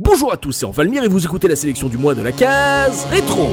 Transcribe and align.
Bonjour 0.00 0.32
à 0.32 0.36
tous, 0.36 0.52
c'est 0.52 0.64
Envalmir 0.64 1.02
et 1.02 1.08
vous 1.08 1.24
écoutez 1.24 1.48
la 1.48 1.56
sélection 1.56 1.88
du 1.88 1.98
mois 1.98 2.14
de 2.14 2.22
la 2.22 2.30
case 2.30 3.04
rétro. 3.10 3.48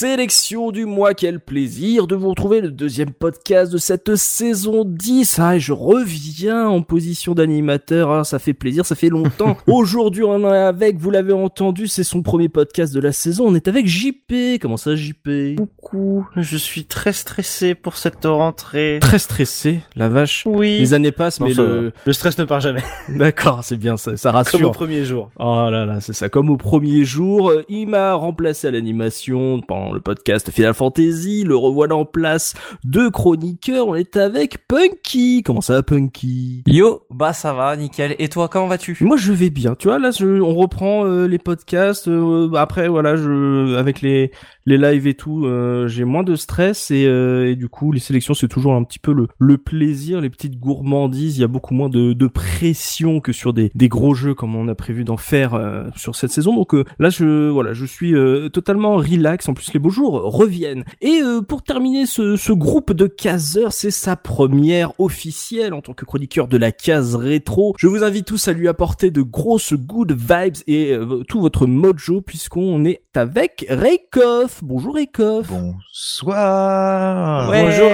Sélection 0.00 0.70
du 0.70 0.86
Quel 1.16 1.40
plaisir 1.40 2.06
de 2.06 2.14
vous 2.14 2.28
retrouver, 2.28 2.60
le 2.60 2.70
deuxième 2.70 3.10
podcast 3.10 3.72
de 3.72 3.78
cette 3.78 4.14
saison 4.16 4.84
10. 4.86 5.38
Ah, 5.40 5.58
je 5.58 5.72
reviens 5.72 6.68
en 6.68 6.82
position 6.82 7.34
d'animateur. 7.34 8.10
Ah, 8.12 8.22
ça 8.24 8.38
fait 8.38 8.52
plaisir, 8.52 8.86
ça 8.86 8.94
fait 8.94 9.08
longtemps. 9.08 9.56
Aujourd'hui, 9.66 10.22
on 10.22 10.40
est 10.52 10.56
avec, 10.58 10.98
vous 10.98 11.10
l'avez 11.10 11.32
entendu, 11.32 11.88
c'est 11.88 12.04
son 12.04 12.22
premier 12.22 12.48
podcast 12.48 12.94
de 12.94 13.00
la 13.00 13.12
saison. 13.12 13.46
On 13.48 13.54
est 13.54 13.66
avec 13.66 13.86
JP. 13.86 14.60
Comment 14.60 14.76
ça, 14.76 14.94
JP 14.94 15.56
Coucou, 15.56 16.26
je 16.36 16.56
suis 16.56 16.84
très 16.84 17.12
stressé 17.12 17.74
pour 17.74 17.96
cette 17.96 18.24
rentrée. 18.26 18.98
Très 19.00 19.18
stressé, 19.18 19.80
la 19.96 20.08
vache. 20.08 20.44
Oui. 20.46 20.78
Les 20.78 20.94
années 20.94 21.12
passent, 21.12 21.40
Non, 21.40 21.46
mais 21.46 21.54
ça 21.54 21.62
le... 21.62 21.92
Le 22.04 22.12
stress 22.12 22.38
ne 22.38 22.44
part 22.44 22.60
jamais. 22.60 22.84
D'accord, 23.08 23.64
c'est 23.64 23.76
bien 23.78 23.96
ça, 23.96 24.16
ça 24.16 24.30
Comme 24.30 24.36
au 24.36 24.68
rassure. 24.68 24.72
premier 24.72 25.04
jour. 25.04 25.30
Oh 25.38 25.68
là 25.70 25.86
là, 25.86 26.00
c'est 26.00 26.12
ça. 26.12 26.28
Comme 26.28 26.50
au 26.50 26.56
premier 26.56 27.04
jour, 27.04 27.52
il 27.68 27.86
m'a 27.88 28.14
remplacé 28.14 28.68
à 28.68 28.70
l'animation 28.70 29.60
pendant 29.60 29.92
le 29.92 30.00
podcast 30.00 30.50
Final 30.50 30.74
Fantasy. 30.74 30.89
Le 30.98 31.54
revoilà 31.56 31.94
en 31.96 32.04
place 32.04 32.54
de 32.84 33.08
chroniqueurs. 33.08 33.88
On 33.88 33.94
est 33.94 34.16
avec 34.16 34.66
Punky. 34.68 35.42
Comment 35.44 35.60
ça 35.60 35.74
va, 35.74 35.82
Punky? 35.82 36.62
Yo, 36.66 37.02
bah 37.10 37.32
ça 37.32 37.52
va, 37.54 37.76
nickel. 37.76 38.16
Et 38.18 38.28
toi, 38.28 38.48
comment 38.48 38.66
vas-tu? 38.66 38.96
Moi, 39.00 39.16
je 39.16 39.32
vais 39.32 39.50
bien. 39.50 39.74
Tu 39.76 39.88
vois, 39.88 39.98
là, 39.98 40.10
je- 40.10 40.40
on 40.40 40.54
reprend 40.54 41.04
euh, 41.06 41.26
les 41.26 41.38
podcasts. 41.38 42.08
euh, 42.08 42.52
après, 42.54 42.88
voilà, 42.88 43.16
je 43.16 43.76
avec 43.76 44.00
les 44.00 44.30
les 44.66 44.78
lives 44.78 45.06
et 45.06 45.14
tout, 45.14 45.46
euh, 45.46 45.88
j'ai 45.88 46.04
moins 46.04 46.22
de 46.22 46.36
stress 46.36 46.90
et, 46.90 47.06
euh, 47.06 47.50
et 47.50 47.56
du 47.56 47.68
coup, 47.68 47.90
les 47.92 47.98
sélections, 47.98 48.34
c'est 48.34 48.46
toujours 48.46 48.74
un 48.74 48.84
petit 48.84 48.98
peu 48.98 49.12
le 49.12 49.26
le 49.38 49.58
plaisir, 49.58 50.20
les 50.20 50.30
petites 50.30 50.58
gourmandises. 50.58 51.38
Il 51.38 51.40
y 51.40 51.44
a 51.44 51.48
beaucoup 51.48 51.74
moins 51.74 51.88
de 51.88 52.12
de 52.12 52.26
pression 52.26 53.20
que 53.20 53.32
sur 53.32 53.52
des 53.52 53.70
des 53.74 53.88
gros 53.88 54.14
jeux 54.14 54.34
comme 54.34 54.54
on 54.54 54.68
a 54.68 54.74
prévu 54.74 55.04
d'en 55.04 55.16
faire 55.16 55.54
euh, 55.54 55.84
sur 55.96 56.14
cette 56.14 56.30
saison. 56.30 56.54
Donc 56.54 56.74
euh, 56.74 56.84
là, 56.98 57.10
je 57.10 57.48
voilà, 57.48 57.72
je 57.72 57.84
suis 57.86 58.14
euh, 58.14 58.48
totalement 58.48 58.96
relax. 58.96 59.48
En 59.48 59.54
plus, 59.54 59.72
les 59.72 59.80
beaux 59.80 59.90
jours 59.90 60.12
reviennent. 60.22 60.79
Et 61.00 61.20
euh, 61.22 61.40
pour 61.42 61.62
terminer 61.62 62.06
ce 62.06 62.36
ce 62.36 62.52
groupe 62.52 62.92
de 62.92 63.06
caseurs, 63.06 63.72
c'est 63.72 63.90
sa 63.90 64.16
première 64.16 64.92
officielle 65.00 65.74
en 65.74 65.80
tant 65.80 65.92
que 65.92 66.04
chroniqueur 66.04 66.48
de 66.48 66.56
la 66.56 66.72
case 66.72 67.14
rétro. 67.14 67.74
Je 67.78 67.86
vous 67.86 68.04
invite 68.04 68.26
tous 68.26 68.48
à 68.48 68.52
lui 68.52 68.68
apporter 68.68 69.10
de 69.10 69.22
grosses 69.22 69.74
good 69.74 70.12
vibes 70.12 70.56
et 70.66 70.92
euh, 70.92 71.22
tout 71.28 71.40
votre 71.40 71.66
mojo 71.66 72.20
puisqu'on 72.20 72.84
est 72.84 73.02
avec 73.14 73.66
Raykoff. 73.68 74.60
Bonjour 74.62 74.94
Raykoff. 74.94 75.48
Bonsoir. 75.50 77.50
Ouais. 77.50 77.62
Bonjour 77.62 77.90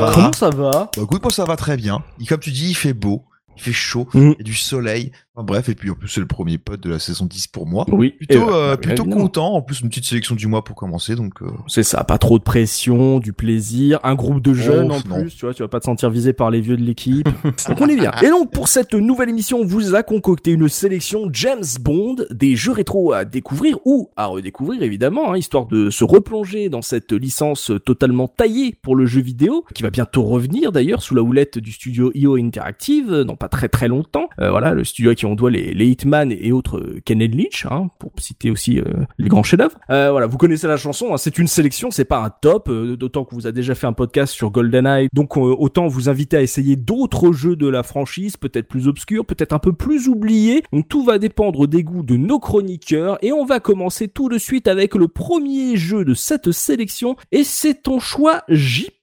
va 0.00 0.12
Comment 0.14 0.32
ça 0.32 0.50
va? 0.50 0.90
Bah, 0.96 1.02
écoute, 1.02 1.22
moi 1.22 1.32
ça 1.32 1.44
va 1.44 1.56
très 1.56 1.76
bien. 1.76 2.02
Et 2.20 2.26
comme 2.26 2.40
tu 2.40 2.50
dis, 2.50 2.70
il 2.70 2.74
fait 2.74 2.92
beau, 2.92 3.22
il 3.56 3.62
fait 3.62 3.72
chaud, 3.72 4.06
Mhm. 4.14 4.32
il 4.32 4.38
y 4.38 4.40
a 4.40 4.44
du 4.44 4.54
soleil. 4.54 5.12
Bref, 5.36 5.68
et 5.68 5.74
puis 5.74 5.90
en 5.90 5.94
plus 5.94 6.08
c'est 6.08 6.20
le 6.20 6.26
premier 6.26 6.58
pod 6.58 6.80
de 6.80 6.90
la 6.90 6.98
saison 6.98 7.24
10 7.24 7.46
pour 7.46 7.66
moi. 7.66 7.86
Oui. 7.92 8.10
Plutôt, 8.10 8.46
bah, 8.46 8.52
euh, 8.52 8.70
bah, 8.72 8.76
plutôt 8.76 9.04
évidemment. 9.04 9.22
content. 9.22 9.54
En 9.54 9.62
plus, 9.62 9.80
une 9.80 9.88
petite 9.88 10.04
sélection 10.04 10.34
du 10.34 10.46
mois 10.48 10.64
pour 10.64 10.74
commencer, 10.76 11.14
donc. 11.14 11.40
euh, 11.42 11.46
C'est 11.66 11.82
ça, 11.84 12.04
pas 12.04 12.18
trop 12.18 12.38
de 12.38 12.42
pression, 12.42 13.20
du 13.20 13.32
plaisir, 13.32 14.00
un 14.02 14.14
groupe 14.16 14.42
de 14.42 14.52
jeunes 14.52 14.90
Oh, 14.90 14.96
en 14.96 15.08
non. 15.08 15.22
plus, 15.22 15.34
tu 15.34 15.46
vois, 15.46 15.54
tu 15.54 15.62
vas 15.62 15.68
pas 15.68 15.80
te 15.80 15.84
sentir 15.86 16.10
visé 16.10 16.32
par 16.32 16.50
les 16.50 16.60
vieux 16.60 16.76
de 16.76 16.82
l'équipe. 16.82 17.24
donc 17.68 17.80
on 17.80 17.86
est 17.88 17.96
bien. 17.96 18.10
Et 18.22 18.28
donc 18.28 18.50
pour 18.50 18.68
cette 18.68 18.92
nouvelle 18.92 19.28
émission, 19.30 19.60
on 19.60 19.64
vous 19.64 19.94
a 19.94 20.02
concocté 20.02 20.50
une 20.50 20.68
sélection 20.68 21.28
James 21.32 21.62
Bond, 21.80 22.16
des 22.30 22.56
jeux 22.56 22.72
rétro 22.72 23.12
à 23.12 23.24
découvrir 23.24 23.78
ou 23.86 24.10
à 24.16 24.26
redécouvrir 24.26 24.82
évidemment, 24.82 25.32
hein, 25.32 25.36
histoire 25.38 25.66
de 25.66 25.90
se 25.90 26.04
replonger 26.04 26.68
dans 26.68 26.82
cette 26.82 27.12
licence 27.12 27.70
totalement 27.86 28.28
taillée 28.28 28.76
pour 28.82 28.94
le 28.96 29.06
jeu 29.06 29.20
vidéo, 29.22 29.64
qui 29.74 29.82
va 29.84 29.90
bientôt 29.90 30.24
revenir 30.24 30.72
d'ailleurs 30.72 31.02
sous 31.02 31.14
la 31.14 31.22
houlette 31.22 31.58
du 31.58 31.72
studio 31.72 32.10
IO 32.14 32.36
Interactive 32.36 33.10
dans 33.26 33.36
pas 33.36 33.48
très 33.48 33.68
très 33.68 33.88
longtemps. 33.88 34.28
Euh, 34.40 34.50
voilà, 34.50 34.74
le 34.74 34.84
studio 34.84 35.10
qui 35.20 35.26
on 35.26 35.34
doit 35.34 35.50
les, 35.50 35.86
Hitman 35.86 36.32
et 36.32 36.50
autres 36.50 36.78
euh, 36.78 37.00
Kenneth 37.04 37.34
Lynch, 37.34 37.66
hein, 37.70 37.88
pour 37.98 38.10
citer 38.18 38.50
aussi 38.50 38.78
euh, 38.78 38.84
les 39.18 39.28
grands 39.28 39.42
chefs-d'œuvre. 39.42 39.76
Euh, 39.90 40.10
voilà, 40.10 40.26
vous 40.26 40.38
connaissez 40.38 40.66
la 40.66 40.78
chanson, 40.78 41.12
hein, 41.12 41.18
c'est 41.18 41.36
une 41.36 41.46
sélection, 41.46 41.90
c'est 41.90 42.06
pas 42.06 42.24
un 42.24 42.30
top, 42.30 42.70
d'autant 42.70 43.26
que 43.26 43.34
vous 43.34 43.46
a 43.46 43.52
déjà 43.52 43.74
fait 43.74 43.86
un 43.86 43.92
podcast 43.92 44.32
sur 44.32 44.50
GoldenEye, 44.50 45.08
donc 45.12 45.36
autant 45.36 45.88
vous 45.88 46.08
inviter 46.08 46.38
à 46.38 46.42
essayer 46.42 46.76
d'autres 46.76 47.32
jeux 47.32 47.54
de 47.54 47.68
la 47.68 47.82
franchise, 47.82 48.38
peut-être 48.38 48.66
plus 48.66 48.88
obscurs, 48.88 49.26
peut-être 49.26 49.52
un 49.52 49.58
peu 49.58 49.74
plus 49.74 50.08
oubliés. 50.08 50.62
Donc 50.72 50.88
tout 50.88 51.04
va 51.04 51.18
dépendre 51.18 51.68
des 51.68 51.84
goûts 51.84 52.02
de 52.02 52.16
nos 52.16 52.38
chroniqueurs 52.38 53.18
et 53.20 53.32
on 53.32 53.44
va 53.44 53.60
commencer 53.60 54.08
tout 54.08 54.30
de 54.30 54.38
suite 54.38 54.68
avec 54.68 54.94
le 54.94 55.08
premier 55.08 55.76
jeu 55.76 56.06
de 56.06 56.14
cette 56.14 56.50
sélection 56.50 57.16
et 57.30 57.44
c'est 57.44 57.82
ton 57.82 57.98
choix 57.98 58.42
JP. 58.48 58.99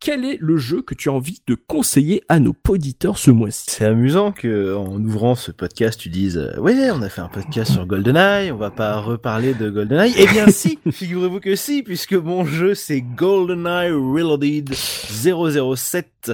Quel 0.00 0.24
est 0.24 0.38
le 0.40 0.56
jeu 0.56 0.80
que 0.80 0.94
tu 0.94 1.10
as 1.10 1.12
envie 1.12 1.42
de 1.46 1.54
conseiller 1.54 2.22
à 2.30 2.40
nos 2.40 2.54
auditeurs 2.68 3.18
ce 3.18 3.30
mois-ci? 3.30 3.66
C'est 3.68 3.84
amusant 3.84 4.32
que 4.32 4.74
en 4.74 4.96
ouvrant 5.04 5.34
ce 5.34 5.50
podcast, 5.50 6.00
tu 6.00 6.08
dises 6.08 6.38
euh, 6.38 6.58
ouais, 6.58 6.90
on 6.90 7.02
a 7.02 7.10
fait 7.10 7.20
un 7.20 7.28
podcast 7.28 7.72
sur 7.72 7.84
GoldenEye, 7.84 8.52
on 8.52 8.56
va 8.56 8.70
pas 8.70 8.98
reparler 9.00 9.52
de 9.52 9.68
GoldenEye. 9.68 10.14
Eh 10.16 10.26
bien 10.28 10.48
si, 10.48 10.78
figurez-vous 10.90 11.40
que 11.40 11.56
si, 11.56 11.82
puisque 11.82 12.14
mon 12.14 12.46
jeu 12.46 12.74
c'est 12.74 13.02
GoldenEye 13.02 13.90
Reloaded 13.90 14.72
007. 14.72 16.32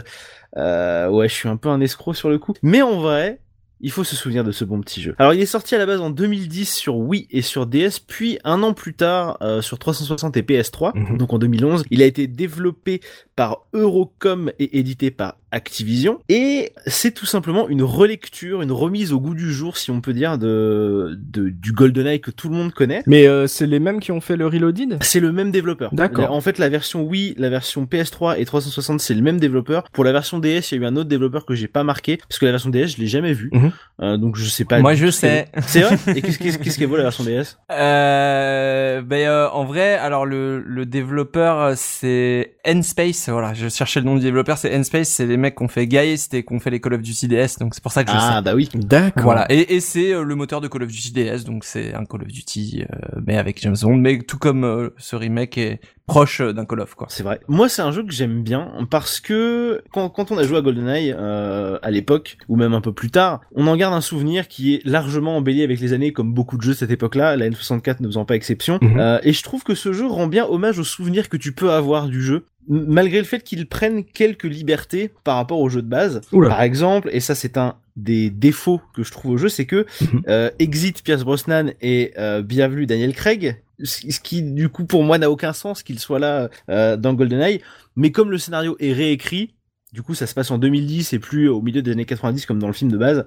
Euh, 0.56 1.08
ouais, 1.08 1.28
je 1.28 1.34
suis 1.34 1.48
un 1.48 1.56
peu 1.56 1.68
un 1.68 1.80
escroc 1.80 2.14
sur 2.14 2.30
le 2.30 2.38
coup, 2.38 2.54
mais 2.62 2.82
en 2.82 3.00
vrai. 3.00 3.40
Il 3.80 3.90
faut 3.90 4.04
se 4.04 4.16
souvenir 4.16 4.42
de 4.42 4.52
ce 4.52 4.64
bon 4.64 4.80
petit 4.80 5.02
jeu. 5.02 5.14
Alors 5.18 5.34
il 5.34 5.40
est 5.40 5.46
sorti 5.46 5.74
à 5.74 5.78
la 5.78 5.84
base 5.86 6.00
en 6.00 6.08
2010 6.10 6.74
sur 6.74 6.96
Wii 6.96 7.26
et 7.30 7.42
sur 7.42 7.66
DS, 7.66 8.00
puis 8.06 8.38
un 8.42 8.62
an 8.62 8.72
plus 8.72 8.94
tard 8.94 9.36
euh, 9.42 9.60
sur 9.60 9.78
360 9.78 10.36
et 10.38 10.42
PS3, 10.42 10.92
Mhm. 10.94 11.18
donc 11.18 11.32
en 11.34 11.38
2011. 11.38 11.84
Il 11.90 12.00
a 12.02 12.06
été 12.06 12.26
développé 12.26 13.00
par 13.36 13.66
Eurocom 13.74 14.50
et 14.58 14.78
édité 14.78 15.10
par 15.10 15.36
Activision. 15.52 16.18
Et 16.28 16.72
c'est 16.86 17.12
tout 17.12 17.24
simplement 17.24 17.68
une 17.68 17.82
relecture, 17.82 18.62
une 18.62 18.72
remise 18.72 19.12
au 19.12 19.20
goût 19.20 19.34
du 19.34 19.52
jour, 19.52 19.76
si 19.76 19.90
on 19.90 20.00
peut 20.00 20.12
dire, 20.12 20.38
de, 20.38 21.16
de 21.18 21.48
du 21.50 21.72
GoldenEye 21.72 22.20
que 22.20 22.30
tout 22.30 22.48
le 22.48 22.56
monde 22.56 22.72
connaît. 22.72 23.02
Mais 23.06 23.26
euh, 23.26 23.46
c'est 23.46 23.66
les 23.66 23.78
mêmes 23.78 24.00
qui 24.00 24.10
ont 24.12 24.20
fait 24.20 24.36
le 24.36 24.46
Reloaded? 24.46 24.98
C'est 25.02 25.20
le 25.20 25.32
même 25.32 25.50
développeur. 25.50 25.94
D'accord. 25.94 26.32
En 26.32 26.40
fait, 26.40 26.58
la 26.58 26.68
version 26.68 27.02
Wii, 27.04 27.34
la 27.38 27.48
version 27.48 27.84
PS3 27.84 28.38
et 28.38 28.44
360, 28.44 29.00
c'est 29.00 29.14
le 29.14 29.22
même 29.22 29.38
développeur. 29.38 29.84
Pour 29.92 30.04
la 30.04 30.12
version 30.12 30.38
DS, 30.38 30.72
il 30.72 30.74
y 30.74 30.78
a 30.78 30.82
eu 30.82 30.86
un 30.86 30.96
autre 30.96 31.08
développeur 31.08 31.46
que 31.46 31.54
j'ai 31.54 31.68
pas 31.68 31.84
marqué, 31.84 32.16
parce 32.16 32.38
que 32.38 32.46
la 32.46 32.52
version 32.52 32.70
DS, 32.70 32.88
je 32.88 32.98
l'ai 32.98 33.06
jamais 33.06 33.32
vue. 33.32 33.50
Mhm. 33.52 33.72
Euh, 34.00 34.16
donc 34.16 34.36
je 34.36 34.44
sais 34.44 34.64
pas. 34.64 34.80
Moi, 34.80 34.94
je 34.94 35.10
sais. 35.10 35.48
est. 35.54 35.60
C'est 35.66 35.80
vrai? 35.82 35.96
Et 36.16 36.22
qu'est-ce 36.22 36.38
qu'est-ce 36.38 36.58
qu'est-ce 36.58 36.78
qu'elle 36.78 36.88
vaut 36.88 36.96
la 36.96 37.04
version 37.04 37.24
DS 37.24 37.56
Euh, 37.70 39.00
ben 39.02 39.26
euh, 39.26 39.48
en 39.50 39.64
vrai, 39.64 39.94
alors 39.94 40.26
le, 40.26 40.60
le 40.60 40.86
développeur 40.86 41.72
c'est 41.76 42.56
N-Space, 42.64 43.25
voilà, 43.32 43.54
je 43.54 43.68
cherchais 43.68 44.00
le 44.00 44.06
nom 44.06 44.16
du 44.16 44.22
développeur, 44.22 44.58
c'est 44.58 44.70
N-Space, 44.72 45.08
c'est 45.08 45.26
les 45.26 45.36
mecs 45.36 45.56
qui 45.56 45.62
ont 45.62 45.68
fait 45.68 45.86
Geist 45.86 46.34
et 46.34 46.44
qui 46.44 46.52
ont 46.54 46.58
fait 46.60 46.70
les 46.70 46.80
Call 46.80 46.94
of 46.94 47.02
Duty 47.02 47.28
DS, 47.28 47.58
donc 47.60 47.74
c'est 47.74 47.82
pour 47.82 47.92
ça 47.92 48.04
que 48.04 48.10
je 48.10 48.16
Ah 48.18 48.36
sais. 48.36 48.42
bah 48.42 48.54
oui. 48.54 48.68
D'accord. 48.74 49.22
Voilà, 49.22 49.46
et, 49.52 49.74
et 49.74 49.80
c'est 49.80 50.12
euh, 50.12 50.22
le 50.22 50.34
moteur 50.34 50.60
de 50.60 50.68
Call 50.68 50.82
of 50.82 50.88
Duty 50.90 51.12
DS, 51.12 51.44
donc 51.44 51.64
c'est 51.64 51.94
un 51.94 52.04
Call 52.04 52.22
of 52.22 52.28
Duty, 52.28 52.84
euh, 52.90 53.20
mais 53.26 53.36
avec 53.36 53.60
James 53.62 53.76
Bond, 53.80 53.96
mais 53.96 54.18
tout 54.18 54.38
comme 54.38 54.64
euh, 54.64 54.90
ce 54.98 55.16
remake 55.16 55.58
est 55.58 55.80
proche 56.06 56.40
euh, 56.40 56.52
d'un 56.52 56.64
Call 56.64 56.80
of, 56.80 56.94
quoi. 56.94 57.06
C'est 57.10 57.22
vrai. 57.22 57.40
Moi, 57.48 57.68
c'est 57.68 57.82
un 57.82 57.90
jeu 57.90 58.02
que 58.02 58.12
j'aime 58.12 58.42
bien 58.42 58.72
parce 58.90 59.20
que 59.20 59.82
quand, 59.92 60.08
quand 60.08 60.30
on 60.30 60.38
a 60.38 60.42
joué 60.44 60.58
à 60.58 60.60
GoldenEye 60.60 61.14
euh, 61.16 61.78
à 61.82 61.90
l'époque 61.90 62.38
ou 62.48 62.56
même 62.56 62.74
un 62.74 62.80
peu 62.80 62.92
plus 62.92 63.10
tard, 63.10 63.40
on 63.54 63.66
en 63.66 63.76
garde 63.76 63.94
un 63.94 64.00
souvenir 64.00 64.48
qui 64.48 64.74
est 64.74 64.84
largement 64.84 65.36
embelli 65.36 65.62
avec 65.62 65.80
les 65.80 65.92
années, 65.92 66.12
comme 66.12 66.32
beaucoup 66.32 66.56
de 66.56 66.62
jeux 66.62 66.72
de 66.72 66.78
cette 66.78 66.90
époque-là, 66.90 67.36
la 67.36 67.48
N64 67.50 67.96
ne 68.00 68.06
faisant 68.06 68.24
pas 68.24 68.36
exception. 68.36 68.78
Mhm. 68.80 68.98
Euh, 68.98 69.18
et 69.22 69.32
je 69.32 69.42
trouve 69.42 69.64
que 69.64 69.74
ce 69.74 69.92
jeu 69.92 70.06
rend 70.06 70.26
bien 70.26 70.46
hommage 70.46 70.78
aux 70.78 70.84
souvenirs 70.84 71.28
que 71.28 71.36
tu 71.36 71.52
peux 71.52 71.70
avoir 71.72 72.08
du 72.08 72.22
jeu. 72.22 72.46
Malgré 72.68 73.18
le 73.18 73.24
fait 73.24 73.44
qu'il 73.44 73.68
prenne 73.68 74.04
quelques 74.04 74.44
libertés 74.44 75.12
par 75.22 75.36
rapport 75.36 75.60
au 75.60 75.68
jeu 75.68 75.82
de 75.82 75.88
base. 75.88 76.20
Oula. 76.32 76.48
Par 76.48 76.62
exemple, 76.62 77.08
et 77.12 77.20
ça 77.20 77.36
c'est 77.36 77.56
un 77.58 77.76
des 77.96 78.30
défauts 78.30 78.80
que 78.94 79.02
je 79.02 79.10
trouve 79.10 79.32
au 79.32 79.36
jeu, 79.38 79.48
c'est 79.48 79.64
que 79.66 79.86
Mhm. 80.02 80.22
euh, 80.28 80.50
Exit 80.58 81.02
Pierce 81.02 81.24
Brosnan 81.24 81.72
et 81.80 82.12
euh, 82.18 82.42
Bienvenue 82.42 82.86
Daniel 82.86 83.14
Craig, 83.14 83.62
ce 83.82 84.10
ce 84.10 84.20
qui 84.20 84.42
du 84.42 84.68
coup 84.68 84.84
pour 84.84 85.02
moi 85.02 85.18
n'a 85.18 85.30
aucun 85.30 85.52
sens 85.52 85.82
qu'il 85.82 85.98
soit 85.98 86.18
là 86.18 86.48
euh, 86.68 86.96
dans 86.96 87.14
GoldenEye, 87.14 87.60
mais 87.96 88.10
comme 88.12 88.30
le 88.30 88.38
scénario 88.38 88.76
est 88.80 88.92
réécrit, 88.92 89.54
du 89.92 90.02
coup 90.02 90.14
ça 90.14 90.26
se 90.26 90.34
passe 90.34 90.50
en 90.50 90.58
2010 90.58 91.12
et 91.14 91.18
plus 91.18 91.48
au 91.48 91.60
milieu 91.62 91.80
des 91.82 91.90
années 91.92 92.04
90 92.04 92.44
comme 92.46 92.58
dans 92.58 92.66
le 92.66 92.72
film 92.74 92.90
de 92.92 92.98
base, 92.98 93.24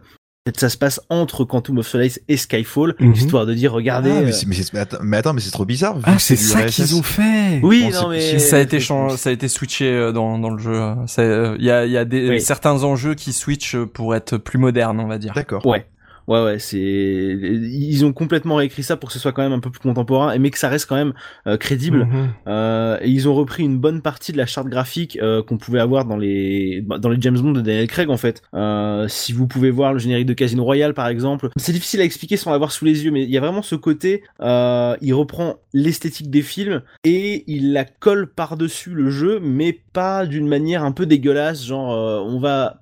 ça 0.58 0.70
se 0.70 0.78
passe 0.78 1.02
entre 1.10 1.44
Quantum 1.44 1.78
of 1.80 1.88
Solace 1.88 2.20
et 2.28 2.38
Skyfall, 2.38 2.96
Mhm. 3.00 3.14
histoire 3.14 3.46
de 3.46 3.54
dire 3.54 3.72
regardez. 3.74 4.10
Ah, 4.12 4.22
mais, 4.22 4.34
euh, 4.34 4.38
mais, 4.48 4.56
mais 4.74 4.80
attends, 4.80 4.98
mais 5.02 5.18
attends, 5.18 5.34
mais 5.34 5.42
c'est 5.42 5.52
trop 5.52 5.66
bizarre. 5.66 5.98
vu 5.98 6.04
Ah, 6.06 6.16
que 6.16 6.22
c'est 6.22 6.36
ça 6.36 6.64
qu'ils 6.66 6.96
ont 6.96 7.04
fait. 7.04 7.60
Oui, 7.64 7.90
Bon, 7.92 8.02
non 8.04 8.10
mais 8.10 8.40
ça 8.40 8.58
a 8.58 8.60
été 8.60 8.80
c'est- 8.80 8.86
chan- 8.86 9.10
ça 9.18 9.30
a 9.30 9.34
été 9.34 9.48
switché 9.48 9.86
euh, 9.92 10.12
dans 10.12 10.40
dans 10.40 10.50
le 10.50 10.60
jeu. 10.62 10.74
euh, 11.20 11.56
Il 11.60 11.66
y 11.66 11.72
a 11.72 11.86
il 11.86 11.92
y 11.92 11.98
a 11.98 12.06
des 12.06 12.30
Oui. 12.30 12.42
certains 12.42 12.84
enjeux 12.84 13.16
qui 13.16 13.34
switchent 13.34 13.78
pour 13.94 14.16
être 14.16 14.38
plus 14.38 14.58
modernes, 14.60 15.00
on 15.00 15.08
va 15.08 15.18
dire. 15.18 15.34
D'accord. 15.34 15.66
Ouais. 15.66 15.86
Ouais, 16.30 16.44
ouais, 16.44 16.60
c'est 16.60 16.78
ils 16.78 18.06
ont 18.06 18.14
complètement 18.14 18.56
réécrit 18.56 18.84
ça 18.84 18.98
pour 18.98 19.10
que 19.10 19.14
ce 19.14 19.20
soit 19.20 19.32
quand 19.32 19.42
même 19.42 19.52
un 19.52 19.60
peu 19.60 19.72
plus 19.72 19.80
contemporain, 19.80 20.38
mais 20.38 20.52
que 20.52 20.60
ça 20.60 20.70
reste 20.70 20.88
quand 20.88 20.96
même 20.96 21.14
euh, 21.48 21.58
crédible. 21.58 22.06
Mhm. 22.06 22.30
Euh, 22.48 23.00
et 23.02 23.10
ils 23.10 23.28
ont 23.28 23.34
repris 23.34 23.64
une 23.64 23.80
bonne 23.80 24.04
partie 24.04 24.32
de 24.32 24.38
la 24.38 24.46
charte 24.46 24.68
graphique 24.68 25.18
euh, 25.24 25.42
qu'on 25.42 25.58
pouvait 25.58 25.80
avoir 25.80 26.06
dans 26.06 26.18
les 26.18 26.86
dans 27.00 27.10
les 27.10 27.20
James 27.20 27.40
Bond 27.40 27.54
de 27.54 27.62
Daniel 27.62 27.88
Craig 27.88 28.12
en 28.12 28.18
fait. 28.18 28.44
Euh, 28.54 29.08
si 29.08 29.34
vous 29.34 29.48
pouvez 29.48 29.72
voir 29.72 29.92
le 29.92 29.98
générique 29.98 30.28
de 30.28 30.36
Casino 30.36 30.64
Royale 30.64 30.94
par 30.94 31.08
exemple, 31.08 31.50
c'est 31.56 31.72
difficile 31.72 32.02
à 32.02 32.04
expliquer 32.04 32.38
sans 32.38 32.52
l'avoir 32.52 32.72
sous 32.72 32.86
les 32.86 33.04
yeux, 33.06 33.12
mais 33.12 33.24
il 33.24 33.32
y 33.32 33.38
a 33.38 33.42
vraiment 33.42 33.64
ce 33.64 33.74
côté. 33.74 34.22
Euh, 34.40 34.96
il 35.02 35.16
reprend 35.16 35.56
l'esthétique 35.74 36.30
des 36.30 36.44
films 36.44 36.84
et 37.04 37.44
il 37.48 37.74
la 37.74 37.86
colle 37.86 38.28
par 38.28 38.56
dessus 38.56 38.92
le 38.92 39.10
jeu, 39.10 39.40
mais 39.42 39.74
pas 39.74 40.28
d'une 40.28 40.48
manière 40.48 40.84
un 40.84 40.92
peu 40.92 41.08
dégueulasse, 41.08 41.66
genre 41.66 41.92
euh, 41.92 42.20
on 42.24 42.40
va 42.40 42.82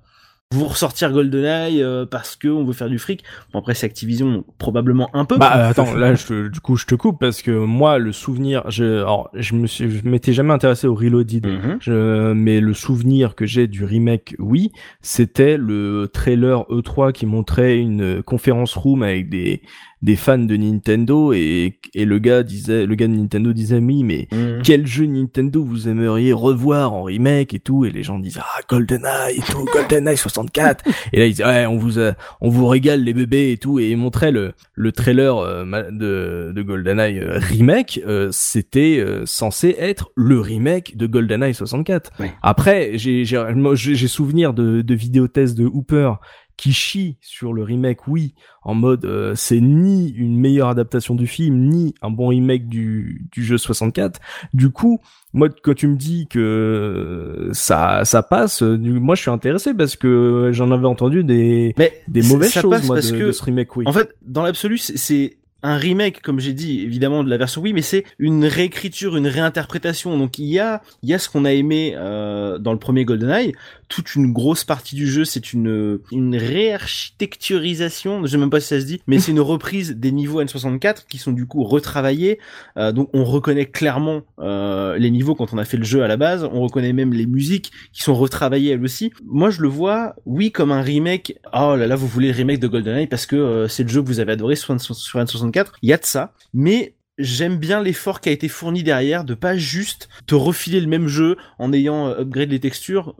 vous 0.50 0.64
ressortir 0.64 1.12
GoldenEye 1.12 1.82
euh, 1.82 2.06
parce 2.06 2.34
que 2.34 2.48
on 2.48 2.64
veut 2.64 2.72
faire 2.72 2.88
du 2.88 2.98
fric. 2.98 3.22
Bon 3.52 3.58
après 3.58 3.74
c'est 3.74 3.84
Activision 3.84 4.44
probablement 4.56 5.10
un 5.14 5.26
peu. 5.26 5.36
Bah 5.36 5.52
euh, 5.56 5.70
attends, 5.70 5.94
là 5.94 6.14
je, 6.14 6.48
du 6.48 6.60
coup 6.60 6.76
je 6.76 6.86
te 6.86 6.94
coupe 6.94 7.20
parce 7.20 7.42
que 7.42 7.50
moi 7.50 7.98
le 7.98 8.12
souvenir, 8.12 8.62
je, 8.70 8.84
alors 9.02 9.28
je 9.34 9.54
me 9.54 9.66
suis, 9.66 9.90
je 9.90 10.08
m'étais 10.08 10.32
jamais 10.32 10.54
intéressé 10.54 10.86
au 10.86 10.94
Reloaded, 10.94 11.46
Mhm. 11.46 11.78
je, 11.80 12.32
mais 12.32 12.60
le 12.60 12.72
souvenir 12.72 13.34
que 13.34 13.44
j'ai 13.44 13.66
du 13.66 13.84
remake, 13.84 14.36
oui, 14.38 14.72
c'était 15.02 15.58
le 15.58 16.08
trailer 16.10 16.62
E3 16.70 17.12
qui 17.12 17.26
montrait 17.26 17.78
une 17.78 18.22
conférence 18.22 18.74
room 18.74 19.02
avec 19.02 19.28
des 19.28 19.60
des 20.00 20.14
fans 20.16 20.38
de 20.38 20.56
Nintendo 20.56 21.32
et 21.32 21.78
et 21.94 22.04
le 22.04 22.18
gars 22.18 22.42
disait, 22.42 22.86
le 22.86 22.94
gars 22.94 23.08
de 23.08 23.14
Nintendo 23.14 23.52
disait 23.52 23.78
oui 23.78 24.04
mais 24.04 24.28
Mhm. 24.32 24.62
quel 24.62 24.86
jeu 24.86 25.06
Nintendo 25.06 25.64
vous 25.64 25.88
aimeriez 25.88 26.32
revoir 26.32 26.92
en 26.92 27.02
remake 27.02 27.54
et 27.54 27.58
tout? 27.60 27.84
Et 27.84 27.90
les 27.90 28.02
gens 28.02 28.18
disaient 28.18 28.40
ah 28.42 28.60
GoldenEye 28.68 29.38
et 29.38 29.42
tout 29.42 29.64
GoldenEye 29.72 30.16
64 30.16 30.84
et 31.12 31.18
là 31.18 31.26
ils 31.26 31.30
disaient 31.30 31.44
ouais 31.44 31.66
on 31.66 31.78
vous 31.78 31.98
a- 31.98 32.14
on 32.40 32.48
vous 32.48 32.66
régale 32.66 33.02
les 33.02 33.12
bébés 33.14 33.50
et 33.52 33.56
tout. 33.56 33.78
Et 33.80 33.90
ils 33.90 33.96
montraient 33.96 34.30
le 34.32 34.52
le 34.74 34.92
trailer 34.92 35.36
euh, 35.38 35.64
de 35.90 36.52
de 36.54 36.62
GoldenEye 36.62 37.18
euh, 37.18 37.38
remake. 37.38 38.00
Euh, 38.06 38.28
c'était 38.30 38.98
euh, 39.00 39.22
censé 39.26 39.74
être 39.78 40.10
le 40.14 40.38
remake 40.40 40.96
de 40.96 41.06
GoldenEye 41.06 41.54
64 41.54 42.10
Ouais. 42.20 42.32
après 42.42 42.92
j'ai 42.94 43.24
j'ai 43.24 44.08
souvenir 44.08 44.54
de 44.54 44.82
de 44.82 44.94
vidéotests 44.94 45.56
de 45.58 45.64
Hooper 45.66 46.12
qui 46.58 46.72
chie 46.74 47.16
sur 47.22 47.54
le 47.54 47.62
remake, 47.62 48.06
oui, 48.08 48.34
en 48.62 48.74
mode 48.74 49.06
euh, 49.06 49.32
c'est 49.34 49.60
ni 49.60 50.10
une 50.10 50.36
meilleure 50.36 50.68
adaptation 50.68 51.14
du 51.14 51.26
film, 51.26 51.56
ni 51.68 51.94
un 52.02 52.10
bon 52.10 52.26
remake 52.28 52.68
du, 52.68 53.26
du 53.32 53.42
jeu 53.42 53.56
64. 53.56 54.20
Du 54.52 54.68
coup, 54.68 55.00
moi, 55.32 55.48
quand 55.62 55.74
tu 55.74 55.88
me 55.88 55.96
dis 55.96 56.26
que 56.28 57.48
ça 57.52 58.04
ça 58.04 58.22
passe, 58.22 58.62
euh, 58.62 58.76
moi 58.78 59.14
je 59.14 59.22
suis 59.22 59.30
intéressé 59.30 59.72
parce 59.72 59.96
que 59.96 60.50
j'en 60.52 60.70
avais 60.70 60.86
entendu 60.86 61.24
des 61.24 61.74
Mais 61.78 61.92
des 62.08 62.22
mauvaises 62.22 62.52
choses 62.52 62.86
moi, 62.86 62.96
parce 62.96 63.12
de, 63.12 63.18
que 63.18 63.24
de 63.24 63.32
ce 63.32 63.42
remake, 63.44 63.76
oui. 63.76 63.84
En 63.86 63.92
fait, 63.92 64.14
dans 64.22 64.42
l'absolu, 64.42 64.78
c'est- 64.78 64.96
c'est 64.98 65.37
un 65.62 65.76
remake, 65.76 66.22
comme 66.22 66.38
j'ai 66.38 66.52
dit, 66.52 66.80
évidemment, 66.80 67.24
de 67.24 67.30
la 67.30 67.36
version 67.36 67.60
Wii, 67.62 67.72
mais 67.72 67.82
c'est 67.82 68.04
une 68.18 68.44
réécriture, 68.44 69.16
une 69.16 69.26
réinterprétation. 69.26 70.16
Donc 70.16 70.38
il 70.38 70.46
y 70.46 70.58
a, 70.58 70.82
il 71.02 71.08
y 71.08 71.14
a 71.14 71.18
ce 71.18 71.28
qu'on 71.28 71.44
a 71.44 71.52
aimé 71.52 71.94
euh, 71.96 72.58
dans 72.58 72.72
le 72.72 72.78
premier 72.78 73.04
GoldenEye. 73.04 73.54
Toute 73.88 74.14
une 74.14 74.32
grosse 74.32 74.64
partie 74.64 74.94
du 74.94 75.06
jeu, 75.06 75.24
c'est 75.24 75.52
une 75.52 75.98
une 76.12 76.36
réarchitecturisation. 76.36 78.24
Je 78.24 78.30
sais 78.30 78.36
même 78.36 78.50
pas 78.50 78.60
si 78.60 78.68
ça 78.68 78.80
se 78.80 78.86
dit, 78.86 79.00
mais 79.06 79.18
c'est 79.18 79.32
une 79.32 79.40
reprise 79.40 79.96
des 79.96 80.12
niveaux 80.12 80.42
N64 80.42 81.06
qui 81.08 81.18
sont 81.18 81.32
du 81.32 81.46
coup 81.46 81.64
retravaillés. 81.64 82.38
Euh, 82.76 82.92
donc 82.92 83.08
on 83.12 83.24
reconnaît 83.24 83.66
clairement 83.66 84.22
euh, 84.38 84.96
les 84.98 85.10
niveaux 85.10 85.34
quand 85.34 85.52
on 85.52 85.58
a 85.58 85.64
fait 85.64 85.76
le 85.76 85.84
jeu 85.84 86.02
à 86.02 86.08
la 86.08 86.16
base. 86.16 86.48
On 86.52 86.60
reconnaît 86.60 86.92
même 86.92 87.12
les 87.12 87.26
musiques 87.26 87.72
qui 87.92 88.02
sont 88.02 88.14
retravaillées 88.14 88.72
elles 88.72 88.84
aussi. 88.84 89.12
Moi, 89.24 89.50
je 89.50 89.62
le 89.62 89.68
vois, 89.68 90.14
oui, 90.26 90.52
comme 90.52 90.70
un 90.70 90.82
remake. 90.82 91.34
Oh 91.52 91.74
là 91.76 91.86
là, 91.86 91.96
vous 91.96 92.06
voulez 92.06 92.28
le 92.28 92.34
remake 92.34 92.60
de 92.60 92.68
GoldenEye 92.68 93.06
parce 93.06 93.26
que 93.26 93.36
euh, 93.36 93.68
c'est 93.68 93.82
le 93.82 93.88
jeu 93.88 94.02
que 94.02 94.06
vous 94.06 94.20
avez 94.20 94.32
adoré 94.32 94.54
sur, 94.54 94.78
sur 94.80 94.94
sur 94.94 95.18
N64. 95.18 95.47
Il 95.82 95.88
y 95.88 95.92
a 95.92 95.98
de 95.98 96.04
ça, 96.04 96.32
mais 96.52 96.94
j'aime 97.18 97.56
bien 97.56 97.82
l'effort 97.82 98.20
qui 98.20 98.28
a 98.28 98.32
été 98.32 98.48
fourni 98.48 98.82
derrière 98.82 99.24
de 99.24 99.34
pas 99.34 99.56
juste 99.56 100.08
te 100.26 100.34
refiler 100.34 100.80
le 100.80 100.86
même 100.86 101.08
jeu 101.08 101.36
en 101.58 101.72
ayant 101.72 102.08
euh, 102.08 102.20
upgrade 102.20 102.50
les 102.50 102.60
textures. 102.60 103.14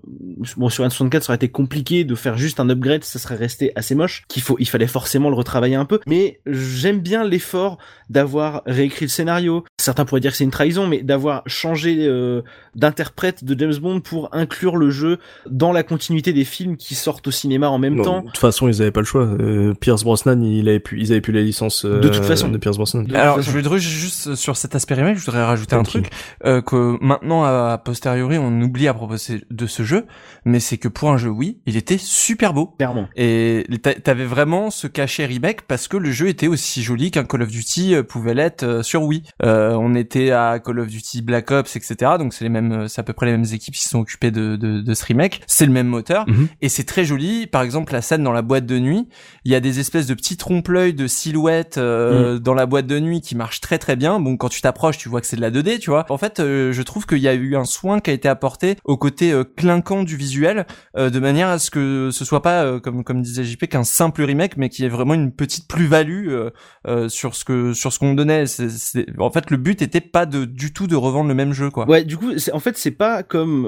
Bon, 0.56 0.68
sur 0.68 0.84
N64, 0.86 1.20
ça 1.22 1.30
aurait 1.30 1.36
été 1.36 1.48
compliqué 1.48 2.04
de 2.04 2.14
faire 2.14 2.38
juste 2.38 2.60
un 2.60 2.68
upgrade, 2.70 3.04
ça 3.04 3.18
serait 3.18 3.36
resté 3.36 3.72
assez 3.74 3.94
moche. 3.94 4.24
Qu'il 4.28 4.42
faut, 4.42 4.56
il 4.58 4.68
fallait 4.68 4.86
forcément 4.86 5.28
le 5.30 5.36
retravailler 5.36 5.74
un 5.74 5.84
peu. 5.84 6.00
Mais 6.06 6.40
j'aime 6.46 7.00
bien 7.00 7.24
l'effort 7.24 7.78
d'avoir 8.10 8.62
réécrit 8.66 9.04
le 9.04 9.10
scénario. 9.10 9.64
Certains 9.80 10.04
pourraient 10.04 10.20
dire 10.20 10.30
que 10.30 10.36
c'est 10.36 10.44
une 10.44 10.50
trahison, 10.50 10.86
mais 10.86 11.02
d'avoir 11.02 11.42
changé 11.46 11.96
euh, 12.06 12.42
d'interprète 12.74 13.44
de 13.44 13.58
James 13.58 13.76
Bond 13.80 14.00
pour 14.00 14.28
inclure 14.32 14.76
le 14.76 14.90
jeu 14.90 15.18
dans 15.50 15.72
la 15.72 15.82
continuité 15.82 16.32
des 16.32 16.44
films 16.44 16.76
qui 16.76 16.94
sortent 16.94 17.26
au 17.26 17.30
cinéma 17.30 17.68
en 17.68 17.78
même 17.78 17.96
Non, 17.96 18.04
temps. 18.04 18.20
De 18.20 18.26
toute 18.26 18.38
façon, 18.38 18.68
ils 18.68 18.80
avaient 18.80 18.90
pas 18.90 19.00
le 19.00 19.06
choix. 19.06 19.22
Euh, 19.24 19.74
Pierce 19.74 20.04
Brosnan, 20.04 20.40
il 20.42 20.68
avait 20.68 20.80
pu, 20.80 21.00
ils 21.00 21.12
avaient 21.12 21.20
pu 21.20 21.32
la 21.32 21.42
licence 21.42 21.84
euh, 21.84 22.00
De 22.00 22.08
toute 22.08 22.24
façon. 22.24 22.48
de 22.48 22.58
Pierce 22.58 22.76
Brosnan. 22.76 23.04
De 23.04 23.14
Alors, 23.14 23.40
je 23.40 23.50
juste 23.88 24.34
sur 24.34 24.56
cet 24.56 24.74
aspect 24.74 24.94
remake, 24.94 25.16
je 25.18 25.24
voudrais 25.24 25.44
rajouter 25.44 25.74
un 25.76 25.82
truc 25.82 26.10
euh, 26.44 26.60
que 26.62 26.96
maintenant 27.04 27.44
à, 27.44 27.72
à 27.72 27.78
posteriori 27.78 28.38
on 28.38 28.60
oublie 28.60 28.88
à 28.88 28.94
propos 28.94 29.16
de 29.50 29.66
ce 29.66 29.82
jeu, 29.82 30.06
mais 30.44 30.60
c'est 30.60 30.78
que 30.78 30.88
pour 30.88 31.10
un 31.10 31.16
jeu 31.18 31.30
oui, 31.30 31.58
il 31.66 31.76
était 31.76 31.98
super 31.98 32.52
beau. 32.54 32.74
Clairement. 32.78 33.08
Et 33.16 33.64
t'a- 33.82 33.94
t'avais 33.94 34.24
vraiment 34.24 34.70
ce 34.70 34.86
cachet 34.86 35.26
remake 35.26 35.62
parce 35.62 35.88
que 35.88 35.96
le 35.96 36.10
jeu 36.12 36.28
était 36.28 36.48
aussi 36.48 36.82
joli 36.82 37.10
qu'un 37.10 37.24
Call 37.24 37.42
of 37.42 37.48
Duty 37.50 37.94
euh, 37.94 38.02
pouvait 38.02 38.34
l'être 38.34 38.62
euh, 38.62 38.82
sur 38.82 39.02
Wii. 39.02 39.22
Euh, 39.44 39.72
on 39.72 39.94
était 39.94 40.30
à 40.30 40.58
Call 40.58 40.80
of 40.80 40.88
Duty 40.88 41.22
Black 41.22 41.50
Ops, 41.50 41.76
etc. 41.76 42.12
Donc 42.18 42.32
c'est 42.34 42.44
les 42.44 42.50
mêmes, 42.50 42.72
euh, 42.72 42.88
c'est 42.88 43.00
à 43.00 43.04
peu 43.04 43.12
près 43.12 43.26
les 43.26 43.32
mêmes 43.32 43.46
équipes 43.52 43.74
qui 43.74 43.82
se 43.82 43.88
sont 43.90 44.00
occupées 44.00 44.30
de, 44.30 44.56
de, 44.56 44.80
de 44.80 44.94
ce 44.94 45.04
remake. 45.04 45.40
C'est 45.46 45.66
le 45.66 45.72
même 45.72 45.86
moteur 45.88 46.26
Mhm. 46.28 46.48
et 46.60 46.68
c'est 46.68 46.84
très 46.84 47.04
joli. 47.04 47.46
Par 47.46 47.62
exemple, 47.62 47.92
la 47.92 48.02
scène 48.02 48.22
dans 48.22 48.32
la 48.32 48.42
boîte 48.42 48.66
de 48.66 48.78
nuit, 48.78 49.08
il 49.44 49.52
y 49.52 49.54
a 49.54 49.60
des 49.60 49.80
espèces 49.80 50.06
de 50.06 50.14
petits 50.14 50.36
trompe-l'œil 50.36 50.94
de 50.94 51.06
silhouettes 51.06 51.78
euh, 51.78 52.38
dans 52.38 52.54
la 52.54 52.66
boîte 52.66 52.86
de 52.86 52.98
nuit 52.98 53.20
qui 53.20 53.34
marchent 53.36 53.60
très 53.60 53.77
très 53.78 53.96
bien. 53.96 54.20
Bon, 54.20 54.36
quand 54.36 54.48
tu 54.48 54.60
t'approches, 54.60 54.98
tu 54.98 55.08
vois 55.08 55.20
que 55.20 55.26
c'est 55.26 55.36
de 55.36 55.40
la 55.40 55.50
2D, 55.50 55.78
tu 55.78 55.90
vois. 55.90 56.04
En 56.10 56.18
fait, 56.18 56.40
euh, 56.40 56.72
je 56.72 56.82
trouve 56.82 57.06
qu'il 57.06 57.18
y 57.18 57.28
a 57.28 57.34
eu 57.34 57.56
un 57.56 57.64
soin 57.64 58.00
qui 58.00 58.10
a 58.10 58.12
été 58.12 58.28
apporté 58.28 58.76
au 58.84 58.96
côté 58.96 59.32
euh, 59.32 59.44
clinquant 59.44 60.02
du 60.02 60.16
visuel, 60.16 60.66
euh, 60.96 61.10
de 61.10 61.18
manière 61.18 61.48
à 61.48 61.58
ce 61.58 61.70
que 61.70 62.10
ce 62.12 62.24
soit 62.24 62.42
pas, 62.42 62.64
euh, 62.64 62.80
comme 62.80 63.04
comme 63.04 63.22
disait 63.22 63.44
JP, 63.44 63.66
qu'un 63.68 63.84
simple 63.84 64.22
remake, 64.22 64.56
mais 64.56 64.68
qui 64.68 64.84
est 64.84 64.88
vraiment 64.88 65.14
une 65.14 65.32
petite 65.32 65.68
plus-value 65.68 66.28
euh, 66.28 66.50
euh, 66.86 67.08
sur 67.08 67.34
ce 67.34 67.44
que 67.44 67.72
sur 67.72 67.92
ce 67.92 67.98
qu'on 67.98 68.14
donnait. 68.14 68.46
C'est, 68.46 68.68
c'est- 68.70 69.06
En 69.18 69.30
fait, 69.30 69.50
le 69.50 69.56
but 69.56 69.80
était 69.82 70.00
pas 70.00 70.26
de 70.26 70.44
du 70.44 70.72
tout 70.72 70.86
de 70.86 70.96
revendre 70.96 71.28
le 71.28 71.34
même 71.34 71.52
jeu, 71.52 71.70
quoi. 71.70 71.88
Ouais, 71.88 72.04
du 72.04 72.16
coup, 72.16 72.30
en 72.52 72.60
fait, 72.60 72.76
c'est 72.76 72.90
pas 72.90 73.22
comme 73.22 73.66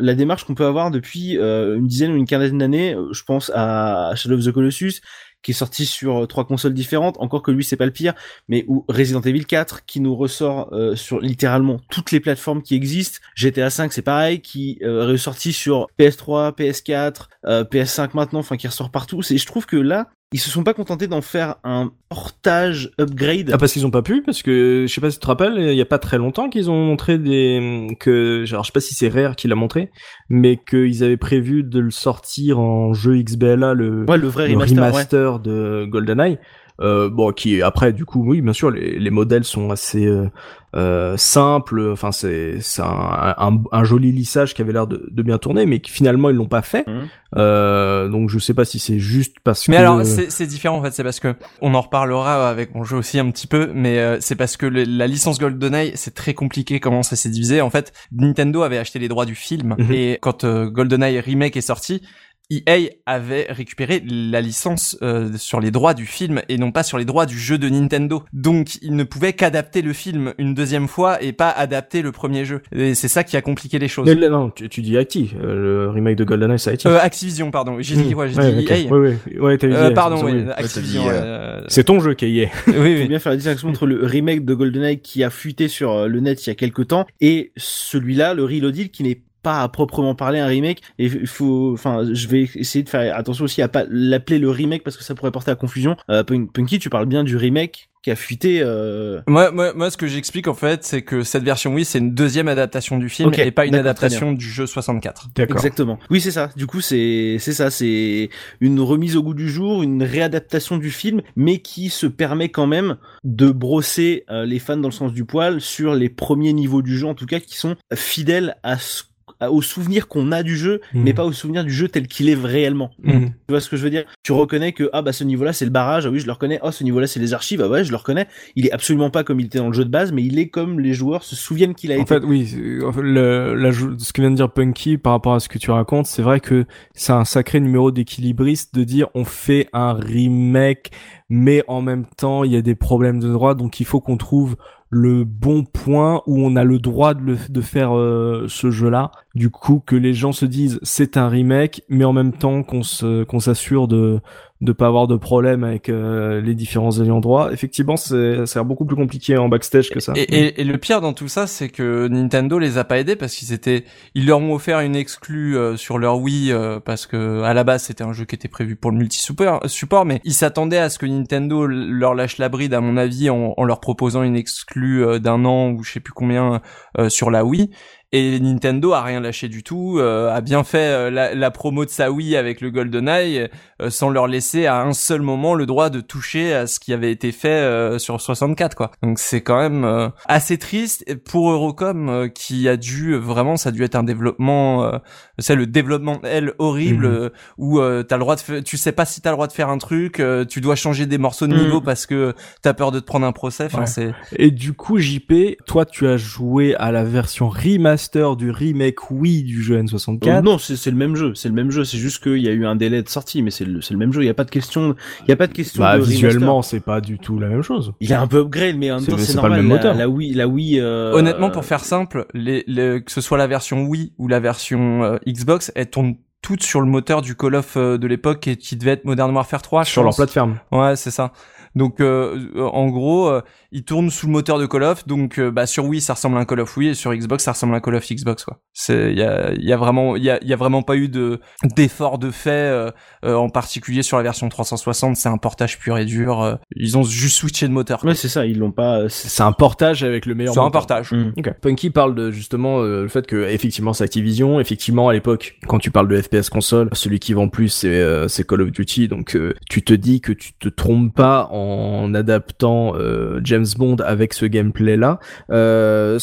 la 0.00 0.14
démarche 0.14 0.44
qu'on 0.44 0.54
peut 0.54 0.66
avoir 0.66 0.90
depuis 0.90 1.32
une 1.36 1.86
dizaine 1.86 2.12
ou 2.12 2.16
une 2.16 2.26
quinzaine 2.26 2.58
d'années. 2.58 2.96
Je 3.12 3.22
pense 3.24 3.50
à 3.54 4.12
Shadow 4.14 4.36
of 4.36 4.44
the 4.44 4.52
Colossus, 4.52 5.00
qui 5.42 5.52
est 5.52 5.54
sorti 5.54 5.86
sur 5.86 6.24
euh, 6.24 6.26
trois 6.26 6.44
consoles 6.44 6.74
différentes. 6.74 7.16
Encore 7.18 7.42
que 7.42 7.50
lui, 7.50 7.64
c'est 7.64 7.76
pas 7.76 7.86
le 7.86 7.92
pire, 7.92 8.14
mais 8.48 8.64
ou 8.68 8.84
Resident 8.88 9.20
Evil 9.20 9.44
4, 9.44 9.84
qui 9.86 10.00
nous 10.00 10.16
ressort 10.16 10.72
euh, 10.72 10.96
sur 10.96 11.20
littéralement 11.20 11.80
toutes 11.90 12.10
les 12.10 12.20
plateformes 12.20 12.62
qui 12.62 12.74
existent. 12.74 13.20
GTA 13.34 13.70
5, 13.70 13.92
c'est 13.92 14.02
pareil, 14.02 14.40
qui 14.40 14.78
euh, 14.82 15.02
est 15.02 15.12
ressorti 15.12 15.52
sur 15.52 15.86
PS3, 15.98 16.56
PS4, 16.56 17.26
euh, 17.46 17.64
PS5 17.64 18.10
maintenant, 18.14 18.40
enfin 18.40 18.56
qui 18.56 18.66
ressort 18.66 18.90
partout. 18.90 19.22
C'est, 19.22 19.38
je 19.38 19.46
trouve 19.46 19.66
que 19.66 19.76
là, 19.76 20.08
ils 20.36 20.38
se 20.38 20.50
sont 20.50 20.64
pas 20.64 20.74
contentés 20.74 21.06
d'en 21.06 21.22
faire 21.22 21.54
un 21.64 21.90
portage 22.10 22.90
upgrade. 23.00 23.48
Ah 23.54 23.56
parce 23.56 23.72
qu'ils 23.72 23.86
ont 23.86 23.90
pas 23.90 24.02
pu 24.02 24.20
parce 24.20 24.42
que 24.42 24.84
je 24.86 24.92
sais 24.92 25.00
pas 25.00 25.10
si 25.10 25.16
tu 25.16 25.22
te 25.22 25.26
rappelles 25.26 25.54
il 25.58 25.72
y 25.74 25.80
a 25.80 25.86
pas 25.86 25.98
très 25.98 26.18
longtemps 26.18 26.50
qu'ils 26.50 26.70
ont 26.70 26.76
montré 26.84 27.16
des 27.16 27.86
que 28.00 28.44
genre 28.44 28.62
je 28.62 28.66
sais 28.66 28.72
pas 28.72 28.80
si 28.80 28.94
c'est 28.94 29.08
Rare 29.08 29.34
qui 29.34 29.48
l'a 29.48 29.54
montré 29.54 29.90
mais 30.28 30.58
qu'ils 30.58 31.02
avaient 31.02 31.16
prévu 31.16 31.62
de 31.62 31.80
le 31.80 31.90
sortir 31.90 32.58
en 32.58 32.92
jeu 32.92 33.16
XBLA 33.22 33.72
le, 33.72 34.04
ouais, 34.06 34.18
le 34.18 34.28
vrai 34.28 34.48
le 34.48 34.52
remaster. 34.54 34.76
ouais. 34.82 34.88
remaster 34.90 35.38
de 35.38 35.86
GoldenEye 35.88 36.38
euh, 36.82 37.08
bon 37.08 37.32
qui 37.32 37.62
après 37.62 37.94
du 37.94 38.04
coup 38.04 38.22
oui 38.28 38.42
bien 38.42 38.52
sûr 38.52 38.70
les, 38.70 38.98
les 38.98 39.10
modèles 39.10 39.44
sont 39.44 39.70
assez 39.70 40.04
euh, 40.04 40.28
euh, 40.76 41.16
simples 41.16 41.90
enfin 41.92 42.12
c'est 42.12 42.58
c'est 42.60 42.82
un, 42.82 43.34
un, 43.38 43.58
un 43.72 43.84
joli 43.84 44.12
lissage 44.12 44.52
qui 44.54 44.60
avait 44.62 44.72
l'air 44.74 44.86
de, 44.86 45.08
de 45.10 45.22
bien 45.22 45.38
tourner 45.38 45.64
mais 45.64 45.80
qui 45.80 45.90
finalement 45.90 46.28
ils 46.30 46.36
l'ont 46.36 46.46
pas 46.48 46.62
fait 46.62 46.84
Mhm. 46.86 47.08
euh, 47.36 48.08
donc 48.08 48.28
je 48.30 48.38
sais 48.38 48.54
pas 48.54 48.64
si 48.64 48.78
c'est 48.78 48.98
juste 48.98 49.36
parce 49.42 49.68
Mais 49.68 49.76
que 49.76 49.80
alors 49.80 50.04
c'est 50.04 50.30
c'est 50.30 50.46
différent 50.46 50.78
en 50.78 50.82
fait, 50.82 50.90
c'est 50.92 51.02
parce 51.04 51.20
que 51.20 51.34
on 51.60 51.74
en 51.74 51.80
reparlera 51.80 52.48
avec 52.48 52.74
mon 52.74 52.84
jeu 52.84 52.96
aussi 52.96 53.18
un 53.18 53.30
petit 53.30 53.46
peu, 53.46 53.70
mais 53.74 53.98
euh, 53.98 54.18
c'est 54.20 54.36
parce 54.36 54.56
que 54.56 54.66
le- 54.66 54.84
la 54.84 55.06
licence 55.06 55.38
GoldenEye 55.38 55.92
c'est 55.94 56.14
très 56.14 56.34
compliqué 56.34 56.78
comment 56.80 57.02
ça 57.02 57.16
s'est 57.16 57.30
divisé. 57.30 57.60
En 57.60 57.70
fait, 57.70 57.92
Nintendo 58.12 58.62
avait 58.62 58.78
acheté 58.78 58.98
les 58.98 59.08
droits 59.08 59.26
du 59.26 59.34
film 59.34 59.74
Mhm. 59.78 59.92
et 59.92 60.18
quand 60.20 60.44
euh, 60.44 60.68
GoldenEye 60.70 61.20
remake 61.20 61.56
est 61.56 61.60
sorti, 61.62 62.02
EA 62.50 62.90
avait 63.06 63.46
récupéré 63.50 64.02
la 64.06 64.40
licence 64.40 64.96
euh, 65.02 65.30
sur 65.36 65.58
les 65.60 65.70
droits 65.72 65.94
du 65.94 66.06
film 66.06 66.42
et 66.48 66.58
non 66.58 66.70
pas 66.70 66.82
sur 66.84 66.96
les 66.96 67.04
droits 67.04 67.26
du 67.26 67.38
jeu 67.38 67.58
de 67.58 67.68
Nintendo. 67.68 68.22
Donc 68.32 68.76
il 68.82 68.94
ne 68.94 69.02
pouvait 69.04 69.32
qu'adapter 69.32 69.82
le 69.82 69.92
film 69.92 70.32
une 70.38 70.54
deuxième 70.54 70.86
fois 70.86 71.20
et 71.22 71.32
pas 71.32 71.50
adapter 71.50 72.02
le 72.02 72.12
premier 72.12 72.44
jeu. 72.44 72.62
Et 72.72 72.94
c'est 72.94 73.08
ça 73.08 73.24
qui 73.24 73.36
a 73.36 73.42
compliqué 73.42 73.78
les 73.80 73.88
choses. 73.88 74.06
Mais 74.06 74.28
non, 74.28 74.50
tu, 74.50 74.68
tu 74.68 74.80
dis 74.82 74.96
Acti, 74.96 75.32
euh, 75.42 75.86
le 75.86 75.90
remake 75.90 76.16
de 76.16 76.24
GoldenEye, 76.24 76.58
c'est 76.58 76.70
Acti. 76.70 76.86
Euh, 76.88 76.98
Activision, 77.00 77.50
pardon. 77.50 77.78
J'ai 77.80 77.96
dit, 77.96 78.14
ouais, 78.14 78.28
j'ai 78.28 78.52
dit 78.52 78.64
ok. 78.64 78.70
EA. 78.70 78.90
Ouais, 78.92 78.98
ouais, 78.98 79.38
ouais, 79.40 79.56
dit 79.58 79.66
Euh, 79.66 79.88
EA, 79.88 79.90
pardon, 79.90 80.22
ouais, 80.24 80.32
oui. 80.32 80.44
t'as 80.46 80.52
Activision. 80.52 81.02
dit, 81.02 81.08
euh, 81.10 81.60
C'est 81.68 81.84
ton 81.84 81.98
jeu 82.00 82.14
qui 82.14 82.26
est 82.26 82.44
EA. 82.44 82.48
oui, 82.48 82.50
Il 82.68 82.72
faut 82.74 82.80
oui. 82.82 83.08
bien 83.08 83.18
faire 83.18 83.32
la 83.32 83.36
distinction 83.36 83.68
entre 83.70 83.86
le 83.86 84.04
remake 84.06 84.44
de 84.44 84.54
GoldenEye 84.54 85.00
qui 85.00 85.24
a 85.24 85.30
fuité 85.30 85.66
sur 85.68 85.92
euh, 85.92 86.06
le 86.06 86.20
net 86.20 86.46
il 86.46 86.50
y 86.50 86.52
a 86.52 86.54
quelques 86.54 86.86
temps 86.88 87.06
et 87.20 87.50
celui-là, 87.56 88.34
le 88.34 88.44
Reloaded, 88.44 88.90
qui 88.92 89.02
n'est 89.02 89.20
pas 89.46 89.62
à 89.62 89.68
proprement 89.68 90.16
parler 90.16 90.40
un 90.40 90.46
remake 90.46 90.80
et 90.98 91.06
il 91.06 91.26
faut 91.28 91.70
enfin 91.72 92.04
je 92.12 92.26
vais 92.26 92.48
essayer 92.56 92.82
de 92.82 92.88
faire 92.88 93.16
attention 93.16 93.44
aussi 93.44 93.62
à 93.62 93.68
pas 93.68 93.84
l'appeler 93.88 94.40
le 94.40 94.50
remake 94.50 94.82
parce 94.82 94.96
que 94.96 95.04
ça 95.04 95.14
pourrait 95.14 95.30
porter 95.30 95.52
à 95.52 95.54
confusion 95.54 95.96
euh, 96.10 96.24
Pun- 96.24 96.46
Punky 96.52 96.80
tu 96.80 96.90
parles 96.90 97.06
bien 97.06 97.22
du 97.22 97.36
remake 97.36 97.88
qui 98.02 98.10
a 98.12 98.16
fuité 98.16 98.60
euh... 98.62 99.20
Moi, 99.26 99.50
moi, 99.50 99.72
moi, 99.74 99.90
ce 99.90 99.96
que 99.96 100.06
j'explique 100.06 100.46
en 100.46 100.54
fait, 100.54 100.84
c'est 100.84 101.02
que 101.02 101.24
cette 101.24 101.42
version 101.42 101.74
oui, 101.74 101.84
c'est 101.84 101.98
une 101.98 102.14
deuxième 102.14 102.46
adaptation 102.46 102.98
du 102.98 103.08
film 103.08 103.30
Ok, 103.30 103.38
et 103.40 103.50
pas 103.50 103.66
une 103.66 103.74
adaptation 103.74 104.32
du 104.32 104.48
jeu 104.48 104.64
64. 104.66 105.30
D'accord. 105.34 105.56
Exactement. 105.56 105.98
Oui, 106.08 106.20
c'est 106.20 106.30
ça. 106.30 106.50
Du 106.56 106.68
coup, 106.68 106.80
c'est 106.80 107.38
c'est 107.40 107.52
ça, 107.52 107.68
c'est 107.70 108.30
une 108.60 108.78
remise 108.78 109.16
au 109.16 109.24
goût 109.24 109.34
du 109.34 109.48
jour, 109.50 109.82
une 109.82 110.04
réadaptation 110.04 110.76
du 110.76 110.92
film, 110.92 111.20
mais 111.34 111.58
qui 111.58 111.88
se 111.90 112.06
permet 112.06 112.48
quand 112.48 112.68
même 112.68 112.96
de 113.24 113.50
brosser 113.50 114.24
euh, 114.30 114.44
les 114.46 114.60
fans 114.60 114.76
dans 114.76 114.86
le 114.88 114.94
sens 114.94 115.12
du 115.12 115.24
poil 115.24 115.60
sur 115.60 115.96
les 115.96 116.08
premiers 116.08 116.52
niveaux 116.52 116.82
du 116.82 116.96
jeu, 116.96 117.08
en 117.08 117.14
tout 117.14 117.26
cas, 117.26 117.40
qui 117.40 117.56
sont 117.56 117.74
fidèles 117.92 118.54
à 118.62 118.78
ce 118.78 119.02
à- 119.02 119.06
au 119.40 119.62
souvenir 119.62 120.08
qu'on 120.08 120.32
a 120.32 120.42
du 120.42 120.56
jeu, 120.56 120.80
Mhm. 120.94 121.02
mais 121.04 121.12
pas 121.14 121.24
au 121.24 121.32
souvenir 121.32 121.64
du 121.64 121.70
jeu 121.72 121.88
tel 121.88 122.06
qu'il 122.08 122.28
est 122.28 122.34
réellement. 122.34 122.90
Mhm. 123.02 123.26
Tu 123.30 123.32
vois 123.50 123.60
ce 123.60 123.68
que 123.68 123.76
je 123.76 123.82
veux 123.84 123.90
dire? 123.90 124.04
Tu 124.22 124.32
reconnais 124.32 124.72
que 124.72 124.88
ah 124.92 125.02
bah 125.02 125.12
ce 125.12 125.24
niveau-là 125.24 125.52
c'est 125.52 125.64
le 125.64 125.70
barrage, 125.70 126.06
ah 126.06 126.10
oui 126.10 126.18
je 126.20 126.26
le 126.26 126.32
reconnais. 126.32 126.58
Oh 126.62 126.70
ce 126.70 126.84
niveau-là 126.84 127.06
c'est 127.06 127.20
les 127.20 127.34
archives, 127.34 127.60
ah 127.62 127.68
ouais 127.68 127.84
je 127.84 127.90
le 127.90 127.96
reconnais. 127.96 128.26
Il 128.56 128.66
est 128.66 128.72
absolument 128.72 129.10
pas 129.10 129.24
comme 129.24 129.40
il 129.40 129.46
était 129.46 129.58
dans 129.58 129.68
le 129.68 129.72
jeu 129.74 129.84
de 129.84 129.90
base, 129.90 130.12
mais 130.12 130.22
il 130.24 130.38
est 130.38 130.48
comme 130.48 130.80
les 130.80 130.94
joueurs 130.94 131.22
se 131.24 131.36
souviennent 131.36 131.74
qu'il 131.74 131.92
a 131.92 131.96
En 131.96 132.02
été. 132.02 132.14
fait, 132.14 132.24
oui, 132.24 132.48
en 132.84 132.92
fait, 132.92 133.02
le, 133.02 133.54
la 133.54 133.70
jou- 133.70 133.98
ce 133.98 134.12
que 134.12 134.20
vient 134.22 134.30
de 134.30 134.36
dire 134.36 134.50
Punky 134.50 134.96
par 134.98 135.12
rapport 135.12 135.34
à 135.34 135.40
ce 135.40 135.48
que 135.48 135.58
tu 135.58 135.70
racontes, 135.70 136.06
c'est 136.06 136.22
vrai 136.22 136.40
que 136.40 136.64
c'est 136.94 137.12
un 137.12 137.24
sacré 137.24 137.60
numéro 137.60 137.90
d'équilibriste 137.90 138.74
de 138.74 138.84
dire 138.84 139.08
on 139.14 139.24
fait 139.24 139.68
un 139.72 139.92
remake, 139.92 140.90
mais 141.28 141.62
en 141.68 141.82
même 141.82 142.06
temps 142.16 142.44
il 142.44 142.52
y 142.52 142.56
a 142.56 142.62
des 142.62 142.74
problèmes 142.74 143.20
de 143.20 143.28
droit, 143.28 143.54
donc 143.54 143.80
il 143.80 143.86
faut 143.86 144.00
qu'on 144.00 144.16
trouve 144.16 144.56
le 144.88 145.24
bon 145.24 145.64
point 145.64 146.22
où 146.26 146.40
on 146.46 146.54
a 146.54 146.62
le 146.62 146.78
droit 146.78 147.12
de, 147.14 147.20
le, 147.20 147.36
de 147.48 147.60
faire 147.60 147.96
euh, 147.96 148.46
ce 148.48 148.70
jeu-là. 148.70 149.10
Du 149.36 149.50
coup, 149.50 149.82
que 149.84 149.96
les 149.96 150.14
gens 150.14 150.32
se 150.32 150.46
disent 150.46 150.80
c'est 150.82 151.18
un 151.18 151.28
remake, 151.28 151.82
mais 151.90 152.04
en 152.04 152.14
même 152.14 152.32
temps 152.32 152.62
qu'on 152.62 152.82
se 152.82 153.22
qu'on 153.24 153.38
s'assure 153.38 153.86
de 153.86 154.20
de 154.62 154.72
pas 154.72 154.86
avoir 154.86 155.06
de 155.06 155.16
problème 155.16 155.64
avec 155.64 155.90
euh, 155.90 156.40
les 156.40 156.54
différents 156.54 156.98
ayants 157.02 157.20
droit. 157.20 157.52
Effectivement, 157.52 157.98
c'est 157.98 158.46
c'est 158.46 158.64
beaucoup 158.64 158.86
plus 158.86 158.96
compliqué 158.96 159.36
en 159.36 159.50
backstage 159.50 159.90
que 159.90 160.00
ça. 160.00 160.14
Et, 160.16 160.22
et, 160.22 160.60
et 160.62 160.64
le 160.64 160.78
pire 160.78 161.02
dans 161.02 161.12
tout 161.12 161.28
ça, 161.28 161.46
c'est 161.46 161.68
que 161.68 162.08
Nintendo 162.08 162.58
les 162.58 162.78
a 162.78 162.84
pas 162.84 162.98
aidés 162.98 163.14
parce 163.16 163.34
qu'ils 163.34 163.52
étaient, 163.52 163.84
ils 164.14 164.26
leur 164.26 164.38
ont 164.38 164.54
offert 164.54 164.80
une 164.80 164.96
exclue 164.96 165.58
euh, 165.58 165.76
sur 165.76 165.98
leur 165.98 166.18
Wii 166.18 166.52
euh, 166.52 166.80
parce 166.80 167.04
que 167.06 167.42
à 167.42 167.52
la 167.52 167.64
base 167.64 167.82
c'était 167.84 168.04
un 168.04 168.14
jeu 168.14 168.24
qui 168.24 168.34
était 168.34 168.48
prévu 168.48 168.74
pour 168.74 168.90
le 168.90 168.96
multi 168.96 169.18
support, 169.18 169.60
support 169.66 170.06
mais 170.06 170.22
ils 170.24 170.32
s'attendaient 170.32 170.78
à 170.78 170.88
ce 170.88 170.98
que 170.98 171.04
Nintendo 171.04 171.66
leur 171.66 172.14
lâche 172.14 172.38
la 172.38 172.48
bride 172.48 172.72
à 172.72 172.80
mon 172.80 172.96
avis 172.96 173.28
en, 173.28 173.52
en 173.54 173.64
leur 173.64 173.80
proposant 173.80 174.22
une 174.22 174.36
exclue 174.36 175.04
euh, 175.04 175.18
d'un 175.18 175.44
an 175.44 175.72
ou 175.72 175.82
je 175.84 175.92
sais 175.92 176.00
plus 176.00 176.14
combien 176.14 176.62
euh, 176.98 177.10
sur 177.10 177.30
la 177.30 177.44
Wii. 177.44 177.70
Et 178.12 178.38
Nintendo 178.38 178.92
a 178.92 179.02
rien 179.02 179.20
lâché 179.20 179.48
du 179.48 179.62
tout, 179.64 179.96
euh, 179.98 180.32
a 180.32 180.40
bien 180.40 180.62
fait 180.62 180.78
euh, 180.78 181.10
la, 181.10 181.34
la 181.34 181.50
promo 181.50 181.84
de 181.84 181.90
sa 181.90 182.12
Wii 182.12 182.36
avec 182.36 182.60
le 182.60 182.70
GoldenEye 182.70 183.48
euh, 183.82 183.90
sans 183.90 184.10
leur 184.10 184.28
laisser 184.28 184.66
à 184.66 184.80
un 184.80 184.92
seul 184.92 185.22
moment 185.22 185.54
le 185.54 185.66
droit 185.66 185.90
de 185.90 186.00
toucher 186.00 186.54
à 186.54 186.66
ce 186.68 186.78
qui 186.78 186.92
avait 186.92 187.10
été 187.10 187.32
fait 187.32 187.48
euh, 187.48 187.98
sur 187.98 188.20
64 188.20 188.76
quoi. 188.76 188.92
Donc 189.02 189.18
c'est 189.18 189.40
quand 189.42 189.58
même 189.58 189.84
euh, 189.84 190.08
assez 190.26 190.56
triste 190.56 191.04
pour 191.24 191.50
Eurocom 191.50 192.08
euh, 192.08 192.28
qui 192.28 192.68
a 192.68 192.76
dû 192.76 193.16
vraiment 193.16 193.56
ça 193.56 193.70
a 193.70 193.72
dû 193.72 193.82
être 193.82 193.96
un 193.96 194.04
développement 194.04 194.84
euh, 194.84 194.98
c'est 195.38 195.56
le 195.56 195.66
développement 195.66 196.20
elle 196.22 196.52
horrible 196.58 197.06
euh, 197.06 197.30
où 197.58 197.80
euh, 197.80 198.04
t'as 198.04 198.16
le 198.16 198.20
droit 198.20 198.36
de 198.36 198.60
tu 198.60 198.76
sais 198.76 198.92
pas 198.92 199.04
si 199.04 199.20
t'as 199.20 199.30
le 199.30 199.36
droit 199.36 199.48
de 199.48 199.52
faire 199.52 199.68
un 199.68 199.78
truc, 199.78 200.20
euh, 200.20 200.44
tu 200.44 200.60
dois 200.60 200.76
changer 200.76 201.06
des 201.06 201.18
morceaux 201.18 201.48
de 201.48 201.54
Mhm. 201.54 201.62
niveau 201.64 201.80
parce 201.80 202.06
que 202.06 202.34
t'as 202.62 202.72
peur 202.72 202.92
de 202.92 203.00
te 203.00 203.04
prendre 203.04 203.26
un 203.26 203.32
procès. 203.32 203.64
Enfin 203.64 203.80
Ouais. 203.80 203.86
c'est 203.86 204.14
Et 204.36 204.50
du 204.52 204.72
coup, 204.74 204.98
JP, 204.98 205.56
toi, 205.66 205.84
tu 205.84 206.06
as 206.06 206.16
joué 206.16 206.74
à 206.76 206.92
la 206.92 207.02
version 207.02 207.48
remaster 207.48 207.95
du 208.36 208.50
remake 208.50 209.10
Wii 209.10 209.42
du 209.42 209.62
jeu 209.62 209.76
Euh, 209.76 209.82
N64. 209.82 210.42
non, 210.42 210.58
c'est 210.58 210.76
c'est 210.76 210.90
le 210.90 210.96
même 210.96 211.16
jeu, 211.16 211.34
c'est 211.34 211.48
le 211.48 211.54
même 211.54 211.70
jeu. 211.70 211.84
C'est 211.84 211.98
juste 211.98 212.22
qu'il 212.22 212.38
y 212.38 212.48
a 212.48 212.52
eu 212.52 212.66
un 212.66 212.76
délai 212.76 213.02
de 213.02 213.08
sortie, 213.08 213.42
mais 213.42 213.50
c'est 213.50 213.64
le, 213.64 213.80
c'est 213.80 213.94
le 213.94 213.98
même 213.98 214.12
jeu. 214.12 214.22
Il 214.22 214.26
y 214.26 214.30
a 214.30 214.34
pas 214.34 214.44
de 214.44 214.50
question, 214.50 214.94
il 215.26 215.28
y 215.28 215.32
a 215.32 215.36
pas 215.36 215.46
de 215.46 215.52
question. 215.52 215.82
bah, 215.82 215.96
de 215.96 216.02
remaster. 216.02 216.14
visuellement, 216.28 216.62
c'est 216.62 216.80
pas 216.80 217.00
du 217.00 217.18
tout 217.18 217.38
la 217.38 217.48
même 217.48 217.62
chose. 217.62 217.92
il 218.00 218.10
est 218.12 218.14
un 218.14 218.26
peu 218.26 218.38
upgrade, 218.40 218.76
mais 218.76 218.90
en 218.90 218.96
même 218.96 219.04
C'est- 219.04 219.10
temps 219.10 219.18
c'est 219.18 219.32
c'est 219.32 219.36
pas 219.40 219.48
le 219.48 219.56
normal. 219.56 219.62
même 219.62 219.68
la, 219.70 219.74
moteur. 219.76 219.94
la 219.94 220.08
Wii, 220.08 220.34
la 220.34 220.48
Wii. 220.48 220.80
euh, 220.80 221.12
honnêtement 221.12 221.50
pour 221.50 221.64
faire 221.64 221.80
simple, 221.84 222.26
les, 222.34 222.64
les- 222.66 223.02
que 223.02 223.10
ce 223.12 223.20
soit 223.20 223.38
la 223.38 223.46
version 223.46 223.84
Wii 223.84 224.12
ou 224.18 224.28
la 224.28 224.40
version 224.40 225.02
euh, 225.04 225.16
Xbox, 225.26 225.72
elles 225.74 225.90
tournent 225.90 226.16
toutes 226.42 226.62
sur 226.62 226.80
le 226.80 226.86
moteur 226.86 227.22
du 227.22 227.34
Call 227.34 227.56
of 227.56 227.76
euh, 227.76 227.98
de 227.98 228.06
l'époque 228.06 228.46
et 228.46 228.56
qui 228.56 228.76
devait 228.76 228.92
être 228.92 229.04
Modern 229.04 229.34
Warfare 229.34 229.62
3 229.62 229.82
je 229.84 229.90
Sur 229.90 230.04
leur 230.04 230.14
plateforme. 230.14 230.58
Ouais, 230.70 230.94
c'est 230.94 231.10
ça. 231.10 231.32
Donc 231.76 232.00
euh, 232.00 232.36
euh, 232.56 232.64
en 232.64 232.88
gros, 232.88 233.28
euh, 233.28 233.42
ils 233.70 233.84
tournent 233.84 234.10
sous 234.10 234.26
le 234.26 234.32
moteur 234.32 234.58
de 234.58 234.66
Call 234.66 234.82
of. 234.82 235.06
Donc 235.06 235.38
euh, 235.38 235.50
bah 235.52 235.66
sur 235.66 235.84
Wii 235.84 236.00
ça 236.00 236.14
ressemble 236.14 236.36
à 236.38 236.40
un 236.40 236.44
Call 236.44 236.58
of 236.60 236.76
Wii 236.76 236.88
et 236.88 236.94
sur 236.94 237.14
Xbox 237.14 237.44
ça 237.44 237.52
ressemble 237.52 237.74
à 237.74 237.76
un 237.76 237.80
Call 237.80 237.94
of 237.94 238.04
Xbox 238.10 238.44
quoi. 238.44 238.58
C'est 238.72 239.12
il 239.12 239.18
y 239.18 239.22
a 239.22 239.52
il 239.52 239.64
y 239.64 239.72
a 239.72 239.76
vraiment 239.76 240.16
il 240.16 240.24
y 240.24 240.30
a 240.30 240.38
il 240.42 240.48
y 240.48 240.52
a 240.52 240.56
vraiment 240.56 240.82
pas 240.82 240.96
eu 240.96 241.08
de 241.08 241.38
d'effort 241.76 242.18
de 242.18 242.30
fait 242.30 242.50
euh, 242.50 242.90
euh, 243.24 243.34
en 243.34 243.48
particulier 243.50 244.02
sur 244.02 244.16
la 244.16 244.22
version 244.22 244.48
360, 244.48 245.16
c'est 245.16 245.28
un 245.28 245.36
portage 245.38 245.78
pur 245.78 245.98
et 245.98 246.04
dur. 246.06 246.42
euh, 246.42 246.54
ils 246.74 246.96
ont 246.98 247.02
juste 247.02 247.36
switché 247.36 247.68
de 247.68 247.72
moteur. 247.72 248.00
quoi. 248.00 248.08
Ouais, 248.10 248.14
c'est 248.16 248.28
ça. 248.28 248.46
Ils 248.46 248.58
l'ont 248.58 248.72
pas. 248.72 249.00
euh, 249.02 249.08
c'est- 249.08 249.42
un 249.42 249.52
portage 249.52 250.02
avec 250.02 250.26
le 250.26 250.34
meilleur. 250.34 250.54
C'est 250.54 250.60
un 250.60 250.70
portage. 250.70 251.12
Mm. 251.12 251.32
Ok. 251.36 251.50
Punky 251.60 251.90
parle 251.90 252.14
de 252.14 252.30
justement 252.30 252.80
euh, 252.80 253.02
le 253.02 253.08
fait 253.08 253.26
que 253.26 253.48
effectivement 253.50 253.92
c'est 253.92 254.04
Activision, 254.04 254.60
effectivement 254.60 255.08
à 255.08 255.12
l'époque 255.12 255.58
quand 255.68 255.78
tu 255.78 255.90
parles 255.90 256.08
de 256.08 256.20
FPS 256.20 256.48
console, 256.48 256.88
celui 256.92 257.18
qui 257.18 257.34
vend 257.34 257.48
plus 257.48 257.68
c'est 257.68 257.88
euh, 257.88 258.28
c'est 258.28 258.46
Call 258.46 258.62
of 258.62 258.70
Duty, 258.70 259.08
donc 259.08 259.36
euh, 259.36 259.52
tu 259.68 259.82
te 259.82 259.92
dis 259.92 260.20
que 260.22 260.32
tu 260.32 260.52
te 260.54 260.68
trompes 260.68 261.12
pas 261.14 261.48
en 261.50 261.65
adaptant 262.14 262.94
euh, 262.96 263.40
James 263.44 263.66
Bond 263.76 263.96
avec 263.96 264.32
ce 264.34 264.46
gameplay 264.46 264.96
là. 264.96 265.18
Euh, 265.50 266.18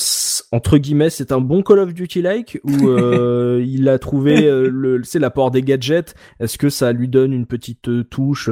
entre 0.52 0.78
guillemets 0.78 1.10
c'est 1.10 1.32
un 1.32 1.40
bon 1.40 1.62
Call 1.64 1.80
of 1.80 1.94
Duty 1.94 2.22
like 2.22 2.60
ou 2.64 2.88
euh, 2.90 3.64
il 3.66 3.88
a 3.90 4.00
trouvé 4.00 4.42
le 4.42 5.02
c'est 5.04 5.20
l'apport 5.20 5.52
des 5.52 5.62
gadgets? 5.62 6.16
Est-ce 6.40 6.58
que 6.58 6.70
ça 6.70 6.92
lui 6.92 7.08
donne 7.08 7.34
une 7.34 7.46
petite 7.46 8.10
touche 8.10 8.50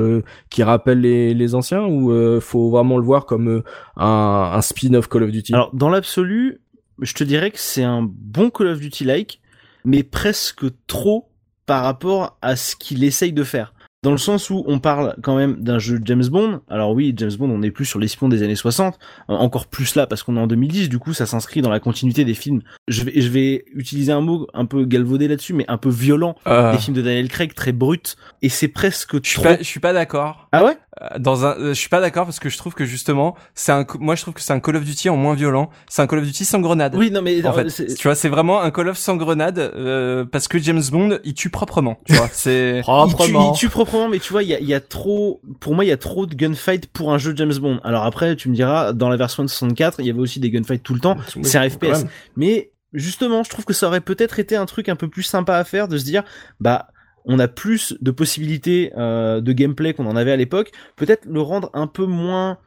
qui 0.49 0.63
rappelle 0.63 1.01
les, 1.01 1.33
les 1.33 1.55
anciens 1.55 1.85
ou 1.85 2.11
faut 2.39 2.69
vraiment 2.69 2.97
le 2.97 3.03
voir 3.03 3.25
comme 3.25 3.63
un, 3.97 4.51
un 4.53 4.61
spin-off 4.61 5.07
Call 5.07 5.23
of 5.23 5.31
Duty? 5.31 5.53
Alors 5.53 5.71
dans 5.73 5.89
l'absolu, 5.89 6.61
je 7.01 7.13
te 7.13 7.23
dirais 7.23 7.51
que 7.51 7.59
c'est 7.59 7.83
un 7.83 8.01
bon 8.03 8.49
Call 8.49 8.67
of 8.67 8.79
Duty 8.79 9.03
like, 9.03 9.41
mais 9.85 10.03
presque 10.03 10.65
trop 10.87 11.29
par 11.65 11.83
rapport 11.83 12.37
à 12.41 12.55
ce 12.55 12.75
qu'il 12.75 13.03
essaye 13.03 13.33
de 13.33 13.43
faire. 13.43 13.73
Dans 14.03 14.11
le 14.11 14.17
sens 14.17 14.49
où 14.49 14.63
on 14.65 14.79
parle 14.79 15.15
quand 15.21 15.35
même 15.35 15.57
d'un 15.61 15.77
jeu 15.77 15.99
James 16.05 16.25
Bond. 16.25 16.61
Alors 16.69 16.91
oui, 16.91 17.13
James 17.17 17.33
Bond, 17.37 17.51
on 17.51 17.61
est 17.61 17.69
plus 17.69 17.85
sur 17.85 17.99
l'espion 17.99 18.29
des 18.29 18.41
années 18.41 18.55
60, 18.55 18.97
euh, 19.29 19.33
encore 19.33 19.67
plus 19.67 19.93
là 19.93 20.07
parce 20.07 20.23
qu'on 20.23 20.37
est 20.37 20.39
en 20.39 20.47
2010. 20.47 20.89
Du 20.89 20.97
coup, 20.97 21.13
ça 21.13 21.27
s'inscrit 21.27 21.61
dans 21.61 21.69
la 21.69 21.79
continuité 21.79 22.25
des 22.25 22.33
films. 22.33 22.61
Je 22.87 23.03
vais, 23.03 23.21
je 23.21 23.29
vais 23.29 23.63
utiliser 23.75 24.11
un 24.11 24.21
mot 24.21 24.47
un 24.55 24.65
peu 24.65 24.85
galvaudé 24.85 25.27
là-dessus, 25.27 25.53
mais 25.53 25.65
un 25.67 25.77
peu 25.77 25.89
violent. 25.89 26.35
Euh, 26.47 26.71
Des 26.71 26.79
films 26.79 26.95
de 26.97 27.03
Daniel 27.03 27.27
Craig 27.29 27.53
très 27.53 27.73
bruts 27.73 27.99
et 28.41 28.49
c'est 28.49 28.69
presque 28.69 29.23
je 29.23 29.29
suis 29.29 29.35
trop. 29.35 29.43
pas 29.49 29.57
je 29.59 29.63
suis 29.63 29.79
pas 29.79 29.93
d'accord. 29.93 30.47
Ah 30.51 30.65
ouais? 30.65 30.77
Dans 31.19 31.45
un, 31.45 31.57
euh, 31.57 31.67
je 31.69 31.79
suis 31.79 31.89
pas 31.89 31.99
d'accord 31.99 32.25
parce 32.25 32.39
que 32.39 32.49
je 32.49 32.57
trouve 32.57 32.73
que 32.73 32.85
justement, 32.85 33.35
c'est 33.55 33.71
un, 33.71 33.85
moi 33.99 34.15
je 34.15 34.21
trouve 34.21 34.33
que 34.35 34.41
c'est 34.41 34.53
un 34.53 34.59
Call 34.59 34.75
of 34.75 34.83
Duty 34.83 35.09
en 35.09 35.17
moins 35.17 35.33
violent. 35.33 35.69
C'est 35.89 36.01
un 36.01 36.07
Call 36.07 36.19
of 36.19 36.25
Duty 36.25 36.45
sans 36.45 36.59
grenade. 36.59 36.95
Oui, 36.95 37.09
non 37.11 37.21
mais 37.21 37.45
En 37.45 37.53
fait, 37.53 37.69
c'est- 37.69 37.95
tu 37.95 38.07
vois, 38.07 38.15
c'est 38.15 38.29
vraiment 38.29 38.61
un 38.61 38.69
Call 38.71 38.87
of 38.89 38.97
sans 38.97 39.15
grenade 39.15 39.57
euh, 39.59 40.25
parce 40.25 40.47
que 40.47 40.59
James 40.59 40.83
Bond, 40.91 41.17
il 41.23 41.33
tue 41.33 41.49
proprement. 41.49 41.99
Tu 42.05 42.13
vois, 42.13 42.29
c'est 42.31 42.77
Il 42.77 42.81
tue, 42.81 42.83
Proprement. 42.83 43.53
il 43.53 43.57
tue 43.57 43.69
proprement, 43.69 44.09
mais 44.09 44.19
tu 44.19 44.31
vois, 44.31 44.43
il 44.43 44.49
y 44.49 44.53
a, 44.53 44.59
il 44.59 44.67
y 44.67 44.73
a 44.73 44.79
trop, 44.81 45.41
pour 45.59 45.73
moi, 45.75 45.85
il 45.85 45.87
y 45.87 45.91
a 45.91 45.97
trop 45.97 46.25
de 46.25 46.35
gunfight 46.35 46.87
pour 46.87 47.11
un 47.13 47.17
jeu 47.17 47.33
James 47.35 47.53
Bond. 47.59 47.79
Alors 47.83 48.05
après, 48.05 48.35
tu 48.35 48.49
me 48.49 48.55
diras, 48.55 48.93
dans 48.93 49.09
la 49.09 49.17
version 49.17 49.43
de 49.43 49.47
64, 49.49 49.99
il 50.01 50.05
y 50.05 50.09
avait 50.09 50.19
aussi 50.19 50.39
des 50.39 50.49
gunfights 50.51 50.83
tout 50.83 50.93
le 50.93 50.99
temps. 50.99 51.17
C'est 51.41 51.57
un 51.57 51.69
FPS. 51.69 52.05
Mais 52.35 52.71
justement, 52.93 53.43
je 53.43 53.49
trouve 53.49 53.65
que 53.65 53.73
ça 53.73 53.87
aurait 53.87 54.01
peut-être 54.01 54.37
été 54.39 54.55
un 54.55 54.65
truc 54.65 54.89
un 54.89 54.95
peu 54.95 55.07
plus 55.07 55.23
sympa 55.23 55.55
à 55.55 55.63
faire, 55.63 55.87
de 55.87 55.97
se 55.97 56.03
dire, 56.05 56.23
bah, 56.59 56.87
on 57.25 57.39
a 57.39 57.47
plus 57.47 57.95
de 58.01 58.11
possibilités 58.11 58.91
euh, 58.97 59.41
de 59.41 59.51
gameplay 59.53 59.93
qu'on 59.93 60.05
en 60.07 60.15
avait 60.15 60.31
à 60.31 60.37
l'époque. 60.37 60.71
Peut-être 60.95 61.25
le 61.25 61.41
rendre 61.41 61.69
un 61.73 61.87
peu 61.87 62.05
moins 62.05 62.57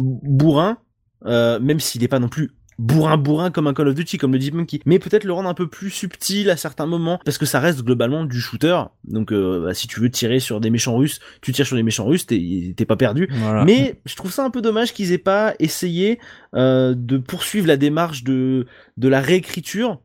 bourrin, 0.00 0.78
euh, 1.26 1.58
même 1.60 1.80
s'il 1.80 2.00
n'est 2.02 2.08
pas 2.08 2.18
non 2.18 2.28
plus 2.28 2.50
bourrin 2.78 3.16
bourrin 3.16 3.50
comme 3.50 3.66
un 3.66 3.74
Call 3.74 3.88
of 3.88 3.96
Duty 3.96 4.18
comme 4.18 4.32
le 4.32 4.38
dit 4.38 4.52
Monkey 4.52 4.78
mais 4.86 5.00
peut-être 5.00 5.24
le 5.24 5.32
rendre 5.32 5.48
un 5.48 5.54
peu 5.54 5.66
plus 5.66 5.90
subtil 5.90 6.48
à 6.48 6.56
certains 6.56 6.86
moments 6.86 7.18
parce 7.24 7.36
que 7.36 7.44
ça 7.44 7.58
reste 7.58 7.82
globalement 7.82 8.24
du 8.24 8.40
shooter 8.40 8.78
donc 9.02 9.32
euh, 9.32 9.64
bah, 9.64 9.74
si 9.74 9.88
tu 9.88 9.98
veux 9.98 10.08
tirer 10.08 10.38
sur 10.38 10.60
des 10.60 10.70
méchants 10.70 10.96
russes 10.96 11.18
tu 11.42 11.50
tires 11.50 11.66
sur 11.66 11.74
des 11.74 11.82
méchants 11.82 12.06
russes 12.06 12.26
t'es 12.26 12.72
t'es 12.76 12.84
pas 12.84 12.94
perdu 12.94 13.26
Voilà. 13.32 13.64
mais 13.64 14.00
je 14.06 14.14
trouve 14.14 14.30
ça 14.30 14.44
un 14.44 14.50
peu 14.50 14.62
dommage 14.62 14.92
qu'ils 14.92 15.10
aient 15.10 15.18
pas 15.18 15.54
essayé 15.58 16.20
euh, 16.54 16.94
de 16.96 17.18
poursuivre 17.18 17.66
la 17.66 17.76
démarche 17.76 18.22
de 18.22 18.66
de 18.96 19.08
la 19.08 19.20
réécriture 19.20 20.00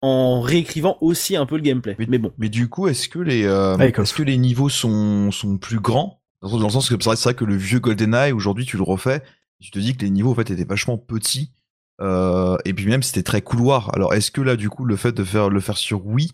en 0.00 0.40
réécrivant 0.40 0.96
aussi 1.00 1.36
un 1.36 1.46
peu 1.46 1.56
le 1.56 1.62
gameplay. 1.62 1.96
Mais- 1.98 2.06
Mais 2.08 2.18
bon. 2.18 2.32
Mais 2.38 2.48
du 2.48 2.68
coup, 2.68 2.86
est-ce 2.88 3.08
que 3.08 3.18
les 3.18 3.44
euh, 3.44 3.76
est-ce 3.78 4.14
que 4.14 4.22
les 4.22 4.36
niveaux 4.38 4.68
sont 4.68 5.30
sont 5.30 5.58
plus 5.58 5.80
grands? 5.80 6.22
Dans 6.42 6.58
le 6.58 6.70
sens 6.70 6.88
que 6.88 6.94
c'est 6.96 7.04
vrai, 7.04 7.16
c'est 7.16 7.24
vrai 7.24 7.34
que 7.34 7.44
le 7.44 7.56
vieux 7.56 7.80
GoldenEye 7.80 8.30
aujourd'hui 8.32 8.64
tu 8.64 8.76
le 8.76 8.84
refais, 8.84 9.22
tu 9.60 9.70
te 9.72 9.78
dis 9.80 9.96
que 9.96 10.02
les 10.04 10.10
niveaux 10.10 10.30
en 10.30 10.34
fait 10.36 10.50
étaient 10.50 10.64
vachement 10.64 10.96
petits 10.96 11.52
euh, 12.00 12.56
et 12.64 12.72
puis 12.74 12.86
même 12.86 13.02
c'était 13.02 13.24
très 13.24 13.42
couloir. 13.42 13.92
Alors 13.94 14.14
est-ce 14.14 14.30
que 14.30 14.40
là 14.40 14.54
du 14.54 14.70
coup 14.70 14.84
le 14.84 14.94
fait 14.94 15.10
de 15.12 15.24
faire 15.24 15.50
le 15.50 15.58
faire 15.58 15.76
sur 15.76 16.06
Wii, 16.06 16.30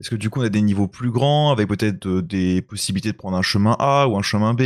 est-ce 0.00 0.10
que 0.10 0.14
du 0.16 0.30
coup 0.30 0.40
on 0.40 0.44
a 0.44 0.48
des 0.48 0.62
niveaux 0.62 0.86
plus 0.86 1.10
grands 1.10 1.50
avec 1.50 1.66
peut-être 1.68 2.06
euh, 2.06 2.22
des 2.22 2.62
possibilités 2.62 3.10
de 3.10 3.16
prendre 3.16 3.36
un 3.36 3.42
chemin 3.42 3.74
A 3.80 4.06
ou 4.06 4.16
un 4.16 4.22
chemin 4.22 4.54
B, 4.54 4.62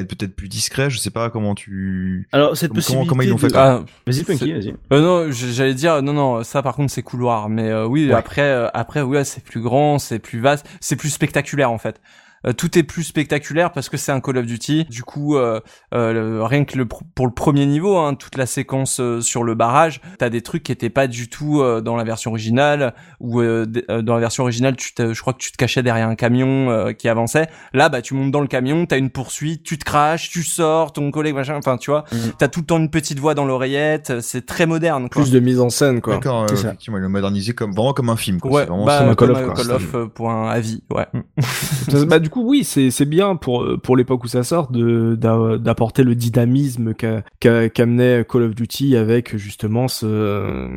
être 0.00 0.08
peut-être 0.08 0.34
plus 0.36 0.48
discret, 0.48 0.90
je 0.90 0.98
sais 0.98 1.10
pas 1.10 1.30
comment 1.30 1.54
tu 1.54 2.28
Alors 2.32 2.56
cette 2.56 2.68
Comment- 2.70 2.74
possibilité. 2.76 3.08
comment 3.08 3.22
ils 3.22 3.30
l'ont 3.30 3.38
fait, 3.38 3.48
de- 3.48 3.56
Ah, 3.56 3.82
Vas-y 4.06 4.22
Punky, 4.24 4.52
vas-y. 4.52 4.74
Euh, 4.92 5.00
non, 5.00 5.30
j'allais 5.32 5.74
dire 5.74 6.02
non 6.02 6.12
non, 6.12 6.44
ça 6.44 6.62
par 6.62 6.74
contre 6.74 6.92
c'est 6.92 7.02
couloir, 7.02 7.48
mais 7.48 7.68
euh, 7.70 7.86
oui 7.86 8.06
Ouais. 8.08 8.14
après 8.14 8.42
euh, 8.42 8.68
après 8.74 9.02
ouais 9.02 9.24
c'est 9.24 9.42
plus 9.42 9.60
grand, 9.60 9.98
c'est 9.98 10.18
plus 10.18 10.40
vaste, 10.40 10.66
c'est 10.80 10.96
plus 10.96 11.10
spectaculaire 11.10 11.70
en 11.70 11.78
fait. 11.78 12.00
Euh, 12.48 12.52
tout 12.52 12.78
est 12.78 12.82
plus 12.82 13.02
spectaculaire 13.04 13.72
parce 13.72 13.88
que 13.88 13.96
c'est 13.96 14.12
un 14.12 14.20
Call 14.20 14.38
of 14.38 14.46
Duty. 14.46 14.84
Du 14.84 15.02
coup, 15.02 15.36
euh, 15.36 15.60
euh, 15.94 16.12
le- 16.12 16.42
rien 16.44 16.64
que 16.64 16.76
le, 16.78 16.86
pour 16.86 17.26
le 17.26 17.32
premier 17.32 17.66
niveau, 17.66 17.96
hein, 17.96 18.14
toute 18.14 18.36
la 18.36 18.46
séquence 18.46 19.00
euh, 19.00 19.20
sur 19.20 19.42
le 19.42 19.54
barrage, 19.54 20.00
t'as 20.18 20.28
des 20.30 20.42
trucs 20.42 20.62
qui 20.62 20.72
étaient 20.72 20.90
pas 20.90 21.06
du 21.08 21.28
tout 21.28 21.60
euh, 21.60 21.80
dans 21.80 21.96
la 21.96 22.04
version 22.04 22.30
originale. 22.30 22.94
Ou 23.20 23.40
euh, 23.40 23.66
euh, 23.90 24.02
dans 24.02 24.14
la 24.14 24.20
version 24.20 24.44
originale, 24.44 24.76
tu 24.76 24.94
te, 24.94 25.12
je 25.12 25.20
crois 25.20 25.32
que 25.32 25.38
tu 25.38 25.50
te 25.52 25.56
cachais 25.56 25.82
derrière 25.82 26.08
un 26.08 26.14
camion 26.14 26.70
euh, 26.70 26.92
qui 26.92 27.08
avançait. 27.08 27.48
Là, 27.72 27.88
bah 27.88 28.02
tu 28.02 28.14
montes 28.14 28.30
dans 28.30 28.40
le 28.40 28.46
camion, 28.46 28.86
t'as 28.86 28.98
une 28.98 29.10
poursuite, 29.10 29.62
tu 29.64 29.78
te 29.78 29.84
craches, 29.84 30.30
tu 30.30 30.42
sors, 30.42 30.92
ton 30.92 31.10
collègue 31.10 31.34
machin. 31.34 31.56
Enfin, 31.56 31.76
tu 31.76 31.90
vois, 31.90 32.04
Mhm. 32.12 32.32
t'as 32.38 32.48
tout 32.48 32.60
le 32.60 32.66
temps 32.66 32.78
une 32.78 32.90
petite 32.90 33.18
voix 33.18 33.34
dans 33.34 33.44
l'oreillette. 33.44 34.20
C'est 34.20 34.46
très 34.46 34.66
moderne. 34.66 35.08
Quoi. 35.08 35.22
Plus 35.22 35.32
de 35.32 35.40
mise 35.40 35.60
en 35.60 35.68
scène, 35.70 36.00
quoi. 36.00 36.14
D'accord, 36.14 36.42
euh, 36.42 36.46
effectivement, 36.54 36.98
ils 36.98 37.02
l'ont 37.02 37.08
modernisé 37.08 37.54
comme 37.54 37.72
vraiment 37.72 37.92
comme 37.92 38.10
un 38.10 38.16
film 38.16 38.38
quoi. 38.40 38.50
Ouais, 38.52 38.66
bah, 38.66 38.72
comme 38.74 38.90
un 39.10 39.14
Call 39.14 39.30
of, 39.32 39.44
quoi. 39.44 39.54
Call 39.54 39.70
of 39.72 39.94
euh, 39.94 40.06
pour 40.06 40.30
un 40.30 40.48
avis, 40.48 40.82
ouais. 40.94 41.06
Bah 42.06 42.18
du 42.18 42.30
coup 42.30 42.35
oui 42.36 42.64
c'est 42.64 43.04
bien 43.04 43.36
pour 43.36 43.66
pour 43.82 43.96
l'époque 43.96 44.24
où 44.24 44.28
ça 44.28 44.42
sort 44.44 44.70
d'apporter 44.70 46.02
le 46.02 46.14
dynamisme 46.14 46.94
qu'a- 46.94 47.22
qu'a- 47.40 47.68
qu'amenait 47.68 48.24
Call 48.28 48.42
of 48.42 48.54
Duty 48.54 48.96
avec 48.96 49.36
justement 49.36 49.88
ce 49.88 50.68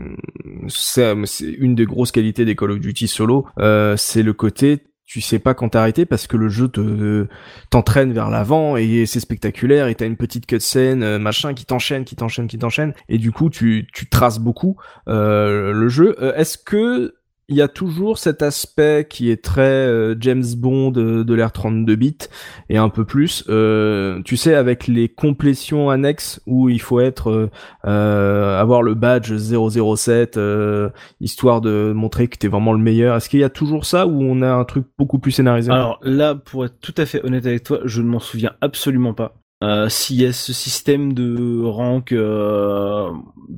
c'est 0.67 1.13
une 1.43 1.75
des 1.75 1.85
grosses 1.85 2.11
qualités 2.11 2.45
des 2.45 2.55
Call 2.55 2.71
of 2.71 2.79
Duty 2.79 3.07
solo 3.07 3.45
euh, 3.59 3.95
c'est 3.97 4.23
le 4.23 4.33
côté 4.33 4.79
tu 5.05 5.21
sais 5.21 5.39
pas 5.39 5.55
quand 5.55 5.69
t'arrêter 5.69 6.05
parce 6.05 6.27
que 6.27 6.37
le 6.37 6.49
jeu 6.49 6.67
te 6.67 7.25
t'entraîne 7.71 8.13
vers 8.13 8.29
l'avant 8.29 8.77
et 8.77 9.07
c'est 9.07 9.19
spectaculaire 9.19 9.87
et 9.87 9.95
t'as 9.95 10.05
une 10.05 10.17
petite 10.17 10.45
cutscene 10.45 11.01
euh, 11.01 11.17
machin 11.17 11.55
qui 11.55 11.65
t'enchaîne 11.65 12.05
qui 12.05 12.15
t'enchaîne 12.15 12.47
qui 12.47 12.59
t'enchaîne 12.59 12.93
et 13.09 13.17
du 13.17 13.31
coup 13.31 13.49
tu 13.49 13.87
tu 13.91 14.07
traces 14.07 14.37
beaucoup 14.39 14.77
euh, 15.07 15.71
le 15.73 15.89
jeu. 15.89 16.15
Euh, 16.21 16.35
est-ce 16.35 16.59
que 16.59 17.15
il 17.49 17.55
y 17.55 17.61
a 17.61 17.67
toujours 17.67 18.17
cet 18.17 18.41
aspect 18.41 19.07
qui 19.09 19.31
est 19.31 19.43
très 19.43 19.61
euh, 19.61 20.15
James 20.19 20.45
Bond 20.55 20.93
euh, 20.95 21.23
de 21.23 21.33
l'ère 21.33 21.51
32 21.51 21.95
bits 21.95 22.17
et 22.69 22.77
un 22.77 22.89
peu 22.89 23.05
plus. 23.05 23.43
Euh, 23.49 24.21
tu 24.23 24.37
sais, 24.37 24.53
avec 24.53 24.87
les 24.87 25.09
complétions 25.09 25.89
annexes 25.89 26.41
où 26.45 26.69
il 26.69 26.79
faut 26.79 26.99
être 26.99 27.49
euh, 27.85 28.59
avoir 28.59 28.83
le 28.83 28.93
badge 28.93 29.33
007 29.35 30.37
euh, 30.37 30.89
histoire 31.19 31.61
de 31.61 31.91
montrer 31.93 32.27
que 32.27 32.37
t'es 32.37 32.47
vraiment 32.47 32.73
le 32.73 32.79
meilleur. 32.79 33.15
Est-ce 33.15 33.29
qu'il 33.29 33.39
y 33.39 33.43
a 33.43 33.49
toujours 33.49 33.85
ça 33.85 34.05
ou 34.05 34.21
on 34.21 34.41
a 34.41 34.51
un 34.51 34.63
truc 34.63 34.85
beaucoup 34.97 35.19
plus 35.19 35.31
scénarisé? 35.31 35.71
Alors 35.71 35.99
là, 36.03 36.35
pour 36.35 36.65
être 36.65 36.79
tout 36.79 36.95
à 36.97 37.05
fait 37.05 37.25
honnête 37.25 37.45
avec 37.45 37.63
toi, 37.63 37.79
je 37.83 38.01
ne 38.01 38.07
m'en 38.07 38.19
souviens 38.19 38.53
absolument 38.61 39.13
pas. 39.13 39.33
Euh, 39.63 39.89
S'il 39.89 40.21
y 40.21 40.25
a 40.25 40.31
ce 40.31 40.53
système 40.53 41.13
de 41.13 41.63
rank, 41.63 42.11
euh, 42.11 43.09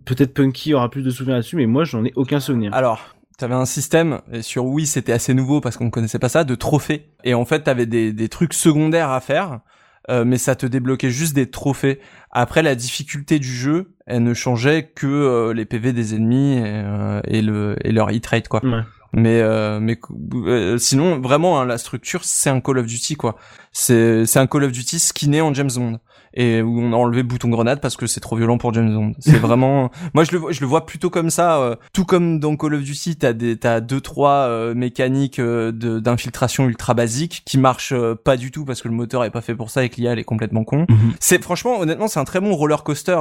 peut-être 0.06 0.34
Punky 0.34 0.74
aura 0.74 0.90
plus 0.90 1.04
de 1.04 1.10
souvenirs 1.12 1.36
là-dessus, 1.36 1.58
mais 1.58 1.68
moi, 1.68 1.84
j'en 1.84 2.04
ai 2.04 2.12
aucun 2.16 2.40
souvenir. 2.40 2.74
Alors, 2.74 3.16
t'avais 3.42 3.56
un 3.56 3.66
système, 3.66 4.22
et 4.32 4.42
sur 4.42 4.66
Wii 4.66 4.88
c'était 4.88 5.12
assez 5.12 5.34
nouveau 5.34 5.62
parce 5.62 5.76
qu'on 5.76 5.90
connaissait 5.90 6.20
pas 6.20 6.30
ça, 6.30 6.44
de 6.44 6.56
trophées. 6.56 7.10
Et 7.24 7.34
en 7.34 7.44
fait, 7.44 7.62
t'avais 7.64 7.86
des, 7.86 8.14
des 8.14 8.30
trucs 8.30 8.54
secondaires 8.54 9.10
à 9.10 9.20
faire, 9.20 9.62
euh, 10.10 10.24
mais 10.26 10.38
ça 10.38 10.56
te 10.56 10.66
débloquait 10.66 11.10
juste 11.10 11.34
des 11.34 11.50
trophées. 11.50 12.00
Après, 12.32 12.62
la 12.62 12.76
difficulté 12.76 13.40
du 13.40 13.54
jeu, 13.54 13.94
elle 14.06 14.24
ne 14.24 14.34
changeait 14.34 14.84
que 14.84 15.08
euh, 15.08 15.54
les 15.54 15.66
PV 15.66 15.92
des 15.92 16.16
ennemis 16.16 16.58
et, 16.58 16.64
euh, 16.66 17.22
et 17.26 17.42
le 17.42 17.76
et 17.84 17.92
leur 17.92 18.12
hit 18.12 18.26
rate 18.28 18.48
quoi. 18.48 18.64
Ouais. 18.64 18.82
Mais 19.14 19.42
euh, 19.42 19.80
mais 19.82 20.00
euh, 20.46 20.78
sinon 20.78 21.20
vraiment 21.20 21.60
hein, 21.60 21.66
la 21.66 21.78
structure 21.78 22.24
c'est 22.24 22.50
un 22.50 22.62
Call 22.62 22.78
of 22.78 22.86
Duty 22.86 23.16
quoi. 23.16 23.36
C'est 23.72 24.26
c'est 24.26 24.40
un 24.40 24.48
Call 24.48 24.66
of 24.66 24.72
Duty 24.72 25.00
skinné 25.00 25.42
en 25.42 25.54
James 25.54 25.70
Bond 25.76 26.00
et 26.34 26.62
où 26.62 26.80
on 26.80 26.94
a 26.94 26.96
enlevé 26.96 27.24
le 27.24 27.28
bouton 27.28 27.50
grenade 27.50 27.82
parce 27.82 27.98
que 27.98 28.08
c'est 28.08 28.22
trop 28.22 28.38
violent 28.38 28.58
pour 28.58 28.74
James 28.74 28.94
Bond. 28.94 29.14
C'est 29.20 29.36
vraiment 29.38 29.92
moi 30.14 30.24
je 30.24 30.32
le 30.32 30.38
vois 30.38 30.52
je 30.52 30.62
le 30.62 30.68
vois 30.68 30.86
plutôt 30.86 31.10
comme 31.10 31.30
ça 31.30 31.60
euh, 31.60 31.76
tout 31.94 32.06
comme 32.06 32.40
dans 32.40 32.56
Call 32.56 32.76
of 32.76 32.84
Duty 32.84 33.18
t'as 33.18 33.34
des 33.34 33.58
t'as 33.58 33.82
deux 33.82 34.00
trois 34.02 34.48
euh, 34.48 34.74
mécaniques 34.74 35.40
euh, 35.40 35.72
de 35.72 36.00
d'infiltration 36.00 36.68
ultra 36.68 36.94
basiques 36.94 37.44
qui 37.46 37.58
marchent 37.58 37.94
euh, 37.94 38.16
pas 38.16 38.38
du 38.38 38.52
tout 38.52 38.64
parce 38.66 38.82
que 38.82 38.88
le 38.88 38.94
moteur 38.94 39.24
est 39.26 39.30
pas 39.30 39.42
fait 39.42 39.56
pour 39.56 39.70
ça 39.70 39.84
et 39.84 39.90
que 39.90 39.98
l'IA 39.98 40.14
est 40.14 40.24
complètement 40.24 40.64
con. 40.64 40.86
Mhm. 40.90 41.14
C'est 41.20 41.42
franchement 41.44 41.80
honnêtement 41.80 42.08
c'est 42.08 42.20
un 42.20 42.26
très 42.26 42.40
bon 42.40 42.54
roller 42.56 42.84
coaster 42.84 43.20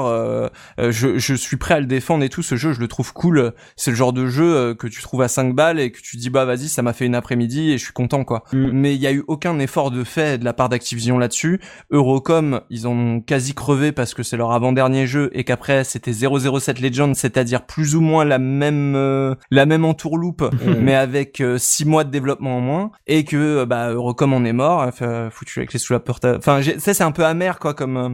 je 0.78 1.18
je 1.18 1.34
suis 1.34 1.56
prêt 1.56 1.74
à 1.74 1.80
le 1.80 1.86
défendre 1.86 2.22
et 2.24 2.28
tout 2.28 2.42
ce 2.42 2.56
jeu 2.56 2.72
je 2.72 2.80
le 2.80 2.88
trouve 2.88 3.12
cool 3.12 3.52
c'est 3.76 3.90
le 3.90 3.96
genre 3.96 4.12
de 4.12 4.26
jeu 4.26 4.74
que 4.74 4.86
tu 4.86 5.02
trouves 5.02 5.22
à 5.22 5.28
5 5.28 5.54
balles 5.54 5.80
et 5.80 5.90
que 5.90 6.00
tu 6.00 6.16
dis 6.16 6.30
bah 6.30 6.44
vas-y 6.44 6.68
ça 6.68 6.82
m'a 6.82 6.92
fait 6.92 7.06
une 7.06 7.14
après-midi 7.14 7.70
et 7.70 7.78
je 7.78 7.84
suis 7.84 7.92
content 7.92 8.24
quoi 8.24 8.44
Mm. 8.52 8.70
mais 8.72 8.94
il 8.94 9.00
y 9.00 9.06
a 9.06 9.12
eu 9.12 9.24
aucun 9.28 9.58
effort 9.58 9.90
de 9.90 10.04
fait 10.04 10.39
de 10.40 10.44
la 10.44 10.52
part 10.52 10.68
d'Activision 10.68 11.18
là-dessus. 11.18 11.60
Eurocom 11.90 12.60
ils 12.70 12.86
en 12.86 12.92
ont 12.92 13.20
quasi 13.20 13.54
crevé 13.54 13.92
parce 13.92 14.14
que 14.14 14.22
c'est 14.22 14.36
leur 14.36 14.52
avant-dernier 14.52 15.06
jeu 15.06 15.30
et 15.32 15.44
qu'après 15.44 15.84
c'était 15.84 16.12
007 16.12 16.80
Legend 16.80 17.14
c'est-à-dire 17.14 17.66
plus 17.66 17.94
ou 17.94 18.00
moins 18.00 18.24
la 18.24 18.38
même 18.38 18.94
euh, 18.96 19.34
la 19.50 19.66
même 19.66 19.84
entourloupe 19.84 20.44
mais 20.80 20.94
avec 20.94 21.42
6 21.56 21.84
mois 21.84 22.04
de 22.04 22.10
développement 22.10 22.58
en 22.58 22.60
moins 22.60 22.90
et 23.06 23.24
que 23.24 23.36
euh, 23.36 23.66
bah 23.66 23.90
Eurocom 23.90 24.32
en 24.32 24.44
est 24.44 24.52
mort 24.52 24.90
foutu 25.30 25.60
avec 25.60 25.72
les 25.72 25.78
sous 25.78 25.92
la 25.92 26.00
porte 26.00 26.24
enfin 26.24 26.60
ça 26.78 26.94
c'est 26.94 27.04
un 27.04 27.12
peu 27.12 27.24
amer 27.24 27.58
quoi 27.58 27.74
comme 27.74 27.96
euh, 27.96 28.08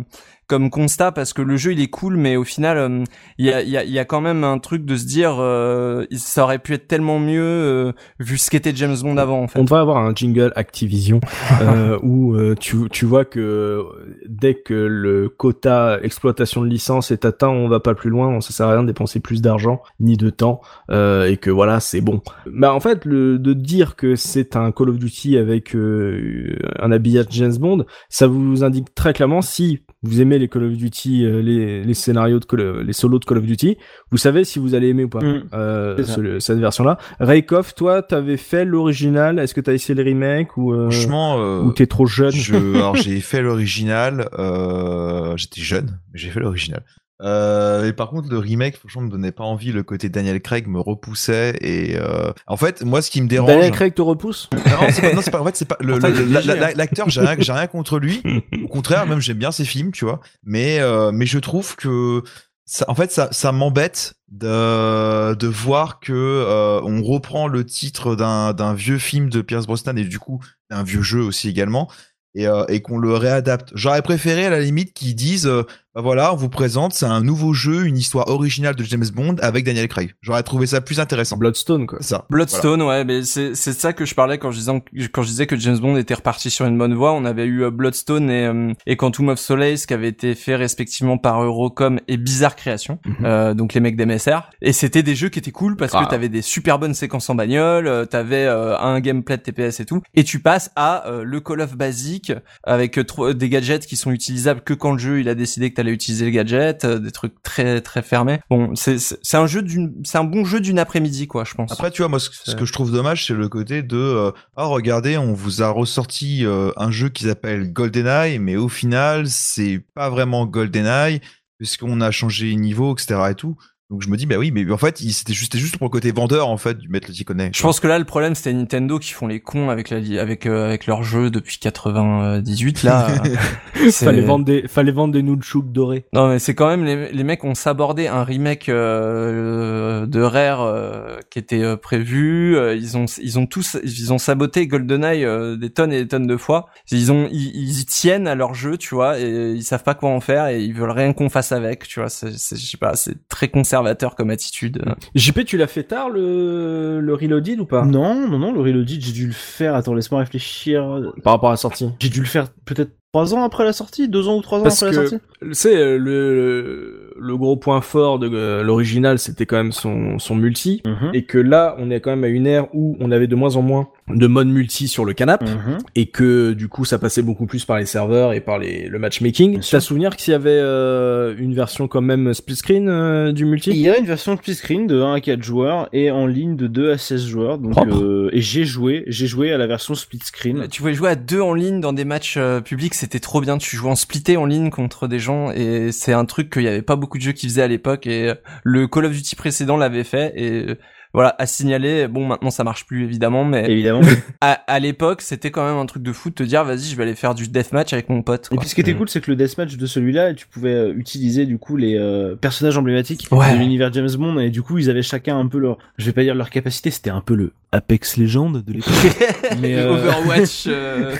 comme 0.46 0.70
constat 0.70 1.12
parce 1.12 1.32
que 1.32 1.42
le 1.42 1.56
jeu 1.56 1.72
il 1.72 1.80
est 1.80 1.88
cool 1.88 2.16
mais 2.16 2.36
au 2.36 2.44
final 2.44 2.78
euh, 2.78 3.04
il 3.38 3.46
y 3.46 3.52
a, 3.52 3.62
il 3.62 3.68
y, 3.68 3.76
a, 3.76 3.84
y 3.84 3.98
a 3.98 4.04
quand 4.04 4.20
même 4.20 4.44
un 4.44 4.58
truc 4.58 4.84
de 4.84 4.96
se 4.96 5.06
dire 5.06 5.36
euh, 5.38 6.04
ça 6.12 6.44
aurait 6.44 6.58
pu 6.58 6.74
être 6.74 6.86
tellement 6.86 7.18
mieux 7.18 7.42
euh, 7.42 7.92
vu 8.20 8.38
ce 8.38 8.50
qu'était 8.50 8.74
James 8.74 8.96
Bond 9.02 9.16
avant 9.16 9.42
en 9.42 9.48
fait 9.48 9.58
On 9.58 9.64
devrait 9.64 9.80
avoir 9.80 9.98
un 9.98 10.14
jingle 10.14 10.52
Activision 10.56 11.20
euh, 11.62 11.98
où 12.02 12.34
euh, 12.34 12.54
tu, 12.58 12.88
tu 12.90 13.04
vois 13.06 13.24
que 13.24 13.84
dès 14.28 14.54
que 14.54 14.74
le 14.74 15.28
quota 15.28 15.98
exploitation 16.02 16.62
de 16.62 16.68
licence 16.68 17.10
est 17.10 17.24
atteint, 17.24 17.48
on 17.48 17.68
va 17.68 17.80
pas 17.80 17.94
plus 17.94 18.10
loin, 18.10 18.40
ça 18.40 18.52
sert 18.52 18.66
à 18.66 18.72
rien 18.72 18.82
de 18.82 18.86
dépenser 18.86 19.20
plus 19.20 19.42
d'argent 19.42 19.82
ni 20.00 20.16
de 20.16 20.30
temps 20.30 20.60
euh, 20.90 21.26
et 21.26 21.36
que 21.36 21.50
voilà 21.50 21.80
c'est 21.80 22.00
bon. 22.00 22.22
Bah 22.46 22.72
en 22.72 22.80
fait 22.80 23.04
le 23.04 23.38
de 23.38 23.52
dire 23.52 23.96
que 23.96 24.16
c'est 24.16 24.56
un 24.56 24.72
Call 24.72 24.90
of 24.90 24.98
Duty 24.98 25.36
avec 25.36 25.74
euh, 25.74 26.56
un 26.78 26.92
habillage 26.92 27.26
James 27.30 27.56
Bond, 27.56 27.84
ça 28.08 28.26
vous 28.26 28.64
indique 28.64 28.94
très 28.94 29.12
clairement 29.12 29.42
si 29.42 29.82
vous 30.06 30.20
aimez 30.20 30.38
les 30.38 30.48
Call 30.48 30.64
of 30.64 30.72
Duty, 30.76 31.24
euh, 31.24 31.40
les, 31.42 31.82
les 31.84 31.94
scénarios 31.94 32.38
de 32.40 32.44
Call 32.44 32.60
of- 32.60 32.82
les 32.82 32.92
solos 32.92 33.18
de 33.18 33.24
Call 33.24 33.38
of 33.38 33.44
Duty, 33.44 33.76
vous 34.10 34.16
savez 34.18 34.44
si 34.44 34.58
vous 34.58 34.74
allez 34.74 34.88
aimer 34.88 35.04
ou 35.04 35.08
pas 35.08 35.20
Mm. 35.20 35.44
euh, 35.54 36.02
ce- 36.04 36.38
cette 36.38 36.58
version-là. 36.58 36.98
Rakeoff, 37.20 37.74
toi, 37.74 38.02
t'avais 38.02 38.36
fait 38.36 38.64
l'original. 38.64 39.38
Est-ce 39.38 39.54
que 39.54 39.60
t'as 39.60 39.72
essayé 39.72 39.94
les 40.02 40.10
remakes 40.10 40.56
ou 40.56 40.72
euh, 40.72 40.90
Franchement, 40.90 41.38
euh, 41.40 41.60
ou 41.62 41.72
t'es 41.72 41.86
trop 41.86 42.06
jeune? 42.06 42.32
je, 42.32 42.54
alors 42.76 42.94
j'ai 42.96 43.20
fait 43.20 43.42
l'original. 43.42 44.28
Euh, 44.38 45.36
J'étais 45.36 45.60
jeune, 45.60 45.98
mais 46.12 46.18
j'ai 46.18 46.30
fait 46.30 46.40
l'original. 46.40 46.82
Euh, 47.22 47.88
et 47.88 47.92
par 47.92 48.10
contre, 48.10 48.28
le 48.28 48.38
remake, 48.38 48.76
franchement, 48.76 49.02
me 49.02 49.10
donnait 49.10 49.32
pas 49.32 49.44
envie. 49.44 49.72
Le 49.72 49.82
côté 49.82 50.08
Daniel 50.08 50.40
Craig 50.40 50.66
me 50.66 50.80
repoussait. 50.80 51.56
Et 51.60 51.96
euh, 51.96 52.32
en 52.46 52.56
fait, 52.56 52.82
moi, 52.82 53.02
ce 53.02 53.10
qui 53.10 53.22
me 53.22 53.28
dérange. 53.28 53.48
Daniel 53.48 53.70
Craig 53.70 53.94
te 53.94 54.02
repousse? 54.02 54.48
Non, 54.52 54.60
c'est 54.90 55.02
pas, 55.02 55.12
non, 55.12 55.22
c'est 55.22 55.30
pas. 55.30 55.40
En 55.40 55.44
fait, 55.44 55.56
c'est 55.56 55.68
pas. 55.68 55.78
Hein. 55.80 56.72
L'acteur, 56.74 57.08
j'ai 57.08 57.20
rien, 57.20 57.36
j'ai 57.38 57.52
rien 57.52 57.66
contre 57.66 57.98
lui. 57.98 58.22
Au 58.64 58.68
contraire, 58.68 59.06
même 59.06 59.20
j'aime 59.20 59.38
bien 59.38 59.52
ses 59.52 59.64
films, 59.64 59.92
tu 59.92 60.04
vois. 60.04 60.20
Mais, 60.44 60.78
euh, 60.80 61.10
mais 61.12 61.26
je 61.26 61.38
trouve 61.38 61.76
que, 61.76 62.22
ça, 62.66 62.84
en 62.88 62.94
fait, 62.94 63.12
ça, 63.12 63.28
ça 63.30 63.52
m'embête 63.52 64.14
de, 64.28 65.34
de 65.34 65.46
voir 65.46 66.00
que 66.00 66.12
euh, 66.12 66.80
on 66.82 67.02
reprend 67.02 67.46
le 67.46 67.64
titre 67.64 68.16
d'un, 68.16 68.52
d'un 68.52 68.74
vieux 68.74 68.98
film 68.98 69.30
de 69.30 69.40
Pierce 69.40 69.66
Brosnan 69.66 69.96
et 69.96 70.04
du 70.04 70.18
coup 70.18 70.40
d'un 70.68 70.82
vieux 70.82 71.02
jeu 71.02 71.22
aussi 71.22 71.48
également. 71.48 71.88
Et, 72.34 72.46
euh, 72.46 72.64
et 72.68 72.82
qu'on 72.82 72.98
le 72.98 73.14
réadapte. 73.14 73.70
J'aurais 73.74 74.02
préféré 74.02 74.44
à 74.44 74.50
la 74.50 74.60
limite 74.60 74.92
qu'ils 74.92 75.14
disent, 75.14 75.46
euh, 75.46 75.62
bah 75.96 76.02
voilà, 76.02 76.32
on 76.34 76.36
vous 76.36 76.50
présente, 76.50 76.92
c'est 76.92 77.06
un 77.06 77.22
nouveau 77.22 77.54
jeu, 77.54 77.86
une 77.86 77.96
histoire 77.96 78.28
originale 78.28 78.76
de 78.76 78.84
James 78.84 79.06
Bond 79.14 79.36
avec 79.40 79.64
Daniel 79.64 79.88
Craig. 79.88 80.14
J'aurais 80.20 80.42
trouvé 80.42 80.66
ça 80.66 80.82
plus 80.82 81.00
intéressant. 81.00 81.38
Bloodstone 81.38 81.86
quoi. 81.86 81.98
Ça. 82.02 82.26
Bloodstone, 82.28 82.82
ouais, 82.82 83.02
mais 83.06 83.22
c'est 83.22 83.54
c'est 83.54 83.72
ça 83.72 83.94
que 83.94 84.04
je 84.04 84.14
parlais 84.14 84.36
quand 84.36 84.50
je 84.50 84.58
disais 84.58 84.72
quand 85.10 85.22
je 85.22 85.28
disais 85.28 85.46
que 85.46 85.56
James 85.56 85.78
Bond 85.78 85.96
était 85.96 86.12
reparti 86.12 86.50
sur 86.50 86.66
une 86.66 86.76
bonne 86.76 86.92
voie. 86.92 87.14
On 87.14 87.24
avait 87.24 87.46
eu 87.46 87.64
euh, 87.64 87.70
Bloodstone 87.70 88.28
et 88.28 88.44
euh, 88.46 88.72
et 88.86 88.96
Quantum 88.96 89.30
of 89.30 89.38
Solace 89.38 89.86
qui 89.86 89.94
avaient 89.94 90.08
été 90.10 90.34
faits 90.34 90.58
respectivement 90.58 91.16
par 91.16 91.42
Eurocom 91.42 91.98
et 92.08 92.18
Bizarre 92.18 92.56
Création, 92.56 92.98
Mhm. 93.06 93.14
euh, 93.24 93.54
donc 93.54 93.72
les 93.72 93.80
mecs 93.80 93.96
d'MSR. 93.96 94.50
Et 94.60 94.74
c'était 94.74 95.02
des 95.02 95.14
jeux 95.14 95.30
qui 95.30 95.38
étaient 95.38 95.50
cool 95.50 95.76
parce 95.76 95.92
Ah. 95.94 96.04
que 96.04 96.10
t'avais 96.10 96.28
des 96.28 96.42
super 96.42 96.78
bonnes 96.78 96.92
séquences 96.94 97.30
en 97.30 97.34
bagnole, 97.34 97.86
euh, 97.86 98.04
t'avais 98.04 98.44
euh, 98.44 98.76
un 98.78 99.00
gameplay 99.00 99.38
de 99.38 99.42
TPS 99.42 99.80
et 99.80 99.86
tout. 99.86 100.02
Et 100.14 100.24
tu 100.24 100.40
passes 100.40 100.70
à 100.76 101.04
le 101.22 101.40
Call 101.40 101.62
of 101.62 101.74
basique 101.74 102.32
avec 102.64 102.98
des 103.34 103.48
gadgets 103.48 103.86
qui 103.86 103.96
sont 103.96 104.10
utilisables 104.10 104.60
que 104.60 104.74
quand 104.74 104.92
le 104.92 104.98
jeu 104.98 105.20
il 105.20 105.28
a 105.30 105.34
décidé 105.34 105.70
que 105.70 105.76
t'allais 105.76 105.85
fallait 105.86 105.94
utiliser 105.94 106.24
le 106.24 106.30
gadget, 106.30 106.84
euh, 106.84 106.98
des 106.98 107.10
trucs 107.10 107.42
très 107.42 107.80
très 107.80 108.02
fermés. 108.02 108.40
Bon, 108.50 108.74
c'est 108.74 108.98
c'est 108.98 109.36
un 109.36 109.46
jeu 109.46 109.62
d'une, 109.62 109.94
c'est 110.04 110.18
un 110.18 110.24
bon 110.24 110.44
jeu 110.44 110.60
d'une 110.60 110.78
après-midi 110.78 111.26
quoi, 111.26 111.44
je 111.44 111.54
pense. 111.54 111.72
Après, 111.72 111.90
tu 111.90 112.02
vois, 112.02 112.08
moi, 112.08 112.18
ce, 112.18 112.30
ce 112.32 112.54
que 112.54 112.64
je 112.64 112.72
trouve 112.72 112.92
dommage, 112.92 113.26
c'est 113.26 113.34
le 113.34 113.48
côté 113.48 113.82
de 113.82 113.96
euh, 113.96 114.30
ah 114.56 114.64
regardez, 114.64 115.16
on 115.16 115.32
vous 115.32 115.62
a 115.62 115.70
ressorti 115.70 116.44
euh, 116.44 116.72
un 116.76 116.90
jeu 116.90 117.08
qui 117.08 117.24
s'appelle 117.24 117.72
GoldenEye, 117.72 118.38
mais 118.38 118.56
au 118.56 118.68
final, 118.68 119.28
c'est 119.28 119.84
pas 119.94 120.10
vraiment 120.10 120.46
GoldenEye 120.46 121.20
puisqu'on 121.58 122.00
a 122.00 122.10
changé 122.10 122.46
les 122.46 122.56
niveaux, 122.56 122.94
etc. 122.94 123.18
et 123.30 123.34
tout. 123.34 123.56
Donc 123.88 124.02
je 124.02 124.08
me 124.08 124.16
dis 124.16 124.26
bah 124.26 124.34
oui, 124.36 124.50
mais 124.50 124.68
en 124.72 124.78
fait, 124.78 125.00
il- 125.00 125.12
c'était 125.12 125.32
juste, 125.32 125.52
c'était 125.52 125.62
juste 125.62 125.78
pour 125.78 125.86
le 125.86 125.90
côté 125.90 126.10
vendeur 126.10 126.48
en 126.48 126.56
fait 126.56 126.76
du 126.76 126.88
mettre 126.88 127.06
le 127.06 127.14
Ticonnet. 127.14 127.50
Je 127.54 127.62
pense 127.62 127.78
que 127.78 127.86
là 127.86 128.00
le 128.00 128.04
problème 128.04 128.34
c'était 128.34 128.52
Nintendo 128.52 128.98
qui 128.98 129.12
font 129.12 129.28
les 129.28 129.38
cons 129.38 129.70
avec 129.70 129.90
la 129.90 129.98
avec 130.20 130.46
euh, 130.46 130.66
avec 130.66 130.86
leur 130.86 131.04
jeu 131.04 131.30
depuis 131.30 131.58
98 131.58 132.82
là. 132.82 133.06
Fallait 133.92 134.22
vendre 134.22 134.44
des, 134.44 134.66
fallait 134.66 134.90
vendre 134.90 135.12
des 135.14 135.22
dorés. 135.62 136.06
Non 136.12 136.28
mais 136.30 136.38
c'est 136.40 136.54
quand 136.56 136.66
même 136.68 136.84
les, 136.84 137.12
les 137.12 137.22
mecs 137.24 137.44
ont 137.44 137.54
sabordé 137.54 138.08
un 138.08 138.24
remake 138.24 138.68
euh, 138.68 140.06
de 140.06 140.20
Rare 140.20 140.62
euh, 140.62 141.18
qui 141.30 141.38
était 141.38 141.62
euh, 141.62 141.76
prévu. 141.76 142.56
Euh, 142.56 142.74
ils 142.74 142.96
ont 142.96 143.04
ils 143.22 143.38
ont 143.38 143.46
tous 143.46 143.76
ils 143.84 144.12
ont 144.12 144.18
saboté 144.18 144.66
GoldenEye 144.66 145.24
euh, 145.24 145.56
des 145.56 145.70
tonnes 145.70 145.92
et 145.92 146.02
des 146.02 146.08
tonnes 146.08 146.26
de 146.26 146.36
fois. 146.36 146.66
Ils 146.90 147.12
ont 147.12 147.28
ils, 147.30 147.52
ils 147.54 147.80
y 147.80 147.84
tiennent 147.86 148.26
à 148.26 148.34
leur 148.34 148.54
jeu, 148.54 148.76
tu 148.78 148.94
vois, 148.94 149.18
et 149.20 149.52
ils 149.52 149.62
savent 149.62 149.84
pas 149.84 149.94
quoi 149.94 150.10
en 150.10 150.20
faire 150.20 150.48
et 150.48 150.62
ils 150.62 150.74
veulent 150.74 150.90
rien 150.90 151.12
qu'on 151.12 151.28
fasse 151.28 151.52
avec, 151.52 151.86
tu 151.86 152.00
vois. 152.00 152.08
C'est 152.08 152.36
c'est- 152.36 152.56
je 152.56 152.66
sais 152.66 152.76
pas, 152.78 152.96
c'est 152.96 153.28
très 153.28 153.48
conservateur 153.76 154.14
comme 154.14 154.30
attitude. 154.30 154.82
JP, 155.14 155.44
tu 155.44 155.56
l'as 155.56 155.66
fait 155.66 155.84
tard 155.84 156.10
le, 156.10 157.00
le 157.00 157.14
Reloaded 157.14 157.60
ou 157.60 157.66
pas? 157.66 157.84
Non, 157.84 158.28
non, 158.28 158.38
non, 158.38 158.52
le 158.52 158.60
Reloaded, 158.60 159.00
j'ai 159.00 159.12
dû 159.12 159.26
le 159.26 159.32
faire. 159.32 159.74
Attends, 159.74 159.94
laisse-moi 159.94 160.20
réfléchir. 160.20 161.12
Par 161.22 161.34
rapport 161.34 161.50
à 161.50 161.52
la 161.52 161.56
sortie. 161.56 161.90
J'ai 161.98 162.08
dû 162.08 162.20
le 162.20 162.26
faire 162.26 162.48
peut-être 162.64 162.92
trois 163.12 163.34
ans 163.34 163.44
après 163.44 163.64
la 163.64 163.72
sortie, 163.72 164.08
deux 164.08 164.28
ans 164.28 164.36
ou 164.36 164.42
trois 164.42 164.60
ans 164.60 164.64
Parce 164.64 164.82
après 164.82 164.94
que 164.94 165.00
la 165.00 165.08
sortie? 165.08 165.24
c'est 165.52 165.76
euh, 165.76 165.98
le, 165.98 167.12
le 167.18 167.36
gros 167.36 167.56
point 167.56 167.80
fort 167.80 168.18
de 168.18 168.28
euh, 168.32 168.62
l'original, 168.62 169.18
c'était 169.18 169.46
quand 169.46 169.56
même 169.56 169.72
son, 169.72 170.18
son 170.18 170.34
multi. 170.34 170.82
Mhm. 170.86 171.10
Et 171.14 171.24
que 171.24 171.38
là, 171.38 171.76
on 171.78 171.90
est 171.90 172.00
quand 172.00 172.10
même 172.10 172.24
à 172.24 172.28
une 172.28 172.46
ère 172.46 172.66
où 172.74 172.96
on 173.00 173.10
avait 173.10 173.26
de 173.26 173.36
moins 173.36 173.56
en 173.56 173.62
moins 173.62 173.88
de 174.08 174.26
mode 174.28 174.46
multi 174.48 174.86
sur 174.86 175.04
le 175.04 175.14
canap. 175.14 175.42
Mhm. 175.42 175.78
Et 175.94 176.06
que 176.06 176.52
du 176.52 176.68
coup, 176.68 176.84
ça 176.84 176.98
passait 176.98 177.22
beaucoup 177.22 177.46
plus 177.46 177.64
par 177.64 177.78
les 177.78 177.86
serveurs 177.86 178.32
et 178.34 178.40
par 178.40 178.58
les, 178.58 178.88
le 178.88 178.98
matchmaking. 178.98 179.56
Tu 179.56 179.62
sûr. 179.62 179.78
as 179.78 179.80
souvenir 179.80 180.16
qu'il 180.16 180.32
y 180.32 180.34
avait 180.34 180.50
euh, 180.50 181.34
une 181.38 181.54
version 181.54 181.88
quand 181.88 182.02
même 182.02 182.32
split 182.34 182.56
screen 182.56 182.88
euh, 182.88 183.32
du 183.32 183.44
multi? 183.46 183.70
Il 183.70 183.78
y 183.78 183.88
a 183.88 183.98
une 183.98 184.06
version 184.06 184.36
split 184.36 184.54
screen 184.54 184.86
de 184.86 185.00
1 185.00 185.14
à 185.14 185.20
4 185.20 185.42
joueurs 185.42 185.88
et 185.92 186.10
en 186.10 186.26
ligne 186.26 186.56
de 186.56 186.66
2 186.66 186.92
à 186.92 186.98
16 186.98 187.26
joueurs. 187.26 187.58
Donc, 187.58 187.76
euh, 187.78 188.28
et 188.32 188.40
j'ai 188.40 188.64
joué, 188.64 189.04
j'ai 189.06 189.26
joué 189.26 189.52
à 189.52 189.58
la 189.58 189.66
version 189.66 189.94
split 189.94 190.20
screen. 190.22 190.66
Tu 190.70 190.82
pouvais 190.82 190.94
jouer 190.94 191.10
à 191.10 191.16
deux 191.16 191.40
en 191.40 191.54
ligne 191.54 191.80
dans 191.80 191.92
des 191.92 192.04
matchs 192.04 192.36
euh, 192.38 192.60
publics, 192.60 192.94
c'était 193.06 193.20
trop 193.20 193.40
bien. 193.40 193.56
Tu 193.56 193.76
jouais 193.76 193.90
en 193.90 193.94
splitté 193.94 194.36
en 194.36 194.46
ligne 194.46 194.68
contre 194.68 195.06
des 195.06 195.20
gens 195.20 195.52
et 195.52 195.92
c'est 195.92 196.12
un 196.12 196.24
truc 196.24 196.52
qu'il 196.52 196.62
y 196.62 196.68
avait 196.68 196.82
pas 196.82 196.96
beaucoup 196.96 197.18
de 197.18 197.22
jeux 197.22 197.30
qui 197.30 197.46
faisaient 197.46 197.62
à 197.62 197.68
l'époque 197.68 198.04
et 198.08 198.30
euh, 198.30 198.34
le 198.64 198.88
Call 198.88 199.04
of 199.04 199.12
Duty 199.12 199.36
précédent 199.36 199.76
l'avait 199.76 200.02
fait 200.02 200.32
et 200.34 200.70
euh, 200.70 200.78
voilà 201.16 201.34
à 201.38 201.46
signaler. 201.46 202.06
Bon 202.08 202.26
maintenant 202.26 202.50
ça 202.50 202.62
marche 202.62 202.86
plus 202.86 203.02
évidemment, 203.04 203.44
mais 203.44 203.68
Évidemment. 203.70 204.02
à, 204.40 204.52
à 204.52 204.78
l'époque 204.78 205.22
c'était 205.22 205.50
quand 205.50 205.66
même 205.66 205.78
un 205.78 205.86
truc 205.86 206.02
de 206.02 206.12
fou 206.12 206.28
de 206.28 206.34
te 206.34 206.42
dire 206.42 206.62
vas-y 206.64 206.84
je 206.90 206.94
vais 206.96 207.02
aller 207.04 207.14
faire 207.14 207.34
du 207.34 207.48
deathmatch 207.48 207.92
avec 207.94 208.08
mon 208.10 208.22
pote. 208.22 208.48
Et 208.52 208.56
puis 208.58 208.68
ce 208.68 208.74
qui 208.74 208.82
était 208.82 208.92
Mm. 208.94 208.98
cool, 208.98 209.08
c'est 209.08 209.20
que 209.22 209.30
le 209.30 209.36
deathmatch 209.36 209.76
de 209.76 209.86
celui-là, 209.86 210.34
tu 210.34 210.46
pouvais 210.46 210.74
euh, 210.74 210.94
utiliser 210.96 211.46
du 211.46 211.58
coup 211.58 211.76
les 211.76 211.96
euh, 211.96 212.36
personnages 212.36 212.76
emblématiques 212.78 213.26
Ouais. 213.32 213.52
de 213.54 213.58
l'univers 213.58 213.92
James 213.92 214.10
Bond 214.16 214.38
et 214.38 214.50
du 214.50 214.60
coup 214.62 214.78
ils 214.78 214.90
avaient 214.90 215.02
chacun 215.02 215.38
un 215.38 215.46
peu 215.48 215.58
leur, 215.58 215.78
je 215.98 216.04
vais 216.06 216.12
pas 216.12 216.22
dire 216.22 216.34
leur 216.34 216.50
capacité, 216.50 216.90
c'était 216.90 217.10
un 217.10 217.22
peu 217.22 217.34
le 217.34 217.52
Apex 217.72 218.16
Legend 218.18 218.62
de 218.64 218.72
l'époque. 218.72 218.92
mais, 219.60 219.74
euh, 219.76 219.92
Overwatch. 219.94 220.64
euh, 220.68 221.14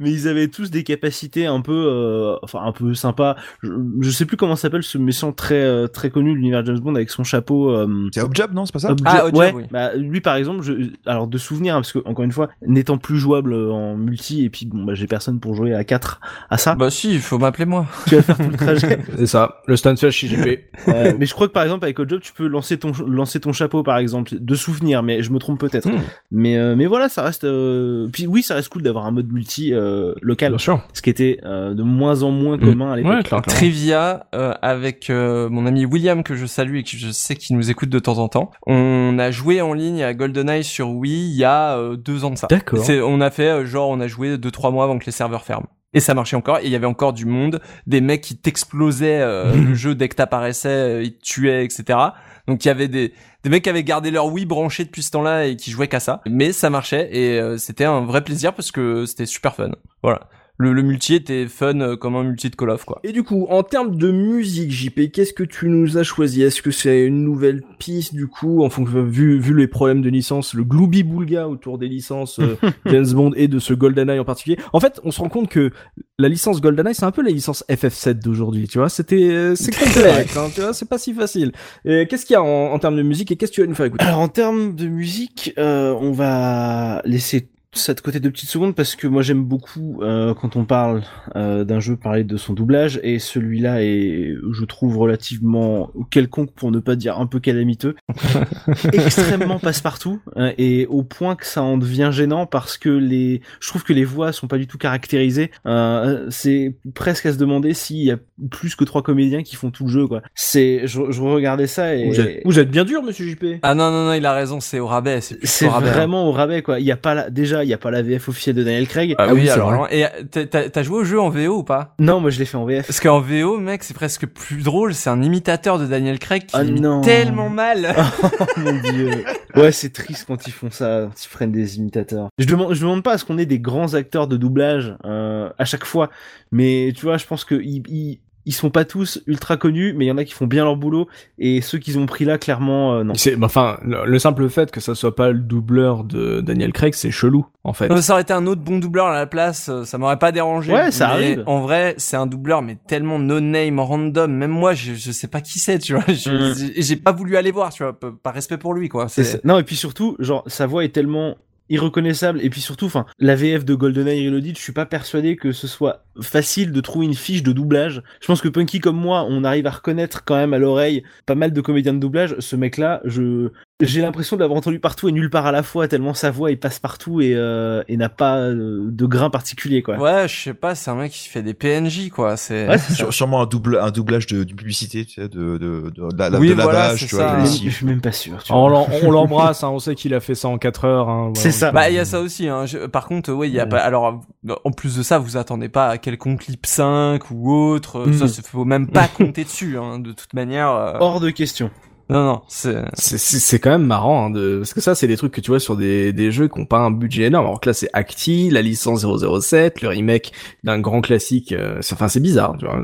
mais 0.00 0.10
ils 0.10 0.28
avaient 0.28 0.48
tous 0.48 0.70
des 0.70 0.82
capacités 0.84 1.46
un 1.46 1.60
peu, 1.60 1.72
euh, 1.88 2.36
enfin 2.42 2.60
un 2.64 2.72
peu 2.72 2.94
sympa. 2.94 3.36
Je, 3.62 3.70
je 4.00 4.10
sais 4.10 4.24
plus 4.24 4.36
comment 4.36 4.56
s'appelle 4.56 4.82
ce 4.82 4.98
méchant 4.98 5.32
très 5.32 5.54
euh, 5.62 5.86
très 5.86 6.10
connu 6.10 6.30
de 6.30 6.36
l'univers 6.36 6.64
James 6.64 6.78
Bond 6.78 6.94
avec 6.94 7.10
son 7.10 7.24
chapeau. 7.24 7.70
Euh, 7.70 8.08
C'est 8.14 8.22
Hobjob, 8.22 8.52
non 8.54 8.66
C'est 8.66 8.72
pas 8.72 8.78
ça? 8.78 8.88
Ah, 9.06 9.26
ouais. 9.28 9.52
oui. 9.54 9.64
Bah, 9.70 9.94
lui 9.94 10.20
par 10.20 10.36
exemple, 10.36 10.62
je, 10.62 10.72
alors 11.06 11.26
de 11.26 11.38
souvenir, 11.38 11.74
hein, 11.74 11.78
parce 11.80 11.92
que 11.92 11.98
encore 12.04 12.24
une 12.24 12.32
fois, 12.32 12.48
n'étant 12.66 12.98
plus 12.98 13.18
jouable 13.18 13.54
en 13.54 13.96
multi 13.96 14.44
et 14.44 14.50
puis 14.50 14.66
bon 14.66 14.84
bah 14.84 14.94
j'ai 14.94 15.06
personne 15.06 15.40
pour 15.40 15.54
jouer 15.54 15.74
à 15.74 15.84
4 15.84 16.20
à 16.50 16.58
ça. 16.58 16.74
bah 16.74 16.90
si, 16.90 17.12
il 17.12 17.20
faut 17.20 17.38
m'appeler 17.38 17.64
moi. 17.66 17.86
Tu 18.06 18.16
vas 18.16 18.22
faire 18.22 18.36
tout 18.36 18.50
le 18.50 18.56
trajet. 18.56 18.98
C'est 19.18 19.26
ça, 19.26 19.56
le 19.66 19.76
Stunfest 19.76 20.10
chez 20.10 20.28
JP. 20.28 20.58
Euh, 20.88 21.12
mais 21.18 21.26
je 21.26 21.34
crois 21.34 21.48
que 21.48 21.52
par 21.52 21.62
exemple 21.62 21.84
avec 21.84 21.98
Hotjob 21.98 22.20
tu 22.20 22.32
peux 22.32 22.46
lancer 22.46 22.78
ton 22.78 22.92
lancer 23.06 23.40
ton 23.40 23.52
chapeau 23.52 23.82
par 23.82 23.98
exemple 23.98 24.32
de 24.38 24.54
souvenir 24.54 25.02
mais 25.02 25.22
je 25.22 25.30
me 25.32 25.38
trompe 25.38 25.60
peut-être 25.60 25.88
Hmm. 25.88 25.98
mais 26.30 26.56
euh, 26.58 26.76
mais 26.76 26.86
voilà 26.86 27.08
ça 27.08 27.22
reste 27.22 27.44
euh, 27.44 28.08
puis 28.12 28.26
oui 28.26 28.42
ça 28.42 28.54
reste 28.54 28.68
cool 28.68 28.82
d'avoir 28.82 29.06
un 29.06 29.10
mode 29.12 29.32
multi 29.32 29.72
euh, 29.72 30.12
local 30.22 30.50
Bien 30.52 30.58
sûr. 30.58 30.82
ce 30.92 31.00
qui 31.02 31.08
était 31.10 31.40
euh, 31.44 31.74
de 31.74 31.82
moins 31.82 32.22
en 32.22 32.30
moins 32.30 32.56
Hmm. 32.56 32.60
commun 32.64 32.92
à 32.92 32.96
l'époque 32.96 33.12
Ouais, 33.12 33.22
clair, 33.22 33.42
clair. 33.42 33.54
Trivia 33.56 34.26
euh, 34.34 34.52
avec 34.62 35.08
euh, 35.10 35.48
mon 35.48 35.66
ami 35.66 35.84
William 35.86 36.22
que 36.22 36.34
je 36.34 36.46
salue 36.46 36.76
et 36.76 36.82
que 36.82 36.90
je 36.96 37.10
sais 37.10 37.34
qu'il 37.36 37.56
nous 37.56 37.70
écoute 37.70 37.88
de 37.88 37.98
temps 37.98 38.18
en 38.18 38.28
temps. 38.28 38.50
On 38.66 38.74
a 39.18 39.30
joué 39.30 39.60
en 39.60 39.72
ligne 39.72 40.02
à 40.02 40.14
GoldenEye 40.14 40.64
sur 40.64 40.90
Wii 40.90 41.30
il 41.30 41.36
y 41.36 41.44
a 41.44 41.76
euh, 41.76 41.96
deux 41.96 42.24
ans 42.24 42.30
de 42.30 42.36
ça. 42.36 42.46
D'accord. 42.48 42.84
On 42.88 43.20
a 43.20 43.30
fait 43.30 43.48
euh, 43.48 43.66
genre 43.66 43.88
on 43.88 44.00
a 44.00 44.06
joué 44.06 44.38
deux 44.38 44.50
trois 44.50 44.70
mois 44.70 44.84
avant 44.84 44.98
que 44.98 45.06
les 45.06 45.12
serveurs 45.12 45.44
ferment. 45.44 45.68
Et 45.92 46.00
ça 46.00 46.14
marchait 46.14 46.36
encore, 46.36 46.58
et 46.58 46.66
il 46.66 46.70
y 46.70 46.76
avait 46.76 46.86
encore 46.86 47.12
du 47.12 47.26
monde, 47.26 47.60
des 47.86 48.00
mecs 48.00 48.20
qui 48.20 48.36
t'explosaient 48.36 49.20
euh, 49.20 49.52
le 49.68 49.74
jeu 49.74 49.94
dès 49.94 50.08
que 50.08 50.14
t'apparaissais, 50.14 51.02
ils 51.02 51.16
te 51.16 51.22
tuaient, 51.22 51.64
etc. 51.64 51.98
Donc 52.46 52.64
il 52.64 52.68
y 52.68 52.70
avait 52.70 52.88
des, 52.88 53.12
des 53.42 53.50
mecs 53.50 53.64
qui 53.64 53.70
avaient 53.70 53.82
gardé 53.84 54.10
leur 54.10 54.26
Wii 54.26 54.46
branché 54.46 54.84
depuis 54.84 55.02
ce 55.02 55.10
temps-là 55.10 55.46
et 55.46 55.56
qui 55.56 55.70
jouaient 55.70 55.88
qu'à 55.88 56.00
ça. 56.00 56.20
Mais 56.28 56.52
ça 56.52 56.70
marchait, 56.70 57.08
et 57.12 57.40
euh, 57.40 57.58
c'était 57.58 57.84
un 57.84 58.02
vrai 58.02 58.22
plaisir 58.22 58.54
parce 58.54 58.70
que 58.70 59.04
c'était 59.04 59.26
super 59.26 59.54
fun. 59.54 59.70
Voilà. 60.02 60.20
Le, 60.60 60.74
le 60.74 60.82
multi 60.82 61.14
était 61.14 61.46
fun 61.46 61.80
euh, 61.80 61.96
comme 61.96 62.16
un 62.16 62.22
multi 62.22 62.50
de 62.50 62.54
Call 62.54 62.68
of, 62.68 62.84
quoi. 62.84 63.00
Et 63.02 63.12
du 63.12 63.22
coup, 63.22 63.46
en 63.48 63.62
termes 63.62 63.96
de 63.96 64.10
musique, 64.10 64.70
JP, 64.70 65.10
qu'est-ce 65.10 65.32
que 65.32 65.42
tu 65.42 65.70
nous 65.70 65.96
as 65.96 66.02
choisi? 66.02 66.42
Est-ce 66.42 66.60
que 66.60 66.70
c'est 66.70 67.06
une 67.06 67.24
nouvelle 67.24 67.62
piste, 67.78 68.14
du 68.14 68.26
coup, 68.26 68.62
en 68.62 68.68
fonction, 68.68 69.02
vu, 69.02 69.38
vu 69.38 69.56
les 69.56 69.68
problèmes 69.68 70.02
de 70.02 70.10
licence, 70.10 70.52
le 70.52 70.62
gloubi 70.62 71.02
boulga 71.02 71.48
autour 71.48 71.78
des 71.78 71.88
licences 71.88 72.40
euh, 72.40 72.56
James 72.84 73.10
Bond 73.10 73.32
et 73.36 73.48
de 73.48 73.58
ce 73.58 73.72
GoldenEye 73.72 74.18
en 74.18 74.26
particulier? 74.26 74.58
En 74.74 74.80
fait, 74.80 75.00
on 75.02 75.10
se 75.10 75.20
rend 75.20 75.30
compte 75.30 75.48
que 75.48 75.70
la 76.18 76.28
licence 76.28 76.60
GoldenEye, 76.60 76.94
c'est 76.94 77.06
un 77.06 77.10
peu 77.10 77.22
la 77.22 77.30
licence 77.30 77.64
FF7 77.70 78.22
d'aujourd'hui, 78.22 78.68
tu 78.68 78.76
vois? 78.76 78.90
C'était, 78.90 79.30
euh, 79.30 79.54
c'est 79.54 79.74
complexe, 79.78 80.36
hein, 80.36 80.50
tu 80.54 80.60
vois, 80.60 80.74
c'est 80.74 80.90
pas 80.90 80.98
si 80.98 81.14
facile. 81.14 81.52
Et 81.86 82.06
qu'est-ce 82.06 82.26
qu'il 82.26 82.34
y 82.34 82.36
a 82.36 82.42
en, 82.42 82.72
en 82.72 82.78
termes 82.78 82.96
de 82.96 83.02
musique 83.02 83.32
et 83.32 83.36
qu'est-ce 83.36 83.52
que 83.52 83.54
tu 83.54 83.60
vas 83.62 83.66
nous 83.66 83.74
faire 83.74 83.86
écouter? 83.86 84.04
Alors 84.04 84.18
en 84.18 84.28
termes 84.28 84.74
de 84.74 84.88
musique 84.88 85.54
euh, 85.58 85.96
on 85.98 86.12
va 86.12 87.00
laisser 87.06 87.48
ça 87.72 87.94
de 87.94 88.00
côté 88.00 88.18
deux 88.18 88.32
petites 88.32 88.48
secondes 88.50 88.74
parce 88.74 88.96
que 88.96 89.06
moi 89.06 89.22
j'aime 89.22 89.44
beaucoup 89.44 90.00
euh, 90.02 90.34
quand 90.34 90.56
on 90.56 90.64
parle 90.64 91.02
euh, 91.36 91.62
d'un 91.62 91.78
jeu 91.78 91.96
parler 91.96 92.24
de 92.24 92.36
son 92.36 92.52
doublage 92.52 92.98
et 93.04 93.20
celui-là 93.20 93.82
est 93.84 94.34
je 94.52 94.64
trouve 94.64 94.98
relativement 94.98 95.90
quelconque 96.10 96.52
pour 96.52 96.72
ne 96.72 96.80
pas 96.80 96.96
dire 96.96 97.18
un 97.20 97.26
peu 97.26 97.38
calamiteux. 97.38 97.94
Extrêmement 98.92 99.60
passe-partout 99.60 100.20
euh, 100.36 100.52
et 100.58 100.86
au 100.86 101.04
point 101.04 101.36
que 101.36 101.46
ça 101.46 101.62
en 101.62 101.78
devient 101.78 102.10
gênant 102.12 102.44
parce 102.44 102.76
que 102.76 102.88
les 102.88 103.40
je 103.60 103.68
trouve 103.68 103.84
que 103.84 103.92
les 103.92 104.04
voix 104.04 104.32
sont 104.32 104.48
pas 104.48 104.58
du 104.58 104.66
tout 104.66 104.78
caractérisées. 104.78 105.52
Euh, 105.66 106.26
c'est 106.28 106.74
presque 106.94 107.26
à 107.26 107.32
se 107.32 107.38
demander 107.38 107.72
s'il 107.72 108.02
y 108.02 108.10
a 108.10 108.16
plus 108.50 108.74
que 108.74 108.82
trois 108.82 109.02
comédiens 109.02 109.44
qui 109.44 109.54
font 109.54 109.70
tout 109.70 109.84
le 109.84 109.90
jeu 109.90 110.08
quoi. 110.08 110.22
C'est 110.34 110.88
je, 110.88 111.02
je 111.10 111.22
regardais 111.22 111.68
ça 111.68 111.94
et 111.94 112.08
vous, 112.08 112.20
êtes, 112.20 112.40
vous 112.44 112.58
êtes 112.58 112.70
bien 112.70 112.84
dur, 112.84 113.04
monsieur 113.04 113.28
JP 113.28 113.44
Ah 113.62 113.76
non, 113.76 113.92
non, 113.92 114.06
non, 114.06 114.12
il 114.14 114.26
a 114.26 114.32
raison, 114.32 114.58
c'est 114.58 114.80
au 114.80 114.88
rabais, 114.88 115.20
c'est 115.20 115.68
rabais. 115.68 115.90
vraiment 115.90 116.26
au 116.28 116.32
rabais 116.32 116.62
quoi. 116.62 116.80
Il 116.80 116.86
y 116.86 116.90
a 116.92 116.96
pas 116.96 117.14
la... 117.14 117.30
déjà 117.30 117.59
il 117.64 117.68
y 117.68 117.74
a 117.74 117.78
pas 117.78 117.90
la 117.90 118.02
VF 118.02 118.28
officielle 118.28 118.56
de 118.56 118.62
Daniel 118.64 118.86
Craig 118.88 119.14
Ah, 119.18 119.26
Ah 119.28 119.34
oui, 119.34 119.48
alors, 119.50 119.68
vrai. 119.70 119.78
non. 119.78 119.86
et 119.90 120.04
euh, 120.04 120.66
t'as- 120.70 120.82
joué 120.82 120.98
au 120.98 121.04
jeu 121.04 121.20
en 121.20 121.28
VO 121.30 121.58
ou 121.58 121.62
pas? 121.64 121.94
Non 121.98 122.20
moi 122.20 122.30
je 122.30 122.38
l'ai 122.38 122.44
fait 122.44 122.56
en 122.56 122.64
VF 122.64 122.86
Parce 122.86 123.00
qu'en 123.00 123.20
VO, 123.20 123.58
mec, 123.58 123.82
c'est 123.84 123.94
presque 123.94 124.26
plus 124.26 124.62
drôle. 124.62 124.94
C'est 124.94 125.10
un 125.10 125.22
imitateur 125.22 125.78
de 125.78 125.86
Daniel 125.86 126.18
Craig 126.18 126.46
qui 126.46 126.56
Ah 126.56 126.64
non. 126.64 127.00
tellement 127.02 127.48
mal. 127.48 127.94
oh 128.32 128.46
mon 128.58 128.72
dieu 128.92 129.10
ouais 129.56 129.72
c'est 129.72 129.90
triste 129.92 130.26
quand 130.28 130.46
ils 130.46 130.52
font 130.52 130.70
ça 130.70 131.08
quand 131.08 131.24
ils 131.24 131.28
prennent 131.28 131.50
des 131.50 131.76
imitateurs 131.78 132.28
je 132.38 132.44
demande 132.46 132.72
je 132.72 132.80
demande 132.82 133.02
pas 133.02 133.14
à 133.14 133.18
ce 133.18 133.24
qu'on 133.24 133.36
ait 133.36 133.46
des 133.46 133.58
grands 133.58 133.94
acteurs 133.94 134.28
de 134.28 134.36
doublage 134.36 134.94
euh, 135.04 135.50
à 135.58 135.64
chaque 135.64 135.84
fois 135.84 136.08
mais 136.52 136.92
tu 136.94 137.02
vois 137.04 137.16
je 137.16 137.26
pense 137.26 137.44
que 137.44 137.56
ils, 137.56 137.82
ils 137.88 138.20
ils 138.50 138.52
sont 138.52 138.70
pas 138.70 138.84
tous 138.84 139.22
ultra 139.28 139.56
connus, 139.56 139.94
mais 139.96 140.06
il 140.06 140.08
y 140.08 140.10
en 140.10 140.18
a 140.18 140.24
qui 140.24 140.34
font 140.34 140.48
bien 140.48 140.64
leur 140.64 140.74
boulot, 140.76 141.06
et 141.38 141.60
ceux 141.60 141.78
qu'ils 141.78 142.00
ont 142.00 142.06
pris 142.06 142.24
là, 142.24 142.36
clairement, 142.36 142.96
euh, 142.96 143.04
non. 143.04 143.14
C'est, 143.14 143.36
bah, 143.36 143.46
enfin, 143.46 143.78
le, 143.84 144.04
le 144.04 144.18
simple 144.18 144.48
fait 144.48 144.72
que 144.72 144.80
ça 144.80 144.96
soit 144.96 145.14
pas 145.14 145.30
le 145.30 145.38
doubleur 145.38 146.02
de 146.02 146.40
Daniel 146.40 146.72
Craig, 146.72 146.94
c'est 146.94 147.12
chelou, 147.12 147.46
en 147.62 147.72
fait. 147.72 147.88
Non, 147.88 148.02
ça 148.02 148.14
aurait 148.14 148.22
été 148.22 148.32
un 148.32 148.46
autre 148.48 148.60
bon 148.60 148.78
doubleur 148.80 149.06
à 149.06 149.14
la 149.14 149.26
place, 149.26 149.68
euh, 149.68 149.84
ça 149.84 149.98
m'aurait 149.98 150.18
pas 150.18 150.32
dérangé. 150.32 150.72
Ouais, 150.72 150.90
ça 150.90 151.06
Mais 151.06 151.12
arrive. 151.12 151.42
En 151.46 151.60
vrai, 151.60 151.94
c'est 151.98 152.16
un 152.16 152.26
doubleur, 152.26 152.60
mais 152.62 152.76
tellement 152.88 153.20
no-name, 153.20 153.78
random. 153.78 154.32
Même 154.32 154.50
moi, 154.50 154.74
je, 154.74 154.94
je 154.94 155.12
sais 155.12 155.28
pas 155.28 155.40
qui 155.40 155.60
c'est, 155.60 155.78
tu 155.78 155.94
vois. 155.94 156.02
Je- 156.08 156.30
Mm. 156.30 156.72
J'ai 156.76 156.96
pas 156.96 157.12
voulu 157.12 157.36
aller 157.36 157.52
voir, 157.52 157.72
tu 157.72 157.84
vois, 157.84 157.96
par 158.22 158.34
respect 158.34 158.56
pour 158.58 158.74
lui, 158.74 158.88
quoi. 158.88 159.08
C'est 159.08 159.22
C'est 159.22 159.32
ça. 159.32 159.38
Non, 159.44 159.58
et 159.58 159.62
puis 159.62 159.76
surtout, 159.76 160.16
genre, 160.18 160.42
sa 160.48 160.66
voix 160.66 160.84
est 160.84 160.88
tellement 160.88 161.36
irreconnaissable. 161.70 162.40
Et 162.42 162.50
puis 162.50 162.60
surtout 162.60 162.90
la 163.18 163.34
VF 163.36 163.64
de 163.64 163.74
GoldenEye 163.74 164.26
Reloaded 164.26 164.56
je 164.56 164.62
suis 164.62 164.72
pas 164.72 164.86
persuadé 164.86 165.36
que 165.36 165.52
ce 165.52 165.66
soit 165.66 166.04
facile 166.20 166.72
de 166.72 166.80
trouver 166.80 167.06
une 167.06 167.14
fiche 167.14 167.42
de 167.42 167.52
doublage. 167.52 168.02
Je 168.20 168.26
pense 168.26 168.42
que 168.42 168.48
Punky 168.48 168.80
comme 168.80 168.96
moi 168.96 169.26
on 169.28 169.44
arrive 169.44 169.66
à 169.66 169.70
reconnaître 169.70 170.24
quand 170.24 170.36
même 170.36 170.52
à 170.52 170.58
l'oreille 170.58 171.04
pas 171.24 171.34
mal 171.34 171.52
de 171.52 171.60
comédiens 171.60 171.94
de 171.94 171.98
doublage. 171.98 172.36
Ce 172.38 172.56
mec 172.56 172.76
là 172.76 173.00
je 173.04 173.50
j'ai 173.80 174.00
l'impression 174.02 174.36
de 174.36 174.40
l'avoir 174.40 174.58
entendu 174.58 174.78
partout 174.78 175.08
et 175.08 175.12
nulle 175.12 175.30
part 175.30 175.46
à 175.46 175.52
la 175.52 175.62
fois, 175.62 175.88
tellement 175.88 176.14
sa 176.14 176.30
voix 176.30 176.50
il 176.50 176.58
passe 176.58 176.78
partout 176.78 177.20
et, 177.20 177.32
euh, 177.34 177.82
et 177.88 177.96
n'a 177.96 178.08
pas 178.08 178.36
euh, 178.38 178.80
de 178.90 179.06
grain 179.06 179.30
particulier 179.30 179.82
quoi. 179.82 179.96
Ouais, 179.98 180.28
je 180.28 180.36
sais 180.42 180.54
pas, 180.54 180.74
c'est 180.74 180.90
un 180.90 180.94
mec 180.96 181.12
qui 181.12 181.28
fait 181.28 181.42
des 181.42 181.54
PNJ 181.54 182.10
quoi. 182.10 182.36
C'est 182.36 182.68
Ouais, 182.68 182.78
sûrement 183.10 183.42
un 183.42 183.46
double 183.46 183.78
un 183.80 183.90
doublage 183.90 184.26
de, 184.26 184.44
de 184.44 184.52
publicité, 184.54 185.04
tu 185.04 185.20
sais, 185.20 185.28
de 185.28 185.58
de 185.58 185.90
de, 185.94 186.08
la, 186.18 186.38
Oui, 186.38 186.48
de 186.48 186.54
voilà, 186.54 186.94
tu 186.96 187.06
vois, 187.14 187.44
je 187.44 187.68
suis 187.70 187.86
même 187.86 188.00
pas 188.00 188.12
sûr. 188.12 188.42
tu 188.42 188.52
On 188.52 188.68
vois. 188.68 188.86
l'em- 188.90 189.00
on 189.04 189.10
l'embrasse, 189.10 189.62
hein, 189.64 189.68
on 189.70 189.78
sait 189.78 189.94
qu'il 189.94 190.14
a 190.14 190.20
fait 190.20 190.34
ça 190.34 190.48
en 190.48 190.58
4 190.58 190.84
heures. 190.84 191.08
Hein, 191.08 191.32
C'est 191.34 191.52
ça. 191.52 191.72
Bah 191.72 191.88
il 191.90 191.94
y 191.96 191.98
a 191.98 192.04
ça 192.04 192.20
aussi. 192.20 192.48
Hein. 192.48 192.66
Je- 192.66 192.86
par 192.86 193.06
contre, 193.06 193.32
ouais, 193.32 193.48
il 193.48 193.54
y 193.54 193.60
a 193.60 193.64
Ouais. 193.64 193.68
pas. 193.68 193.78
Alors, 193.78 194.20
en 194.64 194.70
plus 194.72 194.96
de 194.96 195.02
ça, 195.02 195.18
vous 195.18 195.36
attendez 195.36 195.68
pas 195.68 195.88
à 195.88 195.98
quelconque 195.98 196.40
clip 196.40 196.66
5 196.66 197.30
ou 197.30 197.52
autre. 197.52 198.06
Mm. 198.06 198.12
Ça, 198.14 198.28
c'est- 198.28 198.46
faut 198.46 198.64
même 198.64 198.88
pas 198.88 199.08
compter 199.08 199.44
dessus. 199.44 199.78
Hein, 199.78 199.98
de 199.98 200.12
toute 200.12 200.34
manière. 200.34 200.70
euh, 200.70 200.92
Hors 201.00 201.20
de 201.20 201.30
question. 201.30 201.70
Non, 202.10 202.24
non, 202.24 202.42
c'est. 202.48 202.76
C'est- 202.94 203.58
quand 203.60 203.70
même 203.70 203.84
marrant, 203.86 204.26
hein, 204.26 204.30
de... 204.30 204.58
parce 204.58 204.74
que 204.74 204.80
ça, 204.80 204.94
c'est 204.94 205.06
des 205.06 205.16
trucs 205.16 205.32
que 205.32 205.40
tu 205.40 205.50
vois 205.50 205.60
sur 205.60 205.76
des, 205.76 206.12
des 206.12 206.32
jeux 206.32 206.48
qui 206.48 206.58
ont 206.60 206.64
pas 206.66 206.78
un 206.78 206.90
budget 206.90 207.24
énorme. 207.24 207.46
Alors 207.46 207.60
que 207.60 207.68
là, 207.68 207.72
c'est 207.72 207.88
Acti, 207.92 208.50
la 208.50 208.62
licence 208.62 209.04
007, 209.06 209.82
le 209.82 209.88
remake 209.88 210.32
d'un 210.64 210.78
grand 210.80 211.00
classique. 211.00 211.52
euh, 211.52 211.78
Enfin, 211.92 212.08
c'est 212.08 212.20
bizarre, 212.20 212.56
tu 212.58 212.64
vois, 212.66 212.82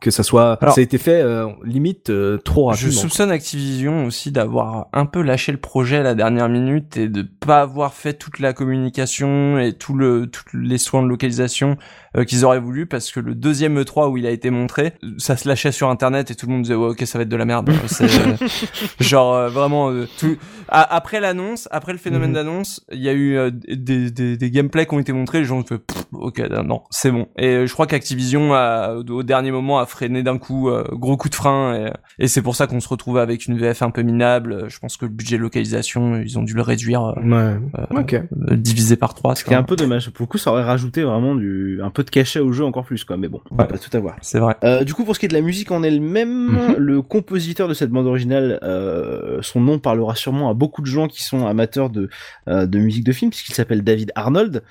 que 0.00 0.10
ça 0.10 0.22
soit. 0.22 0.58
Alors- 0.62 0.74
ça 0.74 0.80
a 0.80 0.84
été 0.84 0.98
fait 0.98 1.20
euh, 1.22 1.46
limite 1.64 2.10
euh, 2.10 2.38
trop 2.38 2.72
Je 2.72 2.84
rapidement. 2.84 3.02
soupçonne 3.02 3.30
Activision 3.30 4.04
aussi 4.06 4.30
d'avoir 4.32 4.86
un 4.92 5.06
peu 5.06 5.22
lâché 5.22 5.50
le 5.52 5.58
projet 5.58 5.96
à 5.98 6.02
la 6.02 6.14
dernière 6.14 6.48
minute 6.48 6.96
et 6.96 7.08
de 7.08 7.22
pas 7.22 7.60
avoir 7.62 7.94
fait 7.94 8.14
toute 8.14 8.38
la 8.38 8.52
communication 8.52 9.58
et 9.58 9.72
tout 9.72 9.94
le 9.94 10.26
tous 10.26 10.44
les 10.56 10.78
soins 10.78 11.02
de 11.02 11.08
localisation 11.08 11.76
euh, 12.16 12.24
qu'ils 12.24 12.44
auraient 12.44 12.60
voulu 12.60 12.86
parce 12.86 13.10
que 13.10 13.20
le 13.20 13.34
deuxième 13.34 13.80
E3 13.80 14.10
où 14.10 14.16
il 14.16 14.26
a 14.26 14.30
été 14.30 14.50
montré, 14.50 14.92
ça 15.18 15.36
se 15.36 15.48
lâchait 15.48 15.72
sur 15.72 15.88
internet 15.90 16.30
et 16.30 16.34
tout 16.34 16.46
le 16.46 16.52
monde 16.52 16.62
disait 16.62 16.74
ouais, 16.74 16.88
OK, 16.90 17.02
ça 17.06 17.18
va 17.18 17.22
être 17.22 17.28
de 17.28 17.36
la 17.36 17.44
merde. 17.44 17.70
Genre 19.00 19.34
euh, 19.34 19.48
vraiment 19.48 19.90
euh, 19.90 20.06
tout 20.18 20.36
A- 20.70 20.94
après 20.96 21.20
l'annonce, 21.20 21.66
après 21.70 21.92
le 21.92 21.98
phénomène 21.98 22.28
Mhm. 22.30 22.34
d'annonce, 22.34 22.84
il 22.92 23.00
y 23.00 23.08
a 23.08 23.12
eu 23.12 23.36
euh, 23.36 23.50
des, 23.50 24.10
des 24.10 24.36
des 24.36 24.50
gameplays 24.50 24.84
qui 24.86 24.94
ont 24.94 24.98
été 24.98 25.12
montrés, 25.12 25.38
les 25.40 25.44
gens 25.46 25.58
ont 25.58 25.64
fait 25.64 25.78
Pff, 25.78 26.04
OK, 26.12 26.40
non, 26.64 26.82
c'est 26.90 27.10
bon. 27.10 27.26
Et 27.38 27.46
euh, 27.48 27.66
je 27.66 27.72
crois 27.72 27.86
qu'Activision 27.86 28.52
a 28.54 28.94
au 28.96 29.22
dernier 29.22 29.50
moment 29.50 29.78
a 29.78 29.86
freiné 29.86 30.22
d'un 30.22 30.36
coup 30.38 30.68
euh, 30.68 30.84
gros 30.92 31.16
coup 31.16 31.28
de 31.30 31.34
frein 31.34 31.74
et, 32.18 32.24
et 32.24 32.28
c'est 32.28 32.42
pour 32.42 32.54
ça 32.54 32.66
qu'on 32.66 32.80
se 32.80 32.88
retrouve 32.88 33.16
avec 33.18 33.46
une 33.46 33.56
VF 33.58 33.80
un 33.82 33.90
peu 33.90 34.02
minable. 34.02 34.66
Je 34.68 34.78
pense 34.78 34.96
que 34.98 35.06
le 35.06 35.10
budget 35.10 35.36
de 35.38 35.42
localisation, 35.42 36.16
ils 36.16 36.38
ont 36.38 36.42
dû 36.42 36.54
le 36.54 36.62
réduire 36.62 37.14
Ouais. 37.24 37.56
ok. 37.98 38.14
euh, 38.14 38.56
divisé 38.56 38.96
par 38.96 39.14
trois. 39.14 39.34
Ce 39.36 39.44
qui 39.44 39.52
est 39.52 39.56
un 39.56 39.62
peu 39.62 39.76
dommage. 39.76 40.10
Pour 40.10 40.24
le 40.24 40.28
coup, 40.28 40.38
ça 40.38 40.50
aurait 40.50 40.64
rajouté 40.64 41.02
vraiment 41.02 41.34
du 41.34 41.80
un 41.82 41.90
peu 41.90 42.04
de 42.04 42.10
cachet 42.10 42.40
au 42.40 42.52
jeu 42.52 42.64
encore 42.64 42.84
plus 42.84 43.04
quoi. 43.04 43.16
Mais 43.16 43.28
bon, 43.28 43.40
on 43.50 43.56
va 43.56 43.64
Ouais. 43.64 43.70
pas 43.70 43.78
tout 43.78 43.94
avoir. 43.96 44.16
C'est 44.20 44.38
vrai. 44.38 44.56
Euh, 44.64 44.84
du 44.84 44.92
coup, 44.94 45.04
pour 45.04 45.14
ce 45.14 45.20
qui 45.20 45.26
est 45.26 45.30
de 45.30 45.34
la 45.34 45.40
musique 45.40 45.70
en 45.70 45.82
elle-même, 45.82 46.48
Mhm. 46.48 46.74
le 46.76 47.00
compositeur 47.02 47.68
de 47.68 47.74
cette 47.74 47.90
bande 47.90 48.06
originale, 48.06 48.57
euh, 48.62 49.38
son 49.42 49.60
nom 49.60 49.78
parlera 49.78 50.14
sûrement 50.14 50.50
à 50.50 50.54
beaucoup 50.54 50.82
de 50.82 50.86
gens 50.86 51.08
qui 51.08 51.22
sont 51.22 51.46
amateurs 51.46 51.90
de, 51.90 52.08
euh, 52.48 52.66
de 52.66 52.78
musique 52.78 53.04
de 53.04 53.12
film, 53.12 53.30
puisqu'il 53.30 53.54
s'appelle 53.54 53.82
David 53.82 54.12
Arnold. 54.14 54.62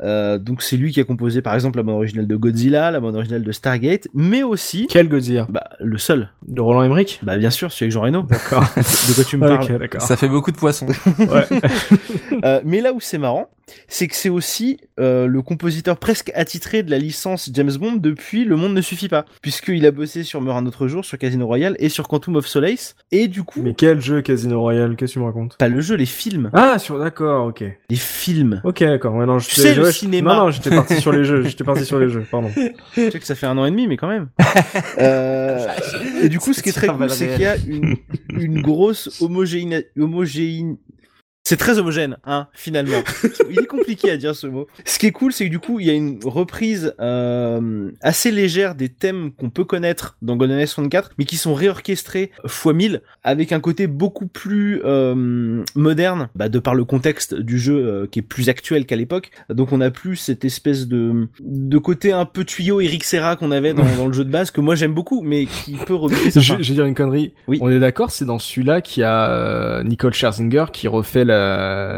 Euh, 0.00 0.38
donc 0.38 0.62
c'est 0.62 0.76
lui 0.76 0.92
qui 0.92 1.00
a 1.00 1.04
composé 1.04 1.42
par 1.42 1.54
exemple 1.54 1.78
la 1.78 1.82
bande 1.82 1.96
originale 1.96 2.26
de 2.26 2.36
Godzilla, 2.36 2.90
la 2.90 3.00
bande 3.00 3.14
originale 3.14 3.42
de 3.42 3.52
Stargate, 3.52 4.08
mais 4.14 4.42
aussi 4.42 4.86
Quel 4.88 5.08
Godzilla? 5.08 5.46
Bah, 5.48 5.70
le 5.80 5.98
seul. 5.98 6.30
De 6.46 6.60
Roland 6.60 6.82
Emmerich? 6.82 7.20
Bah 7.22 7.36
bien 7.36 7.50
sûr, 7.50 7.72
celui 7.72 7.84
avec 7.84 7.92
Jean 7.92 8.02
Reno. 8.02 8.22
D'accord. 8.22 8.64
De 8.76 9.14
quoi 9.14 9.24
tu 9.24 9.36
me 9.36 9.46
parles? 9.46 9.88
Ça 10.00 10.16
fait 10.16 10.28
beaucoup 10.28 10.52
de 10.52 10.56
poissons. 10.56 10.86
Ouais. 11.18 11.46
Euh, 12.44 12.60
mais 12.64 12.80
là 12.80 12.92
où 12.92 13.00
c'est 13.00 13.18
marrant, 13.18 13.48
c'est 13.88 14.06
que 14.08 14.14
c'est 14.14 14.28
aussi 14.28 14.78
euh, 15.00 15.26
le 15.26 15.42
compositeur 15.42 15.96
presque 15.96 16.30
attitré 16.34 16.82
de 16.82 16.90
la 16.90 16.98
licence 16.98 17.50
James 17.52 17.72
Bond 17.72 17.96
depuis 17.96 18.44
Le 18.44 18.56
Monde 18.56 18.74
ne 18.74 18.80
suffit 18.80 19.08
pas, 19.08 19.24
puisqu'il 19.42 19.84
a 19.86 19.90
bossé 19.90 20.22
sur 20.22 20.40
Meurt 20.40 20.58
un 20.58 20.66
autre 20.66 20.86
jour, 20.86 21.04
sur 21.04 21.18
Casino 21.18 21.46
Royale 21.46 21.76
et 21.78 21.88
sur 21.88 22.08
Quantum 22.08 22.36
of 22.36 22.46
Solace, 22.46 22.94
et 23.10 23.28
du 23.36 23.42
coup, 23.44 23.60
Mais 23.62 23.74
quel 23.74 24.00
jeu 24.00 24.22
Casino 24.22 24.58
Royale 24.62 24.96
Qu'est-ce 24.96 25.10
que 25.12 25.18
tu 25.18 25.18
me 25.18 25.26
racontes 25.26 25.58
pas 25.58 25.68
le 25.68 25.82
jeu, 25.82 25.94
les 25.94 26.06
films, 26.06 26.48
Ah, 26.54 26.78
sur 26.78 26.98
d'accord, 26.98 27.48
ok. 27.48 27.62
les 27.90 27.96
films. 27.96 28.62
Ok, 28.64 28.80
d'accord. 28.82 29.14
Ouais, 29.14 29.26
non, 29.26 29.38
je 29.38 29.48
Tu 29.50 29.60
sais, 29.60 29.74
le 29.74 29.82
ouais, 29.84 29.92
cinéma. 29.92 30.34
Non, 30.36 30.44
non, 30.46 30.50
j'étais 30.50 30.70
parti 30.70 30.96
sur 30.96 31.12
les 31.12 31.22
jeux. 31.24 31.42
J'étais 31.42 31.62
parti 31.64 31.84
sur 31.84 31.98
les 31.98 32.08
jeux. 32.08 32.24
Pardon. 32.30 32.48
Je 32.96 33.10
sais 33.10 33.18
que 33.20 33.26
ça 33.26 33.34
fait 33.34 33.44
un 33.46 33.58
an 33.58 33.66
et 33.66 33.70
demi, 33.70 33.86
mais 33.88 33.98
quand 33.98 34.08
même. 34.08 34.28
Euh, 34.98 35.66
et 36.22 36.28
du 36.30 36.38
coup, 36.38 36.52
ce 36.54 36.62
qui 36.62 36.70
est 36.70 36.72
très 36.72 36.86
cool, 36.86 37.10
c'est 37.10 37.28
qu'il 37.28 37.42
y 37.42 37.46
a 37.46 37.56
une, 37.56 37.96
une 38.30 38.62
grosse 38.62 39.20
homogéine, 39.20 39.82
homogéine, 39.98 40.76
c'est 41.46 41.56
très 41.56 41.78
homogène, 41.78 42.16
hein, 42.24 42.48
finalement. 42.54 43.04
Il 43.50 43.60
est 43.60 43.66
compliqué 43.66 44.10
à 44.10 44.16
dire 44.16 44.34
ce 44.34 44.48
mot. 44.48 44.66
Ce 44.84 44.98
qui 44.98 45.06
est 45.06 45.12
cool, 45.12 45.32
c'est 45.32 45.44
que 45.44 45.50
du 45.50 45.60
coup, 45.60 45.78
il 45.78 45.86
y 45.86 45.90
a 45.90 45.92
une 45.92 46.18
reprise 46.24 46.92
euh, 46.98 47.92
assez 48.00 48.32
légère 48.32 48.74
des 48.74 48.88
thèmes 48.88 49.30
qu'on 49.30 49.48
peut 49.48 49.62
connaître 49.62 50.16
dans 50.22 50.34
GoldenEye 50.34 50.66
64, 50.66 51.12
mais 51.18 51.24
qui 51.24 51.36
sont 51.36 51.54
réorchestrés 51.54 52.32
fois 52.46 52.72
1000, 52.72 53.00
avec 53.22 53.52
un 53.52 53.60
côté 53.60 53.86
beaucoup 53.86 54.26
plus 54.26 54.80
euh, 54.84 55.62
moderne, 55.76 56.30
bah, 56.34 56.48
de 56.48 56.58
par 56.58 56.74
le 56.74 56.84
contexte 56.84 57.34
du 57.34 57.60
jeu 57.60 57.76
euh, 57.76 58.06
qui 58.10 58.18
est 58.18 58.22
plus 58.22 58.48
actuel 58.48 58.84
qu'à 58.84 58.96
l'époque. 58.96 59.30
Donc 59.48 59.70
on 59.70 59.80
a 59.80 59.92
plus 59.92 60.16
cette 60.16 60.44
espèce 60.44 60.88
de, 60.88 61.28
de 61.38 61.78
côté 61.78 62.10
un 62.10 62.24
peu 62.24 62.42
tuyau 62.42 62.80
Eric 62.80 63.04
Serra 63.04 63.36
qu'on 63.36 63.52
avait 63.52 63.72
dans, 63.72 63.84
dans 63.96 64.08
le 64.08 64.12
jeu 64.12 64.24
de 64.24 64.32
base, 64.32 64.50
que 64.50 64.60
moi 64.60 64.74
j'aime 64.74 64.94
beaucoup, 64.94 65.22
mais 65.22 65.46
qui 65.46 65.74
peut 65.74 65.94
rebuter 65.94 66.32
Je, 66.34 66.40
je 66.40 66.54
vais 66.56 66.74
dire 66.74 66.86
une 66.86 66.96
connerie. 66.96 67.34
Oui. 67.46 67.58
On 67.60 67.70
est 67.70 67.78
d'accord, 67.78 68.10
c'est 68.10 68.24
dans 68.24 68.40
celui-là 68.40 68.80
qu'il 68.80 69.02
y 69.02 69.04
a 69.04 69.30
euh, 69.30 69.84
Nicole 69.84 70.12
Scherzinger 70.12 70.64
qui 70.72 70.88
refait 70.88 71.24
la, 71.24 71.35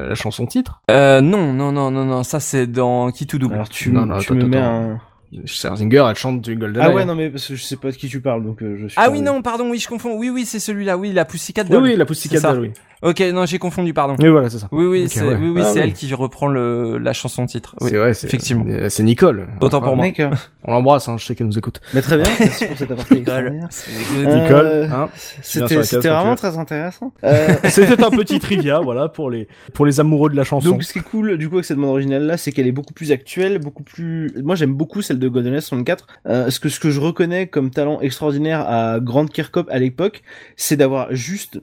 la 0.08 0.14
chanson 0.14 0.46
titre? 0.46 0.82
Euh, 0.90 1.20
non, 1.20 1.52
non, 1.52 1.72
non, 1.72 1.90
non, 1.90 2.04
non. 2.04 2.22
Ça 2.22 2.40
c'est 2.40 2.66
dans 2.66 3.10
qui 3.10 3.26
tout 3.26 3.38
double. 3.38 3.54
Alors 3.54 3.68
tu, 3.68 3.90
Non, 3.90 4.06
non, 4.06 4.18
tu 4.18 4.32
attends, 4.32 4.34
me 4.42 4.46
mets 4.48 4.58
un... 4.58 4.98
Scherzinger, 5.44 6.04
elle 6.08 6.16
chante 6.16 6.40
du 6.40 6.56
Golden 6.56 6.82
Ah 6.82 6.90
ouais, 6.90 7.04
non 7.04 7.14
mais 7.14 7.28
parce 7.28 7.46
que 7.46 7.54
je 7.54 7.62
sais 7.62 7.76
pas 7.76 7.90
de 7.90 7.96
qui 7.96 8.08
tu 8.08 8.22
parles, 8.22 8.42
donc 8.42 8.62
euh, 8.62 8.78
je 8.80 8.86
suis... 8.86 8.96
Ah 8.98 9.10
oui, 9.10 9.20
non, 9.20 9.42
pardon, 9.42 9.68
oui, 9.70 9.78
je 9.78 9.86
confonds. 9.86 10.16
Oui, 10.16 10.30
oui, 10.30 10.46
c'est 10.46 10.58
celui-là. 10.58 10.96
Oui, 10.96 11.12
la 11.12 11.26
Pussycat 11.26 11.64
Oui, 11.64 11.68
Doll. 11.68 11.82
oui, 11.82 11.96
la 11.96 12.06
Pussycat. 12.06 12.40
Doll, 12.40 12.60
oui. 12.60 12.70
Ok, 13.02 13.20
non, 13.32 13.46
j'ai 13.46 13.58
confondu, 13.58 13.94
pardon. 13.94 14.16
Oui, 14.18 14.28
voilà, 14.28 14.50
c'est 14.50 14.58
ça. 14.58 14.68
Oui, 14.72 14.84
oui, 14.86 15.08
c'est 15.08 15.22
ouais. 15.22 15.36
oui, 15.40 15.50
oui, 15.54 15.62
Ah 15.64 15.70
oui. 15.72 15.80
elle 15.82 15.92
qui 15.92 16.12
reprend 16.14 16.48
le 16.48 16.98
la 16.98 17.12
chanson 17.12 17.46
titre. 17.46 17.76
Oui. 17.80 17.90
C'est 17.90 17.96
vrai, 17.96 18.12
c'est 18.14 18.26
effectivement. 18.26 18.64
c'est- 18.68 18.90
C'est 18.90 19.02
Nicole. 19.04 19.46
Autant 19.60 19.80
pour 19.80 19.94
moi. 19.94 20.06
D'accord. 20.06 20.32
On 20.64 20.72
l'embrasse, 20.72 21.08
hein, 21.08 21.16
je 21.16 21.24
sais 21.24 21.34
qu'elle 21.36 21.46
nous 21.46 21.56
écoute. 21.58 21.80
Mais 21.94 22.02
très 22.02 22.16
bien, 22.16 22.26
merci 22.40 22.66
pour 22.66 22.76
cette 22.76 22.90
aparté 22.90 23.18
extraordinaire. 23.18 23.68
Euh, 24.16 24.42
Nicole, 24.42 24.90
hein. 24.92 25.08
C'était 25.42 25.76
vraiment 26.08 26.34
très 26.36 26.58
intéressant. 26.58 27.12
Euh, 27.24 27.48
C'était 27.64 28.02
un 28.02 28.10
petit 28.22 28.38
trivia, 28.40 28.80
voilà, 28.80 29.08
pour 29.08 29.30
les 29.30 29.48
pour 29.74 29.86
les 29.86 30.00
amoureux 30.00 30.30
de 30.30 30.36
la 30.36 30.44
chanson. 30.44 30.70
Donc 30.70 30.82
ce 30.82 30.92
qui 30.92 30.98
est 30.98 31.02
cool 31.02 31.36
du 31.38 31.48
coup 31.48 31.56
avec 31.56 31.64
cette 31.64 31.76
bande 31.78 31.90
originale 31.90 32.24
là, 32.24 32.36
c'est 32.36 32.52
qu'elle 32.52 32.66
est 32.66 32.72
beaucoup 32.72 32.94
plus 32.94 33.12
actuelle, 33.12 33.58
beaucoup 33.58 33.82
plus. 33.82 34.32
Moi 34.42 34.54
j'aime 34.56 34.74
beaucoup 34.74 35.02
celle 35.02 35.18
de 35.18 35.28
GoldenEye 35.28 35.60
64. 35.62 36.06
Euh, 36.26 36.50
ce 36.50 36.58
que 36.60 36.68
ce 36.68 36.80
que 36.80 36.90
je 36.90 37.00
reconnais 37.00 37.46
comme 37.46 37.70
talent 37.70 38.00
extraordinaire 38.00 38.60
à 38.68 38.98
Grant 39.00 39.26
Kirkhope 39.26 39.68
à 39.70 39.78
l'époque, 39.78 40.22
c'est 40.56 40.76
d'avoir 40.76 41.14
juste 41.14 41.60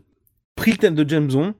pris 0.55 0.71
le 0.71 0.77
thème 0.77 0.95
de 0.95 1.07
James 1.07 1.27
Bond 1.27 1.53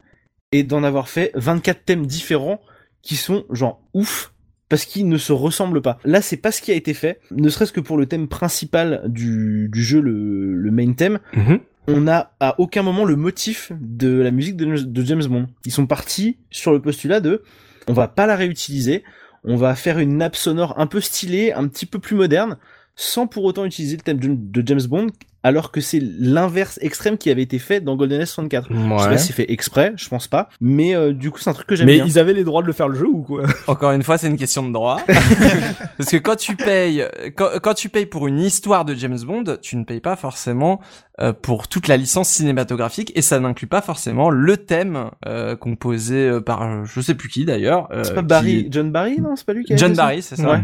et 0.51 0.63
d'en 0.63 0.83
avoir 0.83 1.09
fait 1.09 1.31
24 1.35 1.83
thèmes 1.85 2.05
différents 2.05 2.61
qui 3.01 3.15
sont 3.15 3.45
genre 3.49 3.81
ouf 3.93 4.31
parce 4.69 4.85
qu'ils 4.85 5.07
ne 5.07 5.17
se 5.17 5.31
ressemblent 5.31 5.81
pas. 5.81 5.99
Là, 6.05 6.21
c'est 6.21 6.37
pas 6.37 6.51
ce 6.51 6.61
qui 6.61 6.71
a 6.71 6.75
été 6.75 6.93
fait, 6.93 7.19
ne 7.31 7.49
serait-ce 7.49 7.71
que 7.71 7.79
pour 7.81 7.97
le 7.97 8.07
thème 8.07 8.27
principal 8.27 9.03
du, 9.07 9.69
du 9.71 9.83
jeu, 9.83 10.01
le, 10.01 10.55
le 10.55 10.71
main 10.71 10.93
theme 10.93 11.19
Mhm. 11.35 11.59
on 11.87 12.01
n'a 12.01 12.31
à 12.39 12.59
aucun 12.59 12.81
moment 12.81 13.05
le 13.05 13.15
motif 13.15 13.71
de 13.79 14.19
la 14.21 14.31
musique 14.31 14.55
de, 14.57 14.65
de 14.81 15.03
James 15.05 15.25
Bond. 15.25 15.47
Ils 15.65 15.71
sont 15.71 15.85
partis 15.85 16.37
sur 16.49 16.71
le 16.71 16.81
postulat 16.81 17.19
de 17.19 17.43
on 17.87 17.93
va 17.93 18.07
pas 18.07 18.25
la 18.25 18.35
réutiliser, 18.35 19.03
on 19.43 19.55
va 19.55 19.75
faire 19.75 19.99
une 19.99 20.17
nappe 20.17 20.35
sonore 20.35 20.79
un 20.79 20.87
peu 20.87 20.99
stylée, 20.99 21.53
un 21.53 21.67
petit 21.67 21.85
peu 21.85 21.99
plus 21.99 22.15
moderne, 22.15 22.57
sans 22.95 23.27
pour 23.27 23.43
autant 23.43 23.65
utiliser 23.65 23.97
le 23.97 24.01
thème 24.01 24.17
de 24.19 24.63
James 24.65 24.81
Bond, 24.87 25.07
alors 25.45 25.71
que 25.71 25.79
c'est 25.79 26.01
l'inverse 26.19 26.79
extrême 26.81 27.17
qui 27.19 27.29
avait 27.29 27.43
été 27.43 27.59
fait 27.59 27.79
dans 27.79 27.95
GoldenEye 27.95 28.25
64. 28.25 28.67
Je 28.71 28.73
sais 28.75 28.81
Ouais. 28.81 28.97
pas 28.97 29.17
si 29.19 29.27
c'est 29.27 29.33
fait 29.33 29.51
exprès, 29.51 29.93
je 29.95 30.09
pense 30.09 30.27
pas, 30.27 30.49
mais 30.59 30.95
euh, 30.95 31.13
du 31.13 31.29
coup 31.29 31.37
c'est 31.39 31.49
un 31.51 31.53
truc 31.53 31.67
que 31.67 31.75
j'aime 31.75 31.85
Mais 31.85 31.95
bien. 31.97 32.05
ils 32.05 32.17
avaient 32.17 32.33
les 32.33 32.43
droits 32.43 32.61
de 32.63 32.67
le 32.67 32.73
faire 32.73 32.87
le 32.87 32.97
jeu 32.97 33.07
ou 33.07 33.21
quoi? 33.21 33.43
Encore 33.67 33.91
une 33.91 34.01
fois, 34.03 34.17
c'est 34.17 34.27
une 34.27 34.37
question 34.37 34.67
de 34.67 34.73
droit. 34.73 34.99
Parce 35.97 36.09
que 36.09 36.17
quand 36.17 36.35
tu 36.35 36.55
payes, 36.55 37.05
quand, 37.35 37.49
quand 37.61 37.73
tu 37.73 37.89
payes 37.89 38.05
pour 38.05 38.27
une 38.27 38.39
histoire 38.39 38.85
de 38.85 38.93
James 38.95 39.19
Bond, 39.25 39.43
tu 39.61 39.77
ne 39.77 39.83
payes 39.83 39.99
pas 40.01 40.15
forcément 40.15 40.81
euh, 41.21 41.31
pour 41.31 41.67
toute 41.67 41.87
la 41.87 41.97
licence 41.97 42.29
cinématographique 42.29 43.11
et 43.15 43.21
ça 43.21 43.39
n'inclut 43.39 43.67
pas 43.67 43.81
forcément 43.81 44.29
le 44.29 44.57
thème 44.57 45.11
euh, 45.25 45.55
composé 45.55 46.15
euh, 46.27 46.41
par 46.41 46.63
euh, 46.63 46.83
je 46.85 46.99
sais 47.01 47.15
plus 47.15 47.29
qui 47.29 47.45
d'ailleurs. 47.45 47.87
euh, 47.91 48.03
C'est 48.03 48.13
pas 48.15 48.21
qui- 48.21 48.27
Barry, 48.27 48.67
John 48.71 48.91
Barry, 48.91 49.19
non? 49.21 49.35
C'est 49.35 49.45
pas 49.45 49.53
lui 49.53 49.63
qui 49.63 49.73
a 49.73 49.77
John 49.77 49.91
fait 49.91 49.95
ça? 49.95 50.01
Barry, 50.03 50.21
c'est 50.21 50.35
ça. 50.37 50.49
Ouais. 50.51 50.63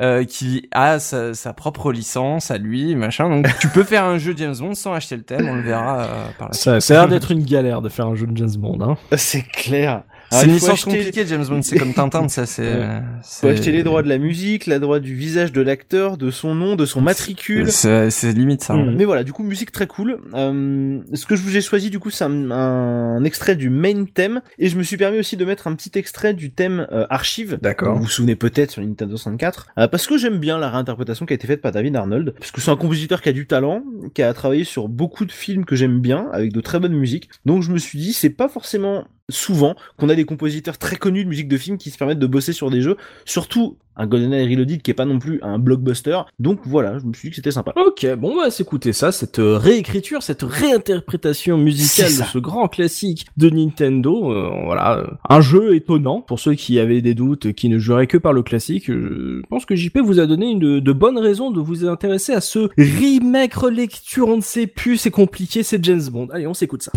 Euh, 0.00 0.24
qui 0.24 0.70
a 0.72 0.98
sa, 0.98 1.34
sa 1.34 1.52
propre 1.52 1.92
licence 1.92 2.50
à 2.50 2.56
lui, 2.56 2.96
machin. 2.96 3.28
Donc 3.28 3.46
tu 3.60 3.68
peux 3.68 3.84
faire 3.84 4.04
un 4.04 4.16
jeu 4.16 4.32
James 4.34 4.54
Bond 4.58 4.74
sans 4.74 4.94
acheter 4.94 5.16
le 5.16 5.22
thème, 5.22 5.46
on 5.46 5.56
le 5.56 5.60
verra 5.60 6.00
euh, 6.00 6.26
par 6.38 6.48
la 6.48 6.54
suite. 6.54 6.64
Ça, 6.64 6.80
ça 6.80 6.94
a 6.94 6.96
l'air 7.00 7.08
d'être 7.10 7.30
une 7.30 7.44
galère 7.44 7.82
de 7.82 7.90
faire 7.90 8.06
un 8.06 8.14
jeu 8.14 8.26
de 8.26 8.34
James 8.34 8.56
Bond. 8.56 8.78
Hein. 8.80 8.96
C'est 9.18 9.42
clair. 9.42 10.04
C'est 10.32 10.46
il 10.46 10.48
une 10.48 10.54
licence 10.54 10.70
acheter- 10.70 10.96
compliquée, 10.98 11.26
James 11.26 11.44
Bond. 11.46 11.62
C'est 11.62 11.78
comme 11.78 11.94
Tintin, 11.94 12.28
ça, 12.28 12.46
c'est. 12.46 12.62
Ouais. 12.62 13.00
c'est- 13.22 13.40
Faut 13.46 13.52
acheter 13.52 13.72
les 13.72 13.82
droits 13.82 14.02
de 14.02 14.08
la 14.08 14.18
musique, 14.18 14.66
la 14.66 14.78
droit 14.78 14.98
du 14.98 15.14
visage 15.14 15.52
de 15.52 15.60
l'acteur, 15.60 16.16
de 16.16 16.30
son 16.30 16.54
nom, 16.54 16.74
de 16.76 16.84
son 16.86 17.00
matricule. 17.00 17.70
C'est 17.70 18.10
c'est 18.10 18.32
limite 18.32 18.62
ça. 18.62 18.74
hein. 18.74 18.92
Mais 18.96 19.04
voilà, 19.04 19.24
du 19.24 19.32
coup, 19.32 19.42
musique 19.42 19.72
très 19.72 19.86
cool. 19.86 20.18
Euh, 20.34 20.98
ce 21.14 21.26
que 21.26 21.36
je 21.36 21.42
vous 21.42 21.56
ai 21.56 21.60
choisi, 21.60 21.90
du 21.90 21.98
coup, 21.98 22.10
c'est 22.10 22.24
un, 22.24 22.50
un 22.50 23.24
extrait 23.24 23.56
du 23.56 23.70
main 23.70 24.04
thème. 24.04 24.40
Et 24.58 24.68
je 24.68 24.76
me 24.76 24.82
suis 24.82 24.96
permis 24.96 25.18
aussi 25.18 25.36
de 25.36 25.44
mettre 25.44 25.66
un 25.66 25.74
petit 25.74 25.90
extrait 25.98 26.34
du 26.34 26.50
thème 26.52 26.86
euh, 26.92 27.06
archive. 27.10 27.58
D'accord. 27.62 27.96
Vous 27.96 28.02
vous 28.04 28.08
souvenez 28.08 28.36
peut-être 28.36 28.70
sur 28.70 28.82
Nintendo 28.82 29.16
64. 29.16 29.66
euh, 29.78 29.88
parce 29.88 30.06
que 30.06 30.16
j'aime 30.18 30.38
bien 30.38 30.58
la 30.58 30.70
réinterprétation 30.70 31.26
qui 31.26 31.32
a 31.32 31.36
été 31.36 31.46
faite 31.46 31.60
par 31.60 31.72
David 31.72 31.96
Arnold. 31.96 32.34
Parce 32.38 32.50
que 32.50 32.60
c'est 32.60 32.70
un 32.70 32.76
compositeur 32.76 33.20
qui 33.22 33.28
a 33.28 33.32
du 33.32 33.46
talent, 33.46 33.82
qui 34.14 34.22
a 34.22 34.32
travaillé 34.32 34.64
sur 34.64 34.88
beaucoup 34.88 35.24
de 35.24 35.32
films 35.32 35.64
que 35.64 35.76
j'aime 35.76 36.00
bien, 36.00 36.28
avec 36.32 36.52
de 36.52 36.60
très 36.60 36.78
bonnes 36.80 36.94
musiques. 36.94 37.28
Donc 37.46 37.62
je 37.62 37.70
me 37.70 37.78
suis 37.78 37.98
dit, 37.98 38.12
c'est 38.12 38.30
pas 38.30 38.48
forcément 38.48 39.04
souvent 39.28 39.74
qu'on 39.96 40.08
a 40.08 40.14
des 40.14 40.24
compositeurs 40.24 40.78
très 40.78 40.96
connus 40.96 41.24
de 41.24 41.28
musique 41.28 41.48
de 41.48 41.56
film 41.56 41.78
qui 41.78 41.90
se 41.90 41.98
permettent 41.98 42.18
de 42.18 42.26
bosser 42.26 42.52
sur 42.52 42.70
des 42.70 42.82
jeux. 42.82 42.96
Surtout 43.24 43.76
un 43.96 44.06
GoldenEye 44.06 44.48
Reloaded 44.48 44.80
qui 44.80 44.90
est 44.90 44.94
pas 44.94 45.04
non 45.04 45.18
plus 45.18 45.38
un 45.42 45.58
blockbuster. 45.58 46.18
Donc 46.38 46.60
voilà, 46.64 46.98
je 46.98 47.04
me 47.04 47.12
suis 47.12 47.28
dit 47.28 47.30
que 47.30 47.36
c'était 47.36 47.50
sympa. 47.50 47.74
Ok, 47.76 48.06
bon 48.16 48.36
bah 48.36 48.50
s'écouter 48.50 48.92
ça, 48.92 49.12
cette 49.12 49.38
euh, 49.38 49.58
réécriture, 49.58 50.22
cette 50.22 50.42
réinterprétation 50.42 51.58
musicale 51.58 52.08
de 52.08 52.22
ce 52.24 52.38
grand 52.38 52.68
classique 52.68 53.26
de 53.36 53.50
Nintendo, 53.50 54.32
euh, 54.32 54.50
voilà, 54.64 55.06
un 55.28 55.40
jeu 55.40 55.74
étonnant 55.74 56.22
pour 56.22 56.40
ceux 56.40 56.54
qui 56.54 56.78
avaient 56.78 57.02
des 57.02 57.14
doutes, 57.14 57.52
qui 57.52 57.68
ne 57.68 57.78
joueraient 57.78 58.06
que 58.06 58.16
par 58.16 58.32
le 58.32 58.42
classique. 58.42 58.88
euh, 58.90 59.40
Je 59.42 59.46
pense 59.48 59.66
que 59.66 59.76
JP 59.76 59.98
vous 59.98 60.20
a 60.20 60.26
donné 60.26 60.50
une 60.50 60.80
de 60.80 60.92
bonnes 60.92 61.18
raisons 61.18 61.50
de 61.50 61.60
vous 61.60 61.86
intéresser 61.86 62.32
à 62.32 62.40
ce 62.40 62.70
remake 62.78 63.54
relecture, 63.54 64.28
on 64.28 64.36
ne 64.36 64.42
sait 64.42 64.66
plus, 64.66 64.96
c'est 64.96 65.10
compliqué, 65.10 65.62
c'est 65.62 65.84
James 65.84 66.02
Bond. 66.10 66.28
Allez, 66.32 66.46
on 66.46 66.54
s'écoute 66.54 66.82
ça. 66.82 66.92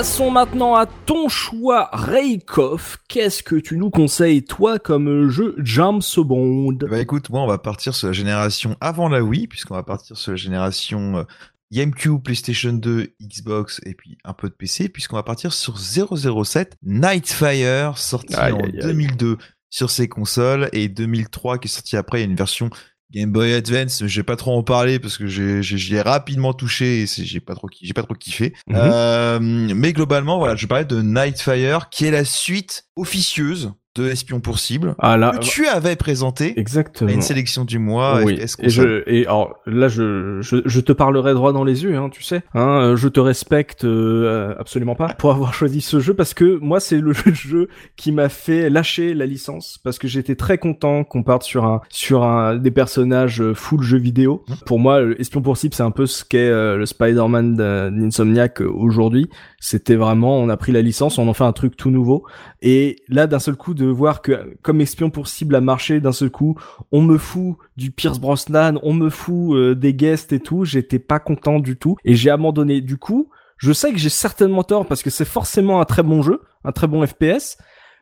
Passons 0.00 0.30
maintenant 0.30 0.76
à 0.76 0.86
ton 0.86 1.28
choix, 1.28 1.90
Raikoff. 1.92 2.96
Qu'est-ce 3.06 3.42
que 3.42 3.56
tu 3.56 3.76
nous 3.76 3.90
conseilles, 3.90 4.42
toi, 4.42 4.78
comme 4.78 5.28
jeu 5.28 5.54
James 5.58 6.00
Bond 6.16 6.78
Bah 6.88 7.00
écoute, 7.00 7.28
moi 7.28 7.42
on 7.42 7.46
va 7.46 7.58
partir 7.58 7.94
sur 7.94 8.06
la 8.06 8.14
génération 8.14 8.78
avant 8.80 9.10
la 9.10 9.22
Wii, 9.22 9.46
puisqu'on 9.46 9.74
va 9.74 9.82
partir 9.82 10.16
sur 10.16 10.30
la 10.30 10.36
génération 10.36 11.18
euh, 11.18 11.24
GameCube, 11.70 12.22
PlayStation 12.22 12.72
2, 12.72 13.12
Xbox 13.20 13.82
et 13.84 13.92
puis 13.92 14.16
un 14.24 14.32
peu 14.32 14.48
de 14.48 14.54
PC, 14.54 14.88
puisqu'on 14.88 15.16
va 15.16 15.22
partir 15.22 15.52
sur 15.52 15.76
007 15.76 16.78
Nightfire, 16.82 17.98
sorti 17.98 18.34
Aïe, 18.36 18.52
en 18.54 18.60
aïe, 18.60 18.72
aïe. 18.76 18.80
2002 18.80 19.36
sur 19.68 19.90
ces 19.90 20.08
consoles, 20.08 20.70
et 20.72 20.88
2003 20.88 21.58
qui 21.58 21.68
est 21.68 21.70
sorti 21.70 21.98
après, 21.98 22.20
il 22.20 22.22
y 22.22 22.24
a 22.26 22.30
une 22.30 22.36
version 22.36 22.70
Game 23.12 23.32
Boy 23.32 23.52
Advance, 23.54 24.02
vais 24.02 24.22
pas 24.22 24.36
trop 24.36 24.56
en 24.56 24.62
parler 24.62 24.98
parce 24.98 25.18
que 25.18 25.26
j'ai, 25.26 25.62
j'ai, 25.62 25.78
j'y 25.78 25.96
ai 25.96 26.00
rapidement 26.00 26.52
touché 26.52 27.02
et 27.02 27.06
c'est, 27.06 27.24
j'ai 27.24 27.40
pas 27.40 27.54
trop, 27.54 27.68
j'ai 27.80 27.92
pas 27.92 28.02
trop 28.02 28.14
kiffé. 28.14 28.54
Mhm. 28.68 28.76
Euh, 28.76 29.38
mais 29.40 29.92
globalement, 29.92 30.38
voilà, 30.38 30.56
je 30.56 30.66
parlais 30.66 30.84
de 30.84 31.02
Nightfire, 31.02 31.88
qui 31.90 32.06
est 32.06 32.10
la 32.10 32.24
suite 32.24 32.86
officieuse 32.96 33.72
de 33.96 34.06
Espion 34.08 34.38
pour 34.38 34.60
cible, 34.60 34.94
Ah 35.00 35.16
là, 35.16 35.32
que 35.32 35.38
tu 35.38 35.66
avais 35.66 35.96
présenté 35.96 36.54
à 36.56 36.60
exactement. 36.60 37.10
une 37.10 37.22
sélection 37.22 37.64
du 37.64 37.80
mois. 37.80 38.20
oui. 38.22 38.34
Est-ce 38.34 38.56
Et, 38.62 38.68
je, 38.68 39.02
et 39.08 39.26
alors 39.26 39.56
là, 39.66 39.88
je, 39.88 40.40
je, 40.42 40.58
je 40.64 40.80
te 40.80 40.92
parlerai 40.92 41.34
droit 41.34 41.52
dans 41.52 41.64
les 41.64 41.82
yeux, 41.82 41.96
hein, 41.96 42.08
tu 42.08 42.22
sais. 42.22 42.42
Hein, 42.54 42.82
euh, 42.82 42.96
je 42.96 43.08
te 43.08 43.18
respecte 43.18 43.84
euh, 43.84 44.54
absolument 44.60 44.94
pas 44.94 45.08
pour 45.14 45.32
avoir 45.32 45.54
choisi 45.54 45.80
ce 45.80 45.98
jeu 45.98 46.14
parce 46.14 46.34
que 46.34 46.58
moi, 46.60 46.78
c'est 46.78 46.98
le 47.00 47.12
jeu 47.32 47.68
qui 47.96 48.12
m'a 48.12 48.28
fait 48.28 48.70
lâcher 48.70 49.12
la 49.12 49.26
licence 49.26 49.78
parce 49.82 49.98
que 49.98 50.06
j'étais 50.06 50.36
très 50.36 50.58
content 50.58 51.02
qu'on 51.02 51.24
parte 51.24 51.42
sur 51.42 51.64
un 51.64 51.80
sur 51.88 52.22
un 52.22 52.56
des 52.56 52.70
personnages 52.70 53.42
euh, 53.42 53.54
full 53.54 53.82
jeu 53.82 53.98
vidéo. 53.98 54.44
Mmh. 54.48 54.52
Pour 54.66 54.78
moi, 54.78 55.00
le 55.00 55.20
Espion 55.20 55.42
pour 55.42 55.56
cible, 55.56 55.74
c'est 55.74 55.82
un 55.82 55.90
peu 55.90 56.06
ce 56.06 56.24
qu'est 56.24 56.38
euh, 56.48 56.76
le 56.76 56.86
Spider-Man 56.86 57.56
de- 57.56 57.90
d'Insomniac 57.90 58.62
euh, 58.62 58.70
aujourd'hui. 58.72 59.28
C'était 59.58 59.96
vraiment, 59.96 60.38
on 60.38 60.48
a 60.48 60.56
pris 60.56 60.70
la 60.70 60.80
licence, 60.80 61.18
on 61.18 61.26
en 61.26 61.34
fait 61.34 61.44
un 61.44 61.52
truc 61.52 61.76
tout 61.76 61.90
nouveau. 61.90 62.24
Et 62.62 62.96
là, 63.08 63.26
d'un 63.26 63.38
seul 63.38 63.56
coup, 63.56 63.72
de 63.74 63.86
voir 63.86 64.20
que 64.20 64.54
comme 64.62 64.80
Espion 64.80 65.08
pour 65.10 65.28
cible 65.28 65.54
a 65.54 65.60
marché, 65.62 66.00
d'un 66.00 66.12
seul 66.12 66.30
coup, 66.30 66.58
on 66.92 67.00
me 67.02 67.16
fout 67.16 67.56
du 67.76 67.90
Pierce 67.90 68.18
Brosnan, 68.18 68.78
on 68.82 68.92
me 68.92 69.08
fout 69.08 69.54
euh, 69.56 69.74
des 69.74 69.94
guests 69.94 70.32
et 70.32 70.40
tout, 70.40 70.64
j'étais 70.64 70.98
pas 70.98 71.20
content 71.20 71.58
du 71.58 71.76
tout 71.76 71.96
et 72.04 72.14
j'ai 72.14 72.28
abandonné. 72.30 72.80
Du 72.82 72.98
coup, 72.98 73.30
je 73.56 73.72
sais 73.72 73.92
que 73.92 73.98
j'ai 73.98 74.10
certainement 74.10 74.62
tort 74.62 74.86
parce 74.86 75.02
que 75.02 75.10
c'est 75.10 75.24
forcément 75.24 75.80
un 75.80 75.84
très 75.86 76.02
bon 76.02 76.20
jeu, 76.22 76.40
un 76.64 76.72
très 76.72 76.86
bon 76.86 77.06
FPS, 77.06 77.56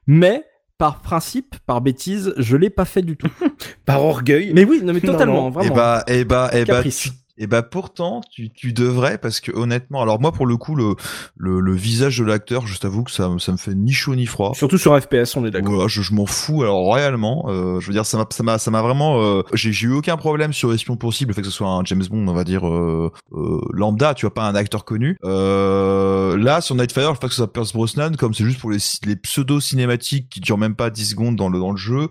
mais 0.08 0.44
par 0.76 1.02
principe, 1.02 1.56
par 1.66 1.80
bêtise, 1.80 2.32
je 2.36 2.56
l'ai 2.56 2.70
pas 2.70 2.84
fait 2.84 3.02
du 3.02 3.16
tout. 3.16 3.28
Par 3.84 4.04
orgueil? 4.04 4.52
mais 4.54 4.64
oui, 4.64 4.80
non 4.84 4.92
mais 4.92 5.00
Non, 5.04 5.12
totalement, 5.12 5.42
non. 5.44 5.50
vraiment. 5.50 5.72
Et 5.72 5.76
bah, 5.76 6.04
et 6.06 6.24
bah, 6.24 6.50
et 6.52 6.64
bah, 6.64 6.74
Caprice. 6.76 6.98
tu- 7.00 7.10
et 7.38 7.46
bah, 7.46 7.62
pourtant, 7.62 8.20
tu, 8.30 8.50
tu 8.50 8.72
devrais, 8.72 9.18
parce 9.18 9.40
que 9.40 9.52
honnêtement, 9.52 10.02
alors 10.02 10.20
moi, 10.20 10.32
pour 10.32 10.46
le 10.46 10.56
coup, 10.56 10.74
le, 10.74 10.94
le, 11.36 11.60
le 11.60 11.72
visage 11.74 12.18
de 12.18 12.24
l'acteur, 12.24 12.66
je 12.66 12.78
t'avoue 12.78 13.04
que 13.04 13.10
ça, 13.10 13.30
ça 13.38 13.52
me 13.52 13.56
fait 13.56 13.74
ni 13.74 13.92
chaud 13.92 14.14
ni 14.16 14.26
froid. 14.26 14.52
Surtout 14.54 14.78
sur 14.78 14.98
FPS, 15.00 15.36
on 15.36 15.46
est 15.46 15.50
d'accord. 15.50 15.74
Voilà, 15.74 15.88
je, 15.88 16.02
je 16.02 16.12
m'en 16.14 16.26
fous. 16.26 16.62
Alors 16.62 16.78
royalement, 16.78 17.46
euh, 17.48 17.80
je 17.80 17.86
veux 17.86 17.92
dire, 17.92 18.04
ça 18.06 18.18
m'a, 18.18 18.26
ça 18.30 18.42
m'a, 18.42 18.58
ça 18.58 18.70
m'a 18.70 18.82
vraiment. 18.82 19.22
euh, 19.22 19.42
j'ai, 19.54 19.72
j'ai 19.72 19.86
eu 19.86 19.92
aucun 19.92 20.16
problème 20.16 20.52
sur 20.52 20.72
Espion 20.74 20.96
possible, 20.96 21.30
le 21.30 21.34
fait 21.34 21.42
que 21.42 21.48
ce 21.48 21.52
soit 21.54 21.68
un 21.68 21.84
James 21.84 22.04
Bond, 22.10 22.26
on 22.26 22.34
va 22.34 22.44
dire 22.44 22.66
euh, 22.68 23.10
euh, 23.32 23.60
lambda, 23.72 24.14
tu 24.14 24.26
vois, 24.26 24.34
pas 24.34 24.46
un 24.48 24.54
acteur 24.54 24.84
connu. 24.84 25.16
Euh, 25.24 26.36
là, 26.36 26.60
sur 26.60 26.74
Nightfire, 26.74 27.10
le 27.10 27.14
fait 27.14 27.26
que 27.26 27.30
ce 27.30 27.36
soit 27.36 27.52
Pierce 27.52 27.72
Brosnan, 27.72 28.16
comme 28.16 28.34
c'est 28.34 28.44
juste 28.44 28.60
pour 28.60 28.70
les, 28.70 28.78
les 29.06 29.16
pseudo 29.16 29.60
cinématiques 29.60 30.28
qui 30.28 30.40
durent 30.40 30.58
même 30.58 30.74
pas 30.74 30.90
10 30.90 31.10
secondes 31.10 31.36
dans 31.36 31.48
le 31.48 31.58
dans 31.58 31.70
le 31.70 31.76
jeu, 31.76 32.08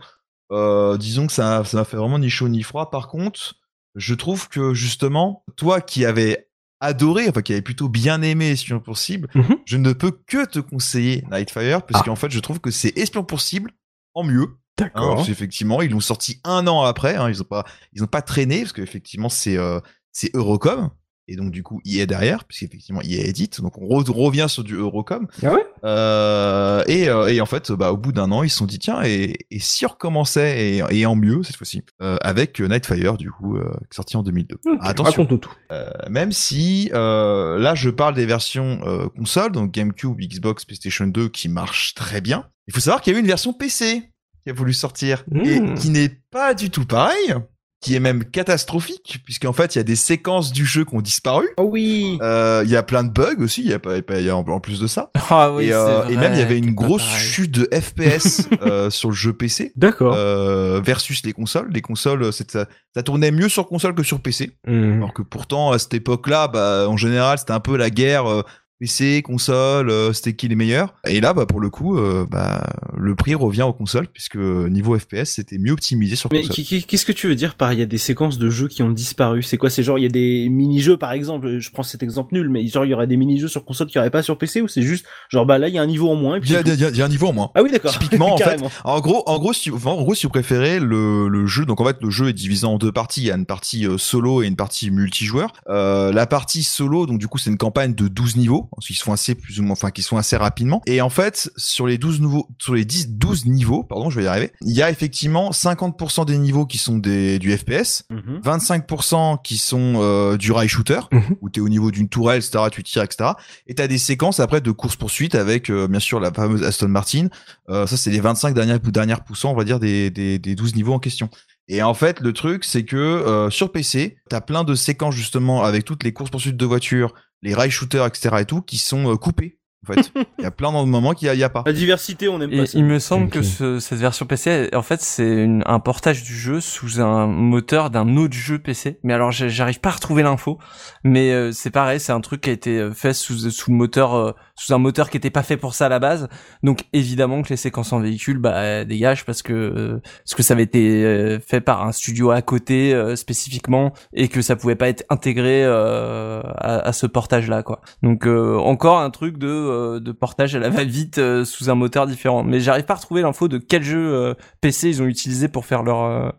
euh, 0.51 0.97
disons 0.97 1.27
que 1.27 1.33
ça, 1.33 1.63
ça 1.65 1.77
m'a 1.77 1.83
fait 1.83 1.97
vraiment 1.97 2.19
ni 2.19 2.29
chaud 2.29 2.47
ni 2.47 2.63
froid. 2.63 2.89
Par 2.89 3.07
contre, 3.09 3.55
je 3.97 4.13
trouve 4.15 4.47
que 4.47 4.73
justement, 4.73 5.43
toi 5.57 5.81
qui 5.81 6.05
avais 6.05 6.47
adoré, 6.79 7.27
enfin 7.27 7.41
qui 7.41 7.51
avait 7.53 7.61
plutôt 7.61 7.89
bien 7.89 8.21
aimé 8.21 8.51
Espion 8.51 8.79
pour 8.79 8.97
cible, 8.97 9.27
Mhm. 9.35 9.57
je 9.65 9.77
ne 9.77 9.91
peux 9.93 10.11
que 10.11 10.45
te 10.45 10.59
conseiller 10.59 11.25
Nightfire 11.31 11.81
parce 11.85 12.03
qu'en 12.03 12.15
fait 12.15 12.29
je 12.31 12.39
trouve 12.39 12.59
que 12.59 12.71
c'est 12.71 12.95
Espion 12.97 13.23
pour 13.23 13.41
cible 13.41 13.71
en 14.13 14.23
mieux. 14.23 14.43
Hein, 14.79 14.83
D'accord. 14.85 15.15
parce 15.15 15.27
qu'effectivement, 15.27 15.81
ils 15.81 15.89
l'ont 15.89 15.99
sorti 15.99 16.39
un 16.43 16.67
an 16.67 16.83
après. 16.83 17.15
Hein, 17.15 17.29
ils 17.29 17.41
ont 17.41 17.45
pas, 17.45 17.65
ils 17.93 18.03
ont 18.03 18.07
pas 18.07 18.21
traîné 18.21 18.59
parce 18.61 18.73
qu'effectivement 18.73 19.27
c'est 19.29 19.57
euh, 19.57 19.79
c'est 20.11 20.29
Eurocom 20.35 20.91
et 21.27 21.35
donc 21.35 21.49
du 21.51 21.63
coup 21.63 21.81
il 21.83 21.99
est 21.99 22.05
derrière 22.05 22.45
puisqu'effectivement 22.45 23.01
il 23.01 23.15
est 23.15 23.27
édite. 23.27 23.59
Donc 23.61 23.75
on 23.79 23.85
re- 23.87 24.11
revient 24.11 24.45
sur 24.47 24.63
du 24.63 24.75
Eurocom. 24.75 25.27
Ah 25.43 25.53
ouais? 25.53 25.65
Euh, 25.83 26.83
et, 26.87 27.09
euh, 27.09 27.27
et 27.27 27.41
en 27.41 27.45
fait, 27.45 27.71
bah, 27.71 27.91
au 27.91 27.97
bout 27.97 28.11
d'un 28.11 28.31
an, 28.31 28.43
ils 28.43 28.49
se 28.49 28.57
sont 28.57 28.65
dit 28.65 28.79
tiens 28.79 29.01
et, 29.03 29.37
et 29.51 29.59
si 29.59 29.85
on 29.85 29.89
recommençait 29.89 30.77
et, 30.77 30.83
et 30.91 31.05
en 31.05 31.15
mieux 31.15 31.43
cette 31.43 31.55
fois-ci 31.55 31.83
euh, 32.01 32.17
avec 32.21 32.59
euh, 32.61 32.67
Nightfire 32.67 33.17
du 33.17 33.31
coup 33.31 33.57
euh, 33.57 33.71
sorti 33.91 34.17
en 34.17 34.23
2002. 34.23 34.55
Ok, 34.65 34.77
Attention, 34.81 35.25
tout. 35.25 35.51
euh, 35.71 35.89
même 36.09 36.31
si 36.31 36.89
euh, 36.93 37.57
là 37.59 37.75
je 37.75 37.89
parle 37.89 38.13
des 38.15 38.25
versions 38.25 38.79
euh, 38.85 39.07
console, 39.09 39.51
donc 39.51 39.71
GameCube, 39.71 40.17
Xbox, 40.19 40.65
PlayStation 40.65 41.07
2 41.07 41.29
qui 41.29 41.49
marchent 41.49 41.93
très 41.95 42.21
bien. 42.21 42.45
Il 42.67 42.73
faut 42.73 42.79
savoir 42.79 43.01
qu'il 43.01 43.13
y 43.13 43.15
a 43.15 43.19
eu 43.19 43.21
une 43.21 43.27
version 43.27 43.53
PC 43.53 44.03
qui 44.43 44.49
a 44.49 44.53
voulu 44.53 44.73
sortir 44.73 45.23
et 45.33 45.59
Mmh. 45.59 45.75
qui 45.75 45.89
n'est 45.89 46.11
pas 46.31 46.53
du 46.53 46.69
tout 46.69 46.85
pareil, 46.85 47.33
qui 47.79 47.95
est 47.95 47.99
même 47.99 48.25
catastrophique 48.25 49.19
puisqu'en 49.23 49.53
fait 49.53 49.75
il 49.75 49.77
y 49.77 49.81
a 49.81 49.83
des 49.83 49.95
séquences 49.95 50.51
du 50.51 50.65
jeu 50.65 50.83
qui 50.83 50.95
ont 50.95 51.01
disparu. 51.01 51.47
Oh 51.57 51.63
oui. 51.71 52.17
Euh, 52.21 52.61
Il 52.65 52.71
y 52.71 52.75
a 52.75 52.81
plein 52.83 53.03
de 53.03 53.09
bugs 53.11 53.35
aussi, 53.39 53.61
il 53.61 53.67
y 53.69 53.73
a 53.73 53.79
pas, 53.79 53.97
il 53.97 54.25
y 54.25 54.29
a 54.29 54.35
en 54.35 54.41
en 54.47 54.59
plus 54.59 54.79
de 54.79 54.87
ça. 54.87 55.11
Ah 55.29 55.51
oui, 55.53 55.65
et, 55.65 55.73
euh, 55.73 55.99
vrai 56.03 56.13
et 56.13 56.17
même 56.17 56.33
il 56.33 56.39
y 56.39 56.41
avait 56.41 56.57
une 56.57 56.73
grosse 56.73 57.05
chute 57.07 57.51
de 57.51 57.69
FPS 57.71 58.47
euh, 58.63 58.89
sur 58.89 59.09
le 59.09 59.15
jeu 59.15 59.33
PC. 59.33 59.73
D'accord. 59.75 60.13
Euh, 60.15 60.81
versus 60.83 61.23
les 61.25 61.33
consoles. 61.33 61.69
Les 61.71 61.81
consoles, 61.81 62.31
c'est- 62.33 62.49
ça, 62.49 62.65
ça 62.95 63.03
tournait 63.03 63.31
mieux 63.31 63.49
sur 63.49 63.67
console 63.67 63.93
que 63.93 64.03
sur 64.03 64.21
PC. 64.21 64.51
Mhm. 64.65 64.93
Alors 64.97 65.13
que 65.13 65.21
pourtant, 65.21 65.71
à 65.71 65.79
cette 65.79 65.93
époque-là, 65.93 66.47
bah, 66.47 66.87
en 66.89 66.97
général, 66.97 67.37
c'était 67.37 67.51
un 67.53 67.59
peu 67.59 67.75
la 67.77 67.89
guerre 67.89 68.25
euh, 68.25 68.41
PC, 68.79 69.21
console, 69.23 69.89
euh, 69.89 70.13
c'était 70.13 70.33
qui 70.33 70.47
les 70.47 70.55
meilleurs? 70.55 70.93
Et 71.07 71.19
là, 71.19 71.33
bah, 71.33 71.45
pour 71.47 71.59
le 71.59 71.69
coup, 71.69 71.97
euh, 71.97 72.25
bah, 72.29 72.63
le 72.95 73.15
prix 73.15 73.33
revient 73.33 73.63
aux 73.63 73.73
consoles 73.73 74.07
puisque 74.07 74.35
niveau 74.35 74.97
FPS, 74.97 75.25
c'était 75.25 75.57
mieux 75.57 75.71
optimisé 75.71 76.15
sur 76.15 76.29
Mais 76.31 76.41
console. 76.41 76.55
qui- 76.63 76.83
qu'est-ce 76.83 77.05
que 77.05 77.11
tu 77.11 77.27
veux 77.27 77.35
dire 77.35 77.55
par 77.55 77.73
il 77.73 77.79
y 77.79 77.81
a 77.81 77.85
des 77.87 77.97
séquences 77.97 78.37
de 78.37 78.49
jeux 78.49 78.67
qui 78.67 78.83
ont 78.83 78.91
disparu? 78.91 79.41
C'est 79.41 79.57
quoi? 79.57 79.69
C'est 79.71 79.81
genre 79.83 79.97
il 79.97 80.03
y 80.03 80.05
a 80.05 80.09
des 80.09 80.47
mini-jeux 80.49 80.97
par 80.97 81.11
exemple, 81.11 81.57
je 81.59 81.71
prends 81.71 81.83
cet 81.83 82.03
exemple 82.03 82.35
nul, 82.35 82.49
mais 82.49 82.67
genre 82.67 82.85
il 82.85 82.89
y 82.89 82.93
aurait 82.93 83.07
des 83.07 83.17
mini-jeux 83.17 83.47
sur 83.47 83.65
console 83.65 83.87
qui 83.87 83.97
n'y 83.97 84.01
aurait 84.01 84.11
pas 84.11 84.21
sur 84.21 84.37
PC 84.37 84.61
ou 84.61 84.67
c'est 84.67 84.81
juste 84.83 85.05
genre 85.29 85.45
bah 85.45 85.57
là 85.57 85.67
il 85.69 85.73
y 85.73 85.77
a 85.79 85.81
un 85.81 85.87
niveau 85.87 86.09
en 86.11 86.15
moins 86.15 86.39
Il 86.43 86.49
y, 86.49 86.53
y 86.53 86.97
y 86.97 87.01
a 87.01 87.05
un 87.05 87.09
niveau 87.09 87.27
en 87.27 87.33
moins. 87.33 87.51
Ah 87.55 87.63
oui 87.63 87.71
d'accord. 87.71 87.91
Typiquement, 87.93 88.33
en 88.35 88.37
fait. 88.37 88.59
En 88.83 88.99
gros, 89.01 89.23
en 89.25 89.39
gros, 89.39 89.53
si, 89.53 89.71
enfin, 89.71 89.91
en 89.91 90.03
gros, 90.03 90.13
si 90.13 90.25
vous 90.27 90.31
préférez 90.31 90.79
le, 90.79 91.27
le 91.29 91.47
jeu, 91.47 91.65
donc 91.65 91.81
en 91.81 91.85
fait, 91.85 91.97
le 92.01 92.09
jeu 92.11 92.29
est 92.29 92.33
divisé 92.33 92.65
en 92.65 92.77
deux 92.77 92.91
parties. 92.91 93.21
Il 93.21 93.27
y 93.27 93.31
a 93.31 93.35
une 93.35 93.45
partie 93.45 93.87
euh, 93.87 93.97
solo 93.97 94.43
et 94.43 94.47
une 94.47 94.55
partie 94.55 94.91
multijoueur. 94.91 95.51
Euh, 95.69 96.11
la 96.13 96.27
partie 96.27 96.61
solo, 96.63 97.05
donc 97.07 97.17
du 97.19 97.27
coup, 97.27 97.37
c'est 97.39 97.49
une 97.49 97.57
campagne 97.57 97.95
de 97.95 98.07
12 98.07 98.35
niveaux, 98.37 98.66
qui 98.81 98.93
se 98.93 99.03
font 99.03 99.13
assez 99.13 99.35
plus 99.35 99.59
ou 99.59 99.63
moins, 99.63 99.73
enfin, 99.73 99.91
qui 99.91 100.01
se 100.01 100.07
font 100.09 100.17
assez 100.17 100.37
rapidement. 100.37 100.81
Et 100.85 101.01
en 101.01 101.09
fait, 101.09 101.49
sur 101.57 101.87
les 101.87 101.97
12 101.97 102.21
nouveaux, 102.21 102.47
sur 102.59 102.73
les 102.75 102.85
10, 102.85 103.09
12 103.09 103.45
niveaux, 103.45 103.83
pardon, 103.83 104.09
je 104.09 104.19
vais 104.19 104.25
y 104.25 104.27
arriver. 104.27 104.51
Il 104.61 104.73
y 104.75 104.81
a 104.81 104.89
effectivement 104.89 105.51
50% 105.51 106.25
des 106.25 106.37
niveaux 106.37 106.65
qui 106.65 106.77
sont 106.77 106.97
des, 106.97 107.39
du 107.39 107.55
FPS. 107.55 108.03
Mhm. 108.09 108.41
25% 108.43 109.41
qui 109.43 109.57
sont 109.57 109.93
euh, 109.97 110.37
du 110.37 110.51
rail 110.51 110.67
shooter, 110.67 110.99
Mhm. 111.11 111.35
où 111.41 111.49
t'es 111.49 111.61
au 111.61 111.69
niveau 111.69 111.91
d'une 111.91 112.09
tourelle, 112.09 112.37
etc., 112.39 112.65
tu 112.71 112.83
tires, 112.83 113.03
etc. 113.03 113.31
Et 113.67 113.75
t'as 113.75 113.87
des 113.87 113.97
séquences 113.97 114.39
après 114.39 114.61
de 114.61 114.71
course-poursuite 114.71 115.35
avec, 115.35 115.69
euh, 115.69 115.87
bien 115.87 115.99
sûr, 115.99 116.19
la 116.19 116.31
fameuse 116.31 116.63
Aston 116.63 116.87
Martin. 116.87 117.27
Euh, 117.69 117.87
ça, 117.87 117.97
c'est 117.97 118.11
les 118.11 118.19
25 118.19 118.53
dernières, 118.53 118.79
dernières 118.79 119.23
poussants, 119.23 119.51
on 119.51 119.55
va 119.55 119.63
dire, 119.63 119.79
des, 119.79 120.09
des, 120.09 120.39
des 120.39 120.55
12 120.55 120.75
niveaux 120.75 120.93
en 120.93 120.99
question. 120.99 121.29
Et 121.69 121.83
en 121.83 121.93
fait, 121.93 122.21
le 122.21 122.31
truc, 122.33 122.63
c'est 122.63 122.85
que 122.85 122.95
euh, 122.95 123.49
sur 123.49 123.71
PC, 123.71 124.17
t'as 124.29 124.41
plein 124.41 124.63
de 124.63 124.73
séquences, 124.75 125.15
justement, 125.15 125.63
avec 125.63 125.83
toutes 125.85 126.03
les 126.03 126.13
courses-poursuites 126.13 126.55
de 126.57 126.65
voitures, 126.65 127.13
les 127.41 127.53
rail 127.53 127.69
shooters, 127.71 128.05
etc. 128.05 128.37
et 128.39 128.45
tout, 128.45 128.61
qui 128.61 128.77
sont 128.77 129.11
euh, 129.11 129.15
coupées. 129.17 129.59
En 129.87 129.93
fait, 129.93 130.11
il 130.39 130.43
y 130.43 130.45
a 130.45 130.51
plein 130.51 130.71
de 130.71 130.87
moments 130.87 131.13
qu'il 131.13 131.27
y 131.27 131.29
a, 131.29 131.33
il 131.33 131.39
y 131.39 131.43
a 131.43 131.49
pas. 131.49 131.63
La 131.65 131.71
diversité 131.73 132.27
on 132.29 132.41
aime 132.41 132.51
Et 132.51 132.57
pas 132.59 132.65
ça. 132.65 132.77
il 132.77 132.83
me 132.85 132.99
semble 132.99 133.29
que 133.29 133.41
ce- 133.41 133.79
cette 133.79 133.99
version 133.99 134.25
PC, 134.25 134.69
en 134.73 134.81
fait, 134.81 135.01
c'est 135.01 135.43
une- 135.43 135.61
un 135.65 135.79
portage 135.79 136.23
du 136.23 136.33
jeu 136.35 136.61
sous 136.61 136.99
un 136.99 137.27
moteur 137.27 137.89
d'un 137.89 138.17
autre 138.17 138.33
jeu 138.33 138.59
PC. 138.59 138.99
Mais 139.03 139.13
alors, 139.13 139.31
j'arrive 139.31 139.79
pas 139.79 139.89
à 139.89 139.93
retrouver 139.93 140.23
l'info. 140.23 140.57
Mais 141.03 141.31
euh, 141.31 141.51
c'est 141.51 141.69
pareil, 141.69 141.99
c'est 141.99 142.11
un 142.11 142.21
truc 142.21 142.41
qui 142.41 142.49
a 142.49 142.53
été 142.53 142.79
euh, 142.79 142.91
fait 142.93 143.13
sous, 143.13 143.49
sous 143.51 143.71
le 143.71 143.77
moteur, 143.77 144.15
euh, 144.15 144.31
sous 144.57 144.73
un 144.73 144.79
moteur 144.79 145.09
qui 145.09 145.17
était 145.17 145.29
pas 145.29 145.43
fait 145.43 145.55
pour 145.55 145.73
ça 145.75 145.85
à 145.85 145.89
la 145.89 145.99
base. 145.99 146.27
Donc, 146.63 146.85
évidemment 146.91 147.43
que 147.43 147.49
les 147.49 147.57
séquences 147.57 147.93
en 147.93 147.99
véhicule, 147.99 148.39
bah, 148.39 148.83
dégagent 148.83 149.23
parce 149.23 149.41
que 149.43 149.53
euh, 149.53 150.01
parce 150.25 150.35
que 150.35 150.43
ça 150.43 150.55
avait 150.55 150.63
été 150.63 151.05
euh, 151.05 151.39
fait 151.39 151.61
par 151.61 151.85
un 151.85 151.91
studio 151.91 152.31
à 152.31 152.41
côté 152.41 152.93
euh, 152.93 153.15
spécifiquement 153.15 153.93
et 154.13 154.27
que 154.27 154.41
ça 154.41 154.55
pouvait 154.55 154.75
pas 154.75 154.89
être 154.89 155.05
intégré 155.09 155.63
à, 155.63 156.91
ce 156.91 157.05
portage-là, 157.05 157.61
quoi. 157.63 157.81
Donc, 158.01 158.25
encore 158.25 158.99
un 158.99 159.09
truc 159.11 159.37
de 159.37 159.99
de 159.99 160.11
portage 160.11 160.55
à 160.55 160.59
la 160.59 160.69
va-vite 160.69 161.21
sous 161.43 161.69
un 161.69 161.75
moteur 161.75 162.07
différent. 162.07 162.43
Mais 162.43 162.59
j'arrive 162.59 162.85
pas 162.85 162.93
à 162.93 162.97
retrouver 162.97 163.21
l'info 163.21 163.47
de 163.47 163.59
quel 163.59 163.83
jeu 163.83 164.35
PC 164.61 164.89
ils 164.89 165.01
ont 165.01 165.05
utilisé 165.05 165.47
pour 165.47 165.65
faire 165.65 165.83
leur 165.83 166.33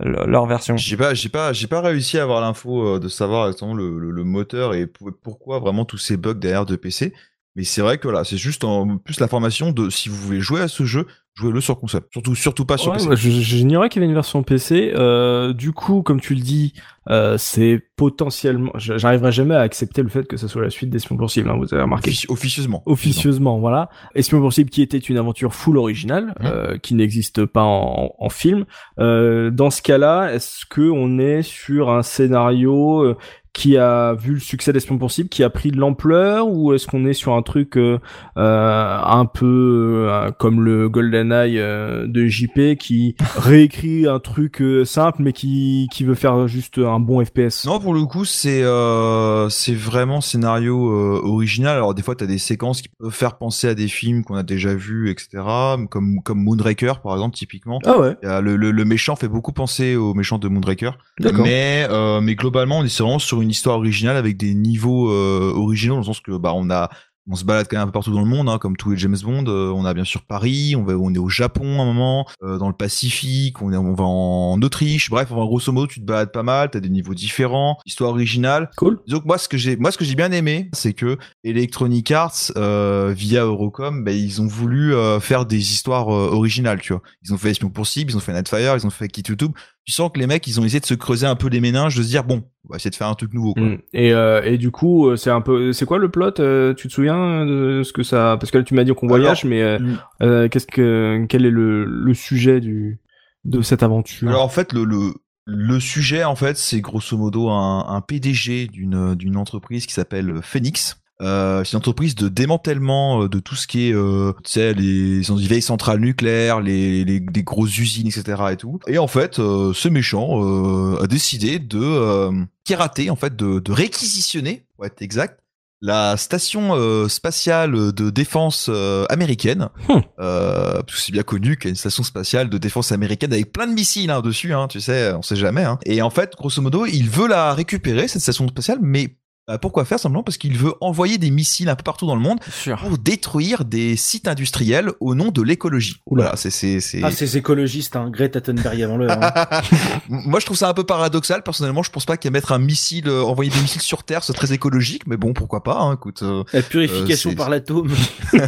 leur 0.00 0.46
version. 0.46 0.76
J'ai 0.76 0.96
pas, 0.96 1.12
j'ai 1.12 1.28
pas, 1.28 1.52
j'ai 1.52 1.66
pas 1.66 1.80
réussi 1.80 2.18
à 2.18 2.22
avoir 2.22 2.40
l'info 2.40 2.98
de 2.98 3.08
savoir 3.08 3.48
exactement 3.48 3.74
le, 3.74 3.98
le, 3.98 4.10
le 4.10 4.24
moteur 4.24 4.74
et 4.74 4.86
pour- 4.86 5.10
pourquoi 5.22 5.58
vraiment 5.58 5.84
tous 5.84 5.98
ces 5.98 6.16
bugs 6.16 6.34
derrière 6.34 6.66
de 6.66 6.76
PC. 6.76 7.12
Mais 7.58 7.64
c'est 7.64 7.82
vrai 7.82 7.98
que 7.98 8.06
là, 8.06 8.22
c'est 8.22 8.36
juste 8.36 8.62
en 8.62 8.98
plus 8.98 9.18
l'information 9.18 9.72
de 9.72 9.90
si 9.90 10.08
vous 10.08 10.14
voulez 10.14 10.40
jouer 10.40 10.60
à 10.60 10.68
ce 10.68 10.84
jeu, 10.84 11.06
jouez-le 11.34 11.60
sur 11.60 11.78
console. 11.80 12.02
Surtout, 12.12 12.36
surtout 12.36 12.64
pas 12.64 12.76
sur 12.78 12.92
Ouais, 12.92 12.98
PC. 12.98 13.16
je- 13.16 13.30
J'ignorais 13.40 13.88
qu'il 13.88 14.00
y 14.00 14.04
avait 14.04 14.08
une 14.10 14.14
version 14.14 14.44
PC. 14.44 14.92
Euh, 14.94 15.52
du 15.52 15.72
coup, 15.72 16.02
comme 16.02 16.20
tu 16.20 16.36
le 16.36 16.40
dis, 16.40 16.72
euh, 17.10 17.36
c'est 17.36 17.82
potentiellement. 17.96 18.70
J'arriverai 18.76 19.32
jamais 19.32 19.54
à 19.56 19.60
accepter 19.60 20.02
le 20.02 20.08
fait 20.08 20.24
que 20.28 20.36
ce 20.36 20.46
soit 20.46 20.62
la 20.62 20.70
suite 20.70 20.90
d'Espion 20.90 21.16
possible. 21.16 21.50
Hein, 21.50 21.56
vous 21.58 21.72
avez 21.74 21.82
remarqué. 21.82 22.10
Offici- 22.12 22.26
officieusement. 22.28 22.82
Officieusement, 22.86 23.58
voilà. 23.58 23.88
Espion 24.14 24.40
possible 24.40 24.70
qui 24.70 24.82
était 24.82 24.98
une 24.98 25.16
aventure 25.16 25.52
full 25.54 25.78
originale, 25.78 26.34
Mhm. 26.40 26.46
euh, 26.46 26.78
qui 26.78 26.94
n'existe 26.94 27.44
pas 27.44 27.62
en, 27.64 28.12
en 28.18 28.28
film. 28.28 28.66
Euh, 29.00 29.50
dans 29.50 29.70
ce 29.70 29.82
cas-là, 29.82 30.32
est-ce 30.32 30.64
que 30.66 30.82
on 30.90 31.18
est 31.18 31.42
sur 31.42 31.90
un 31.90 32.02
scénario 32.02 33.02
euh, 33.02 33.16
qui 33.52 33.76
a 33.76 34.14
vu 34.14 34.34
le 34.34 34.40
succès 34.40 34.72
d'Espion 34.72 34.98
possible, 34.98 35.28
qui 35.28 35.42
a 35.42 35.50
pris 35.50 35.70
de 35.70 35.78
l'ampleur, 35.78 36.48
ou 36.48 36.72
est-ce 36.74 36.86
qu'on 36.86 37.04
est 37.06 37.12
sur 37.12 37.34
un 37.34 37.42
truc 37.42 37.76
euh, 37.76 37.98
euh, 38.36 38.98
un 39.04 39.24
peu 39.26 40.06
euh, 40.08 40.30
comme 40.38 40.62
le 40.62 40.88
GoldenEye 40.88 41.58
euh, 41.58 42.06
de 42.06 42.26
JP 42.26 42.76
qui 42.78 43.16
réécrit 43.36 44.06
un 44.06 44.18
truc 44.20 44.60
euh, 44.62 44.84
simple 44.84 45.22
mais 45.22 45.32
qui 45.32 45.88
qui 45.92 46.04
veut 46.04 46.14
faire 46.14 46.46
juste 46.48 46.78
un 46.78 47.00
bon 47.00 47.24
FPS 47.24 47.64
Non, 47.66 47.80
pour 47.80 47.94
le 47.94 48.04
coup, 48.04 48.24
c'est 48.24 48.62
euh, 48.62 49.48
c'est 49.48 49.74
vraiment 49.74 50.20
scénario 50.20 50.90
euh, 50.92 51.20
original. 51.24 51.76
Alors 51.76 51.94
des 51.94 52.02
fois, 52.02 52.14
t'as 52.14 52.26
des 52.26 52.38
séquences 52.38 52.82
qui 52.82 52.88
peuvent 52.98 53.10
faire 53.12 53.38
penser 53.38 53.68
à 53.68 53.74
des 53.74 53.88
films 53.88 54.24
qu'on 54.24 54.34
a 54.36 54.42
déjà 54.42 54.74
vus, 54.74 55.10
etc. 55.10 55.42
Comme 55.90 56.20
comme 56.22 56.42
Moonraker, 56.42 57.00
par 57.02 57.14
exemple, 57.14 57.36
typiquement. 57.36 57.78
Ah 57.84 57.98
ouais, 57.98 58.16
Le, 58.22 58.56
le, 58.56 58.70
le 58.70 58.84
méchant 58.84 59.16
fait 59.16 59.28
beaucoup 59.28 59.52
penser 59.52 59.96
au 59.96 60.14
méchant 60.14 60.38
de 60.38 60.48
Moonraker. 60.48 60.98
d'accord. 61.18 61.44
Mais 61.44 61.86
euh, 61.90 62.20
mais 62.20 62.34
globalement, 62.34 62.78
on 62.78 62.84
est 62.84 62.98
vraiment 63.00 63.18
sur 63.18 63.37
une 63.40 63.50
histoire 63.50 63.76
originale 63.76 64.16
avec 64.16 64.36
des 64.36 64.54
niveaux 64.54 65.10
euh, 65.10 65.52
originaux 65.54 65.94
dans 65.94 66.00
le 66.00 66.06
sens 66.06 66.20
que 66.20 66.36
bah 66.36 66.52
on 66.54 66.70
a 66.70 66.90
on 67.30 67.36
se 67.36 67.44
balade 67.44 67.66
quand 67.68 67.76
même 67.76 67.84
un 67.84 67.86
peu 67.86 67.92
partout 67.92 68.12
dans 68.12 68.20
le 68.20 68.26
monde, 68.26 68.48
hein, 68.48 68.58
comme 68.58 68.76
tous 68.76 68.90
les 68.90 68.96
James 68.96 69.16
Bond. 69.22 69.44
Euh, 69.46 69.70
on 69.70 69.84
a 69.84 69.92
bien 69.92 70.04
sûr 70.04 70.22
Paris, 70.22 70.74
on 70.76 70.84
va 70.84 70.94
on 70.94 71.12
est 71.12 71.18
au 71.18 71.28
Japon 71.28 71.78
à 71.78 71.82
un 71.82 71.86
moment, 71.86 72.26
euh, 72.42 72.58
dans 72.58 72.68
le 72.68 72.74
Pacifique, 72.74 73.60
on 73.60 73.72
est 73.72 73.76
on 73.76 73.94
va 73.94 74.04
en 74.04 74.60
Autriche. 74.62 75.10
Bref, 75.10 75.30
enfin, 75.30 75.44
grosso 75.44 75.70
modo, 75.70 75.86
tu 75.86 76.00
te 76.00 76.06
balades 76.06 76.32
pas 76.32 76.42
mal, 76.42 76.70
t'as 76.70 76.80
des 76.80 76.88
niveaux 76.88 77.14
différents, 77.14 77.78
histoire 77.84 78.10
originale. 78.10 78.70
Cool. 78.76 79.00
Donc 79.08 79.24
moi 79.26 79.38
ce 79.38 79.48
que 79.48 79.58
j'ai 79.58 79.76
moi 79.76 79.92
ce 79.92 79.98
que 79.98 80.04
j'ai 80.04 80.14
bien 80.14 80.32
aimé, 80.32 80.70
c'est 80.72 80.94
que 80.94 81.18
Electronic 81.44 82.10
Arts 82.10 82.52
euh, 82.56 83.12
via 83.14 83.44
Eurocom, 83.44 84.04
bah, 84.04 84.12
ils 84.12 84.40
ont 84.40 84.46
voulu 84.46 84.94
faire 85.20 85.44
des 85.44 85.72
histoires 85.72 86.08
originales, 86.08 86.80
tu 86.80 86.92
vois. 86.92 87.02
Ils 87.22 87.34
ont 87.34 87.38
fait 87.38 87.50
Espion 87.50 87.68
pour 87.68 87.86
cible, 87.86 88.10
ils 88.10 88.16
ont 88.16 88.20
fait 88.20 88.32
Nightfire, 88.32 88.76
ils 88.76 88.86
ont 88.86 88.90
fait 88.90 89.08
Kit 89.08 89.22
YouTube. 89.28 89.52
Tu 89.88 89.92
sens 89.92 90.10
que 90.12 90.18
les 90.18 90.26
mecs, 90.26 90.46
ils 90.46 90.60
ont 90.60 90.66
essayé 90.66 90.80
de 90.80 90.84
se 90.84 90.92
creuser 90.92 91.26
un 91.26 91.34
peu 91.34 91.48
les 91.48 91.60
méninges, 91.60 91.96
de 91.96 92.02
se 92.02 92.08
dire 92.08 92.22
bon, 92.22 92.42
on 92.66 92.72
va 92.74 92.76
essayer 92.76 92.90
de 92.90 92.94
faire 92.94 93.06
un 93.06 93.14
truc 93.14 93.32
nouveau 93.32 93.54
quoi. 93.54 93.62
Mm. 93.62 93.78
Et, 93.94 94.12
euh, 94.12 94.42
et 94.44 94.58
du 94.58 94.70
coup, 94.70 95.08
euh, 95.08 95.16
c'est 95.16 95.30
un 95.30 95.40
peu, 95.40 95.72
c'est 95.72 95.86
quoi 95.86 95.96
le 95.96 96.10
plot 96.10 96.38
euh, 96.40 96.74
Tu 96.74 96.88
te 96.88 96.92
souviens 96.92 97.46
de 97.46 97.80
ce 97.82 97.94
que 97.94 98.02
ça 98.02 98.36
Parce 98.38 98.50
que 98.50 98.58
là, 98.58 98.64
tu 98.64 98.74
m'as 98.74 98.84
dit 98.84 98.92
qu'on 98.92 99.06
voyage, 99.06 99.46
mais 99.46 99.62
euh, 99.62 99.78
mm. 99.78 100.50
qu'est-ce 100.50 100.66
que, 100.66 101.24
quel 101.30 101.46
est 101.46 101.50
le, 101.50 101.86
le 101.86 102.12
sujet 102.12 102.60
du 102.60 103.00
de 103.46 103.62
cette 103.62 103.82
aventure? 103.82 104.28
Alors 104.28 104.44
en 104.44 104.50
fait, 104.50 104.74
le, 104.74 104.84
le, 104.84 105.14
le 105.46 105.80
sujet, 105.80 106.22
en 106.22 106.36
fait, 106.36 106.58
c'est 106.58 106.82
grosso 106.82 107.16
modo 107.16 107.48
un, 107.48 107.86
un 107.88 108.02
PDG 108.02 108.66
d'une 108.66 109.14
d'une 109.14 109.38
entreprise 109.38 109.86
qui 109.86 109.94
s'appelle 109.94 110.40
Phoenix. 110.42 111.00
Euh, 111.20 111.64
c'est 111.64 111.72
une 111.72 111.78
entreprise 111.78 112.14
de 112.14 112.28
démantèlement 112.28 113.24
euh, 113.24 113.28
de 113.28 113.40
tout 113.40 113.56
ce 113.56 113.66
qui 113.66 113.88
est, 113.88 113.92
euh, 113.94 114.32
tu 114.44 114.52
sais, 114.52 114.72
les, 114.74 115.20
les 115.20 115.46
vieilles 115.46 115.62
centrales 115.62 115.98
nucléaires, 116.00 116.60
les, 116.60 117.04
les, 117.04 117.20
les 117.20 117.42
grosses 117.42 117.76
usines, 117.76 118.06
etc. 118.06 118.40
et 118.52 118.56
tout. 118.56 118.78
Et 118.86 118.98
en 118.98 119.08
fait, 119.08 119.38
euh, 119.38 119.72
ce 119.74 119.88
méchant 119.88 120.42
euh, 120.42 121.02
a 121.02 121.06
décidé 121.08 121.58
de 121.58 121.80
euh, 121.80 122.30
pirater, 122.64 123.10
en 123.10 123.16
fait, 123.16 123.34
de, 123.34 123.58
de 123.58 123.72
réquisitionner, 123.72 124.64
pour 124.76 124.86
être 124.86 125.02
exact, 125.02 125.40
la 125.80 126.16
station 126.16 126.74
euh, 126.74 127.08
spatiale 127.08 127.92
de 127.92 128.10
défense 128.10 128.66
euh, 128.68 129.04
américaine, 129.10 129.68
Hmm. 129.88 130.00
euh, 130.18 130.82
parce 130.82 130.96
que 130.96 131.00
c'est 131.00 131.12
bien 131.12 131.22
connu 131.22 131.56
qu'il 131.56 131.66
y 131.66 131.68
a 131.68 131.70
une 131.70 131.76
station 131.76 132.02
spatiale 132.02 132.48
de 132.48 132.58
défense 132.58 132.90
américaine 132.90 133.32
avec 133.32 133.52
plein 133.52 133.66
de 133.68 133.72
missiles 133.74 134.10
hein, 134.10 134.20
dessus, 134.20 134.52
hein, 134.54 134.66
tu 134.68 134.80
sais, 134.80 135.12
on 135.12 135.22
sait 135.22 135.36
jamais. 135.36 135.62
Hein. 135.64 135.78
Et 135.86 136.02
en 136.02 136.10
fait, 136.10 136.34
grosso 136.36 136.60
modo, 136.62 136.84
il 136.86 137.08
veut 137.08 137.28
la 137.28 137.54
récupérer 137.54 138.08
cette 138.08 138.22
station 138.22 138.48
spatiale, 138.48 138.78
mais 138.80 139.16
pourquoi 139.56 139.86
faire 139.86 139.98
simplement 139.98 140.22
parce 140.22 140.36
qu'il 140.36 140.58
veut 140.58 140.74
envoyer 140.82 141.16
des 141.16 141.30
missiles 141.30 141.70
un 141.70 141.76
peu 141.76 141.82
partout 141.82 142.06
dans 142.06 142.14
le 142.14 142.20
monde 142.20 142.38
pour 142.80 142.98
détruire 142.98 143.64
des 143.64 143.96
sites 143.96 144.28
industriels 144.28 144.90
au 145.00 145.14
nom 145.14 145.30
de 145.30 145.40
l'écologie. 145.40 145.96
Oula. 146.04 146.24
Voilà, 146.24 146.36
c'est 146.36 146.50
c'est 146.50 146.80
c'est. 146.80 147.00
Ah, 147.02 147.10
ces 147.10 147.38
écologistes, 147.38 147.96
hein. 147.96 148.10
Greta 148.10 148.40
Thunberg 148.42 148.82
avant 148.82 148.96
l'heure. 148.98 149.18
hein. 149.22 149.62
Moi, 150.08 150.40
je 150.40 150.44
trouve 150.46 150.56
ça 150.58 150.68
un 150.68 150.74
peu 150.74 150.84
paradoxal. 150.84 151.42
Personnellement, 151.42 151.82
je 151.82 151.90
pense 151.90 152.04
pas 152.04 152.16
qu'à 152.16 152.30
mettre 152.30 152.52
un 152.52 152.58
missile, 152.58 153.08
euh, 153.08 153.22
envoyer 153.22 153.50
des 153.50 153.60
missiles 153.60 153.80
sur 153.80 154.02
Terre, 154.02 154.24
c'est 154.24 154.32
très 154.34 154.52
écologique. 154.52 155.06
Mais 155.06 155.16
bon, 155.16 155.32
pourquoi 155.32 155.62
pas 155.62 155.78
hein, 155.80 155.94
Écoute. 155.94 156.22
euh, 156.22 156.42
La 156.52 156.62
purification 156.62 157.30
Euh, 157.30 157.34
par 157.34 157.48
l'atome. 157.48 157.90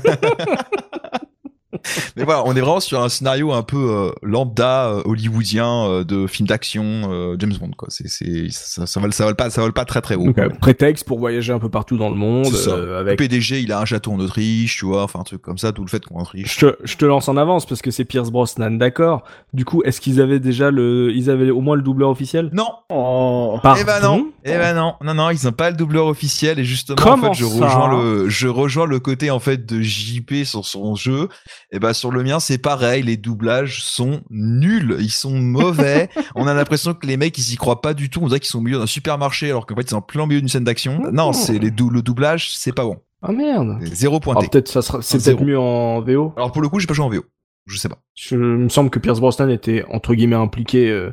Mais 2.17 2.25
voilà, 2.25 2.43
on 2.47 2.55
est 2.55 2.61
vraiment 2.61 2.81
sur 2.81 3.01
un 3.03 3.09
scénario 3.09 3.53
un 3.53 3.63
peu 3.63 3.77
euh, 3.91 4.11
lambda 4.23 4.89
euh, 4.89 5.03
hollywoodien 5.05 5.87
euh, 5.87 6.05
de 6.05 6.27
film 6.27 6.47
d'action 6.49 6.85
euh, 7.11 7.37
James 7.39 7.55
Bond 7.61 7.71
quoi. 7.77 7.89
C'est 7.91 8.09
c'est 8.09 8.49
ça, 8.51 8.87
ça 8.87 9.01
vole 9.01 9.13
ça 9.13 9.25
vole 9.25 9.37
pas 9.37 9.51
ça 9.51 9.63
vole 9.63 9.73
pas 9.73 9.85
très 9.85 10.01
très 10.01 10.15
haut. 10.15 10.27
Donc, 10.27 10.39
euh, 10.39 10.49
prétexte 10.61 11.05
pour 11.07 11.19
voyager 11.19 11.53
un 11.53 11.59
peu 11.59 11.69
partout 11.69 11.97
dans 11.97 12.11
le 12.11 12.17
monde, 12.17 12.47
euh, 12.69 12.87
Le 12.87 12.97
avec 12.97 13.19
PDG, 13.19 13.61
il 13.61 13.73
a 13.73 13.81
un 13.81 13.85
château 13.85 14.13
en 14.13 14.21
Autriche, 14.21 14.77
tu 14.79 14.85
vois, 14.87 15.03
enfin 15.05 15.21
un 15.21 15.25
truc 15.25 15.43
comme 15.43 15.59
ça, 15.59 15.73
tout 15.73 15.83
le 15.85 15.89
fait 15.89 16.05
qu'on 16.05 16.17
est 16.17 16.19
en 16.19 16.23
Autriche. 16.23 16.59
Je 16.61 16.67
te, 16.67 16.77
je 16.85 16.97
te 16.97 17.05
lance 17.05 17.29
en 17.29 17.37
avance 17.37 17.67
parce 17.67 17.83
que 17.83 17.91
c'est 17.91 18.05
Pierce 18.05 18.31
Brosnan, 18.31 18.71
d'accord. 18.79 19.23
Du 19.53 19.65
coup, 19.65 19.83
est-ce 19.85 20.01
qu'ils 20.01 20.21
avaient 20.21 20.41
déjà 20.41 20.71
le, 20.71 21.11
ils 21.13 21.31
avaient 21.31 21.51
au 21.51 21.61
moins 21.61 21.77
le 21.77 21.83
doubleur 21.83 22.11
officiel? 22.11 22.51
Non, 22.53 22.69
Oh. 22.91 23.59
eh 23.79 23.85
ben 23.85 24.01
non, 24.01 24.31
eh 24.45 24.51
ben 24.53 24.75
non, 24.75 24.95
non 25.03 25.15
non, 25.15 25.31
ils 25.31 25.47
ont 25.49 25.53
pas 25.53 25.71
le 25.71 25.77
doubleur 25.77 26.07
officiel 26.07 26.59
et 26.59 26.65
justement 26.65 26.97
Comment 27.01 27.29
en 27.29 27.33
fait 27.35 27.41
je 27.41 27.45
rejoins 27.45 27.89
le 27.97 28.29
je 28.29 28.49
rejoins 28.49 28.87
le 28.87 28.99
côté 28.99 29.31
en 29.31 29.39
fait 29.39 29.65
de 29.67 29.81
JP 29.81 30.45
sur 30.45 30.65
son 30.67 30.95
jeu. 30.95 31.29
Et 31.73 31.79
ben 31.79 31.93
sur 31.93 32.11
le 32.11 32.23
mien 32.25 32.41
c'est 32.41 32.59
pareil, 32.59 33.03
les 33.03 33.17
doublages 33.17 33.83
sont 33.85 34.23
nuls, 34.31 34.97
ils 34.99 35.11
sont 35.11 35.39
mauvais. 35.39 36.09
on 36.35 36.47
a 36.49 36.55
l'impression 36.55 36.95
que 36.95 37.07
les 37.07 37.17
mecs 37.17 37.37
ils 37.39 37.53
y 37.53 37.57
croient 37.57 37.81
pas 37.81 37.95
du 37.95 38.11
tout, 38.11 38.21
on 38.23 38.27
dirait 38.27 38.41
qu'ils 38.41 38.49
sont 38.51 38.59
au 38.59 38.63
milieu 38.63 38.79
d'un 38.79 38.87
supermarché 38.87 39.51
alors 39.51 39.67
qu'en 39.67 39.77
fait 39.77 39.83
ils 39.83 39.91
sont 39.91 39.97
en 39.97 40.03
plein 40.03 40.27
milieu 40.27 40.41
d'une 40.41 40.49
scène 40.49 40.65
d'action. 40.65 41.01
Non, 41.13 41.33
c'est 41.33 41.59
les 41.59 41.71
dou- 41.71 41.91
le 41.91 42.03
doublage, 42.03 42.51
c'est 42.57 42.73
pas 42.75 42.85
bon. 42.85 42.99
Ah 43.23 43.33
merde. 43.33 43.79
Zéro 43.83 44.17
Ah, 44.17 44.21
pointé. 44.21 44.49
peut-être 44.49 44.69
ça 44.69 44.83
sera, 44.83 45.01
c'est 45.03 45.23
peut-être 45.23 45.43
mieux 45.45 45.59
en 45.59 46.01
VO. 46.01 46.33
Alors 46.37 46.51
pour 46.53 46.63
le 46.63 46.69
coup, 46.69 46.81
j'ai 46.81 46.87
pas 46.87 46.95
joué 46.95 47.05
en 47.05 47.11
VO. 47.11 47.23
Je 47.67 47.77
sais 47.77 47.89
pas. 47.89 47.99
Je, 48.17 48.35
il 48.35 48.41
me 48.41 48.69
semble 48.69 48.91
que 48.91 48.99
Pierce 48.99 49.21
Brosnan 49.21 49.49
était 49.51 49.85
entre 49.91 50.15
guillemets 50.15 50.35
impliqué 50.37 50.91
euh, 50.91 51.13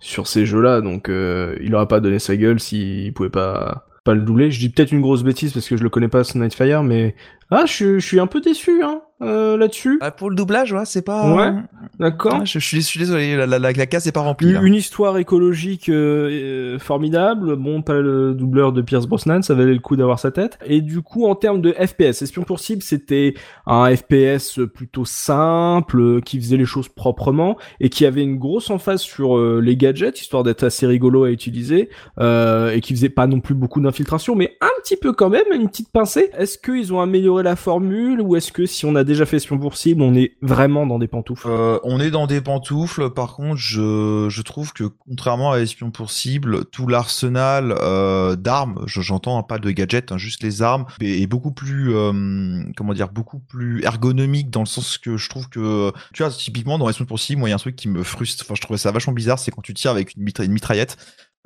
sur 0.00 0.26
ces 0.26 0.46
jeux-là, 0.46 0.80
donc 0.80 1.08
euh, 1.10 1.56
il 1.60 1.74
aurait 1.74 1.88
pas 1.88 2.00
donné 2.00 2.18
sa 2.18 2.36
gueule 2.36 2.60
s'il 2.60 3.12
pouvait 3.12 3.28
pas 3.28 3.84
pas 4.04 4.14
le 4.14 4.22
doubler. 4.22 4.50
Je 4.50 4.58
dis 4.60 4.70
peut-être 4.70 4.92
une 4.92 5.02
grosse 5.02 5.22
bêtise 5.22 5.52
parce 5.52 5.68
que 5.68 5.76
je 5.76 5.82
le 5.82 5.90
connais 5.90 6.08
pas 6.08 6.24
ce 6.24 6.38
Nightfire, 6.38 6.82
mais 6.82 7.14
ah, 7.50 7.64
je, 7.66 7.98
je 7.98 8.06
suis 8.06 8.20
un 8.20 8.26
peu 8.26 8.40
déçu 8.40 8.82
hein, 8.82 9.00
euh, 9.22 9.56
là-dessus. 9.56 9.98
Ah, 10.02 10.10
pour 10.10 10.28
le 10.30 10.36
doublage, 10.36 10.72
ouais, 10.72 10.84
c'est 10.84 11.02
pas. 11.02 11.34
Ouais. 11.34 11.52
D'accord. 11.98 12.38
Ah, 12.40 12.44
je, 12.44 12.58
je 12.58 12.66
suis, 12.66 12.80
je 12.82 12.86
suis 12.86 13.00
désolé, 13.00 13.36
la, 13.36 13.46
la, 13.46 13.58
la, 13.58 13.72
la 13.72 13.86
case 13.86 14.06
est 14.06 14.12
pas 14.12 14.20
remplie. 14.20 14.50
Une, 14.50 14.66
une 14.66 14.74
histoire 14.74 15.16
écologique 15.18 15.88
euh, 15.88 16.28
euh, 16.30 16.78
formidable. 16.78 17.56
Bon, 17.56 17.82
pas 17.82 18.00
le 18.00 18.34
doubleur 18.34 18.72
de 18.72 18.82
Pierce 18.82 19.06
Brosnan, 19.06 19.42
ça 19.42 19.54
valait 19.54 19.72
le 19.72 19.80
coup 19.80 19.96
d'avoir 19.96 20.18
sa 20.18 20.30
tête. 20.30 20.58
Et 20.66 20.80
du 20.82 21.00
coup, 21.02 21.26
en 21.26 21.34
termes 21.34 21.62
de 21.62 21.72
FPS, 21.72 22.22
Espion 22.22 22.42
pour 22.42 22.60
cible, 22.60 22.82
c'était 22.82 23.34
un 23.66 23.94
FPS 23.96 24.60
plutôt 24.74 25.04
simple, 25.04 26.20
qui 26.22 26.38
faisait 26.40 26.56
les 26.56 26.64
choses 26.66 26.88
proprement 26.88 27.56
et 27.80 27.88
qui 27.88 28.04
avait 28.06 28.22
une 28.22 28.36
grosse 28.38 28.70
emphase 28.70 29.00
sur 29.00 29.36
euh, 29.38 29.60
les 29.62 29.76
gadgets, 29.76 30.20
histoire 30.20 30.42
d'être 30.42 30.64
assez 30.64 30.86
rigolo 30.86 31.24
à 31.24 31.30
utiliser 31.30 31.88
euh, 32.20 32.70
et 32.72 32.80
qui 32.80 32.94
faisait 32.94 33.08
pas 33.08 33.26
non 33.26 33.40
plus 33.40 33.54
beaucoup 33.54 33.80
d'infiltration, 33.80 34.34
mais 34.34 34.56
un 34.60 34.68
petit 34.82 34.96
peu 34.96 35.12
quand 35.12 35.30
même, 35.30 35.46
une 35.52 35.68
petite 35.68 35.90
pincée. 35.90 36.30
Est-ce 36.36 36.58
qu'ils 36.58 36.92
ont 36.92 37.00
amélioré 37.00 37.37
la 37.42 37.56
formule 37.56 38.20
ou 38.20 38.36
est-ce 38.36 38.52
que 38.52 38.66
si 38.66 38.86
on 38.86 38.94
a 38.94 39.04
déjà 39.04 39.26
fait 39.26 39.36
Espion 39.36 39.58
pour 39.58 39.76
cible, 39.76 40.02
on 40.02 40.14
est 40.14 40.36
vraiment 40.42 40.86
dans 40.86 40.98
des 40.98 41.08
pantoufles? 41.08 41.48
Euh, 41.48 41.78
on 41.84 42.00
est 42.00 42.10
dans 42.10 42.26
des 42.26 42.40
pantoufles. 42.40 43.10
Par 43.10 43.34
contre, 43.34 43.56
je, 43.56 44.42
trouve 44.42 44.72
que 44.72 44.84
contrairement 44.84 45.52
à 45.52 45.58
Espion 45.58 45.90
pour 45.90 46.10
cible, 46.10 46.64
tout 46.66 46.86
l'arsenal 46.86 47.74
euh, 47.80 48.36
d'armes, 48.36 48.82
je- 48.86 49.00
j'entends 49.00 49.38
hein, 49.38 49.42
pas 49.42 49.58
de 49.58 49.70
gadgets, 49.70 50.12
hein, 50.12 50.18
juste 50.18 50.42
les 50.42 50.62
armes, 50.62 50.86
est, 51.00 51.26
beaucoup 51.26 51.52
plus, 51.52 51.94
euh, 51.94 52.62
comment 52.76 52.94
dire, 52.94 53.08
beaucoup 53.08 53.38
plus 53.38 53.82
ergonomique 53.84 54.50
dans 54.50 54.60
le 54.60 54.66
sens 54.66 54.98
que 54.98 55.16
je 55.16 55.28
trouve 55.28 55.48
que, 55.48 55.92
tu 56.14 56.22
vois, 56.22 56.32
typiquement 56.32 56.78
dans 56.78 56.88
Espion 56.88 57.04
pour 57.04 57.18
cible, 57.18 57.40
moi 57.40 57.48
il 57.48 57.50
y 57.50 57.52
a 57.52 57.56
un 57.56 57.58
truc 57.58 57.76
qui 57.76 57.88
me 57.88 58.02
frustre. 58.02 58.44
Enfin, 58.46 58.54
je 58.54 58.60
trouvais 58.60 58.78
ça 58.78 58.90
vachement 58.92 59.12
bizarre, 59.12 59.38
c'est 59.38 59.50
quand 59.50 59.62
tu 59.62 59.74
tires 59.74 59.90
avec 59.90 60.14
une, 60.16 60.26
une 60.26 60.52
mitraillette, 60.52 60.96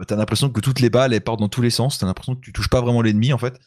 t'as 0.07 0.17
l'impression 0.17 0.51
que 0.51 0.61
toutes 0.61 0.81
les 0.81 0.91
balles 0.91 1.13
elles 1.13 1.21
partent 1.21 1.41
dans 1.41 1.49
tous 1.49 1.63
les 1.63 1.71
sens. 1.71 1.99
T'as 1.99 2.07
l'impression 2.07 2.35
que 2.35 2.41
tu 2.41 2.53
touches 2.53 2.69
pas 2.69 2.81
vraiment 2.81 3.03
l'ennemi 3.03 3.33
en 3.33 3.39
fait. 3.39 3.59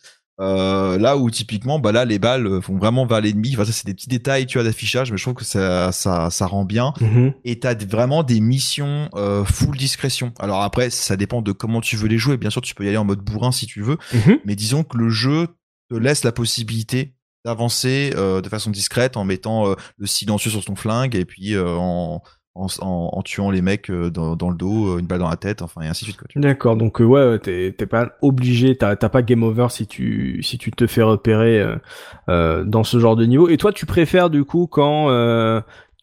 Euh, 0.42 0.98
là 0.98 1.16
où 1.16 1.30
typiquement 1.30 1.80
bah 1.80 1.94
là 1.94 2.04
les 2.04 2.20
balles 2.20 2.46
euh, 2.46 2.60
vont 2.60 2.78
vraiment 2.78 3.06
vers 3.06 3.22
l'ennemi 3.22 3.52
enfin 3.54 3.64
ça 3.64 3.72
c'est 3.72 3.86
des 3.86 3.94
petits 3.94 4.10
détails 4.10 4.46
tu 4.46 4.58
vois 4.58 4.66
d'affichage 4.66 5.10
mais 5.10 5.18
je 5.18 5.24
trouve 5.24 5.36
que 5.36 5.46
ça 5.46 5.94
ça 5.94 6.30
ça 6.30 6.46
rend 6.46 6.66
bien. 6.66 6.94
Mhm. 7.00 7.34
et 7.46 7.58
t'as 7.58 7.74
vraiment 7.74 8.22
des 8.22 8.42
missions 8.42 9.10
euh, 9.16 9.46
full 9.46 9.78
discrétion. 9.78 10.34
Alors 10.40 10.62
après 10.62 10.90
ça 10.90 11.16
dépend 11.16 11.42
de 11.42 11.54
comment 11.54 11.80
tu 11.80 11.96
veux 11.96 12.10
les 12.10 12.18
jouer. 12.18 12.36
Bien 12.36 12.50
sûr 12.50 12.62
tu 12.62 12.76
peux 12.76 12.84
y 12.84 12.90
aller 12.90 12.98
en 12.98 13.06
mode 13.06 13.20
bourrin 13.22 13.54
si 13.54 13.66
tu 13.66 13.82
veux. 13.82 13.98
Mhm. 14.14 14.40
mais 14.44 14.56
disons 14.56 14.84
que 14.84 14.98
le 14.98 15.10
jeu 15.10 15.48
te 15.90 15.96
laisse 15.96 16.24
la 16.24 16.32
possibilité 16.32 17.16
d'avancer 17.46 18.12
euh, 18.16 18.42
de 18.42 18.50
façon 18.50 18.72
discrète 18.72 19.16
en 19.16 19.24
mettant 19.24 19.70
euh, 19.70 19.76
le 19.98 20.08
silencieux 20.08 20.50
sur 20.50 20.66
ton 20.66 20.76
flingue 20.76 21.16
et 21.16 21.26
puis 21.26 21.54
euh, 21.54 21.78
en, 21.78 22.22
en 22.56 23.22
tuant 23.22 23.52
les 23.52 23.62
mecs 23.62 23.90
euh, 23.90 24.10
dans, 24.10 24.50
le 24.50 24.56
dos 24.56 24.96
euh, 24.96 25.00
une 25.00 25.06
balle 25.06 25.20
dans 25.20 25.30
la 25.30 25.36
tête 25.36 25.62
enfin 25.62 25.82
et 25.82 25.88
ainsi 25.88 26.06
de 26.06 26.12
suite. 26.12 26.22
D'accord, 26.36 26.78
donc 26.78 27.02
euh, 27.02 27.04
ouais, 27.04 27.40
t'es 27.40 27.72
pas 27.86 28.14
obligé, 28.22 28.78
t'as 28.78 28.96
pas 28.96 29.22
game 29.22 29.44
over 29.44 29.68
si 29.70 29.88
tu 29.88 30.42
si 30.42 30.58
tu 30.58 30.72
te 30.72 30.88
fais 30.88 31.02
repérer 31.02 31.76
euh, 32.30 32.64
dans 32.64 32.84
ce 32.84 32.98
genre 33.00 33.18
de 33.18 33.26
niveau. 33.26 33.50
Et 33.50 33.58
toi, 33.58 33.74
tu 33.74 33.86
préfères 33.86 34.30
du 34.30 34.46
coup 34.46 34.68
quand 34.68 35.10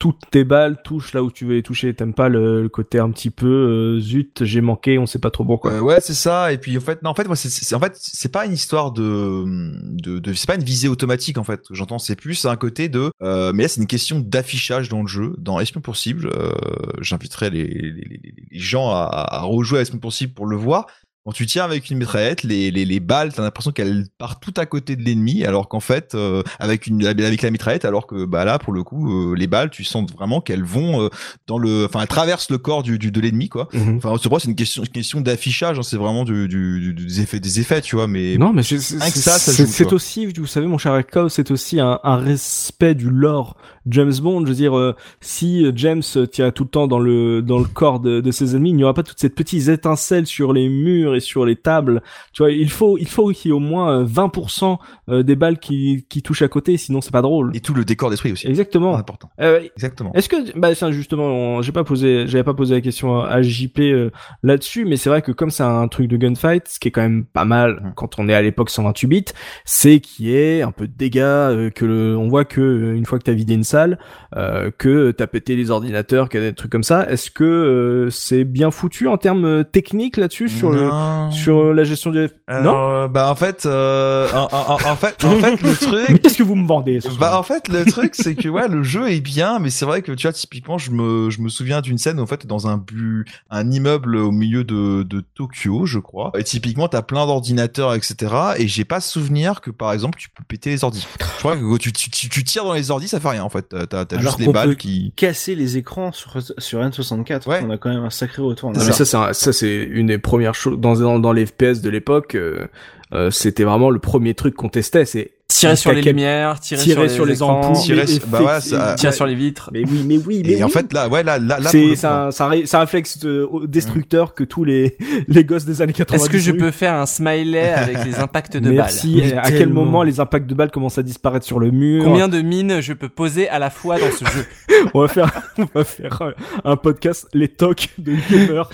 toutes 0.03 0.19
tes 0.31 0.43
balles 0.43 0.81
touchent 0.83 1.13
là 1.13 1.23
où 1.23 1.31
tu 1.31 1.45
veux 1.45 1.53
les 1.53 1.63
toucher. 1.63 1.93
T'aimes 1.93 2.13
pas 2.13 2.27
le, 2.27 2.63
le 2.63 2.67
côté 2.67 2.99
un 2.99 3.09
petit 3.09 3.29
peu 3.29 3.47
euh, 3.47 4.01
zut, 4.01 4.43
j'ai 4.43 4.59
manqué, 4.59 4.99
on 4.99 5.05
sait 5.05 5.17
pas 5.17 5.31
trop 5.31 5.45
pourquoi. 5.45 5.71
Euh, 5.71 5.79
ouais, 5.79 6.01
c'est 6.01 6.13
ça. 6.13 6.51
Et 6.51 6.57
puis 6.57 6.77
en 6.77 6.81
fait, 6.81 7.01
non, 7.03 7.11
en 7.11 7.13
fait, 7.13 7.25
moi, 7.25 7.37
c'est, 7.37 7.73
en 7.73 7.79
fait, 7.79 7.93
c'est 7.95 8.29
pas 8.29 8.45
une 8.45 8.51
histoire 8.51 8.91
de, 8.91 9.45
de, 9.93 10.19
de 10.19 10.33
c'est 10.33 10.45
pas 10.45 10.55
une 10.55 10.63
visée 10.65 10.89
automatique 10.89 11.37
en 11.37 11.45
fait. 11.45 11.61
J'entends, 11.71 11.99
c'est 11.99 12.17
plus 12.17 12.45
un 12.45 12.57
côté 12.57 12.89
de, 12.89 13.11
euh, 13.21 13.53
mais 13.53 13.63
là, 13.63 13.69
c'est 13.69 13.79
une 13.79 13.87
question 13.87 14.19
d'affichage 14.19 14.89
dans 14.89 15.03
le 15.03 15.07
jeu, 15.07 15.35
dans 15.37 15.61
Espion 15.61 15.79
pour 15.79 15.95
cible. 15.95 16.27
Euh, 16.27 16.51
j'inviterai 16.99 17.49
les, 17.49 17.63
les, 17.65 18.19
les, 18.51 18.59
gens 18.59 18.89
à, 18.89 19.07
à 19.09 19.41
rejouer 19.43 19.79
à 19.79 19.81
Espion 19.83 19.99
pour 19.99 20.11
cible 20.11 20.33
pour 20.33 20.47
le 20.47 20.57
voir. 20.57 20.87
Quand 21.25 21.31
tu 21.31 21.45
tires 21.45 21.63
avec 21.63 21.89
une 21.89 21.99
mitraillette, 21.99 22.43
les, 22.43 22.69
les, 22.69 22.83
les 22.83 22.99
balles, 22.99 23.31
t'as 23.33 23.43
l'impression 23.43 23.71
qu'elles 23.71 24.07
partent 24.17 24.43
tout 24.43 24.53
à 24.57 24.65
côté 24.65 24.97
de 24.97 25.03
l'ennemi, 25.03 25.45
alors 25.45 25.69
qu'en 25.69 25.79
fait, 25.79 26.15
euh, 26.15 26.43
avec 26.59 26.85
une 26.87 27.05
avec 27.05 27.41
la 27.41 27.49
mitraillette, 27.49 27.85
alors 27.85 28.07
que 28.07 28.25
bah 28.25 28.43
là, 28.43 28.59
pour 28.59 28.73
le 28.73 28.83
coup, 28.83 29.31
euh, 29.31 29.33
les 29.35 29.47
balles, 29.47 29.69
tu 29.69 29.85
sens 29.85 30.11
vraiment 30.11 30.41
qu'elles 30.41 30.65
vont 30.65 31.01
euh, 31.03 31.09
dans 31.47 31.57
le, 31.57 31.85
enfin, 31.85 32.01
elles 32.01 32.07
traversent 32.09 32.49
le 32.51 32.57
corps 32.57 32.83
du, 32.83 32.99
du 32.99 33.09
de 33.09 33.21
l'ennemi, 33.21 33.47
quoi. 33.47 33.69
Mhm. 33.71 34.01
Enfin, 34.03 34.13
c'est 34.39 34.49
une 34.49 34.55
question, 34.55 34.83
une 34.83 34.89
question 34.89 35.21
d'affichage. 35.21 35.79
hein, 35.79 35.83
c'est 35.83 35.95
vraiment 35.95 36.25
du, 36.25 36.49
du, 36.49 36.93
du- 36.93 37.05
des 37.05 37.21
effets, 37.21 37.39
des 37.39 37.61
effets, 37.61 37.79
tu 37.79 37.95
vois. 37.95 38.07
Mais 38.07 38.37
Non, 38.37 38.51
mais 38.51 38.61
c'est 38.63 38.79
c'est- 38.79 38.99
ça, 38.99 39.37
ça 39.39 39.93
aussi, 39.93 40.25
vous 40.25 40.45
savez, 40.45 40.67
mon 40.67 40.77
cher 40.77 40.93
Ekao, 40.97 41.29
c'est 41.29 41.51
aussi 41.51 41.79
un, 41.79 41.99
un 42.03 42.17
respect 42.17 42.95
du 42.95 43.09
lore 43.09 43.55
James 43.85 44.13
Bond. 44.21 44.41
Je 44.43 44.49
veux 44.49 44.55
dire, 44.55 44.77
euh, 44.77 44.93
si 45.21 45.65
James 45.75 46.01
tient 46.31 46.51
tout 46.51 46.63
le 46.63 46.69
temps 46.69 46.87
dans 46.87 46.99
le 46.99 47.41
dans 47.41 47.59
le 47.59 47.65
corps 47.65 47.99
de, 48.01 48.19
de 48.19 48.31
ses 48.31 48.55
ennemis, 48.55 48.71
il 48.71 48.75
n'y 48.75 48.83
aura 48.83 48.93
pas 48.93 49.03
toutes 49.03 49.19
ces 49.19 49.29
petites 49.29 49.69
étincelles 49.69 50.25
sur 50.27 50.51
les 50.51 50.67
murs 50.67 51.12
et 51.15 51.19
sur 51.19 51.45
les 51.45 51.55
tables. 51.55 52.01
Tu 52.33 52.43
vois, 52.43 52.51
il 52.51 52.69
faut 52.69 52.97
il 52.97 53.07
faut 53.07 53.29
qu'il 53.31 53.49
y 53.49 53.51
ait 53.51 53.55
au 53.55 53.59
moins 53.59 54.01
euh, 54.01 54.05
20% 54.05 54.77
euh, 55.09 55.23
des 55.23 55.35
balles 55.35 55.59
qui 55.59 56.05
qui 56.09 56.21
touchent 56.21 56.41
à 56.41 56.47
côté, 56.47 56.77
sinon 56.77 57.01
c'est 57.01 57.11
pas 57.11 57.21
drôle. 57.21 57.55
et 57.55 57.59
tout 57.59 57.73
le 57.73 57.85
décor 57.85 58.09
d'esprit 58.09 58.31
aussi. 58.31 58.47
Exactement. 58.47 58.95
Important. 58.95 59.29
Euh, 59.41 59.61
Exactement. 59.75 60.11
est-ce 60.13 60.29
que 60.29 60.57
bah 60.57 60.73
ça 60.75 60.91
justement 60.91 61.61
j'ai 61.61 61.71
pas 61.71 61.83
posé 61.83 62.25
j'avais 62.27 62.43
pas 62.43 62.53
posé 62.53 62.75
la 62.75 62.81
question 62.81 63.19
à, 63.21 63.41
JP 63.41 63.79
euh, 63.79 64.09
là-dessus 64.41 64.85
mais 64.85 64.95
c'est 64.97 65.09
vrai 65.09 65.21
que 65.21 65.31
comme 65.31 65.49
c'est 65.51 65.63
un 65.63 65.87
truc 65.87 66.07
de 66.07 66.17
gunfight 66.17 66.67
ce 66.67 66.79
qui 66.79 66.87
est 66.87 66.91
quand 66.91 67.01
même 67.01 67.25
pas 67.25 67.45
mal 67.45 67.73
Mm. 67.81 67.93
quand 67.95 68.19
on 68.19 68.29
est 68.29 68.33
à 68.33 68.41
l'époque 68.41 68.69
128 68.69 69.07
bits 69.07 69.25
c'est 69.65 69.99
qu'il 69.99 70.27
y 70.27 70.35
ait 70.35 70.61
un 70.61 70.71
peu 70.71 70.87
de 70.87 70.93
dégâts 70.95 71.19
euh, 71.21 71.69
que 71.69 71.85
le, 71.85 72.17
on 72.17 72.27
voit 72.27 72.45
que 72.45 72.61
euh, 72.61 72.95
une 72.95 73.05
fois 73.05 73.19
que 73.19 73.23
t'as 73.23 73.33
vidé 73.33 73.53
une 73.53 73.63
salle 73.63 73.99
euh, 74.35 74.71
que 74.77 75.11
t'as 75.11 75.27
pété 75.27 75.55
les 75.55 75.71
ordinateurs 75.71 76.29
qu'il 76.29 76.41
y 76.41 76.43
a 76.43 76.49
des 76.49 76.55
trucs 76.55 76.71
comme 76.71 76.83
ça 76.83 77.09
est-ce 77.09 77.31
que 77.31 77.43
euh, 77.43 78.09
c'est 78.09 78.43
bien 78.43 78.71
foutu 78.71 79.07
en 79.07 79.17
termes 79.17 79.45
euh, 79.45 79.63
techniques 79.63 80.17
là-dessus 80.17 80.49
sur 80.49 80.71
le 80.71 80.89
Non. 81.03 81.31
sur 81.31 81.57
euh, 81.59 81.73
la 81.73 81.83
gestion 81.83 82.11
du 82.11 82.19
non 82.21 82.27
Alors, 82.47 82.89
euh, 82.89 83.07
bah 83.07 83.29
en 83.29 83.35
fait, 83.35 83.65
euh, 83.65 84.27
en, 84.33 84.47
en- 84.51 84.71
en- 84.73 84.91
en 84.91 84.95
fait, 84.95 85.23
en 85.25 85.31
fait, 85.39 85.61
le 85.61 85.69
mais 85.69 85.75
truc. 86.05 86.21
qu'est-ce 86.21 86.37
que 86.37 86.43
vous 86.43 86.55
me 86.55 86.67
vendez 86.67 87.01
ce 87.01 87.09
soir 87.09 87.19
Bah 87.19 87.37
en 87.39 87.43
fait 87.43 87.67
le 87.67 87.85
truc 87.85 88.13
c'est 88.15 88.35
que 88.35 88.47
ouais 88.49 88.67
le 88.67 88.83
jeu 88.83 89.11
est 89.11 89.19
bien 89.21 89.59
mais 89.59 89.69
c'est 89.69 89.85
vrai 89.85 90.01
que 90.01 90.11
tu 90.11 90.27
vois 90.27 90.33
typiquement 90.33 90.77
je 90.77 90.91
me 90.91 91.29
je 91.29 91.41
me 91.41 91.49
souviens 91.49 91.81
d'une 91.81 91.97
scène 91.97 92.19
où, 92.19 92.23
en 92.23 92.27
fait 92.27 92.45
dans 92.47 92.67
un 92.67 92.77
bu 92.77 93.25
un 93.49 93.69
immeuble 93.71 94.15
au 94.17 94.31
milieu 94.31 94.63
de 94.63 95.03
de 95.03 95.23
Tokyo 95.35 95.85
je 95.85 95.99
crois 95.99 96.31
et 96.37 96.43
typiquement 96.43 96.87
t'as 96.87 97.01
plein 97.01 97.25
d'ordinateurs 97.25 97.93
etc 97.93 98.33
et 98.57 98.67
j'ai 98.67 98.85
pas 98.85 98.99
souvenir 99.01 99.61
que 99.61 99.71
par 99.71 99.91
exemple 99.93 100.17
tu 100.19 100.29
peux 100.29 100.43
péter 100.47 100.69
les 100.71 100.83
ordis 100.83 101.05
je 101.19 101.25
crois 101.39 101.55
que 101.57 101.61
quand 101.61 101.77
tu, 101.77 101.91
tu, 101.93 102.09
tu, 102.09 102.29
tu 102.29 102.43
tires 102.43 102.63
dans 102.63 102.73
les 102.73 102.91
ordis 102.91 103.07
ça 103.07 103.19
fait 103.19 103.29
rien 103.29 103.43
en 103.43 103.49
fait 103.49 103.67
t'as 103.89 104.01
Alors 104.11 104.21
juste 104.21 104.39
les 104.39 104.45
qu'on 104.45 104.51
balles 104.51 104.69
peut 104.69 104.75
qui 104.75 105.13
Casser 105.15 105.55
les 105.55 105.77
écrans 105.77 106.11
sur, 106.11 106.33
sur 106.57 106.79
N64. 106.81 107.47
Ouais. 107.47 107.61
On 107.65 107.69
a 107.69 107.77
quand 107.77 107.89
même 107.89 108.03
un 108.03 108.09
sacré 108.09 108.41
retour. 108.41 108.71
Non, 108.71 108.79
mais 108.85 108.91
ça 108.91 109.05
c'est 109.05 109.17
un- 109.17 109.33
ça 109.33 109.53
c'est 109.53 109.75
une 109.83 110.07
des 110.07 110.17
premières 110.17 110.55
choses 110.55 110.79
dans 110.79 110.92
dans, 110.99 111.33
les 111.33 111.45
FPS 111.45 111.81
de 111.81 111.89
l'époque. 111.89 112.35
euh, 112.35 112.67
euh, 113.13 113.29
c'était 113.29 113.63
vraiment 113.63 113.89
le 113.89 113.99
premier 113.99 114.33
truc 114.33 114.55
qu'on 114.55 114.69
testait. 114.69 115.05
C'est 115.05 115.31
Tirer 115.59 115.75
sur 115.75 115.91
les 115.93 116.01
lumières, 116.01 116.59
tirer, 116.59 116.81
tirer 116.81 117.07
sur 117.09 117.15
sur 117.17 117.25
les, 117.25 117.41
ampoules, 117.43 117.75
Tirer- 117.81 118.05
bah 118.27 118.39
et- 118.41 118.43
ouais, 118.45 118.61
ça- 118.61 118.93
et- 118.93 118.95
tirer 118.95 119.13
sur 119.13 119.25
les 119.25 119.35
vitres. 119.35 119.69
Mais 119.73 119.83
oui, 119.85 120.03
mais 120.05 120.17
oui, 120.17 120.41
mais 120.45 120.53
Et 120.53 120.63
en 120.63 120.67
oui. 120.67 120.71
fait, 120.73 120.91
là, 120.93 121.07
ouais, 121.07 121.23
là, 121.23 121.37
là, 121.39 121.57
c'est 121.69 122.03
un, 122.05 122.31
c'est 122.31 122.75
un 122.75 122.79
réflexe 122.79 123.19
euh, 123.25 123.47
destructeur 123.67 124.33
que 124.33 124.43
tous 124.43 124.63
les 124.63 124.97
les 125.27 125.43
gosses 125.45 125.65
des 125.65 125.81
années 125.81 125.93
90 125.93 126.23
Est-ce 126.23 126.29
que 126.31 126.39
je 126.39 126.51
peux 126.51 126.71
faire 126.71 126.93
un 126.95 127.05
smiley 127.05 127.71
avec 127.71 128.03
les 128.05 128.19
impacts 128.19 128.57
de 128.57 128.69
Merci. 128.71 129.17
Mais 129.21 129.29
Et 129.29 129.37
à 129.37 129.51
quel 129.51 129.69
moment 129.69 130.03
les 130.03 130.19
impacts 130.19 130.47
de 130.47 130.53
balles 130.55 130.71
commencent 130.71 130.97
à 130.97 131.03
disparaître 131.03 131.45
sur 131.45 131.59
le 131.59 131.71
mur 131.71 132.03
balles 132.03 132.11
Combien 132.11 132.27
de 132.27 132.41
mines 132.41 132.81
je 132.81 132.93
peux 132.93 133.09
poser 133.09 133.47
à 133.49 133.59
la 133.59 133.69
fois 133.69 133.97
dans 133.99 134.11
ce 134.11 134.25
jeu 134.25 134.45
On 134.93 135.01
va 135.01 135.07
faire, 135.07 135.31
on 135.57 135.65
va 135.73 135.83
faire 135.83 136.21
un, 136.21 136.71
un 136.71 136.75
podcast 136.75 137.27
les 137.33 137.47
tocs 137.47 137.89
de 137.97 138.13
gamers. 138.29 138.69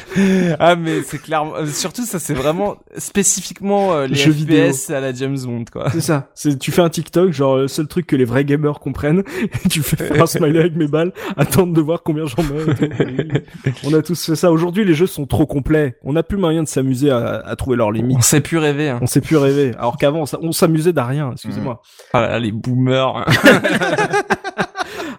Ah 0.59 0.75
mais 0.75 1.01
c'est 1.05 1.21
clairement, 1.21 1.55
euh, 1.55 1.65
surtout 1.67 2.05
ça 2.05 2.19
c'est 2.19 2.33
vraiment 2.33 2.77
spécifiquement 2.97 3.93
euh, 3.93 4.07
les 4.07 4.15
Jeux 4.15 4.31
vidéo. 4.31 4.71
FPS 4.73 4.89
à 4.91 4.99
la 4.99 5.13
James 5.13 5.37
Bond 5.43 5.65
quoi. 5.71 5.89
C'est 5.91 6.01
ça. 6.01 6.29
C'est, 6.35 6.57
tu 6.69 6.75
fais 6.75 6.81
un 6.83 6.89
TikTok, 6.89 7.31
genre 7.31 7.57
le 7.57 7.67
seul 7.67 7.87
truc 7.87 8.05
que 8.05 8.15
les 8.15 8.25
vrais 8.25 8.45
gamers 8.45 8.79
comprennent, 8.79 9.23
et 9.41 9.69
tu 9.69 9.81
fais 9.81 9.95
faire 9.95 10.21
un 10.21 10.25
smiley 10.27 10.59
avec 10.59 10.75
mes 10.75 10.87
balles, 10.87 11.11
attendre 11.35 11.73
de 11.73 11.81
voir 11.81 12.03
combien 12.03 12.25
j'en 12.27 12.43
mets. 12.43 13.41
On 13.85 13.93
a 13.95 14.03
tous 14.03 14.23
fait 14.23 14.35
ça. 14.35 14.51
Aujourd'hui, 14.51 14.85
les 14.85 14.93
jeux 14.93 15.07
sont 15.07 15.25
trop 15.25 15.47
complets. 15.47 15.97
On 16.03 16.13
n'a 16.13 16.21
plus 16.21 16.37
moyen 16.37 16.61
de 16.61 16.67
s'amuser 16.67 17.09
à, 17.09 17.39
à 17.39 17.55
trouver 17.55 17.75
leurs 17.75 17.91
limites. 17.91 18.17
On 18.19 18.21
sait 18.21 18.41
plus 18.41 18.59
rêver. 18.59 18.89
Hein. 18.89 18.99
On 19.01 19.07
sait 19.07 19.21
plus 19.21 19.37
rêver. 19.37 19.71
Alors 19.79 19.97
qu'avant, 19.97 20.25
on 20.41 20.51
s'amusait 20.51 20.93
d'à 20.93 21.05
rien. 21.05 21.31
Excusez-moi. 21.31 21.81
Ah 22.13 22.21
là 22.21 22.29
là, 22.29 22.39
les 22.39 22.51
boomers. 22.51 23.25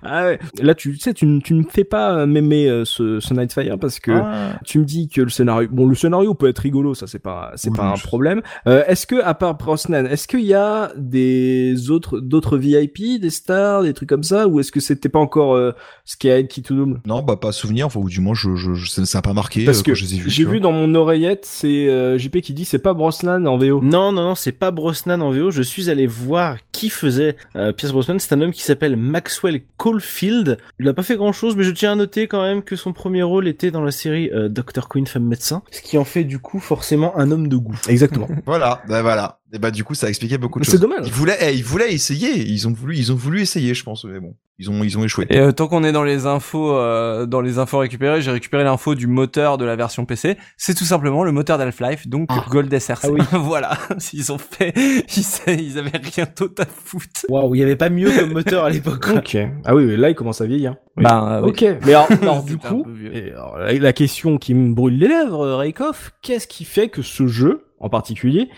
Ah 0.03 0.25
ouais. 0.25 0.39
Là, 0.63 0.75
tu 0.75 0.97
sais, 0.99 1.13
tu, 1.15 1.27
ne- 1.27 1.41
tu 1.41 1.55
ne 1.55 1.61
me 1.61 1.69
fais 1.69 1.85
pas 1.85 2.27
m'aimer 2.27 2.69
euh, 2.69 2.85
ce, 2.85 3.21
ce 3.21 3.35
Nightfire 3.35 3.79
parce 3.79 4.01
que 4.01 4.13
Ah. 4.13 4.59
tu 4.65 4.79
me 4.79 4.85
dis 4.85 5.09
que 5.09 5.21
le 5.23 5.29
scénario, 5.31 5.69
bon, 5.71 5.87
le 5.87 5.95
scénario 5.95 6.35
peut 6.35 6.49
être 6.49 6.59
rigolo, 6.61 6.95
ça 6.95 7.07
c'est 7.07 7.19
pas, 7.19 7.53
c'est 7.57 7.71
Oui, 7.71 7.77
pas 7.77 7.85
un 7.85 7.95
je- 7.97 8.05
problème. 8.05 8.43
Euh, 8.67 8.83
est-ce 8.87 9.07
que 9.07 9.23
à 9.23 9.35
part 9.35 9.57
Brosnan, 9.57 10.07
est-ce 10.07 10.27
qu'il 10.29 10.41
y 10.45 10.55
a 10.55 10.93
des 10.97 11.91
autres, 11.91 12.21
d'autres 12.21 12.57
VIP, 12.59 13.19
des 13.21 13.31
stars, 13.31 13.83
des 13.83 13.93
trucs 13.95 14.09
comme 14.09 14.23
ça, 14.23 14.47
ou 14.49 14.61
est-ce 14.61 14.73
que 14.73 14.81
c'était 14.81 15.09
pas 15.09 15.19
encore 15.19 15.55
euh, 15.55 15.73
Skyhead 16.05 16.49
qui 16.49 16.63
tout 16.63 16.75
double? 16.77 17.01
Non, 17.07 17.23
bah 17.23 17.37
pas 17.37 17.53
souvenir, 17.53 17.87
enfin, 17.87 18.01
ou 18.01 18.09
du 18.09 18.21
moins, 18.21 18.35
je, 18.35 18.55
je, 18.57 18.75
je- 18.75 18.89
ça 19.05 19.19
n'a 19.19 19.23
pas 19.23 19.33
marqué 19.33 19.65
Parce 19.65 19.81
euh, 19.81 19.83
que 19.83 19.95
j'ai 19.95 20.45
vois. 20.45 20.53
vu 20.55 20.61
dans 20.61 20.73
mon 20.73 20.95
oreillette, 20.95 21.45
c'est 21.47 21.89
euh, 21.89 22.19
JP 22.19 22.41
qui 22.41 22.53
dit 22.55 22.65
c'est 22.65 22.79
pas 22.79 22.95
Brosnan 22.95 23.47
en 23.47 23.57
VO. 23.59 23.81
Non, 23.83 24.13
non, 24.13 24.23
non, 24.23 24.35
c'est 24.35 24.53
pas 24.53 24.71
Brosnan 24.71 25.21
en 25.21 25.31
VO. 25.31 25.51
Je 25.51 25.63
suis 25.63 25.91
allé 25.91 26.07
voir 26.07 26.57
qui 26.73 26.89
faisait 26.91 27.37
euh, 27.57 27.73
Pierce 27.73 27.93
Brosnan. 27.93 28.19
C'est 28.19 28.35
un 28.35 28.41
homme 28.41 28.53
qui 28.53 28.63
s'appelle 28.63 28.97
Maxwell 28.97 29.61
Caulfield. 29.81 30.59
Il 30.79 30.87
a 30.89 30.93
pas 30.93 31.03
fait 31.03 31.17
grand 31.17 31.33
chose, 31.33 31.57
mais 31.57 31.65
je 31.65 31.71
tiens 31.71 31.93
à 31.93 31.95
noter 31.95 32.29
quand 32.29 32.43
même 32.43 32.63
que 32.63 32.77
son 32.77 32.93
premier 32.93 33.23
rôle 33.23 33.49
était 33.49 33.71
dans 33.71 33.81
la 33.81 33.91
série 33.91 34.31
euh, 34.31 34.51
Dr. 34.51 34.89
Queen, 34.91 35.07
femme 35.07 35.25
médecin. 35.25 35.63
Ce 35.71 35.81
qui 35.81 35.97
en 35.97 36.05
fait 36.05 36.25
du 36.25 36.39
coup 36.39 36.61
forcément 36.61 37.17
un 37.17 37.31
homme 37.31 37.49
de 37.49 37.57
goût. 37.57 37.81
Exactement. 37.89 38.29
Voilà, 38.47 38.83
bah 38.89 39.01
voilà. 39.01 39.40
Et 39.53 39.59
bah 39.59 39.71
du 39.73 39.83
coup, 39.83 39.95
ça 39.95 40.09
expliquait 40.09 40.39
beaucoup 40.39 40.61
de 40.61 40.65
C'est 40.65 40.73
choses. 40.73 40.81
dommage. 40.81 41.07
Ils 41.07 41.13
voulaient, 41.13 41.39
eh, 41.41 41.55
ils 41.55 41.65
voulaient 41.65 41.93
essayer. 41.93 42.39
Ils 42.39 42.69
ont 42.69 42.73
voulu, 42.73 42.97
ils 42.97 43.11
ont 43.11 43.17
voulu 43.17 43.41
essayer, 43.41 43.75
je 43.75 43.83
pense. 43.83 44.05
Mais 44.05 44.21
bon, 44.21 44.37
ils 44.61 44.71
ont, 44.71 44.85
ils 44.85 44.97
ont 44.97 45.03
échoué. 45.03 45.27
Et 45.29 45.39
euh, 45.39 45.51
tant 45.51 45.67
qu'on 45.67 45.83
est 45.83 45.91
dans 45.91 46.05
les 46.05 46.27
infos, 46.27 46.77
euh, 46.77 47.27
dans 47.27 47.41
les 47.41 47.59
infos 47.59 47.79
récupérées, 47.79 48.23
j'ai 48.23 48.31
récupéré 48.31 48.63
l'info 48.63 48.95
du 48.95 49.09
moteur 49.09 49.59
de 49.59 49.65
la 49.65 49.75
version 49.75 50.05
PC. 50.05 50.37
C'est 50.57 50.75
tout 50.75 50.85
simplement 50.85 51.25
le 51.25 51.33
moteur 51.33 51.59
d'Half-Life, 51.59 52.07
donc 52.07 52.29
Ah. 52.31 52.45
Gold 52.49 52.73
SRC. 52.79 53.01
Ah 53.05 53.11
oui. 53.11 53.21
voilà, 53.33 53.77
ils 54.13 54.31
ont 54.31 54.39
fait, 54.39 54.73
ils, 54.77 55.79
avaient 55.79 55.99
rien 55.99 56.27
d'autre 56.39 56.63
à 56.63 56.67
foutre. 56.67 57.27
Waouh, 57.29 57.55
il 57.57 57.59
y 57.59 57.63
avait 57.65 57.75
pas 57.75 57.91
mieux 57.91 58.11
comme 58.11 58.33
moteur 58.33 58.65
à 58.65 58.71
l'époque. 58.71 59.05
quoi. 59.05 59.15
Ok. 59.19 59.37
Ah 59.65 59.75
oui, 59.75 59.85
oui, 59.85 59.97
là 59.97 60.11
il 60.11 60.15
commence 60.15 60.41
à 60.41 60.47
vieillir. 60.47 60.77
Oui. 60.97 61.03
Bah, 61.03 61.41
oui. 61.43 61.51
Ok. 61.51 61.65
Mais 61.85 61.95
alors, 61.95 62.09
alors, 62.23 62.43
du 62.45 62.57
coup, 62.57 62.85
et 63.13 63.33
alors, 63.33 63.59
la, 63.59 63.93
question 63.93 64.39
qui 64.39 64.55
me 64.55 64.75
brûle 64.75 64.97
les 64.99 65.09
lèvres, 65.09 65.45
euh, 65.45 65.57
Raikoff, 65.57 66.13
qu'est-ce 66.23 66.47
qui 66.47 66.65
fait 66.65 66.89
que 66.89 67.03
ce 67.03 67.27
jeu, 67.27 67.65
en 67.81 67.89
particulier, 67.89 68.49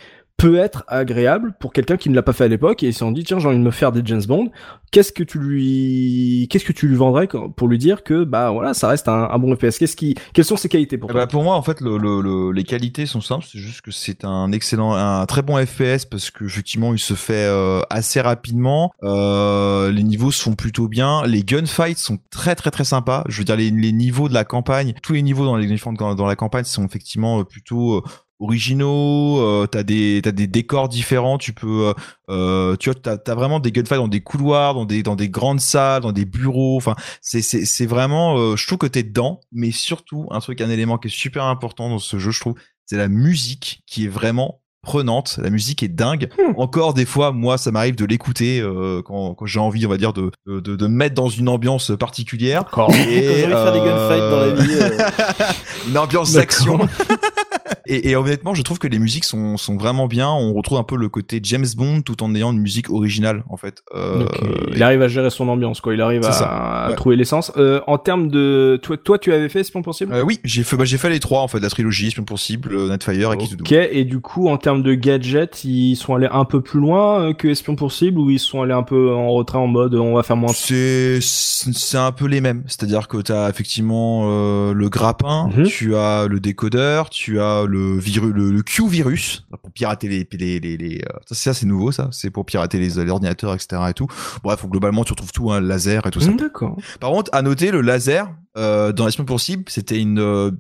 peut 0.43 0.57
être 0.57 0.85
agréable 0.89 1.55
pour 1.61 1.73
quelqu'un 1.73 1.97
qui 1.97 2.11
ne 2.11 2.15
l'a 2.15 2.23
pas 2.23 2.33
fait 2.33 2.45
à 2.45 2.49
l'époque 2.49 2.83
et 2.83 2.89
il 2.89 2.95
s'est 2.95 3.11
dit 3.13 3.23
tiens 3.25 3.39
j'ai 3.39 3.47
envie 3.49 3.59
de 3.59 3.63
me 3.63 3.71
faire 3.71 3.93
des 3.93 4.03
James 4.05 4.23
Bond 4.27 4.51
qu'est-ce 4.91 5.13
que 5.13 5.23
tu 5.23 5.39
lui 5.39 6.49
qu'est-ce 6.51 6.65
que 6.65 6.73
tu 6.73 6.89
lui 6.89 6.97
vendrais 6.97 7.29
pour 7.57 7.69
lui 7.69 7.79
dire 7.79 8.03
que 8.03 8.25
bah 8.25 8.51
voilà 8.51 8.75
ça 8.75 8.89
reste 8.89 9.09
un, 9.09 9.29
un 9.31 9.39
bon 9.39 9.55
FPS 9.55 9.79
qu'est-ce 9.79 9.97
qui 9.97 10.15
quelles 10.33 10.45
sont 10.45 10.57
ses 10.57 10.69
qualités 10.69 10.99
pour 10.99 11.11
Eh 11.11 11.13
toi? 11.13 11.23
bah, 11.23 11.27
pour 11.27 11.43
moi, 11.45 11.55
en 11.57 11.63
fait, 11.63 11.81
le, 11.81 11.97
le, 11.99 12.21
le- 12.21 12.53
les 12.53 12.65
qualités 12.65 13.07
sont 13.07 13.21
simples. 13.21 13.45
C'est 13.51 13.59
juste 13.59 13.81
que 13.83 13.91
c'est 13.91 14.25
un 14.25 14.51
excellent, 14.53 14.95
un 14.95 15.25
très 15.27 15.43
bon 15.43 15.57
FPS 15.65 16.05
parce 16.11 16.31
que 16.31 16.45
effectivement, 16.45 16.93
il 16.93 16.99
se 16.99 17.15
fait 17.15 17.47
euh, 17.49 17.81
assez 17.91 18.21
rapidement. 18.21 18.93
Euh, 19.03 19.91
les 19.93 20.03
niveaux 20.03 20.31
se 20.31 20.43
font 20.43 20.55
plutôt 20.55 20.89
bien. 20.89 21.23
Les 21.27 21.43
gunfights 21.45 21.99
sont 21.99 22.19
très 22.31 22.55
très 22.55 22.71
très 22.71 22.85
sympas. 22.85 23.25
Je 23.29 23.39
veux 23.39 23.45
dire, 23.45 23.57
les, 23.57 23.71
les 23.71 23.93
niveaux 23.93 24.29
de 24.29 24.35
la 24.35 24.45
campagne, 24.45 24.95
tous 25.03 25.13
les 25.13 25.23
niveaux 25.23 25.45
dans 25.45 25.57
les 25.57 25.67
dans 26.17 26.27
la 26.27 26.37
campagne 26.37 26.65
sont 26.65 26.85
effectivement 26.85 27.41
euh, 27.41 27.45
plutôt 27.45 27.97
euh, 27.99 28.03
originaux. 28.43 29.39
Euh, 29.41 29.67
t'as 29.67 29.83
des 29.83 30.21
t'as 30.23 30.33
des 30.33 30.47
décors 30.47 30.89
différents. 30.89 31.39
Tu 31.39 31.53
peux 31.53 31.89
euh, 31.89 31.95
euh, 32.29 32.77
tu 32.77 32.91
vois 32.91 32.99
t'as 33.01 33.17
as 33.33 33.35
vraiment 33.35 33.61
des 33.61 33.73
gunfights 33.73 33.99
dans 33.99 34.09
des 34.09 34.21
couloirs, 34.21 34.75
dans 34.75 34.85
des 34.85 35.03
dans 35.03 35.17
des 35.17 35.29
grandes 35.29 35.61
salles, 35.61 36.03
dans 36.03 36.13
des 36.13 36.25
bureaux. 36.25 36.77
Enfin 36.77 36.97
c'est 37.21 37.43
c'est 37.43 37.65
c'est 37.65 37.87
vraiment 37.87 38.37
euh, 38.39 38.57
je 38.57 38.67
trouve 38.67 38.79
que 38.79 38.87
t'es 38.87 39.03
dedans 39.03 39.41
mais 39.53 39.71
surtout 39.71 40.27
un 40.31 40.41
truc 40.41 40.61
un 40.61 40.71
élément 40.71 40.99
qui 40.99 41.09
est 41.09 41.11
super 41.11 41.45
important 41.45 41.89
dans 41.89 41.99
ce 41.99 42.19
jeu 42.19 42.31
je 42.31 42.41
trouve 42.41 42.55
c'est 42.87 42.97
la 42.97 43.09
musique 43.09 43.83
qui 43.87 44.05
est 44.05 44.09
vraiment 44.09 44.59
prenante 44.83 45.39
la 45.41 45.49
musique 45.51 45.85
est 45.85 45.89
dingue 45.89 46.29
encore 46.57 46.93
des 46.93 47.05
fois 47.05 47.31
moi 47.31 47.57
ça 47.57 47.71
m'arrive 47.71 47.95
de 47.95 48.05
l'écouter 48.05 48.61
euh, 48.61 49.01
quand, 49.05 49.35
quand 49.35 49.47
j'ai 49.47 49.61
envie 49.61 49.87
on 49.87 49.89
va 49.89 49.97
dire 49.97 50.13
de, 50.13 50.33
de 50.47 50.59
de 50.59 50.75
de 50.75 50.87
me 50.89 50.95
mettre 50.97 51.15
dans 51.15 51.29
une 51.29 51.49
ambiance 51.49 51.93
particulière 51.97 52.65
Quand 52.73 52.91
j'ai 52.91 52.99
envie 53.01 53.43
de 53.47 53.49
faire 53.51 53.73
des 53.73 53.79
gunfights 53.79 54.31
dans 54.31 54.41
la 54.41 54.51
vie. 54.51 54.75
euh, 54.81 54.99
une 55.89 55.99
ambiance 55.99 56.33
d'action 56.33 56.81
et, 57.87 58.11
et 58.11 58.17
honnêtement 58.17 58.55
je 58.55 58.63
trouve 58.63 58.79
que 58.79 58.89
les 58.89 58.99
musiques 58.99 59.25
sont 59.25 59.57
sont 59.57 59.77
vraiment 59.77 60.07
bien. 60.07 60.29
On 60.31 60.53
retrouve 60.55 60.79
un 60.79 60.83
peu 60.85 60.97
le 60.97 61.09
côté 61.09 61.41
James 61.43 61.67
Bond 61.77 62.03
tout 62.03 62.23
en 62.23 62.35
ayant 62.35 62.53
une 62.53 62.61
musique 62.61 62.91
originale 62.91 63.43
en 63.49 63.57
fait. 63.57 63.83
Euh, 63.95 64.21
Donc, 64.21 64.29
il 64.75 64.83
arrive 64.83 65.03
à 65.03 65.09
gérer 65.09 65.31
son 65.31 65.49
ambiance 65.49 65.81
quoi. 65.81 65.95
Il 65.95 66.01
arrive 66.01 66.25
à, 66.25 66.33
ça. 66.33 66.45
à 66.47 66.89
Ouais. 66.91 66.95
trouver 66.97 67.17
l'essence. 67.17 67.53
Euh, 67.57 67.81
en 67.87 67.99
termes 67.99 68.29
de 68.29 68.79
toi 68.83 68.97
toi 68.97 69.19
tu 69.19 69.33
avais 69.33 69.49
fait 69.49 69.61
Espion 69.61 69.83
possible? 69.83 70.13
Euh, 70.15 70.23
oui 70.23 70.41
j'ai 70.45 70.63
fait 70.65 70.77
bah, 70.77 70.85
j'ai 70.85 70.99
fait 70.99 71.11
les 71.11 71.21
trois 71.21 71.41
en 71.41 71.49
fait. 71.49 71.61
La 71.61 71.71
trilogie 71.71 72.09
Espion 72.09 72.25
possible 72.25 72.73
euh, 72.75 72.89
Nightfire 72.89 73.33
et 73.33 73.39
Kiss 73.39 73.55
Ok, 73.55 73.73
et 73.73 74.05
du 74.05 74.21
coup, 74.21 74.49
en 74.49 74.57
termes 74.57 74.83
de 74.83 74.95
gadgets, 74.95 75.65
ils 75.65 75.97
sont 75.97 76.15
allés 76.15 76.29
un 76.31 76.45
peu 76.45 76.61
plus 76.61 76.81
loin 76.81 77.21
euh, 77.29 77.33
que 77.35 77.49
Espion 77.49 77.77
Possible 77.77 78.19
ou 78.19 78.31
ils 78.31 78.39
sont 78.39 78.63
allés 78.63 78.73
un 78.73 78.83
peu 78.83 79.13
en 79.15 79.31
retrait 79.31 79.59
en 79.59 79.67
mode 79.67 79.95
euh, 79.95 79.99
on 79.99 80.15
va 80.15 80.23
faire 80.23 80.37
moins 80.37 80.53
C'est 80.53 81.19
c'est 81.21 81.99
un 81.99 82.13
peu 82.13 82.27
les 82.27 82.41
mêmes, 82.41 82.63
c'est-à-dire 82.67 83.09
que 83.09 83.19
tu 83.23 83.33
as 83.33 83.49
effectivement 83.49 84.23
euh, 84.27 84.73
le 84.75 84.89
grappin, 84.89 85.49
Mhm. 85.57 85.65
tu 85.65 85.95
as 85.97 86.27
le 86.29 86.41
décodeur, 86.41 87.11
tu 87.11 87.41
as 87.41 87.65
le 87.73 87.99
virus 87.99 88.33
le, 88.33 88.53
le 88.53 88.63
Q 88.63 88.89
virus 88.89 89.47
pour 89.63 89.73
pirater 89.73 90.09
les 90.09 90.29
les 90.33 90.61
les, 90.61 90.77
les 90.77 90.99
euh, 90.99 91.19
ça 91.31 91.55
c'est 91.55 91.67
nouveau 91.67 91.91
ça, 91.93 92.09
c'est 92.13 92.31
pour 92.31 92.45
pirater 92.45 92.79
les, 92.79 92.91
les 92.91 93.11
ordinateurs 93.11 93.55
etc 93.55 93.83
et 93.89 93.95
tout. 93.95 94.07
Bref, 94.45 94.65
globalement 94.67 95.05
tu 95.05 95.13
retrouves 95.13 95.33
tout 95.33 95.51
un 95.51 95.61
laser 95.61 96.07
et 96.07 96.11
tout 96.11 96.21
ça. 96.21 96.33
D'accord. 96.33 96.77
Par 97.01 97.11
contre, 97.11 97.31
à 97.35 97.43
noter 97.43 97.71
le 97.71 97.81
laser 97.81 98.31
euh, 98.57 98.93
dans 98.93 99.07
l'espion 99.07 99.25
possible, 99.25 99.65
c'était 99.69 100.01
une 100.01 100.21
euh, 100.21 100.51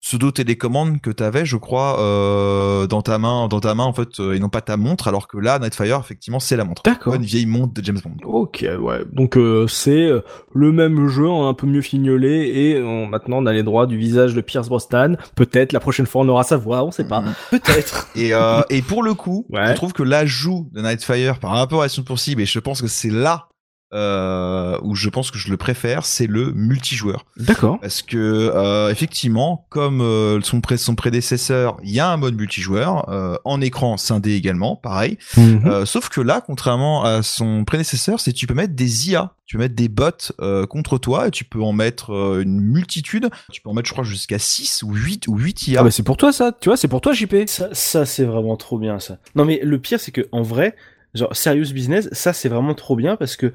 pseudo 0.00 0.30
télécommande 0.30 1.00
que 1.00 1.10
t'avais, 1.10 1.44
je 1.44 1.56
crois, 1.56 2.00
euh, 2.00 2.86
dans 2.86 3.02
ta 3.02 3.18
main, 3.18 3.48
dans 3.48 3.60
ta 3.60 3.74
main 3.74 3.84
en 3.84 3.92
fait, 3.92 4.18
euh, 4.18 4.32
et 4.32 4.38
non 4.40 4.48
pas 4.48 4.62
ta 4.62 4.76
montre, 4.76 5.08
alors 5.08 5.28
que 5.28 5.36
là, 5.36 5.58
Nightfire, 5.58 5.98
effectivement, 6.00 6.40
c'est 6.40 6.56
la 6.56 6.64
montre. 6.64 6.82
D'accord. 6.84 7.14
Une 7.14 7.22
vieille 7.22 7.44
montre 7.46 7.74
de 7.74 7.84
James 7.84 8.00
Bond. 8.02 8.16
Ok, 8.24 8.64
ouais. 8.80 9.00
Donc 9.12 9.36
euh, 9.36 9.66
c'est 9.68 10.06
euh, 10.06 10.20
le 10.54 10.72
même 10.72 11.06
jeu, 11.08 11.28
en 11.28 11.48
un 11.48 11.54
peu 11.54 11.66
mieux 11.66 11.82
fignolé, 11.82 12.50
et 12.54 12.76
euh, 12.76 13.06
maintenant 13.06 13.38
on 13.42 13.46
a 13.46 13.52
les 13.52 13.62
droits 13.62 13.86
du 13.86 13.98
visage 13.98 14.34
de 14.34 14.40
Pierce 14.40 14.68
Brosnan. 14.68 15.16
Peut-être 15.36 15.72
la 15.72 15.80
prochaine 15.80 16.06
fois 16.06 16.22
on 16.22 16.28
aura 16.28 16.44
sa 16.44 16.56
voix, 16.56 16.82
on 16.82 16.90
sait 16.90 17.04
pas. 17.04 17.20
Mhm. 17.20 17.34
Peut-être. 17.50 18.08
Et, 18.16 18.32
euh, 18.34 18.62
et 18.70 18.80
pour 18.82 19.02
le 19.02 19.12
coup, 19.14 19.46
Ouais. 19.50 19.68
je 19.68 19.74
trouve 19.74 19.92
que 19.92 20.02
l'ajout 20.02 20.68
de 20.72 20.80
Nightfire 20.80 21.38
par 21.38 21.50
rapport 21.52 21.82
à 21.82 21.84
Mission 21.84 22.02
Possible, 22.04 22.40
et 22.42 22.46
je 22.46 22.58
pense 22.58 22.80
que 22.80 22.88
c'est 22.88 23.10
là 23.10 23.48
euh, 23.92 24.78
où 24.82 24.94
je 24.94 25.08
pense 25.08 25.30
que 25.30 25.38
je 25.38 25.50
le 25.50 25.56
préfère, 25.56 26.04
c'est 26.04 26.26
le 26.26 26.52
multijoueur. 26.52 27.24
D'accord. 27.36 27.78
Parce 27.80 28.02
que 28.02 28.16
euh, 28.54 28.90
effectivement, 28.90 29.66
comme 29.68 30.00
euh, 30.00 30.40
son, 30.42 30.60
pré- 30.60 30.76
son 30.76 30.94
prédécesseur, 30.94 31.76
il 31.82 31.90
y 31.90 32.00
a 32.00 32.08
un 32.10 32.16
mode 32.16 32.36
multijoueur 32.36 33.08
euh, 33.08 33.36
en 33.44 33.60
écran 33.60 33.96
scindé 33.96 34.34
également, 34.34 34.76
pareil. 34.76 35.18
Mhm. 35.36 35.62
Euh, 35.66 35.86
sauf 35.86 36.08
que 36.08 36.20
là, 36.20 36.40
contrairement 36.44 37.04
à 37.04 37.22
son 37.22 37.64
prédécesseur, 37.64 38.20
c'est 38.20 38.32
tu 38.32 38.46
peux 38.46 38.54
mettre 38.54 38.74
des 38.74 39.10
IA, 39.10 39.34
tu 39.46 39.56
peux 39.56 39.62
mettre 39.62 39.74
des 39.74 39.88
bots 39.88 40.10
euh, 40.40 40.66
contre 40.66 40.98
toi 40.98 41.26
et 41.28 41.30
tu 41.32 41.44
peux 41.44 41.60
en 41.62 41.72
mettre 41.72 42.12
euh, 42.14 42.42
une 42.42 42.60
multitude. 42.60 43.28
Tu 43.50 43.60
peux 43.60 43.68
en 43.70 43.74
mettre, 43.74 43.88
je 43.88 43.92
crois, 43.92 44.04
jusqu'à 44.04 44.38
6 44.38 44.82
ou 44.84 44.94
8 44.94 45.26
ou 45.28 45.36
8 45.36 45.66
IA. 45.68 45.80
Ah 45.80 45.84
bah 45.84 45.90
c'est 45.90 46.04
pour 46.04 46.16
toi 46.16 46.32
ça, 46.32 46.52
tu 46.58 46.68
vois, 46.68 46.76
c'est 46.76 46.86
pour 46.88 47.00
toi 47.00 47.12
JP. 47.12 47.34
Ça, 47.46 47.68
ça 47.72 48.06
c'est 48.06 48.24
vraiment 48.24 48.56
trop 48.56 48.78
bien 48.78 48.98
ça. 49.00 49.18
Non 49.34 49.44
mais 49.44 49.60
le 49.62 49.78
pire 49.80 49.98
c'est 49.98 50.12
que 50.12 50.28
en 50.30 50.42
vrai, 50.42 50.76
genre 51.14 51.34
serious 51.34 51.72
business, 51.72 52.08
ça 52.12 52.32
c'est 52.32 52.48
vraiment 52.48 52.74
trop 52.74 52.96
bien 52.96 53.16
parce 53.16 53.36
que 53.36 53.52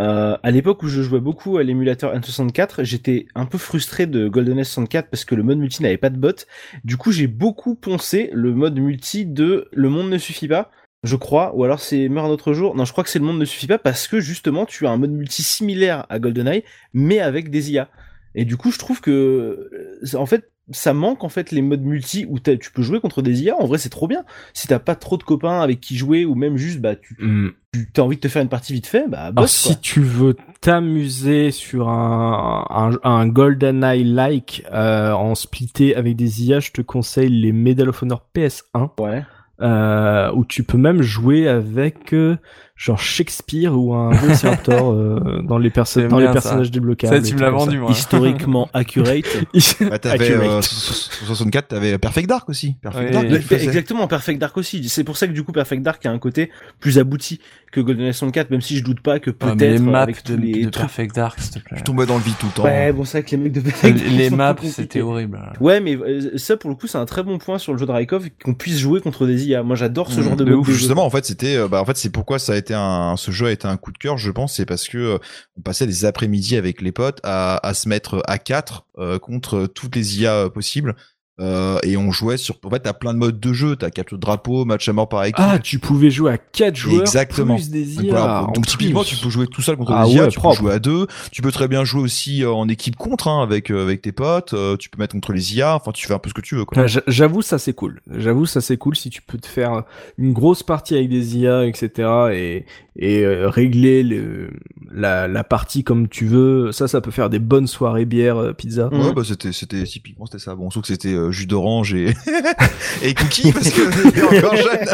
euh, 0.00 0.36
à 0.42 0.50
l'époque 0.50 0.82
où 0.82 0.88
je 0.88 1.02
jouais 1.02 1.20
beaucoup 1.20 1.58
à 1.58 1.64
l'émulateur 1.64 2.14
N64, 2.14 2.84
j'étais 2.84 3.26
un 3.34 3.46
peu 3.46 3.58
frustré 3.58 4.06
de 4.06 4.28
GoldenEye 4.28 4.64
64 4.64 5.10
parce 5.10 5.24
que 5.24 5.34
le 5.34 5.42
mode 5.42 5.58
multi 5.58 5.82
n'avait 5.82 5.96
pas 5.96 6.10
de 6.10 6.18
bot. 6.18 6.44
Du 6.84 6.96
coup, 6.96 7.10
j'ai 7.10 7.26
beaucoup 7.26 7.74
poncé 7.74 8.30
le 8.32 8.54
mode 8.54 8.78
multi 8.78 9.26
de 9.26 9.68
Le 9.72 9.88
monde 9.88 10.08
ne 10.10 10.18
suffit 10.18 10.48
pas. 10.48 10.70
Je 11.04 11.16
crois, 11.16 11.54
ou 11.56 11.64
alors 11.64 11.80
c'est 11.80 12.08
Meurt 12.08 12.26
un 12.26 12.30
autre 12.30 12.52
jour. 12.52 12.74
Non, 12.76 12.84
je 12.84 12.92
crois 12.92 13.02
que 13.02 13.10
c'est 13.10 13.18
Le 13.18 13.24
monde 13.24 13.38
ne 13.38 13.44
suffit 13.44 13.66
pas 13.66 13.78
parce 13.78 14.06
que 14.06 14.20
justement 14.20 14.66
tu 14.66 14.86
as 14.86 14.90
un 14.90 14.96
mode 14.98 15.12
multi 15.12 15.42
similaire 15.42 16.06
à 16.08 16.18
GoldenEye, 16.20 16.64
mais 16.92 17.18
avec 17.20 17.50
des 17.50 17.72
IA. 17.72 17.88
Et 18.34 18.44
du 18.44 18.56
coup, 18.56 18.70
je 18.70 18.78
trouve 18.78 19.00
que, 19.00 19.10
euh, 19.10 20.16
en 20.16 20.26
fait, 20.26 20.50
ça 20.70 20.92
manque 20.92 21.24
en 21.24 21.28
fait 21.28 21.50
les 21.50 21.62
modes 21.62 21.82
multi 21.82 22.26
où 22.28 22.38
tu 22.38 22.70
peux 22.72 22.82
jouer 22.82 23.00
contre 23.00 23.22
des 23.22 23.42
IA. 23.42 23.56
En 23.58 23.66
vrai, 23.66 23.78
c'est 23.78 23.88
trop 23.88 24.06
bien. 24.08 24.24
Si 24.52 24.68
t'as 24.68 24.78
pas 24.78 24.94
trop 24.94 25.16
de 25.16 25.22
copains 25.22 25.60
avec 25.60 25.80
qui 25.80 25.96
jouer 25.96 26.24
ou 26.24 26.34
même 26.34 26.56
juste 26.56 26.80
bah 26.80 26.94
tu 26.96 27.16
Hmm. 27.20 27.48
tu 27.72 27.88
as 28.00 28.04
envie 28.04 28.16
de 28.16 28.20
te 28.20 28.28
faire 28.28 28.42
une 28.42 28.48
partie 28.48 28.72
vite 28.72 28.86
fait, 28.86 29.08
bah 29.08 29.18
Alors 29.26 29.34
bosse 29.34 29.52
si 29.52 29.68
quoi. 29.68 29.76
tu 29.80 30.00
veux 30.00 30.36
t'amuser 30.60 31.50
sur 31.50 31.88
un, 31.88 32.64
un, 32.70 32.90
un 33.08 33.26
GoldenEye-like 33.26 34.64
euh, 34.72 35.12
en 35.12 35.34
splitté 35.34 35.94
avec 35.96 36.16
des 36.16 36.44
IA, 36.46 36.60
je 36.60 36.70
te 36.72 36.82
conseille 36.82 37.28
les 37.30 37.52
Medal 37.52 37.88
of 37.88 38.02
Honor 38.02 38.22
PS1, 38.34 38.90
Ouais. 39.00 39.22
euh, 39.60 40.30
où 40.34 40.44
tu 40.44 40.62
peux 40.64 40.78
même 40.78 41.02
jouer 41.02 41.48
avec 41.48 42.12
euh, 42.14 42.36
genre 42.78 42.98
Shakespeare 43.00 43.76
ou 43.76 43.92
un 43.92 44.10
Velociraptor 44.12 44.92
euh, 44.92 45.42
dans 45.42 45.58
les, 45.58 45.68
perso- 45.68 46.06
dans 46.06 46.18
les 46.20 46.26
ça. 46.26 46.32
personnages 46.32 46.70
débloquables. 46.70 47.16
Ça, 47.16 47.20
tu 47.28 47.34
me 47.34 47.40
l'as 47.40 47.50
vendu, 47.50 47.78
moi. 47.78 47.90
Historiquement 47.90 48.68
accurate. 48.72 49.24
Bah, 49.90 49.98
t'avais 49.98 50.30
euh, 50.30 50.62
sur 50.62 51.26
64, 51.26 51.68
t'avais 51.68 51.98
Perfect 51.98 52.28
Dark 52.28 52.48
aussi. 52.48 52.76
Perfect. 52.80 53.12
Dark. 53.12 53.26
Exactement, 53.52 54.06
Perfect 54.06 54.40
Dark 54.40 54.56
aussi. 54.56 54.88
C'est 54.88 55.02
pour 55.04 55.16
ça 55.16 55.26
que 55.26 55.32
du 55.32 55.42
coup 55.42 55.50
Perfect 55.52 55.82
Dark 55.82 56.04
a 56.06 56.10
un 56.10 56.18
côté 56.18 56.50
plus 56.78 56.98
abouti 56.98 57.40
que 57.72 57.80
GoldenEye 57.80 58.14
64, 58.14 58.50
même 58.50 58.60
si 58.62 58.76
je 58.78 58.84
doute 58.84 59.00
pas 59.00 59.18
que 59.18 59.30
Ah, 59.40 59.54
peut-être 59.56 59.60
les 59.60 59.78
maps 59.78 60.00
avec 60.02 60.24
de, 60.24 60.36
les. 60.36 60.66
Perfect 60.68 61.14
Dark, 61.16 61.38
s'il 61.40 61.54
te 61.54 61.58
plaît. 61.58 61.78
Tu 61.78 61.82
tombais 61.84 62.06
dans 62.06 62.16
le 62.16 62.22
vide 62.22 62.34
tout 62.38 62.46
le 62.46 62.52
temps. 62.52 62.62
Ouais, 62.64 62.92
bon, 62.92 63.04
c'est 63.04 63.18
vrai 63.18 63.24
que 63.24 63.30
les 63.32 63.36
mecs 63.38 63.52
de 63.52 63.60
Perfect 63.60 63.98
Dark, 63.98 64.10
Les, 64.10 64.30
maps, 64.30 64.54
c'était 64.62 65.00
horrible. 65.00 65.40
Ouais, 65.60 65.80
mais 65.80 65.96
euh, 65.96 66.36
ça 66.38 66.56
pour 66.56 66.70
le 66.70 66.76
coup, 66.76 66.86
c'est 66.86 66.98
un 66.98 67.06
très 67.06 67.22
bon 67.24 67.38
point 67.38 67.58
sur 67.58 67.72
le 67.72 67.78
jeu 67.78 67.86
de 67.86 67.90
Raikov 67.92 68.28
qu'on 68.44 68.54
puisse 68.54 68.78
jouer 68.78 69.00
contre 69.00 69.26
des 69.26 69.46
IA. 69.48 69.62
Moi, 69.64 69.74
j'adore 69.76 70.12
ce 70.12 70.20
Mmh, 70.20 70.22
genre 70.22 70.36
de 70.36 70.44
de 70.44 70.54
ouf. 70.54 70.68
Justement, 70.70 71.04
en 71.04 71.10
fait, 71.10 71.24
c'était, 71.24 71.56
euh, 71.56 71.68
bah, 71.68 71.80
en 71.82 71.84
fait, 71.84 71.96
c'est 71.96 72.10
pourquoi 72.10 72.38
ça 72.38 72.52
a 72.52 72.56
été 72.56 72.67
ce 72.74 73.30
jeu 73.30 73.46
a 73.46 73.50
été 73.50 73.66
un 73.66 73.76
coup 73.76 73.92
de 73.92 73.98
cœur, 73.98 74.18
je 74.18 74.30
pense, 74.30 74.56
c'est 74.56 74.66
parce 74.66 74.88
que 74.88 74.98
euh, 74.98 75.18
on 75.56 75.62
passait 75.62 75.86
des 75.86 76.04
après-midi 76.04 76.56
avec 76.56 76.80
les 76.80 76.92
potes 76.92 77.20
à, 77.22 77.60
se 77.74 77.88
mettre 77.88 78.22
à 78.26 78.38
quatre 78.38 78.86
euh, 78.98 79.18
contre 79.18 79.66
toutes 79.66 79.96
les 79.96 80.20
IA 80.20 80.48
possibles. 80.50 80.94
Euh, 81.40 81.78
et 81.84 81.96
on 81.96 82.10
jouait 82.10 82.36
sur, 82.36 82.56
en 82.64 82.70
fait, 82.70 82.80
t'as 82.80 82.92
plein 82.92 83.14
de 83.14 83.18
modes 83.18 83.38
de 83.38 83.52
jeu, 83.52 83.76
t'as 83.76 83.90
capture 83.90 84.16
de 84.16 84.20
drapeau, 84.20 84.64
match 84.64 84.88
à 84.88 84.92
mort 84.92 85.08
par 85.08 85.22
équipe. 85.24 85.36
Ah, 85.38 85.58
tu 85.60 85.78
pouvais 85.78 86.10
jouer 86.10 86.32
à 86.32 86.38
4 86.38 86.74
joueurs 86.74 87.00
Exactement. 87.02 87.54
plus 87.54 87.70
des 87.70 87.84
Donc, 87.84 88.04
IA. 88.04 88.10
voilà. 88.10 88.46
Donc, 88.54 88.66
typiquement, 88.66 89.02
plus. 89.02 89.16
tu 89.16 89.22
peux 89.24 89.30
jouer 89.30 89.46
tout 89.46 89.62
seul 89.62 89.76
contre 89.76 89.92
Ah 89.92 90.04
des 90.04 90.14
IA, 90.14 90.22
ouais, 90.24 90.28
tu 90.28 90.38
propre. 90.38 90.56
peux 90.56 90.62
jouer 90.64 90.72
à 90.72 90.78
deux, 90.80 91.06
tu 91.30 91.40
peux 91.42 91.52
très 91.52 91.68
bien 91.68 91.84
jouer 91.84 92.02
aussi 92.02 92.42
euh, 92.42 92.50
en 92.50 92.68
équipe 92.68 92.96
contre, 92.96 93.28
hein, 93.28 93.40
avec 93.42 93.70
euh, 93.70 93.82
avec 93.82 94.02
tes 94.02 94.10
potes, 94.12 94.52
euh, 94.54 94.76
tu 94.76 94.90
peux 94.90 94.98
mettre 94.98 95.12
contre 95.14 95.32
les 95.32 95.54
IA, 95.56 95.76
enfin, 95.76 95.92
tu 95.92 96.06
fais 96.08 96.14
un 96.14 96.18
peu 96.18 96.28
ce 96.28 96.34
que 96.34 96.40
tu 96.40 96.56
veux, 96.56 96.64
quoi. 96.64 96.86
J'avoue, 97.06 97.42
ça 97.42 97.58
c'est 97.58 97.72
cool. 97.72 98.00
J'avoue, 98.10 98.46
ça 98.46 98.60
c'est 98.60 98.76
cool 98.76 98.96
si 98.96 99.08
tu 99.08 99.22
peux 99.22 99.38
te 99.38 99.46
faire 99.46 99.84
une 100.18 100.32
grosse 100.32 100.64
partie 100.64 100.96
avec 100.96 101.08
des 101.08 101.36
IA, 101.38 101.66
etc. 101.66 102.08
et, 102.32 102.64
et 102.96 103.24
euh, 103.24 103.48
régler 103.48 104.02
le, 104.02 104.50
la, 104.90 105.28
la 105.28 105.44
partie 105.44 105.84
comme 105.84 106.08
tu 106.08 106.26
veux. 106.26 106.72
Ça, 106.72 106.88
ça 106.88 107.00
peut 107.00 107.12
faire 107.12 107.30
des 107.30 107.38
bonnes 107.38 107.68
soirées 107.68 108.06
bière, 108.06 108.54
pizza. 108.56 108.88
Mm. 108.90 109.00
Ouais, 109.00 109.12
bah 109.12 109.22
c'était 109.24 109.52
c'était 109.52 109.84
typiquement 109.84 110.26
c'était 110.26 110.40
ça. 110.42 110.56
Bon, 110.56 110.68
sauf 110.70 110.82
que 110.82 110.88
c'était 110.88 111.14
euh, 111.28 111.32
jus 111.32 111.46
d'orange 111.46 111.94
et 111.94 112.14
et 113.02 113.14
cookies 113.14 113.52
parce 113.52 113.70
que 113.70 113.80
j'étais 114.04 114.22
encore 114.22 114.56
jeune. 114.56 114.88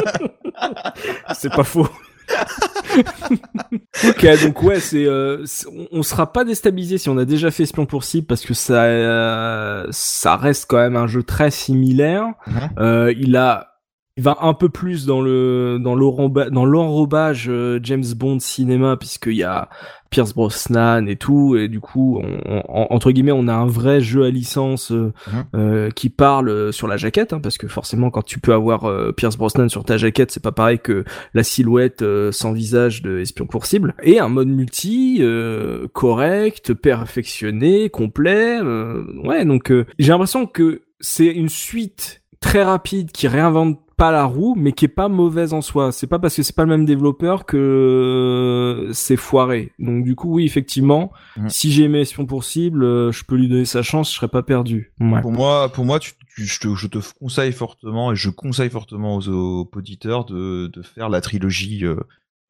C'est 1.35 1.53
pas 1.53 1.65
faux. 1.65 1.89
ok, 4.09 4.43
donc 4.43 4.63
ouais, 4.63 4.81
c'est, 4.81 5.05
euh, 5.07 5.45
on 5.93 6.03
sera 6.03 6.33
pas 6.33 6.45
déstabilisé 6.45 6.99
si 6.99 7.09
on 7.09 7.19
a 7.19 7.25
déjà 7.25 7.51
fait 7.51 7.65
Espion 7.65 7.87
pour 7.87 8.05
cible 8.05 8.27
parce 8.27 8.45
que 8.45 8.55
ça, 8.55 8.85
euh, 8.85 9.87
ça 9.91 10.37
reste 10.37 10.67
quand 10.69 10.79
même 10.79 10.97
un 10.97 11.07
jeu 11.07 11.23
très 11.23 11.51
similaire. 11.51 12.27
Mhm. 12.47 12.71
Euh, 12.79 13.15
il 13.19 13.37
a, 13.37 13.74
il 14.17 14.23
va 14.23 14.37
un 14.43 14.55
peu 14.55 14.69
plus 14.69 15.07
dans 15.07 15.21
le 15.21 15.79
dans 15.83 15.97
l'enroba- 15.97 16.49
dans 16.51 16.65
l'enrobage 16.65 17.47
euh, 17.49 17.81
James 17.83 18.05
Bond 18.17 18.39
cinéma 18.39 18.97
puisqu'il 18.97 19.33
y 19.35 19.43
a 19.43 19.69
Pierce 20.11 20.33
Brosnan 20.35 21.07
et 21.09 21.17
tout 21.17 21.57
et 21.57 21.67
du 21.67 21.81
coup 21.81 22.21
on, 22.23 22.63
on- 22.69 22.87
entre 22.95 23.11
guillemets 23.11 23.33
on 23.33 23.49
a 23.49 23.55
un 23.55 23.67
vrai 23.67 24.01
jeu 24.01 24.23
à 24.25 24.31
licence 24.31 24.93
euh, 24.93 25.13
Mhm. 25.33 25.45
euh, 25.57 25.91
qui 25.91 26.11
parle 26.11 26.49
euh, 26.49 26.71
sur 26.71 26.87
la 26.87 26.97
jaquette 26.97 27.33
hein, 27.33 27.41
parce 27.43 27.59
que 27.59 27.67
forcément 27.67 28.11
quand 28.11 28.23
tu 28.23 28.39
peux 28.39 28.53
avoir 28.53 28.89
Pierce 29.17 29.37
Brosnan 29.37 29.69
sur 29.69 29.83
ta 29.85 29.97
jaquette 29.97 30.31
c'est 30.31 30.43
pas 30.43 30.53
pareil 30.53 30.79
que 30.79 31.03
la 31.35 31.43
silhouette 31.43 32.05
sans 32.31 32.53
visage 32.53 33.03
de 33.03 33.19
Espion 33.19 33.47
pour 33.47 33.67
cible 33.67 33.95
et 34.05 34.21
un 34.21 34.29
mode 34.29 34.47
multi 34.49 35.19
euh, 35.23 35.89
correct 35.93 36.73
perfectionné 36.73 37.91
complet 37.91 38.61
euh, 38.63 39.03
ouais 39.25 39.45
donc 39.45 39.73
j'ai 39.99 40.09
l'impression 40.13 40.47
que 40.47 40.83
c'est 41.01 41.27
une 41.27 41.49
suite 41.49 42.23
très 42.41 42.63
rapide 42.63 43.11
qui 43.11 43.27
réinvente 43.27 43.81
pas 43.97 44.11
la 44.13 44.25
roue 44.25 44.55
mais 44.57 44.73
qui 44.73 44.85
est 44.85 44.89
pas 44.89 45.09
mauvaise 45.09 45.53
en 45.53 45.61
soi 45.63 45.93
c'est 45.93 46.07
pas 46.07 46.19
parce 46.19 46.37
que 46.37 46.43
c'est 46.43 46.55
pas 46.55 46.65
le 46.65 46.69
même 46.71 46.85
développeur 46.85 47.47
que 47.47 47.57
euh, 47.57 48.93
c'est 48.93 49.17
foiré 49.17 49.73
donc 49.79 50.05
du 50.05 50.15
coup 50.15 50.33
oui 50.35 50.45
effectivement 50.45 51.13
Mhm. 51.37 51.49
si 51.49 51.73
j'ai 51.73 51.85
aimé 51.85 52.01
Espion 52.01 52.27
pour 52.27 52.45
cible 52.45 52.85
euh, 52.85 53.11
je 53.13 53.25
peux 53.25 53.35
lui 53.37 53.49
donner 53.49 53.65
sa 53.65 53.83
chance 53.83 54.11
je 54.11 54.17
serais 54.17 54.29
pas 54.29 54.43
perdu 54.43 54.93
ouais. 55.01 55.21
Pour 55.21 55.33
moi, 55.33 55.69
pour 55.73 55.85
moi, 55.85 55.99
tu, 55.99 56.13
tu- 56.37 56.45
je, 56.45 56.61
te, 56.61 56.75
je 56.75 56.87
te 56.87 56.99
conseille 57.19 57.53
fortement 57.53 58.13
et 58.13 58.17
je 58.17 58.31
conseille 58.31 58.71
fortement 58.71 59.17
aux, 59.17 59.29
aux 59.29 59.69
auditeurs 59.75 60.25
de, 60.25 60.69
de 60.73 60.83
faire 60.83 61.09
la 61.09 61.21
trilogie 61.21 61.85
euh, 61.85 61.97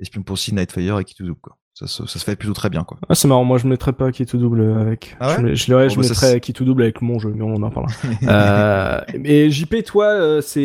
Espion 0.01 0.23
pour 0.23 0.39
Sea, 0.39 0.53
Nightfire 0.55 0.99
et 0.99 1.05
Kituzu 1.05 1.35
quoi. 1.41 1.57
Ça, 1.77 1.89
se- 1.89 2.07
ça 2.07 2.21
se 2.21 2.25
fait 2.25 2.37
plutôt 2.37 2.55
très 2.55 2.71
bien 2.71 2.85
quoi. 2.85 2.99
Ah, 3.09 3.17
c'est 3.17 3.27
marrant, 3.27 3.43
moi 3.43 3.59
je 3.59 3.67
mettrais 3.67 3.93
pas 3.93 4.13
qui 4.13 4.25
tout 4.27 4.39
double 4.39 4.63
avec. 4.81 5.17
Ah 5.19 5.31
ouais 5.43 5.57
je, 5.57 5.65
je, 5.67 5.75
ouais, 5.75 5.89
Bon, 5.89 5.95
je 5.95 5.97
bah, 6.01 6.03
mettrais 6.09 6.39
qui 6.41 6.53
tout 6.53 6.65
double 6.65 6.83
avec 6.85 7.03
mon 7.03 7.19
jeu, 7.19 7.33
mais 7.35 7.43
on 7.43 7.57
en 7.63 7.71
parlera. 7.71 7.93
euh, 8.29 9.01
et 9.25 9.51
JP, 9.51 9.83
toi, 9.85 10.07
euh, 10.07 10.41
c'est 10.41 10.61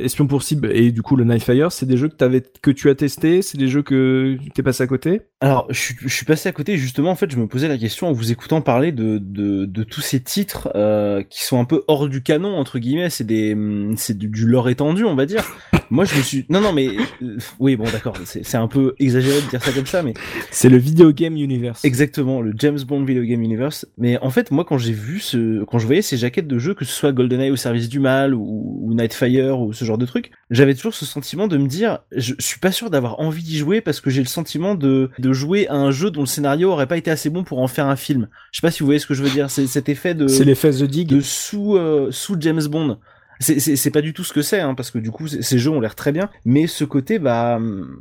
Mm. 0.00 0.04
Espion 0.04 0.26
pour 0.26 0.42
cible 0.42 0.70
et 0.74 0.92
du 0.92 1.02
coup 1.02 1.14
le 1.16 1.24
Nightfire, 1.24 1.70
c'est 1.70 1.84
des 1.84 1.98
jeux 1.98 2.08
que 2.08 2.14
t'avais, 2.14 2.42
que 2.62 2.70
tu 2.70 2.88
as 2.88 2.94
testé, 2.94 3.42
c'est 3.42 3.58
des 3.58 3.68
jeux 3.68 3.82
que 3.82 4.38
t'es 4.54 4.62
passé 4.62 4.82
à 4.82 4.86
côté? 4.86 5.20
Alors, 5.42 5.66
je, 5.68 5.78
suis- 5.78 5.96
je 6.00 6.08
suis 6.08 6.24
passé 6.26 6.48
à 6.48 6.52
côté, 6.52 6.76
justement, 6.78 7.10
en 7.10 7.16
fait, 7.16 7.30
je 7.30 7.36
me 7.36 7.46
posais 7.46 7.68
la 7.68 7.76
question 7.78 8.08
en 8.08 8.12
vous 8.12 8.32
écoutant 8.32 8.62
parler 8.62 8.92
de, 8.92 9.18
de, 9.18 9.66
de 9.66 9.82
tous 9.84 10.00
ces 10.00 10.20
titres 10.20 10.70
euh, 10.74 11.22
qui 11.22 11.44
sont 11.44 11.60
un 11.60 11.64
peu 11.66 11.82
hors 11.86 12.08
du 12.08 12.22
canon, 12.22 12.56
entre 12.56 12.78
guillemets, 12.78 13.10
c'est 13.10 13.24
des 13.24 13.52
hum, 13.52 13.94
c'est 13.98 14.16
du, 14.16 14.28
du 14.28 14.46
lore 14.46 14.70
étendu, 14.70 15.04
on 15.04 15.14
va 15.16 15.26
dire. 15.26 15.44
Moi, 15.90 16.04
je 16.04 16.16
me 16.16 16.22
suis... 16.22 16.46
Non, 16.48 16.60
non, 16.60 16.72
mais... 16.72 16.88
euh, 17.22 17.36
oui, 17.58 17.76
bon, 17.76 17.84
d'accord, 17.90 18.14
c'est 18.24 18.44
c'est 18.44 18.56
un 18.56 18.68
peu 18.68 18.94
exagéré 18.98 19.40
de 19.42 19.48
dire 19.48 19.62
ça 19.62 19.72
comme 19.72 19.86
ça, 19.86 20.02
mais 20.02 20.14
C'est 20.50 20.68
le 20.68 20.76
Video 20.76 21.12
Game 21.12 21.36
Universe. 21.36 21.84
exactement, 21.84 22.40
le 22.40 22.52
James 22.58 22.78
Bond 22.86 23.04
Video 23.04 23.22
Game 23.24 23.42
Universe. 23.42 23.86
Mais 23.98 24.18
en 24.18 24.30
fait, 24.30 24.50
moi, 24.50 24.64
quand 24.64 24.78
j'ai 24.78 24.92
vu 24.92 25.20
ce... 25.20 25.64
Quand 25.64 25.78
je 25.78 25.86
voyais 25.86 26.02
ces 26.02 26.16
jaquettes 26.16 26.46
de 26.48 26.58
jeux, 26.58 26.74
que 26.74 26.84
ce 26.84 26.92
soit 26.92 27.12
GoldenEye 27.12 27.50
au 27.50 27.56
service 27.56 27.88
du 27.88 28.00
mal, 28.00 28.34
ou, 28.34 28.78
ou 28.82 28.94
Nightfire, 28.94 29.60
ou 29.60 29.72
ce 29.72 29.84
genre 29.84 29.98
de 29.98 30.06
truc, 30.06 30.30
j'avais 30.50 30.74
toujours 30.74 30.94
ce 30.94 31.04
sentiment 31.06 31.46
de 31.48 31.56
me 31.56 31.66
dire, 31.68 32.00
je 32.14 32.34
suis 32.38 32.58
pas 32.60 32.72
sûr 32.72 32.90
d'avoir 32.90 33.20
envie 33.20 33.42
d'y 33.42 33.58
jouer 33.58 33.80
parce 33.80 34.00
que 34.00 34.10
j'ai 34.10 34.20
le 34.22 34.26
sentiment 34.28 34.74
de, 34.74 35.10
de 35.18 35.32
jouer 35.32 35.68
à 35.68 35.74
un 35.74 35.90
jeu 35.90 36.10
dont 36.10 36.20
le 36.20 36.26
scénario 36.26 36.70
aurait 36.70 36.86
pas 36.88 36.96
été 36.96 37.10
assez 37.10 37.30
bon 37.30 37.44
pour 37.44 37.60
en 37.60 37.68
faire 37.68 37.86
un 37.86 37.96
film. 37.96 38.28
Je 38.52 38.58
sais 38.60 38.66
pas 38.66 38.70
si 38.70 38.80
vous 38.80 38.86
voyez 38.86 38.98
ce 39.00 39.06
que 39.06 39.14
je 39.14 39.22
veux 39.22 39.30
dire. 39.30 39.50
C'est 39.50 39.66
cet 39.66 39.88
effet 39.88 40.14
de, 40.14 40.26
C'est 40.28 40.44
l'effet 40.44 40.70
The 40.70 40.84
Dig. 40.84 41.08
de 41.08 41.20
sous, 41.20 41.76
euh, 41.76 42.08
sous 42.10 42.36
James 42.40 42.62
Bond. 42.68 42.98
C'est- 43.42 43.90
pas 43.90 44.02
du 44.02 44.12
tout 44.12 44.22
ce 44.22 44.34
que 44.34 44.42
c'est, 44.42 44.60
hein, 44.60 44.74
parce 44.74 44.90
que 44.90 44.98
du 44.98 45.10
coup, 45.10 45.26
ces 45.26 45.58
jeux 45.58 45.70
ont 45.70 45.80
l'air 45.80 45.94
très 45.94 46.12
bien. 46.12 46.28
Mais 46.44 46.66
ce 46.66 46.84
côté, 46.84 47.18
bah, 47.18 47.56
hum, 47.56 47.96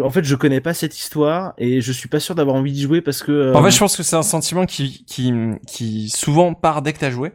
en 0.00 0.10
fait, 0.10 0.22
je 0.24 0.34
connais 0.36 0.60
pas 0.60 0.74
cette 0.74 0.96
histoire 0.98 1.54
et 1.58 1.80
je 1.80 1.90
suis 1.92 2.08
pas 2.08 2.20
sûr 2.20 2.34
d'avoir 2.34 2.56
envie 2.56 2.72
d'y 2.72 2.82
jouer 2.82 3.00
parce 3.00 3.22
que. 3.22 3.32
euh, 3.32 3.54
En 3.54 3.62
fait, 3.64 3.70
je 3.70 3.78
pense 3.78 3.96
que 3.96 4.02
c'est 4.02 4.16
un 4.16 4.22
sentiment 4.22 4.66
qui, 4.66 5.04
qui, 5.04 5.32
qui 5.66 6.08
souvent 6.10 6.54
part 6.54 6.82
dès 6.82 6.92
que 6.92 6.98
t'as 7.00 7.10
joué. 7.10 7.32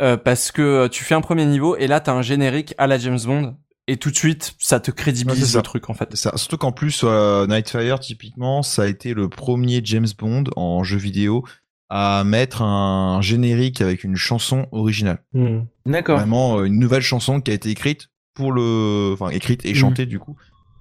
Euh, 0.00 0.16
parce 0.16 0.52
que 0.52 0.86
tu 0.86 1.02
fais 1.02 1.16
un 1.16 1.20
premier 1.20 1.44
niveau 1.44 1.76
et 1.76 1.88
là 1.88 1.98
t'as 1.98 2.12
un 2.12 2.22
générique 2.22 2.72
à 2.78 2.86
la 2.86 2.98
James 2.98 3.18
Bond 3.24 3.56
et 3.88 3.96
tout 3.96 4.12
de 4.12 4.16
suite 4.16 4.54
ça 4.60 4.78
te 4.78 4.92
Ouais, 4.92 4.94
crédibilise 4.96 5.50
ça. 5.54 5.58
le 5.58 5.62
truc 5.64 5.90
en 5.90 5.94
fait. 5.94 6.14
Ça, 6.14 6.36
surtout 6.36 6.56
qu'en 6.56 6.70
plus, 6.70 7.00
euh, 7.02 7.48
Nightfire, 7.48 7.98
typiquement, 7.98 8.62
ça 8.62 8.82
a 8.82 8.86
été 8.86 9.12
le 9.12 9.28
premier 9.28 9.80
James 9.82 10.06
Bond 10.16 10.44
en 10.54 10.84
jeu 10.84 10.98
vidéo 10.98 11.42
à 11.88 12.22
mettre 12.22 12.62
un 12.62 13.20
générique 13.22 13.80
avec 13.80 14.04
une 14.04 14.14
chanson 14.14 14.66
originale. 14.70 15.24
Hmm. 15.32 15.62
D'accord. 15.84 16.18
Vraiment 16.18 16.60
euh, 16.60 16.64
une 16.66 16.78
nouvelle 16.78 17.02
chanson 17.02 17.40
qui 17.40 17.50
a 17.50 17.54
été 17.54 17.70
écrite 17.70 18.06
pour 18.34 18.52
le, 18.52 19.14
enfin 19.14 19.30
écrite 19.30 19.64
et 19.64 19.70
Mhm. 19.70 19.74
chantée 19.74 20.06
du 20.06 20.20
coup 20.20 20.36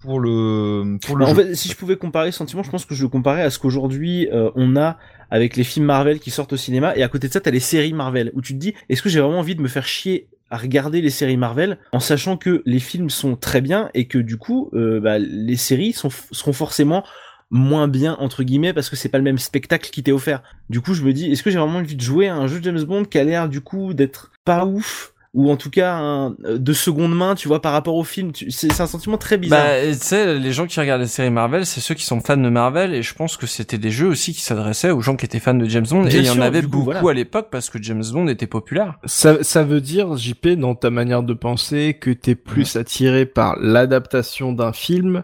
pour 0.08 0.22
le 0.22 0.98
pour 1.06 1.18
le 1.18 1.26
En 1.26 1.36
jeu. 1.36 1.36
fait, 1.36 1.56
si 1.56 1.68
je 1.68 1.76
pouvais 1.76 1.98
comparer 1.98 2.32
sentiment, 2.32 2.64
je 2.64 2.72
pense 2.72 2.86
que 2.86 2.96
je 2.96 3.04
le 3.04 3.10
comparais 3.10 3.42
à 3.42 3.50
ce 3.50 3.60
qu'aujourd'hui 3.60 4.30
euh, 4.32 4.50
on 4.56 4.78
a 4.78 4.98
avec 5.30 5.58
les 5.58 5.66
films 5.66 5.86
Marvel 5.86 6.20
qui 6.20 6.32
sortent 6.32 6.54
au 6.54 6.58
cinéma, 6.58 6.96
et 6.96 7.04
à 7.04 7.10
côté 7.10 7.28
de 7.28 7.34
ça, 7.34 7.42
t'as 7.42 7.52
les 7.52 7.60
séries 7.60 7.92
Marvel, 7.92 8.32
où 8.34 8.42
tu 8.42 8.54
te 8.54 8.58
dis, 8.58 8.74
est-ce 8.88 9.02
que 9.02 9.10
j'ai 9.10 9.20
vraiment 9.20 9.40
envie 9.40 9.56
de 9.56 9.62
me 9.62 9.68
faire 9.68 9.86
chier 9.86 10.30
à 10.50 10.56
regarder 10.56 11.02
les 11.02 11.10
séries 11.10 11.36
Marvel, 11.36 11.78
en 11.92 12.00
sachant 12.00 12.38
que 12.38 12.64
les 12.66 12.80
films 12.80 13.10
sont 13.10 13.36
très 13.36 13.60
bien, 13.60 13.90
et 13.94 14.08
que 14.08 14.18
du 14.18 14.38
coup, 14.38 14.70
euh, 14.74 15.02
bah, 15.02 15.20
les 15.20 15.58
séries 15.58 15.92
sont, 15.92 16.10
seront 16.32 16.54
forcément 16.54 17.04
moins 17.50 17.88
bien 17.90 18.16
entre 18.20 18.44
guillemets 18.44 18.74
parce 18.74 18.90
que 18.90 18.96
c'est 18.96 19.10
pas 19.10 19.18
le 19.18 19.24
même 19.24 19.38
spectacle 19.38 19.90
qui 19.90 20.04
t'est 20.04 20.12
offert. 20.12 20.42
Du 20.70 20.82
coup, 20.82 20.94
je 20.94 21.04
me 21.04 21.14
dis 21.14 21.32
est-ce 21.32 21.44
que 21.44 21.50
j'ai 21.50 21.60
vraiment 21.60 21.80
envie 21.80 21.96
de 21.96 22.02
jouer 22.02 22.28
à 22.28 22.36
un 22.36 22.48
jeu 22.48 22.60
de 22.60 22.64
James 22.66 22.84
Bond 22.84 23.06
qui 23.06 23.18
a 23.20 23.24
l'air 23.24 23.48
du 23.50 23.62
coup 23.62 23.94
d'être 23.94 24.32
pas 24.46 24.66
ouf 24.66 25.14
ou 25.38 25.52
en 25.52 25.56
tout 25.56 25.70
cas 25.70 25.94
un, 25.94 26.32
euh, 26.46 26.58
de 26.58 26.74
seconde 26.74 27.16
main, 27.16 27.36
tu 27.36 27.48
vois, 27.48 27.62
par 27.62 27.72
rapport 27.72 27.96
au 27.96 28.04
film. 28.04 28.32
Tu- 28.32 28.50
C'est 28.52 28.72
c'est 28.74 28.82
un 28.82 28.88
sentiment 28.88 29.18
très 29.18 29.38
bizarre. 29.38 29.64
Bah, 29.66 29.88
tu 29.88 29.94
sais, 29.94 30.38
les 30.40 30.52
gens 30.52 30.66
qui 30.66 30.80
regardent 30.80 31.02
les 31.04 31.08
séries 31.08 31.30
Marvel, 31.30 31.66
c'est 31.66 31.80
ceux 31.80 31.94
qui 31.96 32.04
sont 32.06 32.20
fans 32.22 32.36
de 32.38 32.50
Marvel, 32.50 32.94
et 32.94 33.04
je 33.04 33.14
pense 33.14 33.38
que 33.38 33.46
c'était 33.48 33.78
des 33.78 33.92
jeux 33.92 34.08
aussi 34.08 34.34
qui 34.34 34.42
s'adressaient 34.42 34.90
aux 34.92 35.02
gens 35.02 35.16
qui 35.16 35.26
étaient 35.26 35.40
fans 35.40 35.54
de 35.54 35.66
James 35.66 35.86
Bond, 35.90 36.02
Bien 36.06 36.12
et 36.12 36.18
il 36.22 36.26
y 36.26 36.30
en 36.32 36.42
avait 36.42 36.62
coup, 36.64 36.68
beaucoup 36.70 36.84
voilà. 36.86 37.08
à 37.08 37.14
l'époque 37.14 37.48
parce 37.52 37.70
que 37.70 37.82
James 37.82 38.04
Bond 38.12 38.28
était 38.28 38.48
populaire. 38.48 38.96
Ça, 39.06 39.44
ça 39.44 39.64
veut 39.64 39.80
dire, 39.82 40.18
JP, 40.18 40.50
dans 40.58 40.74
ta 40.76 40.90
manière 40.90 41.22
de 41.24 41.34
penser, 41.34 41.94
que 42.02 42.10
t'es 42.10 42.36
plus 42.36 42.76
attiré 42.76 43.26
par 43.28 43.56
l'adaptation 43.62 44.52
d'un 44.54 44.74
film 44.74 45.24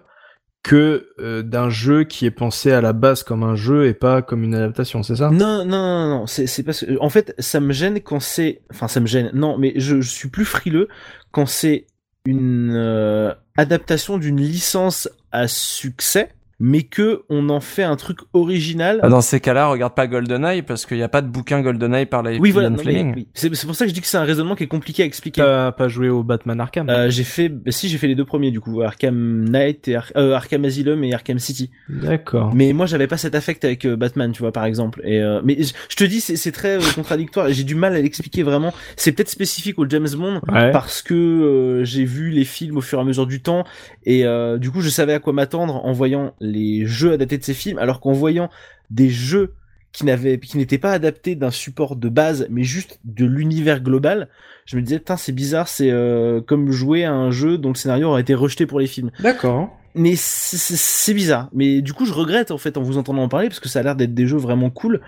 que 0.63 1.09
euh, 1.19 1.43
d'un 1.43 1.69
jeu 1.69 2.05
qui 2.05 2.25
est 2.25 2.31
pensé 2.31 2.71
à 2.71 2.79
la 2.79 2.93
base 2.93 3.23
comme 3.23 3.43
un 3.43 3.55
jeu 3.55 3.85
et 3.85 3.93
pas 3.93 4.21
comme 4.21 4.43
une 4.43 4.55
adaptation, 4.55 5.03
c'est 5.03 5.17
ça? 5.17 5.29
Non, 5.29 5.65
non, 5.65 5.65
non, 5.65 6.09
non, 6.19 6.27
c'est, 6.27 6.63
parce 6.63 6.85
que, 6.85 6.97
en 6.99 7.09
fait, 7.09 7.35
ça 7.37 7.59
me 7.59 7.73
gêne 7.73 7.99
quand 7.99 8.21
c'est, 8.21 8.61
enfin, 8.71 8.87
ça 8.87 9.01
me 9.01 9.05
gêne, 9.05 9.29
non, 9.33 9.57
mais 9.57 9.73
je, 9.75 9.99
je 9.99 10.09
suis 10.09 10.29
plus 10.29 10.45
frileux 10.45 10.87
quand 11.31 11.45
c'est 11.45 11.85
une 12.25 12.71
euh, 12.73 13.33
adaptation 13.57 14.17
d'une 14.17 14.39
licence 14.39 15.09
à 15.33 15.49
succès, 15.49 16.29
mais 16.59 16.83
que 16.83 17.23
on 17.29 17.49
en 17.49 17.59
fait 17.59 17.83
un 17.83 17.95
truc 17.95 18.19
original. 18.33 18.99
Ah, 19.03 19.09
Dans 19.09 19.21
ces 19.21 19.39
cas-là, 19.39 19.67
regarde 19.67 19.93
pas 19.95 20.07
GoldenEye 20.07 20.61
parce 20.61 20.85
qu'il 20.85 20.97
n'y 20.97 21.03
a 21.03 21.09
pas 21.09 21.21
de 21.21 21.27
bouquin 21.27 21.61
GoldenEye 21.61 22.05
par 22.05 22.23
la 22.23 22.31
oui, 22.37 22.51
voilà, 22.51 22.67
Ian 22.69 22.71
non, 22.71 22.83
mais, 22.85 22.93
Fleming. 22.93 23.13
oui. 23.15 23.27
C'est, 23.33 23.53
c'est 23.55 23.65
pour 23.67 23.75
ça 23.75 23.85
que 23.85 23.89
je 23.89 23.93
dis 23.95 24.01
que 24.01 24.07
c'est 24.07 24.17
un 24.17 24.23
raisonnement 24.23 24.55
qui 24.55 24.63
est 24.63 24.67
compliqué 24.67 25.03
à 25.03 25.05
expliquer. 25.05 25.41
T'as 25.41 25.71
pas 25.71 25.87
joué 25.87 26.09
au 26.09 26.23
Batman 26.23 26.59
Arkham 26.59 26.89
Euh, 26.89 27.09
j'ai 27.09 27.23
fait, 27.23 27.49
bah, 27.49 27.71
si 27.71 27.89
j'ai 27.89 27.97
fait 27.97 28.07
les 28.07 28.15
deux 28.15 28.25
premiers 28.25 28.51
du 28.51 28.59
coup, 28.59 28.81
Arkham 28.81 29.49
Knight 29.49 29.87
et 29.87 29.95
Ar- 29.95 30.11
euh, 30.15 30.33
Arkham 30.33 30.63
Asylum 30.65 31.03
et 31.03 31.13
Arkham 31.13 31.39
City. 31.39 31.71
D'accord. 31.89 32.53
Mais 32.55 32.71
moi 32.73 32.85
j'avais 32.85 33.07
pas 33.07 33.17
cet 33.17 33.35
affect 33.35 33.65
avec 33.65 33.85
euh, 33.85 33.95
Batman, 33.95 34.31
tu 34.31 34.41
vois 34.41 34.51
par 34.51 34.65
exemple. 34.65 35.01
Et 35.05 35.19
euh, 35.21 35.41
mais 35.43 35.57
je 35.89 35.95
te 35.95 36.03
dis 36.03 36.21
c'est 36.21 36.35
c'est 36.35 36.51
très 36.51 36.77
euh, 36.77 36.91
contradictoire. 36.95 37.47
et 37.47 37.53
J'ai 37.53 37.63
du 37.63 37.75
mal 37.75 37.95
à 37.95 38.01
l'expliquer 38.01 38.43
vraiment. 38.43 38.73
C'est 38.95 39.11
peut-être 39.11 39.29
spécifique 39.29 39.79
au 39.79 39.87
James 39.89 40.07
Bond 40.15 40.41
Ouais. 40.51 40.71
parce 40.71 41.01
que 41.01 41.13
euh, 41.13 41.83
j'ai 41.83 42.05
vu 42.05 42.29
les 42.29 42.45
films 42.45 42.77
au 42.77 42.81
fur 42.81 42.99
et 42.99 43.01
à 43.01 43.05
mesure 43.05 43.25
du 43.27 43.41
temps 43.41 43.63
et 44.05 44.25
euh, 44.25 44.57
du 44.57 44.71
coup 44.71 44.81
je 44.81 44.89
savais 44.89 45.13
à 45.13 45.19
quoi 45.19 45.33
m'attendre 45.33 45.83
en 45.85 45.91
voyant 45.91 46.33
les 46.39 46.52
jeux 46.85 47.13
adaptés 47.13 47.37
de 47.37 47.43
ces 47.43 47.53
films, 47.53 47.77
alors 47.77 47.99
qu'en 47.99 48.13
voyant 48.13 48.49
des 48.89 49.09
jeux 49.09 49.53
qui 49.91 50.05
n'avaient 50.05 50.39
qui 50.39 50.57
n'étaient 50.57 50.79
pas 50.79 50.91
adaptés 50.91 51.35
d'un 51.35 51.51
support 51.51 51.95
de 51.95 52.09
base 52.09 52.47
mais 52.49 52.63
juste 52.63 52.99
de 53.05 53.25
l'univers 53.25 53.79
global 53.79 54.27
je 54.65 54.75
me 54.75 54.81
disais 54.81 54.97
putain 54.97 55.17
c'est 55.17 55.31
bizarre 55.31 55.67
c'est 55.67 55.91
euh, 55.91 56.41
comme 56.41 56.71
jouer 56.71 57.05
à 57.05 57.13
un 57.13 57.29
jeu 57.29 57.59
dont 57.59 57.69
le 57.69 57.75
scénario 57.75 58.07
aurait 58.07 58.21
été 58.21 58.33
rejeté 58.33 58.65
pour 58.65 58.79
les 58.79 58.87
films 58.87 59.11
D'accord. 59.19 59.69
mais 59.95 60.13
c'est 60.15 61.13
bizarre. 61.13 61.49
Mais 61.53 61.81
du 61.81 61.93
coup, 61.93 62.05
je 62.05 62.13
regrette 62.13 62.51
en 62.51 62.57
fait 62.57 62.77
en 62.77 62.81
vous 62.81 62.97
entendant 62.97 63.23
en 63.23 63.29
parler 63.29 63.49
parce 63.49 63.59
que 63.59 63.69
ça 63.69 63.79
a 63.79 63.83
l'air 63.83 63.95
d'être 63.95 64.13
des 64.13 64.25
jeux 64.25 64.37
vraiment 64.37 64.69
cool. 64.69 65.01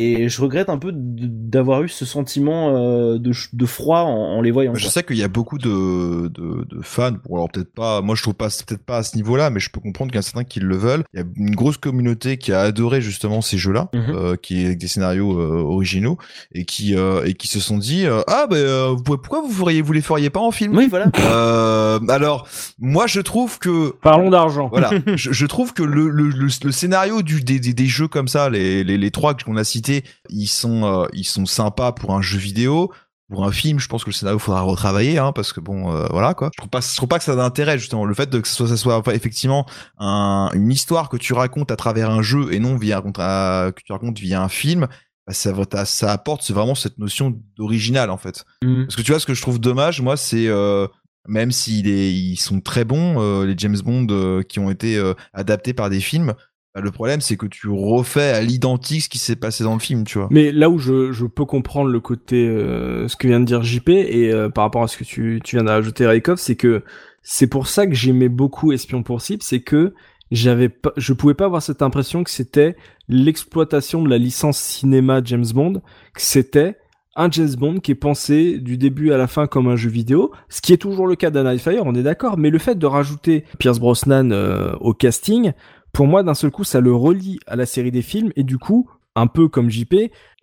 Et 0.00 0.28
je 0.28 0.40
regrette 0.40 0.68
un 0.68 0.78
peu 0.78 0.92
d'avoir 0.94 1.82
eu 1.82 1.88
ce 1.88 2.04
sentiment 2.04 2.76
euh, 2.76 3.18
de, 3.18 3.32
de 3.52 3.66
froid 3.66 4.00
en, 4.02 4.36
en 4.36 4.40
les 4.40 4.50
voyant. 4.50 4.74
Je 4.74 4.82
quoi. 4.82 4.90
sais 4.92 5.02
qu'il 5.02 5.16
y 5.16 5.22
a 5.24 5.28
beaucoup 5.28 5.58
de, 5.58 6.28
de, 6.28 6.64
de 6.64 6.80
fans, 6.82 7.12
bon 7.28 7.34
alors 7.36 7.48
peut-être 7.50 7.72
pas, 7.74 8.00
moi 8.00 8.14
je 8.14 8.22
trouve 8.22 8.34
pas, 8.34 8.48
peut-être 8.48 8.84
pas 8.84 8.98
à 8.98 9.02
ce 9.02 9.16
niveau-là, 9.16 9.50
mais 9.50 9.60
je 9.60 9.70
peux 9.70 9.80
comprendre 9.80 10.10
qu'il 10.10 10.16
y 10.16 10.18
en 10.18 10.20
a 10.20 10.22
certains 10.22 10.44
qui 10.44 10.60
le 10.60 10.76
veulent. 10.76 11.02
Il 11.14 11.20
y 11.20 11.22
a 11.22 11.26
une 11.36 11.54
grosse 11.54 11.78
communauté 11.78 12.36
qui 12.36 12.52
a 12.52 12.60
adoré 12.60 13.00
justement 13.00 13.40
ces 13.40 13.58
jeux-là, 13.58 13.88
Mhm. 13.94 14.04
euh, 14.14 14.36
qui 14.36 14.62
est 14.62 14.66
avec 14.66 14.78
des 14.78 14.86
scénarios 14.88 15.38
euh, 15.40 15.62
originaux 15.62 16.16
et 16.52 16.64
qui 16.64 16.94
euh, 16.94 17.24
et 17.26 17.34
qui 17.34 17.48
se 17.48 17.58
sont 17.60 17.78
dit 17.78 18.06
euh, 18.06 18.20
ah 18.28 18.46
ben 18.48 18.56
euh, 18.56 18.88
vous 18.96 19.02
pouvez- 19.02 19.18
pourquoi 19.18 19.40
vous 19.40 19.50
feriez 19.52 19.82
vous 19.82 19.92
les 19.92 20.00
feriez 20.02 20.30
pas 20.30 20.40
en 20.40 20.50
film? 20.52 20.76
Oui, 20.76 20.86
voilà. 20.88 21.10
euh, 21.18 21.98
Alors 22.08 22.46
moi 22.78 23.06
je 23.06 23.20
trouve 23.20 23.58
que 23.58 23.94
Parlons 24.02 24.30
d'argent. 24.30 24.68
voilà, 24.70 24.90
je, 25.16 25.32
je 25.32 25.46
trouve 25.46 25.72
que 25.72 25.82
le, 25.82 26.08
le, 26.08 26.28
le, 26.28 26.46
le 26.64 26.72
scénario 26.72 27.22
du, 27.22 27.40
des, 27.42 27.58
des, 27.58 27.72
des 27.74 27.86
jeux 27.86 28.08
comme 28.08 28.28
ça, 28.28 28.48
les, 28.50 28.84
les, 28.84 28.96
les 28.98 29.10
trois 29.10 29.34
qu'on 29.34 29.56
a 29.56 29.64
cités, 29.64 29.87
ils 30.30 30.46
sont, 30.46 30.84
euh, 30.84 31.06
ils 31.12 31.24
sont 31.24 31.46
sympas 31.46 31.92
pour 31.92 32.14
un 32.14 32.22
jeu 32.22 32.38
vidéo. 32.38 32.92
Pour 33.30 33.44
un 33.44 33.52
film, 33.52 33.78
je 33.78 33.88
pense 33.88 34.04
que 34.04 34.08
le 34.08 34.14
scénario 34.14 34.38
faudra 34.38 34.62
retravailler, 34.62 35.18
hein, 35.18 35.32
parce 35.32 35.52
que 35.52 35.60
bon, 35.60 35.94
euh, 35.94 36.06
voilà 36.10 36.32
quoi. 36.32 36.48
Je 36.54 36.56
trouve 36.56 36.70
pas, 36.70 36.80
je 36.80 36.96
trouve 36.96 37.10
pas 37.10 37.18
que 37.18 37.24
ça 37.24 37.32
a 37.32 37.36
d'intérêt 37.36 37.78
justement. 37.78 38.06
Le 38.06 38.14
fait 38.14 38.30
de 38.30 38.40
que 38.40 38.48
ce 38.48 38.54
soit, 38.54 38.68
ça 38.68 38.76
soit 38.78 39.02
effectivement 39.14 39.66
un, 39.98 40.48
une 40.54 40.70
histoire 40.72 41.10
que 41.10 41.18
tu 41.18 41.34
racontes 41.34 41.70
à 41.70 41.76
travers 41.76 42.08
un 42.08 42.22
jeu 42.22 42.54
et 42.54 42.58
non 42.58 42.76
via 42.76 43.02
que 43.02 43.82
tu 43.84 43.92
racontes 43.92 44.18
via 44.18 44.42
un 44.42 44.48
film, 44.48 44.88
bah, 45.26 45.34
ça, 45.34 46.10
apporte 46.10 46.50
vraiment 46.50 46.74
cette 46.74 46.96
notion 46.96 47.38
d'original 47.58 48.08
en 48.08 48.16
fait. 48.16 48.46
Mhm. 48.64 48.86
Parce 48.86 48.96
que 48.96 49.02
tu 49.02 49.12
vois, 49.12 49.20
ce 49.20 49.26
que 49.26 49.34
je 49.34 49.42
trouve 49.42 49.60
dommage, 49.60 50.00
moi, 50.00 50.16
c'est 50.16 50.48
euh, 50.48 50.86
même 51.26 51.52
s'ils 51.52 51.86
ils 51.86 52.36
sont 52.38 52.62
très 52.62 52.86
bons, 52.86 53.20
euh, 53.20 53.44
les 53.44 53.54
James 53.58 53.76
Bond 53.84 54.42
qui 54.48 54.58
ont 54.58 54.70
été 54.70 54.98
adaptés 55.34 55.74
par 55.74 55.90
des 55.90 56.00
films, 56.00 56.32
bah, 56.74 56.80
le 56.80 56.90
problème, 56.90 57.20
c'est 57.20 57.36
que 57.36 57.46
tu 57.46 57.68
refais 57.68 58.30
à 58.30 58.40
l'identique 58.40 59.02
ce 59.02 59.08
qui 59.08 59.18
s'est 59.18 59.36
passé 59.36 59.64
dans 59.64 59.74
le 59.74 59.80
film, 59.80 60.04
tu 60.04 60.18
vois. 60.18 60.28
Mais 60.30 60.52
là 60.52 60.70
où 60.70 60.78
je, 60.78 61.24
peux 61.26 61.44
comprendre 61.44 61.90
le 61.90 62.00
côté, 62.00 62.46
euh, 62.46 63.08
ce 63.08 63.16
que 63.16 63.26
vient 63.26 63.40
de 63.40 63.44
dire 63.44 63.62
JP, 63.62 63.88
et 63.88 64.32
euh, 64.32 64.48
par 64.48 64.64
rapport 64.64 64.82
à 64.82 64.88
ce 64.88 64.96
que 64.96 65.04
tu, 65.04 65.40
tu 65.42 65.56
viens 65.56 65.64
d'ajouter, 65.64 66.06
Raikov, 66.06 66.38
c'est 66.38 66.56
que 66.56 66.82
c'est 67.22 67.46
pour 67.46 67.66
ça 67.66 67.86
que 67.86 67.94
j'aimais 67.94 68.28
beaucoup 68.28 68.72
Espion 68.72 69.02
pour 69.02 69.20
cible, 69.20 69.42
c'est 69.42 69.60
que 69.60 69.94
j'avais 70.30 70.70
je 70.96 71.12
pouvais 71.14 71.34
pas 71.34 71.46
avoir 71.46 71.62
cette 71.62 71.82
impression 71.82 72.22
que 72.22 72.30
c'était 72.30 72.76
l'exploitation 73.08 74.02
de 74.02 74.10
la 74.10 74.18
licence 74.18 74.58
cinéma 74.58 75.20
James 75.24 75.46
Bond, 75.54 75.82
que 76.14 76.20
c'était 76.20 76.76
un 77.16 77.30
James 77.30 77.54
Bond 77.58 77.80
qui 77.80 77.90
est 77.90 77.96
pensé 77.96 78.58
du 78.58 78.78
début 78.78 79.12
à 79.12 79.16
la 79.16 79.26
fin 79.26 79.48
comme 79.48 79.66
un 79.66 79.74
jeu 79.74 79.90
vidéo, 79.90 80.30
ce 80.48 80.60
qui 80.60 80.72
est 80.72 80.76
toujours 80.76 81.06
le 81.08 81.16
cas 81.16 81.30
d'un 81.30 81.58
Fire, 81.58 81.82
on 81.84 81.94
est 81.94 82.02
d'accord, 82.02 82.38
mais 82.38 82.50
le 82.50 82.58
fait 82.58 82.78
de 82.78 82.86
rajouter 82.86 83.44
Pierce 83.58 83.80
Brosnan 83.80 84.30
euh, 84.30 84.72
au 84.80 84.94
casting, 84.94 85.52
pour 85.92 86.06
moi, 86.06 86.22
d'un 86.22 86.34
seul 86.34 86.50
coup, 86.50 86.64
ça 86.64 86.80
le 86.80 86.94
relie 86.94 87.38
à 87.46 87.56
la 87.56 87.66
série 87.66 87.90
des 87.90 88.02
films, 88.02 88.30
et 88.36 88.42
du 88.44 88.58
coup, 88.58 88.88
un 89.16 89.26
peu 89.26 89.48
comme 89.48 89.70
JP, 89.70 89.94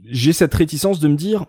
j'ai 0.04 0.34
cette 0.34 0.54
réticence 0.54 1.00
de 1.00 1.08
me 1.08 1.16
dire, 1.16 1.46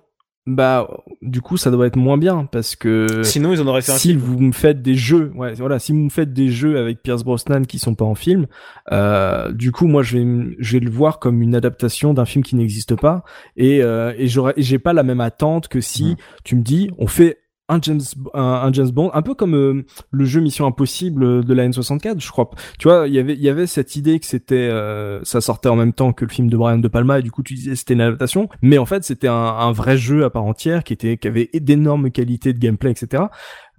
bah, 0.47 0.89
du 1.23 1.41
coup, 1.41 1.57
ça 1.57 1.73
doit 1.73 1.89
être 1.89 1.97
moins 1.97 2.19
bien, 2.19 2.45
parce 2.47 2.77
que 2.77 3.23
Sinon, 3.25 3.53
ils 3.53 3.61
en 3.61 3.67
auraient 3.67 3.83
fait 3.83 3.91
un 3.91 3.97
si 3.97 4.09
film. 4.11 4.21
vous 4.21 4.39
me 4.39 4.53
faites 4.53 4.81
des 4.81 4.95
jeux, 4.95 5.33
ouais, 5.35 5.55
voilà, 5.55 5.81
si 5.81 5.91
vous 5.91 5.99
me 5.99 6.09
faites 6.09 6.33
des 6.33 6.51
jeux 6.51 6.79
avec 6.79 7.03
Pierce 7.03 7.25
Brosnan 7.25 7.63
qui 7.65 7.81
sont 7.81 7.97
pas 7.97 8.05
en 8.05 8.15
film, 8.15 8.47
euh, 8.93 9.51
du 9.51 9.73
coup, 9.73 9.89
moi, 9.89 10.05
je 10.05 10.19
vais, 10.19 10.57
je 10.61 10.73
vais 10.79 10.85
le 10.85 10.91
voir 10.91 11.19
comme 11.19 11.43
une 11.43 11.57
adaptation 11.57 12.15
d'un 12.15 12.27
film 12.27 12.45
qui 12.45 12.55
n'existe 12.55 12.95
pas, 12.95 13.25
et, 13.57 13.83
euh, 13.83 14.13
et 14.17 14.29
j'ai 14.59 14.79
pas 14.79 14.93
la 14.93 15.03
même 15.03 15.21
attente 15.21 15.67
que 15.67 15.81
si 15.81 16.05
Mhm. 16.11 16.17
tu 16.45 16.57
me 16.57 16.63
dis, 16.63 16.91
on 16.99 17.09
fait 17.09 17.39
un 17.69 17.81
James, 17.83 18.01
un, 18.35 18.73
James 18.73 18.91
Bond, 18.91 19.11
un 19.13 19.23
peu 19.23 19.35
comme 19.35 19.55
euh, 19.55 19.85
le 20.11 20.25
jeu 20.25 20.41
Mission 20.41 20.67
Impossible 20.67 21.45
de 21.45 21.55
la 21.55 21.69
N64, 21.69 22.21
je 22.21 22.31
crois. 22.31 22.51
Tu 22.79 22.89
vois, 22.89 23.09
il 23.09 23.15
y 23.15 23.19
avait, 23.19 23.35
il 23.35 23.43
y 23.43 23.49
avait 23.49 23.67
cette 23.67 23.97
idée 23.97 24.21
que 24.21 24.27
c'était, 24.27 24.55
euh, 24.55 25.21
ça 25.25 25.41
sortait 25.41 25.69
en 25.69 25.77
même 25.77 25.93
temps 25.93 26.13
que 26.13 26.25
le 26.25 26.31
film 26.31 26.49
de 26.49 26.57
Brian 26.57 26.79
De 26.79 26.89
Palma, 26.89 27.19
et 27.19 27.23
du 27.23 27.31
coup, 27.31 27.43
tu 27.43 27.55
disais 27.55 27.75
c'était 27.75 27.95
une 27.95 28.01
adaptation, 28.01 28.49
mais 28.63 28.79
en 28.79 28.87
fait, 28.87 29.05
c'était 29.05 29.29
un, 29.29 29.35
un 29.35 29.73
vrai 29.73 29.97
jeu 29.97 30.25
à 30.25 30.31
part 30.31 30.45
entière 30.45 30.85
qui 30.85 30.93
était, 30.93 31.17
qui 31.17 31.29
avait 31.29 31.51
d'énormes 31.55 32.11
qualités 32.11 32.53
de 32.53 32.59
gameplay, 32.59 32.93
etc. 32.93 33.25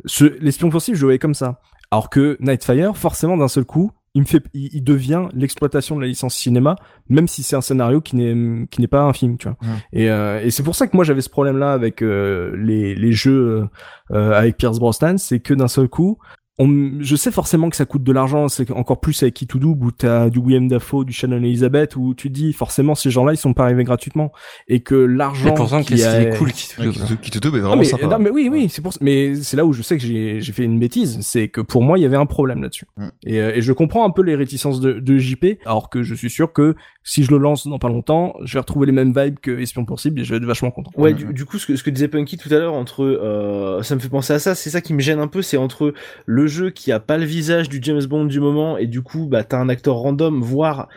Ce, 0.05 0.25
l'espion 0.39 0.69
possible, 0.69 0.97
je 0.97 1.05
voyais 1.05 1.19
comme 1.19 1.33
ça. 1.33 1.59
Alors 1.91 2.09
que 2.09 2.37
Nightfire, 2.41 2.97
forcément, 2.97 3.37
d'un 3.37 3.47
seul 3.47 3.63
coup, 3.63 3.91
il 4.17 4.21
me 4.21 4.25
fait, 4.25 4.43
il, 4.55 4.69
il 4.73 4.83
devient 4.83 5.27
l'exploitation 5.35 5.95
de 5.95 6.01
la 6.01 6.07
licence 6.07 6.33
cinéma, 6.33 6.75
même 7.07 7.27
si 7.27 7.43
c'est 7.43 7.55
un 7.55 7.61
scénario 7.61 8.01
qui 8.01 8.15
n'est, 8.15 8.65
qui 8.65 8.81
n'est 8.81 8.87
pas 8.87 9.03
un 9.03 9.13
film, 9.13 9.37
tu 9.37 9.47
vois. 9.47 9.57
Et, 9.93 10.09
euh, 10.09 10.41
et 10.43 10.49
c'est 10.49 10.63
pour 10.63 10.73
ça 10.73 10.87
que 10.87 10.95
moi 10.97 11.05
j'avais 11.05 11.21
ce 11.21 11.29
problème-là 11.29 11.71
avec 11.71 12.01
euh, 12.01 12.55
les, 12.57 12.95
les 12.95 13.11
jeux 13.11 13.67
euh, 14.11 14.31
avec 14.31 14.57
Pierce 14.57 14.79
Brosnan, 14.79 15.19
c'est 15.19 15.39
que 15.39 15.53
d'un 15.53 15.67
seul 15.67 15.87
coup, 15.87 16.17
on, 16.59 16.93
je 17.01 17.15
sais 17.15 17.31
forcément 17.31 17.69
que 17.69 17.75
ça 17.75 17.85
coûte 17.85 18.03
de 18.03 18.11
l'argent, 18.11 18.47
c'est 18.47 18.71
encore 18.71 18.99
plus 18.99 19.21
avec 19.21 19.35
Kitudub 19.35 19.83
où 19.83 19.91
t'as 19.91 20.29
du 20.29 20.39
William 20.39 20.67
Dafoe, 20.67 21.03
du 21.05 21.13
Shannon 21.13 21.37
Elizabeth, 21.37 21.95
où 21.95 22.15
tu 22.15 22.29
te 22.29 22.33
dis 22.33 22.51
forcément 22.53 22.95
ces 22.95 23.11
gens-là 23.11 23.33
ils 23.33 23.37
sont 23.37 23.53
pas 23.53 23.63
arrivés 23.65 23.83
gratuitement 23.83 24.31
et 24.67 24.79
que 24.79 24.95
l'argent 24.95 25.53
qui 25.83 26.03
a- 26.03 26.21
est 26.21 26.37
cool 26.37 26.51
qui 26.51 26.67
Ouais, 26.79 26.89
qui 26.89 26.99
te- 26.99 27.13
qui 27.29 27.39
double 27.39 27.57
est 27.57 27.61
vraiment 27.61 27.75
mais, 27.77 27.83
sympa. 27.85 28.07
non, 28.07 28.17
mais 28.19 28.31
oui, 28.31 28.49
oui, 28.51 28.69
c'est 28.69 28.81
pour 28.81 28.91
ça. 28.93 28.99
Mais 29.03 29.35
c'est 29.35 29.55
là 29.55 29.65
où 29.65 29.73
je 29.73 29.81
sais 29.83 29.97
que 29.97 30.03
j'ai 30.03 30.41
j'ai 30.41 30.51
fait 30.51 30.63
une 30.63 30.79
bêtise, 30.79 31.19
c'est 31.21 31.47
que 31.47 31.61
pour 31.61 31.83
moi 31.83 31.99
il 31.99 32.01
y 32.01 32.05
avait 32.05 32.17
un 32.17 32.25
problème 32.25 32.61
là-dessus. 32.63 32.85
Mm. 32.97 33.07
Et, 33.25 33.39
euh, 33.39 33.51
et 33.55 33.61
je 33.61 33.71
comprends 33.73 34.05
un 34.05 34.09
peu 34.11 34.23
les 34.23 34.35
réticences 34.35 34.79
de, 34.79 34.93
de 34.93 35.17
JP, 35.17 35.59
alors 35.65 35.89
que 35.91 36.01
je 36.01 36.15
suis 36.15 36.29
sûr 36.31 36.53
que 36.53 36.75
si 37.03 37.23
je 37.23 37.31
le 37.31 37.37
lance 37.37 37.67
dans 37.67 37.79
pas 37.79 37.87
longtemps, 37.87 38.33
je 38.43 38.53
vais 38.53 38.59
retrouver 38.59 38.85
les 38.87 38.91
mêmes 38.91 39.13
vibes 39.15 39.37
que 39.39 39.51
Espion 39.59 39.85
possible 39.85 40.19
et 40.19 40.23
je 40.23 40.31
vais 40.31 40.37
être 40.37 40.45
vachement 40.45 40.71
content. 40.71 40.91
Ouais, 40.97 41.13
du, 41.13 41.31
du 41.33 41.45
coup, 41.45 41.57
ce 41.59 41.65
que, 41.67 41.75
ce 41.75 41.83
que 41.83 41.89
disait 41.89 42.07
Punky 42.09 42.37
tout 42.37 42.49
à 42.51 42.57
l'heure, 42.57 42.73
entre, 42.73 43.03
euh, 43.03 43.81
ça 43.83 43.95
me 43.95 43.99
fait 44.01 44.09
penser 44.09 44.33
à 44.33 44.39
ça, 44.39 44.55
c'est 44.55 44.69
ça 44.71 44.81
qui 44.81 44.93
me 44.93 44.99
gêne 44.99 45.19
un 45.19 45.27
peu, 45.27 45.41
c'est 45.41 45.55
entre 45.57 45.93
le 46.25 46.46
jeu 46.47 46.69
qui 46.69 46.91
a 46.91 46.99
pas 46.99 47.17
le 47.17 47.25
visage 47.25 47.69
du 47.69 47.79
James 47.81 48.03
Bond 48.05 48.25
du 48.25 48.39
moment, 48.39 48.77
et 48.77 48.87
du 48.87 49.01
coup, 49.01 49.27
bah, 49.27 49.43
t'as 49.43 49.57
un 49.57 49.69
acteur 49.69 49.95
random, 49.95 50.41
voire, 50.41 50.87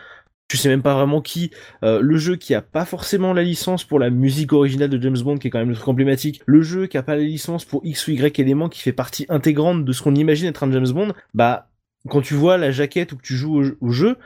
tu 0.47 0.57
sais 0.57 0.69
même 0.69 0.81
pas 0.81 0.93
vraiment 0.93 1.21
qui, 1.21 1.51
euh, 1.83 2.01
le 2.01 2.17
jeu 2.17 2.35
qui 2.35 2.53
a 2.53 2.61
pas 2.61 2.85
forcément 2.85 3.33
la 3.33 3.43
licence 3.43 3.83
pour 3.83 3.99
la 3.99 4.09
musique 4.09 4.53
originale 4.53 4.89
de 4.89 5.01
James 5.01 5.19
Bond, 5.23 5.37
qui 5.37 5.47
est 5.47 5.49
quand 5.49 5.59
même 5.59 5.69
le 5.69 5.75
truc 5.75 5.87
emblématique, 5.87 6.41
le 6.45 6.61
jeu 6.61 6.87
qui 6.87 6.97
a 6.97 7.03
pas 7.03 7.15
la 7.15 7.23
licence 7.23 7.65
pour 7.65 7.85
X 7.85 8.07
ou 8.07 8.11
Y 8.11 8.39
élément 8.39 8.69
qui 8.69 8.81
fait 8.81 8.93
partie 8.93 9.25
intégrante 9.29 9.85
de 9.85 9.93
ce 9.93 10.01
qu'on 10.01 10.15
imagine 10.15 10.47
être 10.47 10.63
un 10.63 10.71
James 10.71 10.91
Bond, 10.91 11.13
bah, 11.33 11.69
quand 12.09 12.21
tu 12.21 12.33
vois 12.33 12.57
la 12.57 12.71
jaquette 12.71 13.11
ou 13.11 13.17
que 13.17 13.21
tu 13.21 13.35
joues 13.35 13.61
au, 13.61 13.87
au 13.87 13.91
jeu, 13.91 14.17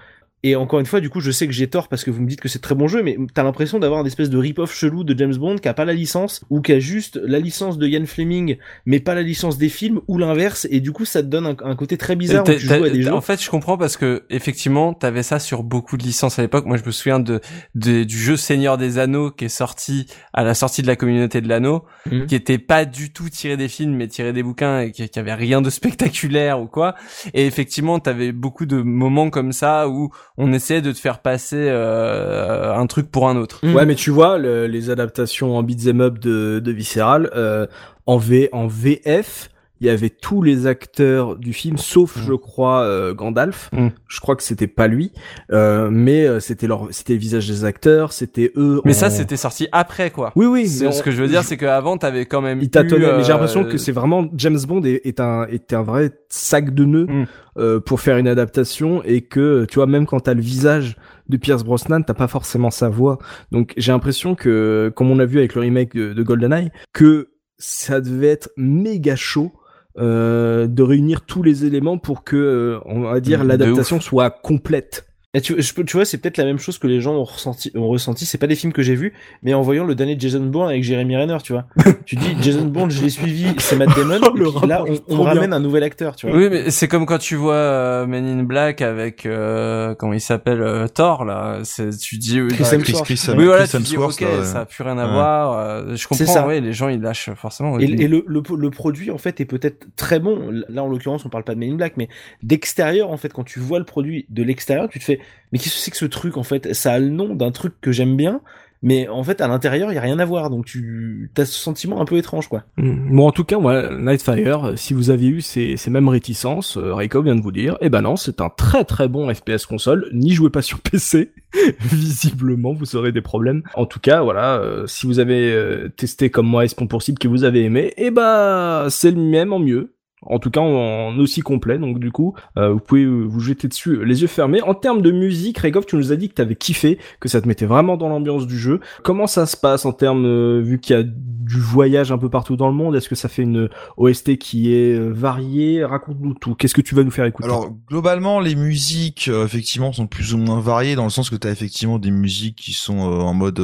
et 0.50 0.56
encore 0.56 0.80
une 0.80 0.86
fois, 0.86 1.00
du 1.02 1.10
coup, 1.10 1.20
je 1.20 1.32
sais 1.32 1.48
que 1.48 1.54
j'ai 1.54 1.68
tort 1.68 1.88
parce 1.88 2.04
que 2.04 2.12
vous 2.12 2.22
me 2.22 2.28
dites 2.28 2.40
que 2.42 2.48
c'est 2.50 2.60
très 2.60 2.76
bon 2.76 2.88
jeu, 2.88 3.02
mais 3.04 3.18
t'as 3.34 3.44
l'impression 3.44 3.80
d'avoir 3.80 4.02
une 4.02 4.08
espèce 4.08 4.30
de 4.30 4.38
rip-off 4.38 4.74
chelou 4.76 5.04
de 5.04 5.18
James 5.18 5.36
Bond 5.36 5.58
qui 5.58 5.68
a 5.68 5.74
pas 5.74 5.86
la 5.86 5.94
licence 5.94 6.44
ou 6.50 6.62
qui 6.62 6.72
a 6.74 6.80
juste 6.80 7.20
la 7.24 7.40
licence 7.40 7.78
de 7.78 7.88
Ian 7.88 8.06
Fleming, 8.06 8.58
mais 8.86 9.00
pas 9.00 9.16
la 9.16 9.22
licence 9.24 9.58
des 9.58 9.70
films 9.70 10.02
ou 10.08 10.18
l'inverse, 10.18 10.68
et 10.70 10.80
du 10.80 10.92
coup, 10.92 11.06
ça 11.06 11.22
te 11.24 11.28
donne 11.28 11.46
un, 11.48 11.56
un 11.64 11.76
côté 11.76 11.98
très 11.98 12.16
bizarre 12.16 12.44
où 12.44 12.46
tu 12.52 12.54
t'as- 12.68 12.78
joues 12.78 12.84
à 12.84 12.90
des 12.90 13.02
jeux. 13.02 13.14
En 13.14 13.22
fait, 13.22 13.42
je 13.42 13.50
comprends 13.50 13.78
parce 13.78 13.98
que 13.98 14.24
effectivement, 14.30 14.94
t'avais 14.94 15.24
ça 15.24 15.40
sur 15.40 15.64
beaucoup 15.64 15.98
de 15.98 16.04
licences 16.04 16.38
à 16.40 16.42
l'époque. 16.42 16.66
Moi, 16.66 16.78
je 16.78 16.84
me 16.86 16.92
souviens 16.92 17.20
de, 17.20 17.40
de- 17.76 18.04
du 18.04 18.18
jeu 18.18 18.38
Seigneur 18.38 18.78
des 18.78 18.98
Anneaux 19.00 19.32
qui 19.32 19.46
est 19.46 19.50
sorti 19.50 20.08
à 20.34 20.44
la 20.44 20.54
sortie 20.54 20.82
de 20.82 20.88
la 20.88 20.96
communauté 20.96 21.42
de 21.42 21.48
l'anneau, 21.50 21.84
Mhm. 22.12 22.28
qui 22.28 22.36
était 22.36 22.58
pas 22.60 22.86
du 22.86 23.12
tout 23.12 23.30
tiré 23.30 23.58
des 23.58 23.68
films, 23.68 23.96
mais 23.96 24.08
tiré 24.08 24.32
des 24.34 24.44
bouquins 24.44 24.82
et 24.82 24.92
qui, 24.92 25.08
qui 25.10 25.20
avait 25.20 25.34
rien 25.34 25.62
de 25.62 25.70
spectaculaire 25.70 26.60
ou 26.62 26.68
quoi. 26.68 26.96
Et 27.34 27.46
effectivement, 27.46 28.00
t'avais 28.00 28.32
beaucoup 28.32 28.66
de 28.66 28.82
moments 28.82 29.30
comme 29.30 29.52
ça 29.52 29.88
où 29.90 30.10
on 30.38 30.52
essayait 30.54 30.82
de 30.82 30.92
te 30.92 30.98
faire 31.00 31.20
passer 31.20 31.68
euh, 31.70 32.74
un 32.76 32.88
truc 32.88 33.10
pour 33.10 33.30
un 33.30 33.38
autre. 33.38 33.60
Mhm. 33.64 33.76
Ouais, 33.76 33.86
mais 33.86 33.96
tu 33.96 34.10
vois, 34.12 34.38
le- 34.38 34.68
les 34.68 34.90
adaptations 34.90 35.58
en 35.58 35.64
beat'em 35.64 36.02
up 36.02 36.20
de, 36.20 36.60
de 36.60 36.72
Visceral, 36.72 37.30
euh, 37.36 37.68
en, 38.06 38.18
v, 38.18 38.50
en 38.52 38.68
VF, 38.68 39.50
il 39.82 39.88
y 39.88 39.90
avait 39.90 40.10
tous 40.10 40.42
les 40.42 40.68
acteurs 40.68 41.36
du 41.36 41.52
film, 41.54 41.78
sauf, 41.78 42.16
Mm. 42.18 42.22
je 42.28 42.34
crois, 42.34 42.82
euh, 42.84 43.14
Gandalf. 43.14 43.70
Mm. 43.74 43.88
Je 44.08 44.20
crois 44.22 44.36
que 44.36 44.44
c'était 44.44 44.68
pas 44.68 44.88
lui, 44.88 45.12
euh, 45.52 45.90
mais 45.92 46.26
euh, 46.26 46.40
c'était 46.40 46.68
leur, 46.68 46.88
c'était 46.92 47.14
le 47.14 47.20
visage 47.20 47.48
des 47.48 47.66
acteurs, 47.66 48.14
c'était 48.14 48.52
eux. 48.56 48.82
Mais 48.86 48.92
en- 48.92 49.00
ça, 49.00 49.10
c'était 49.10 49.38
sorti 49.38 49.68
après, 49.72 50.12
quoi. 50.12 50.32
Oui, 50.36 50.46
oui. 50.46 50.68
Ce 50.68 51.04
que 51.04 51.12
je 51.12 51.22
veux 51.22 51.28
dire, 51.28 51.44
c'est 51.44 51.58
qu'avant, 51.58 51.98
t'avais 51.98 52.26
quand 52.26 52.42
même. 52.42 52.60
il 52.62 52.70
tâtonnait, 52.70 53.18
mais 53.18 53.24
j'ai 53.24 53.32
l'impression 53.34 53.64
euh, 53.66 53.70
que 53.70 53.78
c'est 53.78 53.92
vraiment 53.92 54.28
James 54.36 54.60
Bond 54.68 54.84
est, 54.84 55.02
est 55.06 55.20
un 55.20 55.46
est 55.48 55.74
un 55.74 55.82
vrai 55.84 56.12
sac 56.30 56.74
de 56.74 56.86
nœuds 56.86 57.06
Mm. 57.08 57.26
euh, 57.58 57.80
pour 57.80 58.00
faire 58.02 58.18
une 58.18 58.28
adaptation 58.28 59.02
et 59.04 59.22
que 59.22 59.66
tu 59.66 59.76
vois 59.76 59.88
même 59.88 60.06
quand 60.06 60.20
t'as 60.22 60.34
le 60.34 60.42
visage 60.42 60.96
de 61.30 61.38
Pierce 61.38 61.64
Brosnan, 61.64 62.02
t'as 62.04 62.14
pas 62.14 62.28
forcément 62.28 62.70
sa 62.72 62.88
voix. 62.90 63.18
Donc 63.52 63.74
j'ai 63.78 63.92
l'impression 63.92 64.36
que 64.36 64.92
comme 64.96 65.10
on 65.12 65.20
a 65.20 65.26
vu 65.26 65.40
avec 65.40 65.56
le 65.56 65.62
remake 65.62 65.96
de, 65.96 66.14
de 66.14 66.24
GoldenEye, 66.24 66.70
que 66.94 67.30
ça 67.58 68.02
devait 68.02 68.28
être 68.28 68.50
méga 68.58 69.16
chaud. 69.16 69.52
Euh, 69.98 70.68
de 70.68 70.84
réunir 70.84 71.22
tous 71.22 71.42
les 71.42 71.66
éléments 71.66 71.98
pour 71.98 72.24
que 72.24 72.36
euh, 72.36 72.80
on 72.86 73.02
va 73.02 73.20
dire 73.20 73.44
l'adaptation 73.44 74.02
soit 74.02 74.30
complète. 74.30 75.08
Et 75.36 75.42
tu, 75.42 75.62
je 75.62 75.74
peux- 75.74 75.84
tu 75.84 75.98
vois, 75.98 76.06
c'est 76.06 76.18
peut-être 76.18 76.38
la 76.38 76.46
même 76.46 76.58
chose 76.58 76.78
que 76.80 76.88
les 76.88 77.02
gens 77.02 77.14
ont 77.14 77.24
ressenti. 77.24 77.72
Ont 77.76 77.88
ressenti. 77.90 78.26
C'est 78.26 78.38
pas 78.40 78.48
des 78.48 78.56
films 78.56 78.74
que 78.74 78.82
j'ai 78.82 78.96
vus, 78.96 79.14
mais 79.44 79.54
en 79.54 79.62
voyant 79.62 79.84
le 79.84 79.94
dernier 79.94 80.16
Jason 80.18 80.40
Bourne 80.46 80.70
avec 80.70 80.84
Jeremy 80.84 81.16
Renner, 81.18 81.38
tu 81.44 81.54
vois. 81.54 81.66
tu 82.06 82.16
dis 82.16 82.36
Jason 82.42 82.66
Bourne, 82.66 82.90
je 82.90 83.02
l'ai 83.04 83.10
suivi, 83.10 83.48
c'est 83.60 83.76
Matt 83.76 83.90
Damon. 83.96 84.20
Oh, 84.24 84.36
le 84.36 84.50
puis 84.60 84.68
là, 84.68 84.84
on, 85.10 85.20
on 85.20 85.24
ramène 85.24 85.54
un 85.54 85.60
nouvel 85.60 85.84
acteur, 85.84 86.16
tu 86.16 86.28
vois. 86.28 86.36
Oui, 86.38 86.48
mais 86.50 86.72
c'est 86.72 86.88
comme 86.88 87.06
quand 87.06 87.18
tu 87.20 87.36
vois 87.36 87.54
euh, 87.54 88.08
Men 88.08 88.26
in 88.26 88.44
Black 88.44 88.82
avec 88.82 89.26
euh, 89.26 89.94
comment 89.96 90.14
il 90.14 90.22
s'appelle 90.22 90.62
euh, 90.62 90.88
Thor 90.88 91.26
là. 91.26 91.60
C'est 91.64 91.90
tu 91.98 92.18
dis 92.18 92.40
Chris 92.50 92.64
Hemsworth. 92.74 93.04
Chris, 93.06 93.16
Chris, 93.16 93.34
oui 93.38 93.46
voilà, 93.46 93.68
Chris 93.68 93.78
tu 93.78 93.84
dis 93.84 93.94
Hemsworth, 93.96 94.14
ok, 94.16 94.22
là, 94.22 94.38
ouais. 94.40 94.44
ça 94.46 94.60
a 94.62 94.66
plus 94.66 94.84
rien 94.84 94.98
à 94.98 95.06
Ouais. 95.06 95.12
voir. 95.12 95.60
euh, 95.60 95.96
je 95.96 96.08
comprends. 96.08 96.26
ça. 96.26 96.48
Oui, 96.48 96.62
les 96.62 96.72
gens 96.74 96.88
ils 96.90 97.02
lâchent 97.02 97.30
forcément. 97.36 97.78
Et, 97.80 97.84
et 97.84 98.08
le, 98.08 98.24
le, 98.28 98.42
le 98.58 98.70
produit 98.70 99.12
en 99.12 99.18
fait 99.18 99.42
est 99.42 99.46
peut-être 99.46 99.86
très 99.98 100.20
bon. 100.20 100.50
Là 100.70 100.84
en 100.84 100.88
l'occurrence 100.88 101.26
on 101.26 101.30
parle 101.30 101.44
pas 101.44 101.54
de 101.56 101.60
Men 101.60 101.74
in 101.74 101.76
Black, 101.76 101.94
mais 101.98 102.08
d'extérieur 102.44 103.12
en 103.12 103.18
fait 103.18 103.34
quand 103.34 103.44
tu 103.44 103.60
vois 103.60 103.80
le 103.80 103.86
produit 103.86 104.26
de 104.30 104.44
l'extérieur, 104.44 104.88
tu 104.90 105.00
te 105.00 105.04
fais 105.04 105.20
mais 105.52 105.60
qu'est-ce 105.60 105.76
que 105.76 105.82
c'est 105.82 105.92
que 105.92 105.98
ce 105.98 106.06
truc 106.06 106.38
en 106.38 106.44
fait? 106.44 106.74
Ça 106.74 106.94
a 106.94 107.00
le 107.00 107.10
nom 107.10 107.36
d'un 107.36 107.52
truc 107.52 107.74
que 107.82 107.92
j'aime 107.92 108.18
bien, 108.18 108.42
mais 108.82 109.08
en 109.08 109.24
fait 109.24 109.42
à 109.42 109.48
l'intérieur 109.48 109.92
il 109.92 109.96
y 109.96 109.98
a 109.98 110.02
rien 110.02 110.20
à 110.20 110.26
voir, 110.26 110.50
donc 110.50 110.66
tu 110.66 111.32
as 111.38 111.46
ce 111.46 111.60
sentiment 111.60 112.02
un 112.02 112.06
peu 112.06 112.18
étrange 112.18 112.48
quoi. 112.48 112.64
Mm. 112.78 113.16
Bon, 113.16 113.28
en 113.28 113.32
tout 113.32 113.44
cas, 113.44 113.58
voilà, 113.58 113.96
Nightfire, 113.98 114.74
si 114.76 114.94
vous 114.94 115.10
avez 115.10 115.28
eu 115.28 115.42
ces, 115.42 115.78
mêmes 115.90 116.08
réticences, 116.08 116.78
euh, 116.78 116.96
vient 117.24 117.36
de 117.36 117.42
vous 117.42 117.52
dire, 117.52 117.78
eh 117.82 117.90
ben 117.90 118.02
non, 118.02 118.16
c'est 118.16 118.42
un 118.42 118.50
très 118.50 118.84
très 118.84 119.08
bon 119.08 119.34
FPS 119.34 119.66
console, 119.66 120.10
n'y 120.14 120.32
jouez 120.32 120.50
pas 120.50 120.62
sur 120.62 120.80
PC, 120.80 121.32
visiblement, 121.80 122.74
vous 122.74 122.96
aurez 122.96 123.12
des 123.12 123.22
problèmes. 123.22 123.64
En 123.74 123.86
tout 123.86 124.00
cas, 124.00 124.22
voilà, 124.22 124.58
euh, 124.58 124.86
si 124.88 125.08
vous 125.08 125.20
avez 125.20 125.52
euh, 125.52 125.90
testé 125.90 126.30
comme 126.30 126.48
moi 126.48 126.66
Espon 126.66 126.88
pour 126.88 127.02
cible 127.02 127.18
que 127.18 127.28
vous 127.28 127.44
avez 127.44 127.64
aimé, 127.64 127.94
eh 127.98 128.12
ben, 128.12 128.88
c'est 128.90 129.12
le 129.12 129.22
même 129.22 129.52
en 129.52 129.60
mieux. 129.60 129.95
En 130.26 130.40
tout 130.40 130.50
cas, 130.50 130.62
en, 130.62 131.18
aussi 131.20 131.42
complet. 131.42 131.78
Donc, 131.78 132.00
du 132.00 132.12
coup, 132.12 132.36
euh, 132.58 132.74
vous 132.74 132.80
pouvez 132.80 133.04
euh, 133.04 133.24
vous 133.24 133.40
jeter 133.40 133.68
dessus 133.68 133.92
euh, 133.92 134.04
les 134.04 134.22
yeux 134.22 134.28
fermés. 134.28 134.62
En 134.62 134.74
termes 134.74 135.02
de 135.02 135.12
musique, 135.12 135.58
Rekov, 135.60 135.86
tu 135.86 135.96
nous 135.96 136.12
as 136.12 136.16
dit 136.16 136.30
que 136.30 136.36
t'avais 136.36 136.56
kiffé, 136.56 137.00
que 137.20 137.30
ça 137.30 137.42
te 137.42 137.48
mettait 137.48 137.66
vraiment 137.66 137.98
dans 137.98 138.10
l'ambiance 138.10 138.48
du 138.48 138.58
jeu. 138.58 138.80
Comment 139.04 139.28
ça 139.28 139.46
se 139.46 139.58
passe 139.58 139.86
en 139.86 139.94
termes, 139.94 140.60
vu 140.62 140.80
qu'il 140.80 140.96
y 140.96 141.00
a 141.00 141.04
du 141.04 141.60
voyage 141.60 142.12
un 142.12 142.18
peu 142.18 142.30
partout 142.30 142.56
dans 142.56 142.68
le 142.68 142.74
monde 142.74 142.96
Est-ce 142.96 143.10
que 143.10 143.16
ça 143.16 143.30
fait 143.30 143.44
une 143.44 143.70
OST 143.98 144.38
qui 144.38 144.74
est 144.74 144.98
variée? 144.98 145.84
Raconte-nous 145.84 146.34
tout. 146.34 146.56
Qu'est-ce 146.56 146.74
que 146.74 146.82
tu 146.82 146.96
vas 146.96 147.04
nous 147.04 147.12
faire 147.12 147.26
écouter? 147.26 147.48
Alors 147.48 147.70
globalement, 147.88 148.40
les 148.40 148.56
musiques 148.56 149.28
effectivement 149.28 149.94
sont 149.94 150.08
plus 150.08 150.34
ou 150.34 150.38
moins 150.38 150.60
variées 150.60 150.96
dans 150.96 151.04
le 151.04 151.10
sens 151.10 151.30
que 151.30 151.36
tu 151.36 151.48
as 151.48 151.52
effectivement 151.52 152.00
des 152.00 152.12
musiques 152.12 152.58
qui 152.58 152.74
sont 152.74 152.98
en 152.98 153.34
mode 153.34 153.60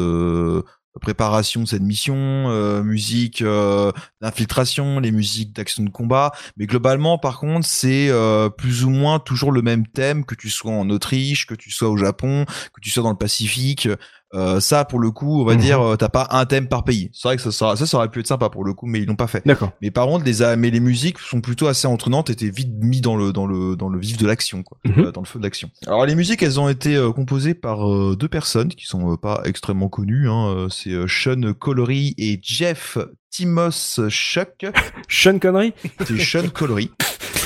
préparation 1.00 1.62
de 1.64 1.68
cette 1.68 1.82
mission, 1.82 2.16
euh, 2.18 2.84
musique 2.84 3.42
euh, 3.42 3.92
d'infiltration, 4.22 5.00
les 5.00 5.12
musiques 5.12 5.54
d'action 5.54 5.84
de 5.84 5.89
combat. 5.89 6.32
Mais 6.58 6.66
globalement, 6.66 7.18
par 7.18 7.39
contre, 7.39 7.66
c'est 7.66 8.10
euh, 8.10 8.50
plus 8.50 8.84
ou 8.84 8.89
moins 8.89 9.20
toujours 9.20 9.52
le 9.52 9.62
même 9.62 9.88
thème 9.88 10.26
que 10.26 10.36
tu 10.36 10.50
sois 10.50 10.72
en 10.72 10.89
Autriche, 10.89 11.46
que 11.46 11.56
tu 11.56 11.72
sois 11.72 11.89
au 11.89 11.98
Japon, 11.98 12.46
que 12.46 12.82
tu 12.82 12.89
sois 12.89 13.04
dans 13.04 13.12
le 13.12 13.18
Pacifique. 13.18 13.88
Euh, 14.34 14.60
ça, 14.62 14.86
pour 14.86 15.00
le 15.00 15.12
coup, 15.12 15.42
on 15.42 15.46
va 15.46 15.56
Mhm. 15.56 15.60
dire, 15.60 15.82
euh, 15.82 15.96
t'as 15.98 16.08
pas 16.10 16.28
un 16.32 16.46
thème 16.46 16.68
par 16.68 16.84
pays. 16.84 17.10
C'est 17.14 17.28
vrai 17.28 17.36
que 17.36 17.42
ça, 17.42 17.52
ça, 17.52 17.86
ça, 17.86 17.98
aurait 17.98 18.10
pu 18.10 18.22
être 18.22 18.28
sympa 18.28 18.50
pour 18.50 18.64
le 18.64 18.74
coup, 18.74 18.86
mais 18.86 19.00
ils 19.02 19.06
l'ont 19.06 19.16
pas 19.18 19.28
fait. 19.28 19.46
D'accord. 19.46 19.72
Mais 19.82 19.92
par 19.92 20.08
contre, 20.08 20.24
les, 20.26 20.56
mais 20.56 20.70
les 20.72 20.80
musiques 20.80 21.20
sont 21.20 21.42
plutôt 21.42 21.68
assez 21.68 21.86
entraînantes 21.88 22.30
et 22.30 22.36
t'es 22.36 22.50
vite 22.50 22.72
mis 22.82 23.02
dans 23.02 23.18
le, 23.18 23.34
dans 23.34 23.46
le, 23.46 23.76
dans 23.76 23.90
le 23.90 24.00
vif 24.00 24.18
de 24.18 24.26
l'action, 24.26 24.64
quoi. 24.64 24.78
Mhm. 24.86 25.06
Euh, 25.06 25.12
dans 25.12 25.22
le 25.22 25.28
feu 25.28 25.40
de 25.40 25.44
l'action. 25.44 25.70
Alors, 25.86 26.06
les 26.06 26.16
musiques, 26.16 26.42
elles 26.44 26.60
ont 26.60 26.70
été 26.70 26.96
euh, 26.96 27.12
composées 27.12 27.54
par 27.54 27.90
euh, 27.92 28.16
deux 28.18 28.30
personnes 28.30 28.70
qui 28.70 28.86
sont 28.86 29.14
euh, 29.14 29.18
pas 29.18 29.42
extrêmement 29.46 29.90
connues, 29.90 30.30
hein. 30.30 30.68
C'est 30.70 30.94
Sean 31.08 31.54
Collery 31.58 32.14
et 32.18 32.40
Jeff 32.42 32.98
Timos 33.32 34.00
Chuck. 34.10 34.66
Sean 35.10 35.40
Connery? 35.40 35.74
C'est 36.06 36.18
Sean 36.20 36.48
Collery. 36.54 36.90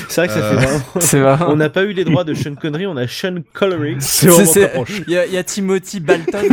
C'est 0.08 0.20
vrai 0.20 0.28
que 0.28 0.34
ça 0.34 0.40
Euh, 0.40 0.50
fait 0.50 0.66
vraiment. 0.66 0.82
C'est 1.00 1.20
marrant. 1.20 1.46
On 1.52 1.56
n'a 1.56 1.68
pas 1.70 1.82
eu 1.84 1.92
les 1.92 2.04
droits 2.04 2.24
de 2.24 2.34
Sean 2.34 2.54
Connery, 2.54 2.86
on 2.86 2.96
a 2.96 3.06
Sean 3.06 3.42
Collery. 3.52 3.96
C'est. 4.00 4.28
Il 5.06 5.12
y 5.12 5.32
y 5.34 5.36
a 5.38 5.44
Timothy 5.44 6.00
Balton. 6.00 6.38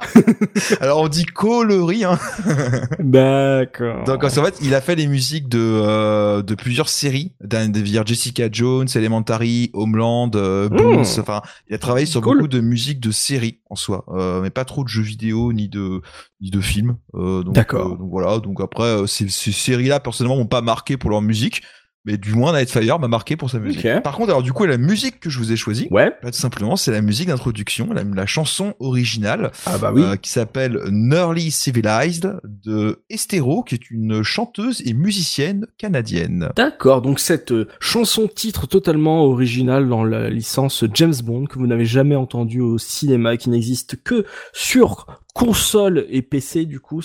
Alors, 0.80 1.00
on 1.00 1.08
dit 1.08 1.24
Collery, 1.24 2.04
hein. 2.04 2.18
D'accord. 2.98 4.04
Donc 4.04 4.24
en 4.24 4.28
fait, 4.30 4.58
il 4.62 4.74
a 4.74 4.80
fait 4.80 4.94
les 4.94 5.06
musiques 5.06 5.48
de 5.48 5.58
euh, 5.60 6.42
de 6.42 6.54
plusieurs 6.54 6.88
séries, 6.88 7.32
dire 7.42 8.06
Jessica 8.06 8.48
Jones, 8.50 8.88
Elementary, 8.94 9.70
Homeland, 9.72 10.30
euh, 10.34 10.68
Bones. 10.68 11.00
Mmh. 11.00 11.20
Enfin, 11.20 11.42
il 11.68 11.74
a 11.74 11.78
travaillé 11.78 12.06
sur 12.06 12.20
Cool. 12.20 12.38
beaucoup 12.38 12.48
de 12.48 12.60
musiques 12.60 13.00
de 13.00 13.10
séries 13.10 13.60
en 13.70 13.74
soi, 13.76 14.04
euh, 14.08 14.40
mais 14.40 14.50
pas 14.50 14.64
trop 14.64 14.84
de 14.84 14.88
jeux 14.88 15.02
vidéo 15.02 15.52
ni 15.52 15.68
de 15.68 16.02
ni 16.40 16.50
de 16.50 16.60
films. 16.60 16.96
Euh, 17.14 17.42
donc, 17.42 17.54
D'accord. 17.54 17.92
euh, 17.92 17.96
donc 17.96 18.10
voilà. 18.10 18.38
Donc 18.38 18.60
après, 18.60 18.84
euh, 18.84 19.06
ces, 19.06 19.28
ces 19.28 19.52
séries-là 19.52 20.00
personnellement 20.00 20.36
m'ont 20.36 20.46
pas 20.46 20.60
marqué 20.62 20.96
pour 20.96 21.10
leur 21.10 21.22
musique, 21.22 21.62
mais 22.04 22.16
du 22.16 22.34
moins 22.34 22.52
Nightfire 22.52 22.98
m'a 22.98 23.08
marqué 23.08 23.36
pour 23.36 23.50
sa 23.50 23.58
musique. 23.58 23.86
Par 24.02 24.16
contre, 24.16 24.30
alors 24.30 24.42
du 24.42 24.52
coup, 24.52 24.64
la 24.64 24.78
musique 24.78 25.20
que 25.20 25.28
je 25.30 25.38
vous 25.38 25.52
ai 25.52 25.56
choisie. 25.56 25.88
Ouais. 25.90 26.12
Tout 26.22 26.32
simplement, 26.32 26.76
c'est 26.76 26.90
la 26.92 27.02
musique 27.02 27.28
d'introduction, 27.28 27.92
la, 27.92 28.02
la 28.04 28.26
chanson 28.26 28.74
originale 28.80 29.50
Ah 29.66 29.76
bah 29.78 29.92
oui. 29.94 30.02
euh, 30.02 30.16
qui 30.16 30.30
s'appelle 30.30 30.80
Nearly 30.90 31.50
Civilized 31.50 32.40
de 32.44 33.02
Estero, 33.10 33.62
qui 33.62 33.74
est 33.74 33.90
une 33.90 34.22
chanteuse 34.22 34.82
et 34.86 34.94
musicienne 34.94 35.66
canadienne. 35.76 36.50
D'accord, 36.56 37.02
donc 37.02 37.20
cette 37.20 37.52
euh, 37.52 37.68
chanson 37.80 38.28
titre 38.28 38.66
totalement 38.66 39.24
originale 39.24 39.88
dans 39.88 40.04
la 40.04 40.30
licence 40.30 40.84
James 40.94 41.14
Bond 41.22 41.44
que 41.46 41.58
vous 41.58 41.66
n'avez 41.66 41.84
jamais 41.86 42.16
entendue 42.16 42.60
au 42.60 42.78
cinéma, 42.78 43.36
qui 43.36 43.50
n'existe 43.50 44.02
que 44.02 44.24
sur 44.52 45.06
console 45.34 46.06
et 46.10 46.22
PC 46.22 46.64
du 46.64 46.80
coup, 46.80 47.00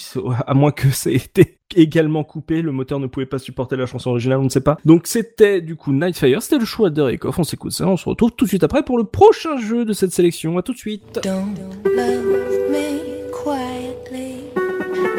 à 0.47 0.53
moins 0.53 0.71
que 0.71 0.89
ça 0.89 1.11
ait 1.11 1.15
été 1.15 1.59
également 1.75 2.23
coupé, 2.23 2.61
le 2.61 2.71
moteur 2.71 2.99
ne 2.99 3.07
pouvait 3.07 3.25
pas 3.25 3.39
supporter 3.39 3.75
la 3.75 3.85
chanson 3.85 4.11
originale, 4.11 4.39
on 4.39 4.45
ne 4.45 4.49
sait 4.49 4.61
pas. 4.61 4.77
Donc 4.85 5.07
c'était 5.07 5.61
du 5.61 5.75
coup 5.75 5.91
Nightfire, 5.91 6.41
c'était 6.41 6.59
le 6.59 6.65
choix 6.65 6.89
de 6.89 7.01
Rekoff, 7.01 7.39
on 7.39 7.43
s'écoute 7.43 7.71
ça, 7.71 7.87
on 7.87 7.97
se 7.97 8.07
retrouve 8.07 8.31
tout 8.31 8.45
de 8.45 8.49
suite 8.49 8.63
après 8.63 8.83
pour 8.83 8.97
le 8.97 9.03
prochain 9.03 9.57
jeu 9.57 9.85
de 9.85 9.93
cette 9.93 10.11
sélection, 10.11 10.57
à 10.57 10.61
tout 10.61 10.73
de 10.73 10.77
suite. 10.77 11.19
Don't 11.23 11.55
love 11.85 12.23
me 12.69 13.29
quietly. 13.31 14.43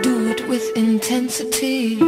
Do 0.02 0.30
it 0.30 0.48
with 0.48 0.72
intensity. 0.76 1.98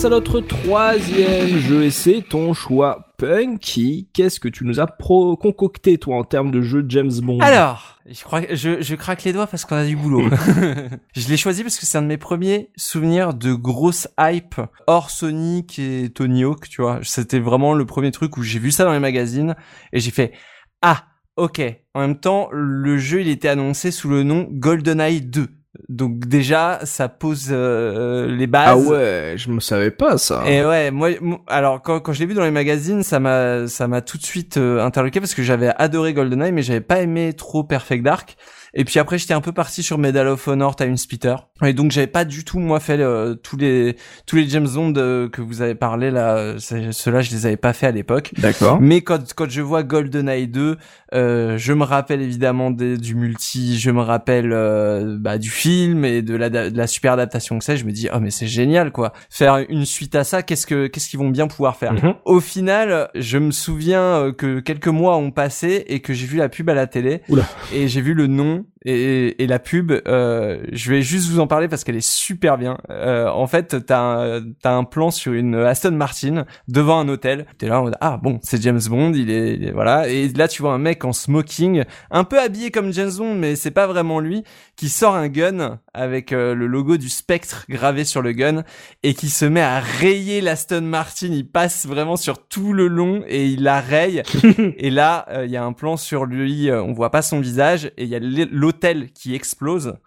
Passe 0.00 0.06
à 0.06 0.08
notre 0.08 0.40
troisième 0.40 1.58
jeu 1.58 1.84
et 1.84 1.90
c'est 1.90 2.22
ton 2.22 2.54
choix 2.54 3.12
Punky. 3.18 4.08
Qu'est-ce 4.14 4.40
que 4.40 4.48
tu 4.48 4.64
nous 4.64 4.80
as 4.80 4.86
pro 4.86 5.36
concocté 5.36 5.98
toi 5.98 6.16
en 6.16 6.24
termes 6.24 6.50
de 6.50 6.62
jeu 6.62 6.82
James 6.88 7.12
Bond? 7.20 7.40
Alors, 7.40 7.98
je 8.10 8.22
crois 8.24 8.40
je, 8.50 8.80
je 8.80 8.94
craque 8.94 9.24
les 9.24 9.34
doigts 9.34 9.46
parce 9.46 9.66
qu'on 9.66 9.76
a 9.76 9.84
du 9.84 9.96
boulot. 9.96 10.26
je 11.14 11.28
l'ai 11.28 11.36
choisi 11.36 11.62
parce 11.62 11.78
que 11.78 11.84
c'est 11.84 11.98
un 11.98 12.02
de 12.02 12.06
mes 12.06 12.16
premiers 12.16 12.70
souvenirs 12.76 13.34
de 13.34 13.52
grosse 13.52 14.08
hype 14.18 14.60
hors 14.86 15.10
Sonic 15.10 15.78
et 15.78 16.08
Tony 16.08 16.44
Hawk, 16.44 16.68
tu 16.68 16.80
vois. 16.80 17.00
C'était 17.02 17.40
vraiment 17.40 17.74
le 17.74 17.84
premier 17.84 18.10
truc 18.10 18.38
où 18.38 18.42
j'ai 18.42 18.58
vu 18.58 18.70
ça 18.70 18.84
dans 18.84 18.92
les 18.92 19.00
magazines 19.00 19.54
et 19.92 20.00
j'ai 20.00 20.12
fait 20.12 20.32
ah 20.80 21.04
ok. 21.36 21.60
En 21.94 22.00
même 22.00 22.18
temps, 22.18 22.48
le 22.52 22.96
jeu 22.96 23.20
il 23.20 23.28
était 23.28 23.48
annoncé 23.48 23.90
sous 23.90 24.08
le 24.08 24.22
nom 24.22 24.48
GoldenEye 24.50 25.20
2. 25.20 25.48
Donc 25.88 26.26
déjà, 26.26 26.80
ça 26.84 27.08
pose 27.08 27.48
euh, 27.52 28.26
les 28.26 28.48
bases. 28.48 28.68
Ah 28.68 28.76
ouais, 28.90 29.34
je 29.36 29.50
me 29.50 29.60
savais 29.60 29.92
pas 29.92 30.18
ça. 30.18 30.42
Et 30.46 30.64
ouais, 30.64 30.90
moi, 30.90 31.10
mo- 31.20 31.42
alors 31.46 31.80
quand, 31.80 32.00
quand 32.00 32.12
je 32.12 32.18
l'ai 32.20 32.26
vu 32.26 32.34
dans 32.34 32.42
les 32.44 32.50
magazines, 32.50 33.04
ça 33.04 33.20
m'a, 33.20 33.68
ça 33.68 33.86
m'a 33.86 34.00
tout 34.00 34.18
de 34.18 34.24
suite 34.24 34.56
euh, 34.56 34.84
interloqué 34.84 35.20
parce 35.20 35.34
que 35.34 35.42
j'avais 35.44 35.68
adoré 35.76 36.12
GoldenEye, 36.12 36.50
mais 36.50 36.62
j'avais 36.62 36.80
pas 36.80 37.00
aimé 37.00 37.32
trop 37.34 37.62
Perfect 37.62 38.02
Dark. 38.04 38.36
Et 38.74 38.84
puis 38.84 38.98
après, 38.98 39.18
j'étais 39.18 39.34
un 39.34 39.40
peu 39.40 39.52
parti 39.52 39.82
sur 39.82 39.98
Medal 39.98 40.28
of 40.28 40.46
Honor, 40.46 40.76
Time 40.76 40.96
Splitter. 40.96 41.34
Et 41.62 41.72
donc, 41.72 41.90
j'avais 41.90 42.06
pas 42.06 42.24
du 42.24 42.44
tout 42.44 42.58
moi 42.58 42.80
fait 42.80 43.00
euh, 43.00 43.34
tous 43.34 43.56
les 43.56 43.96
tous 44.26 44.36
les 44.36 44.48
James 44.48 44.68
Bond 44.68 44.94
euh, 44.96 45.28
que 45.28 45.42
vous 45.42 45.62
avez 45.62 45.74
parlé 45.74 46.10
là. 46.10 46.54
Ceux-là, 46.58 47.20
je 47.22 47.30
les 47.30 47.46
avais 47.46 47.56
pas 47.56 47.72
fait 47.72 47.86
à 47.86 47.90
l'époque. 47.90 48.32
D'accord. 48.38 48.80
Mais 48.80 49.02
quand 49.02 49.34
quand 49.34 49.48
je 49.48 49.60
vois 49.60 49.82
GoldenEye 49.82 50.48
2, 50.48 50.76
euh, 51.14 51.58
je 51.58 51.72
me 51.72 51.84
rappelle 51.84 52.22
évidemment 52.22 52.70
des, 52.70 52.96
du 52.96 53.14
multi, 53.14 53.78
je 53.78 53.90
me 53.90 54.00
rappelle 54.00 54.52
euh, 54.52 55.16
bah, 55.18 55.38
du 55.38 55.50
film 55.50 56.04
et 56.04 56.22
de 56.22 56.36
la 56.36 56.50
de 56.50 56.76
la 56.76 56.86
super 56.86 57.12
adaptation 57.12 57.58
que 57.58 57.64
c'est. 57.64 57.76
Je 57.76 57.84
me 57.84 57.92
dis 57.92 58.08
oh 58.14 58.20
mais 58.20 58.30
c'est 58.30 58.46
génial 58.46 58.92
quoi. 58.92 59.12
Faire 59.28 59.64
une 59.68 59.84
suite 59.84 60.14
à 60.14 60.24
ça, 60.24 60.42
qu'est-ce 60.42 60.66
que 60.66 60.86
qu'est-ce 60.86 61.08
qu'ils 61.08 61.18
vont 61.18 61.30
bien 61.30 61.48
pouvoir 61.48 61.76
faire? 61.76 61.92
Mhm. 61.92 62.14
Au 62.24 62.40
final, 62.40 63.08
je 63.14 63.38
me 63.38 63.50
souviens 63.50 64.02
euh, 64.02 64.32
que 64.32 64.60
quelques 64.60 64.88
mois 64.88 65.16
ont 65.16 65.30
passé 65.30 65.84
et 65.88 66.00
que 66.00 66.12
j'ai 66.12 66.26
vu 66.26 66.38
la 66.38 66.48
pub 66.48 66.68
à 66.70 66.74
la 66.74 66.86
télé 66.86 67.22
Oula. 67.28 67.44
et 67.72 67.88
j'ai 67.88 68.00
vu 68.00 68.14
le 68.14 68.26
nom 68.26 68.59
et, 68.84 69.42
et 69.42 69.46
la 69.46 69.58
pub. 69.58 69.92
Euh, 70.06 70.62
je 70.72 70.90
vais 70.90 71.02
juste 71.02 71.28
vous 71.30 71.40
en 71.40 71.46
parler 71.46 71.68
parce 71.68 71.84
qu'elle 71.84 71.96
est 71.96 72.06
super 72.06 72.58
bien. 72.58 72.78
Euh, 72.90 73.28
en 73.28 73.46
fait, 73.46 73.84
t'as 73.86 74.00
un, 74.00 74.42
un 74.64 74.84
plan 74.84 75.10
sur 75.10 75.32
une 75.32 75.54
Aston 75.54 75.92
Martin 75.92 76.44
devant 76.68 76.98
un 77.00 77.08
hôtel. 77.08 77.46
T'es 77.58 77.68
là 77.68 77.80
mode 77.80 77.96
ah 78.00 78.18
bon 78.22 78.38
c'est 78.42 78.60
James 78.62 78.80
Bond, 78.88 79.12
il 79.14 79.30
est, 79.30 79.54
il 79.54 79.64
est- 79.64 79.72
voilà. 79.72 80.08
Et 80.08 80.28
là 80.28 80.48
tu 80.48 80.62
vois 80.62 80.72
un 80.72 80.78
mec 80.78 81.04
en 81.04 81.12
smoking, 81.12 81.84
un 82.10 82.24
peu 82.24 82.40
habillé 82.40 82.70
comme 82.70 82.92
James 82.92 83.10
Bond, 83.16 83.34
mais 83.34 83.56
c'est 83.56 83.70
pas 83.70 83.86
vraiment 83.86 84.20
lui, 84.20 84.44
qui 84.80 84.88
sort 84.88 85.14
un 85.14 85.28
gun 85.28 85.78
avec 85.92 86.32
euh, 86.32 86.54
le 86.54 86.66
logo 86.66 86.96
du 86.96 87.10
Spectre 87.10 87.66
gravé 87.68 88.06
sur 88.06 88.22
le 88.22 88.32
gun 88.32 88.64
et 89.02 89.12
qui 89.12 89.28
se 89.28 89.44
met 89.44 89.60
à 89.60 89.78
rayer 89.78 90.40
l'Aston 90.40 90.80
Martin. 90.80 91.26
Il 91.32 91.46
passe 91.46 91.84
vraiment 91.84 92.16
sur 92.16 92.48
tout 92.48 92.72
le 92.72 92.86
long 92.86 93.22
et 93.28 93.44
il 93.44 93.62
la 93.62 93.82
raye. 93.82 94.22
et 94.78 94.88
là, 94.88 95.26
euh, 95.28 95.44
il 95.44 95.50
y 95.50 95.58
a 95.58 95.64
un 95.64 95.74
plan 95.74 95.98
sur 95.98 96.24
lui, 96.24 96.70
euh, 96.70 96.82
on 96.82 96.94
voit 96.94 97.10
pas 97.10 97.20
son 97.20 97.40
visage 97.40 97.92
et 97.98 98.04
il 98.04 98.08
y 98.08 98.14
a 98.14 98.20
l'hôtel 98.20 99.12
qui 99.12 99.34
explose. 99.34 99.98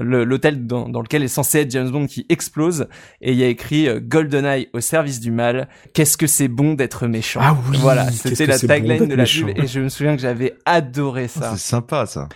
Le- 0.00 0.24
L'hôtel 0.24 0.66
dans, 0.66 0.88
dans 0.88 1.02
lequel 1.02 1.22
est 1.22 1.28
censé 1.28 1.58
être 1.60 1.70
James 1.70 1.90
Bond 1.90 2.06
qui 2.06 2.26
explose 2.28 2.86
et 3.20 3.32
il 3.32 3.38
y 3.38 3.42
a 3.42 3.48
écrit 3.48 3.88
euh, 3.88 4.00
GoldenEye 4.02 4.68
au 4.72 4.80
service 4.80 5.20
du 5.20 5.30
mal. 5.30 5.68
Qu'est-ce 5.94 6.16
que 6.16 6.26
c'est 6.26 6.48
bon 6.48 6.74
d'être 6.74 7.06
méchant. 7.06 7.40
Ah 7.42 7.56
oui, 7.70 7.78
Voilà, 7.80 8.10
c'était 8.10 8.46
la 8.46 8.58
bon 8.58 8.66
tagline 8.66 9.06
de 9.06 9.14
la 9.14 9.24
pub 9.24 9.48
et 9.56 9.66
je 9.66 9.80
me 9.80 9.88
souviens 9.88 10.16
que 10.16 10.22
j'avais 10.22 10.54
adoré 10.64 11.28
ça. 11.28 11.52
C'est 11.52 11.58
sympa 11.70 12.06
ça. 12.06 12.28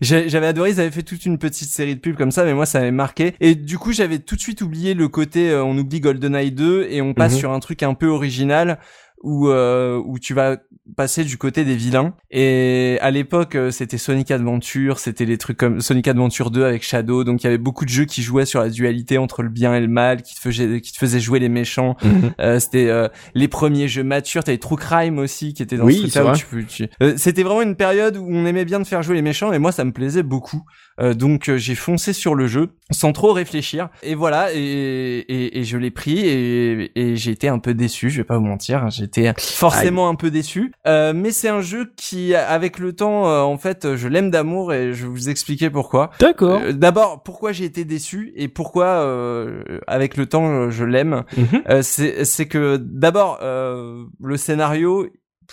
J'avais 0.00 0.46
adoré, 0.46 0.70
ils 0.70 0.80
avaient 0.80 0.90
fait 0.90 1.02
toute 1.02 1.24
une 1.24 1.38
petite 1.38 1.68
série 1.70 1.94
de 1.94 2.00
pubs 2.00 2.16
comme 2.16 2.30
ça, 2.30 2.44
mais 2.44 2.52
moi 2.54 2.66
ça 2.66 2.78
m'avait 2.80 2.90
marqué. 2.90 3.34
Et 3.40 3.54
du 3.54 3.78
coup, 3.78 3.92
j'avais 3.92 4.18
tout 4.18 4.36
de 4.36 4.40
suite 4.40 4.60
oublié 4.60 4.94
le 4.94 5.08
côté 5.08 5.50
euh, 5.50 5.64
on 5.64 5.76
oublie 5.78 6.00
GoldenEye 6.00 6.52
2 6.52 6.86
et 6.90 7.00
on 7.00 7.14
passe 7.14 7.32
Mhm. 7.34 7.38
sur 7.38 7.52
un 7.52 7.60
truc 7.60 7.82
un 7.82 7.94
peu 7.94 8.06
original 8.06 8.78
où 9.22 9.48
euh, 9.48 10.00
où 10.04 10.18
tu 10.18 10.34
vas 10.34 10.58
passer 10.96 11.24
du 11.24 11.36
côté 11.36 11.64
des 11.64 11.74
vilains. 11.74 12.14
Et 12.30 12.98
à 13.00 13.10
l'époque, 13.10 13.56
euh, 13.56 13.70
c'était 13.72 13.98
Sonic 13.98 14.30
Adventure, 14.30 14.98
c'était 15.00 15.24
les 15.24 15.36
trucs 15.36 15.56
comme 15.56 15.80
Sonic 15.80 16.06
Adventure 16.06 16.50
2 16.52 16.64
avec 16.64 16.84
Shadow, 16.84 17.24
donc 17.24 17.42
il 17.42 17.44
y 17.44 17.48
avait 17.48 17.58
beaucoup 17.58 17.84
de 17.84 17.90
jeux 17.90 18.04
qui 18.04 18.22
jouaient 18.22 18.46
sur 18.46 18.60
la 18.60 18.68
dualité 18.70 19.18
entre 19.18 19.42
le 19.42 19.48
bien 19.48 19.74
et 19.74 19.80
le 19.80 19.88
mal, 19.88 20.22
qui 20.22 20.34
te 20.36 20.40
faisaient 20.40 20.80
qui 20.80 20.92
te 20.92 20.98
faisaient 20.98 21.18
jouer 21.20 21.38
les 21.40 21.48
méchants. 21.48 21.96
Mhm. 22.04 22.32
Euh, 22.40 22.60
c'était 22.60 22.88
euh, 22.88 23.08
les 23.34 23.48
premiers 23.48 23.88
jeux 23.88 24.04
matures. 24.04 24.44
T'avais 24.44 24.58
True 24.58 24.76
Crime 24.76 25.18
aussi 25.18 25.54
qui 25.54 25.62
était 25.62 25.76
dans 25.76 25.84
Oui, 25.84 26.08
ce 26.08 26.18
vrai. 26.20 26.32
tu 26.36 26.66
tu- 26.66 26.88
Euh, 27.02 27.14
c'était 27.16 27.42
vraiment 27.42 27.62
une 27.62 27.76
période 27.76 28.16
où 28.16 28.26
on 28.28 28.46
aimait 28.46 28.64
bien 28.64 28.78
de 28.78 28.86
faire 28.86 29.02
jouer 29.02 29.16
les 29.16 29.22
méchants 29.22 29.52
et 29.52 29.58
moi 29.58 29.72
ça 29.72 29.84
me 29.84 29.92
plaisait 29.92 30.22
beaucoup. 30.22 30.62
Euh, 30.98 31.12
donc 31.14 31.50
j'ai 31.56 31.74
foncé 31.74 32.12
sur 32.14 32.34
le 32.34 32.46
jeu 32.46 32.70
sans 32.90 33.12
trop 33.12 33.32
réfléchir 33.32 33.90
et 34.02 34.14
voilà 34.14 34.48
et, 34.54 34.58
et, 34.58 35.58
et 35.58 35.64
je 35.64 35.76
l'ai 35.76 35.90
pris 35.90 36.20
et, 36.20 36.90
et 36.98 37.16
j'ai 37.16 37.32
été 37.32 37.48
un 37.48 37.58
peu 37.58 37.74
déçu. 37.74 38.08
Je 38.08 38.18
vais 38.18 38.24
pas 38.24 38.38
vous 38.38 38.46
mentir, 38.46 38.88
j'étais 39.14 39.32
forcément 39.38 40.08
un 40.08 40.14
peu 40.14 40.30
déçu. 40.30 40.72
Euh, 40.86 41.12
mais 41.14 41.30
c'est 41.30 41.48
un 41.48 41.60
jeu 41.60 41.92
qui 41.96 42.34
avec 42.34 42.78
le 42.78 42.92
temps 42.92 43.28
euh, 43.28 43.40
en 43.40 43.58
fait 43.58 43.96
je 43.96 44.08
l'aime 44.08 44.30
d'amour 44.30 44.72
et 44.72 44.92
je 44.92 45.04
vais 45.04 45.10
vous 45.10 45.28
expliquer 45.28 45.70
pourquoi. 45.70 46.10
D'accord. 46.20 46.60
Euh, 46.62 46.72
D'abord, 46.72 47.22
pourquoi 47.22 47.52
j'ai 47.52 47.64
été 47.64 47.84
déçu 47.84 48.32
et 48.36 48.48
pourquoi, 48.48 48.86
euh, 48.86 49.80
avec 49.86 50.16
le 50.16 50.26
temps, 50.26 50.70
je 50.70 50.84
l'aime. 50.84 51.24
Mhm. 51.36 51.62
Euh, 51.68 51.82
c'est 51.82 52.46
que 52.46 52.76
d'abord, 52.76 53.38
euh, 53.42 54.04
le 54.22 54.36
scénario, 54.36 55.06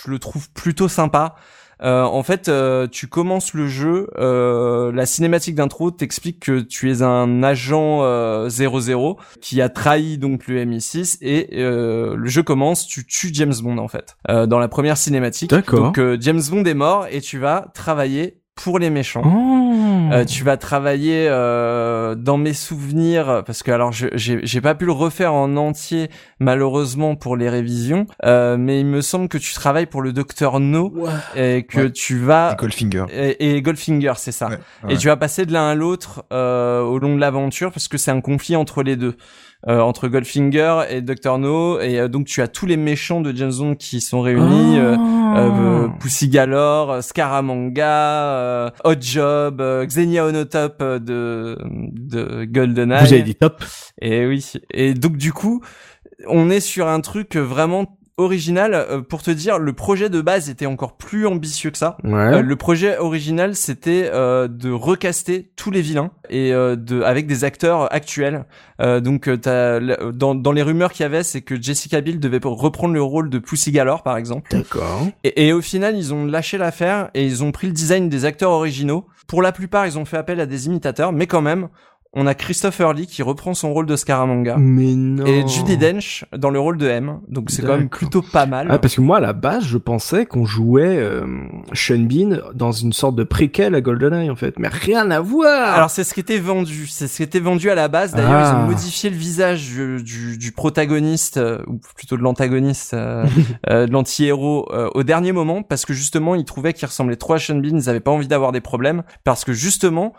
je 0.04 0.12
le 0.12 0.20
trouve 0.20 0.50
plutôt 0.52 0.88
sympa. 0.88 1.36
Euh, 1.84 2.04
en 2.04 2.24
fait, 2.24 2.48
euh, 2.48 2.88
tu 2.88 3.08
commences 3.08 3.54
le 3.54 3.68
jeu, 3.68 4.08
euh, 4.18 4.92
la 4.92 5.06
cinématique 5.06 5.56
d'intro 5.56 5.92
t'explique 5.92 6.40
que 6.40 6.62
tu 6.62 6.92
es 6.92 7.02
un 7.02 7.44
agent 7.44 8.00
euh, 8.04 8.50
00 8.50 9.18
qui 9.42 9.62
a 9.62 9.70
trahi 9.70 10.18
donc 10.18 10.48
le 10.48 10.64
MI6 10.66 11.18
et 11.22 11.50
euh, 11.62 12.16
le 12.16 12.30
jeu 12.30 12.44
commence, 12.44 12.88
tu 12.88 13.06
tues 13.06 13.30
James 13.34 13.54
Bond 13.62 13.78
en 13.78 13.88
fait 13.88 14.16
euh, 14.30 14.46
dans 14.46 14.60
la 14.60 14.68
première 14.68 14.98
cinématique. 14.98 15.50
D'accord. 15.50 15.80
Donc 15.80 15.98
euh, 15.98 16.18
James 16.20 16.42
Bond 16.50 16.64
est 16.64 16.74
mort 16.74 17.08
et 17.12 17.22
tu 17.22 17.38
vas 17.38 17.68
travailler 17.74 18.43
pour 18.56 18.78
les 18.80 18.90
méchants. 18.90 19.24
Oh. 19.26 20.10
Euh, 20.12 20.26
tu 20.26 20.44
vas 20.44 20.58
travailler 20.58 21.28
euh, 21.30 22.14
dans 22.14 22.38
mes 22.38 22.54
souvenirs 22.54 23.42
parce 23.46 23.64
que 23.64 23.72
alors 23.72 23.92
je- 23.92 24.08
j'ai 24.14 24.40
j'ai 24.44 24.62
pas 24.62 24.76
pu 24.76 24.86
le 24.86 24.92
refaire 24.92 25.34
en 25.34 25.56
entier 25.58 26.10
malheureusement 26.40 27.16
pour 27.16 27.36
les 27.36 27.50
révisions, 27.50 28.06
euh, 28.26 28.58
mais 28.58 28.80
il 28.80 28.86
me 28.86 29.02
semble 29.02 29.28
que 29.28 29.38
tu 29.40 29.54
travailles 29.54 29.88
pour 29.88 30.02
le 30.02 30.14
docteur 30.14 30.60
No 30.60 30.94
et 31.36 31.64
que 31.68 31.82
Ouais. 31.84 31.92
tu 31.92 32.20
vas 32.20 32.52
Et 32.54 32.56
Goldfinger. 32.58 33.06
et, 33.12 33.56
et 33.56 33.62
Goldfinger 33.62 34.14
c'est 34.18 34.32
ça. 34.32 34.50
Ouais, 34.50 34.60
Et 34.94 34.98
tu 34.98 35.08
vas 35.08 35.18
passer 35.18 35.46
de 35.46 35.54
l'un 35.54 35.70
à 35.70 35.76
l'autre 35.76 36.24
euh, 36.32 36.82
au 36.82 37.00
long 37.00 37.16
de 37.16 37.20
l'aventure 37.22 37.72
parce 37.72 37.88
que 37.88 37.98
c'est 37.98 38.12
un 38.12 38.22
conflit 38.22 38.56
entre 38.56 38.84
les 38.84 38.96
deux. 38.98 39.16
Euh, 39.70 39.80
entre 39.80 40.10
Goldfinger 40.10 40.82
et 40.90 41.02
Dr 41.02 41.38
No 41.38 41.80
et 41.80 41.98
euh, 41.98 42.10
donc 42.10 42.26
tu 42.26 42.42
as 42.42 42.50
tous 42.50 42.66
les 42.66 42.76
méchants 42.76 43.22
de 43.22 43.34
James 43.34 43.54
Bond 43.58 43.76
qui 43.76 44.02
sont 44.02 44.20
réunis 44.20 44.78
euh, 44.78 45.88
Pussy 46.02 46.28
Galore, 46.28 46.92
euh, 46.92 47.02
Scaramanga, 47.02 47.88
euh, 47.88 48.70
Hot 48.84 48.96
Job, 49.00 49.62
euh, 49.62 49.86
Xenia 49.86 50.26
Onotop 50.26 50.84
de 50.84 51.58
de 51.64 52.46
GoldenEye. 52.46 53.06
Vous 53.06 53.14
avez 53.14 53.24
dit 53.24 53.36
top. 53.36 53.64
Et 54.02 54.26
oui. 54.26 54.52
Et 54.72 54.94
donc 54.94 55.16
du 55.16 55.32
coup, 55.32 55.62
on 56.28 56.50
est 56.50 56.60
sur 56.60 56.90
un 56.90 57.00
truc 57.00 57.38
vraiment 57.38 57.98
original. 58.18 58.74
Euh, 58.74 59.02
pour 59.02 59.22
te 59.22 59.32
dire, 59.32 59.60
le 59.60 59.74
projet 59.74 60.10
de 60.10 60.22
base 60.22 60.50
était 60.50 60.66
encore 60.66 60.98
plus 60.98 61.26
ambitieux 61.28 61.72
que 61.72 61.78
ça. 61.78 61.98
Ouais. 62.04 62.12
Euh, 62.14 62.42
le 62.42 62.56
projet 62.56 62.98
original, 62.98 63.56
c'était 63.56 64.10
euh, 64.14 64.48
de 64.48 64.72
recaster 64.72 65.52
tous 65.56 65.72
les 65.72 65.82
vilains 65.82 66.12
et 66.30 66.54
euh, 66.54 66.76
de 66.76 67.02
avec 67.02 67.28
des 67.28 67.44
acteurs 67.44 67.94
actuels. 67.94 68.46
Euh, 68.82 69.00
donc, 69.00 69.30
dans, 69.30 70.36
dans 70.36 70.52
les 70.52 70.62
rumeurs 70.62 70.92
qu'il 70.92 71.04
y 71.04 71.06
avait, 71.06 71.24
c'est 71.24 71.42
que 71.42 71.62
Jessica 71.62 72.02
Biel 72.02 72.20
devait 72.20 72.40
reprendre 72.44 72.94
le 72.94 73.02
rôle 73.02 73.30
de 73.30 73.40
Pussy 73.40 73.72
Galore, 73.72 74.04
par 74.04 74.18
exemple. 74.18 74.50
D'accord. 74.52 75.08
Et, 75.24 75.48
et 75.48 75.54
au 75.54 75.62
final, 75.62 75.96
ils 75.98 76.14
ont 76.14 76.26
lâché 76.26 76.58
l'affaire 76.58 77.10
et 77.14 77.26
ils 77.26 77.44
ont 77.44 77.52
pris 77.52 77.68
le 77.68 77.74
design 77.74 78.10
des 78.10 78.26
acteurs 78.26 78.52
originaux. 78.52 79.06
Pour 79.28 79.42
la 79.42 79.52
plupart, 79.54 79.86
ils 79.88 79.98
ont 79.98 80.06
fait 80.06 80.18
appel 80.18 80.40
à 80.40 80.46
des 80.46 80.66
imitateurs, 80.66 81.14
mais 81.14 81.28
quand 81.28 81.42
même, 81.42 81.70
on 82.16 82.28
a 82.28 82.36
Christopher 82.36 82.94
Lee 82.94 83.08
qui 83.08 83.24
reprend 83.24 83.56
son 83.56 83.74
rôle 83.74 83.88
de 83.88 83.96
Scaramanga. 83.96 84.56
Mais 84.58 84.94
non. 84.94 85.26
Et 85.26 85.48
Judy 85.48 85.78
Dench 85.78 86.26
dans 86.38 86.52
le 86.52 86.60
rôle 86.60 86.78
de 86.78 86.88
M, 86.88 87.20
donc 87.28 87.50
c'est 87.50 87.64
quand 87.64 87.76
même 87.78 87.90
plutôt 87.90 88.22
pas 88.22 88.46
mal. 88.46 88.68
Ah, 88.70 88.78
parce 88.78 88.96
que 88.96 89.02
moi, 89.02 89.18
à 89.18 89.20
la 89.20 89.34
base, 89.34 89.64
je 89.66 89.80
pensais 89.80 90.28
qu'on 90.28 90.46
jouait 90.46 90.98
euh, 90.98 91.26
Sean 91.74 91.98
Bean 92.00 92.38
dans 92.54 92.72
une 92.72 92.94
sorte 92.94 93.16
de 93.16 93.24
préquel 93.24 93.74
à 93.74 93.82
GoldenEye, 93.82 94.30
en 94.30 94.36
fait. 94.36 94.60
Mais 94.60 94.68
rien 94.68 95.10
à 95.10 95.20
voir 95.22 95.74
Alors 95.76 95.90
c'est 95.90 96.04
ce 96.04 96.14
qui 96.14 96.20
était 96.20 96.38
vendu, 96.38 96.86
c'est 96.88 97.08
ce 97.08 97.18
qui 97.18 97.24
était 97.24 97.40
vendu 97.40 97.70
à 97.72 97.76
la 97.76 97.88
base. 97.88 98.12
D'ailleurs, 98.14 98.32
Ah. 98.32 98.54
ils 98.60 98.64
ont 98.64 98.68
modifié 98.68 99.10
le 99.10 99.16
visage 99.18 99.64
du, 99.72 100.04
du, 100.04 100.38
du 100.38 100.52
protagoniste, 100.52 101.38
euh, 101.38 101.64
ou 101.68 101.80
plutôt 101.96 102.16
de 102.18 102.22
l'antagoniste, 102.22 102.94
euh, 102.94 103.26
euh, 103.72 103.88
de 103.88 103.92
l'anti-héros, 103.92 104.68
euh, 104.72 104.88
au 104.94 105.02
dernier 105.04 105.32
moment, 105.32 105.64
parce 105.64 105.84
que 105.86 105.94
justement, 105.94 106.36
ils 106.36 106.46
trouvaient 106.46 106.74
qu'il 106.74 106.88
ressemblait 106.88 107.16
trop 107.16 107.34
à 107.34 107.40
Sean 107.40 107.56
Bean. 107.56 107.76
Ils 107.76 107.90
avaient 107.90 108.00
pas 108.00 108.12
envie 108.12 108.28
d'avoir 108.28 108.52
des 108.52 108.62
problèmes, 108.62 109.02
parce 109.24 109.44
que 109.46 109.54
justement, 109.54 110.14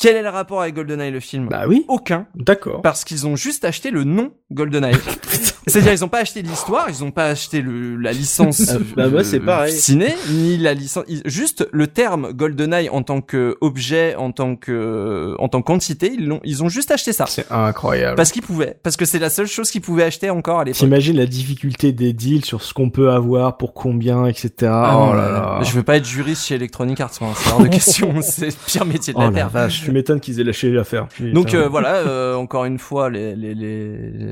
quel 0.00 0.16
est 0.16 0.22
le 0.22 0.30
rapport 0.30 0.62
avec 0.62 0.74
GoldenEye 0.74 1.10
le 1.10 1.20
film? 1.20 1.46
Bah 1.48 1.64
oui. 1.68 1.84
Aucun, 1.86 2.26
D'accord. 2.34 2.80
parce 2.80 3.04
qu'ils 3.04 3.26
ont 3.26 3.36
juste 3.36 3.66
acheté 3.66 3.90
le 3.90 4.04
nom 4.04 4.32
GoldenEye. 4.50 4.96
C'est-à-dire, 5.66 5.92
ils 5.92 6.04
ont 6.04 6.08
pas 6.08 6.20
acheté 6.20 6.42
l'histoire, 6.42 6.86
ils 6.88 7.04
ont 7.04 7.10
pas 7.10 7.26
acheté 7.26 7.60
le, 7.60 7.96
la 7.96 8.12
licence. 8.12 8.70
Ah, 8.70 8.78
bah, 8.96 9.08
moi, 9.08 9.24
c'est 9.24 9.40
euh, 9.40 9.44
pareil. 9.44 9.72
Ciné, 9.72 10.14
ni 10.30 10.56
la 10.56 10.74
licence. 10.74 11.04
Juste 11.26 11.68
le 11.72 11.86
terme 11.86 12.32
GoldenEye 12.32 12.88
en 12.88 13.02
tant 13.02 13.20
que 13.20 13.56
objet, 13.60 14.14
en 14.16 14.32
tant 14.32 14.56
que, 14.56 15.34
en 15.38 15.48
tant 15.48 15.62
qu'entité, 15.62 16.12
ils 16.14 16.26
l'ont, 16.26 16.40
ils 16.44 16.62
ont 16.64 16.68
juste 16.68 16.90
acheté 16.90 17.12
ça. 17.12 17.26
C'est 17.26 17.50
incroyable. 17.50 18.16
Parce 18.16 18.32
qu'ils 18.32 18.42
pouvaient. 18.42 18.76
Parce 18.82 18.96
que 18.96 19.04
c'est 19.04 19.18
la 19.18 19.30
seule 19.30 19.46
chose 19.46 19.70
qu'ils 19.70 19.80
pouvaient 19.82 20.04
acheter 20.04 20.30
encore 20.30 20.60
à 20.60 20.64
l'époque. 20.64 20.78
T'imagines 20.78 21.16
la 21.16 21.26
difficulté 21.26 21.92
des 21.92 22.12
deals 22.12 22.44
sur 22.44 22.62
ce 22.62 22.72
qu'on 22.72 22.90
peut 22.90 23.10
avoir, 23.10 23.56
pour 23.56 23.74
combien, 23.74 24.26
etc. 24.26 24.50
Ah 24.72 24.98
oh 25.10 25.14
là 25.14 25.30
là. 25.30 25.58
Je 25.62 25.72
veux 25.72 25.82
pas 25.82 25.96
être 25.96 26.06
juriste 26.06 26.46
chez 26.46 26.54
Electronic 26.54 27.00
Arts, 27.00 27.12
moi. 27.20 27.32
C'est 27.36 27.50
hors 27.52 27.60
de 27.62 27.68
question. 27.68 28.14
c'est 28.22 28.46
le 28.46 28.52
pire 28.66 28.84
métier 28.86 29.12
de 29.12 29.18
Oh 29.18 29.22
la 29.22 29.26
la 29.28 29.34
Terre. 29.34 29.48
vache, 29.50 29.82
tu 29.84 29.90
m'étonnes 29.92 30.20
qu'ils 30.20 30.40
aient 30.40 30.44
lâché 30.44 30.70
l'affaire. 30.70 31.06
Donc 31.34 31.54
euh, 31.54 31.68
voilà, 31.68 31.96
euh, 31.96 32.34
encore 32.34 32.64
une 32.64 32.78
fois, 32.78 33.10
les, 33.10 33.36
les, 33.36 33.54
les, 33.54 33.88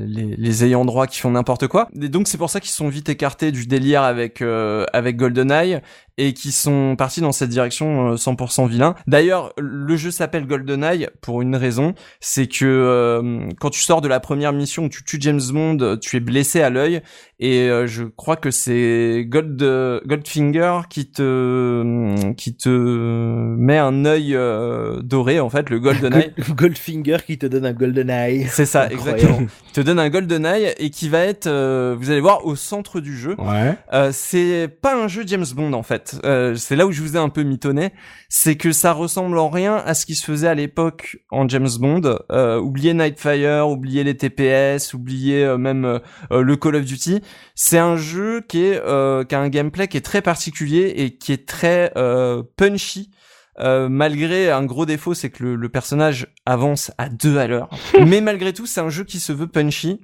les, 0.07 0.35
les 0.37 0.63
ayants 0.63 0.85
droit 0.85 1.05
qui 1.07 1.19
font 1.19 1.28
n'importe 1.31 1.67
quoi. 1.67 1.89
Et 1.99 2.09
donc 2.09 2.27
c'est 2.27 2.37
pour 2.37 2.49
ça 2.49 2.59
qu'ils 2.59 2.71
sont 2.71 2.89
vite 2.89 3.09
écartés 3.09 3.51
du 3.51 3.65
délire 3.67 4.03
avec 4.03 4.41
euh, 4.41 4.85
avec 4.93 5.17
GoldenEye 5.17 5.81
et 6.19 6.33
qui 6.33 6.51
sont 6.51 6.95
partis 6.97 7.21
dans 7.21 7.31
cette 7.31 7.49
direction 7.49 8.11
euh, 8.11 8.15
100% 8.15 8.67
vilain. 8.67 8.93
D'ailleurs, 9.07 9.53
le 9.57 9.95
jeu 9.95 10.11
s'appelle 10.11 10.45
GoldenEye 10.45 11.07
pour 11.21 11.41
une 11.41 11.55
raison, 11.55 11.93
c'est 12.19 12.47
que 12.47 12.65
euh, 12.65 13.47
quand 13.59 13.69
tu 13.69 13.79
sors 13.81 14.01
de 14.01 14.07
la 14.07 14.19
première 14.19 14.51
mission 14.53 14.83
où 14.85 14.89
tu 14.89 15.03
tues 15.03 15.17
James 15.21 15.41
Bond, 15.51 15.97
tu 16.01 16.17
es 16.17 16.19
blessé 16.19 16.61
à 16.61 16.69
l'œil 16.69 17.01
et 17.39 17.69
euh, 17.69 17.87
je 17.87 18.03
crois 18.03 18.35
que 18.35 18.51
c'est 18.51 19.25
Gold 19.27 19.57
Goldfinger 20.05 20.81
qui 20.89 21.09
te 21.09 22.31
qui 22.33 22.55
te 22.55 22.69
met 22.69 23.77
un 23.77 24.05
œil 24.05 24.35
euh, 24.35 25.01
doré 25.01 25.39
en 25.39 25.49
fait, 25.49 25.69
le 25.69 25.79
GoldenEye. 25.79 26.33
Goldfinger 26.51 27.17
qui 27.25 27.37
te 27.37 27.45
donne 27.45 27.65
un 27.65 27.73
golden 27.73 28.09
eye. 28.09 28.47
C'est 28.49 28.65
ça, 28.65 28.83
Incroyable. 28.83 29.19
exactement. 29.19 29.47
Il 29.67 29.71
te 29.73 29.81
donne 29.81 29.99
un 29.99 30.09
GoldenEye 30.09 30.73
et 30.77 30.89
qui 30.89 31.09
va 31.09 31.19
être, 31.19 31.47
euh, 31.47 31.95
vous 31.97 32.09
allez 32.09 32.21
voir, 32.21 32.45
au 32.45 32.55
centre 32.55 32.99
du 32.99 33.17
jeu. 33.17 33.35
Ouais. 33.37 33.75
Euh, 33.93 34.09
c'est 34.11 34.67
pas 34.81 34.95
un 34.95 35.07
jeu 35.07 35.23
James 35.25 35.45
Bond 35.55 35.73
en 35.73 35.83
fait. 35.83 36.08
Euh, 36.23 36.55
c'est 36.55 36.75
là 36.75 36.85
où 36.87 36.91
je 36.91 37.01
vous 37.01 37.15
ai 37.15 37.19
un 37.19 37.29
peu 37.29 37.43
mitonné, 37.43 37.91
c'est 38.29 38.55
que 38.55 38.71
ça 38.71 38.93
ressemble 38.93 39.37
en 39.37 39.49
rien 39.49 39.77
à 39.77 39.93
ce 39.93 40.05
qui 40.05 40.15
se 40.15 40.25
faisait 40.25 40.47
à 40.47 40.55
l'époque 40.55 41.17
en 41.31 41.47
James 41.47 41.69
Bond. 41.79 42.19
Euh, 42.31 42.59
oubliez 42.59 42.93
Nightfire, 42.93 43.67
oubliez 43.67 44.03
les 44.03 44.15
TPS, 44.17 44.93
oubliez 44.93 45.43
euh, 45.43 45.57
même 45.57 45.85
euh, 45.85 45.99
euh, 46.31 46.41
le 46.41 46.55
Call 46.55 46.75
of 46.75 46.85
Duty. 46.85 47.21
C'est 47.55 47.77
un 47.77 47.97
jeu 47.97 48.41
qui 48.47 48.63
est 48.63 48.81
euh, 48.85 49.23
qui 49.23 49.35
a 49.35 49.39
un 49.39 49.49
gameplay 49.49 49.87
qui 49.87 49.97
est 49.97 50.01
très 50.01 50.21
particulier 50.21 50.93
et 50.97 51.17
qui 51.17 51.31
est 51.31 51.47
très 51.47 51.91
euh, 51.97 52.43
punchy. 52.57 53.11
Euh, 53.59 53.89
malgré 53.89 54.51
un 54.51 54.63
gros 54.63 54.85
défaut, 54.85 55.13
c'est 55.13 55.29
que 55.29 55.43
le, 55.43 55.55
le 55.55 55.69
personnage 55.69 56.27
avance 56.45 56.91
à 56.97 57.09
deux 57.09 57.37
à 57.37 57.47
l'heure. 57.47 57.69
Mais 58.07 58.21
malgré 58.21 58.53
tout, 58.53 58.65
c'est 58.65 58.79
un 58.79 58.89
jeu 58.89 59.03
qui 59.03 59.19
se 59.19 59.33
veut 59.33 59.47
punchy. 59.47 59.99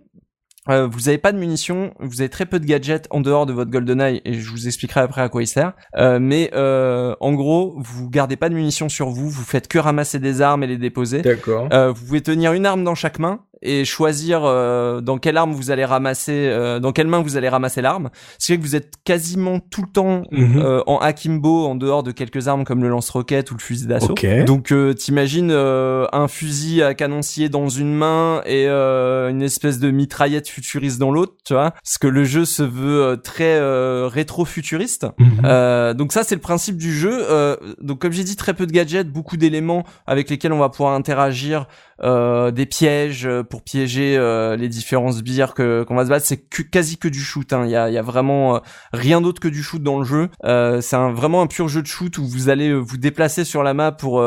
Euh, 0.70 0.88
vous 0.88 1.10
avez 1.10 1.18
pas 1.18 1.32
de 1.32 1.38
munitions, 1.38 1.94
vous 2.00 2.22
avez 2.22 2.30
très 2.30 2.46
peu 2.46 2.60
de 2.60 2.66
gadgets 2.66 3.08
en 3.12 3.22
dehors 3.22 3.46
de 3.46 3.54
votre 3.54 3.72
GoldenEye 3.72 4.22
et 4.26 4.34
je 4.34 4.50
vous 4.50 4.68
expliquerai 4.68 5.02
après 5.02 5.22
à 5.22 5.30
quoi 5.30 5.44
il 5.44 5.48
sert. 5.48 5.74
Euh, 5.98 6.20
mais 6.20 6.52
euh, 6.54 7.16
en 7.20 7.34
gros, 7.34 7.76
vous 7.78 8.10
gardez 8.10 8.36
pas 8.36 8.50
de 8.50 8.56
munitions 8.56 8.90
sur 8.90 9.10
vous, 9.10 9.30
vous 9.30 9.44
faites 9.44 9.68
que 9.68 9.78
ramasser 9.78 10.20
des 10.20 10.42
armes 10.42 10.64
et 10.64 10.68
les 10.68 10.78
déposer. 10.78 11.22
D'accord. 11.22 11.70
Euh, 11.72 11.92
vous 11.92 12.06
pouvez 12.06 12.22
tenir 12.22 12.54
une 12.54 12.66
arme 12.66 12.84
dans 12.84 12.96
chaque 12.96 13.20
main 13.20 13.42
et 13.66 13.86
choisir 13.86 14.42
euh, 14.44 15.02
dans 15.02 15.18
quelle 15.18 15.38
arme 15.38 15.52
vous 15.54 15.72
allez 15.72 15.86
ramasser, 15.86 16.48
euh, 16.50 16.80
dans 16.80 16.92
quelle 16.92 17.08
main 17.08 17.22
vous 17.22 17.38
allez 17.38 17.50
ramasser 17.50 17.82
l'arme. 17.82 18.10
Ce 18.38 18.46
qui 18.46 18.52
fait 18.54 18.58
que 18.60 18.64
vous 18.64 18.76
êtes 18.76 18.94
quasiment 19.04 19.60
tout 19.60 19.82
le 19.82 19.92
temps 19.92 20.24
euh, 20.34 20.84
en 20.88 20.98
akimbo 21.00 21.66
en 21.66 21.76
dehors 21.76 22.04
de 22.04 22.12
quelques 22.12 22.48
armes 22.48 22.64
comme 22.64 22.84
le 22.84 22.90
lance-roquette 22.90 23.52
ou 23.52 23.56
le 23.56 23.62
fusil 23.62 23.88
d'assaut. 23.88 24.12
Ok. 24.12 24.26
Donc 24.46 24.72
euh, 24.72 24.94
t'imagines 24.94 25.52
euh, 25.52 26.06
un 26.12 26.28
fusil 26.28 26.84
à 26.84 26.94
canoncier 26.94 27.50
dans 27.50 27.70
une 27.70 27.94
main 27.94 28.42
et 28.46 28.68
euh, 28.68 29.30
une 29.30 29.42
espèce 29.42 29.80
de 29.80 29.92
mitraillette 29.92 30.48
futuriste 30.48 31.00
dans 31.00 31.12
l'autre, 31.12 31.34
tu 31.46 31.54
vois 31.54 31.72
Parce 31.72 31.98
que 31.98 32.08
le 32.08 32.24
jeu 32.24 32.46
se 32.46 32.64
veut 32.64 33.02
euh, 33.02 33.16
très 33.16 33.56
euh, 33.56 34.08
rétro-futuriste. 34.08 35.08
Euh, 35.44 35.94
donc 35.94 36.14
ça 36.14 36.24
c'est 36.24 36.36
le 36.36 36.42
principe 36.42 36.78
du 36.78 36.94
jeu. 36.94 37.26
Euh, 37.30 37.56
donc 37.82 38.00
comme 38.00 38.12
j'ai 38.12 38.24
dit, 38.24 38.36
très 38.36 38.54
peu 38.54 38.66
de 38.68 38.72
gadgets, 38.72 39.10
beaucoup 39.10 39.38
d'éléments 39.38 39.84
avec 40.06 40.30
lesquels 40.30 40.54
on 40.54 40.60
va 40.60 40.70
pouvoir 40.70 40.94
interagir, 40.94 41.68
euh, 42.04 42.52
des 42.52 42.66
pièges 42.66 43.26
euh, 43.26 43.44
pour 43.44 43.62
piéger 43.64 44.18
euh, 44.18 44.56
les 44.56 44.68
différents 44.70 45.12
sbires 45.12 45.54
que 45.54 45.84
qu'on 45.84 45.96
va 45.96 46.06
se 46.06 46.10
battre. 46.10 46.26
C'est 46.26 46.38
que- 46.38 46.62
quasi 46.64 46.98
que 46.98 47.08
du 47.08 47.20
shoot. 47.22 47.52
hein. 47.54 47.64
Il 47.66 47.72
y 47.72 47.76
a, 47.76 47.90
il 47.90 47.94
y 47.94 47.98
a 47.98 48.02
vraiment 48.02 48.56
euh, 48.56 48.60
rien 48.94 49.22
d'autre 49.22 49.40
que 49.40 49.48
du 49.48 49.64
shoot 49.64 49.82
dans 49.82 50.00
le 50.00 50.06
jeu. 50.06 50.30
Euh, 50.44 50.82
c'est 50.82 50.96
un, 50.96 51.12
vraiment 51.14 51.42
un 51.42 51.48
pur 51.48 51.68
jeu 51.68 51.82
de 51.82 51.88
shoot 51.88 52.18
où 52.18 52.26
vous 52.26 52.50
allez 52.50 52.74
vous 52.74 52.98
déplacer 52.98 53.44
sur 53.46 53.64
la 53.64 53.74
map 53.74 53.92
pour 53.92 54.22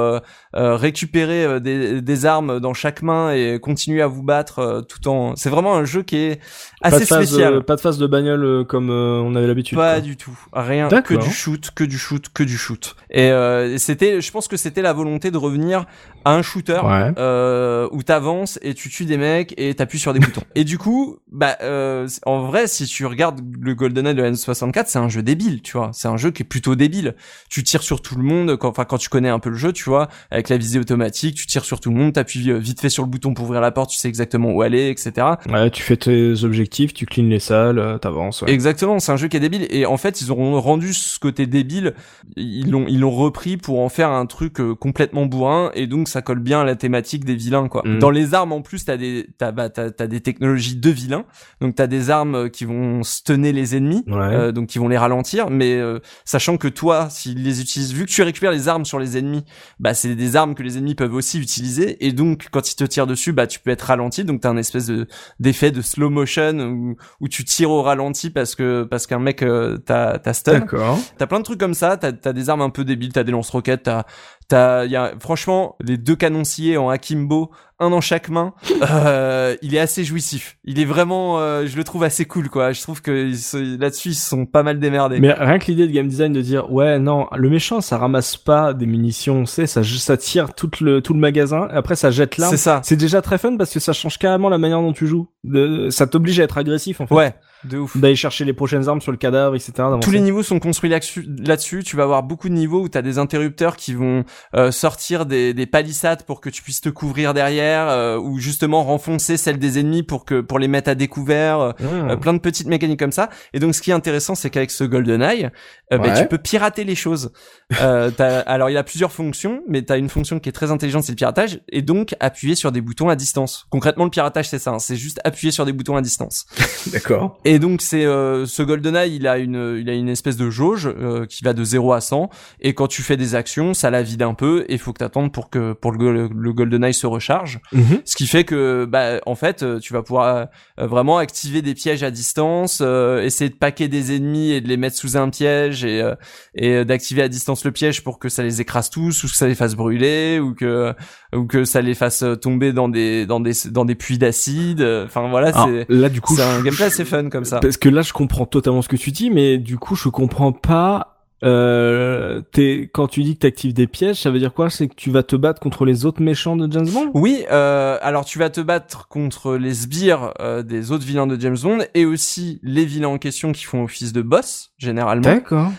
récupérer 0.55 1.45
euh, 1.45 1.61
des, 1.61 2.01
des 2.03 2.27
armes 2.27 2.61
dans 2.61 2.75
chaque 2.75 3.03
main 3.03 3.33
et 3.33 3.59
continuer 3.61 4.03
à 4.03 4.07
vous 4.07 4.23
battre 4.23 4.59
euh, 4.61 4.81
tout 4.83 5.07
en. 5.09 5.37
C'est 5.37 5.51
vraiment 5.51 5.75
un 5.77 5.85
jeu 5.85 6.03
qui 6.03 6.17
est 6.17 6.41
Pas 6.81 6.89
assez 6.89 7.07
phase, 7.07 7.27
spécial. 7.27 7.55
euh, 7.55 7.61
pas 7.61 7.77
de 7.77 7.81
phase 7.81 7.99
de 7.99 8.07
bagnole 8.07 8.45
euh, 8.45 8.65
comme 8.65 8.91
euh, 8.91 9.21
on 9.25 9.35
avait 9.35 9.47
l'habitude. 9.47 9.77
Pas 9.77 9.95
quoi. 9.95 10.01
du 10.01 10.17
tout, 10.17 10.39
rien 10.53 10.89
que 10.89 11.15
du 11.15 11.31
shoot, 11.31 11.71
que 11.75 11.85
du 11.85 11.99
shoot, 11.99 12.27
que 12.33 12.43
du 12.43 12.57
shoot. 12.57 12.97
Et 13.11 13.31
euh, 13.31 13.77
c'était, 13.79 14.21
je 14.21 14.31
pense 14.33 14.49
que 14.49 14.57
c'était 14.57 14.83
la 14.83 14.93
volonté 14.93 15.31
de 15.31 15.39
revenir 15.39 15.85
à 16.29 16.35
un 16.35 16.43
shooter 16.43 16.81
Ouais. 16.85 17.13
euh, 17.19 17.89
où 17.93 18.03
t'avances 18.03 18.59
et 18.63 18.75
tu 18.75 18.89
tues 18.91 19.05
des 19.05 19.17
mecs 19.17 19.55
et 19.57 19.75
t'appuies 19.75 19.99
sur 19.99 20.13
des 20.13 20.21
boutons. 20.21 20.43
Et 20.55 20.65
du 20.65 20.79
coup, 20.79 21.19
bah 21.31 21.57
euh, 21.63 22.09
en 22.27 22.43
vrai, 22.47 22.67
si 22.67 22.87
tu 22.87 23.07
regardes 23.07 23.41
le 23.61 23.75
GoldenEye 23.75 24.15
de 24.15 24.23
la 24.23 24.31
N64, 24.33 24.85
c'est 24.87 24.99
un 24.99 25.09
jeu 25.09 25.23
débile, 25.23 25.63
tu 25.63 25.77
vois. 25.77 25.91
C'est 25.93 26.09
un 26.09 26.17
jeu 26.17 26.31
qui 26.31 26.43
est 26.43 26.47
plutôt 26.47 26.75
débile. 26.75 27.15
Tu 27.49 27.63
tires 27.63 27.83
sur 27.83 28.03
tout 28.03 28.17
le 28.17 28.23
monde, 28.23 28.57
quand, 28.57 28.69
enfin 28.69 28.85
quand 28.85 28.99
tu 28.99 29.09
connais 29.09 29.29
un 29.29 29.39
peu 29.39 29.51
le 29.51 29.57
jeu, 29.57 29.73
tu 29.73 29.85
vois, 29.85 30.09
avec 30.31 30.49
la 30.49 30.57
visée 30.57 30.79
automatique, 30.79 31.35
tu 31.37 31.47
tires 31.47 31.65
sur 31.65 31.81
tout 31.81 31.91
le 31.91 31.97
monde, 31.97 32.13
t'appuies 32.13 32.51
euh, 32.51 32.59
vite 32.59 32.81
fait 32.81 32.89
sur 32.89 33.03
le 33.05 33.09
bouton 33.09 33.35
pour 33.35 33.45
ouvrir 33.47 33.61
la 33.61 33.71
porte, 33.71 33.91
tu 33.91 33.99
sais 33.99 34.09
exactement 34.09 34.51
où 34.53 34.63
aller, 34.63 34.89
etc. 34.91 35.27
Ouais, 35.49 35.71
tu 35.71 35.83
fais 35.83 35.97
tes 35.97 36.45
objectifs, 36.45 36.93
tu 36.95 37.07
cleans 37.07 37.29
les 37.29 37.39
salles, 37.41 37.79
euh, 37.79 37.99
t'avances. 37.99 38.43
Ouais. 38.43 38.51
Exactement, 38.51 38.99
c'est 38.99 39.13
un 39.13 39.17
jeu 39.17 39.29
qui 39.29 39.37
est 39.37 39.41
débile 39.41 39.67
et 39.71 39.87
en 39.87 39.97
fait 39.97 40.21
ils 40.21 40.31
auront 40.31 40.61
rendu 40.61 40.93
ce 40.93 41.19
côté 41.19 41.47
débile, 41.47 41.95
ils 42.37 42.71
l'ont 42.71 42.85
ils 42.89 43.01
l'ont 43.01 43.11
repris 43.11 43.57
pour 43.57 43.81
en 43.81 43.89
faire 43.89 44.11
un 44.11 44.27
truc 44.27 44.61
euh, 44.61 44.75
complètement 44.75 45.27
bourrin 45.27 45.71
et 45.75 45.87
donc 45.87 46.09
ça 46.09 46.18
colle 46.23 46.41
bien 46.41 46.61
à 46.61 46.65
la 46.65 46.77
thématique 46.77 47.25
des 47.25 47.35
vilains 47.35 47.69
quoi. 47.69 47.83
Mm. 47.85 47.99
Dans 47.99 48.11
les 48.11 48.35
armes 48.35 48.53
en 48.53 48.63
plus 48.63 48.85
t'as 48.85 48.97
des 48.97 49.29
t'as 49.39 49.53
bah, 49.53 49.69
t'as, 49.71 49.91
t'as 49.91 50.07
des 50.07 50.21
technologies 50.21 50.77
de 50.77 50.91
vilains, 50.91 51.25
donc 51.61 51.75
t'as 51.75 51.87
des 51.87 52.11
armes 52.11 52.35
euh, 52.35 52.49
qui 52.49 52.65
vont 52.65 53.03
stunner 53.03 53.53
les 53.53 53.77
ennemis, 53.77 54.05
Ouais. 54.07 54.15
euh, 54.17 54.53
donc 54.53 54.69
qui 54.69 54.79
vont 54.79 54.89
les 54.89 54.99
ralentir, 54.99 55.51
mais 55.51 55.75
euh, 55.75 55.99
sachant 56.25 56.57
que 56.57 56.69
toi 56.69 57.09
s'ils 57.11 57.43
les 57.43 57.61
utilisent, 57.61 57.93
vu 57.93 58.07
que 58.07 58.11
tu 58.11 58.23
récupères 58.23 58.53
les 58.53 58.69
armes 58.69 58.85
sur 58.85 58.99
les 58.99 59.17
ennemis, 59.17 59.45
bah 59.79 59.95
c'est 59.95 60.15
des 60.15 60.37
armes 60.37 60.55
que 60.55 60.63
les 60.63 60.79
ennemis 60.79 60.95
peuvent 60.95 61.15
aussi 61.15 61.39
utiliser 61.39 62.07
et 62.07 62.13
donc 62.13 62.49
quand 62.51 62.71
ils 62.71 62.77
te 62.77 62.85
tirent 62.85 63.07
dessus 63.07 63.33
bah 63.33 63.47
tu 63.47 63.61
peux 63.61 63.71
être 63.71 63.83
ralenti, 63.83 64.25
donc 64.25 64.41
t'as 64.41 64.51
un 64.51 64.57
espèce 64.57 64.87
de 64.87 65.07
d'effet 65.41 65.71
de 65.71 65.83
slow 65.83 66.11
motion 66.11 66.59
où, 66.59 66.97
où 67.21 67.29
tu 67.29 67.45
tires 67.45 67.71
au 67.71 67.83
ralenti 67.83 68.31
parce 68.31 68.55
que 68.55 68.85
parce 68.85 69.07
qu'un 69.07 69.19
mec 69.19 69.43
euh, 69.43 69.79
t'a 69.79 70.19
t'a 70.19 70.33
stun. 70.33 70.61
D'accord. 70.61 70.99
T'as 71.19 71.27
plein 71.27 71.39
de 71.39 71.45
trucs 71.45 71.61
comme 71.61 71.75
ça, 71.75 71.97
t'as 71.97 72.13
as 72.25 72.33
des 72.33 72.51
armes 72.51 72.63
un 72.63 72.71
peu 72.71 72.85
débiles, 72.85 73.13
t'as 73.13 73.25
des 73.25 73.33
lance-roquettes, 73.33 73.85
t'as 73.85 74.05
t'as 74.49 74.87
y 74.87 74.97
a 74.97 75.13
franchement 75.21 75.77
les 75.81 75.97
deux 75.97 76.17
canonciers 76.17 76.77
en 76.77 76.89
akimbo, 76.89 77.51
un 77.79 77.91
dans 77.91 78.01
chaque 78.01 78.29
main, 78.29 78.55
euh, 78.91 79.55
il 79.63 79.75
est 79.75 79.79
assez 79.79 80.03
jouissif. 80.05 80.57
Il 80.65 80.81
est 80.81 80.85
vraiment, 80.85 81.39
euh, 81.39 81.67
je 81.67 81.77
le 81.77 81.85
trouve 81.85 82.03
assez 82.03 82.25
cool 82.25 82.49
quoi. 82.49 82.73
Je 82.73 82.81
trouve 82.83 83.03
que 83.03 83.31
là-dessus 83.79 84.09
ils 84.11 84.15
se 84.15 84.29
sont 84.29 84.47
pas 84.47 84.63
mal 84.63 84.81
démerdés. 84.81 85.21
Mais 85.21 85.33
rien 85.33 85.59
que 85.59 85.67
l'idée 85.67 85.87
de 85.87 85.93
game 85.93 86.09
design 86.09 86.33
de 86.33 86.41
dire 86.41 86.73
ouais 86.73 86.99
non 86.99 87.29
le 87.37 87.49
méchant 87.51 87.81
ça 87.81 87.99
ramasse 87.99 88.37
pas 88.37 88.75
des 88.75 88.87
munitions 88.87 89.47
c'est 89.47 89.67
ça 89.67 89.83
ça 89.85 90.17
tire 90.17 90.55
tout 90.55 90.71
le 90.81 91.01
tout 91.03 91.15
le 91.15 91.21
magasin 91.21 91.69
et 91.73 91.77
après 91.77 91.95
ça 91.97 92.11
jette 92.11 92.37
l'arme 92.39 92.51
C'est 92.51 92.57
ça. 92.57 92.81
c'est 92.83 92.97
déjà 92.97 93.23
très 93.23 93.39
fun 93.39 93.57
parce 93.57 93.73
que 93.73 93.81
ça 93.81 93.93
change 93.93 94.19
carrément 94.19 94.49
la 94.49 94.59
manière 94.59 94.81
dont 94.81 94.93
tu 94.93 95.07
joues 95.07 95.29
de, 95.45 95.91
ça 95.91 96.07
t'oblige 96.07 96.41
à 96.41 96.45
être 96.45 96.59
agressif 96.59 97.01
en 97.01 97.07
fait 97.07 97.15
Ouais, 97.15 97.35
de 97.65 97.79
ouf. 97.79 97.97
d'aller 97.97 98.17
chercher 98.17 98.45
les 98.45 98.53
prochaines 98.53 98.89
armes 98.89 99.01
sur 99.01 99.11
le 99.13 99.19
cadavre 99.19 99.55
etc 99.57 99.73
d'avancer. 99.79 100.01
Tous 100.05 100.11
les 100.13 100.21
niveaux 100.21 100.43
sont 100.43 100.59
construits 100.59 100.91
là-dessus. 100.91 101.83
Tu 101.85 101.97
vas 101.97 102.03
avoir 102.05 102.23
beaucoup 102.23 102.49
de 102.49 102.55
niveaux 102.55 102.83
où 102.83 102.89
tu 102.89 102.97
as 102.99 103.03
des 103.03 103.19
interrupteurs 103.19 103.77
qui 103.77 103.95
vont 103.95 104.25
euh, 104.55 104.71
sortir 104.71 105.27
des, 105.27 105.55
des 105.55 105.67
palissades 105.67 106.23
pour 106.25 106.41
que 106.41 106.51
tu 106.51 106.63
puisses 106.63 106.81
te 106.81 106.89
couvrir 106.89 107.35
derrière, 107.35 107.89
euh, 107.89 108.19
ou 108.19 108.39
justement 108.39 108.83
renfoncer 108.85 109.37
celles 109.37 109.59
des 109.59 109.79
ennemis 109.79 110.03
pour 110.03 110.25
que 110.25 110.41
pour 110.41 110.59
les 110.59 110.69
mettre 110.69 110.91
à 110.91 110.95
découvert. 110.95 111.61
euh, 111.61 111.73
Mmh. 111.81 112.11
euh, 112.11 112.17
plein 112.17 112.33
de 112.35 112.39
petites 112.39 112.67
mécaniques 112.67 112.99
comme 112.99 113.13
ça. 113.13 113.31
Et 113.53 113.59
donc, 113.61 113.75
ce 113.75 113.81
qui 113.83 113.91
est 113.91 113.95
intéressant, 113.95 114.35
c'est 114.35 114.51
qu'avec 114.51 114.71
ce 114.71 114.85
GoldenEye, 114.85 115.49
euh, 115.93 115.99
bah, 115.99 116.09
Ouais. 116.09 116.23
tu 116.23 116.27
peux 116.29 116.39
pirater 116.39 116.85
les 116.85 116.95
choses. 116.95 117.33
Euh, 117.81 118.11
t'as- 118.11 118.41
alors, 118.41 118.69
il 118.71 118.77
a 118.77 118.83
plusieurs 118.83 119.13
fonctions, 119.13 119.63
mais 119.69 119.83
tu 119.85 119.93
as 119.93 119.97
une 119.97 120.09
fonction 120.09 120.39
qui 120.39 120.49
est 120.49 120.53
très 120.53 120.71
intelligente, 120.71 121.05
c'est 121.05 121.13
le 121.13 121.17
piratage, 121.17 121.61
et 121.69 121.83
donc 121.83 122.15
appuyer 122.21 122.55
sur 122.55 122.73
des 122.73 122.81
boutons 122.81 123.09
à 123.09 123.17
distance. 123.17 123.67
Concrètement, 123.71 124.05
le 124.05 124.11
piratage, 124.11 124.49
c'est 124.49 124.59
ça. 124.59 124.71
hein, 124.73 124.79
c'est 124.79 124.97
juste 124.97 125.21
appuyer 125.25 125.51
sur 125.53 125.65
des 125.67 125.73
boutons 125.73 125.97
à 125.97 126.03
distance. 126.03 126.47
d'accord 126.93 127.39
Et 127.49 127.59
donc 127.59 127.81
c'est 127.81 128.05
euh, 128.05 128.45
ce 128.45 128.63
GoldenEye, 128.63 129.17
il 129.17 129.27
a 129.27 129.39
une 129.39 129.79
il 129.81 129.89
a 129.89 129.95
une 129.95 130.11
espèce 130.11 130.37
de 130.37 130.51
jauge 130.51 130.87
euh, 130.87 131.25
qui 131.25 131.43
va 131.43 131.55
de 131.55 131.65
0 131.65 131.95
à 131.95 132.03
100 132.03 132.29
et 132.61 132.75
quand 132.75 132.89
tu 132.89 133.01
fais 133.03 133.17
des 133.17 133.35
actions, 133.35 133.73
ça 133.73 133.89
la 133.89 134.03
vide 134.03 134.21
un 134.21 134.35
peu 134.35 134.67
et 134.69 134.75
il 134.75 134.79
faut 134.79 134.93
que 134.93 134.99
t'attendes 134.99 135.33
pour 135.33 135.49
que 135.49 135.73
pour 135.73 135.93
le, 135.93 136.29
le 136.29 136.53
GoldenEye 136.53 136.93
se 136.93 137.07
recharge. 137.07 137.61
Mhm. 137.73 138.03
Ce 138.05 138.17
qui 138.17 138.27
fait 138.27 138.45
que 138.45 138.85
bah 138.85 139.21
en 139.25 139.35
fait, 139.35 139.63
euh, 139.63 139.79
tu 139.79 139.95
vas 139.95 140.03
pouvoir 140.03 140.49
euh, 140.79 140.87
vraiment 140.87 141.17
activer 141.17 141.63
des 141.63 141.73
pièges 141.73 142.03
à 142.03 142.11
distance, 142.11 142.81
euh, 142.83 143.23
essayer 143.23 143.49
de 143.49 143.57
paquer 143.57 143.89
des 143.89 144.15
ennemis 144.15 144.53
et 144.53 144.61
de 144.61 144.69
les 144.69 144.77
mettre 144.77 144.97
sous 144.97 145.17
un 145.17 145.31
piège 145.31 145.87
et 145.87 146.03
euh, 146.03 146.15
et 146.55 146.85
d'activer 146.85 147.23
à 147.23 147.29
distance 147.29 147.65
le 147.65 147.73
piège 147.73 148.05
pour 148.05 148.19
que 148.19 148.29
ça 148.29 148.43
les 148.43 148.61
écrase 148.61 148.91
tous 148.91 149.25
ou 149.25 149.29
que 149.29 149.35
ça 149.35 149.49
les 149.49 149.55
fasse 149.55 149.75
brûler 149.75 150.39
ou 150.39 150.55
que 150.55 150.93
ou 151.35 151.45
que 151.45 151.65
ça 151.65 151.81
les 151.81 151.95
fasse 151.95 152.25
tomber 152.43 152.75
dans 152.75 152.91
des 152.91 153.25
dans 153.25 153.41
des 153.41 153.53
dans 153.71 153.87
des 153.87 153.95
puits 153.95 154.19
d'acide. 154.19 154.83
Enfin 154.83 155.31
voilà, 155.31 155.53
c'est 155.53 155.87
là 155.89 156.11
du 156.11 156.21
coup 156.21 156.37
c'est 156.37 156.43
un 156.43 156.63
gameplay 156.63 156.85
assez 156.85 157.07
fun 157.07 157.31
comme 157.39 157.45
ça. 157.45 157.61
Parce 157.61 157.77
que 157.77 157.89
là, 157.89 158.03
je 158.03 158.13
comprends 158.13 158.47
totalement 158.47 158.83
ce 158.83 158.89
que 158.89 158.97
tu 158.97 159.11
dis, 159.11 159.31
mais 159.31 159.59
du 159.59 159.79
coup, 159.79 159.95
je 159.95 160.09
comprends 160.09 160.53
pas. 160.53 161.15
Euh, 161.45 162.41
t'es 162.51 162.91
quand 162.93 163.07
tu 163.07 163.23
dis 163.23 163.35
que 163.35 163.41
t'actives 163.41 163.73
des 163.73 163.87
pièges, 163.87 164.21
ça 164.21 164.31
veut 164.31 164.41
dire 164.41 164.53
quoi? 164.53 164.71
C'est 164.71 164.89
que 164.89 164.97
tu 164.97 165.11
vas 165.11 165.23
te 165.23 165.37
battre 165.37 165.61
contre 165.61 165.85
les 165.85 166.05
autres 166.05 166.21
méchants 166.21 166.57
de 166.57 166.71
James 166.73 166.89
Bond? 166.89 167.13
Oui, 167.15 167.45
euh, 167.53 167.97
alors 168.03 168.25
tu 168.25 168.41
vas 168.41 168.51
te 168.51 168.61
battre 168.61 169.07
contre 169.07 169.55
les 169.55 169.73
sbires 169.73 170.35
euh, 170.41 170.65
des 170.65 170.91
autres 170.91 171.05
vilains 171.05 171.29
de 171.29 171.41
James 171.41 171.57
Bond 171.63 171.79
et 171.95 172.05
aussi 172.05 172.59
les 172.65 172.85
vilains 172.85 173.09
en 173.09 173.19
question 173.19 173.53
qui 173.53 173.65
font 173.65 173.85
office 173.85 174.13
de 174.13 174.23
boss 174.23 174.68
généralement 174.79 175.23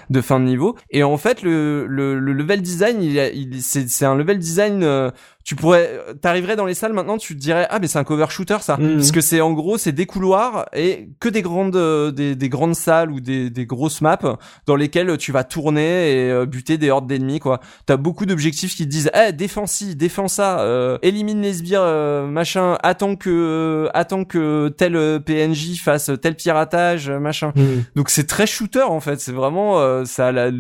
de 0.10 0.22
fin 0.22 0.40
de 0.40 0.46
niveau. 0.46 0.76
Et 0.92 1.04
en 1.04 1.18
fait, 1.18 1.42
le, 1.42 1.86
le, 1.88 2.20
le 2.20 2.34
level 2.34 2.62
design, 2.62 3.02
il, 3.02 3.18
a- 3.20 3.30
il 3.30 3.62
c'est 3.62 3.90
c'est 3.90 4.06
un 4.06 4.16
level 4.16 4.38
design. 4.40 4.84
euh, 4.84 5.10
tu 5.46 5.56
pourrais, 5.56 5.90
t'arriverais 6.22 6.56
dans 6.56 6.66
les 6.66 6.76
salles 6.76 6.94
maintenant, 6.94 7.18
tu 7.18 7.34
te 7.34 7.40
dirais 7.40 7.66
ah 7.72 7.80
mais 7.80 7.88
c'est 7.88 7.98
un 7.98 8.04
cover 8.04 8.28
shooter 8.30 8.58
ça, 8.62 8.78
Mhm. 8.78 8.98
parce 8.98 9.12
que 9.12 9.22
c'est 9.22 9.42
en 9.42 9.54
gros 9.54 9.80
c'est 9.80 9.94
des 9.94 10.06
couloirs 10.06 10.68
et 10.76 11.10
que 11.20 11.28
des 11.28 11.42
grandes 11.42 11.76
euh, 11.78 12.12
des, 12.12 12.36
des 12.36 12.50
grandes 12.50 12.76
salles 12.76 13.10
ou 13.10 13.20
des, 13.20 13.50
des 13.50 13.66
grosses 13.66 14.02
maps 14.02 14.38
dans 14.68 14.76
lesquelles 14.76 15.18
tu 15.18 15.32
vas 15.32 15.44
tourner 15.44 16.12
et 16.12 16.30
euh, 16.30 16.46
buter 16.46 16.78
des 16.78 16.92
hordes 16.92 17.08
d'ennemis 17.08 17.40
quoi. 17.40 17.62
T'as 17.88 17.98
beaucoup 17.98 18.28
d'objectifs 18.28 18.76
qui 18.76 18.84
te 18.84 18.90
disent 18.90 19.10
eh 19.16 19.32
défends 19.32 19.66
ci, 19.66 19.96
défends 19.96 20.28
ça, 20.28 20.60
euh, 20.60 21.00
élimine 21.02 21.42
les 21.42 21.54
sbires 21.54 21.82
euh, 21.82 22.28
machin, 22.28 22.78
attends 22.84 23.16
que 23.16 23.30
euh, 23.32 23.90
attends 23.96 24.26
que 24.26 24.68
tel 24.78 24.96
euh, 24.96 25.20
PNJ 25.20 25.80
fasse 25.82 26.12
tel 26.22 26.36
piratage 26.36 27.10
euh, 27.10 27.18
machin. 27.18 27.54
Hmm. 27.56 27.82
Donc 27.96 28.10
c'est 28.12 28.28
très 28.28 28.46
shooter 28.46 28.84
en 28.90 29.00
fait, 29.00 29.20
c'est 29.20 29.32
vraiment 29.32 29.80
euh, 29.80 30.06
ça 30.06 30.28
a 30.28 30.32
la, 30.32 30.52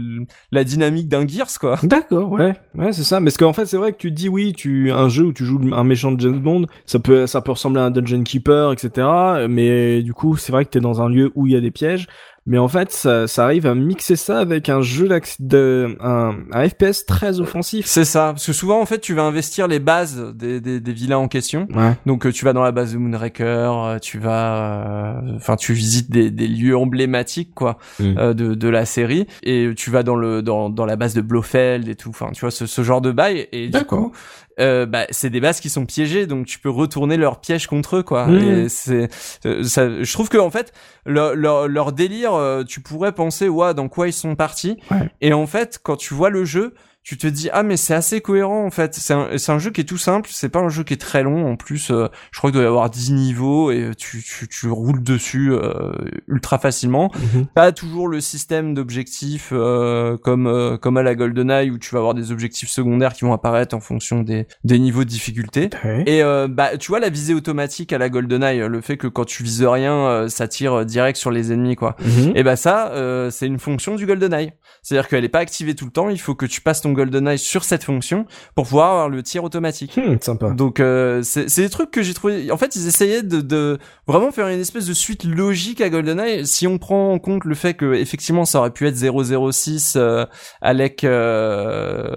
la 0.51 0.63
dynamique 0.63 1.07
d'un 1.07 1.27
Gears 1.27 1.59
quoi. 1.59 1.77
D'accord, 1.83 2.31
ouais, 2.31 2.53
ouais, 2.75 2.93
c'est 2.93 3.03
ça. 3.03 3.19
Mais 3.19 3.25
parce 3.25 3.37
qu'en 3.37 3.53
fait, 3.53 3.65
c'est 3.65 3.77
vrai 3.77 3.91
que 3.91 3.97
tu 3.97 4.11
dis 4.11 4.29
oui, 4.29 4.53
tu 4.53 4.91
un 4.91 5.09
jeu 5.09 5.25
où 5.25 5.33
tu 5.33 5.45
joues 5.45 5.59
un 5.73 5.83
méchant 5.83 6.11
de 6.11 6.19
James 6.21 6.39
Bond, 6.39 6.65
ça 6.85 6.99
peut, 6.99 7.27
ça 7.27 7.41
peut 7.41 7.51
ressembler 7.51 7.81
à 7.81 7.85
un 7.85 7.91
Dungeon 7.91 8.23
Keeper, 8.23 8.71
etc. 8.71 9.07
Mais 9.49 10.01
du 10.01 10.13
coup, 10.13 10.37
c'est 10.37 10.51
vrai 10.51 10.65
que 10.65 10.69
t'es 10.69 10.79
dans 10.79 11.01
un 11.01 11.09
lieu 11.09 11.31
où 11.35 11.47
il 11.47 11.53
y 11.53 11.55
a 11.55 11.61
des 11.61 11.71
pièges. 11.71 12.07
Mais 12.45 12.57
en 12.57 12.67
fait, 12.67 12.91
ça, 12.91 13.27
ça 13.27 13.43
arrive 13.43 13.67
à 13.67 13.75
mixer 13.75 14.15
ça 14.15 14.39
avec 14.39 14.69
un 14.69 14.81
jeu 14.81 15.07
de, 15.39 15.95
un, 15.99 16.35
un 16.51 16.67
FPS 16.69 17.05
très 17.05 17.39
offensif. 17.39 17.85
C'est 17.85 18.05
ça, 18.05 18.29
parce 18.33 18.45
que 18.45 18.53
souvent 18.53 18.81
en 18.81 18.85
fait 18.85 18.99
tu 18.99 19.13
vas 19.13 19.23
investir 19.23 19.67
les 19.67 19.79
bases 19.79 20.33
des, 20.35 20.59
des, 20.61 20.79
des 20.79 20.93
villas 20.93 21.19
en 21.19 21.27
question. 21.27 21.67
Ouais. 21.75 21.93
Donc 22.05 22.25
euh, 22.25 22.31
tu 22.31 22.45
vas 22.45 22.53
dans 22.53 22.63
la 22.63 22.71
base 22.71 22.93
de 22.93 22.97
Moonraker, 22.97 23.45
euh, 23.85 23.99
tu 23.99 24.19
vas, 24.19 25.19
euh, 25.23 25.35
enfin 25.35 25.55
tu 25.55 25.73
visites 25.73 26.09
des, 26.11 26.31
des 26.31 26.47
lieux 26.47 26.75
emblématiques 26.77 27.53
quoi 27.53 27.77
Mm. 27.99 28.17
euh, 28.17 28.33
de, 28.33 28.53
de 28.55 28.69
la 28.69 28.85
série 28.85 29.27
et 29.43 29.69
tu 29.75 29.89
vas 29.91 30.03
dans 30.03 30.15
le 30.15 30.41
dans, 30.41 30.69
dans 30.69 30.85
la 30.85 30.95
base 30.95 31.13
de 31.13 31.21
Blofeld 31.21 31.87
et 31.87 31.95
tout. 31.95 32.09
Enfin 32.09 32.29
tu 32.33 32.41
vois 32.41 32.51
ce, 32.51 32.65
ce 32.65 32.81
genre 32.83 33.01
de 33.01 33.11
bail 33.11 33.47
et 33.51 33.65
du 33.65 33.71
D'accord. 33.71 34.11
coup 34.11 34.11
euh, 34.59 34.85
bah, 34.85 35.05
c'est 35.09 35.29
des 35.29 35.39
bases 35.39 35.59
qui 35.59 35.69
sont 35.69 35.85
piégées 35.85 36.27
donc 36.27 36.45
tu 36.45 36.59
peux 36.59 36.69
retourner 36.69 37.17
leurs 37.17 37.39
pièges 37.39 37.67
contre 37.67 37.97
eux 37.97 38.03
quoi. 38.03 38.27
Mm. 38.27 38.37
Et 38.37 38.69
c'est 38.69 39.09
euh, 39.45 39.63
ça, 39.63 40.03
je 40.03 40.13
trouve 40.13 40.29
que 40.29 40.37
en 40.37 40.49
fait 40.49 40.73
leur 41.05 41.35
leur, 41.35 41.67
leur 41.67 41.91
délire 41.91 42.33
euh, 42.33 42.63
tu 42.63 42.81
pourrais 42.81 43.11
penser 43.13 43.47
ouais 43.47 43.73
dans 43.73 43.87
quoi 43.89 44.07
ils 44.07 44.13
sont 44.13 44.35
partis 44.35 44.77
Ouais. 44.91 45.09
et 45.21 45.33
en 45.33 45.47
fait 45.47 45.79
quand 45.81 45.95
tu 45.97 46.13
vois 46.13 46.29
le 46.29 46.45
jeu 46.45 46.73
tu 47.09 47.17
te 47.17 47.25
dis 47.25 47.49
ah 47.53 47.63
mais 47.63 47.75
c'est 47.75 47.95
assez 47.95 48.21
cohérent 48.21 48.63
en 48.63 48.69
fait 48.69 48.93
c'est 48.93 49.13
un, 49.15 49.29
c'est 49.37 49.51
un 49.51 49.57
jeu 49.57 49.71
qui 49.71 49.81
est 49.81 49.85
tout 49.85 49.97
simple 49.97 50.29
c'est 50.31 50.49
pas 50.49 50.59
un 50.59 50.69
jeu 50.69 50.83
qui 50.83 50.93
est 50.93 50.97
très 50.97 51.23
long 51.23 51.49
en 51.51 51.55
plus 51.55 51.89
euh, 51.89 52.07
je 52.31 52.37
crois 52.37 52.51
qu'il 52.51 52.59
doit 52.59 52.63
y 52.65 52.67
avoir 52.67 52.87
10 52.91 53.13
niveaux 53.13 53.71
et 53.71 53.91
tu, 53.97 54.21
tu, 54.21 54.47
tu 54.47 54.67
roules 54.69 55.01
dessus 55.01 55.51
euh, 55.51 55.91
ultra 56.27 56.59
facilement 56.59 57.09
Mhm. 57.33 57.47
pas 57.47 57.71
toujours 57.71 58.07
le 58.07 58.21
système 58.21 58.75
d'objectifs 58.75 59.49
euh, 59.53 60.17
comme 60.17 60.45
euh, 60.45 60.77
comme 60.77 60.97
à 60.97 61.03
la 61.03 61.15
GoldenEye 61.15 61.71
où 61.71 61.79
tu 61.79 61.89
vas 61.95 61.97
avoir 61.99 62.13
des 62.13 62.31
objectifs 62.31 62.69
secondaires 62.69 63.13
qui 63.13 63.25
vont 63.25 63.33
apparaître 63.33 63.75
en 63.75 63.79
fonction 63.79 64.21
des, 64.21 64.45
des 64.63 64.77
niveaux 64.77 65.03
de 65.03 65.09
difficulté 65.09 65.69
et 66.05 66.21
euh, 66.21 66.47
bah 66.47 66.77
tu 66.77 66.89
vois 66.89 66.99
la 66.99 67.09
visée 67.09 67.33
automatique 67.33 67.91
à 67.91 67.97
la 67.97 68.09
GoldenEye 68.09 68.59
le 68.69 68.81
fait 68.81 68.97
que 68.97 69.07
quand 69.07 69.25
tu 69.25 69.41
vises 69.41 69.63
rien 69.65 69.93
euh, 69.93 70.27
ça 70.27 70.47
tire 70.47 70.85
direct 70.85 71.17
sur 71.17 71.31
les 71.31 71.51
ennemis 71.51 71.75
quoi 71.75 71.95
Mhm. 71.99 72.33
et 72.35 72.43
bah 72.43 72.55
ça, 72.55 72.91
euh, 72.91 73.29
c'est 73.29 73.47
une 73.47 73.59
fonction 73.59 73.95
du 73.95 74.05
GoldenEye. 74.05 74.51
C'est-à-dire 74.83 75.07
qu'elle 75.07 75.23
est 75.25 75.29
pas 75.29 75.39
activée 75.39 75.75
tout 75.75 75.85
le 75.85 75.91
temps. 75.91 76.09
Il 76.09 76.19
faut 76.19 76.35
que 76.35 76.45
tu 76.45 76.61
passes 76.61 76.81
ton 76.81 76.91
GoldenEye 76.99 77.37
sur 77.39 77.63
cette 77.63 77.83
fonction 77.83 78.25
pour 78.55 78.65
pouvoir 78.67 78.91
avoir 78.91 79.09
le 79.09 79.23
tir 79.23 79.43
automatique. 79.43 79.97
Hmm, 79.97 80.17
sympa. 80.21 80.49
Donc 80.51 80.79
euh, 80.79 81.21
c'est 81.23 81.49
c'est 81.49 81.61
des 81.63 81.69
trucs 81.69 81.91
que 81.91 82.03
j'ai 82.03 82.13
trouvé. 82.13 82.51
En 82.51 82.57
fait, 82.57 82.75
ils 82.75 82.87
essayaient 82.87 83.23
de, 83.23 83.41
de 83.41 83.77
vraiment 84.07 84.31
faire 84.31 84.47
une 84.47 84.59
espèce 84.59 84.85
de 84.85 84.93
suite 84.93 85.23
logique 85.23 85.81
à 85.81 85.89
GoldenEye. 85.89 86.45
Si 86.45 86.67
on 86.67 86.77
prend 86.77 87.13
en 87.13 87.19
compte 87.19 87.45
le 87.45 87.55
fait 87.55 87.73
que 87.73 87.93
effectivement 87.93 88.45
ça 88.45 88.59
aurait 88.59 88.71
pu 88.71 88.87
être 88.87 88.95
006 88.95 89.93
euh, 89.95 90.25
avec 90.61 91.03
euh, 91.03 92.11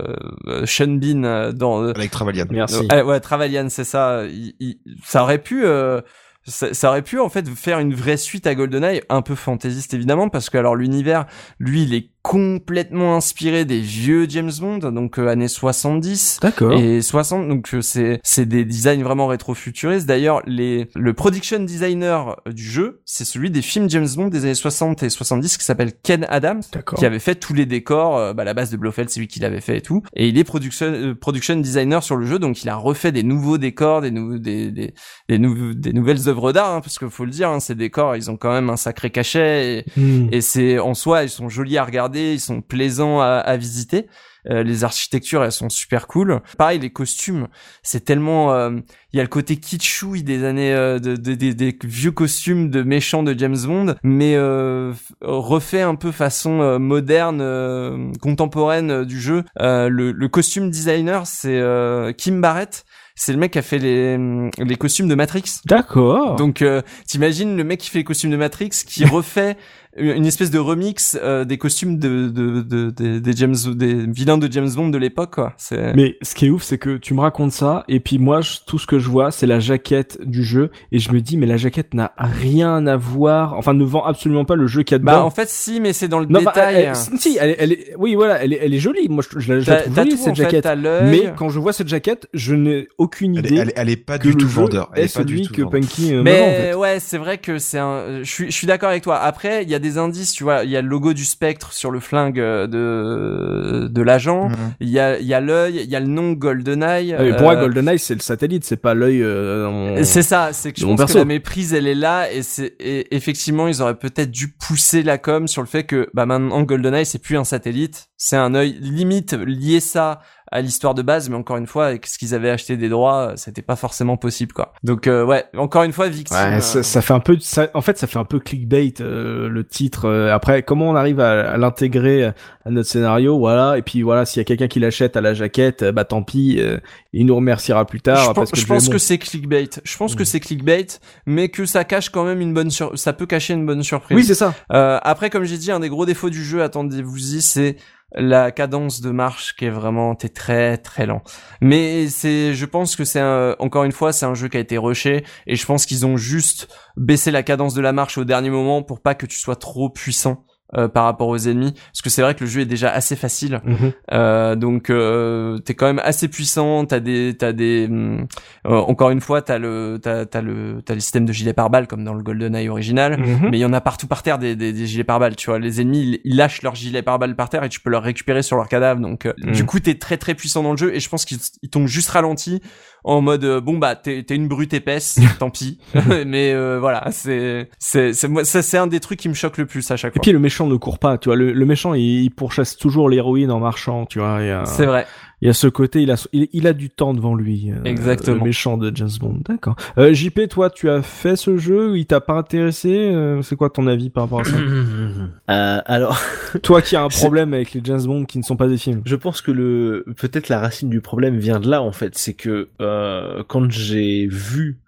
euh, 0.48 0.66
Sean 0.66 0.88
Bean 0.98 1.24
euh, 1.24 1.52
dans 1.52 1.88
Avec 1.88 2.10
Travalian. 2.10 2.46
Merci. 2.50 2.88
euh, 2.92 3.04
ouais, 3.04 3.20
Travalian, 3.20 3.68
c'est 3.68 3.84
ça. 3.84 4.24
Il- 4.24 4.54
il- 4.60 4.78
ça 5.04 5.22
aurait 5.22 5.38
pu, 5.38 5.64
euh, 5.64 6.00
ça, 6.46 6.74
ça 6.74 6.88
aurait 6.88 7.02
pu 7.02 7.20
en 7.20 7.28
fait 7.28 7.48
faire 7.48 7.78
une 7.78 7.94
vraie 7.94 8.16
suite 8.16 8.46
à 8.46 8.54
GoldenEye, 8.54 9.02
un 9.09 9.22
peu 9.22 9.34
fantaisiste 9.34 9.94
évidemment, 9.94 10.28
parce 10.28 10.50
que 10.50 10.59
alors 10.59 10.74
l'univers, 10.76 11.26
lui, 11.59 11.82
il 11.84 11.94
est 11.94 12.10
complètement 12.23 13.16
inspiré 13.16 13.65
des 13.65 13.81
vieux 13.81 14.27
James 14.28 14.51
Bond, 14.61 14.78
donc 14.78 15.19
euh, 15.19 15.27
années 15.28 15.49
70 15.49 16.39
D'accord. 16.40 16.73
et 16.73 17.03
60 17.03 17.49
donc 17.49 17.74
euh, 17.74 17.81
c'est 17.82 18.20
c'est 18.23 18.47
des 18.47 18.65
designs 18.65 19.03
vraiment 19.03 19.27
rétro-futuristes 19.27 20.07
d'ailleurs 20.07 20.40
les 20.47 20.89
le 20.94 21.15
production 21.15 21.59
designer 21.59 22.40
du 22.47 22.62
jeu 22.62 23.03
c'est 23.05 23.24
celui 23.24 23.51
des 23.51 23.61
films 23.61 23.90
James 23.90 24.07
Bond 24.16 24.28
des 24.28 24.44
années 24.44 24.55
60 24.55 25.03
et 25.03 25.11
70 25.11 25.57
qui 25.59 25.65
s'appelle 25.65 25.93
Ken 26.03 26.24
Adams 26.28 26.62
qui 26.97 27.05
avait 27.07 27.19
fait 27.19 27.35
tous 27.35 27.55
les 27.55 27.66
décors 27.66 28.16
euh, 28.16 28.32
bah, 28.32 28.44
la 28.44 28.55
base 28.55 28.70
de 28.70 28.77
Blofeld 28.77 29.11
c'est 29.11 29.19
lui 29.20 29.27
qui 29.28 29.40
l'avait 29.40 29.61
fait 29.61 29.78
et 29.78 29.82
tout 29.82 30.03
et 30.15 30.28
il 30.28 30.39
est 30.39 30.44
production 30.44 30.86
euh, 30.86 31.15
production 31.15 31.57
designer 31.57 32.03
sur 32.03 32.16
le 32.16 32.24
jeu 32.27 32.39
donc 32.39 32.62
il 32.62 32.69
a 32.69 32.77
refait 32.77 33.12
des 33.12 33.24
nouveaux 33.24 33.59
décors 33.59 34.01
des 34.01 34.11
nouveaux 34.12 34.39
des 34.39 34.70
des 34.70 34.94
des, 35.28 35.39
nouveaux- 35.39 35.74
des 35.74 35.93
nouvelles 35.93 36.28
œuvres 36.28 36.53
d'art 36.53 36.73
hein, 36.74 36.81
parce 36.81 36.99
que 36.99 37.09
faut 37.09 37.24
le 37.24 37.31
dire 37.32 37.51
hein, 37.51 37.59
ces 37.61 37.74
décors 37.74 38.15
ils 38.16 38.31
ont 38.31 38.36
quand 38.36 38.53
même 38.53 38.70
un 38.70 38.77
sacré 38.77 39.11
cachet 39.11 39.78
et, 39.78 39.85
Hmm. 39.97 40.28
et 40.32 40.40
c'est 40.40 40.78
en 40.78 40.94
soi 40.94 41.24
ils 41.24 41.28
sont 41.28 41.49
jolis 41.49 41.77
à 41.77 41.85
regarder 41.85 42.11
ils 42.20 42.40
sont 42.40 42.60
plaisants 42.62 43.20
à, 43.20 43.26
à 43.39 43.56
visiter. 43.56 44.06
Euh, 44.51 44.64
les 44.64 44.82
architectures 44.82 45.44
elles 45.44 45.52
sont 45.52 45.68
super 45.68 46.09
cool. 46.09 46.40
Pareil 46.59 46.80
les 46.80 46.90
costumes 46.90 47.47
c'est 47.84 48.05
tellement 48.05 48.52
euh, 48.52 48.70
il 49.12 49.16
y 49.18 49.20
a 49.20 49.22
le 49.22 49.28
côté 49.28 49.55
kitschouille 49.56 50.24
des 50.24 50.43
années 50.44 50.74
euh, 50.74 50.98
de, 50.98 51.14
de- 51.14 51.34
des- 51.36 51.55
des 51.55 51.78
vieux 51.84 52.10
costumes 52.10 52.68
de 52.68 52.82
méchants 52.82 53.22
de 53.22 53.39
James 53.39 53.56
Bond 53.64 53.94
mais 54.02 54.34
euh, 54.34 54.93
refait 55.20 55.82
un 55.82 55.94
peu 55.94 56.10
façon 56.10 56.60
euh, 56.60 56.80
moderne 56.80 57.39
euh, 57.40 58.10
contemporaine 58.20 58.90
euh, 58.90 59.05
du 59.05 59.20
jeu. 59.20 59.44
Euh, 59.60 59.89
le, 59.89 60.10
le 60.10 60.28
costume 60.28 60.70
designer 60.70 61.24
c'est 61.28 61.60
euh, 61.60 62.12
Kim 62.12 62.40
Barrett. 62.40 62.84
C'est 63.14 63.32
le 63.34 63.39
mec 63.39 63.52
qui 63.52 63.59
a 63.59 63.62
fait 63.62 63.78
les, 63.78 64.16
les 64.59 64.76
costumes 64.76 65.06
de 65.06 65.14
Matrix. 65.14 65.44
D'accord. 65.66 66.34
donc 66.36 66.62
euh, 66.62 66.80
t'imagines 67.06 67.56
le 67.56 67.62
mec 67.62 67.78
qui 67.78 67.90
fait 67.90 67.98
les 67.98 68.05
costumes 68.05 68.30
de 68.30 68.36
Matrix 68.39 68.70
qui 68.86 69.05
refait 69.05 69.56
une 69.97 70.24
espèce 70.27 70.51
de 70.51 70.59
remix 70.59 71.19
euh, 71.23 71.44
des 71.44 71.59
costumes 71.59 71.98
de, 71.98 72.28
de, 72.28 72.62
de, 72.62 72.90
de- 72.90 73.19
des 73.19 73.32
James 73.36 73.55
des 73.74 74.06
vilains 74.06 74.39
de 74.39 74.51
James 74.51 74.70
Bond 74.74 74.89
de 74.89 74.98
l'époque 74.98 75.35
quoi. 75.35 75.55
Mais 75.94 76.16
ce 76.23 76.35
qui 76.35 76.47
est 76.47 76.51
ouf, 76.51 76.62
c'est 76.62 76.78
que 76.78 76.97
tu 76.97 77.12
me 77.14 77.20
racontes 77.20 77.52
ça, 77.52 77.85
et 77.89 78.01
puis 78.01 78.19
moi, 78.19 78.40
je- 78.40 78.59
tout 78.66 78.78
ce 78.78 78.86
que 78.86 78.98
je 78.98 79.09
vois, 79.09 79.31
c'est 79.31 79.47
la 79.47 79.60
jaquette 79.60 80.19
du 80.24 80.44
jeu, 80.44 80.70
et 80.93 80.98
je 80.98 81.12
me 81.12 81.20
dis, 81.20 81.36
mais 81.36 81.47
la 81.47 81.56
jaquette 81.59 81.93
n'a 81.94 82.12
rien 82.19 82.86
à 82.86 82.97
voir, 82.97 83.55
enfin, 83.59 83.74
ne 83.74 83.85
vend 83.85 84.05
absolument 84.05 84.44
pas 84.44 84.56
le 84.56 84.66
jeu 84.66 84.82
qu'il 84.82 84.94
y 84.94 84.97
a 84.97 84.98
dedans. 84.98 85.12
bah 85.12 85.24
en 85.24 85.31
fait 85.31 85.48
si 85.48 85.81
mais 85.81 85.93
c'est 85.93 86.09
dans 86.09 86.20
le 86.20 86.27
Non, 86.27 86.43
bah, 86.43 86.52
détail. 86.55 86.74
elle- 86.77 86.85
elle- 87.12 87.19
si, 87.20 87.36
elle, 87.40 87.51
est- 87.51 87.56
elle 87.59 87.73
est, 87.73 87.94
oui, 87.98 88.14
voilà, 88.14 88.43
elle 88.43 88.52
est, 88.55 88.60
elle 88.62 88.73
est 88.74 88.78
jolie. 88.78 89.09
Moi, 89.09 89.23
je, 89.31 89.39
je 89.40 89.52
la, 89.52 89.60
je 89.60 89.70
la 89.70 89.82
trouve 89.82 89.94
jolie 89.94 90.10
tout 90.10 90.16
cette 90.16 90.36
fait, 90.36 90.43
jaquette. 90.43 90.69
Mais 91.05 91.32
quand 91.36 91.51
je 91.51 91.59
vois 91.60 91.73
cette 91.73 91.89
jaquette, 91.89 92.28
je 92.32 92.55
n'ai 92.55 92.89
aucune 92.98 93.36
Elle, 93.36 93.44
est- 93.47 93.48
idée 93.48 93.59
elle, 93.60 93.69
est- 93.69 93.74
elle 93.77 93.90
est 93.90 93.97
pas 93.97 94.19
du 94.19 94.35
tout 94.36 94.48
vendeur. 94.48 94.90
Elle 94.94 95.05
est 95.05 95.14
pas 95.14 95.24
du 95.24 95.43
tout 95.43 95.52
que 95.52 95.62
vendeur. 95.62 95.81
Punky 95.81 96.14
euh, 96.14 96.23
Mais 96.23 96.40
en 96.40 96.44
fait. 96.51 96.74
ouais, 96.74 97.01
c'est 97.01 97.19
vrai 97.19 97.39
que 97.39 97.59
c'est 97.59 97.78
un. 97.78 98.23
Je 98.23 98.31
suis, 98.31 98.47
je 98.51 98.56
suis 98.56 98.66
d'accord 98.66 98.89
avec 98.90 99.02
toi. 99.02 99.19
Après, 99.19 99.62
il 99.64 99.69
y 99.70 99.74
a 99.74 99.78
des 99.82 99.98
indices, 99.98 100.32
tu 100.32 100.44
vois. 100.44 100.64
Il 100.64 100.70
y 100.70 100.76
a 100.78 100.80
le 100.80 100.88
logo 100.88 101.12
du 101.12 101.26
spectre 101.26 101.74
sur 101.74 101.90
le 101.90 102.00
flingue 102.00 102.40
euh, 102.40 102.66
de 102.66 103.88
de 103.88 104.02
l'agent. 104.02 104.48
Mhm. 104.48 104.56
Il 104.80 104.88
y 104.88 104.98
a, 104.98 105.18
il 105.18 105.26
y 105.26 105.34
a 105.34 105.40
l'œil. 105.40 105.80
Il 105.84 105.90
y 105.90 105.96
a 105.96 106.00
le 106.00 106.06
nom 106.06 106.32
GoldenEye. 106.32 107.14
Ah, 107.18 107.22
mais 107.22 107.32
pour 107.32 107.42
moi, 107.42 107.56
euh, 107.56 107.60
GoldenEye, 107.60 107.98
c'est 107.98 108.14
le 108.14 108.20
satellite, 108.20 108.64
c'est 108.64 108.76
pas 108.78 108.94
l'œil. 108.94 109.22
euh, 109.22 109.64
dans- 109.96 110.04
C'est 110.04 110.22
ça, 110.22 110.50
c'est 110.52 110.72
que 110.72 110.80
je 110.80 110.86
Mon 110.86 110.96
pense 110.96 111.12
que 111.12 111.18
la 111.18 111.24
méprise 111.26 111.74
elle 111.74 111.86
est 111.86 111.94
là 111.94 112.32
et 112.32 112.42
c'est 112.42 112.74
et 112.80 113.14
effectivement 113.14 113.68
ils 113.68 113.82
auraient 113.82 113.98
peut-être 113.98 114.30
dû 114.30 114.48
pousser 114.48 115.02
la 115.02 115.18
com 115.18 115.46
sur 115.48 115.60
le 115.62 115.68
fait 115.68 115.84
que 115.84 116.09
bah 116.14 116.24
maintenant 116.26 116.62
GoldenEye 116.62 117.04
c'est 117.04 117.18
plus 117.20 117.36
un 117.36 117.44
satellite, 117.44 118.09
c'est 118.16 118.36
un 118.36 118.54
œil 118.54 118.78
limite 118.80 119.32
lié 119.34 119.80
ça 119.80 120.20
à 120.52 120.60
l'histoire 120.60 120.94
de 120.94 121.02
base 121.02 121.28
mais 121.28 121.36
encore 121.36 121.56
une 121.56 121.66
fois 121.66 121.86
avec 121.86 122.06
ce 122.06 122.18
qu'ils 122.18 122.34
avaient 122.34 122.50
acheté 122.50 122.76
des 122.76 122.88
droits, 122.88 123.32
c'était 123.36 123.62
pas 123.62 123.76
forcément 123.76 124.16
possible 124.16 124.52
quoi. 124.52 124.72
Donc 124.82 125.06
euh, 125.06 125.24
ouais, 125.24 125.44
encore 125.56 125.82
une 125.82 125.92
fois 125.92 126.08
victime. 126.08 126.36
Ouais, 126.36 126.56
euh, 126.56 126.60
ça, 126.60 126.82
ça 126.82 127.02
fait 127.02 127.14
un 127.14 127.20
peu, 127.20 127.36
ça, 127.40 127.68
en 127.74 127.80
fait, 127.80 127.98
ça 127.98 128.06
fait 128.06 128.18
un 128.18 128.24
peu 128.24 128.38
clickbait 128.38 128.94
euh, 129.00 129.48
le 129.48 129.64
titre. 129.66 130.04
euh, 130.06 130.32
après, 130.32 130.62
comment 130.62 130.90
on 130.90 130.94
arrive 130.96 131.18
à, 131.20 131.50
à 131.52 131.56
l'intégrer 131.56 132.24
à 132.64 132.70
notre 132.70 132.88
scénario, 132.88 133.38
voilà. 133.38 133.76
Et 133.78 133.82
puis 133.82 134.02
voilà, 134.02 134.24
s'il 134.24 134.38
y 134.38 134.42
a 134.42 134.44
quelqu'un 134.44 134.68
qui 134.68 134.78
l'achète 134.80 135.16
à 135.16 135.20
la 135.20 135.34
jaquette, 135.34 135.82
euh, 135.82 135.92
bah 135.92 136.04
tant 136.04 136.22
pis, 136.22 136.58
euh, 136.60 136.78
il 137.12 137.26
nous 137.26 137.34
remerciera 137.36 137.84
plus 137.86 138.00
tard. 138.00 138.18
je 138.18 138.26
parce 138.26 138.36
pense, 138.36 138.50
que 138.52 138.60
je 138.60 138.66
pense 138.66 138.96
c'est 138.98 139.18
clickbait. 139.18 139.68
Je 139.82 139.96
pense 139.96 140.14
que 140.14 140.22
Mm. 140.22 140.26
c'est 140.26 140.40
clickbait, 140.40 140.86
mais 141.26 141.48
que 141.48 141.64
ça 141.66 141.84
cache 141.84 142.10
quand 142.10 142.24
même 142.24 142.40
une 142.40 142.54
bonne 142.54 142.70
sur... 142.70 142.96
ça 142.98 143.12
peut 143.12 143.26
cacher 143.26 143.54
une 143.54 143.66
bonne 143.66 143.82
surprise. 143.82 144.16
oui, 144.16 144.24
c'est 144.24 144.34
ça. 144.34 144.54
Euh, 144.72 144.98
après, 145.02 145.30
comme 145.30 145.44
j'ai 145.44 145.58
dit, 145.58 145.72
un 145.72 145.80
des 145.80 145.88
gros 145.88 146.06
défauts 146.06 146.30
du 146.30 146.44
jeu, 146.44 146.62
attendez-vous-y, 146.62 147.42
c'est 147.42 147.76
la 148.14 148.51
cadence 148.51 149.01
de 149.01 149.10
marche 149.10 149.56
qui 149.56 149.64
est 149.64 149.70
vraiment 149.70 150.14
t'es 150.14 150.28
très 150.28 150.76
très 150.76 151.06
lent. 151.06 151.22
Mais 151.60 152.09
c'est, 152.09 152.55
je 152.55 152.66
pense 152.66 152.97
que 152.97 153.05
c'est 153.05 153.22
encore 153.59 153.84
une 153.84 153.93
fois, 153.93 154.12
c'est 154.12 154.26
un 154.26 154.34
jeu 154.34 154.48
qui 154.48 154.56
a 154.56 154.60
été 154.60 154.78
rushé 154.78 155.24
et 155.47 155.56
je 155.56 155.66
pense 155.66 155.86
qu'ils 155.86 156.06
ont 156.06 156.16
juste 156.16 156.68
baissé 156.97 157.30
la 157.30 157.43
cadence 157.43 157.74
de 157.74 157.80
la 157.80 157.93
marche 157.93 158.18
au 158.18 158.24
dernier 158.24 158.51
moment 158.51 158.82
pour 158.82 159.01
pas 159.01 159.14
que 159.14 159.26
tu 159.26 159.39
sois 159.39 159.56
trop 159.56 159.89
puissant. 159.89 160.44
Euh, 160.77 160.89
par 160.89 161.05
rapport 161.05 161.28
aux 161.28 161.39
ennemis 161.39 161.73
parce 161.73 162.03
que 162.03 162.11
c'est 162.11 162.23
vrai 162.23 162.35
que 162.35 162.40
le 162.44 162.51
jeu 162.51 162.61
est 162.62 162.66
déjà 162.66 162.90
assez 162.90 163.16
facile 163.16 163.61
Mhm. 163.65 163.93
euh, 164.12 164.55
donc 164.57 164.90
euh, 164.90 165.59
t'es 165.59 165.74
quand 165.74 165.86
même 165.86 166.01
assez 166.05 166.28
puissant 166.28 166.85
t'as 166.86 167.01
des 167.01 167.35
t'as 167.39 167.53
des 167.53 167.86
hum, 167.90 168.27
euh, 168.66 168.77
encore 168.77 169.11
une 169.11 169.20
fois 169.20 169.43
t'as 169.43 169.59
le 169.59 169.99
t'as 170.03 170.27
t'as 170.27 170.40
le 170.40 170.81
t'as 170.85 170.94
les 170.94 171.01
systèmes 171.01 171.24
de 171.27 171.32
gilet 171.32 171.53
pare-balles 171.53 171.86
comme 171.86 172.05
dans 172.05 172.15
le 172.15 172.23
GoldenEye 172.23 172.69
original 172.69 173.19
Mhm. 173.19 173.49
mais 173.51 173.59
il 173.59 173.61
y 173.61 173.65
en 173.65 173.73
a 173.73 173.81
partout 173.81 174.07
par 174.07 174.23
terre 174.23 174.39
des, 174.39 174.57
des, 174.57 174.73
des 174.73 174.86
gilets 174.86 175.05
pare-balles, 175.05 175.36
tu 175.36 175.51
vois. 175.51 175.59
Les 175.59 175.81
ennemis, 175.81 176.01
ils, 176.03 176.20
ils 176.24 176.36
lâchent 176.36 176.62
leurs 176.62 176.74
gilets 176.74 177.03
pare-balles 177.03 177.36
par 177.36 177.49
terre 177.49 177.62
et 177.65 177.69
tu 177.69 177.81
peux 177.81 177.90
leur 177.90 178.03
récupérer 178.03 178.43
sur 178.43 178.57
leur 178.57 178.69
cadavre. 178.69 179.01
Donc, 179.01 179.27
Mm. 179.39 179.53
du 179.53 179.65
coup, 179.65 179.78
t'es 179.81 179.94
très 179.94 180.16
très 180.16 180.35
puissant 180.35 180.62
dans 180.62 180.73
le 180.73 180.77
jeu 180.77 180.94
et 180.94 181.01
je 181.01 181.09
pense 181.09 181.24
qu'ils 181.24 181.39
ils 181.62 181.69
t'ont 181.70 181.86
juste 181.86 182.09
ralenti 182.11 182.61
en 183.04 183.20
mode 183.20 183.44
euh, 183.44 183.60
bon 183.60 183.78
bah 183.78 183.96
t'es 183.96 184.22
t'es 184.22 184.36
une 184.36 184.48
brute 184.48 184.72
épaisse, 184.74 185.18
tant 185.38 185.50
pis. 185.50 185.78
Mais 186.26 186.52
euh, 186.52 186.78
voilà, 186.80 187.08
c'est 187.10 187.68
c'est 187.78 188.12
c'est 188.12 188.28
moi 188.28 188.44
ça 188.44 188.62
c'est 188.62 188.78
un 188.78 188.86
des 188.86 189.00
trucs 189.00 189.18
qui 189.18 189.28
me 189.28 189.34
choque 189.34 189.58
le 189.58 189.66
plus 189.66 189.90
à 189.90 189.96
chaque 189.96 190.12
Et 190.12 190.14
fois. 190.14 190.22
puis 190.22 190.32
le 190.32 190.38
méchant 190.38 190.66
ne 190.66 190.76
court 190.76 190.98
pas, 190.98 191.18
tu 191.18 191.28
vois. 191.28 191.36
Le, 191.36 191.52
le 191.52 191.66
méchant, 191.66 191.94
il, 191.94 192.22
il 192.24 192.30
pourchasse 192.30 192.76
toujours 192.76 193.08
l'héroïne 193.08 193.50
en 193.50 193.58
marchant, 193.60 194.06
tu 194.06 194.18
vois. 194.20 194.36
A, 194.38 194.64
C'est 194.66 194.86
vrai. 194.86 195.06
Il 195.43 195.47
y 195.47 195.48
a 195.51 195.52
ce 195.52 195.66
côté, 195.66 196.01
il 196.02 196.10
a, 196.12 196.27
il, 196.32 196.48
il 196.52 196.66
a 196.69 196.73
du 196.73 196.89
temps 196.89 197.12
devant 197.12 197.35
lui. 197.35 197.70
euh, 197.73 197.82
Exactement. 197.85 198.36
Le 198.39 198.44
méchant 198.44 198.78
de 198.78 198.90
James 198.94 199.10
Bond, 199.20 199.40
d'accord. 199.44 199.74
Euh, 199.98 200.14
JP, 200.14 200.48
toi, 200.48 200.70
tu 200.70 200.89
as 200.89 201.02
fait 201.02 201.35
ce 201.36 201.56
jeu, 201.59 201.98
il 201.98 202.06
t'a 202.06 202.20
pas 202.20 202.35
intéressé? 202.35 202.89
Euh, 203.12 203.43
C'est 203.43 203.56
quoi 203.56 203.69
ton 203.69 203.86
avis 203.89 204.09
par 204.09 204.23
rapport 204.24 204.40
à 204.40 204.44
ça? 204.44 204.56
Euh, 205.51 205.81
alors, 205.85 206.19
Toi 206.62 206.81
qui 206.81 206.97
as 206.97 207.02
un 207.02 207.09
problème 207.09 207.52
avec 207.55 207.73
les 207.74 207.81
James 207.85 208.02
Bond 208.05 208.24
qui 208.24 208.39
ne 208.39 208.43
sont 208.43 208.56
pas 208.56 208.69
des 208.69 208.78
films. 208.78 209.02
je 209.05 209.16
pense 209.16 209.43
que 209.43 209.51
le 209.51 210.05
peut-être 210.16 210.48
la 210.48 210.60
racine 210.60 210.89
du 210.89 211.01
problème 211.01 211.36
vient 211.39 211.60
de 211.60 211.69
là 211.69 211.82
en 211.82 211.93
fait, 211.93 212.16
c'est 212.16 212.35
que 212.35 212.69
euh, 212.81 213.43
quand 213.48 213.70
j'ai 213.70 214.27
vu 214.28 214.78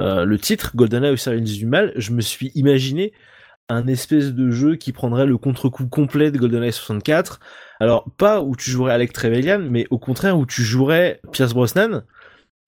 euh, 0.00 0.24
le 0.24 0.38
titre 0.38 0.72
GoldenEye 0.74 1.12
au 1.12 1.16
service 1.16 1.52
du 1.56 1.66
mal, 1.66 1.92
je 1.96 2.10
me 2.12 2.20
suis 2.20 2.50
imaginé 2.54 3.12
un 3.68 3.86
espèce 3.86 4.34
de 4.34 4.50
jeu 4.50 4.76
qui 4.76 4.92
prendrait 4.92 5.24
le 5.26 5.38
contre-coup 5.38 5.86
complet 5.86 6.30
de 6.30 6.38
GoldenEye 6.38 6.72
64. 6.72 7.40
Alors 7.80 8.04
pas 8.16 8.40
où 8.40 8.56
tu 8.56 8.70
jouerais 8.70 8.92
Alec 8.94 9.12
Trevelyan, 9.12 9.60
mais 9.70 9.86
au 9.90 9.98
contraire 9.98 10.38
où 10.38 10.46
tu 10.46 10.62
jouerais 10.62 11.20
Pierce 11.32 11.52
Brosnan, 11.54 12.02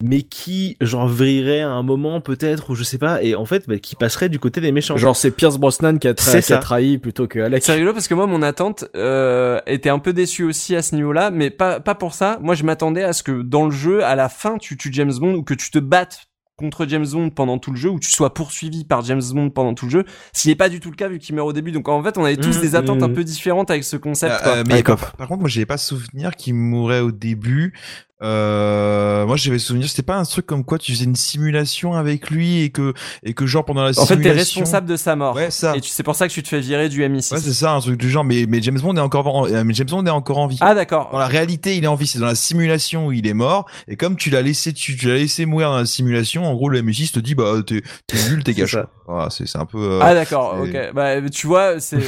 mais 0.03 0.23
qui 0.23 0.77
genre 0.81 1.09
vrillerait 1.09 1.61
à 1.63 1.71
un 1.71 1.83
moment 1.83 2.21
peut-être 2.21 2.69
ou 2.71 2.75
je 2.75 2.83
sais 2.85 2.99
pas, 2.99 3.23
et 3.23 3.35
en 3.35 3.47
fait 3.47 3.67
bah, 3.69 3.79
qui 3.79 3.95
passerait 3.97 4.29
du 4.29 4.39
côté 4.39 4.61
des 4.61 4.73
méchants. 4.73 4.97
Genre 4.97 5.17
c'est 5.17 5.31
Pierce 5.31 5.57
Brosnan 5.59 5.97
qui 5.99 6.09
a, 6.09 6.13
tra- 6.13 6.21
C'est 6.23 6.43
qui 6.45 6.53
a 6.53 6.57
ça. 6.57 6.59
trahi 6.59 6.99
plutôt 6.99 7.27
que 7.27 7.39
Alex. 7.39 7.65
C'est 7.65 7.73
rigolo 7.73 7.93
parce 7.95 8.09
que 8.09 8.15
moi 8.15 8.27
mon 8.27 8.43
attente 8.43 8.85
euh, 8.95 9.59
était 9.67 9.89
un 9.89 9.99
peu 9.99 10.13
déçue 10.13 10.45
aussi 10.45 10.77
à 10.77 10.83
ce 10.83 10.95
niveau-là, 10.97 11.31
mais 11.31 11.49
pas 11.51 11.81
pas 11.81 11.95
pour 11.95 12.13
ça. 12.13 12.39
Moi 12.43 12.55
je 12.55 12.65
m'attendais 12.65 13.05
à 13.05 13.13
ce 13.15 13.23
que 13.23 13.41
dans 13.43 13.65
le 13.65 13.71
jeu 13.71 14.05
à 14.05 14.17
la 14.17 14.29
fin 14.29 14.59
tu 14.59 14.77
tues 14.77 14.91
James 14.93 15.15
Bond 15.19 15.35
ou 15.35 15.43
que 15.43 15.55
tu 15.55 15.71
te 15.71 15.79
battes 15.79 16.27
contre 16.57 16.87
James 16.87 17.07
Bond 17.07 17.31
pendant 17.31 17.59
tout 17.59 17.71
le 17.71 17.77
jeu 17.77 17.91
ou 17.91 18.01
tu 18.01 18.11
sois 18.11 18.33
poursuivi 18.33 18.85
par 18.85 19.05
James 19.05 19.23
Bond 19.33 19.51
pendant 19.51 19.75
tout 19.75 19.87
le 19.87 19.91
jeu, 19.91 20.05
ce 20.33 20.43
qui 20.43 20.49
n'est 20.49 20.55
pas 20.55 20.69
du 20.69 20.81
tout 20.81 20.91
le 20.91 20.97
cas 20.97 21.09
vu 21.09 21.19
qu'il 21.19 21.35
meurt 21.35 21.49
au 21.49 21.53
début. 21.53 21.71
Donc 21.71 21.89
en 21.89 22.03
fait 22.03 22.17
on 22.19 22.25
avait 22.25 22.37
tous 22.37 22.57
Mhm, 22.57 22.63
des 22.63 22.75
attentes 22.75 23.03
un 23.03 23.09
mhm. 23.09 23.15
peu 23.15 23.25
différentes 23.25 23.71
avec 23.71 23.85
ce 23.85 23.97
concept. 23.97 24.35
Euh, 24.35 24.43
quoi. 24.43 24.53
euh, 24.53 24.65
mais 24.67 24.83
par, 24.83 25.29
contre, 25.29 25.41
moi, 25.41 25.49
j'avais 25.49 25.67
pas 25.67 25.77
souvenir 25.77 26.35
qu'il 26.35 26.55
mourait 26.55 27.01
au 27.01 27.13
début. 27.13 27.75
Euh, 28.23 29.27
moi, 29.27 29.37
j'avais 29.37 29.59
souvenir, 29.59 29.89
c'était 29.89 30.03
pas 30.03 30.17
un 30.17 30.25
truc 30.25 30.47
comme 30.47 30.65
quoi 30.65 30.79
tu 30.79 30.93
faisais 30.93 31.05
une 31.05 31.17
simulation 31.17 31.95
avec 31.95 32.31
lui 32.31 32.63
et 32.63 32.71
que 32.71 32.95
et 33.23 33.35
que 33.35 33.47
genre 33.47 33.65
pendant 33.65 33.83
la 33.85 33.91
en 33.91 33.93
fait 33.93 34.15
simulation. 34.15 34.23
t'es 34.33 34.39
responsable 34.39 34.87
de 34.89 34.97
sa 34.97 35.17
mort. 35.17 35.35
Ouais, 35.37 35.51
ça. 35.51 35.77
Et 35.77 35.81
tu- 35.81 35.91
c'est 35.91 36.03
pour 36.03 36.15
ça 36.17 36.27
que 36.29 36.33
tu 36.33 36.43
te 36.43 36.49
fais 36.49 36.61
virer 36.61 36.89
du 36.89 37.03
MI6. 37.03 37.35
Ouais, 37.35 37.41
c'est 37.41 37.53
ça, 37.53 37.73
un 37.73 37.81
truc 37.81 37.99
du 37.99 38.09
genre. 38.11 38.25
Mais 38.25 38.47
mais 38.49 38.63
James 38.63 38.81
Bond 38.81 38.97
est 38.97 39.01
encore 39.01 39.27
en, 39.27 39.47
euh, 39.47 39.65
mais 39.65 39.75
James 39.75 39.87
Bond 39.89 40.07
est 40.07 40.11
encore 40.11 40.39
en 40.39 40.47
vie. 40.47 40.59
ah 40.61 40.75
d'accord. 40.75 41.11
Dans 41.13 41.19
la 41.19 41.27
réalité, 41.27 41.77
il 41.77 41.85
est 41.85 41.89
en 41.89 41.95
vie. 41.95 42.07
C'est 42.07 42.19
dans 42.19 42.27
la 42.27 42.35
simulation 42.35 43.07
où 43.07 43.13
il 43.13 43.27
est 43.27 43.35
mort. 43.35 43.67
Et 43.89 43.97
comme 43.97 44.17
tu 44.17 44.31
l'as 44.31 44.43
laissé, 44.43 44.73
tu, 44.73 44.97
tu 44.97 45.09
l'as 45.09 45.17
laissé 45.17 45.45
mourir 45.47 45.71
dans 45.71 45.79
la 45.79 45.87
simulation, 45.87 46.45
en 46.45 46.55
gros, 46.55 46.69
le 46.69 46.81
M6 46.83 47.13
te 47.13 47.21
dit, 47.21 47.35
bah, 47.35 47.53
t'es, 47.67 47.83
t'es 48.07 48.17
nul, 48.31 48.43
t'es 48.45 48.55
gâché. 48.55 48.81
Voilà, 49.07 49.31
c'est, 49.31 49.47
c'est 49.47 49.59
un 49.59 49.67
peu, 49.67 49.79
euh, 49.79 49.99
Ah 50.03 50.15
d'accord, 50.15 50.57
ok. 50.61 50.93
Bah 50.95 51.21
tu 51.31 51.47
vois, 51.47 51.79
c'est 51.81 51.99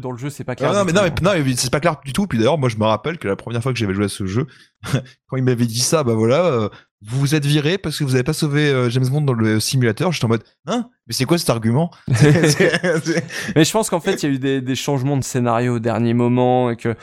dans 0.00 0.12
le 0.12 0.18
jeu 0.18 0.30
c'est 0.30 0.44
pas 0.44 0.54
clair. 0.56 0.70
Ah 0.74 0.84
mais 0.84 0.92
non, 0.92 1.02
mais, 1.02 1.12
non, 1.22 1.32
mais 1.44 1.54
c'est 1.56 1.70
pas 1.72 1.80
clair 1.80 1.96
du 2.04 2.12
tout. 2.12 2.26
Puis 2.26 2.38
d'ailleurs, 2.38 2.58
moi, 2.58 2.68
je 2.68 2.76
me 2.76 2.84
rappelle 2.84 3.18
que 3.18 3.26
la 3.26 3.34
première 3.36 3.62
fois 3.62 3.72
que 3.72 3.78
j'avais 3.78 3.94
joué 3.94 4.04
à 4.04 4.08
ce 4.08 4.26
jeu, 4.26 4.46
quand 5.26 5.36
il 5.36 5.42
m'avait 5.54 5.66
dit 5.66 5.80
ça, 5.80 6.02
bah 6.04 6.14
voilà, 6.14 6.44
euh, 6.46 6.68
vous 7.06 7.20
vous 7.20 7.34
êtes 7.34 7.44
viré 7.44 7.76
parce 7.76 7.98
que 7.98 8.04
vous 8.04 8.14
avez 8.14 8.24
pas 8.24 8.32
sauvé 8.32 8.68
euh, 8.68 8.88
James 8.88 9.06
Bond 9.08 9.20
dans 9.20 9.34
le 9.34 9.60
simulateur. 9.60 10.12
J'étais 10.12 10.24
en 10.24 10.28
mode, 10.28 10.44
hein? 10.66 10.88
Mais 11.06 11.12
c'est 11.12 11.24
quoi 11.24 11.36
cet 11.36 11.50
argument? 11.50 11.90
Mais 12.08 13.64
je 13.64 13.72
pense 13.72 13.90
qu'en 13.90 14.00
fait, 14.00 14.22
il 14.22 14.28
y 14.28 14.32
a 14.32 14.34
eu 14.34 14.38
des, 14.38 14.60
des 14.62 14.74
changements 14.74 15.16
de 15.16 15.24
scénario 15.24 15.76
au 15.76 15.78
dernier 15.78 16.14
moment 16.14 16.70
et 16.70 16.76
que 16.76 16.94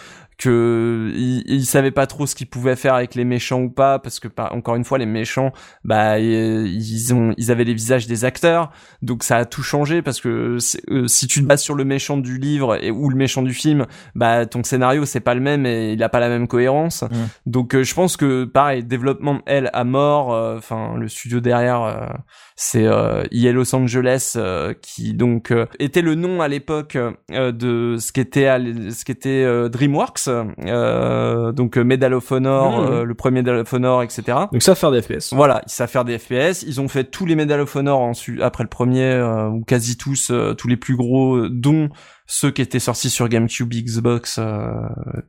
que 0.41 1.11
ils, 1.15 1.43
ils 1.47 1.65
savaient 1.65 1.91
pas 1.91 2.07
trop 2.07 2.26
ce 2.26 2.34
qu'ils 2.35 2.47
pouvaient 2.47 2.76
faire 2.76 2.95
avec 2.95 3.15
les 3.15 3.26
méchants 3.26 3.61
ou 3.61 3.69
pas 3.69 3.99
parce 3.99 4.19
que 4.19 4.27
pas 4.27 4.51
encore 4.51 4.76
une 4.76 4.84
fois 4.84 4.97
les 4.97 5.05
méchants 5.05 5.53
bah 5.84 6.19
ils 6.19 6.73
ils 6.76 7.13
ont 7.13 7.34
ils 7.38 7.51
avaient 7.51 7.63
les 7.63 7.73
visages 7.76 8.07
des 8.07 8.26
acteurs. 8.26 8.72
Donc 9.01 9.23
ça 9.23 9.38
a 9.38 9.45
tout 9.45 9.63
changé 9.63 10.01
parce 10.01 10.19
que 10.19 10.57
euh, 10.89 11.07
si 11.07 11.27
tu 11.27 11.41
te 11.41 11.45
bases 11.45 11.61
sur 11.61 11.76
le 11.76 11.85
méchant 11.85 12.18
du 12.18 12.38
livre 12.38 12.84
et 12.84 12.91
ou 12.91 13.09
le 13.09 13.15
méchant 13.15 13.43
du 13.43 13.53
film 13.53 13.85
bah 14.15 14.45
ton 14.45 14.63
scénario 14.63 15.05
c'est 15.05 15.19
pas 15.19 15.35
le 15.35 15.41
même 15.41 15.65
et 15.65 15.93
il 15.93 16.03
a 16.03 16.09
pas 16.09 16.19
la 16.19 16.30
même 16.30 16.47
cohérence. 16.47 17.03
Donc 17.45 17.76
euh, 17.76 17.84
je 17.84 17.93
pense 17.93 18.18
que 18.18 18.45
pareil 18.45 18.84
développement 18.84 19.35
de 19.35 19.41
elle 19.45 19.69
à 19.73 19.84
mort 19.84 20.34
euh, 20.34 20.57
enfin 20.57 20.95
le 20.97 21.07
studio 21.07 21.39
derrière 21.39 21.84
euh, 21.84 22.07
c'est 22.55 22.85
euh, 22.85 23.23
EA 23.31 23.51
Los 23.51 23.76
Angeles 23.76 24.34
euh, 24.38 24.73
qui 24.81 25.13
donc 25.13 25.51
euh, 25.51 25.68
était 25.80 26.01
le 26.01 26.15
nom 26.15 26.41
à 26.41 26.47
l'époque 26.47 26.97
euh, 26.97 27.51
de 27.51 27.97
ce 27.99 28.11
qu'était 28.11 28.47
ce 28.91 29.05
qu'était 29.05 29.43
euh, 29.43 29.69
DreamWorks 29.69 30.30
euh, 30.65 31.51
donc 31.51 31.77
euh, 31.77 31.83
Medal 31.83 32.13
of 32.13 32.31
Honor 32.31 32.79
euh, 32.79 33.03
le 33.03 33.13
premier 33.13 33.41
Medal 33.41 33.57
of 33.57 33.73
Honor 33.73 34.03
etc 34.03 34.37
Donc 34.51 34.61
ça 34.61 34.75
faire 34.75 34.91
des 34.91 35.01
FPS. 35.01 35.33
voilà, 35.33 35.61
ils 35.65 35.71
savent 35.71 35.89
faire 35.89 36.05
des 36.05 36.17
FPS. 36.17 36.63
Ils 36.63 36.81
ont 36.81 36.87
fait 36.87 37.05
tous 37.05 37.25
les 37.25 37.35
Medal 37.35 37.61
of 37.61 37.75
Honor 37.75 37.99
ensuite, 37.99 38.41
après 38.41 38.63
le 38.63 38.69
premier, 38.69 39.03
euh, 39.03 39.47
ou 39.47 39.63
quasi 39.63 39.97
tous, 39.97 40.31
euh, 40.31 40.53
tous 40.53 40.67
les 40.67 40.77
plus 40.77 40.95
gros, 40.95 41.47
dont 41.47 41.89
ceux 42.31 42.49
qui 42.49 42.61
étaient 42.61 42.79
sortis 42.79 43.09
sur 43.09 43.27
GameCube, 43.27 43.73
Xbox, 43.73 44.37
euh, 44.39 44.71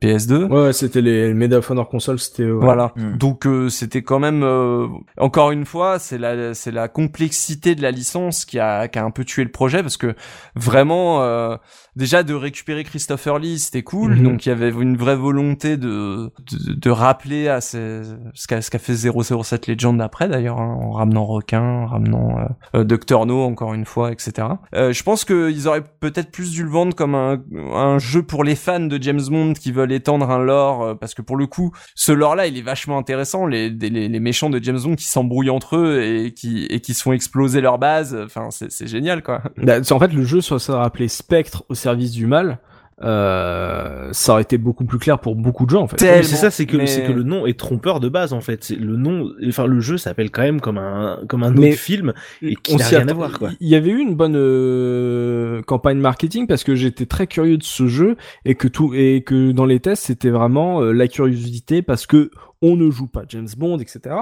PS2. 0.00 0.44
Ouais, 0.44 0.62
ouais, 0.66 0.72
c'était 0.72 1.00
les, 1.00 1.26
les 1.26 1.34
Medal 1.34 1.58
of 1.58 1.68
Honor 1.68 1.88
console, 1.88 2.20
c'était 2.20 2.44
ouais. 2.44 2.52
Voilà. 2.52 2.92
Mm. 2.94 3.18
Donc 3.18 3.44
euh, 3.44 3.68
c'était 3.68 4.02
quand 4.02 4.20
même 4.20 4.44
euh, 4.44 4.86
encore 5.18 5.50
une 5.50 5.66
fois, 5.66 5.98
c'est 5.98 6.16
la 6.16 6.54
c'est 6.54 6.70
la 6.70 6.86
complexité 6.86 7.74
de 7.74 7.82
la 7.82 7.90
licence 7.90 8.44
qui 8.44 8.60
a 8.60 8.86
qui 8.86 9.00
a 9.00 9.04
un 9.04 9.10
peu 9.10 9.24
tué 9.24 9.42
le 9.42 9.50
projet 9.50 9.82
parce 9.82 9.96
que 9.96 10.14
vraiment 10.54 11.22
euh, 11.22 11.56
déjà 11.96 12.22
de 12.22 12.34
récupérer 12.34 12.84
Christopher 12.84 13.40
Lee, 13.40 13.58
c'était 13.58 13.82
cool. 13.82 14.14
Mhm. 14.14 14.22
Donc 14.22 14.46
il 14.46 14.50
y 14.50 14.52
avait 14.52 14.70
une 14.70 14.96
vraie 14.96 15.16
volonté 15.16 15.76
de 15.76 16.30
de, 16.50 16.72
de 16.74 16.90
rappeler 16.90 17.48
à 17.48 17.60
ces, 17.60 18.02
ce 18.34 18.46
qu'a 18.46 18.62
ce 18.62 18.70
qu'a 18.70 18.78
fait 18.78 18.94
007 18.94 19.66
Legend 19.66 20.00
après 20.00 20.28
d'ailleurs 20.28 20.60
hein, 20.60 20.78
en 20.80 20.92
ramenant 20.92 21.24
Requin, 21.24 21.62
en 21.62 21.86
ramenant 21.86 22.38
euh, 22.38 22.80
euh, 22.80 22.84
Dr 22.84 23.26
No 23.26 23.42
encore 23.42 23.74
une 23.74 23.86
fois, 23.86 24.12
etc. 24.12 24.48
Euh, 24.74 24.92
je 24.92 25.02
pense 25.02 25.24
qu'ils 25.24 25.68
auraient 25.68 25.84
peut-être 26.00 26.30
plus 26.30 26.52
dû 26.52 26.62
le 26.62 26.70
vendre 26.70 26.91
comme 26.94 27.14
un, 27.14 27.42
un 27.74 27.98
jeu 27.98 28.22
pour 28.22 28.44
les 28.44 28.54
fans 28.54 28.80
de 28.80 29.02
James 29.02 29.22
Bond 29.28 29.52
qui 29.54 29.72
veulent 29.72 29.92
étendre 29.92 30.30
un 30.30 30.38
lore 30.38 30.82
euh, 30.82 30.94
parce 30.94 31.14
que 31.14 31.22
pour 31.22 31.36
le 31.36 31.46
coup 31.46 31.72
ce 31.94 32.12
lore 32.12 32.36
là 32.36 32.46
il 32.46 32.56
est 32.56 32.62
vachement 32.62 32.98
intéressant 32.98 33.46
les, 33.46 33.70
les, 33.70 34.20
méchants 34.20 34.50
de 34.50 34.62
James 34.62 34.78
Bond 34.82 34.94
qui 34.94 35.06
s'embrouillent 35.06 35.50
entre 35.50 35.76
eux 35.76 36.02
et 36.02 36.32
qui 36.32 36.66
et 36.66 36.80
qui 36.80 36.94
se 36.94 37.02
font 37.02 37.12
exploser 37.12 37.60
leur 37.60 37.78
base 37.78 38.16
enfin 38.24 38.48
c'est 38.50 38.86
génial 38.86 39.22
quoi. 39.22 39.42
Bah, 39.56 39.78
en 39.90 39.98
fait, 39.98 40.12
le 40.12 40.24
jeu 40.24 40.40
ça 40.40 40.58
rappelé 40.78 41.08
Spectre 41.08 41.64
au 41.68 41.74
service 41.74 42.12
du 42.12 42.26
mal, 42.26 42.58
euh, 43.02 44.08
ça 44.12 44.32
aurait 44.32 44.42
été 44.42 44.58
beaucoup 44.58 44.84
plus 44.84 44.98
clair 44.98 45.18
pour 45.18 45.34
beaucoup 45.36 45.64
de 45.66 45.70
gens 45.70 45.82
en 45.82 45.86
fait. 45.86 45.98
C'est 46.00 46.22
ça, 46.22 46.50
c'est 46.50 46.66
que 46.66 46.76
mais- 46.76 46.86
c'est 46.86 47.04
que 47.04 47.12
le 47.12 47.22
nom 47.22 47.46
est 47.46 47.58
trompeur 47.58 48.00
de 48.00 48.08
base 48.08 48.32
en 48.32 48.40
fait. 48.40 48.70
Le 48.70 48.96
nom, 48.96 49.30
enfin 49.46 49.66
le 49.66 49.80
jeu 49.80 49.98
s'appelle 49.98 50.30
quand 50.30 50.42
même 50.42 50.60
comme 50.60 50.78
un 50.78 51.18
comme 51.28 51.42
un 51.42 51.50
Mais- 51.50 51.70
autre 51.70 51.78
film 51.78 52.12
et 52.42 52.54
qui 52.56 52.76
n'a 52.76 52.86
rien 52.86 53.08
à 53.08 53.12
voir 53.14 53.38
quoi. 53.38 53.50
Il 53.60 53.68
y 53.68 53.74
avait 53.74 53.90
eu 53.90 53.98
une 53.98 54.14
bonne 54.14 54.36
euh, 54.36 55.62
campagne 55.62 55.98
marketing 55.98 56.46
parce 56.46 56.64
que 56.64 56.74
j'étais 56.74 57.06
très 57.06 57.26
curieux 57.26 57.58
de 57.58 57.62
ce 57.64 57.86
jeu 57.86 58.16
et 58.44 58.54
que 58.54 58.68
tout 58.68 58.92
et 58.94 59.22
que 59.22 59.52
dans 59.52 59.66
les 59.66 59.80
tests 59.80 60.04
c'était 60.04 60.30
vraiment 60.30 60.82
euh, 60.82 60.92
la 60.92 61.08
curiosité 61.08 61.82
parce 61.82 62.06
que 62.06 62.30
on 62.60 62.76
ne 62.76 62.90
joue 62.90 63.06
pas 63.08 63.22
James 63.28 63.48
Bond 63.56 63.78
etc. 63.78 64.14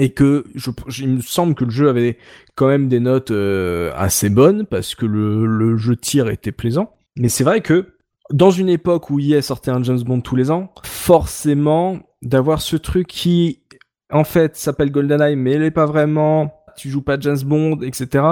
Et 0.00 0.10
que 0.10 0.44
je, 0.54 0.70
je- 0.86 1.02
il 1.02 1.08
me 1.16 1.20
semble 1.20 1.54
que 1.56 1.64
le 1.64 1.70
jeu 1.72 1.88
avait 1.88 2.18
quand 2.54 2.68
même 2.68 2.88
des 2.88 3.00
notes 3.00 3.32
euh, 3.32 3.90
assez 3.96 4.30
bonnes 4.30 4.64
parce 4.64 4.94
que 4.94 5.06
le, 5.06 5.44
le 5.44 5.76
jeu 5.76 5.96
de 5.96 6.00
tir 6.00 6.28
était 6.28 6.52
plaisant. 6.52 6.92
Mais 7.18 7.28
c'est 7.28 7.42
vrai 7.42 7.62
que 7.62 7.86
dans 8.30 8.50
une 8.50 8.68
époque 8.68 9.10
où 9.10 9.20
EA 9.20 9.42
sortait 9.42 9.70
un 9.70 9.82
James 9.82 10.02
Bond 10.02 10.20
tous 10.20 10.36
les 10.36 10.50
ans, 10.50 10.72
forcément 10.84 11.98
d'avoir 12.22 12.60
ce 12.60 12.76
truc 12.76 13.06
qui 13.06 13.62
en 14.10 14.24
fait 14.24 14.56
s'appelle 14.56 14.90
GoldenEye 14.90 15.36
mais 15.36 15.54
il 15.54 15.62
est 15.62 15.70
pas 15.70 15.86
vraiment 15.86 16.52
tu 16.76 16.88
joues 16.88 17.02
pas 17.02 17.18
James 17.20 17.40
Bond 17.44 17.80
etc 17.82 18.24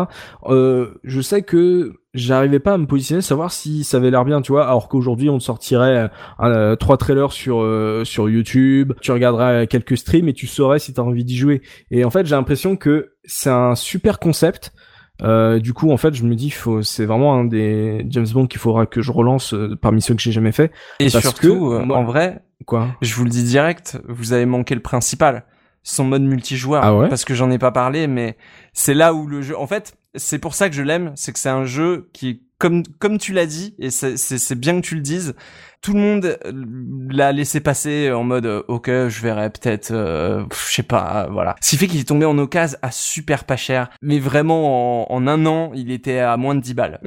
euh, 0.47 0.95
je 1.05 1.21
sais 1.21 1.43
que 1.43 1.95
j'arrivais 2.15 2.61
pas 2.61 2.75
à 2.75 2.79
me 2.79 2.87
positionner 2.87 3.21
savoir 3.21 3.53
si 3.53 3.85
ça 3.85 3.99
avait 3.99 4.11
l'air 4.11 4.25
bien 4.25 4.41
tu 4.41 4.53
vois 4.53 4.67
alors 4.67 4.89
qu'aujourd'hui 4.89 5.29
on 5.29 5.39
te 5.39 5.43
sortirait 5.43 6.11
euh, 6.41 6.77
trois 6.77 6.97
trailers 6.97 7.33
sur 7.33 7.61
euh, 7.61 8.05
sur 8.05 8.29
YouTube 8.29 8.93
tu 9.03 9.13
regarderais 9.13 9.67
quelques 9.67 9.99
streams 9.99 10.29
et 10.29 10.33
tu 10.33 10.47
saurais 10.47 10.79
si 10.79 10.95
t'as 10.95 11.03
envie 11.03 11.25
d'y 11.25 11.37
jouer. 11.37 11.63
Et 11.91 12.05
en 12.05 12.11
fait 12.11 12.27
j'ai 12.27 12.35
l'impression 12.35 12.77
que 12.77 13.13
c'est 13.25 13.51
un 13.51 13.75
super 13.75 14.19
concept 14.19 14.73
euh, 15.23 15.59
du 15.59 15.73
coup, 15.73 15.91
en 15.91 15.97
fait, 15.97 16.15
je 16.15 16.25
me 16.25 16.35
dis, 16.35 16.51
faut, 16.51 16.83
c'est 16.83 17.07
vraiment 17.07 17.35
un 17.35 17.45
des 17.45 18.05
James 18.11 18.27
Bond 18.33 18.47
qu'il 18.47 18.61
faudra 18.61 18.87
que 18.87 19.01
je 19.03 19.11
relance 19.13 19.55
euh, 19.55 19.77
parmi 19.81 20.03
ceux 20.03 20.15
que 20.15 20.21
j'ai 20.21 20.33
jamais 20.33 20.53
fait. 20.53 20.71
et 21.01 21.09
Parce 21.11 21.21
surtout 21.25 21.41
que, 21.71 21.75
euh, 21.77 21.85
moi- 21.85 21.97
en 21.99 22.05
vrai 22.05 22.43
Quoi 22.65 22.89
je 23.03 23.15
vous 23.15 23.25
le 23.25 23.31
dis 23.31 23.45
direct 23.45 23.99
vous 24.09 24.33
avez 24.33 24.47
manqué 24.47 24.75
le 24.75 24.81
principal 24.81 25.45
son 25.83 26.05
mode 26.05 26.23
multijoueur 26.23 26.83
Ah 26.83 26.97
ouais 26.97 27.09
parce 27.11 27.25
que 27.27 27.35
j'en 27.35 27.51
ai 27.51 27.59
pas 27.59 27.71
parlé 27.71 28.07
mais 28.07 28.37
c'est 28.73 28.95
là 28.95 29.13
où 29.13 29.27
le 29.27 29.43
jeu 29.43 29.57
en 29.59 29.67
fait 29.67 29.95
c'est 30.15 30.39
pour 30.39 30.55
ça 30.55 30.71
que 30.71 30.75
je 30.75 30.83
l'aime 30.83 31.13
c'est 31.17 31.33
que 31.35 31.39
c'est 31.39 31.51
un 31.51 31.67
jeu 31.67 32.09
qui 32.15 32.43
comme 32.59 32.83
comme 32.99 33.19
tu 33.19 33.33
l'as 33.33 33.47
dit 33.47 33.75
et 33.79 33.91
c'est 33.91 34.55
bien 34.59 34.81
que 34.81 34.87
tu 34.87 34.95
le 34.95 35.01
dises 35.03 35.35
tout 35.83 35.93
le 35.93 36.01
monde 36.01 36.39
euh, 36.45 36.65
l'a 37.11 37.33
laissé 37.33 37.61
passer 37.61 38.11
en 38.11 38.25
mode 38.25 38.47
euh, 38.47 38.63
ok 38.69 38.87
je 38.87 39.21
verrai 39.23 39.51
peut-être 39.51 39.93
euh, 39.93 40.45
je 40.51 40.73
sais 40.75 40.83
pas 40.83 41.27
euh, 41.27 41.31
voilà. 41.31 41.55
Ce 41.61 41.71
qui 41.71 41.77
fait 41.77 41.87
qu'il 41.87 42.01
est 42.01 42.09
tombé 42.09 42.25
en 42.27 42.39
occasion 42.39 42.79
à 42.83 42.91
super 42.91 43.45
pas 43.45 43.57
cher 43.57 43.91
mais 44.03 44.19
vraiment 44.19 45.11
en, 45.11 45.15
en 45.15 45.27
un 45.27 45.47
an 45.47 45.71
il 45.75 45.91
était 45.91 46.19
à 46.19 46.37
moins 46.37 46.55
de 46.55 46.61
10 46.61 46.75
balles. 46.75 47.01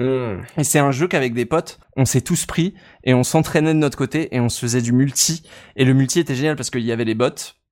Et 0.57 0.63
c'est 0.63 0.79
un 0.79 0.91
jeu 0.91 1.07
qu'avec 1.07 1.33
des 1.33 1.45
potes, 1.45 1.79
on 1.95 2.05
s'est 2.05 2.21
tous 2.21 2.45
pris 2.45 2.73
et 3.03 3.13
on 3.13 3.23
s'entraînait 3.23 3.73
de 3.73 3.79
notre 3.79 3.97
côté 3.97 4.33
et 4.35 4.39
on 4.39 4.49
se 4.49 4.59
faisait 4.59 4.81
du 4.81 4.93
multi. 4.93 5.43
Et 5.75 5.85
le 5.85 5.93
multi 5.93 6.19
était 6.19 6.35
génial 6.35 6.55
parce 6.55 6.69
qu'il 6.69 6.81
y 6.83 6.91
avait 6.91 7.05
les 7.05 7.15
bots 7.15 7.29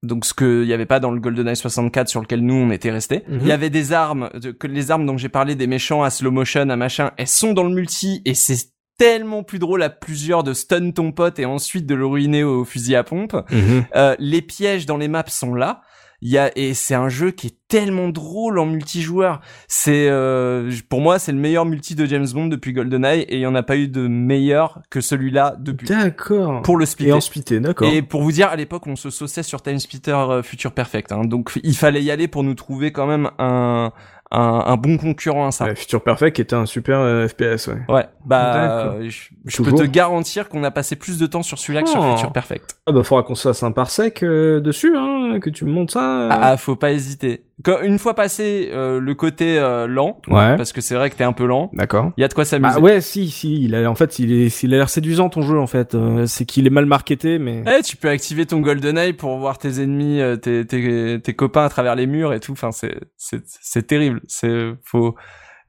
donc 0.07 0.25
ce 0.25 0.33
qu'il 0.33 0.63
y 0.67 0.73
avait 0.73 0.85
pas 0.87 0.99
dans 0.99 1.11
le 1.11 1.19
GoldenEye 1.19 1.55
64 1.55 2.07
sur 2.09 2.21
lequel 2.21 2.41
nous 2.41 2.55
on 2.55 2.71
était 2.71 2.89
resté. 2.91 3.23
Mhm. 3.27 3.39
Il 3.41 3.47
y 3.47 3.51
avait 3.51 3.69
des 3.69 3.93
armes, 3.93 4.29
de- 4.33 4.51
que 4.51 4.65
les 4.67 4.89
armes 4.91 5.05
dont 5.05 5.17
j'ai 5.17 5.29
parlé, 5.29 5.53
des 5.55 5.67
méchants 5.67 6.01
à 6.03 6.09
slow 6.09 6.31
motion, 6.31 6.69
à 6.69 6.75
machin, 6.75 7.11
elles 7.17 7.27
sont 7.27 7.53
dans 7.53 7.63
le 7.63 7.73
multi 7.73 8.21
et 8.25 8.33
c'est 8.33 8.57
tellement 8.97 9.43
plus 9.43 9.59
drôle 9.59 9.83
à 9.83 9.91
plusieurs 9.91 10.43
de 10.43 10.53
stun 10.53 10.89
ton 10.89 11.11
pote 11.11 11.37
et 11.37 11.45
ensuite 11.45 11.85
de 11.85 11.93
le 11.93 12.05
ruiner 12.07 12.43
au 12.43 12.65
fusil 12.65 12.95
à 12.95 13.03
pompe. 13.03 13.35
Mhm. 13.51 13.85
Euh, 13.95 14.15
les 14.17 14.41
pièges 14.41 14.87
dans 14.87 14.97
les 14.97 15.07
maps 15.07 15.23
sont 15.27 15.53
là. 15.53 15.81
Il 16.21 16.29
y 16.29 16.37
a 16.37 16.51
et 16.57 16.73
c'est 16.73 16.95
un 16.95 17.09
jeu 17.09 17.31
qui 17.31 17.47
est 17.47 17.55
tellement 17.67 18.09
drôle 18.09 18.59
en 18.59 18.65
multijoueur. 18.65 19.41
C'est 19.67 20.07
euh, 20.09 20.71
pour 20.89 21.01
moi 21.01 21.19
c'est 21.19 21.31
le 21.31 21.37
meilleur 21.37 21.65
multi 21.65 21.95
de 21.95 22.05
James 22.05 22.27
Bond 22.33 22.47
depuis 22.47 22.73
GoldenEye 22.73 23.21
et 23.21 23.35
il 23.35 23.41
y 23.41 23.45
en 23.45 23.55
a 23.55 23.63
pas 23.63 23.77
eu 23.77 23.87
de 23.87 24.07
meilleur 24.07 24.81
que 24.89 25.01
celui-là 25.01 25.55
depuis 25.59 25.87
D'accord. 25.87 26.61
pour 26.61 26.77
le 26.77 26.85
splitter. 26.85 27.11
Et 27.11 27.13
en 27.13 27.21
splitté, 27.21 27.59
d'accord. 27.59 27.91
Et 27.91 28.01
pour 28.01 28.23
vous 28.23 28.31
dire, 28.31 28.49
à 28.49 28.55
l'époque, 28.55 28.87
on 28.87 28.95
se 28.95 29.09
sauçait 29.09 29.43
sur 29.43 29.61
Time 29.61 29.79
Splitter 29.79 30.11
euh, 30.11 30.43
Future 30.43 30.71
Perfect. 30.71 31.11
Hein, 31.11 31.25
donc, 31.25 31.51
il 31.63 31.75
fallait 31.75 32.03
y 32.03 32.11
aller 32.11 32.27
pour 32.27 32.43
nous 32.43 32.55
trouver 32.55 32.91
quand 32.91 33.07
même 33.07 33.29
un, 33.39 33.91
un, 34.31 34.63
un 34.65 34.77
bon 34.77 34.97
concurrent 34.97 35.47
à 35.47 35.51
ça. 35.51 35.65
Ouais, 35.65 35.75
Future 35.75 36.03
Perfect 36.03 36.35
qui 36.35 36.41
était 36.41 36.55
un 36.55 36.65
super 36.65 36.99
euh, 36.99 37.27
FPS, 37.27 37.67
ouais. 37.67 37.77
Ouais, 37.89 38.05
bah, 38.25 38.91
euh, 38.95 39.09
je, 39.09 39.29
je 39.45 39.61
peux 39.63 39.71
te 39.71 39.83
garantir 39.83 40.49
qu'on 40.49 40.63
a 40.63 40.71
passé 40.71 40.95
plus 40.95 41.17
de 41.17 41.25
temps 41.27 41.43
sur 41.43 41.57
celui-là 41.57 41.83
que 41.83 41.89
sur 41.89 42.01
Oh. 42.01 42.15
Future 42.15 42.31
Perfect. 42.33 42.77
Ah 42.85 42.91
bah 42.91 43.03
faudra 43.03 43.23
qu'on 43.23 43.35
se 43.35 43.47
fasse 43.47 43.63
un 43.63 43.71
parsec 43.71 44.23
euh, 44.23 44.59
dessus, 44.59 44.95
hein, 44.97 45.39
que 45.41 45.49
tu 45.49 45.65
me 45.65 45.71
montres 45.71 45.93
ça. 45.93 46.27
Ah, 46.29 46.39
ah, 46.51 46.57
faut 46.57 46.75
pas 46.75 46.91
hésiter. 46.91 47.43
Une 47.83 47.97
fois 47.97 48.13
passé 48.13 48.69
euh, 48.71 48.99
le 48.99 49.15
côté 49.15 49.57
euh, 49.57 49.87
lent, 49.87 50.21
ouais. 50.27 50.55
parce 50.55 50.71
que 50.71 50.79
c'est 50.79 50.93
vrai 50.93 51.09
que 51.09 51.15
t'es 51.15 51.23
un 51.23 51.33
peu 51.33 51.47
lent, 51.47 51.71
D'accord. 51.73 52.11
il 52.15 52.21
y 52.21 52.23
a 52.23 52.27
de 52.27 52.33
quoi 52.33 52.45
s'amuser. 52.45 52.75
Ah 52.77 52.79
ouais, 52.79 53.01
si, 53.01 53.31
si, 53.31 53.63
il 53.63 53.73
a, 53.73 53.89
en 53.89 53.95
fait, 53.95 54.19
il 54.19 54.31
est, 54.31 54.63
il 54.63 54.73
a 54.75 54.77
l'air 54.77 54.89
séduisant 54.89 55.29
ton 55.29 55.41
jeu 55.41 55.57
en 55.57 55.65
fait. 55.65 55.95
Euh, 55.95 56.27
c'est 56.27 56.45
qu'il 56.45 56.67
est 56.67 56.71
mal 56.71 56.85
marketé, 56.85 57.39
mais. 57.39 57.63
Eh, 57.67 57.81
tu 57.81 57.97
peux 57.97 58.09
activer 58.09 58.45
ton 58.45 58.59
GoldenEye 58.59 59.13
pour 59.13 59.35
voir 59.39 59.57
tes 59.57 59.81
ennemis, 59.81 60.21
euh, 60.21 60.35
tes, 60.35 60.65
tes, 60.67 61.19
tes 61.19 61.33
copains 61.33 61.65
à 61.65 61.69
travers 61.69 61.95
les 61.95 62.05
murs 62.05 62.31
et 62.31 62.39
tout. 62.39 62.51
Enfin, 62.51 62.71
c'est, 62.71 62.95
c'est, 63.17 63.41
c'est 63.45 63.87
terrible. 63.87 64.21
C'est, 64.27 64.73
faut, 64.83 65.15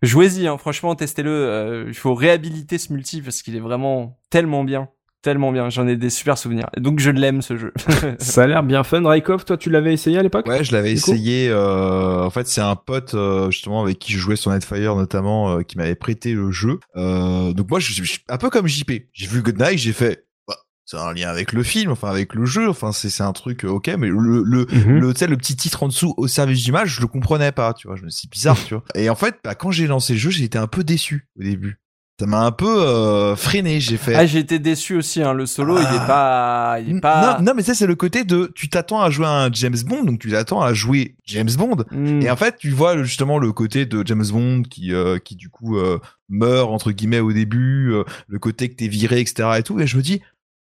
jouez-y, 0.03 0.47
hein. 0.47 0.59
franchement, 0.59 0.95
testez-le. 0.95 1.31
Euh, 1.31 1.85
il 1.89 1.95
faut 1.95 2.15
réhabiliter 2.15 2.77
ce 2.77 2.93
multi 2.93 3.23
parce 3.23 3.43
qu'il 3.43 3.57
est 3.57 3.61
vraiment 3.61 4.19
tellement 4.31 4.63
bien. 4.63 4.89
Tellement 5.21 5.51
bien. 5.51 5.69
J'en 5.69 5.87
ai 5.89 5.97
des 5.97 6.11
super 6.11 6.39
souvenirs. 6.39 6.69
Donc, 6.77 7.01
je 7.01 7.11
l'aime, 7.11 7.43
ce 7.43 7.57
jeu. 7.57 7.73
Ça 8.21 8.45
a 8.45 8.47
l'air 8.47 8.63
bien 8.63 8.85
fun. 8.85 9.03
Raikov, 9.07 9.45
toi, 9.45 9.57
tu 9.57 9.69
l'avais 9.69 9.93
essayé 9.93 10.17
à 10.19 10.23
l'époque 10.23 10.47
Ouais, 10.47 10.63
je 10.63 10.73
l'avais 10.73 10.93
essayé. 10.93 11.49
Euh, 11.51 12.23
en 12.25 12.31
fait, 12.31 12.47
c'est 12.47 12.61
un 12.61 12.77
pote 12.77 13.15
euh, 13.15 13.51
justement 13.51 13.83
avec 13.83 13.99
qui 13.99 14.13
je 14.13 14.19
jouais 14.19 14.37
sur 14.37 14.53
Netfire 14.53 14.95
notamment 14.95 15.59
euh, 15.59 15.63
qui 15.63 15.77
m'avait 15.77 15.97
prêté 15.97 16.33
le 16.35 16.53
jeu. 16.53 16.79
Euh, 16.97 17.53
donc 17.53 17.69
moi, 17.69 17.81
je 17.81 17.93
je- 17.93 18.05
je- 18.05 18.19
un 18.29 18.39
peu 18.39 18.49
comme 18.49 18.69
JP. 18.69 18.93
J'ai 19.13 19.27
vu 19.27 19.43
Goodnight, 19.43 19.77
j'ai 19.79 19.93
fait. 19.93 20.25
bah, 20.47 20.55
c'est 20.85 20.97
un 20.99 21.13
lien 21.13 21.29
avec 21.29 21.53
le 21.53 21.65
film, 21.65 21.91
enfin 21.91 22.09
avec 22.11 22.35
le 22.35 22.45
jeu. 22.47 22.69
Enfin, 22.69 22.93
c'est 22.93 23.11
c'est 23.11 23.25
un 23.25 23.33
truc 23.33 23.65
euh, 23.65 23.69
ok, 23.71 23.89
mais 23.99 24.07
le 24.09 24.43
le 24.45 24.67
Mhm. 24.71 24.99
le, 25.01 25.13
tu 25.15 25.19
sais, 25.19 25.27
le 25.27 25.37
petit 25.37 25.57
titre 25.57 25.83
en 25.83 25.89
dessous 25.89 26.15
au 26.17 26.29
service 26.29 26.63
d'image, 26.63 26.91
je 26.95 27.01
le 27.01 27.09
comprenais 27.09 27.51
pas, 27.51 27.75
tu 27.75 27.89
vois. 27.89 27.97
Je 27.97 28.05
me 28.05 28.09
suis 28.11 28.29
dit, 28.29 28.29
bizarre, 28.31 28.57
tu 28.67 28.75
vois. 28.75 28.85
Et 28.95 29.11
en 29.11 29.17
fait, 29.17 29.35
bah, 29.43 29.57
quand 29.57 29.73
j'ai 29.73 29.89
lancé 29.89 30.13
le 30.13 30.19
jeu, 30.21 30.31
j'ai 30.31 30.45
été 30.45 30.59
un 30.59 30.69
peu 30.69 30.85
déçu 30.85 31.27
au 31.39 31.43
début. 31.43 31.81
Ça 32.19 32.27
m'a 32.27 32.45
un 32.45 32.51
peu 32.51 32.83
euh, 32.83 33.37
freiné. 33.37 33.79
J'ai 33.79 33.97
fait. 33.97 34.17
ah, 34.17 34.27
j'ai 34.27 34.41
été 34.41 34.59
déçu 34.59 34.97
aussi, 34.97 35.23
hein. 35.23 35.33
Le 35.33 35.47
solo, 35.47 35.79
il 35.79 35.83
est 35.83 36.07
pas, 36.07 36.79
il 36.85 36.97
est 36.97 37.01
pas. 37.01 37.39
Non, 37.39 37.45
non, 37.45 37.53
mais 37.55 37.63
ça 37.63 37.75
c'est 37.75 37.87
le 37.87 37.95
côté 37.95 38.25
de 38.25 38.51
tu 38.57 38.69
t'attends 38.69 39.01
à 39.01 39.09
jouer 39.09 39.27
à 39.27 39.45
un 39.45 39.53
James 39.53 39.77
Bond, 39.87 40.03
donc 40.03 40.19
tu 40.19 40.29
t'attends 40.29 40.61
à 40.61 40.75
jouer 40.75 41.15
James 41.27 41.51
Bond. 41.57 41.85
Hmm. 41.93 42.21
Et 42.21 42.29
en 42.29 42.35
fait, 42.35 42.57
tu 42.59 42.71
vois 42.71 43.01
justement 43.05 43.39
le 43.39 43.53
côté 43.53 43.87
de 43.87 44.05
James 44.05 44.27
Bond 44.33 44.63
qui, 44.63 44.93
euh, 44.93 45.19
qui 45.19 45.37
du 45.37 45.49
coup 45.49 45.77
euh, 45.77 46.01
meurt 46.29 46.73
entre 46.73 46.91
guillemets 46.91 47.21
au 47.21 47.33
début, 47.33 47.93
euh, 47.93 48.03
le 48.27 48.41
côté 48.41 48.69
que 48.69 48.75
t'es 48.75 48.89
viré, 48.89 49.21
etc. 49.21 49.51
et 49.59 49.63
tout. 49.63 49.79
Et 49.79 49.87
je 49.87 49.97
me 49.97 50.03
dis 50.03 50.21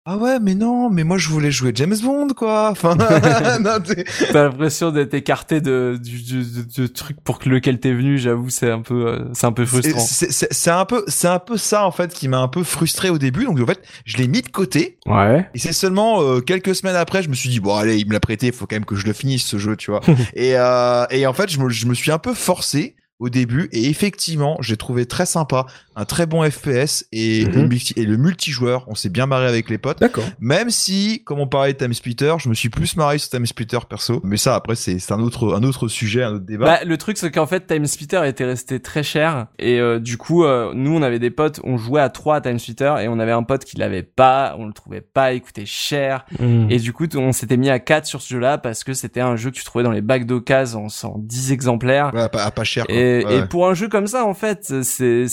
ah 0.05 0.17
ouais, 0.17 0.38
mais 0.41 0.53
non, 0.53 0.89
mais 0.89 1.05
moi 1.05 1.17
je 1.17 1.30
voulais 1.30 1.49
jouer 1.49 1.71
James 1.75 1.95
Bond 2.03 2.27
quoi. 2.35 2.69
Enfin, 2.69 2.97
T'as 2.97 4.43
l'impression 4.43 4.91
d'être 4.91 5.13
écarté 5.13 5.61
de, 5.61 5.97
du, 6.01 6.21
du, 6.21 6.43
du- 6.65 6.91
truc 6.91 7.21
pour 7.23 7.39
lequel 7.45 7.80
t'es 7.80 7.93
venu, 7.93 8.17
j'avoue, 8.17 8.49
c'est 8.49 8.69
un 8.69 8.81
peu, 8.81 9.07
euh, 9.07 9.19
c'est 9.34 9.45
un 9.47 9.53
peu 9.53 9.65
frustrant. 9.65 10.01
c'est 10.01 10.71
un 10.71 10.84
peu, 10.84 11.05
c'est 11.07 11.30
un 11.30 11.39
peu 11.39 11.55
ça 11.55 11.85
en 11.85 11.91
fait 11.91 12.13
qui 12.13 12.27
m'a 12.27 12.39
un 12.39 12.49
peu 12.49 12.63
frustré 12.63 13.09
au 13.09 13.17
début. 13.17 13.45
Donc 13.45 13.61
en 13.61 13.65
fait, 13.65 13.81
je 14.03 14.17
l'ai 14.17 14.27
mis 14.27 14.41
de 14.41 14.49
côté. 14.49 14.99
Ouais. 15.05 15.49
Et 15.53 15.59
c'est 15.59 15.71
seulement 15.73 16.21
euh, 16.21 16.41
quelques 16.41 16.75
semaines 16.75 16.97
après, 16.97 17.23
je 17.23 17.30
me 17.30 17.34
suis 17.34 17.47
dit 17.47 17.61
bon 17.61 17.73
allez, 17.73 17.97
il 17.97 18.05
me 18.07 18.11
l'a 18.11 18.19
prêté, 18.19 18.51
faut 18.51 18.67
quand 18.67 18.75
même 18.75 18.85
que 18.85 18.95
je 18.95 19.05
le 19.05 19.13
finisse 19.13 19.45
ce 19.45 19.57
jeu, 19.57 19.77
tu 19.77 19.89
vois. 19.91 20.01
et 20.34 20.57
euh, 20.57 21.05
et 21.11 21.25
en 21.25 21.34
fait, 21.34 21.49
je 21.49 21.59
me, 21.59 21.69
je 21.69 21.85
me 21.85 21.93
suis 21.93 22.11
un 22.11 22.19
peu 22.19 22.34
forcé 22.34 22.97
au 23.19 23.30
début 23.30 23.69
et 23.71 23.89
effectivement, 23.89 24.57
j'ai 24.59 24.75
trouvé 24.75 25.05
très 25.05 25.25
sympa, 25.25 25.65
un 25.95 26.05
très 26.05 26.25
bon 26.25 26.43
FPS 26.49 27.05
et, 27.11 27.45
Mhm. 27.45 27.49
et 27.49 27.53
le 27.61 27.67
multi- 27.67 27.93
et 27.97 28.05
le 28.05 28.17
multijoueur, 28.17 28.83
on 28.87 28.95
s'est 28.95 29.09
bien 29.09 29.25
marré 29.25 29.47
avec 29.47 29.69
les 29.69 29.77
potes. 29.77 29.99
D'accord. 29.99 30.23
Même 30.39 30.69
si, 30.69 31.21
comme 31.23 31.39
on 31.39 31.47
parlait 31.47 31.73
de 31.73 31.77
Time 31.77 31.93
Splitter, 31.93 32.33
je 32.39 32.49
me 32.49 32.53
suis 32.53 32.69
plus 32.69 32.95
marré 32.95 33.17
sur 33.17 33.29
Time 33.29 33.45
Splitter 33.45 33.79
perso. 33.89 34.19
Mais 34.23 34.37
ça, 34.37 34.55
après, 34.55 34.75
c'est 34.75 34.99
c'est 34.99 35.13
un 35.13 35.19
autre, 35.19 35.53
un 35.55 35.63
autre 35.63 35.87
sujet, 35.87 36.23
un 36.23 36.33
autre 36.35 36.45
débat. 36.45 36.65
Bah, 36.65 36.79
le 36.85 36.97
truc, 36.97 37.17
c'est 37.17 37.31
qu'en 37.31 37.45
fait, 37.45 37.67
Time 37.67 37.85
Splitter 37.85 38.21
était 38.27 38.45
resté 38.45 38.79
très 38.79 39.03
cher. 39.03 39.47
Et 39.59 39.79
euh, 39.79 39.99
du 39.99 40.17
coup, 40.17 40.43
euh, 40.45 40.71
nous, 40.73 40.95
on 40.95 41.01
avait 41.01 41.19
des 41.19 41.29
potes, 41.31 41.59
on 41.63 41.77
jouait 41.77 42.01
à 42.01 42.09
trois 42.09 42.37
à 42.37 42.41
Time 42.41 42.59
Splitter. 42.59 42.93
Et 43.01 43.07
on 43.07 43.19
avait 43.19 43.31
un 43.31 43.43
pote 43.43 43.65
qui 43.65 43.77
l'avait 43.77 44.03
pas, 44.03 44.55
on 44.57 44.65
le 44.67 44.73
trouvait 44.73 45.01
pas, 45.01 45.33
il 45.33 45.41
coûtait 45.41 45.65
cher. 45.65 46.25
Mhm. 46.39 46.67
Et 46.71 46.77
du 46.79 46.93
coup, 46.93 47.07
on 47.15 47.31
s'était 47.31 47.57
mis 47.57 47.69
à 47.69 47.79
quatre 47.79 48.05
sur 48.05 48.21
ce 48.21 48.33
jeu-là 48.33 48.57
parce 48.57 48.83
que 48.83 48.93
c'était 48.93 49.21
un 49.21 49.35
jeu 49.35 49.51
que 49.51 49.55
tu 49.55 49.63
trouvais 49.63 49.83
dans 49.83 49.91
les 49.91 50.01
bacs 50.01 50.25
d'occasion 50.25 50.87
en, 50.87 51.07
en 51.07 51.17
10 51.19 51.51
exemplaires. 51.51 52.11
Ouais, 52.13 52.29
pas, 52.29 52.49
pas 52.51 52.63
cher. 52.63 52.85
Quoi. 52.85 52.95
Et, 52.95 53.25
Ouais. 53.25 53.37
et 53.39 53.45
pour 53.45 53.67
un 53.67 53.73
jeu 53.73 53.87
comme 53.89 54.07
ça, 54.07 54.25
en 54.25 54.33
fait, 54.33 54.81
c'est 54.83 55.27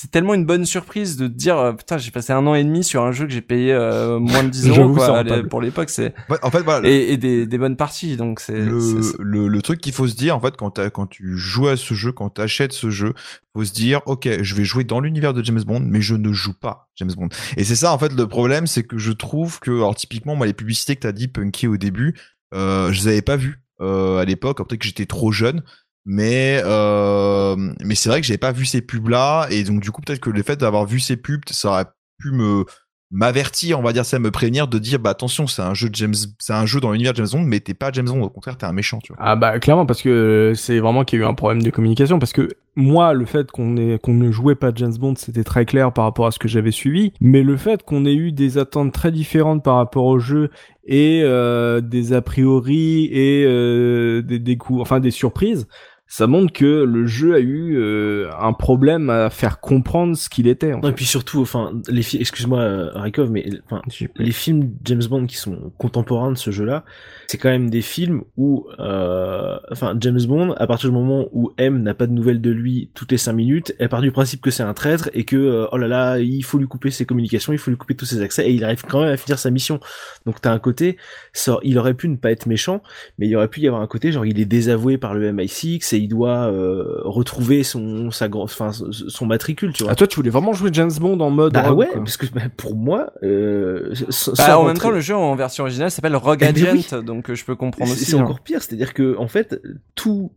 c'est 0.00 0.10
tellement 0.10 0.32
une 0.32 0.46
bonne 0.46 0.64
surprise 0.64 1.16
de 1.18 1.26
te 1.26 1.32
dire 1.32 1.58
euh, 1.58 1.72
putain, 1.74 1.98
j'ai 1.98 2.10
passé 2.10 2.32
un 2.32 2.46
an 2.46 2.54
et 2.54 2.64
demi 2.64 2.82
sur 2.82 3.02
un 3.04 3.12
jeu 3.12 3.26
que 3.26 3.32
j'ai 3.32 3.42
payé 3.42 3.72
euh, 3.72 4.18
moins 4.18 4.42
de 4.44 4.48
10 4.48 4.68
euros 4.78 4.94
quoi, 4.94 5.22
pour 5.50 5.60
l'époque, 5.60 5.90
c'est 5.90 6.14
en 6.42 6.50
fait, 6.50 6.62
voilà. 6.62 6.88
et, 6.88 7.12
et 7.12 7.16
des 7.18 7.46
des 7.46 7.58
bonnes 7.58 7.76
parties, 7.76 8.16
donc 8.16 8.40
c'est 8.40 8.58
le, 8.58 8.78
le, 9.18 9.48
le 9.48 9.62
truc 9.62 9.80
qu'il 9.80 9.92
faut 9.92 10.08
se 10.08 10.14
dire 10.16 10.34
en 10.36 10.40
fait 10.40 10.56
quand, 10.56 10.70
t'as- 10.70 10.88
quand 10.90 11.06
tu 11.06 11.36
joues 11.36 11.68
à 11.68 11.76
ce 11.76 11.92
jeu, 11.92 12.12
quand 12.12 12.30
tu 12.30 12.40
achètes 12.40 12.72
ce 12.72 12.88
jeu, 12.88 13.12
faut 13.54 13.64
se 13.64 13.72
dire 13.72 14.00
ok 14.06 14.28
je 14.42 14.54
vais 14.54 14.64
jouer 14.64 14.84
dans 14.84 15.00
l'univers 15.00 15.34
de 15.34 15.44
James 15.44 15.62
Bond 15.62 15.82
mais 15.84 16.00
je 16.00 16.14
ne 16.14 16.32
joue 16.32 16.54
pas 16.54 16.88
James 16.96 17.12
Bond. 17.16 17.28
Et 17.58 17.64
c'est 17.64 17.76
ça 17.76 17.92
en 17.92 17.98
fait 17.98 18.12
le 18.12 18.26
problème 18.26 18.66
c'est 18.66 18.84
que 18.84 18.96
je 18.96 19.12
trouve 19.12 19.60
que 19.60 19.70
alors 19.70 19.94
typiquement 19.94 20.34
moi 20.36 20.46
les 20.46 20.54
publicités 20.54 20.96
que 20.96 21.00
t'as 21.00 21.12
dit 21.12 21.28
Punky 21.28 21.66
au 21.66 21.76
début 21.76 22.14
euh, 22.54 22.90
je 22.92 23.00
les 23.02 23.08
avais 23.08 23.22
pas 23.22 23.36
vues 23.36 23.60
euh, 23.80 24.18
à 24.18 24.24
l'époque 24.24 24.58
peut-être 24.66 24.80
que 24.80 24.86
j'étais 24.86 25.06
trop 25.06 25.30
jeune 25.32 25.62
mais 26.04 26.60
euh, 26.64 27.56
mais 27.84 27.94
c'est 27.94 28.08
vrai 28.08 28.20
que 28.20 28.26
j'avais 28.26 28.38
pas 28.38 28.52
vu 28.52 28.64
ces 28.64 28.80
pubs 28.80 29.08
là 29.08 29.46
et 29.50 29.64
donc 29.64 29.80
du 29.80 29.90
coup 29.90 30.00
peut-être 30.00 30.20
que 30.20 30.30
le 30.30 30.42
fait 30.42 30.56
d'avoir 30.56 30.86
vu 30.86 30.98
ces 31.00 31.16
pubs 31.16 31.42
ça 31.50 31.68
aurait 31.68 31.86
pu 32.18 32.30
me 32.32 32.64
m'avertir, 33.10 33.78
on 33.78 33.82
va 33.82 33.92
dire 33.92 34.04
ça, 34.04 34.18
me 34.18 34.30
prévenir 34.30 34.68
de 34.68 34.78
dire 34.78 35.00
bah 35.00 35.10
attention, 35.10 35.46
c'est 35.46 35.62
un 35.62 35.74
jeu 35.74 35.88
de 35.88 35.94
James, 35.96 36.14
c'est 36.38 36.52
un 36.52 36.64
jeu 36.64 36.80
dans 36.80 36.92
l'univers 36.92 37.14
James 37.16 37.26
Bond, 37.32 37.42
mais 37.42 37.58
t'es 37.58 37.74
pas 37.74 37.90
James 37.92 38.06
Bond, 38.06 38.22
au 38.22 38.28
contraire 38.28 38.56
t'es 38.56 38.66
un 38.66 38.72
méchant, 38.72 38.98
tu 39.02 39.12
vois. 39.12 39.20
Ah 39.20 39.34
bah 39.34 39.58
clairement 39.58 39.84
parce 39.84 40.00
que 40.00 40.52
c'est 40.54 40.78
vraiment 40.78 41.04
qu'il 41.04 41.18
y 41.18 41.22
a 41.22 41.26
eu 41.26 41.28
un 41.28 41.34
problème 41.34 41.62
de 41.62 41.70
communication. 41.70 42.18
Parce 42.20 42.32
que 42.32 42.48
moi 42.76 43.12
le 43.12 43.24
fait 43.24 43.50
qu'on 43.50 43.98
qu'on 43.98 44.14
ne 44.14 44.30
jouait 44.30 44.54
pas 44.54 44.70
James 44.74 44.94
Bond 44.96 45.14
c'était 45.16 45.42
très 45.42 45.66
clair 45.66 45.92
par 45.92 46.04
rapport 46.04 46.26
à 46.26 46.30
ce 46.30 46.38
que 46.38 46.46
j'avais 46.46 46.70
suivi. 46.70 47.12
Mais 47.20 47.42
le 47.42 47.56
fait 47.56 47.82
qu'on 47.82 48.04
ait 48.06 48.14
eu 48.14 48.30
des 48.30 48.58
attentes 48.58 48.92
très 48.92 49.10
différentes 49.10 49.64
par 49.64 49.76
rapport 49.76 50.04
au 50.04 50.20
jeu 50.20 50.50
et 50.84 51.22
euh, 51.24 51.80
des 51.80 52.12
a 52.12 52.22
priori 52.22 53.06
et 53.12 53.44
euh, 53.44 54.22
des 54.22 54.38
des 54.38 54.56
coups 54.56 54.80
enfin 54.80 55.00
des 55.00 55.10
surprises 55.10 55.66
ça 56.12 56.26
montre 56.26 56.52
que 56.52 56.64
le 56.82 57.06
jeu 57.06 57.36
a 57.36 57.38
eu 57.38 57.76
euh, 57.78 58.28
un 58.36 58.52
problème 58.52 59.10
à 59.10 59.30
faire 59.30 59.60
comprendre 59.60 60.16
ce 60.16 60.28
qu'il 60.28 60.48
était. 60.48 60.72
En 60.72 60.78
Non, 60.80 60.88
et 60.88 60.90
fait. 60.90 60.96
puis 60.96 61.04
surtout, 61.04 61.40
enfin, 61.40 61.72
les 61.88 62.02
films, 62.02 62.20
excuse-moi, 62.20 62.58
euh, 62.58 62.90
Rykov, 62.96 63.30
mais 63.30 63.48
enfin, 63.64 63.80
les 64.16 64.32
films 64.32 64.72
James 64.84 65.04
Bond 65.08 65.26
qui 65.26 65.36
sont 65.36 65.72
contemporains 65.78 66.32
de 66.32 66.36
ce 66.36 66.50
jeu-là, 66.50 66.84
c'est 67.30 67.38
quand 67.38 67.48
même 67.48 67.70
des 67.70 67.80
films 67.80 68.22
où, 68.36 68.66
euh, 68.80 69.56
enfin, 69.70 69.94
James 70.00 70.20
Bond, 70.26 70.50
à 70.56 70.66
partir 70.66 70.90
du 70.90 70.96
moment 70.96 71.28
où 71.30 71.52
M 71.58 71.80
n'a 71.80 71.94
pas 71.94 72.08
de 72.08 72.12
nouvelles 72.12 72.40
de 72.40 72.50
lui 72.50 72.90
toutes 72.92 73.12
les 73.12 73.18
cinq 73.18 73.34
minutes, 73.34 73.72
elle 73.78 73.88
part 73.88 74.00
du 74.00 74.10
principe 74.10 74.40
que 74.40 74.50
c'est 74.50 74.64
un 74.64 74.74
traître 74.74 75.10
et 75.14 75.22
que, 75.22 75.36
euh, 75.36 75.66
oh 75.70 75.76
là 75.76 75.86
là, 75.86 76.18
il 76.18 76.42
faut 76.42 76.58
lui 76.58 76.66
couper 76.66 76.90
ses 76.90 77.06
communications, 77.06 77.52
il 77.52 77.58
faut 77.60 77.70
lui 77.70 77.76
couper 77.78 77.94
tous 77.94 78.04
ses 78.04 78.20
accès 78.20 78.48
et 78.48 78.52
il 78.52 78.64
arrive 78.64 78.82
quand 78.82 79.02
même 79.02 79.12
à 79.12 79.16
finir 79.16 79.38
sa 79.38 79.50
mission. 79.50 79.78
Donc 80.26 80.40
t'as 80.40 80.50
un 80.52 80.58
côté, 80.58 80.96
ça, 81.32 81.58
il 81.62 81.78
aurait 81.78 81.94
pu 81.94 82.08
ne 82.08 82.16
pas 82.16 82.32
être 82.32 82.46
méchant, 82.46 82.82
mais 83.18 83.28
il 83.28 83.36
aurait 83.36 83.46
pu 83.46 83.60
y 83.60 83.68
avoir 83.68 83.80
un 83.80 83.86
côté, 83.86 84.10
genre 84.10 84.26
il 84.26 84.40
est 84.40 84.44
désavoué 84.44 84.98
par 84.98 85.14
le 85.14 85.30
MI6 85.32 85.94
et 85.94 85.98
il 85.98 86.08
doit 86.08 86.50
euh, 86.50 87.00
retrouver 87.04 87.62
son, 87.62 88.10
sa, 88.10 88.26
enfin, 88.34 88.72
son 88.72 89.26
matricule, 89.26 89.72
tu 89.72 89.84
vois. 89.84 89.92
Ah 89.92 89.94
toi 89.94 90.08
tu 90.08 90.16
voulais 90.16 90.30
vraiment 90.30 90.52
jouer 90.52 90.70
James 90.72 90.90
Bond 91.00 91.20
en 91.20 91.30
mode 91.30 91.52
Bah 91.52 91.68
rogue, 91.68 91.78
ouais, 91.78 91.86
quoi. 91.92 92.00
parce 92.00 92.16
que 92.16 92.26
bah, 92.34 92.40
pour 92.56 92.74
moi, 92.74 93.12
euh, 93.22 93.94
Bah, 94.36 94.58
en 94.58 94.64
même 94.64 94.78
temps, 94.78 94.90
le 94.90 95.00
jeu 95.00 95.14
en 95.14 95.36
version 95.36 95.62
originale 95.62 95.92
s'appelle 95.92 96.16
Rogue 96.16 96.38
Eh 96.42 96.52
ben 96.52 96.66
Agent, 96.66 97.19
donc 97.20 97.28
euh, 97.28 97.34
je 97.34 97.44
peux 97.44 97.54
comprendre 97.54 97.90
c'est 97.90 98.00
aussi. 98.00 98.10
c'est 98.12 98.16
hein. 98.16 98.22
encore 98.22 98.40
pire, 98.40 98.62
c'est-à-dire 98.62 98.94
que 98.94 99.14
en 99.18 99.28
fait, 99.28 99.60
tout 99.94 100.32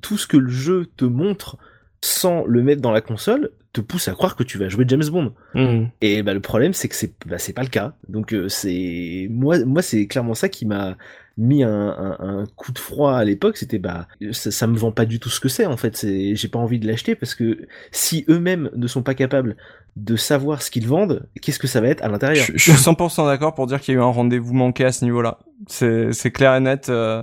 tout 0.00 0.18
ce 0.18 0.26
que 0.26 0.36
le 0.36 0.50
jeu 0.50 0.86
te 0.96 1.04
montre 1.04 1.58
sans 2.00 2.44
le 2.44 2.64
mettre 2.64 2.82
dans 2.82 2.90
la 2.90 3.00
console 3.00 3.50
te 3.72 3.80
pousse 3.80 4.08
à 4.08 4.12
croire 4.12 4.34
que 4.34 4.42
tu 4.42 4.58
vas 4.58 4.68
jouer 4.68 4.84
James 4.88 5.04
Bond. 5.08 5.32
Mhm. 5.54 5.90
Et 6.00 6.24
bah 6.24 6.34
le 6.34 6.40
problème 6.40 6.72
c'est 6.74 6.88
que 6.88 6.96
c'est 6.96 7.12
bah, 7.24 7.38
c'est 7.38 7.52
pas 7.52 7.62
le 7.62 7.68
cas. 7.68 7.94
Donc 8.08 8.34
euh, 8.34 8.48
c'est 8.48 9.28
moi 9.30 9.64
moi 9.64 9.80
c'est 9.80 10.08
clairement 10.08 10.34
ça 10.34 10.48
qui 10.48 10.66
m'a 10.66 10.96
mis 11.36 11.62
un, 11.62 11.70
un, 11.70 12.16
un 12.20 12.46
coup 12.56 12.72
de 12.72 12.78
froid 12.80 13.14
à 13.14 13.24
l'époque. 13.24 13.56
C'était 13.56 13.78
bah 13.78 14.08
ça, 14.32 14.50
ça 14.50 14.66
me 14.66 14.76
vend 14.76 14.90
pas 14.90 15.04
du 15.04 15.20
tout 15.20 15.30
ce 15.30 15.38
que 15.38 15.48
c'est 15.48 15.66
en 15.66 15.76
fait. 15.76 15.96
C'est 15.96 16.34
j'ai 16.34 16.48
pas 16.48 16.58
envie 16.58 16.80
de 16.80 16.86
l'acheter 16.88 17.14
parce 17.14 17.36
que 17.36 17.66
si 17.92 18.24
eux-mêmes 18.28 18.70
ne 18.74 18.86
sont 18.88 19.04
pas 19.04 19.14
capables 19.14 19.56
de 19.96 20.16
savoir 20.16 20.60
ce 20.62 20.70
qu'ils 20.72 20.88
vendent, 20.88 21.28
qu'est-ce 21.40 21.58
que 21.60 21.68
ça 21.68 21.80
va 21.80 21.86
être 21.88 22.02
à 22.02 22.08
l'intérieur 22.08 22.44
Je, 22.46 22.52
je 22.56 22.72
suis 22.72 22.72
100% 22.72 23.26
d'accord 23.26 23.54
pour 23.54 23.66
dire 23.68 23.80
qu'il 23.80 23.94
y 23.94 23.96
a 23.96 24.00
eu 24.00 24.02
un 24.02 24.06
rendez-vous 24.06 24.52
manqué 24.52 24.84
à 24.84 24.90
ce 24.92 25.04
niveau-là. 25.04 25.38
C'est 25.68 26.12
c'est 26.12 26.32
clair 26.32 26.56
et 26.56 26.60
net. 26.60 26.88
euh, 26.88 27.22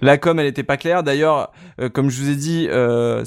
La 0.00 0.16
com, 0.18 0.38
elle 0.38 0.46
était 0.46 0.62
pas 0.62 0.76
claire. 0.76 1.02
D'ailleurs, 1.02 1.50
euh, 1.80 1.88
comme 1.88 2.10
je 2.10 2.22
vous 2.22 2.30
ai 2.30 2.36
dit, 2.36 2.68
euh, 2.70 3.24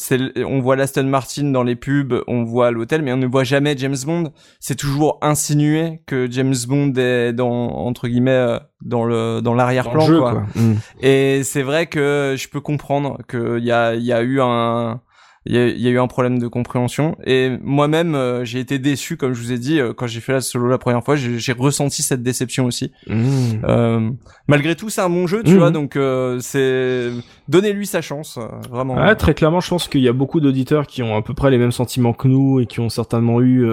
on 0.48 0.60
voit 0.62 0.76
l'Aston 0.78 1.04
Martin 1.04 1.44
dans 1.52 1.62
les 1.62 1.76
pubs, 1.76 2.16
on 2.28 2.44
voit 2.46 2.72
l'hôtel, 2.72 3.02
mais 3.02 3.12
on 3.12 3.18
ne 3.18 3.28
voit 3.28 3.44
jamais 3.44 3.76
James 3.78 3.98
Bond. 4.06 4.32
C'est 4.62 4.76
toujours 4.76 5.20
insinué 5.22 6.02
que 6.08 6.28
James 6.32 6.56
Bond 6.68 6.94
est 6.96 7.34
dans 7.34 7.52
entre 7.52 8.08
guillemets 8.08 8.32
euh, 8.32 8.60
dans 8.82 9.04
le 9.04 9.36
dans 9.36 9.42
Dans 9.42 9.52
le 9.52 9.58
l'arrière-plan 9.58 10.00
jeu, 10.06 10.20
quoi. 10.20 10.32
quoi. 10.32 10.46
Mhm. 10.56 10.78
Et 11.02 11.42
c'est 11.44 11.64
vrai 11.64 11.88
que 11.88 12.36
je 12.38 12.48
peux 12.48 12.62
comprendre 12.62 13.20
qu'il 13.30 13.64
y 13.64 13.72
a, 13.74 13.94
il 13.94 14.04
y 14.04 14.14
a 14.14 14.22
eu 14.22 14.40
un, 14.42 15.02
il 15.48 15.56
y 15.56 15.82
y 15.84 15.88
a 15.88 15.92
eu 15.92 16.00
un 16.00 16.08
problème 16.08 16.40
de 16.40 16.48
compréhension. 16.48 17.16
Et 17.26 17.52
moi-même, 17.62 18.16
euh, 18.16 18.44
j'ai 18.46 18.60
été 18.60 18.80
déçu, 18.80 19.16
comme 19.16 19.34
je 19.34 19.42
vous 19.42 19.52
ai 19.52 19.60
dit, 19.60 19.80
euh, 19.80 19.94
quand 19.94 20.08
j'ai 20.08 20.20
fait 20.20 20.34
la 20.34 20.42
solo 20.42 20.68
la 20.68 20.78
première 20.80 21.04
fois, 21.04 21.16
j'ai 21.16 21.52
ressenti 21.54 22.02
cette 22.02 22.24
déception 22.24 22.66
aussi. 22.66 22.92
Mhm. 23.08 23.62
Euh, 23.64 24.10
malgré 24.48 24.76
tout, 24.76 24.90
c'est 24.90 25.02
un 25.02 25.10
bon 25.10 25.28
jeu, 25.28 25.44
tu 25.44 25.52
Mhm. 25.52 25.58
vois, 25.58 25.72
donc 25.72 25.96
euh, 25.96 26.40
c'est 26.40 27.12
donnez-lui 27.48 27.86
sa 27.86 28.02
chance, 28.02 28.40
vraiment. 28.72 28.96
Ouais, 28.96 29.16
très 29.16 29.34
clairement, 29.36 29.60
je 29.60 29.70
pense 29.70 29.88
qu'il 29.88 30.02
y 30.02 30.08
a 30.08 30.14
beaucoup 30.14 30.40
d'auditeurs 30.40 30.88
qui 30.88 31.04
ont 31.04 31.16
à 31.16 31.22
peu 31.22 31.34
près 31.34 31.52
les 31.52 31.58
mêmes 31.60 31.72
sentiments 31.72 32.14
que 32.14 32.28
nous 32.28 32.60
et 32.60 32.66
qui 32.66 32.80
ont 32.80 32.90
certainement 32.90 33.40
eu 33.42 33.68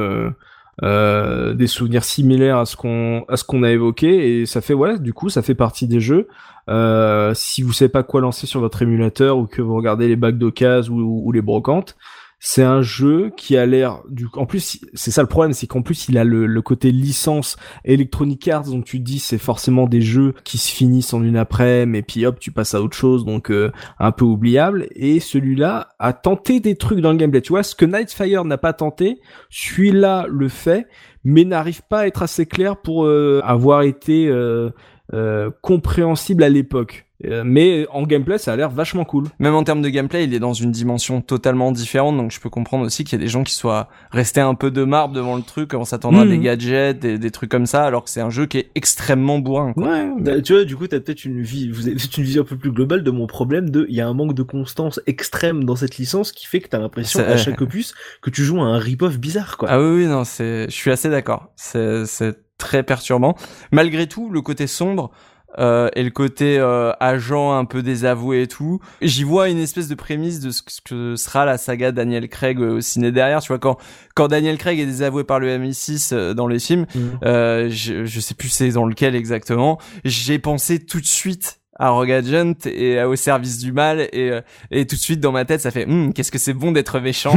des 0.82 1.66
souvenirs 1.66 2.05
similaires 2.05 2.59
à 2.59 2.65
ce 2.66 2.77
qu'on 2.77 3.24
à 3.28 3.36
ce 3.36 3.44
qu'on 3.44 3.62
a 3.62 3.70
évoqué 3.70 4.40
et 4.40 4.47
ça 4.47 4.61
fait 4.61 4.74
voilà, 4.74 4.99
du 4.99 5.12
coup, 5.12 5.28
ça 5.28 5.43
fait 5.43 5.55
partie 5.55 5.86
des 5.86 6.01
jeux. 6.01 6.28
Euh, 6.68 7.32
si 7.34 7.62
vous 7.62 7.72
savez 7.72 7.89
pas 7.89 8.02
quoi 8.02 8.20
lancer 8.20 8.47
sur 8.47 8.60
votre 8.60 8.82
émulateur 8.82 9.39
ou 9.39 9.47
que 9.47 9.62
vous 9.62 9.74
regardez 9.74 10.09
les 10.09 10.16
bacs 10.16 10.39
d'occasion 10.39 10.94
ou, 10.94 11.22
ou 11.24 11.32
les 11.32 11.43
brocantes, 11.43 11.97
c'est 12.44 12.64
un 12.64 12.82
jeu 12.82 13.30
qui 13.36 13.56
a 13.56 13.66
l'air 13.66 14.01
du 14.09 14.26
en 14.34 14.47
plus 14.47 14.80
c'est 14.94 15.12
ça 15.12 15.22
le 15.22 15.28
problème 15.28 15.52
c'est 15.52 15.68
qu'en 15.68 15.82
plus 15.82 16.09
il 16.09 16.18
a 16.18 16.24
le, 16.24 16.47
le 16.47 16.60
côté 16.60 16.90
licence 16.90 17.56
Electronic 17.84 18.48
Arts 18.48 18.64
donc 18.64 18.84
tu 18.84 18.98
dis 18.98 19.20
c'est 19.20 19.39
forcément 19.39 19.86
des 19.86 20.01
jeux 20.01 20.34
qui 20.43 20.59
se 20.59 20.68
finissent 20.72 21.14
en 21.14 21.22
une 21.22 21.36
après 21.36 21.86
mais 21.86 22.02
puis 22.02 22.26
hop 22.26 22.40
tu 22.40 22.51
passes 22.51 22.74
à 22.74 22.82
autre 22.82 22.97
chose 22.97 23.24
donc 23.24 23.51
euh, 23.52 23.70
un 23.98 24.12
peu 24.12 24.24
oubliable. 24.24 24.89
Et 24.94 25.20
celui-là 25.20 25.94
a 25.98 26.12
tenté 26.12 26.60
des 26.60 26.76
trucs 26.76 27.01
dans 27.01 27.12
le 27.12 27.16
gameplay. 27.16 27.40
Tu 27.40 27.52
vois 27.52 27.62
ce 27.62 27.74
que 27.74 27.84
Nightfire 27.84 28.44
n'a 28.44 28.59
pas 28.59 28.72
tenté 28.72 29.20
celui-là 29.51 30.26
le 30.28 30.48
fait 30.48 30.89
mais 31.24 31.44
n'arrive 31.44 31.82
pas 31.82 32.01
à 32.01 32.06
être 32.06 32.22
assez 32.22 32.47
clair 32.47 32.76
pour 32.76 33.05
euh, 33.05 33.40
avoir 33.44 33.82
été 33.82 34.26
euh, 34.28 34.70
euh, 35.14 35.51
compréhensible 35.60 36.43
à 36.43 36.48
l'époque 36.48 37.06
Euh, 37.24 37.44
mais 37.47 37.86
en 37.93 38.02
gameplay 38.02 38.36
ça 38.36 38.52
a 38.52 38.56
l'air 38.56 38.68
vachement 38.70 39.05
cool 39.05 39.26
Même 39.39 39.55
en 39.55 39.62
termes 39.62 39.80
de 39.80 39.89
gameplay, 39.89 40.24
il 40.24 40.34
est 40.34 40.40
dans 40.40 40.55
une 40.55 40.72
dimension 40.72 41.20
totalement 41.20 41.70
différente, 41.70 42.16
donc 42.16 42.32
je 42.32 42.40
peux 42.40 42.51
comprendre 42.51 42.84
aussi 42.84 43.05
qu'il 43.05 43.16
y 43.16 43.22
a 43.22 43.24
des 43.24 43.30
gens 43.30 43.44
qui 43.44 43.55
soient 43.55 43.89
restés 44.10 44.40
un 44.40 44.56
peu 44.56 44.72
de 44.72 44.82
marbre 44.82 45.14
devant 45.14 45.36
le 45.36 45.43
truc, 45.43 45.72
en 45.74 45.84
s'attendant 45.84 46.18
à 46.22 46.24
Mhm. 46.24 46.30
des 46.30 46.39
gadgets, 46.40 46.98
des, 46.98 47.18
des 47.18 47.30
trucs 47.30 47.48
comme 47.48 47.66
ça, 47.66 47.84
alors 47.84 48.02
que 48.02 48.10
c'est 48.10 48.20
un 48.22 48.30
jeu 48.30 48.47
qui 48.47 48.59
est 48.59 48.70
extrêmement 48.74 49.39
bourrin. 49.39 49.72
quoi. 49.72 49.84
ouais 49.86 50.09
Bah, 50.18 50.40
Tu 50.43 50.52
vois, 50.52 50.64
du 50.64 50.74
coup, 50.76 50.89
t'as 50.89 50.98
peut-être 50.98 51.24
une 51.24 51.43
vie, 51.43 51.70
vous 51.70 51.86
avez 51.86 51.94
peut-être 51.94 52.18
une 52.18 52.24
vision 52.24 52.43
un 52.43 52.44
peu 52.44 52.56
plus 52.56 52.72
globale 52.72 53.05
de 53.05 53.10
mon 53.12 53.28
problème 53.28 53.70
de, 53.70 53.86
il 53.89 53.94
y 53.94 54.01
a 54.01 54.09
un 54.09 54.14
manque 54.14 54.34
de 54.34 54.43
constance 54.43 54.98
extrême 55.06 55.62
dans 55.62 55.76
cette 55.76 55.98
licence 55.98 56.32
qui 56.32 56.48
fait 56.48 56.59
que 56.59 56.68
t'as 56.70 56.80
l'impression 56.80 57.20
à 57.20 57.36
chaque 57.36 57.60
opus 57.60 57.94
que 58.20 58.30
tu 58.30 58.43
joues 58.43 58.60
à 58.60 58.64
un 58.64 58.78
rip-off 58.78 59.16
bizarre, 59.20 59.59
quoi. 59.59 59.68
Ah 59.70 59.80
oui, 59.80 59.90
oui, 60.02 60.06
non, 60.09 60.24
c'est, 60.24 60.64
je 60.64 60.74
suis 60.74 60.90
assez 60.90 61.09
d'accord. 61.09 61.52
C'est, 61.55 62.05
c'est 62.06 62.36
très 62.62 62.82
perturbant. 62.84 63.34
Malgré 63.72 64.06
tout, 64.06 64.30
le 64.30 64.40
côté 64.40 64.66
sombre, 64.66 65.10
euh, 65.59 65.90
et 65.94 66.02
le 66.02 66.09
côté 66.10 66.59
euh, 66.59 66.93
agent 66.98 67.52
un 67.52 67.66
peu 67.66 67.82
désavoué 67.82 68.43
et 68.43 68.47
tout, 68.47 68.80
j'y 69.02 69.22
vois 69.22 69.51
une 69.51 69.59
espèce 69.59 69.86
de 69.86 69.94
prémisse 69.94 70.40
de 70.40 70.51
ce 70.51 70.62
que- 70.82 71.14
sera 71.16 71.44
la 71.44 71.59
saga 71.59 71.93
Daniel 71.93 72.26
Craig 72.30 72.59
euh, 72.59 72.76
au 72.76 72.80
ciné 72.80 73.12
derrière. 73.12 73.40
Tu 73.43 73.48
vois, 73.48 73.59
quand, 73.59 73.76
quand 74.14 74.28
Daniel 74.28 74.56
Craig 74.56 74.78
est 74.80 74.86
désavoué 74.86 75.24
par 75.24 75.40
le 75.40 75.48
MI6 75.59 76.14
euh, 76.14 76.32
dans 76.32 76.47
les 76.47 76.59
films, 76.59 76.86
Mhm. 76.94 77.18
euh, 77.24 77.68
je, 77.68 78.06
je 78.06 78.20
sais 78.20 78.34
plus 78.34 78.48
c'est 78.48 78.70
dans 78.70 78.86
lequel 78.86 79.14
exactement, 79.14 79.78
j'ai 80.06 80.39
pensé 80.39 80.78
tout 80.84 81.01
de 81.01 81.06
suite 81.06 81.59
à 81.78 81.90
Rogue 81.90 82.12
Agent 82.12 82.55
et 82.66 82.99
à 82.99 83.09
au 83.09 83.16
service 83.16 83.59
du 83.59 83.73
mal 83.73 84.09
et, 84.12 84.31
euh, 84.31 84.40
et 84.70 84.86
tout 84.86 84.97
de 84.97 85.01
suite 85.01 85.20
dans 85.20 85.32
ma 85.32 85.44
tête 85.44 85.61
ça 85.61 85.70
fait 85.70 85.86
Hum, 85.86 86.12
qu'est-ce 86.12 86.31
que 86.31 86.39
c'est 86.39 86.53
bon 86.53 86.73
d'être 86.73 87.01
méchant 87.01 87.35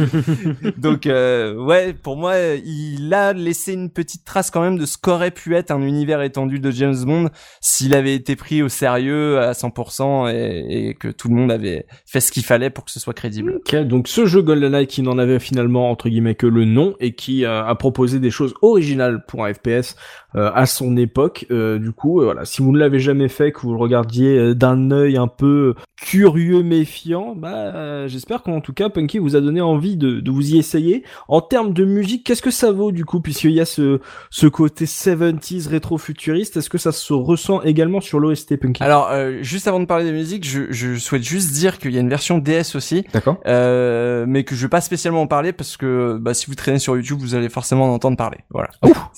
donc 0.78 1.06
euh, 1.06 1.54
ouais 1.54 1.92
pour 1.92 2.16
moi 2.16 2.34
il 2.64 3.12
a 3.12 3.32
laissé 3.32 3.72
une 3.72 3.90
petite 3.90 4.24
trace 4.24 4.50
quand 4.50 4.60
même 4.60 4.78
de 4.78 4.86
ce 4.86 4.96
qu'aurait 4.96 5.30
pu 5.30 5.54
être 5.54 5.70
un 5.70 5.82
univers 5.82 6.22
étendu 6.22 6.60
de 6.60 6.70
James 6.70 6.96
Bond 7.04 7.30
s'il 7.60 7.94
avait 7.94 8.14
été 8.14 8.36
pris 8.36 8.62
au 8.62 8.68
sérieux 8.68 9.38
à 9.38 9.52
100% 9.52 10.32
et, 10.32 10.88
et 10.88 10.94
que 10.94 11.08
tout 11.08 11.28
le 11.28 11.34
monde 11.34 11.52
avait 11.52 11.86
fait 12.06 12.20
ce 12.20 12.32
qu'il 12.32 12.44
fallait 12.44 12.70
pour 12.70 12.84
que 12.84 12.90
ce 12.90 13.00
soit 13.00 13.14
crédible 13.14 13.56
Ok, 13.56 13.76
donc 13.86 14.08
ce 14.08 14.26
jeu 14.26 14.42
GoldenEye 14.42 14.86
qui 14.86 15.02
n'en 15.02 15.18
avait 15.18 15.38
finalement 15.38 15.90
entre 15.90 16.08
guillemets 16.08 16.34
que 16.34 16.46
le 16.46 16.64
nom 16.64 16.94
et 17.00 17.12
qui 17.12 17.44
euh, 17.44 17.64
a 17.64 17.74
proposé 17.74 18.18
des 18.18 18.30
choses 18.30 18.54
originales 18.62 19.24
pour 19.26 19.44
un 19.44 19.52
FPS 19.52 19.96
euh, 20.36 20.50
à 20.54 20.66
son 20.66 20.96
époque. 20.98 21.46
Euh, 21.50 21.78
du 21.78 21.92
coup, 21.92 22.20
euh, 22.20 22.24
voilà, 22.26 22.44
si 22.44 22.60
vous 22.60 22.70
ne 22.72 22.78
l'avez 22.78 23.00
jamais 23.00 23.28
fait, 23.28 23.47
que 23.52 23.60
vous 23.60 23.72
le 23.72 23.78
regardiez 23.78 24.36
euh, 24.38 24.54
d'un 24.54 24.90
œil 24.90 25.16
un 25.16 25.26
peu 25.28 25.74
curieux, 26.00 26.62
méfiant, 26.62 27.34
bah 27.36 27.72
euh, 27.74 28.06
j'espère 28.08 28.42
qu'en 28.42 28.60
tout 28.60 28.72
cas 28.72 28.88
Punky 28.88 29.18
vous 29.18 29.34
a 29.34 29.40
donné 29.40 29.60
envie 29.60 29.96
de, 29.96 30.20
de 30.20 30.30
vous 30.30 30.54
y 30.54 30.58
essayer. 30.58 31.02
En 31.26 31.40
termes 31.40 31.72
de 31.72 31.84
musique, 31.84 32.24
qu'est-ce 32.24 32.42
que 32.42 32.50
ça 32.52 32.70
vaut 32.70 32.92
du 32.92 33.04
coup, 33.04 33.20
puisqu'il 33.20 33.50
y 33.52 33.60
a 33.60 33.64
ce 33.64 34.00
ce 34.30 34.46
côté 34.46 34.84
70s 34.84 35.68
rétro-futuriste, 35.68 36.56
est-ce 36.56 36.70
que 36.70 36.78
ça 36.78 36.92
se 36.92 37.12
ressent 37.12 37.62
également 37.62 38.00
sur 38.00 38.20
l'OST 38.20 38.56
Punky? 38.56 38.82
Alors 38.82 39.08
euh, 39.10 39.38
juste 39.42 39.66
avant 39.66 39.80
de 39.80 39.86
parler 39.86 40.04
de 40.06 40.12
musique 40.12 40.46
je, 40.48 40.70
je 40.70 40.96
souhaite 40.96 41.22
juste 41.24 41.52
dire 41.52 41.78
qu'il 41.78 41.92
y 41.92 41.96
a 41.96 42.00
une 42.00 42.08
version 42.08 42.38
DS 42.38 42.74
aussi 42.76 43.04
D'accord. 43.12 43.38
euh, 43.46 44.24
mais 44.28 44.44
que 44.44 44.54
je 44.54 44.62
vais 44.62 44.68
pas 44.68 44.80
spécialement 44.80 45.22
en 45.22 45.26
parler 45.26 45.52
parce 45.52 45.76
que 45.76 46.16
bah, 46.20 46.34
si 46.34 46.46
vous 46.46 46.54
traînez 46.54 46.78
sur 46.78 46.96
YouTube 46.96 47.18
vous 47.20 47.34
allez 47.34 47.48
forcément 47.48 47.86
en 47.90 47.94
entendre 47.94 48.16
parler 48.16 48.38
voilà 48.50 48.70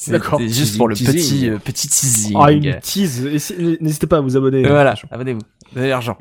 d'accord. 0.08 0.40
juste 0.40 0.76
pour 0.78 0.88
le 0.88 0.94
Teasing. 0.94 1.12
petit 1.14 1.48
euh, 1.50 1.58
petit 1.62 1.88
teasing 1.88 2.36
Ah, 2.40 2.52
une 2.52 2.78
tease. 2.80 3.22
N'hésitez 3.80 4.06
pas 4.06 4.19
à 4.20 4.22
vous 4.22 4.36
abonner. 4.36 4.62
Voilà, 4.62 4.94
abonnez-vous. 5.10 5.40
Vous 5.72 5.78
avez 5.78 5.88
l'argent. 5.88 6.16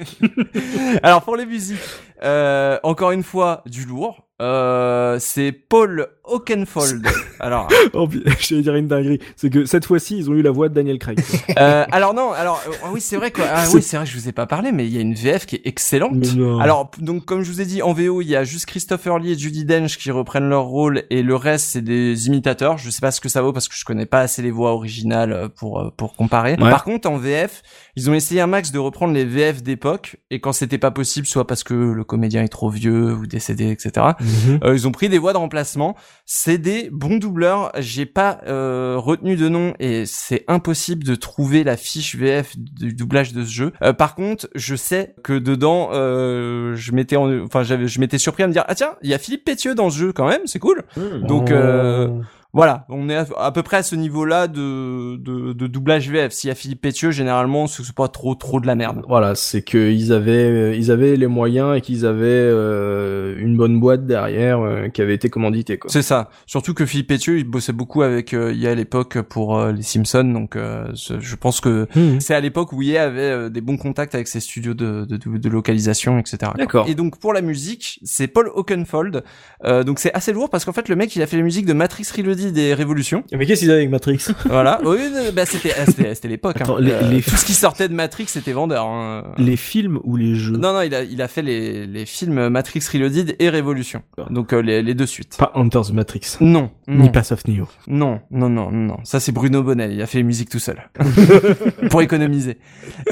Alors 1.02 1.22
pour 1.22 1.36
les 1.36 1.46
musiques, 1.46 1.78
euh, 2.22 2.78
encore 2.82 3.12
une 3.12 3.22
fois, 3.22 3.62
du 3.66 3.84
lourd. 3.84 4.26
Euh, 4.42 5.18
c'est 5.18 5.50
Paul 5.52 6.08
Oakenfold. 6.26 7.06
Alors, 7.40 7.68
Oh, 7.92 8.06
puis, 8.06 8.22
j'allais 8.40 8.62
dire 8.62 8.74
une 8.74 8.88
dinguerie. 8.88 9.18
C'est 9.36 9.50
que 9.50 9.64
cette 9.64 9.84
fois-ci, 9.86 10.18
ils 10.18 10.30
ont 10.30 10.34
eu 10.34 10.42
la 10.42 10.50
voix 10.50 10.68
de 10.68 10.74
Daniel 10.74 10.98
Craig. 10.98 11.20
euh, 11.58 11.84
alors 11.90 12.14
non, 12.14 12.32
alors 12.32 12.60
euh, 12.68 12.88
oui 12.92 13.00
c'est 13.00 13.16
vrai 13.16 13.30
quoi. 13.30 13.44
Ah 13.48 13.64
oui 13.72 13.82
c'est 13.82 13.96
vrai 13.96 14.06
que 14.06 14.12
je 14.12 14.16
vous 14.16 14.28
ai 14.28 14.32
pas 14.32 14.46
parlé, 14.46 14.72
mais 14.72 14.86
il 14.86 14.94
y 14.94 14.98
a 14.98 15.00
une 15.00 15.14
VF 15.14 15.46
qui 15.46 15.56
est 15.56 15.66
excellente. 15.66 16.14
Alors 16.60 16.90
donc 16.98 17.24
comme 17.24 17.42
je 17.42 17.50
vous 17.50 17.60
ai 17.60 17.64
dit 17.64 17.82
en 17.82 17.92
VO 17.92 18.20
il 18.20 18.28
y 18.28 18.36
a 18.36 18.44
juste 18.44 18.66
Christopher 18.66 19.18
Lee 19.18 19.32
et 19.32 19.38
Judy 19.38 19.64
Dench 19.64 19.96
qui 19.98 20.10
reprennent 20.10 20.48
leur 20.48 20.64
rôle 20.64 21.04
et 21.10 21.22
le 21.22 21.36
reste 21.36 21.68
c'est 21.68 21.82
des 21.82 22.26
imitateurs. 22.26 22.78
Je 22.78 22.90
sais 22.90 23.00
pas 23.00 23.10
ce 23.10 23.20
que 23.20 23.28
ça 23.28 23.42
vaut 23.42 23.52
parce 23.52 23.68
que 23.68 23.74
je 23.76 23.84
connais 23.84 24.06
pas 24.06 24.20
assez 24.20 24.42
les 24.42 24.50
voix 24.50 24.72
originales 24.72 25.32
euh, 25.32 25.48
pour 25.48 25.80
euh, 25.80 25.90
pour 25.96 26.14
comparer. 26.16 26.52
Ouais. 26.52 26.70
Par 26.70 26.84
contre 26.84 27.08
en 27.08 27.16
VF 27.16 27.62
ils 27.96 28.10
ont 28.10 28.14
essayé 28.14 28.40
un 28.40 28.46
max 28.46 28.72
de 28.72 28.78
reprendre 28.78 29.14
les 29.14 29.24
VF 29.24 29.62
d'époque 29.62 30.16
et 30.30 30.40
quand 30.40 30.52
c'était 30.52 30.78
pas 30.78 30.90
possible 30.90 31.26
soit 31.26 31.46
parce 31.46 31.64
que 31.64 31.74
le 31.74 32.04
comédien 32.04 32.42
est 32.42 32.48
trop 32.48 32.70
vieux 32.70 33.14
ou 33.14 33.26
décédé 33.26 33.70
etc. 33.70 34.06
Mhm. 34.20 34.60
Euh, 34.64 34.74
ils 34.74 34.86
ont 34.86 34.92
pris 34.92 35.08
des 35.08 35.18
voix 35.18 35.32
de 35.32 35.38
remplacement. 35.38 35.96
C'est 36.28 36.58
des 36.58 36.90
bons 36.90 37.18
doubleurs. 37.18 37.70
J'ai 37.78 38.04
pas 38.04 38.40
euh, 38.48 38.96
retenu 38.98 39.36
de 39.36 39.48
nom 39.48 39.74
et 39.78 40.06
c'est 40.06 40.44
impossible 40.48 41.04
de 41.04 41.14
trouver 41.14 41.62
la 41.62 41.76
fiche 41.76 42.16
VF 42.16 42.56
du 42.58 42.92
doublage 42.94 43.32
de 43.32 43.44
ce 43.44 43.50
jeu. 43.50 43.72
Euh, 43.80 43.92
par 43.92 44.16
contre, 44.16 44.48
je 44.56 44.74
sais 44.74 45.14
que 45.22 45.38
dedans, 45.38 45.90
euh, 45.92 46.74
je 46.74 46.90
m'étais, 46.90 47.14
en- 47.14 47.44
enfin, 47.44 47.62
j'avais, 47.62 47.86
je 47.86 48.00
m'étais 48.00 48.18
surpris 48.18 48.42
à 48.42 48.48
me 48.48 48.52
dire, 48.52 48.64
ah 48.66 48.74
tiens, 48.74 48.96
il 49.02 49.10
y 49.10 49.14
a 49.14 49.18
Philippe 49.18 49.44
Pétieux 49.44 49.76
dans 49.76 49.88
ce 49.88 49.98
jeu 49.98 50.12
quand 50.12 50.26
même, 50.28 50.40
c'est 50.46 50.58
cool. 50.58 50.82
Hmm. 50.96 51.26
Donc, 51.28 51.48
Oh. 51.50 51.54
euh, 51.54 52.08
voilà, 52.56 52.86
on 52.88 53.08
est 53.08 53.16
à, 53.36 53.52
peu 53.52 53.62
près 53.62 53.76
à 53.78 53.82
ce 53.82 53.94
niveau-là 53.94 54.48
de, 54.48 55.16
de, 55.16 55.52
de 55.52 55.66
doublage 55.66 56.10
VF. 56.10 56.32
S'il 56.32 56.48
y 56.48 56.50
a 56.50 56.54
Philippe 56.54 56.80
Pétieux, 56.80 57.10
généralement, 57.10 57.66
c'est 57.66 57.84
pas 57.94 58.08
trop 58.08 58.34
trop 58.34 58.60
de 58.60 58.66
la 58.66 58.74
merde. 58.74 59.02
Voilà, 59.08 59.34
c'est 59.34 59.62
que 59.62 59.90
ils 59.92 60.12
avaient, 60.12 60.32
euh, 60.50 60.74
ils 60.74 60.90
avaient 60.90 61.16
les 61.16 61.26
moyens 61.26 61.76
et 61.76 61.80
qu'ils 61.80 62.04
avaient 62.06 62.24
euh, 62.26 63.36
une 63.38 63.56
bonne 63.56 63.78
boîte 63.78 64.06
derrière 64.06 64.60
euh, 64.60 64.88
qui 64.88 65.02
avait 65.02 65.14
été 65.14 65.28
commanditée 65.28 65.78
quoi. 65.78 65.90
C'est 65.90 66.02
ça. 66.02 66.30
Surtout 66.46 66.74
que 66.74 66.86
Philippe 66.86 67.08
Pétieux, 67.08 67.38
il 67.38 67.44
bossait 67.44 67.72
beaucoup 67.72 68.02
avec 68.02 68.34
euh, 68.34 68.52
IA 68.52 68.70
à 68.70 68.74
l'époque 68.74 69.20
pour 69.22 69.58
euh, 69.58 69.72
les 69.72 69.82
Simpsons, 69.82 70.24
donc 70.24 70.56
euh, 70.56 70.86
je 70.94 71.36
pense 71.36 71.60
que 71.60 71.86
Mhm. 71.94 72.20
c'est 72.20 72.34
à 72.34 72.40
l'époque 72.40 72.72
où 72.72 72.82
IA 72.82 73.04
avait 73.04 73.50
des 73.50 73.60
bons 73.60 73.76
contacts 73.76 74.14
avec 74.14 74.28
ses 74.28 74.40
studios 74.40 74.74
de, 74.74 75.04
de, 75.04 75.16
de- 75.16 75.48
localisation, 75.48 76.18
etc. 76.18 76.52
D'accord. 76.56 76.86
Et 76.88 76.94
donc 76.94 77.18
pour 77.18 77.32
la 77.32 77.40
musique, 77.42 78.00
c'est 78.02 78.26
Paul 78.26 78.50
Oakenfold. 78.54 79.22
Euh, 79.64 79.84
donc 79.84 79.98
c'est 79.98 80.12
assez 80.14 80.32
lourd 80.32 80.50
parce 80.50 80.64
qu'en 80.64 80.72
fait 80.72 80.88
le 80.88 80.96
mec 80.96 81.14
il 81.16 81.22
a 81.22 81.26
fait 81.26 81.36
la 81.36 81.42
musique 81.42 81.66
de 81.66 81.72
Matrix 81.72 82.06
Reloaded 82.16 82.45
Reloaded 82.46 82.58
et 82.58 82.74
Révolution. 82.74 83.24
Mais 83.32 83.46
qu'est-ce 83.46 83.60
qu'ils 83.60 83.70
avaient 83.70 83.80
avec 83.80 83.90
Matrix? 83.90 84.26
Voilà. 84.46 84.80
Oui, 84.84 84.98
euh, 85.14 85.32
bah 85.32 85.46
c'était 85.46 85.72
ah, 85.78 85.84
c'était 85.86 86.28
l'époque. 86.28 86.60
hein. 86.60 86.76
Les- 86.78 86.92
les- 87.10 87.22
Tout 87.22 87.36
ce 87.36 87.44
qui 87.44 87.52
sortait 87.52 87.88
de 87.88 87.94
Matrix 87.94 88.26
c'était 88.28 88.52
vendeur. 88.52 88.86
hein. 88.86 89.24
Les 89.38 89.56
films 89.56 89.98
ou 90.04 90.16
les 90.16 90.34
jeux? 90.34 90.56
Non 90.56 90.72
non, 90.72 90.82
il 90.82 90.94
a 90.94 91.02
il 91.02 91.20
a 91.22 91.28
fait 91.28 91.42
les 91.42 91.86
les 91.86 92.06
films 92.06 92.48
Matrix 92.48 92.82
Reloaded 92.92 93.36
et 93.38 93.48
Révolution. 93.48 94.02
Donc 94.30 94.52
euh, 94.52 94.60
les 94.62 94.82
les 94.82 94.94
deux 94.94 95.06
suites. 95.06 95.36
Pas 95.38 95.52
Hunter 95.54 95.80
the 95.88 95.92
Matrix. 95.92 96.36
Non, 96.40 96.70
non, 96.86 97.04
Ni 97.04 97.10
Pass 97.10 97.32
of 97.32 97.46
Neo. 97.46 97.66
non, 97.86 98.20
non, 98.30 98.48
non, 98.48 98.70
non. 98.70 98.96
Ça 99.04 99.20
c'est 99.20 99.32
Bruno 99.32 99.62
Bonnel. 99.62 99.92
Il 99.92 100.02
a 100.02 100.06
fait 100.06 100.18
les 100.18 100.24
musiques 100.24 100.50
tout 100.50 100.58
seul 100.58 100.88
pour 101.90 102.02
économiser. 102.02 102.58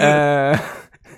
Euh... 0.01 0.55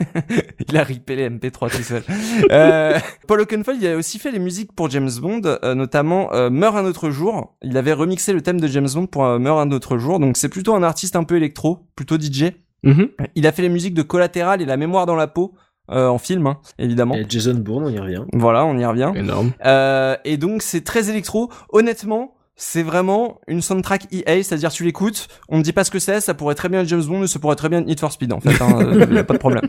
il 0.68 0.76
a 0.76 0.82
ripé 0.82 1.16
les 1.16 1.28
MP3 1.30 1.70
tout 1.74 1.82
seul. 1.82 2.02
Euh, 2.50 2.98
Paul 3.26 3.40
Oakenfold, 3.40 3.80
il 3.80 3.86
a 3.88 3.96
aussi 3.96 4.18
fait 4.18 4.30
les 4.30 4.38
musiques 4.38 4.72
pour 4.72 4.90
James 4.90 5.10
Bond, 5.20 5.42
euh, 5.44 5.74
notamment 5.74 6.32
euh, 6.32 6.50
Meurt 6.50 6.76
un 6.76 6.84
autre 6.84 7.10
jour. 7.10 7.56
Il 7.62 7.76
avait 7.76 7.92
remixé 7.92 8.32
le 8.32 8.42
thème 8.42 8.60
de 8.60 8.66
James 8.68 8.88
Bond 8.94 9.06
pour 9.06 9.24
euh, 9.24 9.38
Meurt 9.38 9.58
un 9.60 9.70
autre 9.72 9.98
jour. 9.98 10.18
Donc 10.20 10.36
c'est 10.36 10.48
plutôt 10.48 10.74
un 10.74 10.82
artiste 10.82 11.16
un 11.16 11.24
peu 11.24 11.36
électro, 11.36 11.86
plutôt 11.96 12.16
DJ. 12.18 12.52
Mhm. 12.82 13.08
Il 13.34 13.46
a 13.46 13.52
fait 13.52 13.62
les 13.62 13.68
musiques 13.68 13.94
de 13.94 14.02
Collatéral 14.02 14.62
et 14.62 14.64
La 14.64 14.76
mémoire 14.76 15.06
dans 15.06 15.16
la 15.16 15.26
peau. 15.26 15.54
euh, 15.90 16.08
en 16.08 16.18
film, 16.18 16.46
hein, 16.48 16.58
évidemment. 16.78 17.14
Et 17.14 17.24
Jason 17.28 17.54
Bourne, 17.54 17.84
on 17.84 17.90
y 17.90 17.98
revient. 17.98 18.24
Voilà, 18.32 18.64
on 18.64 18.76
y 18.76 18.84
revient. 18.84 19.12
Énorme. 19.14 19.52
Euh, 19.64 20.16
et 20.24 20.36
donc 20.36 20.62
c'est 20.62 20.82
très 20.82 21.10
électro. 21.10 21.50
Honnêtement, 21.70 22.35
c'est 22.56 22.82
vraiment 22.82 23.38
une 23.48 23.60
soundtrack 23.60 24.06
EA, 24.12 24.42
c'est-à-dire 24.42 24.72
tu 24.72 24.82
l'écoutes, 24.84 25.28
on 25.48 25.58
ne 25.58 25.62
dit 25.62 25.72
pas 25.72 25.84
ce 25.84 25.90
que 25.90 25.98
c'est, 25.98 26.20
ça 26.20 26.32
pourrait 26.34 26.54
très 26.54 26.68
bien 26.70 26.80
être 26.80 26.88
James 26.88 27.04
Bond, 27.04 27.20
mais 27.20 27.26
ça 27.26 27.38
pourrait 27.38 27.56
très 27.56 27.68
bien 27.68 27.80
être 27.80 27.86
Need 27.86 28.00
for 28.00 28.10
Speed 28.12 28.32
en 28.32 28.40
fait, 28.40 28.60
hein, 28.62 28.78
euh, 28.80 29.06
y 29.10 29.18
a 29.18 29.24
pas 29.24 29.34
de 29.34 29.38
problème. 29.38 29.62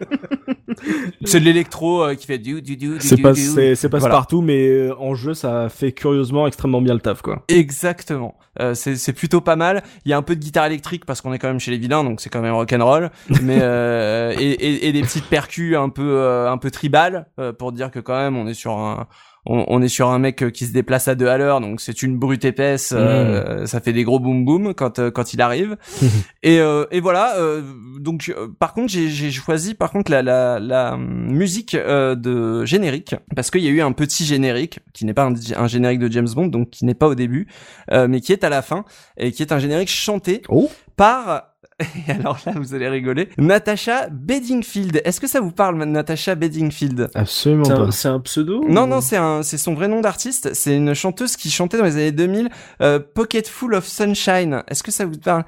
c'est 1.26 1.40
de 1.40 1.46
l'électro 1.46 2.04
euh, 2.04 2.16
qui 2.16 2.26
fait 2.28 2.38
du 2.38 2.62
du 2.62 2.78
du 2.78 2.96
du 2.96 3.00
C'est 3.00 3.18
pas, 3.18 3.34
c'est, 3.36 3.76
c'est 3.76 3.90
pas 3.90 4.00
Voilà. 4.00 4.16
partout, 4.16 4.42
mais 4.42 4.68
euh, 4.68 4.96
en 5.00 5.16
jeu, 5.16 5.34
ça 5.34 5.68
fait 5.70 5.92
curieusement 5.92 6.48
extrêmement 6.48 6.82
bien 6.82 6.94
le 6.94 7.00
taf, 7.00 7.22
quoi. 7.22 7.44
Exactement. 7.50 8.36
Euh, 8.60 8.74
c'est 8.74 8.96
c'est 8.96 9.14
plutôt 9.14 9.42
pas 9.42 9.56
mal. 9.56 9.84
Il 10.06 10.10
y 10.10 10.14
a 10.14 10.18
un 10.18 10.22
peu 10.24 10.36
de 10.36 10.40
guitare 10.40 10.66
électrique 10.66 11.06
parce 11.06 11.22
qu'on 11.22 11.34
est 11.34 11.40
quand 11.40 11.48
même 11.48 11.60
chez 11.60 11.72
les 11.72 11.78
vilains, 11.78 12.04
donc 12.04 12.22
c'est 12.22 12.30
quand 12.30 12.42
même 12.42 12.54
rock'n'roll. 12.56 13.12
mais 13.42 13.60
euh, 13.62 14.34
et, 14.38 14.50
et, 14.52 14.88
et 14.88 14.92
des 14.92 15.02
petites 15.02 15.26
percus 15.28 15.76
un 15.76 15.90
peu 15.90 16.04
euh, 16.18 16.50
un 16.52 16.58
peu 16.58 16.72
tribales 16.72 17.28
euh, 17.40 17.54
pour 17.54 17.72
dire 17.72 17.92
que 17.92 18.00
quand 18.00 18.18
même 18.18 18.36
on 18.38 18.48
est 18.48 18.54
sur 18.56 18.72
un 18.78 19.08
on, 19.48 19.66
on 19.68 19.82
est 19.82 19.88
sur 19.88 20.10
un 20.10 20.20
mec 20.20 20.44
euh, 20.44 20.50
qui 20.52 20.66
se 20.66 20.74
déplace 20.74 21.08
à 21.08 21.16
deux 21.16 21.28
à 21.28 21.38
l'heure, 21.38 21.62
donc 21.62 21.82
c'est 21.82 22.04
une 22.04 22.18
brute 22.20 22.46
épaisse. 22.46 22.94
euh, 22.96 23.66
Ça 23.66 23.80
fait 23.80 23.94
des 23.94 24.04
gros 24.04 24.20
boom 24.20 24.46
boom 24.46 24.74
quand 24.74 25.00
euh, 25.00 25.10
quand 25.10 25.34
il 25.34 25.42
arrive. 25.42 25.78
et 26.44 26.60
euh, 26.60 26.86
et 26.92 27.00
voilà. 27.00 27.38
euh, 27.38 27.62
donc 28.00 28.30
euh, 28.36 28.48
par 28.60 28.74
contre 28.74 28.90
j'ai 28.92 29.32
choisi 29.32 29.74
par 29.74 29.92
contre 29.92 30.12
la 30.12 30.22
la 30.22 30.60
la 30.60 30.98
musique 30.98 31.74
euh, 31.76 32.16
de 32.16 32.66
générique 32.66 33.16
parce 33.36 33.50
qu'il 33.52 33.62
y 33.62 33.68
a 33.68 33.72
eu 33.72 33.82
un 33.82 33.92
petit 33.94 34.26
générique 34.26 34.80
qui 34.94 35.06
n'est 35.06 35.14
pas 35.14 35.24
un, 35.26 35.34
un 35.58 35.68
générique 35.68 36.00
de 36.00 36.12
James 36.12 36.28
Bond, 36.36 36.48
donc 36.48 36.70
qui 36.70 36.86
n'est 36.86 36.94
pas 36.94 37.08
au 37.08 37.16
début 37.16 37.48
euh, 37.92 38.08
mais 38.08 38.22
qui 38.22 38.34
est 38.34 38.44
à 38.44 38.50
la 38.50 38.62
fin 38.62 38.86
et 39.18 39.32
qui 39.32 39.42
est 39.42 39.52
un 39.52 39.60
générique 39.60 39.90
chanté 39.90 40.42
Oh. 40.50 40.70
par 40.96 41.54
et 41.80 42.12
alors 42.12 42.40
là, 42.46 42.54
vous 42.56 42.74
allez 42.74 42.90
rigoler. 42.90 43.30
Natasha 43.38 44.08
Bedingfield. 44.10 45.00
Est-ce 45.06 45.22
que 45.22 45.28
ça 45.28 45.42
vous 45.42 45.52
parle, 45.52 45.84
Natasha 45.84 46.34
Bedingfield 46.34 47.10
Absolument 47.14 47.68
pas. 47.68 47.92
C'est 47.92 48.08
un 48.08 48.20
pseudo 48.20 48.66
Non, 48.68 48.84
ou... 48.84 48.88
non, 48.88 49.02
c'est 49.02 49.18
un, 49.18 49.44
c'est 49.44 49.60
son 49.60 49.76
vrai 49.76 49.88
nom 49.88 50.02
d'artiste. 50.02 50.50
C'est 50.54 50.76
une 50.76 50.96
chanteuse 50.96 51.36
qui 51.36 51.52
chantait 51.52 51.78
dans 51.78 51.84
les 51.84 51.96
années 51.96 52.12
2000 52.12 52.50
euh, 52.82 53.00
Pocket 53.00 53.48
Full 53.48 53.76
of 53.76 53.86
Sunshine. 53.86 54.64
Est-ce 54.68 54.82
que 54.82 54.92
ça 54.92 55.06
vous 55.06 55.20
parle. 55.20 55.44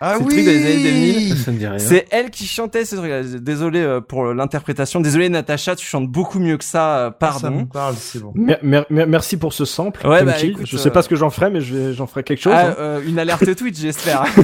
Ah 0.00 0.18
oui. 0.20 1.34
C'est 1.78 2.06
elle 2.12 2.30
qui 2.30 2.46
chantait 2.46 2.84
ce 2.84 2.94
truc. 2.94 3.10
Désolé 3.42 3.98
pour 4.08 4.26
l'interprétation. 4.34 5.00
Désolé, 5.00 5.28
Natasha, 5.28 5.74
tu 5.74 5.84
chantes 5.84 6.08
beaucoup 6.08 6.38
mieux 6.38 6.58
que 6.58 6.64
ça. 6.64 7.16
Pardon. 7.18 7.40
Ça 7.40 7.50
me 7.50 7.64
parle, 7.64 7.94
c'est 7.96 8.20
bon. 8.20 8.32
Merci 8.90 9.36
pour 9.36 9.52
ce 9.52 9.64
sample. 9.64 10.06
Ouais, 10.06 10.22
bah, 10.22 10.34
je 10.62 10.76
sais 10.76 10.90
pas 10.90 11.02
ce 11.02 11.08
que 11.08 11.16
j'en 11.16 11.30
ferai 11.30 11.39
mais 11.48 11.60
j'en 11.60 12.06
ferai 12.06 12.22
quelque 12.22 12.42
chose. 12.42 12.52
Ah, 12.54 12.68
hein. 12.68 12.74
euh, 12.78 13.00
une 13.06 13.18
alerte 13.18 13.56
Twitch, 13.56 13.78
j'espère. 13.78 14.24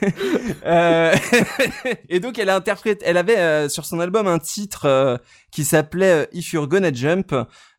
Euh, 0.64 1.14
et 2.08 2.18
donc 2.20 2.38
elle 2.38 2.48
a 2.48 2.56
interprété, 2.56 3.04
elle 3.06 3.16
avait 3.16 3.38
euh, 3.38 3.68
sur 3.68 3.84
son 3.84 4.00
album 4.00 4.26
un 4.26 4.38
titre 4.38 4.86
euh, 4.86 5.16
qui 5.52 5.64
s'appelait 5.64 6.22
euh, 6.22 6.26
If 6.32 6.52
You're 6.52 6.66
Gonna 6.68 6.92
Jump, 6.92 7.34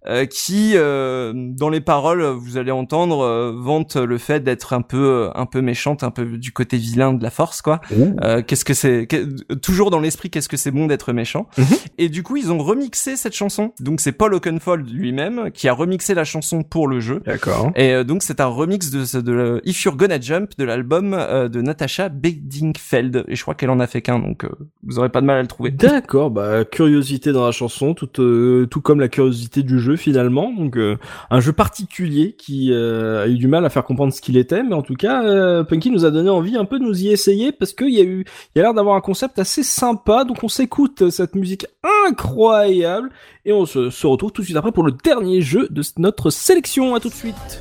euh, 0.06 0.26
qui 0.26 0.72
euh, 0.76 1.34
dans 1.36 1.70
les 1.70 1.82
paroles 1.82 2.24
vous 2.24 2.56
allez 2.58 2.72
entendre 2.72 3.52
vante 3.58 3.98
le 3.98 4.18
fait 4.18 4.40
d'être 4.42 4.72
un 4.74 4.82
peu 4.82 5.30
un 5.36 5.46
peu 5.46 5.60
méchante, 5.62 6.04
un 6.04 6.12
peu 6.12 6.38
du 6.38 6.54
côté 6.54 6.78
vilain 6.78 7.14
de 7.14 7.22
la 7.22 7.30
force 7.30 7.62
quoi. 7.62 7.82
Euh, 8.24 8.42
qu'est-ce 8.42 8.64
que 8.64 8.74
c'est 8.74 9.06
que- 9.08 9.54
toujours 9.56 9.90
dans 9.92 10.00
l'esprit 10.00 10.30
qu'est-ce 10.30 10.48
que 10.50 10.56
c'est 10.56 10.72
bon 10.72 10.88
d'être 10.88 11.12
méchant. 11.12 11.48
Mhm. 11.58 11.66
Et 11.98 12.10
du 12.10 12.24
coup 12.24 12.38
ils 12.38 12.52
ont 12.52 12.60
remixé 12.60 13.18
cette 13.18 13.36
chanson. 13.36 13.74
Donc 13.82 14.00
c'est 14.00 14.14
Paul 14.14 14.34
Oakenfold 14.34 14.90
lui-même 14.90 15.52
qui 15.52 15.68
a 15.68 15.74
remixé 15.74 16.14
la 16.14 16.24
chanson 16.24 16.64
pour 16.64 16.88
le 16.88 17.00
jeu. 17.02 17.22
D'accord. 17.26 17.72
Et 17.76 18.04
donc 18.06 18.24
c'est 18.24 18.40
un 18.40 18.46
remix 18.48 18.92
de, 18.92 19.20
de, 19.20 19.32
le 19.32 19.62
If 19.66 19.84
You're 19.84 19.98
Gonna 19.98 20.22
Jump 20.22 20.52
de 20.58 20.64
l'album 20.64 21.12
de 21.12 21.62
Natasha 21.62 22.07
Bedingfeld 22.10 23.26
et 23.28 23.36
je 23.36 23.42
crois 23.42 23.56
qu'elle 23.56 23.70
en 23.70 23.80
a 23.80 23.88
fait 23.88 24.02
qu'un 24.02 24.20
donc 24.20 24.44
euh, 24.46 24.50
vous 24.84 25.00
aurez 25.00 25.10
pas 25.10 25.22
de 25.22 25.26
mal 25.26 25.38
à 25.38 25.42
le 25.42 25.48
trouver. 25.48 25.72
D'accord, 25.72 26.32
bah 26.32 26.66
curiosité 26.66 27.32
dans 27.32 27.46
la 27.46 27.52
chanson, 27.52 27.94
tout 27.94 28.22
euh, 28.22 28.66
tout 28.68 28.82
comme 28.82 29.00
la 29.00 29.08
curiosité 29.08 29.64
du 29.64 29.80
jeu 29.80 29.96
finalement. 29.96 30.52
Donc 30.54 30.78
euh, 30.78 30.98
un 31.30 31.40
jeu 31.40 31.54
particulier 31.54 32.34
qui 32.38 32.72
euh, 32.72 33.24
a 33.24 33.28
eu 33.28 33.36
du 33.36 33.48
mal 33.48 33.66
à 33.66 33.70
faire 33.70 33.84
comprendre 33.84 34.14
ce 34.14 34.22
qu'il 34.22 34.38
était, 34.38 34.64
mais 34.64 34.74
en 34.74 34.82
tout 34.82 34.96
cas, 34.96 35.24
euh, 35.24 35.64
Punky 35.64 35.92
nous 35.92 36.06
a 36.06 36.12
donné 36.12 36.30
envie 36.30 36.56
un 36.58 36.66
peu 36.66 36.80
de 36.80 36.84
nous 36.84 37.04
y 37.04 37.10
essayer 37.10 37.52
parce 37.52 37.74
qu'il 37.74 37.94
y 37.94 38.00
a 38.00 38.04
eu, 38.04 38.26
il 38.56 38.60
y 38.60 38.62
a 38.62 38.64
l'air 38.64 38.74
d'avoir 38.74 38.96
un 38.96 39.02
concept 39.02 39.40
assez 39.40 39.64
sympa. 39.64 40.24
Donc 40.24 40.44
on 40.44 40.50
s'écoute 40.50 41.10
cette 41.10 41.36
musique 41.36 41.66
incroyable 42.08 43.10
et 43.46 43.54
on 43.54 43.66
se, 43.66 43.90
se 43.90 44.08
retrouve 44.08 44.32
tout 44.32 44.42
de 44.42 44.46
suite 44.46 44.58
après 44.58 44.72
pour 44.72 44.84
le 44.84 44.92
dernier 44.92 45.42
jeu 45.42 45.68
de 45.70 45.82
notre 45.98 46.30
sélection. 46.30 46.96
À 46.96 47.00
tout 47.00 47.10
de 47.10 47.14
suite. 47.14 47.60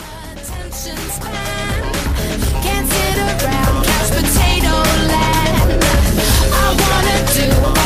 Do 7.36 7.85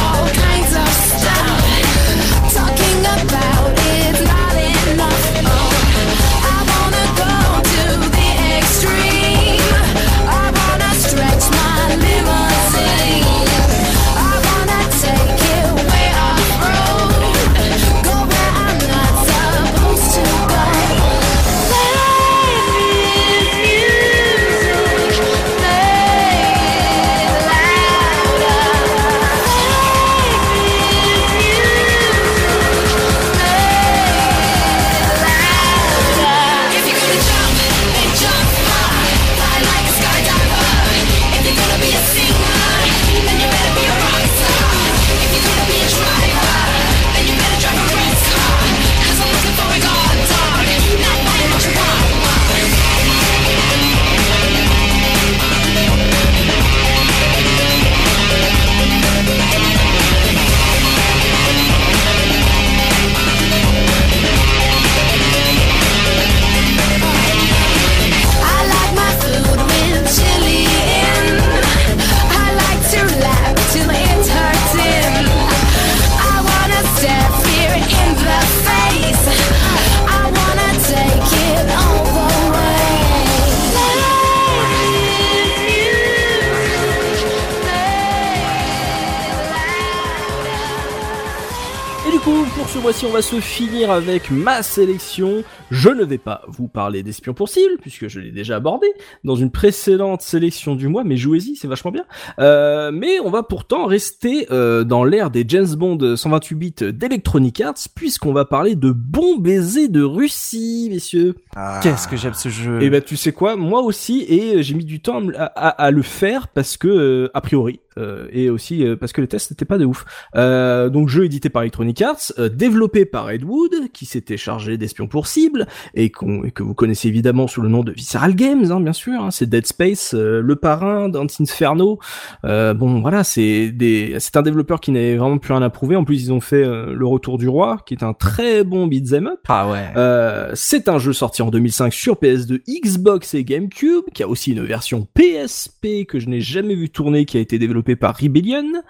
va 93.21 93.27
se 93.27 93.41
finir 93.41 93.91
avec 93.91 94.31
ma 94.31 94.63
sélection. 94.63 95.45
Je 95.71 95.91
ne 95.91 96.05
vais 96.05 96.17
pas 96.17 96.41
vous 96.49 96.69
parler 96.69 97.03
d'Espion 97.03 97.35
pour 97.35 97.51
cible, 97.51 97.75
puisque 97.79 98.09
je 98.09 98.19
l'ai 98.19 98.31
déjà 98.31 98.57
abordé 98.57 98.87
dans 99.25 99.37
une 99.37 99.51
précédente 99.51 100.23
sélection 100.23 100.75
du 100.75 100.89
mois, 100.89 101.05
mais 101.05 101.19
jouez-y, 101.19 101.55
c'est 101.55 101.69
vachement 101.69 101.91
bien. 101.91 102.05
Euh, 102.39 102.91
mais 102.95 103.21
on 103.21 103.29
va 103.31 103.43
pourtant 103.43 103.85
rester 103.85 104.47
euh, 104.51 104.85
dans 104.85 105.05
l'ère 105.05 105.31
des 105.31 105.45
James 105.47 105.69
Bond 105.77 106.17
128 106.17 106.55
bits 106.55 106.75
d'Electronic 106.95 107.61
Arts, 107.61 107.75
puisqu'on 107.95 108.33
va 108.33 108.47
parler 108.47 108.75
de 108.75 108.91
bons 108.91 109.37
baisers 109.37 109.91
de 109.91 110.03
Russie, 110.03 110.89
messieurs. 110.91 111.35
Qu'est-ce 111.83 112.09
que 112.09 112.17
j'aime 112.17 112.33
ce 112.33 112.49
jeu. 112.49 112.81
Et 112.81 112.89
ben 112.89 113.03
tu 113.03 113.19
sais 113.19 113.33
quoi, 113.33 113.55
moi 113.57 113.83
aussi, 113.83 114.25
et 114.31 114.63
j'ai 114.63 114.73
mis 114.75 114.87
du 114.87 115.01
temps 115.01 115.19
à, 115.19 115.21
me- 115.21 115.39
à- 115.39 115.47
à 115.69 115.91
le 115.91 116.01
faire 116.03 116.49
parce 116.49 116.79
que, 116.79 116.89
euh, 116.89 117.29
a 117.35 117.43
priori, 117.43 117.81
euh, 117.99 118.27
et 118.33 118.51
aussi 118.51 118.85
euh, 118.87 118.97
parce 118.97 119.13
que 119.13 119.21
les 119.21 119.27
tests 119.27 119.51
n'étaient 119.51 119.65
pas 119.65 119.79
de 119.79 119.85
ouf. 119.85 120.05
Euh, 120.37 120.89
donc 120.89 121.09
jeu 121.09 121.25
édité 121.25 121.49
par 121.51 121.63
Electronic 121.63 122.01
Arts, 122.03 122.33
euh, 122.39 122.49
développé 122.49 123.05
par 123.05 123.31
Ed 123.31 123.45
Wood, 123.45 123.91
qui 123.93 124.07
s'était 124.07 124.37
chargé 124.37 124.77
d'espions 124.77 125.07
pour 125.09 125.27
cible, 125.27 125.67
et, 125.95 126.11
qu'on- 126.11 126.45
et 126.45 126.51
que 126.51 126.63
vous 126.63 126.75
connaissez 126.75 127.09
évidemment 127.09 127.47
sous 127.47 127.61
le 127.63 127.69
nom 127.69 127.83
de 127.83 127.93
Visceral 127.93 128.35
Games, 128.35 128.71
hein, 128.71 128.81
bien 128.81 128.93
sûr. 128.93 129.21
hein, 129.23 129.31
c'est 129.31 129.49
Dead 129.49 129.67
Space, 129.67 130.15
euh, 130.15 130.41
Le 130.41 130.57
Parrain, 130.57 131.09
Dance 131.09 131.41
Inferno. 131.41 131.99
Euh, 132.45 132.75
bon, 132.75 133.01
voilà, 133.01 133.25
c'est 133.25 133.71
des, 133.71 134.17
c'est 134.19 134.37
un 134.37 134.43
développeur 134.43 134.81
qui 134.81 134.91
n'avait 134.93 135.17
vraiment 135.17 135.39
plus 135.39 135.53
rien 135.53 135.63
à 135.63 135.71
prouver. 135.71 135.97
En 135.97 136.05
plus, 136.05 136.23
ils 136.25 136.33
ont 136.33 136.41
fait 136.41 136.65
euh, 136.65 136.93
Le 136.95 137.07
Retour 137.07 137.39
du 137.39 137.49
Roi, 137.49 137.79
qui 137.87 137.95
est 137.95 138.03
un 138.05 138.13
très 138.13 138.65
bon 138.65 138.87
beat'em 138.87 139.27
up. 139.27 139.41
Ah 139.49 139.71
ouais. 139.71 139.85
Euh, 139.97 140.51
c'est 140.55 140.89
un 140.89 140.99
jeu 140.99 141.13
sorti 141.13 141.43
en 141.43 141.51
2005 141.51 141.93
sur 141.93 142.15
PS2, 142.17 142.61
Xbox 142.69 143.35
et 143.35 143.45
GameCube, 143.45 144.05
qui 144.15 144.23
a 144.23 144.29
aussi 144.29 144.53
une 144.53 144.65
version 144.65 145.07
PSP 145.15 146.05
que 146.07 146.19
je 146.21 146.29
n'ai 146.29 146.41
jamais 146.41 146.75
vu 146.75 146.91
tourner, 146.91 147.25
qui 147.25 147.37
a 147.37 147.41
été 147.41 147.59
développée 147.59 147.80
par 147.83 148.17
Rebellion. 148.17 148.83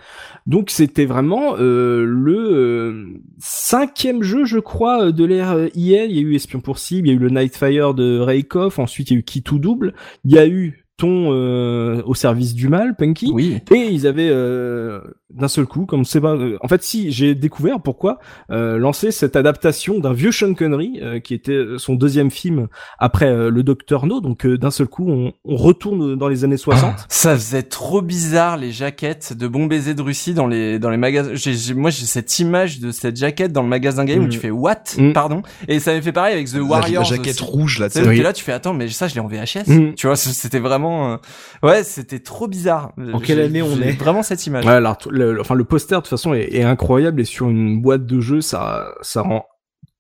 Donc 0.47 0.71
c'était 0.71 1.05
vraiment 1.05 1.57
euh, 1.59 2.05
le 2.05 2.37
euh, 2.37 3.05
cinquième 3.39 4.23
jeu, 4.23 4.45
je 4.45 4.59
crois, 4.59 5.07
euh, 5.07 5.13
de 5.13 5.25
l'ère 5.25 5.53
euh, 5.53 5.69
IL. 5.75 6.11
Il 6.11 6.17
y 6.17 6.19
a 6.19 6.23
eu 6.23 6.35
Espion 6.35 6.61
pour 6.61 6.79
cible, 6.79 7.09
il 7.09 7.11
y 7.11 7.15
a 7.15 7.17
eu 7.17 7.21
le 7.21 7.31
Nightfire 7.31 7.95
de 7.95 8.19
Raikoff, 8.19 8.79
ensuite 8.79 9.11
il 9.11 9.15
y 9.15 9.17
a 9.17 9.21
eu 9.21 9.23
Key 9.23 9.43
to 9.43 9.59
Double, 9.59 9.95
il 10.25 10.33
y 10.33 10.39
a 10.39 10.47
eu 10.47 10.80
Ton 11.01 11.31
euh, 11.33 12.03
au 12.05 12.15
service 12.15 12.53
du 12.55 12.69
mal, 12.69 12.95
Punky. 12.95 13.31
Oui. 13.33 13.59
Et 13.75 13.87
ils 13.89 14.07
avaient 14.07 14.29
euh, 14.31 15.01
d'un 15.31 15.49
seul 15.49 15.65
coup, 15.65 15.87
comme 15.87 16.05
c'est 16.05 16.21
pas, 16.21 16.35
euh, 16.35 16.59
en 16.61 16.69
fait, 16.69 16.83
si 16.83 17.11
j'ai 17.11 17.35
découvert 17.35 17.81
pourquoi 17.81 18.19
euh, 18.51 18.77
lancer 18.77 19.11
cette 19.11 19.35
adaptation 19.35 19.99
d'un 19.99 20.13
vieux 20.13 20.31
Sean 20.31 20.53
Connery 20.53 20.99
euh, 21.03 21.19
qui 21.19 21.33
était 21.33 21.59
son 21.79 21.95
deuxième 21.95 22.31
film 22.31 22.69
après 22.99 23.29
euh, 23.31 23.49
le 23.51 23.63
Docteur 23.63 24.05
No. 24.05 24.21
Donc 24.21 24.45
euh, 24.45 24.59
d'un 24.59 24.71
seul 24.71 24.89
coup, 24.89 25.09
on, 25.09 25.33
on 25.47 25.57
retourne 25.57 26.17
dans 26.17 26.29
les 26.29 26.45
années 26.45 26.59
60. 26.59 27.07
Ça 27.09 27.35
faisait 27.35 27.63
trop 27.63 28.03
bizarre 28.03 28.59
les 28.59 28.71
jaquettes 28.71 29.33
de 29.33 29.49
Bon 29.49 29.65
Baiser 29.67 29.95
de 29.95 30.03
Russie 30.03 30.35
dans 30.35 30.47
les 30.49 30.79
dans 30.79 30.91
les 30.91 30.99
magasins. 30.99 31.31
J'ai, 31.33 31.55
j'ai- 31.55 31.73
moi 31.75 31.89
j'ai 31.89 32.05
cette 32.05 32.39
image 32.41 32.79
de 32.81 32.91
cette 32.91 33.17
jaquette 33.17 33.53
dans 33.53 33.63
le 33.63 33.69
magasin 33.69 34.05
game 34.05 34.23
où 34.23 34.27
Mm. 34.27 34.29
tu 34.29 34.39
fais 34.39 34.51
what? 34.51 34.83
Mm. 34.99 35.13
pardon 35.13 35.41
et 35.67 35.79
ça 35.81 35.93
m'avait 35.93 36.03
fait 36.03 36.13
pareil 36.13 36.35
avec 36.35 36.49
The 36.51 36.57
La- 36.57 36.63
Warriors. 36.65 37.03
La, 37.05 37.09
jaquette 37.09 37.41
aussi. 37.41 37.45
rouge 37.45 37.79
là, 37.79 37.89
tu 37.89 38.01
Oui. 38.07 38.21
là 38.21 38.35
tu 38.35 38.45
fais 38.45 38.53
attends 38.53 38.75
mais 38.75 38.89
ça 38.89 39.09
je 39.09 39.15
l'ai 39.15 39.21
en 39.21 39.29
VHS. 39.29 39.67
Mm. 39.69 39.95
Tu 39.95 40.07
vois 40.07 40.17
c'était 40.17 40.59
vraiment 40.59 40.90
euh, 41.13 41.17
ouais 41.63 41.85
c'était 41.85 42.19
trop 42.21 42.49
bizarre. 42.49 42.93
En 43.13 43.19
quelle 43.21 43.41
année 43.41 43.63
on 43.63 43.75
j'ai 43.77 43.89
est 43.91 43.93
Vraiment 43.93 44.23
cette 44.23 44.47
image. 44.47 44.65
Ouais, 44.65 44.73
alors, 44.73 44.99
le, 45.11 45.35
le- 45.35 45.41
enfin 45.41 45.55
le 45.55 45.65
poster 45.65 45.97
de 45.97 46.03
toute 46.03 46.11
façon 46.11 46.35
est, 46.35 46.55
est 46.55 46.63
incroyable 46.65 47.21
et 47.21 47.25
sur 47.25 47.49
une 47.49 47.81
boîte 47.81 48.07
de 48.07 48.21
jeu, 48.21 48.41
ça 48.41 48.89
ça 49.03 49.23
rend 49.23 49.45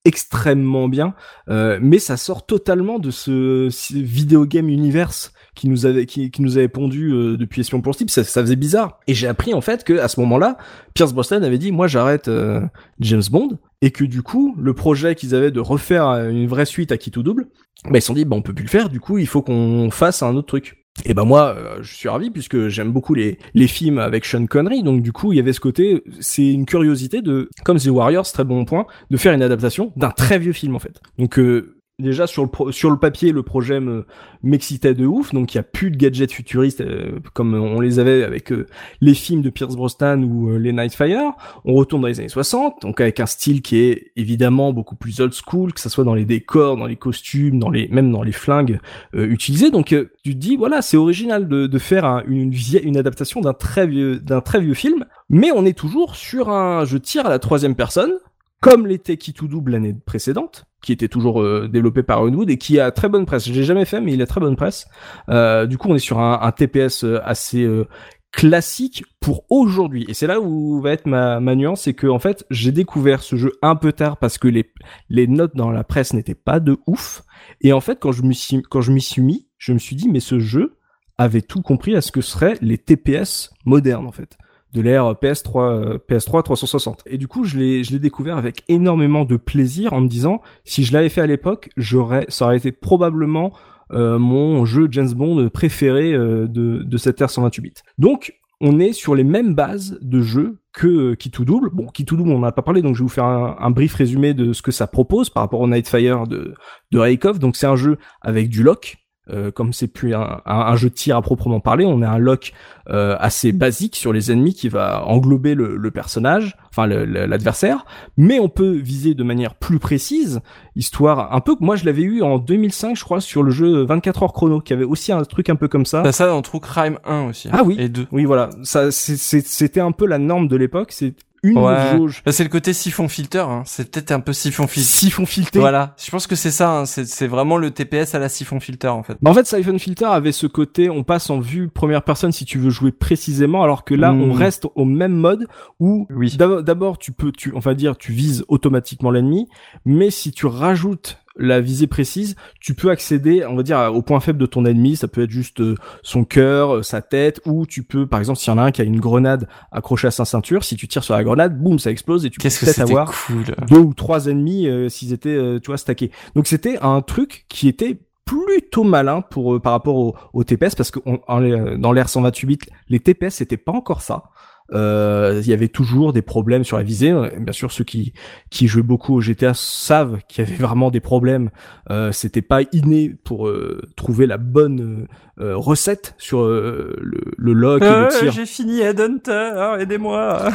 extrêmement 0.07 0.89
bien, 0.89 1.15
euh, 1.51 1.79
mais 1.83 1.99
ça 1.99 2.17
sort 2.17 2.47
totalement 2.47 2.99
de 2.99 3.11
ce, 3.11 3.69
ce 3.71 3.93
video 3.95 4.47
game 4.47 4.71
universe 4.71 5.33
qui 5.55 5.69
nous 5.69 5.85
avait 5.85 6.07
qui, 6.07 6.31
qui 6.31 6.41
nous 6.41 6.57
avait 6.57 6.69
pondu 6.69 7.11
euh, 7.13 7.37
depuis 7.37 7.61
Espion 7.61 7.83
pour 7.83 7.95
Steam, 7.95 8.09
ça, 8.09 8.25
ça 8.25 8.41
faisait 8.41 8.57
bizarre. 8.57 8.99
Et 9.07 9.13
j'ai 9.15 9.29
appris 9.29 9.53
en 9.53 9.61
fait 9.61 9.85
que 9.85 9.99
à 9.99 10.09
ce 10.09 10.19
moment-là, 10.21 10.57
Pierce 10.95 11.13
Brosnan 11.13 11.43
avait 11.43 11.59
dit 11.59 11.71
moi 11.71 11.87
j'arrête 11.87 12.29
euh, 12.29 12.63
James 13.01 13.23
Bond 13.31 13.59
et 13.83 13.91
que 13.91 14.05
du 14.05 14.23
coup 14.23 14.55
le 14.59 14.73
projet 14.73 15.15
qu'ils 15.15 15.35
avaient 15.35 15.51
de 15.51 15.61
refaire 15.61 16.09
euh, 16.09 16.31
une 16.31 16.47
vraie 16.49 16.65
suite 16.67 16.93
à 16.93 16.97
Qui 16.97 17.11
tout 17.11 17.23
double, 17.23 17.49
bah 17.85 17.99
ils 17.99 18.01
se 18.01 18.07
sont 18.07 18.15
dit 18.15 18.25
bah 18.25 18.37
on 18.37 18.43
peut 18.43 18.55
plus 18.55 18.65
le 18.65 18.71
faire, 18.71 18.89
du 18.89 19.01
coup 19.01 19.19
il 19.19 19.27
faut 19.27 19.43
qu'on 19.43 19.91
fasse 19.91 20.23
un 20.23 20.35
autre 20.35 20.49
truc. 20.49 20.80
Et 21.05 21.15
ben 21.15 21.25
moi, 21.25 21.55
euh, 21.57 21.79
je 21.83 21.95
suis 21.95 22.09
ravi 22.09 22.31
puisque 22.31 22.69
j'aime 22.69 22.93
beaucoup 22.93 23.15
les 23.15 23.39
les 23.55 23.69
films 23.69 23.99
avec 23.99 24.25
Sean 24.25 24.47
Connery, 24.47 24.83
donc 24.83 25.03
du 25.03 25.13
coup 25.13 25.33
il 25.33 25.37
y 25.37 25.39
avait 25.39 25.53
ce 25.53 25.61
côté, 25.61 26.03
c'est 26.21 26.53
une 26.53 26.67
curiosité 26.67 27.23
de, 27.23 27.49
comme 27.65 27.79
The 27.79 27.87
Warriors, 27.87 28.31
très 28.31 28.45
bon 28.45 28.65
point, 28.65 28.87
de 29.11 29.17
faire 29.17 29.33
une 29.33 29.43
adaptation 29.43 29.93
d'un 29.97 30.11
très 30.11 30.39
vieux 30.39 30.53
film 30.53 30.77
en 30.77 30.79
fait. 30.79 31.01
Donc 31.19 31.39
euh, 31.39 31.80
déjà 32.01 32.27
sur 32.27 32.45
le 32.45 32.73
sur 32.73 32.91
le 32.91 32.97
papier, 32.99 33.33
le 33.33 33.43
projet 33.43 33.81
me 33.81 34.07
m'excitait 34.43 34.95
de 34.95 35.07
ouf, 35.07 35.33
donc 35.35 35.55
il 35.55 35.59
y 35.59 35.61
a 35.61 35.63
plus 35.63 35.91
de 35.91 35.97
gadgets 35.97 36.33
futuristes 36.33 36.81
euh, 36.81 37.19
comme 37.35 37.55
on 37.55 37.81
les 37.81 37.99
avait 37.99 38.23
avec 38.25 38.53
euh, 38.53 38.67
les 39.01 39.15
films 39.15 39.43
de 39.43 39.51
Pierce 39.51 39.77
Brosnan 39.77 40.23
ou 40.23 40.51
euh, 40.51 40.57
les 40.59 40.73
Nightfire. 40.73 41.33
On 41.65 41.75
retourne 41.75 42.03
dans 42.03 42.09
les 42.09 42.21
années 42.21 42.29
60, 42.29 42.83
donc 42.83 43.01
avec 43.01 43.21
un 43.21 43.27
style 43.27 43.63
qui 43.63 43.79
est 43.81 44.13
évidemment 44.17 44.73
beaucoup 44.73 44.97
plus 44.97 45.21
old 45.21 45.33
school, 45.35 45.73
que 45.73 45.81
ça 45.81 45.89
soit 45.91 46.05
dans 46.05 46.15
les 46.15 46.25
décors, 46.25 46.77
dans 46.77 46.87
les 46.87 46.97
costumes, 46.97 47.59
dans 47.59 47.71
les 47.71 47.89
même 47.89 48.11
dans 48.11 48.23
les 48.23 48.33
flingues 48.33 48.81
euh, 49.15 49.27
utilisés. 49.27 49.71
Donc 49.71 49.93
euh, 49.93 50.11
tu 50.25 50.33
te 50.35 50.39
dis 50.39 50.57
voilà, 50.57 50.83
c'est 50.83 50.97
original 50.97 51.49
de, 51.49 51.67
de 51.67 51.79
faire 51.79 52.05
un- 52.05 52.23
une 52.27 52.53
une 52.83 52.97
adaptation 52.97 53.41
d'un 53.41 53.53
très 53.55 53.87
vieux 53.87 54.19
d'un 54.19 54.41
très 54.41 54.61
vieux 54.61 54.75
film, 54.75 55.05
mais 55.29 55.51
on 55.55 55.65
est 55.65 55.77
toujours 55.77 56.17
sur 56.17 56.49
un 56.51 56.85
je 56.85 56.97
tire 56.97 57.27
à 57.27 57.31
la 57.31 57.39
troisième 57.39 57.75
personne, 57.75 58.13
comme 58.61 58.87
l'était 58.87 59.17
Key 59.17 59.33
to 59.33 59.47
Double 59.47 59.73
l'année 59.73 59.95
précédente, 59.95 60.67
qui 60.83 60.93
était 60.93 61.09
toujours 61.09 61.43
euh, 61.43 61.69
développé 61.69 62.03
par 62.03 62.23
Runwood 62.23 62.51
et 62.51 62.59
qui 62.59 62.79
a 62.79 62.91
très 62.91 63.09
bonne 63.09 63.27
presse. 63.27 63.49
Je 63.49 63.53
l'ai 63.53 63.65
jamais 63.65 63.85
fait, 63.85 64.01
mais 64.01 64.13
il 64.13 64.23
a 64.23 64.27
très 64.27 64.41
bonne 64.41 64.57
presse. 64.57 64.87
Euh, 65.29 65.67
du 65.67 65.79
coup, 65.79 65.89
on 65.89 65.95
est 65.95 65.99
sur 65.99 66.21
un, 66.21 66.53
TPS 66.53 67.05
euh, 67.05 67.21
assez 67.25 67.63
euh, 67.63 67.87
classique 68.33 69.05
pour 69.19 69.45
aujourd'hui. 69.51 70.05
Et 70.09 70.15
c'est 70.15 70.27
là 70.27 70.41
où 70.41 70.81
va 70.81 70.93
être 70.93 71.07
ma, 71.07 71.41
nuance, 71.41 71.83
c'est 71.83 71.95
que 71.95 72.07
en 72.07 72.19
fait, 72.19 72.45
j'ai 72.51 72.73
découvert 72.73 73.23
ce 73.23 73.37
jeu 73.37 73.53
un 73.63 73.77
peu 73.77 73.93
tard 73.93 74.19
parce 74.19 74.39
que 74.39 74.49
les 74.49 75.27
notes 75.27 75.57
dans 75.57 75.71
la 75.71 75.85
presse 75.85 76.13
n'étaient 76.13 76.35
pas 76.35 76.61
de 76.61 76.79
ouf. 76.87 77.23
Et 77.63 77.73
en 77.73 77.81
fait, 77.81 77.99
quand 77.99 78.13
je 78.13 78.23
me 78.23 78.33
suis 78.33 78.63
quand 78.63 78.83
je 78.83 78.93
m'y 78.93 79.01
suis 79.01 79.23
mis, 79.23 79.49
je 79.59 79.73
me 79.73 79.79
suis 79.79 79.97
dit 79.97 80.09
mais 80.09 80.21
ce 80.21 80.39
jeu 80.39 80.77
avait 81.19 81.43
tout 81.43 81.61
compris 81.61 81.97
à 81.97 82.01
ce 82.01 82.13
que 82.13 82.21
seraient 82.21 82.57
les 82.63 82.79
TPS 82.79 83.51
modernes 83.67 84.07
en 84.07 84.13
fait 84.13 84.39
de 84.73 84.81
l'ère 84.81 85.13
PS3 85.13 85.61
euh, 85.61 85.99
PS3 86.09 86.43
360. 86.43 87.03
Et 87.07 87.19
du 87.19 87.29
coup, 87.29 87.45
je 87.45 87.59
l'ai 87.59 87.85
je 87.85 87.93
l'ai 87.93 87.99
découvert 87.99 88.37
avec 88.37 88.63
énormément 88.69 89.25
de 89.25 89.37
plaisir 89.37 89.93
en 89.93 90.01
me 90.01 90.09
disant 90.09 90.41
si 90.65 90.85
je 90.85 90.93
l'avais 90.93 91.09
fait 91.09 91.21
à 91.21 91.27
l'époque, 91.27 91.71
j'aurais 91.77 92.27
ça 92.29 92.47
aurait 92.47 92.57
été 92.57 92.73
probablement 92.73 93.53
euh, 93.93 94.19
mon 94.19 94.65
jeu 94.65 94.89
James 94.91 95.13
Bond 95.13 95.49
préféré 95.49 96.13
euh, 96.13 96.47
de 96.47 96.83
de 96.83 96.97
cette 96.97 97.21
ère 97.21 97.31
128 97.31 97.63
bits. 97.63 97.73
Donc 97.99 98.35
on 98.61 98.79
est 98.79 98.93
sur 98.93 99.15
les 99.15 99.25
mêmes 99.25 99.55
bases 99.55 99.99
de 100.03 100.21
jeu 100.21 100.59
que 100.73 100.87
euh, 100.87 101.15
Key 101.15 101.31
to 101.31 101.45
Double. 101.45 101.71
Bon, 101.73 101.87
Key 101.87 102.05
to 102.05 102.17
Double, 102.17 102.31
on 102.31 102.39
n'en 102.39 102.47
a 102.47 102.53
pas 102.53 102.63
parlé, 102.63 102.83
donc 102.83 102.95
je 102.95 103.01
vais 103.01 103.05
vous 103.05 103.09
faire 103.09 103.25
un, 103.25 103.57
un 103.59 103.71
brief 103.71 103.95
résumé 103.95 104.35
de 104.35 104.53
ce 104.53 104.63
que 104.63 104.71
ça 104.71 104.87
propose 104.87 105.31
par 105.31 105.43
rapport 105.43 105.61
au 105.61 105.69
Nightfire 105.69 106.27
de, 106.27 106.55
de 106.91 106.99
Raikov. 106.99 107.39
Donc 107.39 107.57
c'est 107.57 107.67
un 107.67 107.77
jeu 107.77 107.97
avec 108.21 108.49
du 108.49 108.63
lock, 108.63 108.99
euh, 109.31 109.51
comme 109.51 109.73
c'est 109.73 109.89
plus 109.89 110.15
un, 110.15 110.41
un- 110.47 110.61
un 110.61 110.77
jeu 110.77 110.89
de 110.91 110.95
tir 110.95 111.17
à 111.17 111.23
proprement 111.23 111.61
parler, 111.61 111.85
on 111.87 112.03
a 112.03 112.09
un 112.09 112.19
lock 112.19 112.53
euh, 112.89 113.17
assez 113.21 113.53
basique 113.53 113.95
sur 113.97 114.13
les 114.13 114.33
ennemis 114.33 114.55
qui 114.55 114.69
va 114.69 115.05
englober 115.07 115.55
le, 115.55 115.77
le 115.77 115.91
personnage, 115.91 116.57
enfin 116.71 116.87
l'adversaire, 116.87 117.85
mais 118.17 118.41
on 118.41 118.49
peut 118.49 118.73
viser 118.73 119.15
de 119.15 119.23
manière 119.23 119.55
plus 119.55 119.79
précise, 119.79 120.41
histoire 120.77 121.33
un 121.35 121.41
peu 121.41 121.55
moi 121.61 121.77
je 121.77 121.85
l'avais 121.85 122.03
eu 122.03 122.23
en 122.23 122.39
2005 122.39 122.97
je 122.97 123.05
crois 123.05 123.21
sur 123.21 123.43
le 123.43 123.51
jeu 123.51 123.85
24 123.85 124.23
heures 124.23 124.33
chrono, 124.33 124.61
qui 124.61 124.73
avait 124.73 124.85
aussi 124.85 125.13
un 125.13 125.23
truc 125.23 125.49
un 125.51 125.57
peu 125.57 125.69
comme 125.69 125.87
ça. 125.87 126.03
T'as 126.03 126.13
ça 126.13 126.27
dans 126.27 126.43
True 126.43 126.61
Crime 126.61 126.99
1 127.05 127.29
aussi. 127.29 127.49
Ah 127.53 127.63
oui. 127.65 127.77
Et 127.79 127.89
2. 127.89 128.07
Oui 128.13 128.25
voilà, 128.25 128.51
ça 128.63 128.91
c'était 128.91 129.81
un 129.81 129.93
peu 129.93 130.07
la 130.07 130.19
norme 130.19 130.49
de 130.49 130.57
l'époque, 130.57 130.93
c'est 130.93 131.15
une 131.43 131.59
Ouais. 131.59 131.97
jauge 131.97 132.23
c'est 132.31 132.45
le 132.45 132.51
côté 132.51 132.73
siphon 132.73 133.09
filter. 133.09 133.39
Hein. 133.49 133.63
C'est 133.67 133.91
peut-être 133.91 134.13
un 134.13 134.21
peu 134.21 134.33
siphon 134.33 134.67
filter. 134.67 134.89
siphon 134.89 135.27
filtré. 135.27 135.61
Voilà. 135.61 135.95
Je 136.03 136.11
pense 136.11 136.27
que 136.27 136.37
c'est 136.37 136.51
ça. 136.51 136.71
Hein. 136.71 136.85
C'est 136.87 137.27
vraiment 137.27 137.57
le 137.57 137.71
TPS 137.71 138.15
à 138.15 138.19
la 138.19 138.29
siphon 138.29 138.61
filter 138.61 138.89
en 138.89 139.03
fait. 139.03 139.17
Bah 139.23 139.31
en 139.31 139.35
fait, 139.35 139.47
Siphon 139.47 139.79
Filter 139.79 140.07
avait 140.07 140.33
ce 140.33 140.47
côté, 140.47 140.91
on 140.91 141.03
passe 141.05 141.31
en 141.31 141.41
vue 141.41 141.69
première 141.69 142.03
personne 142.03 142.33
si 142.33 142.45
tu 142.45 142.59
veux 142.59 142.71
jouer 142.71 142.93
précisément, 142.93 143.63
alors 143.63 143.85
que 143.85 143.95
là, 143.95 144.13
on 144.13 144.33
reste 144.33 144.67
au 144.75 144.85
même 144.85 145.13
mode 145.13 145.47
où 145.79 146.07
Oui. 146.11 146.37
d'abord 146.37 146.99
tu 146.99 147.13
peux, 147.13 147.33
tu, 147.33 147.53
on 147.55 147.59
va 147.61 147.75
dire, 147.75 147.97
tu 147.97 148.13
vises 148.13 148.45
automatiquement 148.49 149.11
l'ennemi, 149.11 149.49
mais 149.85 150.11
si 150.11 150.33
tu 150.33 150.47
rajoutes 150.47 151.19
la 151.37 151.61
visée 151.61 151.87
précise, 151.87 152.35
tu 152.61 152.75
peux 152.75 152.91
accéder, 152.91 153.45
on 153.47 153.55
va 153.55 153.63
dire, 153.63 153.79
au 153.95 154.03
point 154.03 154.21
faible 154.21 154.39
de 154.39 154.47
ton 154.47 154.65
ennemi. 154.65 154.97
Ça 154.97 155.09
peut 155.09 155.23
être 155.23 155.31
juste 155.31 155.61
euh, 155.61 155.75
son 156.03 156.25
cœur, 156.25 156.77
euh, 156.77 156.83
sa 156.83 157.03
tête, 157.03 157.41
ou 157.47 157.67
tu 157.67 157.83
peux, 157.85 158.07
par 158.07 158.19
exemple, 158.19 158.39
s'il 158.39 158.53
y 158.53 158.55
en 158.55 158.59
a 158.59 158.63
un 158.63 158.71
qui 158.73 158.81
a 158.81 158.85
une 158.85 158.99
grenade 159.01 159.49
accrochée 159.71 160.09
à 160.09 160.11
sa 160.11 160.25
ceinture, 160.25 160.65
si 160.65 160.77
tu 160.77 160.89
tires 160.89 161.05
sur 161.05 161.15
la 161.15 161.23
grenade, 161.25 161.57
boum, 161.59 161.79
ça 161.79 161.91
explose 161.91 162.27
et 162.27 162.31
tu 162.31 162.39
peux 162.39 162.43
peut-être 162.67 162.75
c'était 162.75 162.83
avoir 162.93 163.13
cool. 163.27 163.45
deux 163.69 163.79
ou 163.79 163.95
trois 163.95 164.27
ennemis 164.27 164.67
euh, 164.67 164.89
s'ils 164.89 165.13
étaient 165.13 165.29
euh, 165.31 165.61
tu 165.61 165.69
vois 165.69 165.79
stackés. 165.79 166.11
Donc 166.35 166.47
c'était 166.47 166.79
un 166.83 167.01
truc 167.01 167.47
qui 167.49 167.69
était 167.69 167.99
plutôt 168.25 168.85
malin 168.85 169.23
pour 169.23 169.55
euh, 169.55 169.61
par 169.61 169.73
rapport 169.73 169.97
au, 169.97 170.15
au 170.33 170.45
TPS 170.45 170.75
parce 170.77 170.91
que 170.93 171.01
on- 171.05 171.19
en, 171.27 171.41
dans 171.79 171.93
l'ère 171.93 172.09
128 172.09 172.47
bits 172.47 172.59
les 172.89 173.01
TPS 173.01 173.35
c'était 173.35 173.57
pas 173.57 173.73
encore 173.73 174.03
ça. 174.03 174.25
Euh, 174.73 175.41
il 175.43 175.49
y 175.49 175.53
avait 175.53 175.69
toujours 175.69 176.13
des 176.13 176.23
problèmes 176.23 176.65
sur 176.65 176.77
la 176.77 176.83
visée. 176.83 177.13
Bien 177.39 177.53
sûr, 177.53 177.73
ceux 177.73 177.85
qui 177.85 178.13
qui 178.51 178.69
jouaient 178.69 178.83
beaucoup 178.83 179.15
au 179.17 179.21
GTA 179.21 179.53
savent 179.55 180.19
qu'il 180.29 180.45
y 180.45 180.49
avait 180.49 180.57
vraiment 180.57 180.91
des 180.91 181.01
problèmes. 181.01 181.51
Euh, 181.91 182.13
C'était 182.13 182.43
pas 182.43 182.61
inné 182.73 183.15
pour 183.25 183.49
euh, 183.49 183.81
trouver 183.97 184.27
la 184.27 184.37
bonne 184.39 185.07
euh, 185.41 185.57
recette 185.57 186.15
sur 186.19 186.41
euh, 186.43 186.97
le, 187.01 187.21
le 187.37 187.53
lock 187.53 187.83
et 187.83 187.87
le 187.87 188.09
tir. 188.19 188.33
J'ai 188.33 188.47
fini 188.47 188.81
Headhunter, 188.81 189.77
aidez-moi. 189.81 190.51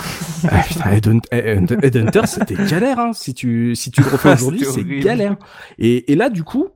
Ah, 0.50 0.64
putain, 0.68 0.90
Headhunt- 0.92 1.30
Headhunt- 1.32 1.84
Headhunter, 1.86 2.22
c'était 2.28 2.56
galère. 2.70 3.00
Hein. 3.00 3.12
Si 3.14 3.34
tu 3.34 3.76
si 3.76 3.92
tu 3.92 4.02
le 4.02 4.08
refais 4.10 4.34
aujourd'hui, 4.34 4.66
C'était 4.66 4.82
c'est 4.82 5.00
galère. 5.00 5.36
Et, 5.80 6.12
et 6.12 6.16
là, 6.16 6.30
du 6.30 6.44
coup, 6.44 6.70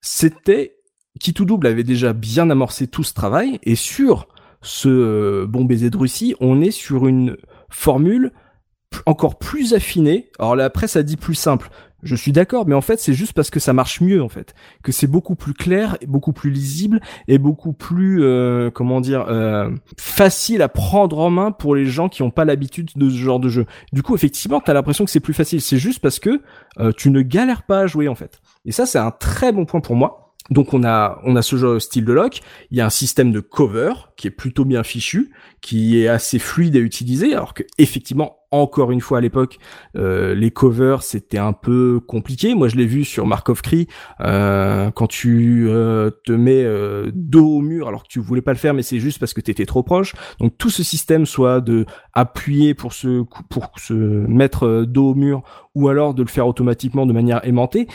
c'était 0.00 0.76
qui 1.18 1.32
tout 1.34 1.44
double 1.44 1.66
avait 1.66 1.82
déjà 1.84 2.12
bien 2.12 2.50
amorcé 2.50 2.86
tout 2.86 3.02
ce 3.02 3.14
travail. 3.14 3.58
Et 3.64 3.74
sur 3.74 4.28
ce 4.62 4.88
euh, 4.88 5.46
bon 5.46 5.64
baiser 5.64 5.90
de 5.90 5.96
Russie, 5.96 6.34
on 6.40 6.60
est 6.60 6.70
sur 6.70 7.06
une 7.06 7.36
formule 7.68 8.32
encore 9.04 9.38
plus 9.38 9.74
affinée. 9.74 10.30
Alors 10.38 10.56
la 10.56 10.70
presse 10.70 10.96
a 10.96 11.02
dit 11.02 11.16
plus 11.16 11.34
simple. 11.34 11.70
Je 12.02 12.14
suis 12.14 12.32
d'accord, 12.32 12.66
mais 12.68 12.74
en 12.74 12.80
fait, 12.82 13.00
c'est 13.00 13.14
juste 13.14 13.32
parce 13.32 13.50
que 13.50 13.58
ça 13.58 13.72
marche 13.72 14.00
mieux, 14.00 14.22
en 14.22 14.28
fait, 14.28 14.54
que 14.82 14.92
c'est 14.92 15.06
beaucoup 15.06 15.34
plus 15.34 15.54
clair, 15.54 15.96
beaucoup 16.06 16.32
plus 16.32 16.50
lisible 16.50 17.00
et 17.26 17.38
beaucoup 17.38 17.72
plus, 17.72 18.22
euh, 18.22 18.70
comment 18.70 19.00
dire, 19.00 19.26
euh, 19.28 19.70
facile 19.98 20.62
à 20.62 20.68
prendre 20.68 21.18
en 21.18 21.30
main 21.30 21.52
pour 21.52 21.74
les 21.74 21.86
gens 21.86 22.08
qui 22.08 22.22
n'ont 22.22 22.30
pas 22.30 22.44
l'habitude 22.44 22.90
de 22.94 23.10
ce 23.10 23.16
genre 23.16 23.40
de 23.40 23.48
jeu. 23.48 23.66
Du 23.92 24.02
coup, 24.02 24.14
effectivement, 24.14 24.60
t'as 24.60 24.74
l'impression 24.74 25.04
que 25.04 25.10
c'est 25.10 25.20
plus 25.20 25.34
facile. 25.34 25.60
C'est 25.60 25.78
juste 25.78 26.00
parce 26.00 26.18
que 26.18 26.42
euh, 26.78 26.92
tu 26.96 27.10
ne 27.10 27.22
galères 27.22 27.64
pas 27.64 27.80
à 27.80 27.86
jouer, 27.86 28.08
en 28.08 28.14
fait. 28.14 28.40
Et 28.66 28.72
ça, 28.72 28.86
c'est 28.86 28.98
un 28.98 29.10
très 29.10 29.50
bon 29.50 29.64
point 29.64 29.80
pour 29.80 29.96
moi. 29.96 30.25
Donc 30.50 30.74
on 30.74 30.84
a 30.84 31.20
on 31.24 31.36
a 31.36 31.42
ce 31.42 31.56
genre 31.56 31.80
style 31.80 32.04
de 32.04 32.12
lock, 32.12 32.40
il 32.70 32.78
y 32.78 32.80
a 32.80 32.86
un 32.86 32.90
système 32.90 33.32
de 33.32 33.40
cover 33.40 33.92
qui 34.16 34.28
est 34.28 34.30
plutôt 34.30 34.64
bien 34.64 34.82
fichu, 34.82 35.32
qui 35.60 36.00
est 36.00 36.08
assez 36.08 36.38
fluide 36.38 36.76
à 36.76 36.80
utiliser, 36.80 37.34
alors 37.34 37.54
que 37.54 37.64
effectivement 37.78 38.38
encore 38.50 38.92
une 38.92 39.00
fois 39.00 39.18
à 39.18 39.20
l'époque 39.20 39.58
euh, 39.96 40.34
les 40.34 40.50
covers 40.50 41.02
c'était 41.02 41.38
un 41.38 41.52
peu 41.52 42.00
compliqué. 42.06 42.54
Moi 42.54 42.68
je 42.68 42.76
l'ai 42.76 42.86
vu 42.86 43.04
sur 43.04 43.26
Mark 43.26 43.48
of 43.48 43.62
Cree 43.62 43.86
euh, 44.20 44.90
quand 44.90 45.06
tu 45.06 45.66
euh, 45.68 46.10
te 46.24 46.32
mets 46.32 46.64
euh, 46.64 47.10
dos 47.14 47.58
au 47.58 47.60
mur 47.60 47.88
alors 47.88 48.02
que 48.02 48.08
tu 48.08 48.20
voulais 48.20 48.42
pas 48.42 48.52
le 48.52 48.58
faire, 48.58 48.74
mais 48.74 48.82
c'est 48.82 48.98
juste 48.98 49.18
parce 49.18 49.34
que 49.34 49.40
t'étais 49.40 49.66
trop 49.66 49.82
proche. 49.82 50.14
Donc 50.40 50.56
tout 50.58 50.70
ce 50.70 50.82
système 50.82 51.26
soit 51.26 51.60
de 51.60 51.86
appuyer 52.12 52.74
pour 52.74 52.92
se 52.92 53.24
pour 53.50 53.70
se 53.76 53.94
mettre 53.94 54.84
dos 54.84 55.10
au 55.10 55.14
mur 55.14 55.42
ou 55.74 55.88
alors 55.88 56.14
de 56.14 56.22
le 56.22 56.28
faire 56.28 56.46
automatiquement 56.46 57.04
de 57.04 57.12
manière 57.12 57.46
aimantée. 57.46 57.86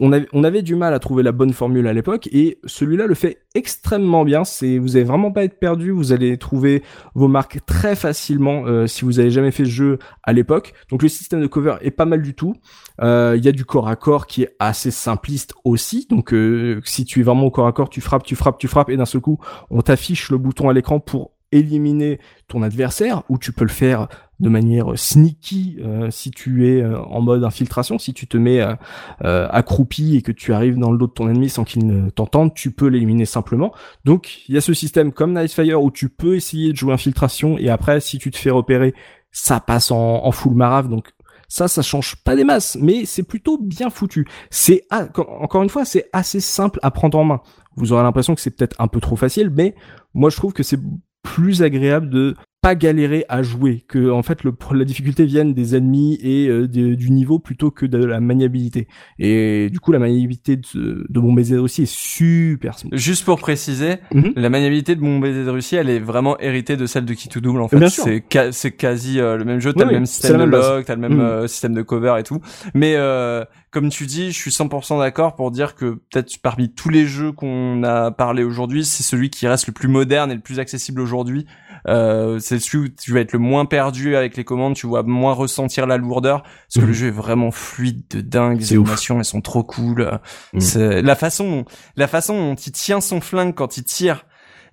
On 0.00 0.12
avait, 0.12 0.26
on 0.32 0.42
avait 0.42 0.62
du 0.62 0.74
mal 0.74 0.92
à 0.94 0.98
trouver 0.98 1.22
la 1.22 1.32
bonne 1.32 1.52
formule 1.52 1.86
à 1.86 1.92
l'époque 1.92 2.28
et 2.32 2.58
celui-là 2.64 3.06
le 3.06 3.14
fait 3.14 3.42
extrêmement 3.54 4.24
bien. 4.24 4.44
C'est, 4.44 4.78
vous 4.78 4.96
allez 4.96 5.04
vraiment 5.04 5.30
pas 5.30 5.44
être 5.44 5.58
perdu. 5.58 5.90
Vous 5.92 6.12
allez 6.12 6.38
trouver 6.38 6.82
vos 7.14 7.28
marques 7.28 7.60
très 7.66 7.94
facilement 7.94 8.64
si 8.88 9.04
vous 9.04 9.20
avez 9.20 9.30
jamais 9.30 9.52
fait 9.52 9.64
ce 9.64 9.70
jeu 9.70 9.89
à 10.22 10.32
l'époque. 10.32 10.74
Donc 10.90 11.02
le 11.02 11.08
système 11.08 11.40
de 11.40 11.46
cover 11.46 11.76
est 11.80 11.90
pas 11.90 12.04
mal 12.04 12.22
du 12.22 12.34
tout. 12.34 12.54
Euh, 13.02 13.34
Il 13.36 13.44
y 13.44 13.48
a 13.48 13.52
du 13.52 13.64
corps 13.64 13.88
à 13.88 13.96
corps 13.96 14.26
qui 14.26 14.42
est 14.42 14.56
assez 14.58 14.90
simpliste 14.90 15.54
aussi. 15.64 16.06
Donc 16.10 16.32
euh, 16.32 16.80
si 16.84 17.04
tu 17.04 17.20
es 17.20 17.22
vraiment 17.22 17.46
au 17.46 17.50
corps 17.50 17.66
à 17.66 17.72
corps, 17.72 17.90
tu 17.90 18.00
frappes, 18.00 18.24
tu 18.24 18.36
frappes, 18.36 18.58
tu 18.58 18.68
frappes 18.68 18.90
et 18.90 18.96
d'un 18.96 19.06
seul 19.06 19.20
coup 19.20 19.38
on 19.70 19.82
t'affiche 19.82 20.30
le 20.30 20.38
bouton 20.38 20.68
à 20.68 20.72
l'écran 20.72 21.00
pour 21.00 21.32
éliminer 21.52 22.20
ton 22.48 22.62
adversaire 22.62 23.22
ou 23.28 23.38
tu 23.38 23.52
peux 23.52 23.64
le 23.64 23.70
faire 23.70 24.08
de 24.38 24.48
manière 24.48 24.98
sneaky 24.98 25.78
euh, 25.80 26.10
si 26.10 26.30
tu 26.30 26.66
es 26.66 26.80
euh, 26.80 26.98
en 26.98 27.20
mode 27.20 27.44
infiltration, 27.44 27.98
si 27.98 28.14
tu 28.14 28.26
te 28.26 28.38
mets 28.38 28.60
euh, 28.60 29.48
accroupi 29.50 30.16
et 30.16 30.22
que 30.22 30.32
tu 30.32 30.52
arrives 30.52 30.78
dans 30.78 30.90
le 30.90 30.98
dos 30.98 31.06
de 31.06 31.12
ton 31.12 31.28
ennemi 31.28 31.50
sans 31.50 31.64
qu'il 31.64 31.86
ne 31.86 32.08
t'entende, 32.08 32.54
tu 32.54 32.70
peux 32.70 32.86
l'éliminer 32.86 33.26
simplement. 33.26 33.72
Donc 34.04 34.48
il 34.48 34.54
y 34.54 34.58
a 34.58 34.60
ce 34.60 34.72
système 34.72 35.12
comme 35.12 35.34
Nightfire 35.34 35.82
où 35.82 35.90
tu 35.90 36.08
peux 36.08 36.36
essayer 36.36 36.72
de 36.72 36.76
jouer 36.76 36.94
infiltration 36.94 37.58
et 37.58 37.68
après 37.68 38.00
si 38.00 38.18
tu 38.18 38.30
te 38.30 38.38
fais 38.38 38.50
repérer, 38.50 38.94
ça 39.32 39.60
passe 39.60 39.90
en, 39.90 40.30
full 40.32 40.54
marave. 40.54 40.88
Donc 40.88 41.10
ça, 41.48 41.68
ça 41.68 41.82
change 41.82 42.16
pas 42.16 42.36
des 42.36 42.44
masses, 42.44 42.76
mais 42.80 43.04
c'est 43.04 43.22
plutôt 43.22 43.58
bien 43.58 43.90
foutu. 43.90 44.26
C'est 44.50 44.86
co- 45.12 45.26
encore 45.40 45.62
une 45.62 45.68
fois, 45.68 45.84
c'est 45.84 46.08
assez 46.12 46.40
simple 46.40 46.78
à 46.82 46.90
prendre 46.90 47.18
en 47.18 47.24
main. 47.24 47.40
Vous 47.76 47.92
aurez 47.92 48.02
l'impression 48.02 48.34
que 48.34 48.40
c'est 48.40 48.50
peut-être 48.50 48.80
un 48.80 48.88
peu 48.88 49.00
trop 49.00 49.16
facile, 49.16 49.50
mais 49.50 49.74
moi 50.14 50.30
je 50.30 50.36
trouve 50.36 50.52
que 50.52 50.62
c'est 50.62 50.78
plus 51.22 51.62
agréable 51.62 52.08
de 52.10 52.34
pas 52.62 52.74
galérer 52.74 53.24
à 53.30 53.42
jouer, 53.42 53.84
que 53.88 54.10
en 54.10 54.22
fait 54.22 54.44
le, 54.44 54.52
la 54.72 54.84
difficulté 54.84 55.24
vienne 55.24 55.54
des 55.54 55.74
ennemis 55.76 56.18
et 56.22 56.46
euh, 56.48 56.68
de- 56.68 56.94
du 56.94 57.10
niveau 57.10 57.38
plutôt 57.38 57.70
que 57.70 57.86
de 57.86 57.96
la 58.04 58.20
maniabilité. 58.20 58.86
Et 59.18 59.70
du 59.70 59.80
coup 59.80 59.92
la 59.92 59.98
maniabilité 59.98 60.56
de, 60.56 61.06
de 61.08 61.20
mon 61.20 61.32
baiser 61.32 61.56
aussi 61.56 61.82
est 61.82 61.90
super 61.90 62.78
smooth. 62.78 62.94
Juste 62.94 63.24
pour 63.24 63.38
préciser, 63.40 63.94
Mhm. 64.12 64.32
la 64.36 64.50
maniabilité 64.50 64.94
de 64.94 65.00
mon 65.00 65.18
baiser 65.20 65.44
de 65.44 65.48
Russie, 65.50 65.76
elle 65.76 65.88
est 65.88 66.00
vraiment 66.00 66.38
héritée 66.38 66.76
de 66.76 66.84
celle 66.84 67.06
de 67.06 67.14
to 67.14 67.40
Double. 67.40 67.62
En 67.62 67.68
fait, 67.68 67.78
Bien 67.78 67.88
sûr. 67.88 68.04
c'est 68.04 68.22
ca- 68.30 68.70
quasi 68.70 69.20
euh, 69.20 69.38
le 69.38 69.44
même 69.46 69.60
jeu. 69.60 69.72
T'as 69.72 69.84
Oui, 69.86 69.92
le 69.92 69.96
même 69.96 70.06
système 70.06 70.38
de 70.38 70.44
lock, 70.44 70.84
t'as 70.84 70.94
le 70.96 71.00
même 71.00 71.14
Mhm. 71.14 71.20
euh, 71.20 71.46
système 71.48 71.72
de 71.74 71.82
cover 71.82 72.16
et 72.18 72.24
tout. 72.24 72.40
Mais 72.74 72.94
euh, 72.96 73.42
comme 73.70 73.88
tu 73.88 74.04
dis, 74.04 74.32
je 74.32 74.36
suis 74.38 74.50
100% 74.50 74.98
d'accord 74.98 75.34
pour 75.34 75.50
dire 75.50 75.74
que 75.76 75.94
peut-être 76.10 76.36
parmi 76.42 76.70
tous 76.72 76.90
les 76.90 77.06
jeux 77.06 77.32
qu'on 77.32 77.82
a 77.84 78.10
parlé 78.10 78.42
aujourd'hui, 78.44 78.84
c'est 78.84 79.02
celui 79.02 79.30
qui 79.30 79.46
reste 79.46 79.66
le 79.66 79.72
plus 79.72 79.88
moderne 79.88 80.30
et 80.30 80.34
le 80.34 80.40
plus 80.40 80.58
accessible 80.58 81.00
aujourd'hui. 81.00 81.46
Euh, 81.88 82.38
c'est 82.40 82.58
celui 82.58 82.84
où 82.84 82.88
tu 82.88 83.12
vas 83.12 83.20
être 83.20 83.32
le 83.32 83.38
moins 83.38 83.64
perdu 83.64 84.16
avec 84.16 84.36
les 84.36 84.44
commandes, 84.44 84.74
tu 84.74 84.88
vas 84.88 85.02
moins 85.02 85.32
ressentir 85.32 85.86
la 85.86 85.96
lourdeur 85.96 86.42
parce 86.42 86.74
que 86.76 86.80
Mhm. 86.80 86.86
le 86.86 86.92
jeu 86.92 87.06
est 87.08 87.10
vraiment 87.12 87.50
fluide 87.50 88.02
de 88.10 88.20
dingue. 88.20 88.58
Les 88.60 88.76
ouf. 88.76 88.86
animations, 88.86 89.18
elles 89.18 89.24
sont 89.24 89.40
trop 89.40 89.62
cool. 89.64 90.18
Mhm. 90.52 90.60
C'est 90.60 91.02
la 91.02 91.14
façon, 91.14 91.64
la 91.96 92.06
façon 92.06 92.34
dont 92.38 92.54
il 92.54 92.72
tient 92.72 93.00
son 93.00 93.20
flingue 93.20 93.54
quand 93.54 93.76
il 93.76 93.84
tire. 93.84 94.24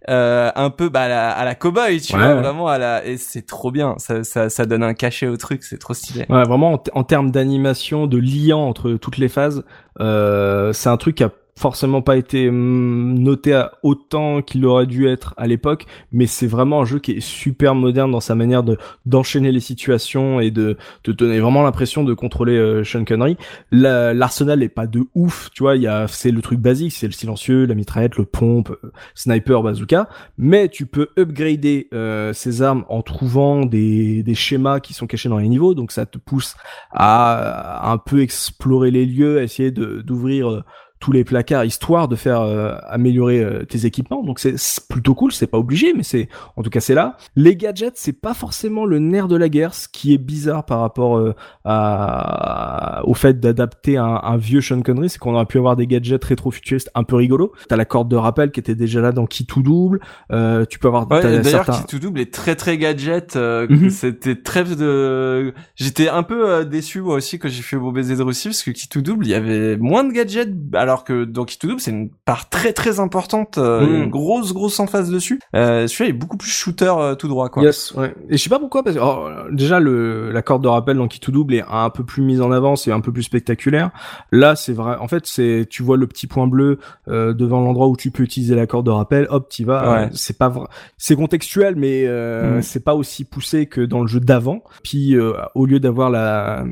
Euh, 0.09 0.51
un 0.55 0.69
peu 0.69 0.89
bah, 0.89 1.01
à 1.01 1.07
la, 1.09 1.31
à 1.31 1.43
la 1.43 1.55
cowboy 1.55 1.99
tu 1.99 2.13
Ouais, 2.13 2.19
vois 2.19 2.35
ouais. 2.35 2.39
vraiment 2.41 2.67
à 2.67 2.77
la 2.77 3.03
et 3.05 3.17
c'est 3.17 3.41
trop 3.45 3.71
bien 3.71 3.95
ça, 3.97 4.23
ça 4.23 4.47
ça 4.49 4.65
donne 4.65 4.83
un 4.83 4.93
cachet 4.93 5.27
au 5.27 5.35
truc 5.37 5.63
c'est 5.63 5.79
trop 5.79 5.95
stylé 5.95 6.25
Ouais, 6.29 6.43
vraiment 6.43 6.81
en 6.93 7.03
termes 7.03 7.31
d'animation, 7.31 8.05
de 8.05 8.17
liant 8.19 8.59
entre 8.61 8.93
toutes 8.93 9.17
les 9.17 9.27
phases, 9.27 9.63
euh, 9.99 10.71
c'est 10.71 10.87
un 10.89 10.97
truc 10.97 11.15
qui 11.15 11.23
a 11.23 11.31
forcément 11.57 12.01
pas 12.01 12.15
été 12.17 12.49
hum, 12.49 13.17
noté 13.19 13.61
autant 13.83 14.41
qu'il 14.41 14.65
aurait 14.65 14.85
dû 14.85 15.07
être 15.07 15.33
à 15.37 15.47
l'époque, 15.47 15.85
mais 16.11 16.27
c'est 16.27 16.47
vraiment 16.47 16.81
un 16.81 16.85
jeu 16.85 16.99
qui 16.99 17.11
est 17.13 17.19
super 17.19 17.75
moderne 17.75 18.11
dans 18.11 18.19
sa 18.21 18.35
manière 18.35 18.63
de 18.63 18.77
d'enchaîner 19.05 19.51
les 19.51 19.59
situations 19.59 20.39
et 20.39 20.51
de 20.51 20.77
te 21.03 21.11
donner 21.11 21.39
vraiment 21.39 21.63
l'impression 21.63 22.03
de 22.03 22.13
contrôler 22.13 22.55
euh, 22.57 22.83
Sean 22.83 23.03
Connery. 23.05 23.37
La- 23.71 24.13
L'arsenal 24.13 24.63
est 24.63 24.69
pas 24.69 24.87
de 24.87 25.01
ouf, 25.15 25.49
tu 25.53 25.63
vois, 25.63 25.75
il 25.75 25.81
y 25.81 25.87
a 25.87 26.07
c'est 26.07 26.31
le 26.31 26.41
truc 26.41 26.59
basique, 26.59 26.93
c'est 26.93 27.07
le 27.07 27.13
silencieux, 27.13 27.65
la 27.65 27.75
mitraillette, 27.75 28.17
le 28.17 28.25
pompe, 28.25 28.69
euh, 28.83 28.91
sniper, 29.15 29.63
bazooka, 29.63 30.09
mais 30.37 30.69
tu 30.69 30.85
peux 30.85 31.07
upgrader 31.17 31.87
euh, 31.93 32.33
ces 32.33 32.61
armes 32.61 32.85
en 32.89 33.01
trouvant 33.01 33.65
des, 33.65 34.23
des 34.23 34.35
schémas 34.35 34.79
qui 34.79 34.93
sont 34.93 35.07
cachés 35.07 35.29
dans 35.29 35.37
les 35.39 35.47
niveaux, 35.49 35.73
donc 35.73 35.91
ça 35.91 36.05
te 36.05 36.17
pousse 36.17 36.55
à, 36.91 37.87
à 37.89 37.91
un 37.91 37.97
peu 37.97 38.21
explorer 38.21 38.91
les 38.91 39.05
lieux, 39.05 39.39
à 39.39 39.43
essayer 39.43 39.71
de 39.71 40.01
d'ouvrir 40.01 40.49
euh, 40.49 40.63
tous 40.99 41.11
les 41.11 41.23
placards 41.23 41.63
histoire 41.65 42.07
de 42.07 42.15
faire 42.15 42.41
euh, 42.41 42.75
améliorer 42.87 43.43
euh, 43.43 43.63
tes 43.65 43.85
équipements. 43.85 44.23
Donc 44.23 44.39
c'est 44.39 44.55
plutôt 44.89 45.13
cool, 45.15 45.31
c'est 45.31 45.47
pas 45.47 45.57
obligé, 45.57 45.93
mais 45.95 46.03
c'est 46.03 46.27
en 46.55 46.63
tout 46.63 46.69
cas 46.69 46.79
c'est 46.79 46.93
là. 46.95 47.17
Les 47.35 47.55
gadgets, 47.55 47.93
c'est 47.97 48.19
pas 48.19 48.33
forcément 48.33 48.85
le 48.85 48.99
nerf 48.99 49.27
de 49.27 49.35
la 49.35 49.49
guerre, 49.49 49.73
ce 49.73 49.87
qui 49.87 50.13
est 50.13 50.17
bizarre 50.17 50.65
par 50.65 50.79
rapport 50.81 51.17
euh, 51.17 51.33
à, 51.65 53.01
au 53.05 53.13
fait 53.13 53.39
d'adapter 53.39 53.97
un, 53.97 54.19
un 54.23 54.37
vieux 54.37 54.61
Sean 54.61 54.81
Connery, 54.81 55.09
c'est 55.09 55.19
qu'on 55.19 55.35
aurait 55.35 55.45
pu 55.45 55.57
avoir 55.57 55.75
des 55.75 55.87
gadgets 55.87 56.23
rétro-futuristes 56.23 56.89
un 56.95 57.03
peu 57.03 57.15
rigolos. 57.15 57.51
T'as 57.69 57.75
la 57.75 57.85
corde 57.85 58.09
de 58.09 58.15
rappel 58.15 58.51
qui 58.51 58.59
était 58.59 58.75
déjà 58.75 59.01
là 59.01 59.11
dans 59.11 59.25
Key 59.25 59.43
to 59.45 59.61
Double. 59.61 59.99
Euh, 60.31 60.65
tu 60.65 60.79
peux 60.79 60.87
avoir 60.87 61.09
Ouais, 61.09 61.21
d'ailleurs, 61.21 61.45
certains- 61.45 61.73
Key 61.81 61.85
to 61.87 61.99
Double 61.99 62.19
est 62.19 62.33
très 62.33 62.55
très 62.55 62.77
gadget. 62.77 63.35
euh, 63.35 63.67
Mhm. 63.69 63.89
C'était 63.89 64.35
très 64.35 64.63
de. 64.63 65.53
J'étais 65.75 66.09
un 66.09 66.23
peu 66.23 66.49
euh, 66.49 66.63
déçu 66.63 67.01
moi 67.01 67.15
aussi 67.15 67.37
quand 67.39 67.49
j'ai 67.49 67.61
fait 67.61 67.77
mon 67.77 67.91
baiser 67.91 68.15
de 68.15 68.23
Russie 68.23 68.47
parce 68.49 68.63
que 68.63 68.71
Key 68.71 68.87
to 68.89 69.01
Double, 69.01 69.25
il 69.25 69.29
y 69.31 69.33
avait 69.35 69.77
moins 69.77 70.03
de 70.03 70.11
gadgets, 70.13 70.49
alors 70.73 70.86
que 71.03 71.23
dans 71.25 71.45
Key 71.45 71.55
to 71.59 71.67
Double, 71.67 71.79
c'est 71.81 71.91
une 71.91 72.09
part 72.09 72.49
très 72.49 72.73
très 72.73 72.99
importante, 72.99 73.57
euh, 73.57 73.85
Mhm. 73.85 74.03
une 74.03 74.09
grosse 74.09 74.53
grosse 74.53 74.79
emphase 74.79 75.09
dessus. 75.09 75.39
Euh, 75.55 75.87
Celui-là 75.87 76.09
est 76.09 76.13
beaucoup 76.13 76.37
plus 76.37 76.49
shooter 76.51 76.93
euh, 76.97 77.15
tout 77.15 77.27
droit 77.27 77.49
quoi. 77.49 77.63
Yes, 77.63 77.91
ouais. 77.93 78.13
Et 78.29 78.37
je 78.37 78.43
sais 78.43 78.49
pas 78.49 78.59
pourquoi, 78.59 78.83
parce 78.83 78.95
que 78.95 79.01
alors, 79.01 79.29
déjà 79.51 79.79
le 79.79 80.31
la 80.31 80.41
corde 80.41 80.63
de 80.63 80.67
rappel 80.67 80.97
dans 80.97 81.07
qui 81.07 81.19
tout 81.19 81.31
double 81.31 81.53
est 81.55 81.63
un 81.69 81.89
peu 81.89 82.03
plus 82.03 82.21
mise 82.23 82.41
en 82.41 82.51
avant, 82.51 82.75
c'est 82.75 82.91
un 82.91 82.99
peu 83.01 83.11
plus 83.11 83.23
spectaculaire. 83.23 83.91
Là, 84.31 84.55
c'est 84.55 84.73
vrai. 84.73 84.95
En 84.99 85.07
fait, 85.07 85.25
c'est 85.27 85.65
tu 85.69 85.83
vois 85.83 85.97
le 85.97 86.07
petit 86.07 86.27
point 86.27 86.47
bleu 86.47 86.79
euh, 87.07 87.33
devant 87.33 87.59
l'endroit 87.61 87.87
où 87.87 87.95
tu 87.97 88.11
peux 88.11 88.23
utiliser 88.23 88.55
la 88.55 88.67
corde 88.67 88.85
de 88.85 88.91
rappel. 88.91 89.27
Hop, 89.29 89.49
t'y 89.49 89.63
vas. 89.63 89.91
Ouais. 89.91 90.09
C'est 90.13 90.37
pas 90.37 90.49
vrai. 90.49 90.67
C'est 90.97 91.15
contextuel, 91.15 91.75
mais 91.75 92.03
euh, 92.05 92.59
Mm. 92.59 92.61
c'est 92.61 92.83
pas 92.83 92.95
aussi 92.95 93.23
poussé 93.25 93.65
que 93.65 93.81
dans 93.81 94.01
le 94.01 94.07
jeu 94.07 94.19
d'avant. 94.19 94.61
Puis 94.83 95.15
euh, 95.15 95.33
au 95.55 95.65
lieu 95.65 95.79
d'avoir 95.79 96.09
la 96.09 96.63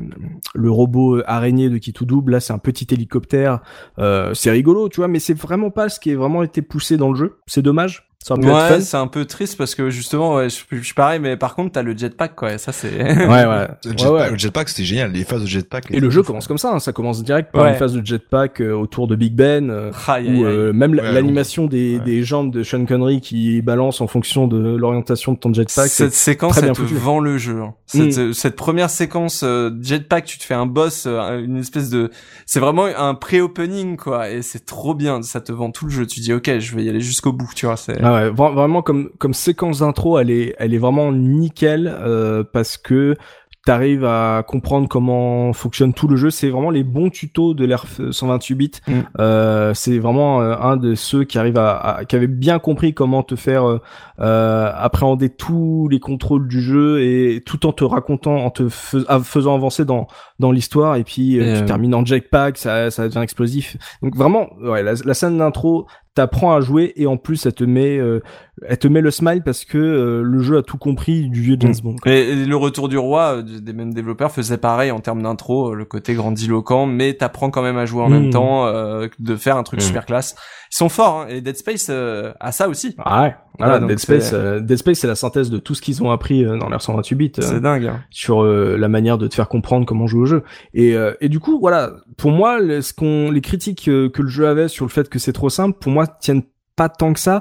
le 0.54 0.70
robot 0.70 1.20
araignée 1.26 1.68
de 1.70 1.78
qui 1.78 1.92
tout 1.92 2.04
double, 2.06 2.32
là 2.32 2.40
c'est 2.40 2.52
un 2.52 2.58
petit 2.58 2.86
hélicoptère. 2.92 3.60
Euh, 3.98 4.05
c'est 4.34 4.50
rigolo, 4.50 4.88
tu 4.88 4.96
vois, 4.96 5.08
mais 5.08 5.18
c'est 5.18 5.34
vraiment 5.34 5.70
pas 5.70 5.88
ce 5.88 6.00
qui 6.00 6.10
est 6.10 6.14
vraiment 6.14 6.42
été 6.42 6.62
poussé 6.62 6.96
dans 6.96 7.10
le 7.10 7.16
jeu. 7.16 7.38
C'est 7.46 7.62
dommage. 7.62 8.05
Ça 8.24 8.34
aurait 8.34 8.42
pu 8.42 8.48
être 8.48 8.54
Ouais, 8.56 8.68
fun. 8.68 8.80
c'est 8.80 8.96
un 8.96 9.06
peu 9.06 9.24
triste 9.24 9.56
parce 9.56 9.76
que 9.76 9.88
justement, 9.88 10.34
ouais, 10.34 10.48
je, 10.50 10.56
je 10.72 10.82
suis 10.82 10.94
pareil, 10.94 11.20
mais 11.20 11.36
par 11.36 11.54
contre, 11.54 11.70
t'as 11.72 11.82
le 11.82 11.96
jetpack, 11.96 12.34
quoi. 12.34 12.54
Et 12.54 12.58
ça, 12.58 12.72
c'est. 12.72 12.90
Ouais, 13.00 13.26
ouais. 13.46 13.68
Le 13.84 14.36
jetpack, 14.36 14.66
ouais. 14.66 14.70
c'était 14.72 14.82
génial. 14.84 15.12
Les 15.12 15.22
phases 15.24 15.42
de 15.42 15.46
jetpack. 15.46 15.86
Et 15.92 16.00
le 16.00 16.10
jeu 16.10 16.24
commence 16.24 16.48
comme 16.48 16.58
ça, 16.58 16.72
hein. 16.74 16.80
ça 16.80 16.92
commence 16.92 17.22
direct 17.22 17.52
par 17.52 17.62
Ouais. 17.62 17.70
une 17.70 17.76
phase 17.76 17.92
de 17.92 18.04
jetpack 18.04 18.60
euh, 18.60 18.72
autour 18.72 19.06
de 19.06 19.14
Big 19.14 19.32
Ben, 19.34 19.70
euh, 19.70 19.92
aïe. 20.08 20.42
euh, 20.42 20.72
même 20.72 20.94
l'animation 20.94 21.66
des, 21.66 21.98
Ouais. 21.98 22.04
des 22.04 22.24
jambes 22.24 22.50
de 22.50 22.64
Sean 22.64 22.84
Connery 22.84 23.20
qui 23.20 23.62
balancent 23.62 24.00
en 24.00 24.08
fonction 24.08 24.48
de 24.48 24.74
l'orientation 24.76 25.32
de 25.34 25.38
ton 25.38 25.54
jetpack. 25.54 25.86
Cette 25.88 26.12
séquence, 26.12 26.58
elle 26.58 26.72
te 26.72 26.78
foutu. 26.78 26.94
Mm. 26.94 26.98
vend 26.98 27.20
le 27.20 27.38
jeu. 27.38 27.60
hein. 27.62 27.74
Cette, 27.86 28.18
euh, 28.18 28.32
cette 28.32 28.56
première 28.56 28.90
séquence 28.90 29.42
euh, 29.44 29.70
jetpack, 29.80 30.24
tu 30.24 30.38
te 30.38 30.42
fais 30.42 30.54
un 30.54 30.66
boss, 30.66 31.04
euh, 31.06 31.38
une 31.44 31.58
espèce 31.58 31.90
de, 31.90 32.10
c'est 32.44 32.58
vraiment 32.58 32.86
un 32.86 33.14
pré-opening 33.14 33.96
quoi, 33.96 34.30
et 34.30 34.42
c'est 34.42 34.66
trop 34.66 34.94
bien. 34.94 35.22
Ça 35.22 35.40
te 35.40 35.52
vend 35.52 35.70
tout 35.70 35.84
le 35.84 35.92
jeu. 35.92 36.06
Tu 36.06 36.18
dis 36.18 36.32
ok, 36.32 36.58
je 36.58 36.74
vais 36.74 36.82
y 36.82 36.88
aller 36.88 37.00
jusqu'au 37.00 37.32
bout, 37.32 37.48
tu 37.54 37.66
vois. 37.66 37.76
C'est. 37.76 38.02
Ah 38.06 38.14
ouais, 38.14 38.30
vra- 38.30 38.52
vraiment 38.54 38.82
comme 38.82 39.10
comme 39.18 39.34
séquence 39.34 39.80
d'intro, 39.80 40.18
elle 40.18 40.30
est 40.30 40.54
elle 40.58 40.74
est 40.74 40.78
vraiment 40.78 41.10
nickel 41.12 41.86
euh, 41.88 42.44
parce 42.44 42.76
que 42.76 43.16
t'arrives 43.64 44.04
à 44.04 44.44
comprendre 44.46 44.86
comment 44.88 45.52
fonctionne 45.52 45.92
tout 45.92 46.06
le 46.06 46.14
jeu. 46.14 46.30
C'est 46.30 46.50
vraiment 46.50 46.70
les 46.70 46.84
bons 46.84 47.10
tutos 47.10 47.52
de 47.52 47.64
l'ère 47.64 47.84
128 48.12 48.54
bits. 48.54 48.70
Mm. 48.86 48.92
Euh, 49.18 49.74
c'est 49.74 49.98
vraiment 49.98 50.40
euh, 50.40 50.54
un 50.60 50.76
de 50.76 50.94
ceux 50.94 51.24
qui 51.24 51.36
arrive 51.36 51.58
à, 51.58 51.76
à- 51.76 52.04
qui 52.04 52.14
avait 52.14 52.28
bien 52.28 52.60
compris 52.60 52.94
comment 52.94 53.24
te 53.24 53.34
faire 53.34 53.64
euh, 53.68 53.80
euh, 54.20 54.70
appréhender 54.72 55.30
tous 55.30 55.88
les 55.90 55.98
contrôles 55.98 56.46
du 56.46 56.60
jeu 56.60 57.02
et 57.02 57.42
tout 57.44 57.66
en 57.66 57.72
te 57.72 57.82
racontant, 57.82 58.36
en 58.36 58.50
te 58.50 58.68
fais- 58.68 58.98
à- 59.08 59.18
faisant 59.18 59.56
avancer 59.56 59.84
dans 59.84 60.06
dans 60.38 60.52
l'histoire. 60.52 60.94
Et 60.94 61.02
puis 61.02 61.40
euh, 61.40 61.56
Et, 61.56 61.58
tu 61.58 61.64
termines 61.64 61.94
en 61.96 62.04
jetpack, 62.04 62.58
ça 62.58 62.92
ça 62.92 63.08
devient 63.08 63.18
explosif. 63.24 63.76
Donc 64.00 64.14
vraiment, 64.14 64.46
ouais, 64.62 64.84
la, 64.84 64.92
la 65.04 65.14
scène 65.14 65.38
d'intro 65.38 65.88
t'apprends 66.16 66.52
à 66.56 66.60
jouer 66.60 66.92
et 66.96 67.06
en 67.06 67.16
plus 67.16 67.46
elle 67.46 67.52
te 67.54 67.62
met 67.62 67.98
euh, 67.98 68.20
elle 68.66 68.78
te 68.78 68.88
met 68.88 69.00
le 69.02 69.10
smile 69.10 69.42
parce 69.44 69.64
que 69.64 69.76
euh, 69.78 70.22
le 70.22 70.38
jeu 70.40 70.56
a 70.56 70.62
tout 70.62 70.78
compris 70.78 71.28
du 71.28 71.40
vieux 71.42 71.56
James 71.60 71.74
Mm. 71.78 71.82
Bond. 71.84 71.96
Et, 72.06 72.30
et 72.30 72.44
le 72.46 72.56
retour 72.56 72.88
du 72.88 72.96
roi 72.98 73.36
euh, 73.36 73.42
des 73.42 73.72
mêmes 73.72 73.92
développeurs 73.94 74.32
faisait 74.32 74.56
pareil 74.58 74.90
en 74.90 75.00
termes 75.00 75.22
d'intro, 75.22 75.72
euh, 75.72 75.74
le 75.74 75.84
côté 75.84 76.14
grandiloquent, 76.14 76.86
mais 76.86 77.14
t'apprends 77.14 77.50
quand 77.50 77.62
même 77.62 77.76
à 77.76 77.86
jouer 77.86 78.02
en 78.02 78.08
Mm. 78.08 78.12
même 78.12 78.30
temps, 78.30 78.66
euh, 78.66 79.06
de 79.20 79.36
faire 79.36 79.56
un 79.58 79.62
truc 79.62 79.80
Mm. 79.80 79.84
super 79.84 80.06
classe. 80.06 80.34
Ils 80.76 80.78
sont 80.78 80.88
forts, 80.90 81.20
hein, 81.22 81.26
et 81.30 81.40
Dead 81.40 81.56
Space 81.56 81.86
euh, 81.88 82.34
a 82.38 82.52
ça 82.52 82.68
aussi. 82.68 82.94
Ah 82.98 83.22
ouais. 83.22 83.34
Voilà, 83.58 83.78
Dead 83.88 83.98
Space, 83.98 84.30
euh, 84.34 84.60
Dead 84.60 84.76
Space, 84.76 84.98
c'est 84.98 85.06
la 85.06 85.14
synthèse 85.14 85.48
de 85.48 85.56
tout 85.56 85.74
ce 85.74 85.80
qu'ils 85.80 86.02
ont 86.02 86.10
appris 86.10 86.44
euh, 86.44 86.58
dans 86.58 86.68
l'ère 86.68 86.82
128 86.82 87.14
bits 87.14 87.32
euh, 87.38 87.42
C'est 87.42 87.60
dingue. 87.60 87.86
hein. 87.86 88.00
sur 88.10 88.42
euh, 88.44 88.76
la 88.76 88.88
manière 88.88 89.16
de 89.16 89.26
te 89.26 89.34
faire 89.34 89.48
comprendre 89.48 89.86
comment 89.86 90.06
jouer 90.06 90.20
au 90.20 90.26
jeu. 90.26 90.42
Et, 90.74 90.94
euh, 90.94 91.14
et 91.22 91.30
du 91.30 91.40
coup, 91.40 91.58
voilà, 91.58 91.92
pour 92.18 92.30
moi, 92.30 92.60
le- 92.60 92.82
ce 92.82 92.92
qu'on, 92.92 93.30
les 93.30 93.40
critiques 93.40 93.88
euh, 93.88 94.10
que 94.10 94.20
le 94.20 94.28
jeu 94.28 94.46
avait 94.46 94.68
sur 94.68 94.84
le 94.84 94.90
fait 94.90 95.08
que 95.08 95.18
c'est 95.18 95.32
trop 95.32 95.48
simple, 95.48 95.78
pour 95.80 95.90
moi, 95.92 96.06
tiennent 96.06 96.42
pas 96.76 96.90
tant 96.90 97.14
que 97.14 97.20
ça, 97.20 97.40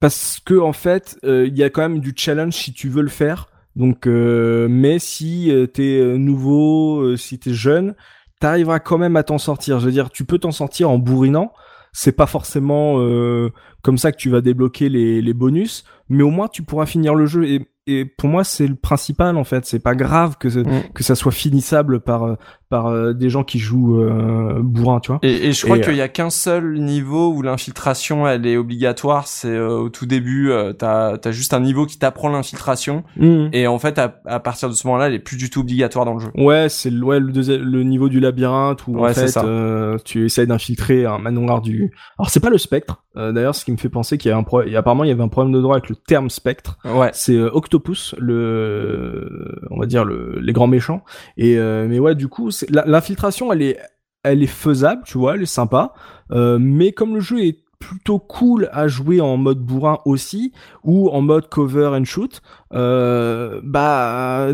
parce 0.00 0.40
que 0.42 0.58
en 0.58 0.72
fait, 0.72 1.18
euh, 1.24 1.46
il 1.46 1.58
y 1.58 1.62
a 1.62 1.68
quand 1.68 1.82
même 1.82 1.98
du 2.00 2.14
challenge 2.16 2.54
si 2.54 2.72
tu 2.72 2.88
veux 2.88 3.02
le 3.02 3.08
faire. 3.08 3.48
Donc, 3.76 4.06
euh, 4.06 4.68
mais 4.70 4.98
si 4.98 5.50
euh, 5.52 5.66
t'es 5.66 5.98
euh, 6.00 6.16
nouveau, 6.16 7.00
euh, 7.02 7.16
si 7.18 7.38
t'es 7.38 7.52
jeune, 7.52 7.94
t'arriveras 8.40 8.78
quand 8.80 8.96
même 8.96 9.16
à 9.16 9.22
t'en 9.22 9.36
sortir. 9.36 9.80
Je 9.80 9.84
veux 9.86 9.92
dire, 9.92 10.08
tu 10.08 10.24
peux 10.24 10.38
t'en 10.38 10.50
sortir 10.50 10.88
en 10.88 10.96
bourrinant. 10.96 11.52
C'est 11.92 12.12
pas 12.12 12.26
forcément 12.26 12.96
euh, 13.00 13.50
comme 13.82 13.98
ça 13.98 14.12
que 14.12 14.16
tu 14.16 14.30
vas 14.30 14.40
débloquer 14.40 14.88
les, 14.88 15.20
les 15.22 15.34
bonus, 15.34 15.84
mais 16.08 16.22
au 16.22 16.30
moins 16.30 16.48
tu 16.48 16.62
pourras 16.62 16.86
finir 16.86 17.14
le 17.14 17.26
jeu. 17.26 17.44
Et, 17.44 17.68
et 17.86 18.04
pour 18.04 18.28
moi, 18.28 18.44
c'est 18.44 18.66
le 18.68 18.76
principal 18.76 19.36
en 19.36 19.44
fait. 19.44 19.64
C'est 19.66 19.80
pas 19.82 19.94
grave 19.94 20.36
que 20.38 20.48
Mm. 20.48 20.92
que 20.94 21.02
ça 21.02 21.14
soit 21.14 21.32
finissable 21.32 22.00
par 22.00 22.22
euh, 22.24 22.34
par 22.70 22.86
euh, 22.86 23.12
des 23.12 23.28
gens 23.28 23.44
qui 23.44 23.58
jouent 23.58 24.00
euh, 24.00 24.60
bourrin, 24.62 25.00
tu 25.00 25.10
vois. 25.10 25.18
Et, 25.22 25.48
et 25.48 25.52
je 25.52 25.64
crois 25.66 25.78
qu'il 25.78 25.96
y 25.96 26.00
a 26.00 26.08
qu'un 26.08 26.30
seul 26.30 26.78
niveau 26.78 27.28
où 27.34 27.42
l'infiltration 27.42 28.26
elle 28.26 28.46
est 28.46 28.56
obligatoire, 28.56 29.26
c'est 29.26 29.48
euh, 29.54 29.68
au 29.80 29.88
tout 29.90 30.06
début, 30.06 30.50
euh, 30.50 30.72
t'as 30.72 31.16
as 31.22 31.32
juste 31.32 31.52
un 31.52 31.60
niveau 31.60 31.84
qui 31.84 31.98
t'apprend 31.98 32.28
l'infiltration, 32.30 33.04
Mhm. 33.16 33.50
et 33.52 33.66
en 33.66 33.78
fait 33.78 33.98
à, 33.98 34.20
à 34.24 34.40
partir 34.40 34.68
de 34.68 34.74
ce 34.74 34.86
moment-là, 34.86 35.08
elle 35.08 35.14
est 35.14 35.18
plus 35.18 35.36
du 35.36 35.50
tout 35.50 35.60
obligatoire 35.60 36.04
dans 36.04 36.14
le 36.14 36.20
jeu. 36.20 36.28
Ouais, 36.36 36.68
c'est 36.68 36.90
le, 36.90 37.02
ouais, 37.04 37.20
le, 37.20 37.32
deuxième- 37.32 37.62
le 37.62 37.82
niveau 37.82 38.08
du 38.08 38.20
labyrinthe 38.20 38.86
où 38.86 38.92
Ouais, 39.00 39.10
en 39.10 39.14
fait 39.14 39.36
euh, 39.36 39.98
tu 40.04 40.24
essayes 40.24 40.46
d'infiltrer 40.46 41.04
un 41.06 41.18
manoir 41.18 41.60
du. 41.60 41.92
Alors 42.18 42.30
c'est 42.30 42.40
pas 42.40 42.50
le 42.50 42.58
spectre. 42.58 43.02
Euh, 43.16 43.32
D'ailleurs, 43.32 43.56
ce 43.56 43.64
qui 43.64 43.72
me 43.72 43.76
fait 43.76 43.88
penser 43.88 44.18
qu'il 44.18 44.28
y 44.30 44.32
a 44.32 44.36
un 44.36 44.44
pro... 44.44 44.62
et 44.62 44.76
apparemment 44.76 45.02
il 45.02 45.08
y 45.08 45.10
avait 45.10 45.22
un 45.24 45.28
problème 45.28 45.52
de 45.52 45.60
droit 45.60 45.74
avec 45.74 45.88
le 45.88 45.96
terme 45.96 46.30
spectre. 46.30 46.78
Ouais. 46.84 47.10
C'est 47.12 47.34
euh, 47.34 47.50
Octopus, 47.52 48.14
le, 48.18 49.58
on 49.70 49.78
va 49.80 49.86
dire 49.86 50.04
le, 50.04 50.38
les 50.40 50.52
grands 50.52 50.66
méchants. 50.66 51.02
Et 51.36 51.58
euh, 51.58 51.86
mais 51.88 51.98
ouais, 51.98 52.14
du 52.14 52.28
coup, 52.28 52.50
l'infiltration, 52.68 53.52
elle 53.52 53.62
est, 53.62 53.78
elle 54.22 54.42
est 54.42 54.46
faisable, 54.46 55.02
tu 55.04 55.18
vois, 55.18 55.34
elle 55.34 55.42
est 55.42 55.46
sympa. 55.46 55.92
Euh, 56.32 56.58
mais 56.60 56.92
comme 56.92 57.14
le 57.14 57.20
jeu 57.20 57.44
est 57.44 57.58
plutôt 57.78 58.18
cool 58.18 58.68
à 58.72 58.88
jouer 58.88 59.20
en 59.20 59.38
mode 59.38 59.60
bourrin 59.60 60.00
aussi 60.04 60.52
ou 60.84 61.08
en 61.08 61.22
mode 61.22 61.48
cover 61.48 61.90
and 61.94 62.04
shoot, 62.04 62.42
euh, 62.74 63.60
bah 63.64 64.48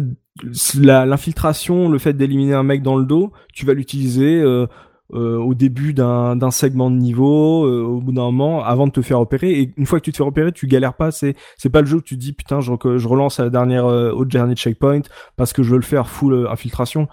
l'infiltration, 0.74 1.88
le 1.88 1.98
fait 1.98 2.12
d'éliminer 2.12 2.54
un 2.54 2.62
mec 2.62 2.82
dans 2.82 2.96
le 2.96 3.04
dos, 3.04 3.32
tu 3.52 3.66
vas 3.66 3.74
l'utiliser. 3.74 4.42
Euh, 5.14 5.38
au 5.38 5.54
début 5.54 5.94
d'un 5.94 6.50
segment 6.50 6.90
de 6.90 6.96
niveau, 6.96 7.64
au 7.64 8.00
bout 8.00 8.10
d'un 8.10 8.22
moment, 8.22 8.64
avant 8.64 8.88
de 8.88 8.92
te 8.92 9.02
faire 9.02 9.20
opérer. 9.20 9.52
Et 9.52 9.72
une 9.76 9.86
fois 9.86 10.00
que 10.00 10.04
tu 10.04 10.10
te 10.10 10.16
fais 10.16 10.24
opérer, 10.24 10.50
tu 10.50 10.66
galères 10.66 10.94
pas. 10.94 11.12
C'est 11.12 11.36
c'est 11.56 11.70
pas 11.70 11.80
le 11.80 11.86
jeu 11.86 11.98
où 11.98 12.02
tu 12.02 12.16
te 12.16 12.20
dis 12.20 12.32
putain, 12.32 12.60
je, 12.60 12.72
relance 13.06 13.38
à 13.38 13.44
la 13.44 13.50
dernière 13.50 13.86
euh, 13.86 14.10
au 14.10 14.24
dernier 14.24 14.56
checkpoint 14.56 15.02
parce 15.36 15.52
que 15.52 15.62
je 15.62 15.70
veux 15.70 15.76
le 15.76 15.82
faire 15.82 16.08
full 16.08 16.48
infiltration. 16.50 17.06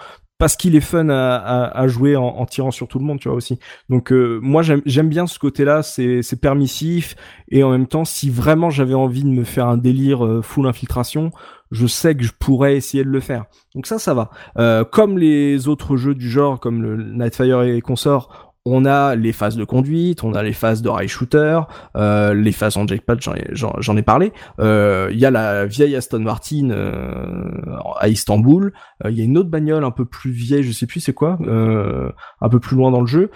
Parce 0.43 0.57
qu'il 0.57 0.75
est 0.75 0.81
fun 0.81 1.07
à, 1.07 1.87
jouer 1.87 2.17
en, 2.17 2.45
tirant 2.45 2.71
sur 2.71 2.89
tout 2.89 2.99
le 2.99 3.05
monde, 3.05 3.17
tu 3.17 3.29
vois 3.29 3.37
aussi. 3.37 3.59
Donc 3.87 4.11
euh, 4.11 4.41
moi 4.41 4.61
j'aime 4.61 5.07
bien 5.07 5.25
ce 5.25 5.39
côté-là, 5.39 5.83
c'est 5.83 6.35
permissif 6.41 7.15
et 7.47 7.63
en 7.63 7.71
même 7.71 7.87
temps, 7.87 8.03
si 8.03 8.29
vraiment 8.29 8.69
j'avais 8.69 8.93
envie 8.93 9.23
de 9.23 9.29
me 9.29 9.45
faire 9.45 9.69
un 9.69 9.77
délire 9.77 10.25
euh, 10.25 10.41
full 10.41 10.67
infiltration, 10.67 11.31
je 11.71 11.87
sais 11.87 12.13
que 12.13 12.25
je 12.25 12.33
pourrais 12.37 12.75
essayer 12.75 13.05
de 13.05 13.09
le 13.09 13.21
faire. 13.21 13.45
Donc 13.73 13.87
ça, 13.87 13.99
ça 13.99 14.13
va. 14.13 14.31
Euh, 14.57 14.83
comme 14.83 15.17
les 15.17 15.69
autres 15.69 15.95
jeux 15.95 16.13
du 16.13 16.29
genre, 16.29 16.59
comme 16.59 16.83
le 16.83 17.01
Nightfire 17.01 17.61
et 17.61 17.79
consorts, 17.79 18.52
on 18.65 18.85
a 18.85 19.15
les 19.15 19.33
phases 19.33 19.57
de 19.57 19.65
conduite, 19.65 20.23
on 20.23 20.33
a 20.33 20.43
les 20.43 20.53
phases 20.53 20.81
de 20.81 20.89
rail 20.89 21.07
shooter, 21.07 21.59
euh, 21.97 22.33
les 22.33 22.53
phases 22.53 22.77
en 22.77 22.87
jackpot, 22.87 23.15
j'en 23.19 23.97
ai, 23.97 24.01
parlé. 24.01 24.31
Euh, 24.59 25.09
Il 25.11 25.19
y 25.19 25.25
a 25.25 25.31
la 25.31 25.65
vieille 25.65 25.95
Aston 25.95 26.19
Martin 26.19 26.69
euh, 26.69 27.51
à 27.99 28.07
Istanbul. 28.07 28.73
Euh, 29.03 29.11
Il 29.11 29.17
y 29.17 29.21
a 29.21 29.25
une 29.25 29.37
autre 29.37 29.49
bagnole 29.49 29.83
un 29.83 29.91
peu 29.91 30.05
plus 30.05 30.31
vieille, 30.31 30.63
je 30.63 30.71
sais 30.71 30.87
plus 30.87 31.01
c'est 31.01 31.13
quoi, 31.13 31.37
un 31.41 32.49
peu 32.49 32.59
plus 32.59 32.77
loin 32.77 32.91
dans 32.91 33.01
le 33.01 33.07
jeu. 33.07 33.31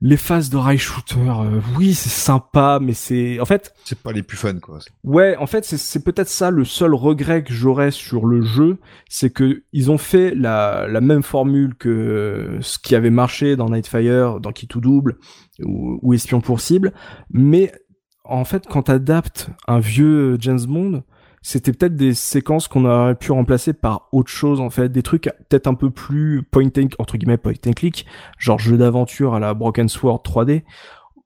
Les 0.00 0.16
phases 0.16 0.48
de 0.48 0.56
rail 0.56 0.78
shooter, 0.78 1.16
euh, 1.18 1.60
oui, 1.76 1.92
c'est 1.92 2.08
sympa, 2.08 2.78
mais 2.80 2.92
c'est 2.92 3.40
en 3.40 3.44
fait 3.44 3.74
C'est 3.84 3.98
pas 3.98 4.12
les 4.12 4.22
plus 4.22 4.36
fun, 4.36 4.54
quoi. 4.60 4.78
Ouais, 5.02 5.36
en 5.38 5.46
fait, 5.48 5.64
c'est- 5.64 5.76
c'est 5.76 6.04
peut-être 6.04 6.28
ça 6.28 6.50
le 6.52 6.64
seul 6.64 6.94
regret 6.94 7.42
que 7.42 7.52
j'aurais 7.52 7.90
sur 7.90 8.24
le 8.24 8.42
jeu, 8.42 8.78
c'est 9.08 9.30
que 9.30 9.64
ils 9.72 9.90
ont 9.90 9.98
fait 9.98 10.34
la, 10.36 10.86
la 10.88 11.00
même 11.00 11.24
formule 11.24 11.74
que 11.74 12.58
ce 12.60 12.78
qui 12.78 12.94
avait 12.94 13.10
marché 13.10 13.56
dans 13.56 13.70
Nightfire, 13.70 14.38
dans 14.38 14.52
Key 14.52 14.68
to 14.68 14.78
Double 14.80 15.16
ou, 15.64 15.98
ou 16.02 16.14
Espion 16.14 16.40
pour 16.40 16.60
cible, 16.60 16.92
mais 17.32 17.72
en 18.22 18.44
fait, 18.44 18.66
quand 18.68 18.82
t'adaptes 18.82 19.48
un 19.66 19.80
vieux 19.80 20.36
James 20.40 20.60
Bond, 20.68 21.02
c'était 21.48 21.72
peut-être 21.72 21.96
des 21.96 22.12
séquences 22.12 22.68
qu'on 22.68 22.84
aurait 22.84 23.14
pu 23.14 23.32
remplacer 23.32 23.72
par 23.72 24.08
autre 24.12 24.28
chose 24.28 24.60
en 24.60 24.68
fait, 24.68 24.90
des 24.90 25.02
trucs 25.02 25.30
peut-être 25.48 25.66
un 25.66 25.72
peu 25.72 25.88
plus 25.88 26.42
point 26.42 26.66
and 26.76 26.88
entre 26.98 27.16
guillemets 27.16 27.38
click, 27.74 28.04
genre 28.38 28.58
jeu 28.58 28.76
d'aventure 28.76 29.34
à 29.34 29.40
la 29.40 29.54
Broken 29.54 29.88
Sword 29.88 30.22
3D 30.26 30.64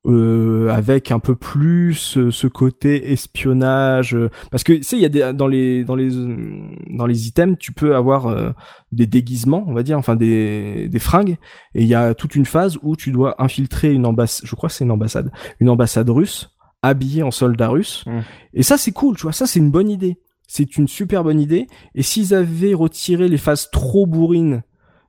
euh, 0.07 0.69
avec 0.69 1.11
un 1.11 1.19
peu 1.19 1.35
plus 1.35 1.95
ce, 1.95 2.31
ce 2.31 2.47
côté 2.47 3.11
espionnage 3.11 4.15
euh, 4.15 4.31
parce 4.53 4.63
que 4.63 4.75
tu 4.75 4.83
sais 4.85 4.97
il 4.97 5.03
y 5.03 5.07
a 5.07 5.09
des 5.09 5.33
dans 5.33 5.49
les 5.49 5.85
dans 5.85 5.97
les 5.97 6.17
euh, 6.17 6.71
dans 6.91 7.07
les 7.07 7.27
items 7.27 7.57
tu 7.59 7.73
peux 7.73 7.97
avoir 7.97 8.27
euh, 8.27 8.51
des 8.93 9.07
déguisements 9.07 9.65
on 9.67 9.75
va 9.75 9.83
dire 9.83 9.99
enfin 9.99 10.15
des 10.15 10.89
des 10.89 10.99
fringues 11.01 11.37
et 11.75 11.83
il 11.83 11.87
y 11.89 11.95
a 11.95 12.15
toute 12.15 12.37
une 12.37 12.47
phase 12.47 12.79
où 12.83 12.95
tu 12.95 13.11
dois 13.11 13.41
infiltrer 13.43 13.93
une 13.93 14.07
ambassade 14.07 14.47
je 14.47 14.55
crois 14.55 14.69
c'est 14.69 14.85
une 14.85 14.91
ambassade 14.91 15.33
une 15.61 15.69
ambassade 15.69 16.11
russe 16.11 16.51
habillée 16.83 17.23
en 17.23 17.31
soldat 17.31 17.69
russe 17.69 18.05
Mm. 18.07 18.21
et 18.55 18.63
ça 18.63 18.77
c'est 18.77 18.93
cool 18.93 19.17
tu 19.17 19.23
vois 19.23 19.33
ça 19.33 19.47
c'est 19.47 19.59
une 19.61 19.71
bonne 19.71 19.89
idée 19.91 20.19
c'est 20.49 20.77
une 20.77 20.89
super 20.89 21.23
bonne 21.25 21.41
idée 21.41 21.67
et 21.95 22.03
s'ils 22.03 22.35
avaient 22.35 22.75
retiré 22.75 23.29
les 23.29 23.39
phases 23.39 23.71
trop 23.71 24.07
bourrines 24.07 24.63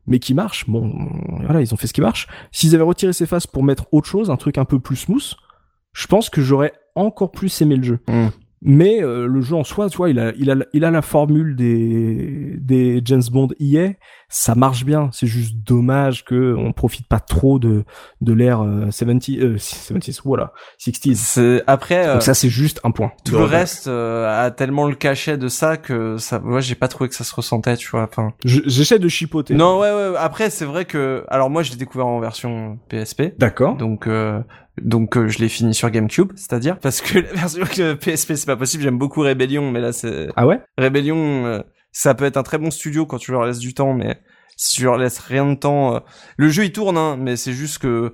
mais 0.06 0.20
qui 0.20 0.34
marchent 0.34 0.70
bon 0.70 0.94
voilà 1.41 1.62
ils 1.62 1.74
ont 1.74 1.78
fait 1.78 1.88
ce 1.88 1.94
qui 1.94 2.02
marche 2.02 2.28
S'ils 2.52 2.76
avaient 2.76 2.84
retiré 2.84 3.14
ces 3.14 3.26
phases 3.26 3.48
pour 3.48 3.64
mettre 3.64 3.88
autre 3.91 4.08
chose, 4.08 4.30
un 4.30 4.38
truc 4.38 4.58
un 4.58 4.66
peu 4.66 4.80
plus 4.80 4.98
smooth, 4.98 5.34
je 5.94 6.08
pense 6.08 6.30
que 6.30 6.41
j'aurais 6.41 6.74
encore 6.95 7.32
plus 7.32 7.62
aimé 7.62 7.76
le 7.78 7.84
jeu. 7.84 8.00
Mm. 8.08 8.28
Mais 8.65 9.03
euh, 9.03 9.27
le 9.27 9.41
jeu 9.41 9.56
en 9.56 9.64
soi, 9.64 9.90
tu 9.90 9.98
vois, 9.98 10.10
il 10.10 10.19
a, 10.19 10.31
il 10.38 10.49
a, 10.49 10.56
il 10.73 10.85
a 10.85 10.91
la 10.91 11.02
formule 11.02 11.56
des, 11.56 12.56
des 12.60 13.02
James 13.03 13.22
Bond 13.31 13.49
EA, 13.60 13.90
ça 14.30 14.56
marche 14.56 14.85
bien. 14.85 15.10
C'est 15.11 15.27
juste 15.27 15.56
dommage 15.65 16.23
que 16.23 16.56
on 16.57 16.72
profite 16.72 17.07
pas 17.07 17.19
trop 17.19 17.60
de 17.60 17.84
de 18.22 18.34
l'ère 18.34 18.61
euh, 18.61 18.90
70 18.90 19.40
euh, 19.41 19.57
70 19.57 20.22
voilà 20.23 20.53
60s. 20.80 21.15
C'est 21.15 21.64
après 21.68 22.07
euh, 22.07 22.14
Donc 22.14 22.23
ça 22.23 22.34
c'est 22.34 22.49
juste 22.49 22.80
un 22.84 22.91
point. 22.91 23.11
tout 23.26 23.35
le 23.38 23.44
reste 23.44 23.88
euh, 23.88 24.45
a 24.45 24.49
tellement 24.52 24.88
le 24.88 24.95
cachet 24.95 25.38
de 25.38 25.48
ça 25.49 25.77
que 25.77 26.18
ça 26.18 26.40
moi 26.40 26.61
j'ai 26.61 26.76
pas 26.76 26.88
trouvé 26.88 27.10
que 27.10 27.15
ça 27.15 27.23
se 27.23 27.35
ressentait, 27.35 27.76
tu 27.77 27.90
vois. 27.90 28.03
Enfin 28.03 28.34
Je- 28.45 28.61
J'essaie 28.65 28.99
de 28.99 29.07
chipoter. 29.10 29.53
Non, 29.56 29.80
ouais 29.80 29.91
ouais, 29.94 30.14
après 30.18 30.49
c'est 30.49 30.65
vrai 30.65 30.85
que 30.85 31.26
alors 31.27 31.49
moi 31.49 31.64
je 31.64 31.72
l'ai 31.72 31.77
découvert 31.77 32.07
en 32.07 32.19
version 32.19 32.80
PSP. 32.90 33.38
D'accord. 33.38 33.76
Donc 33.77 34.07
euh, 34.07 34.40
donc 34.82 35.18
euh, 35.18 35.28
je 35.28 35.40
l'ai 35.40 35.50
fini 35.50 35.74
sur 35.74 35.90
GameCube, 35.90 36.32
c'est-à-dire 36.36 36.80
parce 36.80 37.02
que 37.02 37.20
la 37.34 37.34
version 37.34 37.66
que 37.66 37.94
PSP 37.94 38.34
c'est 38.36 38.45
pas 38.45 38.58
possible, 38.58 38.84
j'aime 38.84 38.98
beaucoup 38.98 39.22
Rebellion 39.22 39.70
mais 39.72 39.80
là 39.80 39.94
c'est 39.94 40.30
Ah 40.36 40.48
ouais? 40.48 40.62
Rebellion, 40.78 41.45
euh, 41.45 41.62
ça 41.91 42.16
peut 42.16 42.26
être 42.26 42.38
un 42.38 42.44
très 42.44 42.58
bon 42.58 42.72
studio 42.72 43.06
quand 43.06 43.20
tu 43.20 43.32
leur 43.32 43.45
laisses 43.45 43.60
du 43.60 43.74
temps, 43.74 43.94
mais 43.94 44.20
si 44.58 44.76
tu 44.76 44.84
leur 44.84 44.98
laisses 44.98 45.20
rien 45.20 45.45
de 45.45 45.56
temps, 45.56 45.95
euh, 45.95 46.00
le 46.38 46.50
jeu 46.50 46.66
il 46.66 46.72
tourne, 46.72 46.98
hein, 46.98 47.18
mais 47.18 47.36
c'est 47.36 47.54
juste 47.54 47.78
que 47.80 48.10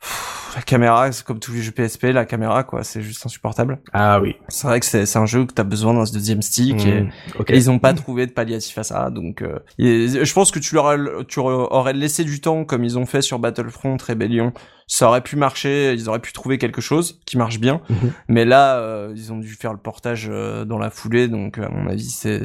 pff, 0.00 0.41
la 0.54 0.62
caméra, 0.62 1.10
c'est 1.12 1.24
comme 1.24 1.38
tous 1.38 1.52
les 1.52 1.62
jeux 1.62 1.72
PSP, 1.72 2.04
la 2.04 2.24
caméra 2.24 2.64
quoi, 2.64 2.84
c'est 2.84 3.02
juste 3.02 3.24
insupportable. 3.24 3.78
Ah 3.92 4.20
oui. 4.20 4.36
C'est 4.48 4.66
vrai 4.66 4.80
que 4.80 4.86
c'est 4.86 5.16
un 5.16 5.26
jeu 5.26 5.44
que 5.46 5.52
t'as 5.52 5.64
besoin 5.64 5.94
d'un 5.94 6.04
deuxième 6.12 6.42
stick 6.42 6.84
et, 6.86 7.08
et 7.48 7.56
ils 7.56 7.70
ont 7.70 7.78
pas 7.78 7.94
trouvé 7.94 8.26
de 8.26 8.32
palliatif 8.32 8.76
à 8.78 8.82
ça, 8.82 9.10
donc 9.10 9.42
euh, 9.42 9.58
et 9.78 10.24
je 10.24 10.32
pense 10.32 10.50
que 10.50 10.58
tu 10.58 10.74
leur 10.74 10.96
tu 11.26 11.40
aurais 11.40 11.92
laissé 11.92 12.24
du 12.24 12.40
temps 12.40 12.64
comme 12.64 12.84
ils 12.84 12.98
ont 12.98 13.06
fait 13.06 13.22
sur 13.22 13.38
Battlefront, 13.38 13.96
Rebellion, 14.06 14.52
ça 14.86 15.08
aurait 15.08 15.22
pu 15.22 15.36
marcher, 15.36 15.94
ils 15.94 16.08
auraient 16.08 16.20
pu 16.20 16.32
trouver 16.32 16.58
quelque 16.58 16.80
chose 16.80 17.20
qui 17.24 17.38
marche 17.38 17.58
bien. 17.58 17.80
Mhm. 17.88 18.12
Mais 18.28 18.44
là, 18.44 18.76
euh, 18.76 19.12
ils 19.16 19.32
ont 19.32 19.38
dû 19.38 19.54
faire 19.54 19.72
le 19.72 19.78
portage 19.78 20.28
euh, 20.30 20.64
dans 20.64 20.78
la 20.78 20.90
foulée, 20.90 21.28
donc 21.28 21.58
à 21.58 21.68
mon 21.70 21.88
avis, 21.88 22.10
c'est 22.10 22.42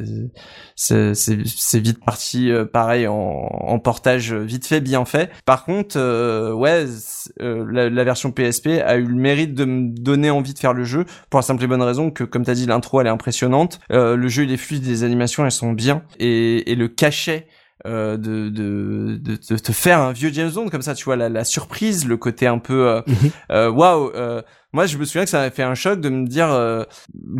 c'est 0.75 1.13
c'est 1.13 1.79
vite 1.79 2.03
parti, 2.05 2.51
euh, 2.51 2.65
pareil 2.65 3.07
en, 3.07 3.15
en 3.15 3.79
portage 3.79 4.34
vite 4.34 4.65
fait, 4.65 4.79
bien 4.79 5.03
fait. 5.05 5.29
Par 5.45 5.65
contre, 5.65 5.97
euh, 5.97 6.53
ouais, 6.53 6.85
euh, 7.41 7.65
la, 7.69 7.96
la 7.97 8.03
version 8.03 8.31
PSP 8.31 8.81
a 8.85 8.97
eu 8.97 9.05
le 9.05 9.15
mérite 9.15 9.53
de 9.53 9.65
me 9.65 9.89
donner 9.89 10.29
envie 10.29 10.53
de 10.53 10.59
faire 10.59 10.73
le 10.73 10.83
jeu 10.83 11.05
pour 11.29 11.39
la 11.39 11.43
simple 11.43 11.63
et 11.63 11.67
bonne 11.67 11.81
raison 11.81 12.11
que, 12.11 12.23
comme 12.23 12.45
t'as 12.45 12.53
dit, 12.53 12.65
l'intro 12.65 13.01
elle 13.01 13.07
est 13.07 13.11
impressionnante, 13.11 13.79
euh, 13.91 14.15
le 14.15 14.27
jeu 14.27 14.43
il 14.43 14.51
est 14.51 14.57
fluide, 14.57 14.85
les 14.85 15.03
animations 15.03 15.43
elles 15.43 15.51
sont 15.51 15.73
bien. 15.73 16.03
Et, 16.19 16.71
et 16.71 16.75
le 16.75 16.87
cachet 16.87 17.47
euh, 17.88 18.18
de, 18.18 18.49
de, 18.49 19.18
de, 19.22 19.34
de 19.35 19.57
te 19.57 19.72
faire 19.72 19.99
un 20.01 20.11
vieux 20.11 20.30
James 20.34 20.51
Bond 20.51 20.69
comme 20.69 20.81
ça, 20.81 20.93
tu 20.95 21.05
vois, 21.05 21.15
la, 21.15 21.30
la 21.30 21.43
surprise, 21.43 22.05
le 22.07 22.18
côté 22.18 22.45
un 22.47 22.59
peu 22.59 22.88
euh, 22.88 23.01
Mhm. 23.07 23.15
euh, 23.51 23.69
waouh. 23.72 24.11
euh, 24.15 24.41
moi, 24.73 24.85
je 24.85 24.97
me 24.97 25.05
souviens 25.05 25.23
que 25.23 25.30
ça 25.30 25.38
m'avait 25.39 25.55
fait 25.55 25.64
un 25.64 25.76
choc 25.76 25.99
de 26.01 26.09
me 26.09 26.27
dire 26.27 26.51
euh, 26.51 26.84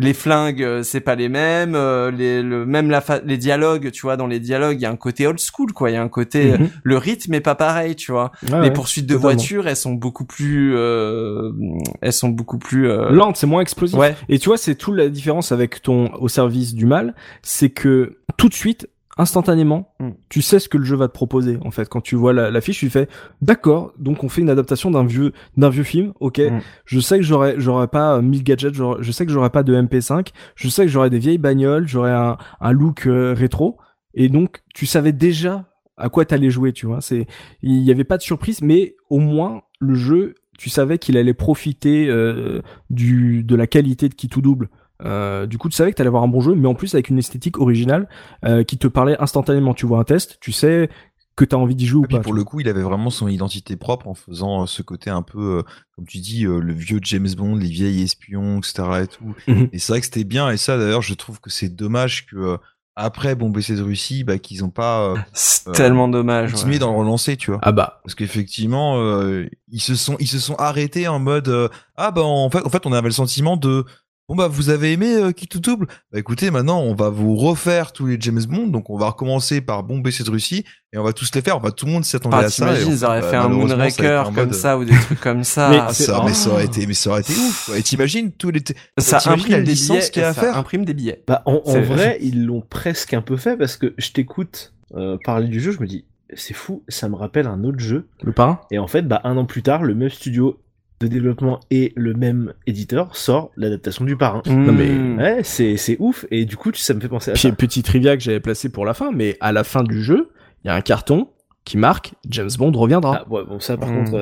les 0.00 0.14
flingues, 0.14 0.82
c'est 0.82 1.00
pas 1.00 1.14
les 1.14 1.28
mêmes, 1.28 1.74
euh, 1.74 2.10
les 2.10 2.42
le, 2.42 2.64
même 2.64 2.90
la 2.90 3.02
fa- 3.02 3.20
les 3.22 3.36
dialogues, 3.36 3.90
tu 3.90 4.00
vois, 4.02 4.16
dans 4.16 4.26
les 4.26 4.40
dialogues, 4.40 4.78
il 4.78 4.82
y 4.82 4.86
a 4.86 4.90
un 4.90 4.96
côté 4.96 5.26
old 5.26 5.38
school, 5.38 5.72
quoi. 5.72 5.90
Il 5.90 5.94
y 5.94 5.96
a 5.96 6.02
un 6.02 6.08
côté 6.08 6.56
Mhm. 6.58 6.68
le 6.82 6.96
rythme 6.96 7.34
est 7.34 7.40
pas 7.42 7.54
pareil, 7.54 7.94
tu 7.96 8.12
vois. 8.12 8.32
Ouais, 8.44 8.52
les 8.54 8.58
ouais. 8.60 8.72
poursuites 8.72 9.06
de 9.06 9.14
voitures, 9.14 9.68
elles 9.68 9.76
sont 9.76 9.92
beaucoup 9.92 10.24
plus, 10.24 10.74
euh, 10.74 11.52
elles 12.00 12.14
sont 12.14 12.30
beaucoup 12.30 12.58
plus. 12.58 12.88
euh, 12.90 13.10
Lente, 13.10 13.36
c'est 13.36 13.46
moins 13.46 13.60
explosif. 13.60 13.98
Ouais. 13.98 14.16
Et 14.30 14.38
tu 14.38 14.48
vois, 14.48 14.56
c'est 14.56 14.74
toute 14.74 14.96
la 14.96 15.08
différence 15.10 15.52
avec 15.52 15.82
ton 15.82 16.12
au 16.14 16.28
service 16.28 16.74
du 16.74 16.86
mal, 16.86 17.14
c'est 17.42 17.70
que 17.70 18.16
tout 18.38 18.48
de 18.48 18.54
suite, 18.54 18.88
instantanément, 19.18 19.92
Mm. 20.00 20.10
tu 20.28 20.40
sais 20.42 20.58
ce 20.60 20.68
que 20.68 20.78
le 20.78 20.84
jeu 20.84 20.96
va 20.96 21.08
te 21.08 21.12
proposer. 21.12 21.58
En 21.64 21.70
fait, 21.70 21.88
quand 21.88 22.00
tu 22.00 22.14
vois 22.16 22.32
la, 22.32 22.50
la 22.50 22.60
fiche, 22.60 22.78
tu 22.78 22.88
fais 22.88 23.08
d'accord. 23.42 23.92
Donc 23.98 24.24
on 24.24 24.28
fait 24.28 24.40
une 24.40 24.50
adaptation 24.50 24.90
d'un 24.90 25.04
vieux 25.04 25.32
d'un 25.56 25.68
vieux 25.70 25.82
film. 25.82 26.12
Ok. 26.20 26.38
Mm. 26.38 26.60
Je 26.84 27.00
sais 27.00 27.18
que 27.18 27.24
j'aurais 27.24 27.56
j'aurais 27.58 27.88
pas 27.88 28.22
1000 28.22 28.42
gadgets. 28.44 28.74
j'aurais- 28.74 29.02
Je 29.02 29.12
sais 29.12 29.26
que 29.26 29.32
j'aurais 29.32 29.50
pas 29.50 29.62
de 29.64 29.74
MP5. 29.74 30.30
Je 30.54 30.68
sais 30.68 30.82
que 30.86 30.88
j'aurais 30.90 31.10
des 31.10 31.18
vieilles 31.18 31.38
bagnoles. 31.38 31.86
J'aurais 31.88 32.12
un, 32.12 32.38
un 32.60 32.72
look 32.72 33.06
euh, 33.06 33.34
rétro. 33.34 33.76
Et 34.14 34.28
donc 34.28 34.62
tu 34.74 34.86
savais 34.86 35.12
déjà 35.12 35.66
à 35.96 36.08
quoi 36.08 36.24
t'allais 36.24 36.50
jouer. 36.50 36.72
Tu 36.72 36.86
vois. 36.86 37.00
C'est 37.00 37.26
il 37.62 37.82
y 37.82 37.90
avait 37.90 38.04
pas 38.04 38.16
de 38.16 38.22
surprise, 38.22 38.62
mais 38.62 38.94
au 39.10 39.18
moins 39.18 39.62
le 39.80 39.94
jeu, 39.94 40.34
tu 40.58 40.70
savais 40.70 40.98
qu'il 40.98 41.16
allait 41.16 41.34
profiter 41.34 42.08
euh, 42.08 42.62
du 42.90 43.42
de 43.44 43.54
la 43.56 43.66
qualité 43.66 44.08
de 44.08 44.14
qui 44.14 44.28
tout 44.28 44.40
double. 44.42 44.68
Euh, 45.04 45.46
du 45.46 45.58
coup, 45.58 45.68
tu 45.68 45.76
savais 45.76 45.92
que 45.92 45.96
t'allais 45.96 46.08
avoir 46.08 46.22
un 46.22 46.28
bon 46.28 46.40
jeu, 46.40 46.54
mais 46.54 46.66
en 46.68 46.74
plus 46.74 46.94
avec 46.94 47.08
une 47.08 47.18
esthétique 47.18 47.58
originale 47.58 48.08
euh, 48.44 48.64
qui 48.64 48.78
te 48.78 48.88
parlait 48.88 49.16
instantanément. 49.20 49.74
Tu 49.74 49.86
vois 49.86 50.00
un 50.00 50.04
test, 50.04 50.38
tu 50.40 50.52
sais 50.52 50.88
que 51.36 51.44
t'as 51.44 51.56
envie 51.56 51.76
d'y 51.76 51.86
jouer 51.86 52.00
ou 52.00 52.04
Et 52.04 52.08
puis 52.08 52.16
pas. 52.16 52.22
pour 52.22 52.34
le 52.34 52.42
coup, 52.42 52.58
il 52.58 52.68
avait 52.68 52.82
vraiment 52.82 53.10
son 53.10 53.28
identité 53.28 53.76
propre 53.76 54.08
en 54.08 54.14
faisant 54.14 54.62
euh, 54.62 54.66
ce 54.66 54.82
côté 54.82 55.08
un 55.08 55.22
peu, 55.22 55.58
euh, 55.58 55.62
comme 55.94 56.04
tu 56.06 56.18
dis, 56.18 56.42
le 56.42 56.72
vieux 56.72 56.98
James 57.02 57.28
Bond, 57.36 57.54
les 57.54 57.68
vieilles 57.68 58.02
espions, 58.02 58.58
etc. 58.58 58.82
Et 59.04 59.06
tout. 59.06 59.34
Mhm. 59.46 59.68
Et 59.72 59.78
c'est 59.78 59.92
vrai 59.92 60.00
que 60.00 60.06
c'était 60.06 60.24
bien. 60.24 60.50
Et 60.50 60.56
ça, 60.56 60.76
d'ailleurs, 60.78 61.02
je 61.02 61.14
trouve 61.14 61.40
que 61.40 61.50
c'est 61.50 61.68
dommage 61.68 62.26
que 62.26 62.58
après 63.00 63.36
Bon 63.36 63.50
BC 63.50 63.76
de 63.76 63.82
Russie, 63.82 64.24
bah, 64.24 64.38
qu'ils 64.38 64.64
ont 64.64 64.70
pas 64.70 65.12
euh, 65.12 65.16
C'est 65.32 65.68
Euh, 65.68 65.72
tellement 65.72 66.08
dommage. 66.08 66.50
continué 66.50 66.72
ouais. 66.74 66.78
d'en 66.80 66.96
relancer, 66.96 67.36
tu 67.36 67.52
vois. 67.52 67.60
Ah 67.62 67.70
bah. 67.70 68.00
Parce 68.02 68.16
qu'effectivement, 68.16 68.98
euh, 68.98 69.46
ils 69.70 69.80
se 69.80 69.94
sont, 69.94 70.16
ils 70.18 70.26
se 70.26 70.40
sont 70.40 70.56
arrêtés 70.56 71.06
en 71.06 71.20
mode, 71.20 71.70
ah 71.96 72.10
bah 72.10 72.22
en 72.22 72.50
fait, 72.50 72.66
en 72.66 72.68
fait, 72.70 72.84
on 72.86 72.92
avait 72.92 73.06
le 73.06 73.12
sentiment 73.14 73.56
de, 73.56 73.84
bon 74.28 74.36
bah 74.36 74.46
vous 74.48 74.68
avez 74.70 74.92
aimé 74.92 75.14
euh, 75.14 75.32
qui 75.32 75.46
tout 75.48 75.58
double, 75.60 75.86
bah 76.12 76.18
écoutez, 76.18 76.50
maintenant 76.50 76.80
on 76.82 76.94
va 76.94 77.08
vous 77.08 77.34
refaire 77.36 77.92
tous 77.92 78.06
les 78.06 78.16
James 78.20 78.42
Bond, 78.48 78.66
donc 78.68 78.90
on 78.90 78.98
va 78.98 79.06
recommencer 79.08 79.60
par 79.60 79.82
BC 79.82 80.22
de 80.24 80.30
Russie 80.30 80.64
et 80.92 80.98
on 80.98 81.02
va 81.02 81.12
tous 81.12 81.30
les 81.34 81.40
faire, 81.42 81.56
on 81.56 81.60
va 81.60 81.70
tout 81.70 81.86
le 81.86 81.92
monde 81.92 82.04
s'attendait 82.04 82.36
Ah, 82.38 82.44
à 82.44 82.48
ça. 82.50 82.74
ils 82.80 83.04
auraient 83.04 83.20
bah, 83.22 83.30
fait 83.30 83.36
un 83.36 83.48
Moonraker 83.48 84.22
comme 84.26 84.34
mode- 84.34 84.54
ça 84.54 84.78
ou 84.78 84.84
des 84.84 84.94
trucs 85.00 85.20
comme 85.20 85.44
ça. 85.44 85.70
Mais 85.70 85.78
Ah, 85.80 85.92
ça, 85.92 86.22
mais 86.26 86.34
ça 86.34 86.50
aurait 86.50 86.64
été, 86.66 86.86
mais 86.86 86.94
ça 86.94 87.10
aurait 87.10 87.20
été 87.20 87.32
ouf. 87.32 87.66
quoi. 87.66 87.78
Et 87.78 87.82
t'imagines 87.82 88.30
tous 88.32 88.50
les, 88.50 88.62
ça 88.98 89.18
imprime 89.30 89.52
la 89.52 89.58
des 89.62 89.72
billets. 89.72 90.10
qu'il 90.10 90.22
y 90.22 90.24
a 90.24 90.28
à 90.28 90.34
ça 90.34 90.40
faire? 90.42 90.56
imprime 90.58 90.84
des 90.84 90.94
billets. 90.94 91.22
Bah, 91.26 91.42
en, 91.46 91.62
en 91.64 91.80
vrai, 91.80 92.18
ils 92.20 92.44
l'ont 92.44 92.62
presque 92.62 93.14
un 93.14 93.22
peu 93.22 93.36
fait 93.36 93.56
parce 93.56 93.76
que 93.76 93.94
je 93.98 94.10
t'écoute 94.10 94.72
euh, 94.94 95.16
parler 95.24 95.48
du 95.48 95.60
jeu, 95.60 95.72
je 95.72 95.80
me 95.80 95.86
dis, 95.86 96.04
c'est 96.34 96.54
fou, 96.54 96.82
ça 96.88 97.08
me 97.08 97.16
rappelle 97.16 97.46
un 97.46 97.64
autre 97.64 97.78
jeu. 97.80 98.08
Le 98.22 98.32
parrain? 98.32 98.60
Et 98.70 98.78
en 98.78 98.86
fait, 98.86 99.02
bah, 99.02 99.20
un 99.24 99.36
an 99.38 99.44
plus 99.46 99.62
tard, 99.62 99.82
le 99.84 99.94
même 99.94 100.10
studio 100.10 100.58
de 101.00 101.06
développement 101.06 101.60
et 101.70 101.92
le 101.96 102.12
même 102.14 102.52
éditeur 102.66 103.14
sort 103.16 103.50
l'adaptation 103.56 104.04
du 104.04 104.16
parrain. 104.16 104.42
Non, 104.46 104.72
mais-. 104.72 105.22
Ouais, 105.22 105.40
c'est, 105.44 105.76
c'est 105.76 105.96
ouf. 106.00 106.26
Et 106.30 106.44
du 106.44 106.56
coup, 106.56 106.70
ça 106.74 106.94
me 106.94 107.00
fait 107.00 107.08
penser 107.08 107.30
à 107.30 107.34
Puis 107.34 107.42
ça. 107.42 107.52
petit 107.52 107.82
trivia 107.82 108.16
que 108.16 108.22
j'avais 108.22 108.40
placé 108.40 108.68
pour 108.68 108.84
la 108.84 108.94
fin, 108.94 109.10
mais 109.12 109.36
à 109.40 109.52
la 109.52 109.62
fin 109.64 109.82
du 109.84 110.02
jeu, 110.02 110.30
il 110.64 110.68
y 110.68 110.70
a 110.70 110.74
un 110.74 110.80
carton 110.80 111.28
qui 111.64 111.76
marque 111.76 112.14
James 112.30 112.48
Bond 112.58 112.72
reviendra. 112.72 113.24
Ah, 113.26 113.30
ouais, 113.30 113.42
bon, 113.46 113.60
ça, 113.60 113.76
par 113.76 113.90
Hmm. 113.90 114.04
contre, 114.06 114.14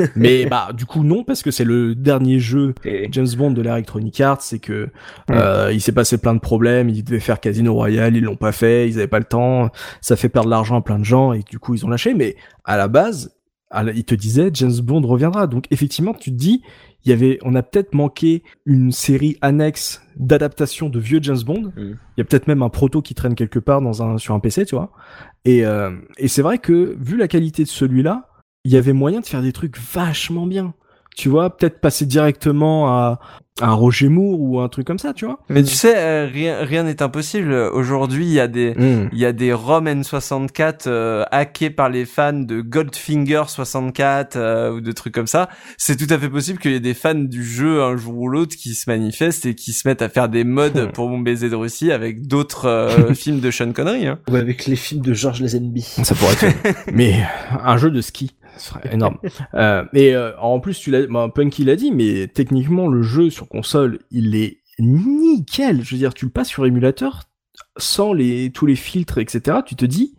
euh, 0.00 0.06
Mais 0.14 0.44
bah 0.44 0.68
du 0.76 0.84
coup 0.84 1.04
non 1.04 1.24
parce 1.24 1.42
que 1.42 1.50
c'est 1.50 1.64
le 1.64 1.94
dernier 1.94 2.38
jeu 2.38 2.74
et- 2.84 3.08
James 3.10 3.26
Bond 3.34 3.52
de 3.52 3.62
l'Electronic 3.62 4.20
Arts, 4.20 4.42
c'est 4.42 4.58
que 4.58 4.90
euh, 5.30 5.70
il 5.72 5.80
s'est 5.80 5.92
passé 5.92 6.18
plein 6.18 6.34
de 6.34 6.40
problèmes, 6.40 6.90
ils 6.90 7.02
devaient 7.02 7.18
faire 7.18 7.40
Casino 7.40 7.72
Royale, 7.72 8.14
ils 8.14 8.22
l'ont 8.22 8.36
pas 8.36 8.52
fait, 8.52 8.88
ils 8.90 8.98
avaient 8.98 9.06
pas 9.08 9.20
le 9.20 9.24
temps, 9.24 9.70
ça 10.02 10.16
fait 10.16 10.28
perdre 10.28 10.50
l'argent 10.50 10.76
à 10.76 10.82
plein 10.82 10.98
de 10.98 11.04
gens 11.04 11.32
et 11.32 11.40
du 11.48 11.58
coup 11.58 11.74
ils 11.74 11.86
ont 11.86 11.88
lâché. 11.88 12.12
Mais 12.12 12.36
à 12.64 12.76
la 12.76 12.88
base, 12.88 13.34
la- 13.82 13.92
ils 13.92 14.04
te 14.04 14.14
disaient 14.14 14.50
James 14.52 14.78
Bond 14.82 15.00
reviendra. 15.06 15.46
Donc 15.46 15.66
effectivement, 15.70 16.12
tu 16.14 16.30
te 16.30 16.36
dis, 16.36 16.62
il 17.04 17.10
y 17.10 17.12
avait, 17.12 17.38
on 17.42 17.54
a 17.54 17.62
peut-être 17.62 17.94
manqué 17.94 18.42
une 18.66 18.92
série 18.92 19.36
annexe 19.40 20.02
d'adaptation 20.16 20.88
de 20.88 20.98
vieux 21.00 21.20
James 21.22 21.42
Bond. 21.44 21.72
Il 21.76 21.82
Mm. 21.84 21.98
y 22.18 22.20
a 22.20 22.24
peut-être 22.24 22.46
même 22.46 22.62
un 22.62 22.68
proto 22.68 23.00
qui 23.02 23.14
traîne 23.14 23.34
quelque 23.34 23.58
part 23.58 23.80
dans 23.80 24.02
un 24.02 24.18
sur 24.18 24.34
un 24.34 24.40
PC, 24.40 24.66
tu 24.66 24.74
vois. 24.74 24.92
Et 25.44 25.64
euh, 25.64 25.90
et 26.18 26.28
c'est 26.28 26.42
vrai 26.42 26.58
que 26.58 26.96
vu 27.00 27.16
la 27.16 27.28
qualité 27.28 27.62
de 27.64 27.68
celui-là, 27.68 28.28
il 28.64 28.72
y 28.72 28.76
avait 28.76 28.92
moyen 28.92 29.20
de 29.20 29.26
faire 29.26 29.42
des 29.42 29.52
trucs 29.52 29.76
vachement 29.78 30.46
bien. 30.46 30.74
Tu 31.16 31.28
vois, 31.28 31.56
peut-être 31.56 31.80
passer 31.80 32.06
directement 32.06 32.88
à, 32.88 33.20
un 33.60 33.74
Roger 33.74 34.08
Moore 34.08 34.40
ou 34.40 34.60
un 34.60 34.68
truc 34.68 34.86
comme 34.86 34.98
ça, 34.98 35.12
tu 35.12 35.26
vois. 35.26 35.38
Mais 35.50 35.62
tu 35.62 35.74
sais, 35.74 35.94
euh, 35.96 36.26
rien 36.26 36.64
rien 36.64 36.84
n'est 36.84 37.02
impossible. 37.02 37.52
Aujourd'hui, 37.52 38.24
il 38.24 38.32
y 38.32 38.40
a 38.40 38.48
des 38.48 38.74
il 39.12 39.18
y 39.18 39.26
a 39.26 39.32
des 39.32 39.52
ROM 39.52 39.86
N64 39.86 40.84
euh, 40.86 41.24
hackés 41.30 41.70
par 41.70 41.90
les 41.90 42.06
fans 42.06 42.32
de 42.32 42.62
Goldfinger 42.62 43.42
64 43.46 44.36
euh, 44.36 44.72
ou 44.72 44.80
de 44.80 44.92
trucs 44.92 45.14
comme 45.14 45.26
ça. 45.26 45.48
C'est 45.76 45.96
tout 45.96 46.12
à 46.12 46.18
fait 46.18 46.30
possible 46.30 46.58
qu'il 46.58 46.72
y 46.72 46.74
ait 46.74 46.80
des 46.80 46.94
fans 46.94 47.14
du 47.14 47.44
jeu 47.44 47.82
un 47.82 47.96
jour 47.96 48.16
ou 48.16 48.28
l'autre 48.28 48.56
qui 48.56 48.74
se 48.74 48.88
manifestent 48.88 49.44
et 49.44 49.54
qui 49.54 49.72
se 49.72 49.86
mettent 49.86 50.02
à 50.02 50.08
faire 50.08 50.28
des 50.30 50.44
mods 50.44 50.88
pour 50.94 51.08
Mon 51.10 51.18
baiser 51.18 51.50
de 51.50 51.56
Russie 51.56 51.92
avec 51.92 52.26
d'autres 52.26 52.66
euh, 52.66 53.14
films 53.14 53.40
de 53.40 53.50
Sean 53.50 53.72
Connery. 53.72 54.06
Hein. 54.06 54.18
ou 54.30 54.36
avec 54.36 54.66
les 54.66 54.76
films 54.76 55.02
de 55.02 55.12
George 55.12 55.42
Lazenby. 55.42 55.82
Ça 55.82 56.14
pourrait 56.14 56.32
être. 56.32 56.86
mais 56.92 57.22
un 57.62 57.76
jeu 57.76 57.90
de 57.90 58.00
ski, 58.00 58.32
ce 58.56 58.68
serait 58.68 58.88
énorme. 58.92 59.18
euh, 59.54 59.84
euh, 59.94 60.32
en 60.38 60.60
plus, 60.60 60.78
tu 60.78 60.90
l'as, 60.90 61.06
bah, 61.06 61.28
Punky 61.34 61.64
l'a 61.64 61.76
dit, 61.76 61.92
mais 61.92 62.28
techniquement, 62.28 62.88
le 62.88 63.02
jeu 63.02 63.30
sur 63.30 63.48
console, 63.48 64.00
il 64.10 64.34
est 64.34 64.58
nickel. 64.78 65.82
Je 65.82 65.94
veux 65.94 65.98
dire, 65.98 66.14
tu 66.14 66.24
le 66.24 66.30
passes 66.30 66.48
sur 66.48 66.66
émulateur 66.66 67.22
sans 67.76 68.12
les 68.12 68.50
tous 68.52 68.66
les 68.66 68.76
filtres, 68.76 69.18
etc. 69.18 69.58
Tu 69.64 69.76
te 69.76 69.84
dis, 69.84 70.16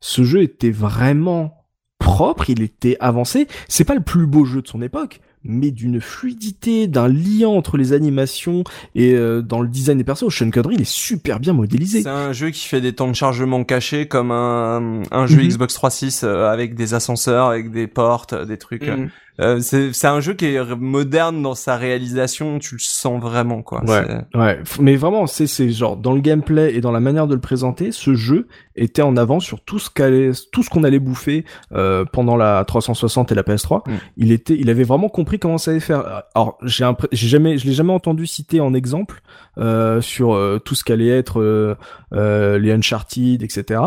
ce 0.00 0.22
jeu 0.22 0.42
était 0.42 0.70
vraiment 0.70 1.66
propre, 1.98 2.50
il 2.50 2.62
était 2.62 2.96
avancé. 3.00 3.48
C'est 3.68 3.84
pas 3.84 3.94
le 3.94 4.02
plus 4.02 4.26
beau 4.26 4.44
jeu 4.44 4.62
de 4.62 4.68
son 4.68 4.82
époque, 4.82 5.20
mais 5.44 5.70
d'une 5.70 6.00
fluidité, 6.00 6.86
d'un 6.86 7.08
lien 7.08 7.48
entre 7.48 7.76
les 7.76 7.92
animations 7.92 8.64
et 8.94 9.14
euh, 9.14 9.42
dans 9.42 9.60
le 9.60 9.68
design 9.68 9.98
des 9.98 10.04
persos. 10.04 10.28
Sean 10.34 10.50
Connery, 10.50 10.74
il 10.76 10.80
est 10.80 10.88
super 10.90 11.38
bien 11.40 11.52
modélisé. 11.52 12.02
C'est 12.02 12.08
un 12.08 12.32
jeu 12.32 12.50
qui 12.50 12.66
fait 12.66 12.80
des 12.80 12.92
temps 12.94 13.08
de 13.08 13.14
chargement 13.14 13.62
cachés 13.64 14.06
comme 14.08 14.30
un, 14.30 15.02
un 15.10 15.26
jeu 15.26 15.42
Mhm. 15.42 15.48
Xbox 15.48 15.74
360 15.74 16.24
euh, 16.24 16.50
avec 16.50 16.74
des 16.74 16.94
ascenseurs, 16.94 17.46
avec 17.46 17.70
des 17.70 17.86
portes, 17.86 18.34
des 18.34 18.56
trucs. 18.58 18.84
euh. 18.84 18.96
Mhm. 18.96 19.10
Euh, 19.40 19.60
c'est 19.60 19.92
c'est 19.92 20.06
un 20.06 20.20
jeu 20.20 20.34
qui 20.34 20.46
est 20.46 20.76
moderne 20.76 21.42
dans 21.42 21.54
sa 21.54 21.76
réalisation, 21.76 22.58
tu 22.58 22.76
le 22.76 22.80
sens 22.80 23.20
vraiment 23.20 23.62
quoi. 23.62 23.84
Ouais. 23.84 24.24
Ouais, 24.34 24.60
mais 24.80 24.96
vraiment, 24.96 25.26
c'est 25.26 25.46
c'est 25.46 25.70
genre 25.70 25.96
dans 25.96 26.12
le 26.12 26.20
gameplay 26.20 26.74
et 26.74 26.80
dans 26.80 26.92
la 26.92 27.00
manière 27.00 27.26
de 27.26 27.34
le 27.34 27.40
présenter, 27.40 27.90
ce 27.90 28.14
jeu 28.14 28.46
était 28.76 29.02
en 29.02 29.16
avant 29.16 29.40
sur 29.40 29.60
tout 29.60 29.78
ce 29.78 29.90
qu'allait, 29.90 30.30
tout 30.52 30.62
ce 30.62 30.70
qu'on 30.70 30.84
allait 30.84 30.98
bouffer 30.98 31.44
euh, 31.72 32.04
pendant 32.04 32.36
la 32.36 32.64
360 32.64 33.32
et 33.32 33.34
la 33.34 33.42
PS3. 33.42 33.88
Mm. 33.88 33.92
Il 34.16 34.32
était, 34.32 34.56
il 34.58 34.70
avait 34.70 34.84
vraiment 34.84 35.08
compris 35.08 35.38
comment 35.38 35.58
ça 35.58 35.70
allait 35.70 35.80
faire. 35.80 36.22
Alors 36.34 36.58
j'ai 36.62 36.84
j'ai 37.12 37.28
jamais, 37.28 37.58
je 37.58 37.66
l'ai 37.66 37.72
jamais 37.72 37.92
entendu 37.92 38.26
citer 38.26 38.60
en 38.60 38.74
exemple 38.74 39.20
euh, 39.58 40.00
sur 40.00 40.34
euh, 40.34 40.58
tout 40.58 40.74
ce 40.74 40.84
qu'allait 40.84 41.08
être 41.08 41.40
euh, 41.40 41.76
euh, 42.12 42.58
les 42.58 42.72
Uncharted, 42.72 43.42
etc. 43.42 43.80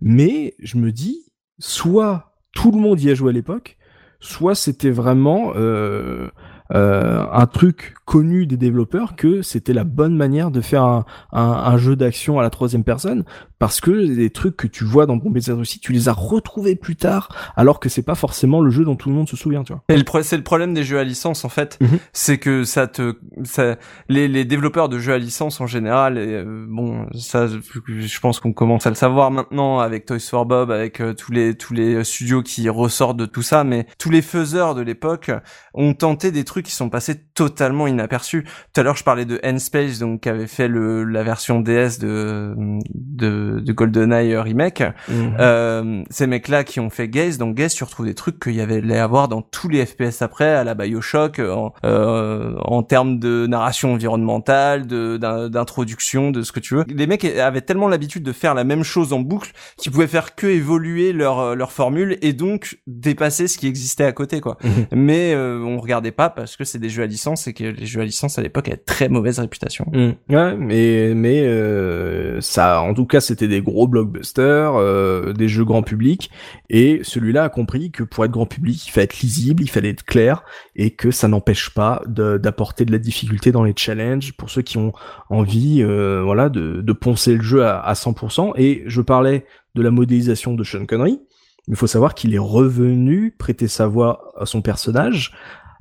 Mais 0.00 0.54
je 0.60 0.76
me 0.76 0.92
dis, 0.92 1.24
soit 1.58 2.34
tout 2.52 2.70
le 2.70 2.78
monde 2.78 3.00
y 3.00 3.10
a 3.10 3.14
joué 3.14 3.30
à 3.30 3.32
l'époque, 3.32 3.76
soit 4.22 4.54
c'était 4.54 4.90
vraiment 4.90 5.52
euh, 5.56 6.28
euh, 6.72 7.26
un 7.30 7.46
truc 7.46 7.94
connu 8.04 8.46
des 8.46 8.56
développeurs 8.56 9.14
que 9.16 9.42
c'était 9.42 9.72
la 9.72 9.84
bonne 9.84 10.16
manière 10.16 10.50
de 10.50 10.60
faire 10.60 10.82
un, 10.82 11.04
un, 11.32 11.42
un 11.42 11.76
jeu 11.78 11.96
d'action 11.96 12.38
à 12.38 12.42
la 12.42 12.50
troisième 12.50 12.84
personne 12.84 13.24
parce 13.58 13.80
que 13.80 13.90
les 13.92 14.30
trucs 14.30 14.56
que 14.56 14.66
tu 14.66 14.84
vois 14.84 15.06
dans 15.06 15.16
Baiser 15.16 15.52
aussi 15.52 15.78
tu 15.78 15.92
les 15.92 16.08
as 16.08 16.12
retrouvés 16.12 16.74
plus 16.74 16.96
tard 16.96 17.28
alors 17.56 17.78
que 17.80 17.88
c'est 17.88 18.02
pas 18.02 18.16
forcément 18.16 18.60
le 18.60 18.70
jeu 18.70 18.84
dont 18.84 18.96
tout 18.96 19.08
le 19.08 19.14
monde 19.14 19.28
se 19.28 19.36
souvient 19.36 19.62
tu 19.62 19.72
vois 19.72 19.82
Et 19.88 19.96
le 19.96 20.02
pro- 20.04 20.22
c'est 20.22 20.36
le 20.36 20.42
problème 20.42 20.74
des 20.74 20.82
jeux 20.84 20.98
à 20.98 21.04
licence 21.04 21.44
en 21.44 21.48
fait, 21.48 21.78
Mhm. 21.80 21.98
c'est 22.12 22.38
que 22.38 22.64
ça 22.64 22.86
te, 22.88 23.14
ça, 23.44 23.76
les, 24.08 24.26
les 24.28 24.44
développeurs 24.44 24.88
de 24.88 24.98
jeux 24.98 25.12
à 25.12 25.18
licence 25.18 25.60
en 25.60 25.66
général, 25.66 26.18
et, 26.18 26.26
euh, 26.26 26.66
bon, 26.68 27.06
ça, 27.14 27.46
je 27.46 28.20
pense 28.20 28.40
qu'on 28.40 28.52
commence 28.52 28.86
à 28.86 28.90
le 28.90 28.96
savoir 28.96 29.30
maintenant 29.30 29.78
avec 29.78 30.06
Toys 30.06 30.18
for 30.18 30.44
Bob, 30.46 30.70
avec 30.70 31.00
euh, 31.00 31.14
tous 31.14 31.32
les 31.32 31.54
tous 31.56 31.72
les 31.72 32.02
studios 32.04 32.42
qui 32.42 32.68
ressortent 32.68 33.16
de 33.16 33.26
tout 33.26 33.42
ça, 33.42 33.64
mais 33.64 33.86
tous 33.98 34.10
les 34.10 34.22
faiseurs 34.22 34.74
de 34.74 34.82
l'époque 34.82 35.30
ont 35.74 35.94
tenté 35.94 36.30
des 36.32 36.44
trucs 36.44 36.66
qui 36.66 36.72
sont 36.72 36.90
passés 36.90 37.22
totalement 37.34 37.86
inaperçus. 37.92 38.44
Tout 38.72 38.80
à 38.80 38.84
l'heure, 38.84 38.96
je 38.96 39.04
parlais 39.04 39.24
de 39.24 39.38
N-Space, 39.42 39.98
donc 39.98 40.22
qui 40.22 40.28
avait 40.28 40.46
fait 40.46 40.68
le 40.68 41.04
la 41.04 41.22
version 41.22 41.60
DS 41.60 41.98
de 42.00 42.54
de, 42.94 43.60
de 43.60 43.72
GoldenEye 43.72 44.36
remake. 44.36 44.82
Euh, 45.10 46.02
ces 46.10 46.26
mecs-là 46.26 46.64
qui 46.64 46.80
ont 46.80 46.90
fait 46.90 47.08
Gaze, 47.08 47.38
donc 47.38 47.54
Gaze, 47.54 47.74
tu 47.74 47.84
retrouves 47.84 48.06
des 48.06 48.14
trucs 48.14 48.38
qu'il 48.40 48.54
y 48.54 48.60
avait 48.60 48.80
les 48.80 48.96
avoir 48.96 49.28
dans 49.28 49.42
tous 49.42 49.68
les 49.68 49.84
FPS 49.84 50.22
après, 50.22 50.48
à 50.54 50.64
la 50.64 50.74
Bioshock, 50.74 51.38
euh, 51.38 51.52
en, 51.52 51.72
euh, 51.84 52.54
en 52.58 52.82
termes 52.82 53.18
de 53.18 53.46
narration 53.46 53.92
environnementale, 53.94 54.86
d'introduction, 54.86 56.30
de 56.30 56.42
ce 56.42 56.52
que 56.52 56.60
tu 56.60 56.74
veux. 56.74 56.84
Les 56.88 57.06
mecs 57.06 57.24
avaient 57.24 57.60
tellement 57.60 57.88
l'habitude 57.88 58.22
de 58.22 58.32
faire 58.32 58.54
la 58.54 58.64
même 58.64 58.82
chose 58.82 59.12
en 59.12 59.20
boucle 59.20 59.52
qu'ils 59.76 59.92
pouvaient 59.92 60.06
faire 60.06 60.34
que 60.34 60.46
évoluer 60.46 61.12
leur 61.12 61.54
leur 61.54 61.72
formule 61.72 62.18
et 62.22 62.32
donc 62.32 62.78
dépasser 62.86 63.48
ce 63.48 63.58
qui 63.58 63.66
existait 63.66 64.04
à 64.04 64.12
côté, 64.12 64.40
quoi. 64.40 64.58
Mhm. 64.62 64.86
Mais 64.92 65.34
euh, 65.34 65.62
on 65.64 65.78
regardait 65.78 66.12
pas 66.12 66.30
parce 66.30 66.56
que 66.56 66.64
c'est 66.64 66.78
des 66.78 66.88
jeux 66.88 67.02
à 67.02 67.06
licence 67.06 67.46
et 67.46 67.52
que 67.52 67.81
les 67.82 67.86
jeux 67.88 68.00
à 68.00 68.04
licence 68.04 68.38
à 68.38 68.42
l'époque 68.42 68.68
avaient 68.68 68.76
très 68.76 69.08
mauvaise 69.08 69.38
réputation. 69.38 69.86
Mm. 69.92 70.34
Ouais, 70.34 70.56
mais 70.56 71.14
mais 71.14 71.42
euh, 71.42 72.40
ça, 72.40 72.80
en 72.80 72.94
tout 72.94 73.06
cas, 73.06 73.20
c'était 73.20 73.48
des 73.48 73.60
gros 73.60 73.88
blockbusters, 73.88 74.74
euh, 74.76 75.32
des 75.32 75.48
jeux 75.48 75.64
grand 75.64 75.82
public, 75.82 76.30
et 76.70 77.00
celui-là 77.02 77.44
a 77.44 77.48
compris 77.48 77.90
que 77.90 78.04
pour 78.04 78.24
être 78.24 78.30
grand 78.30 78.46
public, 78.46 78.86
il 78.86 78.90
fallait 78.90 79.04
être 79.04 79.20
lisible, 79.20 79.62
il 79.62 79.70
fallait 79.70 79.90
être 79.90 80.04
clair, 80.04 80.44
et 80.76 80.92
que 80.92 81.10
ça 81.10 81.28
n'empêche 81.28 81.70
pas 81.70 82.02
d'apporter 82.06 82.84
de 82.84 82.92
la 82.92 82.98
difficulté 82.98 83.52
dans 83.52 83.64
les 83.64 83.74
challenges 83.76 84.32
pour 84.34 84.48
ceux 84.48 84.62
qui 84.62 84.78
ont 84.78 84.92
envie, 85.28 85.82
euh, 85.82 86.22
voilà, 86.24 86.48
de, 86.48 86.80
de 86.80 86.92
poncer 86.92 87.34
le 87.34 87.42
jeu 87.42 87.64
à, 87.64 87.80
à 87.80 87.94
100%. 87.94 88.52
Et 88.56 88.84
je 88.86 89.00
parlais 89.00 89.44
de 89.74 89.82
la 89.82 89.90
modélisation 89.90 90.54
de 90.54 90.62
Sean 90.62 90.86
Connery. 90.86 91.20
Il 91.68 91.76
faut 91.76 91.86
savoir 91.86 92.14
qu'il 92.14 92.34
est 92.34 92.38
revenu 92.38 93.34
prêter 93.36 93.68
sa 93.68 93.86
voix 93.86 94.32
à 94.38 94.46
son 94.46 94.62
personnage. 94.62 95.32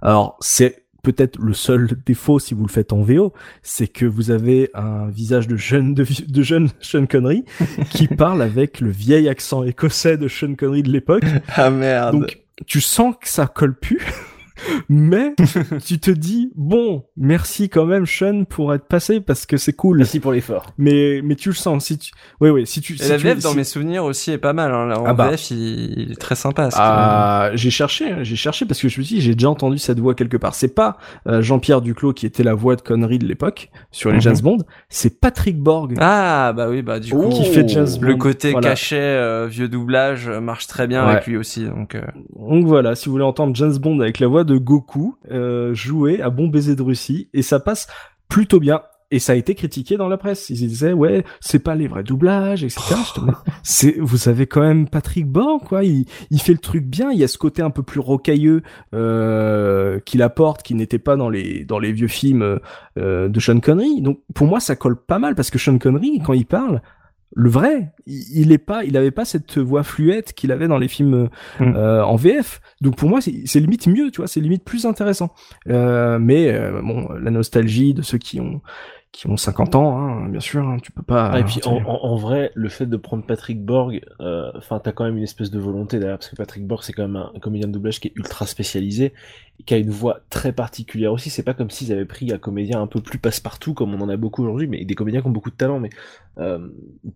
Alors 0.01 0.37
c'est 0.39 0.85
peut-être 1.01 1.39
le 1.39 1.53
seul 1.53 1.89
défaut 2.05 2.39
si 2.39 2.53
vous 2.53 2.65
le 2.65 2.71
faites 2.71 2.93
en 2.93 3.01
VO, 3.01 3.33
c'est 3.63 3.87
que 3.87 4.05
vous 4.05 4.31
avez 4.31 4.69
un 4.73 5.09
visage 5.09 5.47
de 5.47 5.57
jeune 5.57 5.93
de, 5.93 6.05
jeune 6.41 6.69
Sean 6.79 7.05
Connery 7.05 7.45
qui 7.89 8.07
parle 8.17 8.41
avec 8.41 8.79
le 8.79 8.89
vieil 8.89 9.29
accent 9.29 9.63
écossais 9.63 10.17
de 10.17 10.27
Sean 10.27 10.55
Connery 10.55 10.83
de 10.83 10.91
l'époque. 10.91 11.23
Ah 11.55 11.69
merde. 11.69 12.19
Donc 12.19 12.41
tu 12.65 12.81
sens 12.81 13.15
que 13.19 13.27
ça 13.27 13.47
colle 13.47 13.75
plus. 13.75 14.01
Mais 14.89 15.33
tu 15.85 15.99
te 15.99 16.11
dis 16.11 16.51
bon, 16.55 17.05
merci 17.17 17.69
quand 17.69 17.85
même 17.85 18.05
Sean 18.05 18.43
pour 18.45 18.73
être 18.73 18.85
passé 18.85 19.21
parce 19.21 19.45
que 19.45 19.57
c'est 19.57 19.73
cool. 19.73 19.97
Merci 19.97 20.19
pour 20.19 20.31
l'effort. 20.31 20.67
Mais 20.77 21.21
mais 21.23 21.35
tu 21.35 21.49
le 21.49 21.55
sens 21.55 21.85
si 21.85 21.97
tu 21.97 22.11
oui 22.39 22.49
oui 22.49 22.65
si 22.67 22.81
tu 22.81 22.93
Et 22.93 22.97
si 22.97 23.09
la 23.09 23.17
tu- 23.17 23.23
VF 23.23 23.39
dans 23.39 23.51
si- 23.51 23.57
mes 23.57 23.63
souvenirs 23.63 24.03
aussi 24.03 24.31
est 24.31 24.37
pas 24.37 24.53
mal. 24.53 24.73
Hein. 24.73 24.93
En 24.95 25.05
Ah 25.05 25.13
bah. 25.13 25.29
VF, 25.31 25.51
il, 25.51 25.99
il 25.99 26.11
est 26.11 26.19
très 26.19 26.35
sympa. 26.35 26.69
ce 26.71 26.77
Ah, 26.79 27.51
j'ai 27.53 27.69
cherché, 27.71 28.11
hein, 28.11 28.17
j'ai 28.23 28.35
cherché 28.35 28.65
parce 28.65 28.81
que 28.81 28.89
je 28.89 28.99
me 28.99 29.03
suis 29.03 29.15
dit, 29.15 29.21
j'ai 29.21 29.33
déjà 29.35 29.49
entendu 29.49 29.77
cette 29.77 29.99
voix 29.99 30.15
quelque 30.15 30.37
part. 30.37 30.55
C'est 30.55 30.73
pas 30.75 30.97
euh, 31.27 31.41
Jean-Pierre 31.41 31.81
Duclos 31.81 32.13
qui 32.13 32.25
était 32.25 32.43
la 32.43 32.53
voix 32.53 32.75
de 32.75 32.81
connerie 32.81 33.19
de 33.19 33.25
l'époque 33.25 33.69
sur 33.91 34.09
les 34.09 34.17
Mhm. 34.17 34.21
James 34.21 34.37
Bond, 34.43 34.57
c'est 34.89 35.19
Patrick 35.19 35.59
Borg 35.59 35.95
Ah 35.99 36.53
bah 36.55 36.67
oui, 36.69 36.81
bah 36.81 36.99
du 36.99 37.11
coup, 37.11 37.29
qui 37.29 37.45
fait 37.45 37.67
James 37.67 37.87
Bond. 37.99 38.07
le 38.07 38.15
côté 38.15 38.51
Voilà. 38.51 38.69
cachet, 38.69 38.97
euh, 38.99 39.47
vieux 39.49 39.67
doublage 39.67 40.27
euh, 40.27 40.39
marche 40.39 40.67
très 40.67 40.87
bien 40.87 41.03
Ouais. 41.05 41.11
avec 41.13 41.27
lui 41.27 41.37
aussi. 41.37 41.65
Donc 41.65 41.95
euh, 41.95 42.01
Donc 42.37 42.65
voilà, 42.65 42.95
si 42.95 43.05
vous 43.07 43.13
voulez 43.13 43.23
entendre 43.23 43.55
James 43.55 43.75
Bond 43.77 43.99
avec 43.99 44.19
la 44.19 44.27
voix 44.27 44.43
de 44.43 44.50
Goku 44.57 45.15
euh, 45.31 45.73
jouer 45.73 46.21
à 46.21 46.29
Bon 46.29 46.47
baiser 46.47 46.75
de 46.75 46.81
Russie, 46.81 47.29
et 47.33 47.41
ça 47.41 47.59
passe 47.59 47.87
plutôt 48.27 48.59
bien. 48.59 48.81
Et 49.13 49.19
ça 49.19 49.33
a 49.33 49.35
été 49.35 49.55
critiqué 49.55 49.97
dans 49.97 50.07
la 50.07 50.15
presse. 50.15 50.49
Ils 50.49 50.55
disaient 50.55 50.93
ouais, 50.93 51.25
c'est 51.41 51.59
pas 51.59 51.75
les 51.75 51.89
vrais 51.89 52.03
doublages, 52.03 52.63
etc. 52.63 52.95
C'est, 53.63 53.97
vous 53.99 54.29
avez 54.29 54.47
quand 54.47 54.61
même 54.61 54.87
Patrick 54.87 55.27
Borg, 55.27 55.63
quoi. 55.65 55.83
Il, 55.83 56.05
il 56.29 56.39
fait 56.39 56.53
le 56.53 56.59
truc 56.59 56.85
bien. 56.85 57.11
Il 57.11 57.19
y 57.19 57.23
a 57.25 57.27
ce 57.27 57.37
côté 57.37 57.61
un 57.61 57.71
peu 57.71 57.83
plus 57.83 57.99
rocailleux 57.99 58.63
euh, 58.95 59.99
qu'il 59.99 60.21
apporte, 60.21 60.63
qui 60.63 60.75
n'était 60.75 60.97
pas 60.97 61.17
dans 61.17 61.29
les 61.29 61.65
dans 61.65 61.77
les 61.77 61.91
vieux 61.91 62.07
films 62.07 62.59
euh, 62.97 63.27
de 63.27 63.39
Sean 63.41 63.59
Connery. 63.59 64.01
Donc 64.01 64.21
pour 64.33 64.47
moi, 64.47 64.61
ça 64.61 64.77
colle 64.77 64.95
pas 64.95 65.19
mal 65.19 65.35
parce 65.35 65.49
que 65.49 65.59
Sean 65.59 65.77
Connery, 65.77 66.21
quand 66.25 66.33
il 66.33 66.45
parle, 66.45 66.81
le 67.33 67.49
vrai, 67.49 67.93
il, 68.05 68.51
est 68.51 68.57
pas, 68.57 68.83
il 68.83 68.97
avait 68.97 69.11
pas 69.11 69.23
cette 69.25 69.57
voix 69.57 69.83
fluette 69.83 70.33
qu'il 70.33 70.51
avait 70.51 70.67
dans 70.67 70.77
les 70.77 70.87
films 70.87 71.29
Mm. 71.59 71.75
euh, 71.75 72.03
en 72.03 72.15
VF. 72.15 72.59
Donc 72.81 72.95
pour 72.97 73.09
moi, 73.09 73.19
c'est 73.21 73.59
limite 73.59 73.87
mieux, 73.87 74.11
tu 74.11 74.17
vois, 74.17 74.27
c'est 74.27 74.41
limite 74.41 74.63
plus 74.63 74.85
intéressant. 74.85 75.31
Euh, 75.69 76.19
mais 76.19 76.51
euh, 76.51 76.81
bon, 76.81 77.07
la 77.13 77.31
nostalgie 77.31 77.93
de 77.93 78.01
ceux 78.01 78.17
qui 78.17 78.39
ont 78.41 78.61
qui 79.13 79.27
ont 79.27 79.35
50 79.35 79.75
ans, 79.75 79.97
hein, 79.99 80.29
bien 80.29 80.39
sûr, 80.39 80.65
hein, 80.65 80.77
tu 80.81 80.93
peux 80.93 81.01
pas. 81.01 81.31
Ah, 81.33 81.39
et 81.39 81.43
puis 81.43 81.59
en, 81.65 81.79
tu- 81.79 81.83
en, 81.85 81.89
en 82.03 82.15
vrai, 82.15 82.49
le 82.55 82.69
fait 82.69 82.85
de 82.85 82.95
prendre 82.95 83.25
Patrick 83.25 83.61
Borg, 83.63 83.99
enfin 84.19 84.79
t'as 84.81 84.93
quand 84.93 85.03
même 85.03 85.17
une 85.17 85.23
espèce 85.23 85.51
de 85.51 85.59
volonté 85.59 85.99
derrière, 85.99 86.17
parce 86.17 86.29
que 86.29 86.35
Patrick 86.37 86.65
Borg 86.65 86.81
c'est 86.83 86.93
quand 86.93 87.07
même 87.07 87.17
un, 87.17 87.31
comédien 87.41 87.67
de 87.67 87.73
doublage 87.73 87.99
qui 87.99 88.07
est 88.07 88.13
ultra 88.15 88.45
spécialisé, 88.45 89.11
qui 89.65 89.73
a 89.73 89.77
une 89.77 89.89
voix 89.89 90.21
très 90.29 90.51
particulière 90.51 91.13
aussi. 91.13 91.29
C'est 91.29 91.43
pas 91.43 91.53
comme 91.53 91.69
s'ils 91.69 91.91
avaient 91.91 92.05
pris 92.05 92.31
un 92.31 92.37
comédien 92.37 92.81
un 92.81 92.87
peu 92.87 93.01
plus 93.01 93.19
passe-partout 93.19 93.73
comme 93.73 93.93
on 93.93 94.01
en 94.01 94.09
a 94.09 94.17
beaucoup 94.17 94.43
aujourd'hui, 94.43 94.67
mais 94.67 94.83
des 94.85 94.95
comédiens 94.95 95.21
qui 95.21 95.27
ont 95.27 95.31
beaucoup 95.31 95.51
de 95.51 95.55
talent. 95.55 95.79
Mais 95.79 95.89
euh, 96.37 96.59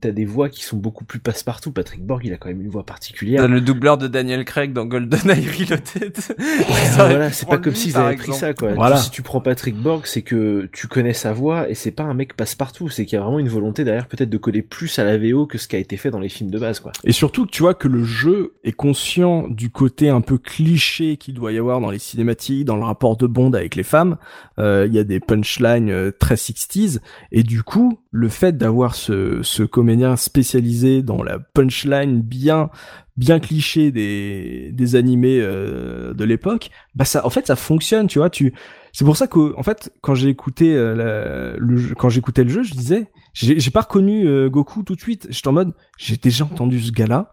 t'as 0.01 0.11
des 0.11 0.25
voix 0.25 0.49
qui 0.49 0.63
sont 0.63 0.77
beaucoup 0.77 1.05
plus 1.05 1.19
passe-partout. 1.19 1.71
Patrick 1.71 2.05
Borg, 2.05 2.21
il 2.25 2.33
a 2.33 2.37
quand 2.37 2.49
même 2.49 2.61
une 2.61 2.69
voix 2.69 2.85
particulière. 2.85 3.47
le 3.47 3.61
doubleur 3.61 3.97
de 3.97 4.07
Daniel 4.07 4.45
Craig 4.45 4.73
dans 4.73 4.85
GoldenEye 4.85 5.47
Reloaded. 5.47 6.17
Voilà, 6.95 7.31
c'est 7.31 7.47
pas 7.47 7.57
comme 7.57 7.75
s'ils 7.75 7.97
avaient 7.97 8.15
pris 8.15 8.33
ça, 8.33 8.53
quoi. 8.53 8.73
Voilà. 8.73 8.97
Si 8.97 9.09
tu 9.09 9.21
prends 9.21 9.41
Patrick 9.41 9.75
Borg, 9.75 10.05
c'est 10.05 10.21
que 10.21 10.69
tu 10.71 10.87
connais 10.87 11.13
sa 11.13 11.33
voix 11.33 11.69
et 11.69 11.75
c'est 11.75 11.91
pas 11.91 12.03
un 12.03 12.13
mec 12.13 12.35
passe-partout. 12.35 12.89
C'est 12.89 13.05
qu'il 13.05 13.17
y 13.17 13.19
a 13.19 13.23
vraiment 13.23 13.39
une 13.39 13.49
volonté 13.49 13.83
derrière, 13.83 14.07
peut-être 14.07 14.29
de 14.29 14.37
coller 14.37 14.61
plus 14.61 14.99
à 14.99 15.03
la 15.03 15.17
VO 15.17 15.45
que 15.45 15.57
ce 15.57 15.67
qui 15.67 15.75
a 15.75 15.79
été 15.79 15.97
fait 15.97 16.11
dans 16.11 16.19
les 16.19 16.29
films 16.29 16.49
de 16.49 16.59
base, 16.59 16.79
quoi. 16.79 16.91
Et 17.03 17.11
surtout 17.11 17.45
tu 17.45 17.61
vois 17.61 17.73
que 17.73 17.87
le 17.87 18.03
jeu 18.03 18.53
est 18.63 18.71
conscient 18.71 19.47
du 19.47 19.69
côté 19.69 20.09
un 20.09 20.21
peu 20.21 20.37
cliché 20.37 21.17
qu'il 21.17 21.33
doit 21.33 21.51
y 21.51 21.57
avoir 21.57 21.79
dans 21.79 21.91
les 21.91 21.99
cinématiques, 21.99 22.34
dans 22.65 22.75
le 22.75 22.83
rapport 22.83 23.17
de 23.17 23.27
Bond 23.27 23.53
avec 23.53 23.75
les 23.75 23.83
femmes. 23.83 24.17
Euh, 24.59 24.85
Il 24.87 24.93
y 24.93 24.99
a 24.99 25.03
des 25.03 25.19
punchlines 25.19 25.89
euh, 25.89 26.11
très 26.11 26.35
60s. 26.35 26.99
Et 27.31 27.43
du 27.43 27.63
coup, 27.63 27.99
le 28.11 28.29
fait 28.29 28.57
d'avoir 28.57 28.95
ce, 28.95 29.39
ce 29.43 29.63
comédien 29.63 30.15
spécialisé 30.15 31.01
dans 31.01 31.23
la 31.23 31.39
punchline 31.39 32.21
bien 32.21 32.69
bien 33.17 33.39
cliché 33.39 33.91
des, 33.91 34.71
des 34.73 34.95
animés 34.97 35.39
euh, 35.39 36.13
de 36.13 36.23
l'époque, 36.25 36.69
bah 36.95 37.05
ça, 37.05 37.25
en 37.25 37.29
fait, 37.29 37.47
ça 37.47 37.55
fonctionne, 37.55 38.07
tu 38.07 38.19
vois. 38.19 38.29
Tu, 38.29 38.53
c'est 38.91 39.05
pour 39.05 39.15
ça 39.15 39.27
que, 39.27 39.57
en 39.57 39.63
fait, 39.63 39.89
quand 40.01 40.15
j'ai 40.15 40.27
écouté 40.27 40.75
euh, 40.75 40.93
la- 40.95 41.57
le 41.57 41.77
jeu, 41.77 41.95
quand 41.95 42.09
j'écoutais 42.09 42.43
le 42.43 42.49
jeu, 42.49 42.63
je 42.63 42.73
disais, 42.73 43.07
j'ai 43.33 43.71
pas 43.71 43.81
reconnu 43.81 44.27
euh, 44.27 44.49
Goku 44.49 44.83
tout 44.83 44.95
de 44.95 44.99
suite. 44.99 45.27
J'étais 45.29 45.47
en 45.47 45.53
mode, 45.53 45.71
j'ai 45.97 46.17
déjà 46.17 46.43
entendu 46.43 46.81
ce 46.81 46.91
gars-là 46.91 47.29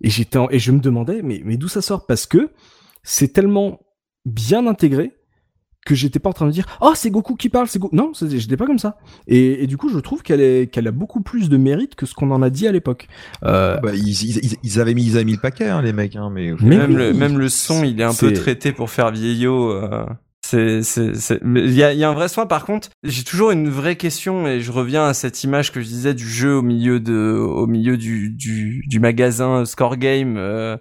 et 0.00 0.10
j'étais 0.10 0.38
en- 0.38 0.48
et 0.50 0.60
je 0.60 0.70
me 0.70 0.78
demandais, 0.78 1.22
mais 1.24 1.42
mais 1.44 1.56
d'où 1.56 1.66
ça 1.66 1.82
sort? 1.82 2.06
Parce 2.06 2.26
que 2.26 2.50
c'est 3.02 3.32
tellement 3.32 3.80
bien 4.26 4.66
intégré 4.66 5.12
que 5.86 5.94
j'étais 5.94 6.18
pas 6.18 6.30
en 6.30 6.32
train 6.32 6.46
de 6.46 6.50
dire 6.50 6.66
oh 6.80 6.92
c'est 6.96 7.10
Goku 7.10 7.36
qui 7.36 7.48
parle 7.48 7.68
c'est 7.68 7.78
Goku 7.78 7.94
non 7.94 8.12
c'est- 8.12 8.28
j'étais 8.40 8.56
pas 8.56 8.66
comme 8.66 8.80
ça 8.80 8.98
et, 9.28 9.62
et 9.62 9.66
du 9.68 9.76
coup 9.76 9.88
je 9.88 10.00
trouve 10.00 10.22
qu'elle 10.24 10.40
est 10.40 10.68
qu'elle 10.68 10.88
a 10.88 10.90
beaucoup 10.90 11.20
plus 11.22 11.48
de 11.48 11.56
mérite 11.56 11.94
que 11.94 12.06
ce 12.06 12.14
qu'on 12.14 12.32
en 12.32 12.42
a 12.42 12.50
dit 12.50 12.66
à 12.66 12.72
l'époque 12.72 13.06
euh, 13.44 13.76
Bah, 13.78 13.94
ils, 13.94 14.08
ils, 14.08 14.38
ils- 14.44 14.56
ils 14.64 14.80
avaient 14.80 14.94
mis, 14.94 15.04
ils 15.04 15.14
avaient 15.14 15.24
mis 15.24 15.34
le 15.34 15.40
paquet, 15.40 15.68
hein, 15.68 15.82
les 15.82 15.92
mecs, 15.92 16.16
hein, 16.16 16.28
mais. 16.34 16.54
mais 16.60 16.76
même, 16.78 16.90
oui, 16.90 16.96
le, 16.96 17.12
même 17.14 17.38
le 17.38 17.48
son, 17.48 17.84
il 17.84 18.00
est 18.00 18.04
un 18.04 18.12
peu 18.14 18.32
traité 18.32 18.72
pour 18.72 18.90
faire 18.90 19.12
vieillot. 19.12 19.70
euh, 19.70 20.04
C'est, 20.44 20.80
il 21.44 21.72
y 21.72 21.82
a, 21.82 21.92
il 21.92 21.98
y 21.98 22.04
a 22.04 22.08
un 22.10 22.14
vrai 22.14 22.28
soin. 22.28 22.46
Par 22.46 22.64
contre, 22.64 22.88
j'ai 23.04 23.22
toujours 23.24 23.50
une 23.52 23.68
vraie 23.68 23.96
question 23.96 24.46
et 24.46 24.60
je 24.60 24.70
reviens 24.72 25.04
à 25.06 25.14
cette 25.14 25.42
image 25.44 25.70
que 25.72 25.80
je 25.80 25.86
disais 25.86 26.14
du 26.14 26.28
jeu 26.28 26.54
au 26.56 26.62
milieu 26.62 26.98
de, 27.00 27.14
au 27.36 27.66
milieu 27.66 27.96
du, 27.96 28.30
du, 28.30 28.82
du 28.86 29.00
magasin 29.00 29.64
Score 29.64 29.96
Game, 29.96 30.36
euh, 30.36 30.76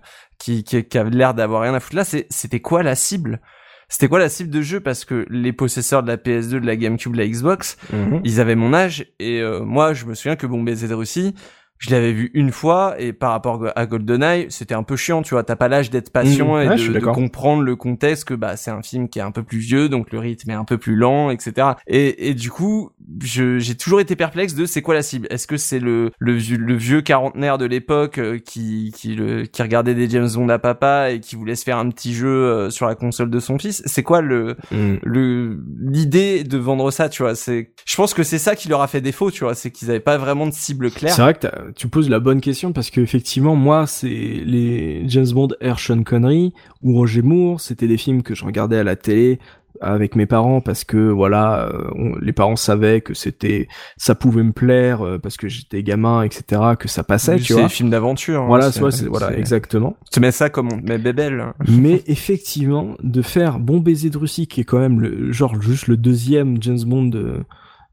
qui, 0.46 0.64
qui, 0.64 0.84
qui 0.84 0.98
a 0.98 1.04
l'air 1.04 1.34
d'avoir 1.34 1.64
rien 1.64 1.74
à 1.74 1.80
foutre. 1.80 1.96
Là, 1.96 2.04
c'était 2.06 2.60
quoi 2.60 2.84
la 2.84 2.94
cible? 2.94 3.42
C'était 3.90 4.08
quoi 4.08 4.20
la 4.20 4.30
cible 4.30 4.50
de 4.52 4.62
jeu? 4.62 4.80
Parce 4.80 5.04
que 5.06 5.26
les 5.30 5.54
possesseurs 5.54 6.04
de 6.04 6.08
la 6.08 6.18
PS2, 6.18 6.60
de 6.60 6.66
la 6.66 6.76
GameCube, 6.76 7.14
de 7.14 7.18
la 7.18 7.28
Xbox, 7.28 7.78
Mhm. 7.92 8.22
ils 8.24 8.40
avaient 8.40 8.56
mon 8.56 8.74
âge. 8.74 9.08
Et 9.20 9.42
euh, 9.42 9.62
moi 9.64 9.94
je 9.94 10.06
me 10.06 10.14
souviens 10.14 10.36
que 10.36 10.46
Bon 10.46 10.62
Baiser 10.62 10.88
de 10.88 10.94
Russie, 10.94 11.34
je 11.78 11.92
l'avais 11.92 12.14
vu 12.14 12.32
une 12.34 12.52
fois 12.52 12.96
et 13.00 13.12
par 13.14 13.32
rapport 13.32 13.66
à 13.76 13.86
GoldenEye, 13.86 14.48
c'était 14.50 14.76
un 14.76 14.84
peu 14.84 14.96
chiant, 14.96 15.22
tu 15.22 15.34
vois, 15.34 15.44
t'as 15.44 15.56
pas 15.56 15.68
l'âge 15.68 15.90
d'être 15.90 16.10
patient 16.12 16.56
Mhm. 16.56 16.62
et 16.62 16.68
Ouais, 16.70 16.76
de, 17.00 17.00
comprendre 17.00 17.64
le 17.64 17.76
contexte 17.76 18.26
que 18.26 18.34
bah 18.34 18.56
c'est 18.58 18.72
un 18.72 18.82
film 18.82 19.10
qui 19.10 19.20
est 19.20 19.22
un 19.24 19.32
peu 19.32 19.44
plus 19.44 19.58
vieux, 19.60 19.90
donc 19.90 20.12
le 20.12 20.20
rythme 20.20 20.50
est 20.52 20.54
un 20.56 20.64
peu 20.66 20.78
plus 20.78 20.96
lent, 20.96 21.30
etc. 21.30 21.68
Et, 21.88 22.30
et 22.30 22.34
du 22.34 22.50
coup, 22.52 22.92
j'ai 23.22 23.76
toujours 23.76 24.00
été 24.00 24.16
perplexe 24.16 24.56
de 24.56 24.66
c'est 24.66 24.82
quoi 24.82 24.94
la 24.96 25.02
cible? 25.04 25.28
Est-ce 25.30 25.48
que 25.48 25.58
c'est 25.58 25.80
le 25.80 26.12
le 26.20 26.34
vieux, 26.34 26.58
le 26.58 26.76
vieux 26.76 27.02
quarantenaire 27.02 27.58
de 27.58 27.66
l'époque 27.66 28.18
euh, 28.18 28.38
qui 28.40 28.94
qui 28.96 29.16
le 29.16 29.44
qui 29.46 29.62
regardait 29.62 29.96
des 29.96 30.10
James 30.10 30.30
Bond 30.34 30.50
à 30.50 30.60
papa 30.60 31.12
et 31.12 31.20
qui 31.20 31.36
voulait 31.36 31.56
se 31.56 31.64
faire 31.64 31.78
un 31.78 31.90
petit 31.90 32.14
jeu 32.14 32.28
euh, 32.28 32.70
sur 32.70 32.88
la 32.88 32.96
console 32.96 33.30
de 33.30 33.40
son 33.40 33.58
fils? 33.60 33.82
C'est 33.86 34.04
quoi 34.04 34.22
le 34.22 34.56
Mhm. 34.72 35.00
le 35.04 35.60
l'idée 35.82 36.44
de 36.44 36.58
vendre 36.58 36.92
ça 36.92 37.10
tu 37.10 37.24
vois? 37.24 37.36
C'est 37.36 37.72
je 37.86 37.96
pense 37.96 38.14
que 38.14 38.24
c'est 38.24 38.40
ça 38.40 38.56
qui 38.56 38.68
leur 38.70 38.82
a 38.82 38.88
fait 38.88 39.02
défaut 39.02 39.32
tu 39.32 39.44
vois. 39.44 39.56
C'est 39.56 39.72
qu'ils 39.72 39.90
avaient 39.90 40.00
pas 40.00 40.18
vraiment 40.18 40.46
de 40.48 40.54
cible 40.54 40.90
claire. 40.92 41.14
C'est 41.14 41.22
vrai 41.22 41.34
que 41.34 41.48
tu 41.76 41.88
poses 41.88 42.10
la 42.10 42.20
bonne 42.20 42.42
question 42.42 42.72
parce 42.74 42.90
que 42.90 43.02
effectivement 43.02 43.56
moi 43.56 43.88
c'est 43.88 44.08
les 44.08 45.04
James 45.08 45.30
Bond 45.34 45.50
Air 45.62 45.80
Sean 45.80 46.04
Connery 46.04 46.54
ou 46.84 46.94
Roger 46.96 47.22
Moore 47.22 47.62
c'était 47.62 47.88
des 47.88 47.98
films 47.98 48.24
que 48.24 48.36
je 48.36 48.44
regardais 48.46 48.78
à 48.78 48.84
la 48.84 48.96
télé 48.96 49.40
avec 49.82 50.16
mes 50.16 50.26
parents 50.26 50.62
parce 50.62 50.86
que 50.86 51.10
voilà 51.10 51.68
euh, 51.68 51.90
on- 51.96 52.16
les 52.22 52.32
parents 52.32 52.56
savaient 52.56 53.02
que 53.02 53.14
c'était 53.14 53.68
ça 53.98 54.16
pouvait 54.16 54.42
me 54.44 54.54
plaire 54.54 55.02
euh, 55.06 55.18
parce 55.20 55.36
que 55.36 55.50
j'étais 55.50 55.84
gamin 55.84 56.22
etc 56.24 56.62
que 56.80 56.88
ça 56.88 57.04
passait 57.04 57.36
tu 57.36 57.44
c'est 57.48 57.54
vois 57.56 57.64
des 57.64 57.70
films 57.70 57.90
d'aventure 57.90 58.44
hein, 58.44 58.48
voilà 58.48 58.72
c'est- 58.72 58.80
soit 58.80 58.92
c'est 58.92 59.08
voilà 59.08 59.28
c'est- 59.30 59.40
exactement 59.40 59.98
tu 60.14 60.22
mets 60.22 60.32
ça 60.32 60.50
comme 60.50 60.70
on 60.72 60.78
met 60.78 60.98
Bébel 60.98 61.42
hein. 61.42 61.54
mais 61.68 62.04
effectivement 62.08 62.96
de 63.04 63.22
faire 63.22 63.60
Bon 63.60 63.80
baiser 63.80 64.10
de 64.10 64.18
Russie 64.18 64.48
qui 64.48 64.62
est 64.62 64.64
quand 64.64 64.80
même 64.80 65.02
le 65.02 65.32
genre 65.34 65.62
juste 65.62 65.88
le 65.88 65.98
deuxième 65.98 66.56
James 66.62 66.84
Bond 66.86 67.08
de 67.08 67.34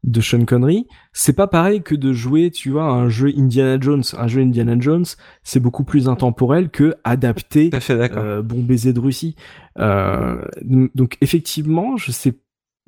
de 0.03 0.21
Sean 0.21 0.45
Connery, 0.45 0.87
c'est 1.13 1.33
pas 1.33 1.47
pareil 1.47 1.81
que 1.81 1.95
de 1.95 2.11
jouer, 2.11 2.51
tu 2.51 2.71
vois, 2.71 2.85
un 2.85 3.09
jeu 3.09 3.31
Indiana 3.37 3.77
Jones. 3.79 4.03
Un 4.17 4.27
jeu 4.27 4.41
Indiana 4.41 4.75
Jones, 4.79 5.05
c'est 5.43 5.59
beaucoup 5.59 5.83
plus 5.83 6.09
intemporel 6.09 6.69
que 6.69 6.95
adapter 7.03 7.69
fait 7.79 8.11
euh, 8.13 8.41
Bon 8.41 8.61
baiser 8.61 8.93
de 8.93 8.99
Russie. 8.99 9.35
Euh, 9.79 10.43
donc 10.63 11.17
effectivement, 11.21 11.97
je 11.97 12.11
sais, 12.11 12.33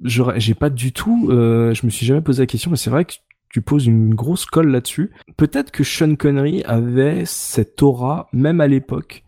j'ai 0.03 0.53
pas 0.53 0.69
du 0.69 0.91
tout, 0.91 1.29
euh, 1.29 1.73
je 1.73 1.85
me 1.85 1.91
suis 1.91 2.05
jamais 2.05 2.21
posé 2.21 2.43
la 2.43 2.47
question, 2.47 2.69
mais 2.71 2.77
c'est 2.77 2.89
vrai 2.89 3.05
que 3.05 3.13
tu 3.49 3.61
poses 3.61 3.85
une 3.85 4.13
grosse 4.13 4.45
colle 4.45 4.69
là-dessus. 4.69 5.11
Peut-être 5.37 5.71
que 5.71 5.83
Sean 5.83 6.15
Connery 6.15 6.63
avait 6.63 7.23
cette 7.25 7.81
aura, 7.81 8.27
même 8.33 8.59
à 8.59 8.67
l'époque, 8.67 9.24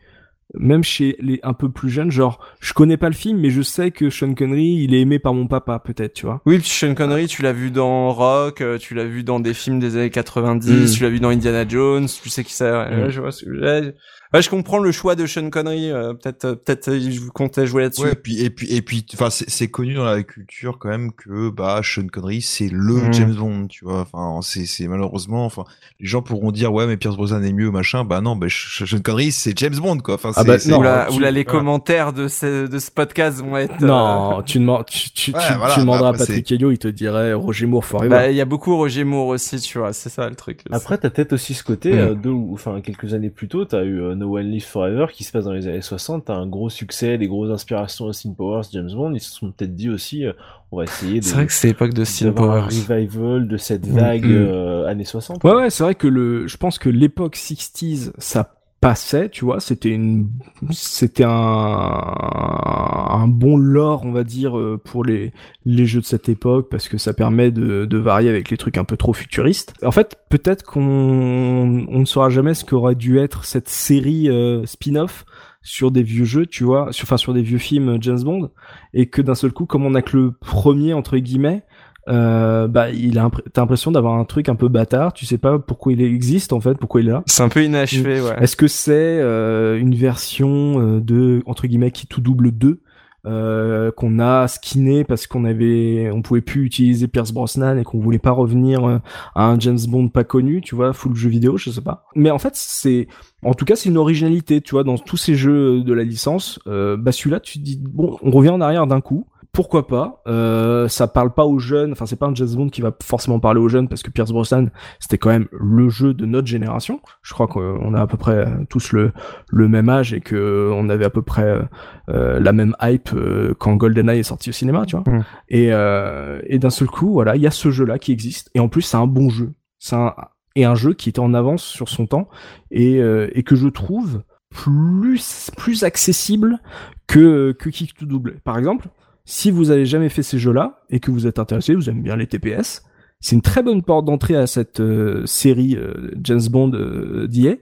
même 0.60 0.84
chez 0.84 1.16
les 1.20 1.40
un 1.44 1.54
peu 1.54 1.70
plus 1.70 1.90
jeunes, 1.90 2.12
genre, 2.12 2.40
je 2.60 2.74
connais 2.74 2.98
pas 2.98 3.08
le 3.10 3.16
film, 3.16 3.40
mais 3.40 3.50
je 3.50 3.62
sais 3.62 3.92
que 3.92 4.10
Sean 4.10 4.34
Connery, 4.34 4.84
il 4.84 4.94
est 4.94 5.02
aimé 5.02 5.20
par 5.20 5.34
mon 5.34 5.48
papa, 5.48 5.80
peut-être, 5.80 6.14
tu 6.14 6.26
vois. 6.26 6.42
oui 6.46 6.60
Sean 6.64 6.94
Connery 6.96 7.28
tu 7.28 7.42
l'as 7.42 7.54
vu 7.54 7.72
dans 7.72 8.12
Rock 8.12 8.62
euh, 8.62 8.78
tu 8.78 8.94
l'as 8.96 9.06
vu 9.06 9.24
dans 9.24 9.40
des 9.40 9.54
films 9.54 9.80
des 9.80 9.96
années 9.98 10.10
90 10.10 10.92
Mm. 10.94 10.96
tu 10.98 11.04
l'as 11.04 11.10
vu 11.10 11.20
dans 11.20 11.30
Indiana 11.30 11.68
Jones 11.68 12.08
tu 12.22 12.30
sais 12.30 12.44
qui 12.44 12.54
ça 12.54 12.80
ouais, 12.90 12.96
Mm. 12.96 13.02
ouais, 13.04 13.10
je 13.12 13.22
vois 13.22 13.32
ce 13.32 13.46
que- 13.46 13.94
ouais, 14.34 14.42
je 14.42 14.50
comprends 14.50 14.80
le 14.80 14.92
choix 14.92 15.16
de 15.16 15.26
Sean 15.26 15.50
Connery 15.50 15.92
euh, 15.92 16.14
peut-être 16.14 16.46
euh, 16.46 16.56
peut-être 16.56 16.90
euh, 16.90 17.00
je 17.00 17.22
comptais 17.30 17.66
jouer 17.68 17.84
là-dessus 17.84 18.04
Ouais, 18.04 18.12
et 18.14 18.16
puis 18.16 18.42
et 18.44 18.50
puis 18.50 18.74
et 18.76 18.82
puis 18.82 19.06
enfin 19.14 19.30
c'est 19.30 19.50
c'est 19.50 19.68
connu 19.70 19.94
dans 19.96 20.06
la 20.06 20.24
culture 20.24 20.78
quand 20.80 20.90
même 20.90 21.12
que 21.12 21.50
bah 21.50 21.82
Sean 21.84 22.08
Connery 22.12 22.42
c'est 22.42 22.70
le 22.70 22.96
Mm. 22.98 23.14
James 23.14 23.36
Bond, 23.36 23.68
tu 23.68 23.86
vois. 23.86 24.02
Enfin 24.02 24.40
c'est 24.42 24.66
c'est 24.66 24.88
malheureusement 24.88 25.46
enfin 25.46 25.64
les 26.00 26.08
gens 26.08 26.22
pourront 26.22 26.52
dire 26.52 26.74
ouais 26.74 26.88
mais 26.88 26.98
Pierce 26.98 27.16
Brosnan 27.16 27.44
est 27.44 27.54
mieux 27.54 27.72
machin. 27.72 28.04
Bah 28.04 28.22
non, 28.22 28.36
bah 28.36 28.48
Sean 28.50 29.00
Connery 29.04 29.32
c'est 29.32 29.58
James 29.58 29.76
Bond 29.76 29.98
quoi. 30.00 30.16
Enfin 30.16 30.32
Ah 30.36 30.42
c'est 30.42 30.48
bah, 30.48 30.60
c'est- 30.60 30.72
non, 30.72 30.80
ou 30.80 30.84
là, 30.84 31.08
tu- 31.12 31.20
là, 31.22 31.32
les 31.32 31.46
commentaires 31.46 32.14
de 32.14 32.28
ce, 32.28 32.68
de 32.68 32.80
ce 32.80 32.92
podcast 32.92 33.40
vont 33.42 33.58
être. 33.58 33.82
euh, 33.84 33.88
Non, 33.88 34.42
tu 34.46 34.60
demandes, 34.60 34.86
tu, 34.88 35.10
tu, 35.12 35.32
Ouais, 35.32 35.40
tu, 35.48 35.54
voilà, 35.58 35.74
tu 35.74 35.80
demanderas 35.82 36.12
bah, 36.12 36.16
à 36.16 36.26
Patrick 36.26 36.52
Helio, 36.52 36.72
il 36.72 36.78
te 36.78 36.88
dirait 36.88 37.34
Roger 37.34 37.66
Moore 37.66 37.86
forever. 37.86 38.10
Bah, 38.10 38.30
il 38.30 38.36
y 38.36 38.42
a 38.42 38.46
beaucoup 38.46 38.76
Roger 38.76 39.04
Moore 39.04 39.28
aussi, 39.28 39.60
tu 39.60 39.78
vois, 39.78 39.94
c'est 39.94 40.10
ça 40.10 40.30
le 40.30 40.36
truc. 40.36 40.62
Après, 40.72 40.98
t'as 40.98 41.10
peut-être 41.10 41.34
aussi 41.34 41.54
ce 41.54 41.64
côté, 41.64 41.94
Mm. 41.94 41.98
euh, 41.98 42.14
deux 42.16 42.30
ou 42.32 42.52
enfin 42.54 42.82
quelques 42.82 43.14
années 43.14 43.30
plus 43.30 43.48
tôt, 43.48 43.66
t'as 43.66 43.84
eu 43.84 44.02
euh, 44.02 44.16
No 44.18 44.38
One 44.38 44.50
Lives 44.52 44.66
Forever 44.66 45.06
qui 45.14 45.24
se 45.24 45.32
passe 45.32 45.46
dans 45.46 45.54
les 45.54 45.68
années 45.68 45.82
60, 45.82 46.26
t'as 46.26 46.36
un 46.36 46.48
gros 46.48 46.70
succès, 46.70 47.18
des 47.18 47.28
grosses 47.28 47.52
inspirations 47.52 48.06
Austin 48.06 48.34
Powers, 48.34 48.64
James 48.74 48.92
Bond, 48.94 49.14
ils 49.14 49.20
se 49.22 49.32
sont 49.32 49.52
peut-être 49.52 49.76
dit 49.76 49.90
aussi, 49.90 50.26
euh, 50.26 50.34
on 50.72 50.78
va 50.78 50.84
essayer 50.84 51.20
de, 51.20 51.26
c'est 51.26 51.36
vrai 51.36 51.46
que 51.46 51.54
c'est 51.54 51.68
l'époque 51.70 51.94
de 51.94 52.04
un 52.28 52.32
Powers. 52.34 52.66
revival 52.66 53.48
de 53.48 53.58
cette 53.58 53.88
Mm, 53.88 53.98
vague 53.98 54.26
mm. 54.26 54.32
euh, 54.32 54.88
années 54.88 55.06
60. 55.06 55.44
Ouais, 55.44 55.54
ouais, 55.54 55.70
c'est 55.70 55.84
vrai 55.84 55.96
que 55.96 56.08
le, 56.08 56.48
je 56.48 56.58
pense 56.58 56.78
que 56.80 56.90
l'époque 56.90 57.36
60s, 57.38 58.12
ça 58.18 58.57
passait, 58.80 59.30
tu 59.30 59.44
vois, 59.44 59.60
c'était 59.60 59.90
une, 59.90 60.30
c'était 60.72 61.24
un, 61.24 61.32
un 61.32 63.28
bon 63.28 63.58
lore, 63.58 64.04
on 64.06 64.12
va 64.12 64.24
dire, 64.24 64.58
euh, 64.58 64.80
pour 64.84 65.04
les, 65.04 65.32
les 65.66 65.86
jeux 65.86 66.02
de 66.02 66.06
cette 66.06 66.30
époque, 66.30 66.70
parce 66.70 66.88
que 66.88 66.98
ça 66.98 67.14
permet 67.14 67.52
de, 67.52 67.86
de 67.86 67.98
varier 67.98 68.30
avec 68.30 68.50
les 68.52 68.58
trucs 68.58 68.78
un 68.78 68.84
peu 68.84 68.96
trop 68.96 69.14
futuristes. 69.14 69.74
En 69.84 69.92
fait, 69.92 70.18
peut-être 70.30 70.64
qu'on, 70.64 71.88
on 71.90 72.00
ne 72.00 72.06
saura 72.06 72.30
jamais 72.30 72.54
ce 72.54 72.66
qu'aurait 72.66 72.96
dû 72.96 73.18
être 73.18 73.46
cette 73.46 73.70
série 73.70 74.30
euh, 74.30 74.66
spin-off 74.66 75.26
sur 75.64 75.92
des 75.92 76.04
vieux 76.04 76.26
jeux, 76.26 76.46
tu 76.46 76.64
vois, 76.64 76.94
sur, 76.94 77.06
enfin 77.06 77.18
sur 77.18 77.34
des 77.34 77.42
vieux 77.42 77.58
films 77.58 77.90
euh, 77.90 77.98
James 78.00 78.22
Bond, 78.24 78.52
et 78.94 79.10
que 79.10 79.22
d'un 79.22 79.36
seul 79.36 79.52
coup, 79.52 79.66
comme 79.66 79.86
on 79.86 79.96
a 79.96 80.02
que 80.02 80.16
le 80.16 80.32
premier 80.32 80.94
entre 80.94 81.18
guillemets, 81.18 81.64
euh, 82.08 82.68
bah 82.68 82.90
il 82.90 83.20
a 83.20 83.30
t'as 83.54 83.62
l'impression 83.62 83.92
d'avoir 83.92 84.16
un 84.16 84.26
truc 84.26 84.50
un 84.50 84.56
peu 84.56 84.68
bâtard 84.68 85.14
tu 85.14 85.26
sais 85.26 85.38
pas 85.38 85.60
pourquoi 85.60 85.94
il 85.94 86.02
existe 86.02 86.54
en 86.54 86.60
fait 86.60 86.76
pourquoi 86.76 87.02
il 87.02 87.08
est 87.08 87.12
là. 87.12 87.24
C'est 87.26 87.44
un 87.44 87.50
peu 87.50 87.64
inachevé, 87.64 88.22
ouais. 88.22 88.36
est-ce 88.40 88.56
que 88.56 88.68
c'est 88.68 88.94
euh, 88.94 89.78
une 89.78 89.96
version 89.96 90.80
euh, 90.80 91.00
de 91.00 91.44
entre 91.46 91.68
guillemets 91.68 91.92
qui 91.92 92.08
tout 92.08 92.22
double 92.22 92.52
2 92.52 92.82
euh, 93.28 93.92
qu'on 93.92 94.20
a 94.20 94.48
skinné 94.48 95.04
parce 95.04 95.28
qu'on 95.28 95.44
avait 95.44 96.10
on 96.14 96.22
pouvait 96.22 96.40
plus 96.40 96.64
utiliser 96.64 97.10
Pierce 97.10 97.34
Brosnan 97.34 97.78
et 97.78 97.84
qu'on 97.84 98.00
voulait 98.00 98.20
pas 98.20 98.32
revenir 98.32 98.88
euh, 98.88 99.00
à 99.36 99.48
un 99.48 99.60
James 99.60 99.80
Bond 99.90 100.08
pas 100.08 100.24
connu 100.24 100.62
tu 100.62 100.76
vois 100.76 100.94
full 100.94 101.14
jeu 101.14 101.28
vidéo 101.28 101.58
je 101.58 101.70
sais 101.70 101.82
pas. 101.82 102.06
Mais 102.16 102.32
en 102.32 102.38
fait 102.38 102.54
c'est 102.56 103.10
en 103.44 103.54
tout 103.54 103.66
cas 103.66 103.76
c'est 103.76 103.90
une 103.90 103.98
originalité 103.98 104.62
tu 104.62 104.72
vois 104.72 104.86
dans 104.86 104.98
tous 104.98 105.18
ces 105.18 105.36
jeux 105.36 105.82
de 105.84 105.94
la 105.94 106.04
licence. 106.04 106.60
Euh, 106.68 106.96
bah 106.96 107.12
celui-là 107.12 107.42
tu 107.42 107.58
te 107.60 107.64
dis 107.64 107.78
bon 107.84 108.18
on 108.22 108.32
revient 108.32 108.52
en 108.52 108.62
arrière 108.62 108.88
d'un 108.88 109.02
coup 109.02 109.28
pourquoi 109.52 109.88
pas 109.88 110.22
euh, 110.28 110.88
ça 110.88 111.08
parle 111.08 111.34
pas 111.34 111.46
aux 111.46 111.60
jeunes 111.60 111.92
enfin 111.92 112.06
c'est 112.06 112.16
pas 112.16 112.28
un 112.28 112.36
James 112.36 112.54
Bond 112.54 112.70
qui 112.70 112.82
va 112.82 112.92
forcément 113.02 113.40
parler 113.40 113.60
aux 113.60 113.70
jeunes 113.70 113.88
parce 113.88 114.04
que 114.04 114.12
Pierce 114.12 114.32
Brosnan 114.32 114.70
c'était 115.00 115.18
quand 115.18 115.30
même 115.30 115.48
le 115.52 115.90
jeu 115.90 116.14
de 116.14 116.26
notre 116.26 116.48
génération. 116.48 117.02
Je 117.22 117.34
crois 117.34 117.48
qu'on 117.48 117.94
a 117.94 118.02
à 118.02 118.08
peu 118.08 118.18
près 118.18 118.48
tous 118.70 118.92
le 118.92 119.12
le 119.50 119.68
même 119.68 119.90
âge 119.90 120.14
et 120.14 120.22
que 120.22 120.72
on 120.74 120.90
avait 120.90 121.06
à 121.06 121.10
peu 121.10 121.22
près 121.22 121.62
euh, 122.10 122.40
la 122.40 122.54
même 122.54 122.76
hype 122.82 123.10
euh, 123.14 123.54
quand 123.58 123.76
GoldenEye 123.76 124.20
est 124.20 124.24
sorti 124.24 124.50
au 124.50 124.54
cinéma 124.54 124.86
tu 124.86 124.96
vois. 124.96 125.04
Mm. 125.06 125.24
et 125.50 125.70
euh, 125.72 126.42
et 126.46 126.60
d'un 126.60 126.70
seul 126.70 126.88
coup 126.88 127.12
voilà 127.12 127.36
il 127.36 127.42
y 127.42 127.48
a 127.48 127.52
ce 127.52 127.72
jeu 127.72 127.86
là 127.86 128.00
qui 128.00 128.12
existe. 128.12 128.50
Et 128.54 128.60
en 128.60 128.70
plus 128.70 128.82
c'est 128.82 128.98
un 128.98 129.08
bon 129.08 129.30
jeu. 129.30 129.54
C'est 129.80 129.96
un 129.96 130.14
et 130.58 130.66
un 130.66 130.76
jeu 130.76 130.94
qui 130.94 131.08
était 131.10 131.20
en 131.20 131.34
avance 131.36 131.64
sur 131.64 131.88
son 131.88 132.08
temps 132.08 132.28
et 132.72 133.00
euh, 133.00 133.30
et 133.34 133.44
que 133.44 133.56
je 133.56 133.68
trouve 133.68 134.24
plus 134.50 135.52
plus 135.56 135.84
accessible 135.84 136.60
que 137.06 137.52
que 137.52 137.70
Kick 137.70 137.94
to 137.94 138.06
Double. 138.06 138.40
Par 138.44 138.58
exemple 138.58 138.88
si 139.30 139.52
vous 139.52 139.72
avez 139.72 139.86
jamais 139.86 140.08
fait 140.08 140.24
ces 140.24 140.40
jeux-là 140.40 140.80
et 140.90 141.02
que 141.02 141.12
vous 141.12 141.28
êtes 141.28 141.38
intéressé, 141.38 141.76
vous 141.76 141.90
aimez 141.90 142.02
bien 142.02 142.16
les 142.16 142.28
TPS, 142.28 142.84
c'est 143.20 143.36
une 143.36 143.42
très 143.42 143.62
bonne 143.62 143.84
porte 143.84 144.06
d'entrée 144.06 144.38
à 144.38 144.48
cette 144.48 144.80
euh, 144.80 145.26
série 145.26 145.76
euh, 145.76 146.12
James 146.24 146.48
Bond 146.50 146.72
euh, 146.74 147.28
d'IA. 147.28 147.56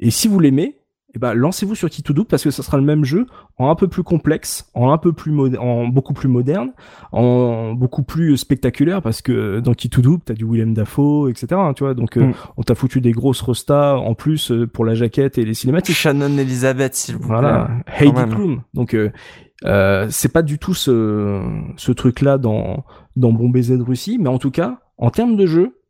Et 0.00 0.10
si 0.10 0.26
vous 0.26 0.40
l'aimez, 0.40 0.78
eh 1.14 1.18
ben 1.20 1.34
lancez-vous 1.34 1.74
sur 1.74 1.88
Key 1.88 2.02
to 2.02 2.12
Double 2.12 2.26
parce 2.26 2.42
que 2.42 2.50
ça 2.50 2.62
sera 2.62 2.78
le 2.78 2.82
même 2.84 3.04
jeu 3.04 3.26
en 3.58 3.70
un 3.70 3.74
peu 3.76 3.86
plus 3.88 4.02
complexe, 4.02 4.70
en 4.74 4.90
un 4.90 4.98
peu 4.98 5.12
plus 5.12 5.32
en 5.56 5.86
beaucoup 5.86 6.14
plus 6.14 6.28
moderne, 6.28 6.72
en 7.12 7.72
beaucoup 7.74 8.02
plus 8.02 8.36
spectaculaire 8.36 9.00
parce 9.00 9.22
que 9.22 9.60
dans 9.60 9.74
Key 9.74 9.88
to 9.88 10.02
Double 10.02 10.22
t'as 10.24 10.34
du 10.34 10.44
Willem 10.44 10.74
Dafoe, 10.74 11.30
etc. 11.30 11.46
hein, 11.52 11.72
tu 11.74 11.84
vois, 11.84 11.94
donc 11.94 12.16
euh, 12.18 12.26
Mm. 12.26 12.34
on 12.56 12.62
t'a 12.62 12.74
foutu 12.74 13.00
des 13.00 13.12
grosses 13.12 13.40
restas 13.40 13.94
en 13.96 14.14
plus 14.14 14.50
euh, 14.50 14.66
pour 14.66 14.84
la 14.84 14.94
jaquette 14.94 15.38
et 15.38 15.44
les 15.44 15.54
cinématiques. 15.54 15.96
Shannon 15.96 16.36
Elizabeth, 16.36 16.94
s'il 16.94 17.14
vous 17.14 17.20
plaît. 17.20 17.28
Voilà, 17.28 17.70
Heidi. 17.86 18.34
Klum. 18.34 18.62
Donc 18.74 18.94
euh, 18.94 19.10
euh, 19.64 20.06
c'est 20.10 20.32
pas 20.32 20.42
du 20.42 20.58
tout 20.58 20.74
ce, 20.74 21.42
ce 21.76 21.92
truc-là 21.92 22.38
dans 22.38 22.84
dans 23.16 23.32
Bon 23.32 23.48
baiser 23.48 23.76
de 23.76 23.82
Russie, 23.82 24.18
mais 24.20 24.28
en 24.28 24.38
tout 24.38 24.52
cas, 24.52 24.78
en 24.96 25.10
termes 25.10 25.36
de 25.36 25.46
jeu, 25.46 25.80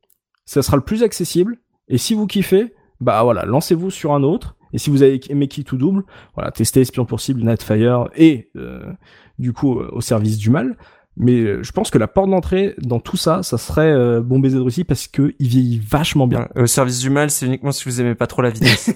ça 0.47 0.63
sera 0.63 0.77
le 0.77 0.83
plus 0.83 1.03
accessible. 1.03 1.59
Et 1.89 1.99
si 1.99 2.15
vous 2.15 2.27
kiffez, 2.27 2.75
bah 3.01 3.23
voilà, 3.23 3.45
lancez-vous 3.45 3.91
sur 3.91 4.15
un 4.15 4.23
autre. 4.23 4.57
Et 4.73 4.79
si 4.79 4.91
vous 4.91 5.03
avez 5.03 5.21
aimé 5.31 5.49
qui 5.49 5.65
tout 5.65 5.77
double, 5.77 6.05
voilà, 6.35 6.51
testez 6.51 6.81
Espion 6.81 7.05
pour 7.05 7.21
cible, 7.21 7.43
Nightfire 7.43 8.09
et 8.17 8.51
euh, 8.57 8.93
du 9.39 9.53
coup 9.53 9.79
euh, 9.79 9.89
au 9.93 10.01
service 10.01 10.37
du 10.39 10.51
mal. 10.51 10.77
Mais 11.21 11.41
euh, 11.41 11.63
je 11.65 11.73
pense 11.73 11.91
que 11.91 11.99
la 11.99 12.07
porte 12.07 12.31
d'entrée 12.31 12.75
dans 12.79 13.01
tout 13.01 13.17
ça, 13.17 13.43
ça 13.43 13.59
serait 13.59 13.91
euh, 13.91 14.21
Bon 14.23 14.39
baiser 14.39 14.57
de 14.57 14.63
Russie 14.63 14.85
parce 14.85 15.09
que 15.09 15.35
il 15.41 15.49
vieillit 15.49 15.81
vachement 15.85 16.29
bien. 16.29 16.49
Ouais, 16.55 16.63
Au 16.63 16.67
service 16.67 17.01
du 17.01 17.11
mal, 17.11 17.31
c'est 17.31 17.47
uniquement 17.47 17.73
si 17.73 17.85
vous 17.85 18.01
aimez 18.01 18.15
pas 18.15 18.29
trop 18.29 18.41
la 18.41 18.51
vitesse. 18.51 18.95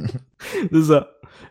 C'est 0.72 0.82
ça. 0.82 1.10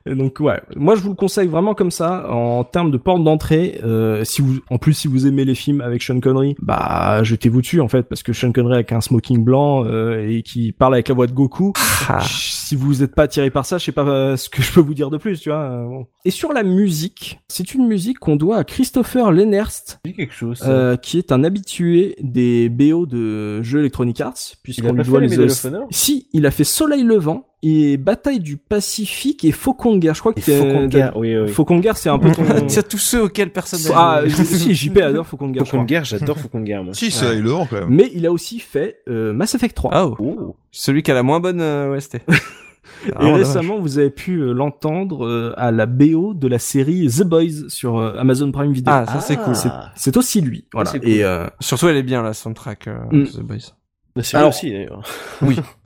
Et 0.09 0.15
donc 0.15 0.39
ouais, 0.39 0.59
moi 0.75 0.95
je 0.95 1.01
vous 1.01 1.09
le 1.09 1.15
conseille 1.15 1.47
vraiment 1.47 1.73
comme 1.73 1.91
ça 1.91 2.31
en 2.31 2.63
termes 2.63 2.91
de 2.91 2.97
porte 2.97 3.23
d'entrée. 3.23 3.79
Euh, 3.83 4.23
si 4.23 4.41
vous, 4.41 4.59
en 4.69 4.77
plus 4.77 4.93
si 4.93 5.07
vous 5.07 5.27
aimez 5.27 5.45
les 5.45 5.55
films 5.55 5.81
avec 5.81 6.01
Sean 6.01 6.19
Connery, 6.19 6.55
bah 6.61 7.23
jetez-vous 7.23 7.61
dessus 7.61 7.81
en 7.81 7.87
fait 7.87 8.03
parce 8.03 8.23
que 8.23 8.33
Sean 8.33 8.51
Connery 8.51 8.75
avec 8.75 8.91
un 8.91 9.01
smoking 9.01 9.43
blanc 9.43 9.85
euh, 9.85 10.27
et 10.27 10.41
qui 10.43 10.71
parle 10.71 10.93
avec 10.93 11.07
la 11.09 11.15
voix 11.15 11.27
de 11.27 11.33
Goku, 11.33 11.73
Ah. 12.09 12.19
si 12.23 12.75
vous 12.75 12.95
n'êtes 12.95 13.13
pas 13.15 13.23
attiré 13.23 13.49
par 13.49 13.65
ça, 13.65 13.77
je 13.77 13.85
sais 13.85 13.91
pas 13.91 14.07
euh, 14.07 14.37
ce 14.37 14.49
que 14.49 14.61
je 14.61 14.71
peux 14.71 14.79
vous 14.79 14.93
dire 14.93 15.09
de 15.09 15.17
plus, 15.17 15.39
tu 15.39 15.49
vois. 15.49 15.59
euh, 15.59 15.85
bon. 15.85 16.05
Et 16.25 16.31
sur 16.31 16.53
la 16.53 16.63
musique, 16.63 17.39
c'est 17.47 17.73
une 17.73 17.87
musique 17.87 18.19
qu'on 18.19 18.35
doit 18.35 18.57
à 18.57 18.63
Christopher 18.63 19.31
Lennerst, 19.31 19.99
quelque 20.15 20.33
chose. 20.33 20.61
euh, 20.67 20.95
qui 20.97 21.17
est 21.17 21.31
un 21.31 21.43
habitué 21.43 22.15
des 22.21 22.69
BO 22.69 23.05
de 23.05 23.61
jeux 23.61 23.79
Electronic 23.79 24.19
Arts, 24.21 24.33
puisqu'on 24.63 24.93
lui 24.93 25.03
doit 25.03 25.19
les 25.21 25.27
les 25.27 25.47
Si, 25.91 26.27
il 26.33 26.45
a 26.45 26.51
fait 26.51 26.63
Soleil 26.63 27.03
Levant 27.03 27.45
et 27.63 27.97
Bataille 27.97 28.39
du 28.39 28.57
Pacifique 28.57 29.43
et 29.43 29.51
Faucon 29.51 29.97
Guerre. 29.97 30.13
Je 30.13 30.19
crois 30.19 30.33
que 30.33 30.41
qu'on 30.41 30.87
garde. 30.87 31.13
Oui, 31.15 31.35
oui. 31.37 31.47
Faucon 31.49 31.79
Guerre, 31.79 31.97
c'est 31.97 32.09
un 32.09 32.19
peu 32.19 32.31
ton. 32.31 32.43
C'est 32.67 32.87
tous 32.87 32.97
ceux 32.97 33.23
auxquels 33.23 33.51
personne 33.51 33.81
n'a 33.83 33.97
ah, 33.99 34.21
si, 34.29 34.75
JP 34.75 34.97
adore 34.97 35.25
Faucon 35.25 35.49
Guerre. 35.49 35.65
je 35.65 35.69
Faucon 35.71 35.77
crois. 35.83 35.85
Guerre, 35.87 36.05
j'adore 36.05 36.37
Faucon 36.37 36.61
Guerre, 36.61 36.83
moi. 36.83 36.93
Si, 36.93 37.09
c'est 37.11 37.35
le 37.39 37.49
quand 37.51 37.71
même. 37.71 37.87
Mais 37.89 38.11
il 38.13 38.25
a 38.25 38.31
aussi 38.31 38.59
fait 38.59 38.99
euh, 39.09 39.33
Mass 39.33 39.55
Effect 39.55 39.75
3. 39.75 39.91
Ah, 39.93 40.07
oh. 40.07 40.15
Oh. 40.19 40.55
Celui 40.71 41.01
qui 41.03 41.11
a 41.11 41.13
la 41.13 41.23
moins 41.23 41.39
bonne 41.39 41.61
euh, 41.61 41.95
OST. 41.95 42.15
Et 43.05 43.11
Ah, 43.15 43.33
récemment, 43.35 43.79
vous 43.79 43.99
avez 43.99 44.09
pu 44.09 44.37
euh, 44.39 44.53
l'entendre 44.53 45.25
euh, 45.25 45.53
à 45.57 45.71
la 45.71 45.85
BO 45.85 46.33
de 46.33 46.47
la 46.47 46.57
série 46.57 47.07
The 47.09 47.23
Boys 47.23 47.69
sur 47.69 47.97
euh, 47.97 48.15
Amazon 48.17 48.51
Prime 48.51 48.71
Video. 48.71 48.91
Ah, 48.91 49.05
ça 49.05 49.19
c'est 49.19 49.35
cool. 49.37 49.53
C'est- 49.95 50.17
aussi 50.17 50.41
lui. 50.41 50.65
Voilà. 50.73 50.89
c'est 50.89 50.99
cool. 50.99 51.09
Et 51.09 51.23
euh, 51.23 51.45
Surtout 51.59 51.89
elle 51.89 51.97
est 51.97 52.03
bien 52.03 52.21
la 52.23 52.33
soundtrack 52.33 52.87
euh, 52.87 52.97
Mm. 53.11 53.23
The 53.25 53.39
Boys. 53.41 53.57
La 54.15 54.23
série 54.23 54.39
Alors- 54.39 54.49
aussi, 54.49 54.71
d'ailleurs. 54.71 55.03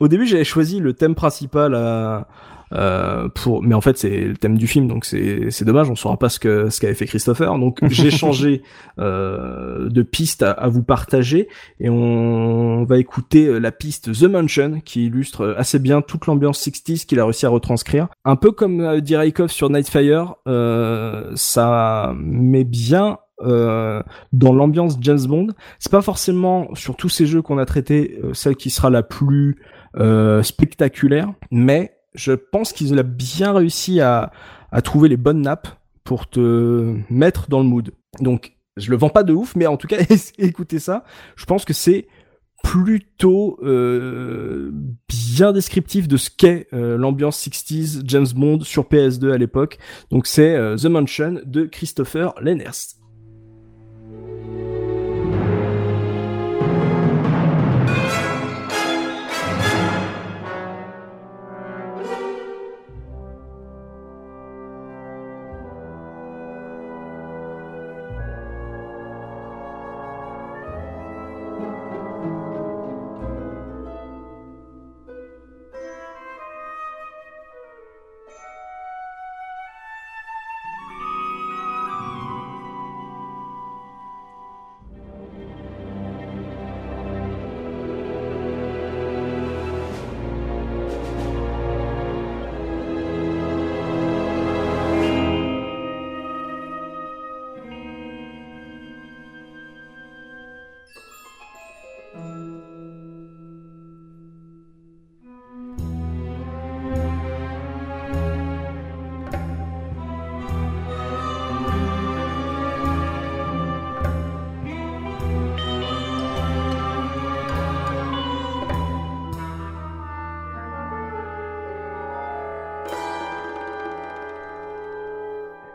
au 0.00 0.08
début, 0.08 0.26
j'avais 0.26 0.44
choisi 0.44 0.80
le 0.80 0.92
thème 0.92 1.14
principal 1.14 1.74
à, 1.74 2.26
euh, 2.74 3.28
pour, 3.28 3.62
mais 3.62 3.74
en 3.74 3.80
fait, 3.80 3.98
c'est 3.98 4.24
le 4.24 4.36
thème 4.36 4.56
du 4.56 4.66
film, 4.66 4.88
donc 4.88 5.04
c'est 5.04 5.50
c'est 5.50 5.64
dommage, 5.64 5.90
on 5.90 5.96
saura 5.96 6.18
pas 6.18 6.28
ce 6.28 6.38
que 6.38 6.70
ce 6.70 6.80
qu'avait 6.80 6.94
fait 6.94 7.06
Christopher. 7.06 7.58
Donc 7.58 7.78
j'ai 7.88 8.10
changé 8.10 8.62
euh, 8.98 9.88
de 9.88 10.02
piste 10.02 10.42
à, 10.42 10.52
à 10.52 10.68
vous 10.68 10.82
partager 10.82 11.48
et 11.80 11.88
on 11.88 12.84
va 12.84 12.98
écouter 12.98 13.46
euh, 13.46 13.58
la 13.58 13.72
piste 13.72 14.12
The 14.12 14.24
Mansion 14.24 14.80
qui 14.84 15.06
illustre 15.06 15.54
assez 15.58 15.78
bien 15.78 16.00
toute 16.00 16.26
l'ambiance 16.26 16.66
60s 16.66 17.04
qu'il 17.04 17.20
a 17.20 17.24
réussi 17.24 17.46
à 17.46 17.50
retranscrire. 17.50 18.08
Un 18.24 18.36
peu 18.36 18.52
comme 18.52 18.80
euh, 18.80 19.00
dit 19.00 19.16
sur 19.48 19.70
Nightfire, 19.70 20.36
euh, 20.48 21.30
ça 21.34 22.14
met 22.16 22.64
bien 22.64 23.18
euh, 23.44 24.02
dans 24.32 24.52
l'ambiance 24.52 24.96
James 25.00 25.24
Bond. 25.26 25.48
C'est 25.78 25.92
pas 25.92 26.02
forcément 26.02 26.74
sur 26.74 26.96
tous 26.96 27.08
ces 27.08 27.26
jeux 27.26 27.42
qu'on 27.42 27.58
a 27.58 27.66
traités 27.66 28.18
euh, 28.22 28.34
celle 28.34 28.56
qui 28.56 28.70
sera 28.70 28.90
la 28.90 29.02
plus 29.02 29.56
euh, 29.96 30.42
spectaculaire, 30.42 31.32
mais 31.50 31.94
je 32.14 32.32
pense 32.32 32.72
qu'il 32.72 32.98
a 32.98 33.02
bien 33.02 33.52
réussi 33.52 34.00
à, 34.00 34.32
trouver 34.84 35.08
les 35.08 35.18
bonnes 35.18 35.42
nappes 35.42 35.68
pour 36.02 36.28
te 36.28 36.96
mettre 37.10 37.48
dans 37.48 37.58
le 37.58 37.66
mood. 37.66 37.90
Donc, 38.20 38.54
je 38.78 38.90
le 38.90 38.96
vends 38.96 39.10
pas 39.10 39.22
de 39.22 39.34
ouf, 39.34 39.54
mais 39.54 39.66
en 39.66 39.76
tout 39.76 39.86
cas, 39.86 39.98
écoutez 40.38 40.78
ça. 40.78 41.04
Je 41.36 41.44
pense 41.44 41.64
que 41.64 41.74
c'est 41.74 42.06
plutôt 42.62 43.58
euh, 43.62 44.70
bien 45.08 45.52
descriptif 45.52 46.08
de 46.08 46.16
ce 46.16 46.30
qu'est 46.30 46.68
l'ambiance 46.72 47.46
60s 47.46 48.02
James 48.06 48.28
Bond 48.34 48.60
sur 48.60 48.84
PS2 48.84 49.32
à 49.32 49.38
l'époque. 49.38 49.78
Donc 50.10 50.26
c'est 50.26 50.56
The 50.76 50.86
Mansion 50.86 51.40
de 51.44 51.64
Christopher 51.64 52.34
Lennerst. 52.40 53.01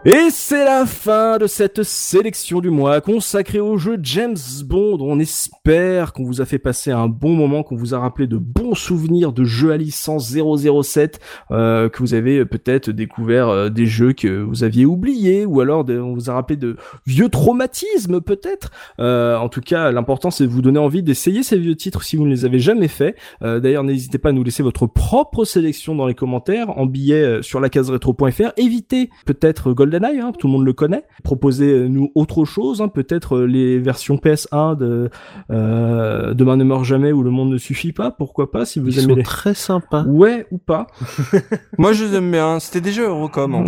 Et 0.10 0.30
c'est 0.30 0.64
la 0.80 0.86
fin 0.86 1.40
de 1.40 1.48
cette 1.48 1.82
sélection 1.82 2.60
du 2.60 2.70
mois 2.70 3.02
consacrée 3.02 3.60
au 3.60 3.78
jeu 3.78 3.98
James 4.04 4.38
Bond. 4.64 5.00
On 5.02 5.18
espère 5.18 6.14
qu'on 6.14 6.24
vous 6.24 6.40
a 6.40 6.46
fait 6.46 6.60
passer 6.60 6.92
un 6.92 7.08
bon 7.08 7.34
moment, 7.34 7.64
qu'on 7.64 7.76
vous 7.76 7.96
a 7.96 8.00
rappelé 8.00 8.28
de 8.28 8.38
bons 8.38 8.76
souvenirs 8.76 9.34
de 9.34 9.44
jeux 9.44 9.72
à 9.72 9.78
licence 9.78 10.32
007, 10.32 11.20
euh, 11.50 11.90
que 11.90 11.98
vous 11.98 12.14
avez 12.14 12.46
peut-être 12.46 12.92
découvert 12.92 13.50
euh, 13.50 13.70
des 13.70 13.88
jeux 13.88 14.14
que 14.14 14.44
vous 14.44 14.64
aviez 14.64 14.86
oubliés, 14.86 15.48
ou 15.48 15.62
alors 15.62 15.84
on 15.90 16.14
vous 16.14 16.30
a 16.30 16.34
rappelé 16.34 16.58
de 16.58 16.78
vieux 17.08 17.30
traumatismes 17.30 18.22
peut-être. 18.22 18.70
Euh, 19.00 19.36
en 19.36 19.50
tout 19.50 19.62
cas, 19.62 19.92
l'important 19.92 20.30
c'est 20.30 20.46
de 20.46 20.52
vous 20.52 20.62
donner 20.62 20.80
envie 20.80 21.02
d'essayer 21.02 21.42
ces 21.42 21.58
vieux 21.58 21.76
titres 21.76 22.04
si 22.04 22.18
vous 22.18 22.26
ne 22.26 22.30
les 22.30 22.46
avez 22.46 22.60
jamais 22.60 22.88
faits. 22.88 23.18
Euh, 23.42 23.60
D'ailleurs, 23.60 23.84
n'hésitez 23.84 24.20
pas 24.20 24.30
à 24.30 24.32
nous 24.32 24.44
laisser 24.44 24.62
votre 24.62 24.86
propre 24.86 25.44
sélection 25.44 25.96
dans 25.96 26.06
les 26.06 26.14
commentaires 26.14 26.78
en 26.78 26.86
billet 26.86 27.24
euh, 27.24 27.42
sur 27.42 27.60
la 27.60 27.70
case 27.70 27.90
rétro.fr. 27.90 28.52
Évitez 28.58 29.10
peut-être 29.26 29.74
GoldenEye, 29.74 30.20
hein, 30.20 30.34
tout 30.38 30.46
le 30.46 30.54
monde 30.54 30.67
le 30.68 30.74
connaît. 30.74 31.04
Proposez-nous 31.24 32.12
autre 32.14 32.46
chose, 32.46 32.82
hein, 32.82 32.88
peut-être 32.90 33.38
euh, 33.38 33.46
les 33.48 33.80
versions 33.80 34.16
PS1 34.18 34.78
de 34.78 35.10
euh, 35.50 36.34
Demain 36.34 36.58
ne 36.58 36.64
meurt 36.64 36.84
jamais 36.84 37.12
ou 37.12 37.24
Le 37.24 37.32
monde 37.32 37.50
ne 37.50 37.58
suffit 37.58 37.92
pas. 37.94 38.12
Pourquoi 38.12 38.52
pas 38.52 38.66
si 38.66 38.80
vous 38.80 38.90
Ils 38.90 39.00
aimez 39.00 39.08
sont 39.10 39.16
les... 39.16 39.24
très 39.24 39.54
sympas. 39.54 40.04
Ouais 40.04 40.46
ou 40.52 40.58
pas. 40.60 40.88
Moi 41.78 41.94
je 41.94 42.06
les 42.06 42.16
aime 42.16 42.32
bien. 42.32 42.60
C'était 42.60 42.92
jeux 42.92 43.08
Eurocom 43.08 43.56
en 43.56 43.64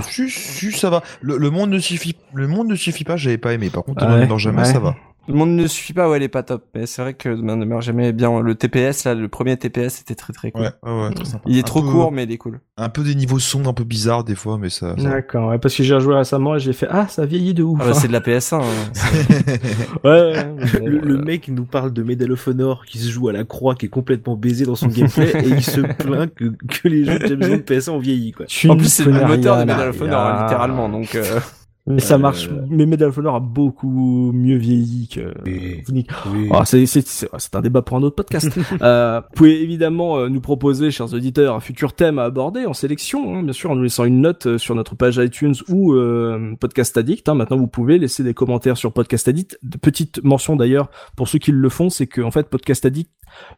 plus. 0.00 0.28
si, 0.30 0.72
ça 0.72 0.90
va. 0.90 1.02
Le, 1.20 1.36
le 1.36 1.50
monde 1.50 1.70
ne 1.70 1.78
suffit, 1.78 2.16
le 2.34 2.48
monde 2.48 2.68
ne 2.68 2.74
suffit 2.74 3.04
pas, 3.04 3.16
j'avais 3.16 3.38
pas 3.38 3.52
aimé. 3.52 3.70
Par 3.70 3.84
contre, 3.84 4.06
Ouais, 4.08 4.26
dans 4.26 4.38
jamais, 4.38 4.62
ouais. 4.62 4.64
ça 4.72 4.78
va. 4.78 4.94
Le 5.28 5.34
monde 5.34 5.50
ne 5.50 5.66
suffit 5.66 5.92
pas, 5.92 6.08
ouais, 6.08 6.16
elle 6.16 6.22
est 6.22 6.28
pas 6.28 6.42
top. 6.42 6.64
Mais 6.74 6.86
c'est 6.86 7.02
vrai 7.02 7.14
que 7.14 7.28
Demain 7.28 7.56
ne 7.56 7.64
meurt 7.64 7.82
jamais 7.82 8.12
bien. 8.12 8.40
Le 8.40 8.54
TPS, 8.54 9.04
là, 9.04 9.14
le 9.14 9.28
premier 9.28 9.56
TPS 9.56 10.00
était 10.00 10.14
très 10.14 10.32
très 10.32 10.50
cool. 10.50 10.62
Ouais, 10.62 10.70
ouais, 10.82 11.02
ouais, 11.08 11.14
très 11.14 11.24
sympa. 11.26 11.42
Il 11.46 11.56
est 11.56 11.60
Un 11.60 11.62
trop 11.64 11.82
peu- 11.82 11.88
court, 11.90 12.10
mais 12.12 12.24
il 12.24 12.32
est 12.32 12.38
cool. 12.38 12.60
Un 12.76 12.88
peu 12.88 13.02
des 13.04 13.14
niveaux 13.14 13.38
sombres, 13.38 13.68
un 13.70 13.74
peu 13.74 13.84
bizarres 13.84 14.24
des 14.24 14.34
fois, 14.34 14.56
mais 14.58 14.70
ça. 14.70 14.94
D'accord, 14.94 15.48
ouais, 15.50 15.58
parce 15.58 15.74
que 15.74 15.82
j'ai 15.82 15.94
rejoué 15.94 16.14
récemment 16.16 16.56
et 16.56 16.60
j'ai 16.60 16.72
fait 16.72 16.86
ah 16.90 17.06
ça 17.08 17.26
vieillit 17.26 17.54
de 17.54 17.62
ouf. 17.62 17.78
Ah 17.82 17.86
bah, 17.88 17.94
c'est 17.94 18.08
de 18.08 18.12
la 18.12 18.20
PS1. 18.20 18.56
hein. 18.62 18.62
ouais, 20.04 20.46
Le, 20.84 20.98
le 20.98 21.18
mec 21.18 21.48
nous 21.48 21.64
parle 21.64 21.92
de 21.92 22.02
Medal 22.02 22.32
of 22.32 22.46
Honor 22.48 22.84
qui 22.86 22.98
se 22.98 23.10
joue 23.10 23.28
à 23.28 23.32
la 23.32 23.44
croix, 23.44 23.74
qui 23.74 23.86
est 23.86 23.90
complètement 23.90 24.36
baisé 24.36 24.64
dans 24.64 24.74
son 24.76 24.88
gameplay, 24.88 25.30
et 25.44 25.48
il 25.48 25.62
se 25.62 25.80
plaint 25.98 26.32
que, 26.34 26.44
que 26.68 26.88
les 26.88 27.04
jeux 27.04 27.18
de 27.18 27.26
James 27.26 27.40
Bond 27.40 27.62
PS1 27.66 27.90
ont 27.90 27.98
vieilli, 27.98 28.32
quoi. 28.32 28.46
En 28.68 28.76
plus, 28.76 28.92
c'est 28.92 29.04
le 29.04 29.12
moteur 29.12 29.56
de 29.56 29.64
Medal 29.64 29.88
of. 29.90 30.00
Honor, 30.00 30.42
littéralement. 30.44 30.88
Donc, 30.88 31.14
euh, 31.14 31.40
Mais 31.88 32.00
ça 32.00 32.14
Euh, 32.14 32.18
marche. 32.18 32.48
Mais 32.68 32.86
Medal 32.86 33.08
of 33.08 33.18
Honor 33.18 33.36
a 33.36 33.40
beaucoup 33.40 34.30
mieux 34.34 34.56
vieilli 34.56 35.08
que. 35.08 35.32
Oui. 35.46 35.82
Oui. 35.92 36.48
Ah, 36.52 36.64
c'est 36.64 37.54
un 37.54 37.60
débat 37.60 37.82
pour 37.82 37.96
un 37.96 38.02
autre 38.02 38.16
podcast. 38.16 38.50
euh, 38.82 39.20
vous 39.20 39.34
pouvez 39.34 39.62
évidemment 39.62 40.18
euh, 40.18 40.28
nous 40.28 40.40
proposer, 40.40 40.90
chers 40.90 41.12
auditeurs, 41.14 41.54
un 41.54 41.60
futur 41.60 41.92
thème 41.94 42.18
à 42.18 42.24
aborder 42.24 42.66
en 42.66 42.72
sélection, 42.74 43.34
hein, 43.36 43.42
bien 43.42 43.52
sûr, 43.52 43.70
en 43.70 43.76
nous 43.76 43.82
laissant 43.84 44.04
une 44.04 44.20
note 44.20 44.46
euh, 44.46 44.58
sur 44.58 44.74
notre 44.74 44.94
page 44.94 45.16
iTunes 45.16 45.54
ou 45.68 45.94
euh, 45.94 46.54
Podcast 46.60 46.96
Addict. 46.96 47.28
hein. 47.28 47.34
Maintenant, 47.34 47.56
vous 47.56 47.68
pouvez 47.68 47.98
laisser 47.98 48.22
des 48.22 48.34
commentaires 48.34 48.76
sur 48.76 48.92
Podcast 48.92 49.28
Addict. 49.28 49.58
Petite 49.80 50.22
mention 50.24 50.56
d'ailleurs 50.56 50.90
pour 51.16 51.28
ceux 51.28 51.38
qui 51.38 51.52
le 51.52 51.68
font, 51.68 51.90
c'est 51.90 52.06
que 52.06 52.20
en 52.20 52.30
fait, 52.30 52.48
Podcast 52.48 52.84
Addict 52.86 53.10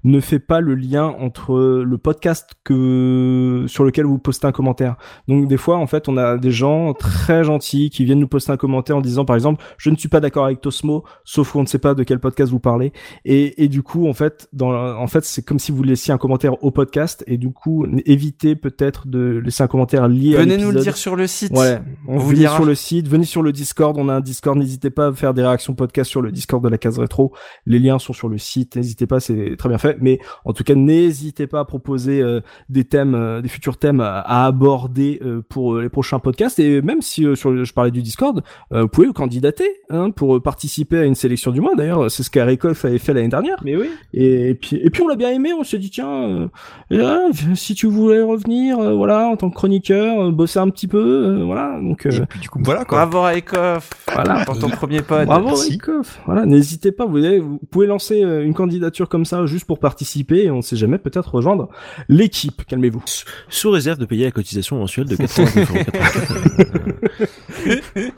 ne 0.04 0.18
fait 0.20 0.40
pas 0.40 0.60
le 0.60 0.74
lien 0.74 1.04
entre 1.20 1.56
le 1.84 1.98
podcast 1.98 2.54
que 2.64 3.64
sur 3.68 3.84
lequel 3.84 4.04
vous 4.04 4.18
postez 4.18 4.46
un 4.46 4.52
commentaire. 4.52 4.96
Donc 5.28 5.46
des 5.48 5.56
fois, 5.56 5.76
en 5.76 5.86
fait, 5.86 6.08
on 6.08 6.16
a 6.16 6.36
des 6.38 6.50
gens 6.50 6.92
très 6.92 7.44
gentils 7.44 7.88
qui 7.90 8.04
viennent 8.04 8.19
nous 8.20 8.28
poster 8.28 8.52
un 8.52 8.56
commentaire 8.56 8.96
en 8.96 9.00
disant 9.00 9.24
par 9.24 9.36
exemple 9.36 9.62
je 9.78 9.90
ne 9.90 9.96
suis 9.96 10.08
pas 10.08 10.20
d'accord 10.20 10.44
avec 10.44 10.60
Tosmo, 10.60 11.04
sauf 11.24 11.52
qu'on 11.52 11.62
ne 11.62 11.66
sait 11.66 11.78
pas 11.78 11.94
de 11.94 12.02
quel 12.04 12.18
podcast 12.20 12.52
vous 12.52 12.60
parlez. 12.60 12.92
Et, 13.24 13.64
et 13.64 13.68
du 13.68 13.82
coup 13.82 14.06
en 14.08 14.12
fait 14.14 14.48
dans 14.52 14.70
en 14.72 15.06
fait 15.06 15.24
c'est 15.24 15.42
comme 15.42 15.58
si 15.58 15.72
vous 15.72 15.82
laissiez 15.82 16.12
un 16.14 16.18
commentaire 16.18 16.62
au 16.62 16.70
podcast 16.70 17.24
et 17.26 17.36
du 17.38 17.50
coup 17.50 17.86
évitez 18.06 18.54
peut-être 18.56 19.08
de 19.08 19.40
laisser 19.44 19.62
un 19.62 19.68
commentaire 19.68 20.08
lié 20.08 20.36
à 20.36 20.40
Venez 20.40 20.56
nous 20.58 20.70
le 20.70 20.80
dire 20.80 20.96
sur 20.96 21.16
le 21.16 21.26
site. 21.26 21.52
Ouais, 21.52 21.80
On 22.06 22.18
vous 22.18 22.28
venez 22.28 22.40
dira. 22.40 22.54
sur 22.56 22.64
le 22.64 22.74
site, 22.74 23.08
venez 23.08 23.24
sur 23.24 23.42
le 23.42 23.52
Discord, 23.52 23.96
on 23.98 24.08
a 24.08 24.14
un 24.14 24.20
Discord, 24.20 24.56
n'hésitez 24.58 24.90
pas 24.90 25.08
à 25.08 25.12
faire 25.12 25.34
des 25.34 25.42
réactions 25.42 25.74
podcast 25.74 26.10
sur 26.10 26.22
le 26.22 26.30
Discord 26.32 26.62
de 26.62 26.68
la 26.68 26.78
case 26.78 26.98
rétro. 26.98 27.32
Les 27.66 27.78
liens 27.78 27.98
sont 27.98 28.12
sur 28.12 28.28
le 28.28 28.38
site, 28.38 28.76
n'hésitez 28.76 29.06
pas, 29.06 29.20
c'est 29.20 29.56
très 29.56 29.68
bien 29.68 29.78
fait. 29.78 29.96
Mais 30.00 30.18
en 30.44 30.52
tout 30.52 30.64
cas, 30.64 30.74
n'hésitez 30.74 31.46
pas 31.46 31.60
à 31.60 31.64
proposer 31.64 32.20
euh, 32.20 32.40
des 32.68 32.84
thèmes, 32.84 33.14
euh, 33.14 33.40
des 33.40 33.48
futurs 33.48 33.78
thèmes 33.78 34.00
à, 34.00 34.20
à 34.20 34.46
aborder 34.46 35.20
euh, 35.22 35.42
pour 35.48 35.78
les 35.78 35.88
prochains 35.88 36.18
podcasts. 36.18 36.58
Et 36.58 36.82
même 36.82 37.02
si 37.02 37.26
sur, 37.36 37.64
je 37.64 37.72
parlais 37.72 37.90
du 37.90 38.02
Discord, 38.10 38.42
euh, 38.72 38.82
vous 38.82 38.88
pouvez 38.88 39.06
vous 39.06 39.12
candidater 39.12 39.68
hein, 39.88 40.10
pour 40.10 40.34
euh, 40.36 40.40
participer 40.40 40.98
à 40.98 41.04
une 41.04 41.14
sélection 41.14 41.52
du 41.52 41.60
mois. 41.60 41.76
D'ailleurs, 41.76 42.10
c'est 42.10 42.24
ce 42.24 42.30
qu'Arekoff 42.30 42.84
avait 42.84 42.98
fait 42.98 43.14
l'année 43.14 43.28
dernière. 43.28 43.56
Mais 43.64 43.76
oui. 43.76 43.88
Et, 44.12 44.54
puis, 44.60 44.76
et 44.82 44.90
puis 44.90 45.02
on 45.02 45.08
l'a 45.08 45.14
bien 45.14 45.30
aimé. 45.30 45.52
On 45.52 45.62
s'est 45.62 45.78
dit 45.78 45.90
tiens, 45.90 46.50
euh, 46.92 47.28
si 47.54 47.74
tu 47.76 47.86
voulais 47.86 48.20
revenir, 48.22 48.80
euh, 48.80 48.94
voilà, 48.94 49.28
en 49.28 49.36
tant 49.36 49.48
que 49.48 49.54
chroniqueur, 49.54 50.22
euh, 50.26 50.30
bosser 50.32 50.58
un 50.58 50.68
petit 50.70 50.88
peu, 50.88 50.98
euh, 50.98 51.44
voilà. 51.44 51.78
Donc 51.80 52.04
euh, 52.06 52.10
Et 52.10 52.26
puis 52.26 52.40
du 52.40 52.48
coup, 52.48 52.58
voilà 52.64 52.84
quoi. 52.84 52.98
Bravo 53.06 53.22
Raikoff. 53.22 53.90
Voilà. 54.12 54.44
Pour 54.44 54.58
ton 54.58 54.70
premier 54.70 55.02
pod. 55.02 55.26
Bravo. 55.26 55.54
Rikoff. 55.54 56.20
Voilà, 56.26 56.46
n'hésitez 56.46 56.90
pas, 56.90 57.06
vous, 57.06 57.24
avez- 57.24 57.38
vous 57.38 57.60
pouvez 57.70 57.86
lancer 57.86 58.18
une 58.20 58.54
candidature 58.54 59.08
comme 59.08 59.24
ça 59.24 59.46
juste 59.46 59.66
pour 59.66 59.78
participer 59.78 60.44
et 60.44 60.50
on 60.50 60.62
sait 60.62 60.76
jamais 60.76 60.98
peut-être 60.98 61.32
rejoindre 61.34 61.68
l'équipe. 62.08 62.64
Calmez-vous. 62.66 63.02
Sous 63.48 63.70
réserve 63.70 63.98
de 63.98 64.04
payer 64.04 64.24
la 64.24 64.30
cotisation 64.32 64.78
mensuelle 64.78 65.06
de 65.06 65.14
89,84 65.16 67.90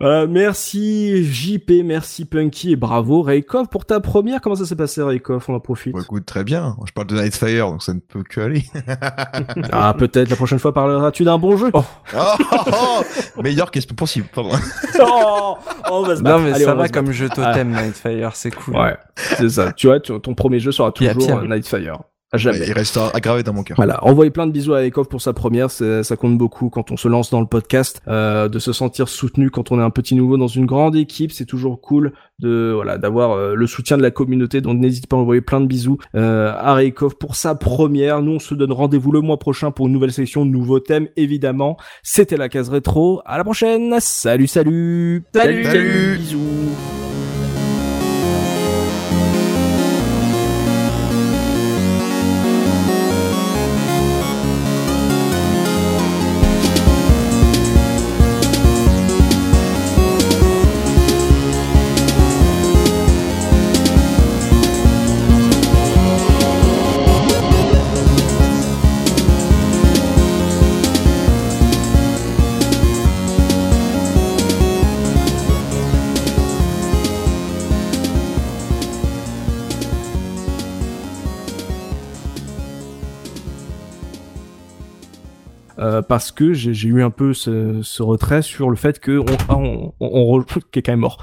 Voilà, 0.00 0.26
merci 0.26 1.24
JP, 1.24 1.84
merci 1.84 2.24
Punky 2.24 2.72
et 2.72 2.76
bravo 2.76 3.22
Raykoff 3.22 3.68
pour 3.68 3.84
ta 3.84 4.00
première. 4.00 4.40
Comment 4.40 4.56
ça 4.56 4.66
s'est 4.66 4.74
passé 4.74 5.00
Raykoff 5.00 5.48
On 5.48 5.54
en 5.54 5.60
profite. 5.60 5.92
Bon, 5.92 6.00
écoute, 6.00 6.26
très 6.26 6.42
bien. 6.42 6.76
Je 6.84 6.92
parle 6.92 7.06
de 7.06 7.14
Nightfire, 7.14 7.70
donc 7.70 7.84
ça 7.84 7.94
ne 7.94 8.00
peut 8.00 8.24
que 8.24 8.40
aller. 8.40 8.64
Ah, 9.70 9.94
peut-être 9.96 10.28
la 10.28 10.34
prochaine 10.34 10.58
fois 10.58 10.74
parleras-tu 10.74 11.22
d'un 11.22 11.38
bon 11.38 11.56
jeu? 11.56 11.70
Oh, 11.72 11.84
Oh, 12.16 12.34
oh, 12.72 13.02
oh 13.36 13.42
Meilleur 13.42 13.70
question 13.70 13.94
possible, 13.94 14.26
pardon. 14.34 14.50
oh, 15.00 15.56
on 15.88 16.02
va 16.02 16.16
se 16.16 16.22
battre. 16.22 16.38
Non 16.38 16.44
mais 16.46 16.52
Allez, 16.52 16.64
ça 16.64 16.74
on 16.74 16.78
va 16.78 16.88
comme 16.88 17.12
jeu 17.12 17.28
totem 17.28 17.70
Nightfire, 17.70 18.34
c'est 18.34 18.50
cool. 18.52 18.74
Ouais, 18.76 18.96
c'est 19.16 19.50
ça. 19.50 19.70
Tu 19.72 19.86
vois, 19.86 20.00
tu- 20.00 20.18
ton 20.20 20.34
premier 20.34 20.58
jeu 20.58 20.72
sera 20.72 20.90
toujours 20.90 21.42
Nightfire. 21.44 22.00
À 22.34 22.38
jamais. 22.38 22.64
Il 22.66 22.72
restera 22.72 23.10
aggravé 23.14 23.42
dans 23.42 23.52
mon 23.52 23.62
cœur. 23.62 23.76
Voilà, 23.76 24.02
envoyez 24.04 24.30
plein 24.30 24.46
de 24.46 24.52
bisous 24.52 24.72
à 24.72 24.82
Ekov 24.84 25.06
pour 25.06 25.20
sa 25.20 25.34
première, 25.34 25.70
ça 25.70 26.16
compte 26.16 26.38
beaucoup 26.38 26.70
quand 26.70 26.90
on 26.90 26.96
se 26.96 27.06
lance 27.06 27.28
dans 27.28 27.40
le 27.40 27.46
podcast, 27.46 28.00
euh, 28.08 28.48
de 28.48 28.58
se 28.58 28.72
sentir 28.72 29.08
soutenu 29.08 29.50
quand 29.50 29.70
on 29.70 29.78
est 29.78 29.82
un 29.82 29.90
petit 29.90 30.14
nouveau 30.14 30.38
dans 30.38 30.46
une 30.46 30.64
grande 30.64 30.96
équipe, 30.96 31.30
c'est 31.32 31.44
toujours 31.44 31.82
cool 31.82 32.14
de 32.38 32.72
voilà 32.74 32.96
d'avoir 32.96 33.32
euh, 33.32 33.54
le 33.54 33.66
soutien 33.66 33.98
de 33.98 34.02
la 34.02 34.10
communauté, 34.10 34.62
donc 34.62 34.78
n'hésitez 34.78 35.06
pas 35.06 35.16
à 35.16 35.18
envoyer 35.18 35.42
plein 35.42 35.60
de 35.60 35.66
bisous 35.66 35.98
euh, 36.14 36.54
à 36.56 36.82
Ekov 36.82 37.16
pour 37.16 37.36
sa 37.36 37.54
première. 37.54 38.22
Nous 38.22 38.32
on 38.32 38.38
se 38.38 38.54
donne 38.54 38.72
rendez-vous 38.72 39.12
le 39.12 39.20
mois 39.20 39.38
prochain 39.38 39.70
pour 39.70 39.88
une 39.88 39.92
nouvelle 39.92 40.12
section, 40.12 40.46
de 40.46 40.50
nouveaux 40.50 40.80
thèmes 40.80 41.08
évidemment. 41.16 41.76
C'était 42.02 42.38
la 42.38 42.48
case 42.48 42.70
rétro, 42.70 43.20
à 43.26 43.36
la 43.36 43.44
prochaine, 43.44 43.94
salut 44.00 44.46
salut, 44.46 45.22
Salut. 45.34 45.64
Salut. 45.64 46.16
bisous. 46.16 47.01
Euh, 85.92 86.02
parce 86.02 86.32
que 86.32 86.52
j'ai 86.52 86.88
eu 86.88 87.02
un 87.02 87.10
peu 87.10 87.34
ce, 87.34 87.80
ce 87.82 88.02
retrait 88.02 88.42
sur 88.42 88.70
le 88.70 88.76
fait 88.76 88.98
que 88.98 89.18
on, 89.18 89.26
ah, 89.48 89.56
on, 89.56 89.92
on, 90.00 90.38
on 90.38 90.42
qui 90.72 90.78
est 90.78 90.82
quand 90.82 90.92
même 90.92 91.00
mort. 91.00 91.22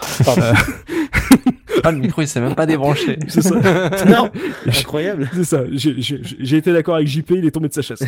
Ah 1.83 1.91
le 1.91 1.97
micro 1.99 2.21
il 2.21 2.27
s'est 2.27 2.41
même 2.41 2.55
pas 2.55 2.65
débranché. 2.65 3.17
c'est 3.27 3.41
ça. 3.41 3.55
Non 4.07 4.29
Incroyable 4.67 5.29
C'est 5.33 5.43
ça. 5.43 5.63
J'ai- 5.71 5.95
J'ai 6.01 6.19
j'ai 6.39 6.57
été 6.57 6.71
d'accord 6.73 6.95
avec 6.95 7.07
JP, 7.07 7.31
il 7.31 7.45
est 7.45 7.51
tombé 7.51 7.67
de 7.69 7.73
sa 7.73 7.81
chaise. 7.81 7.99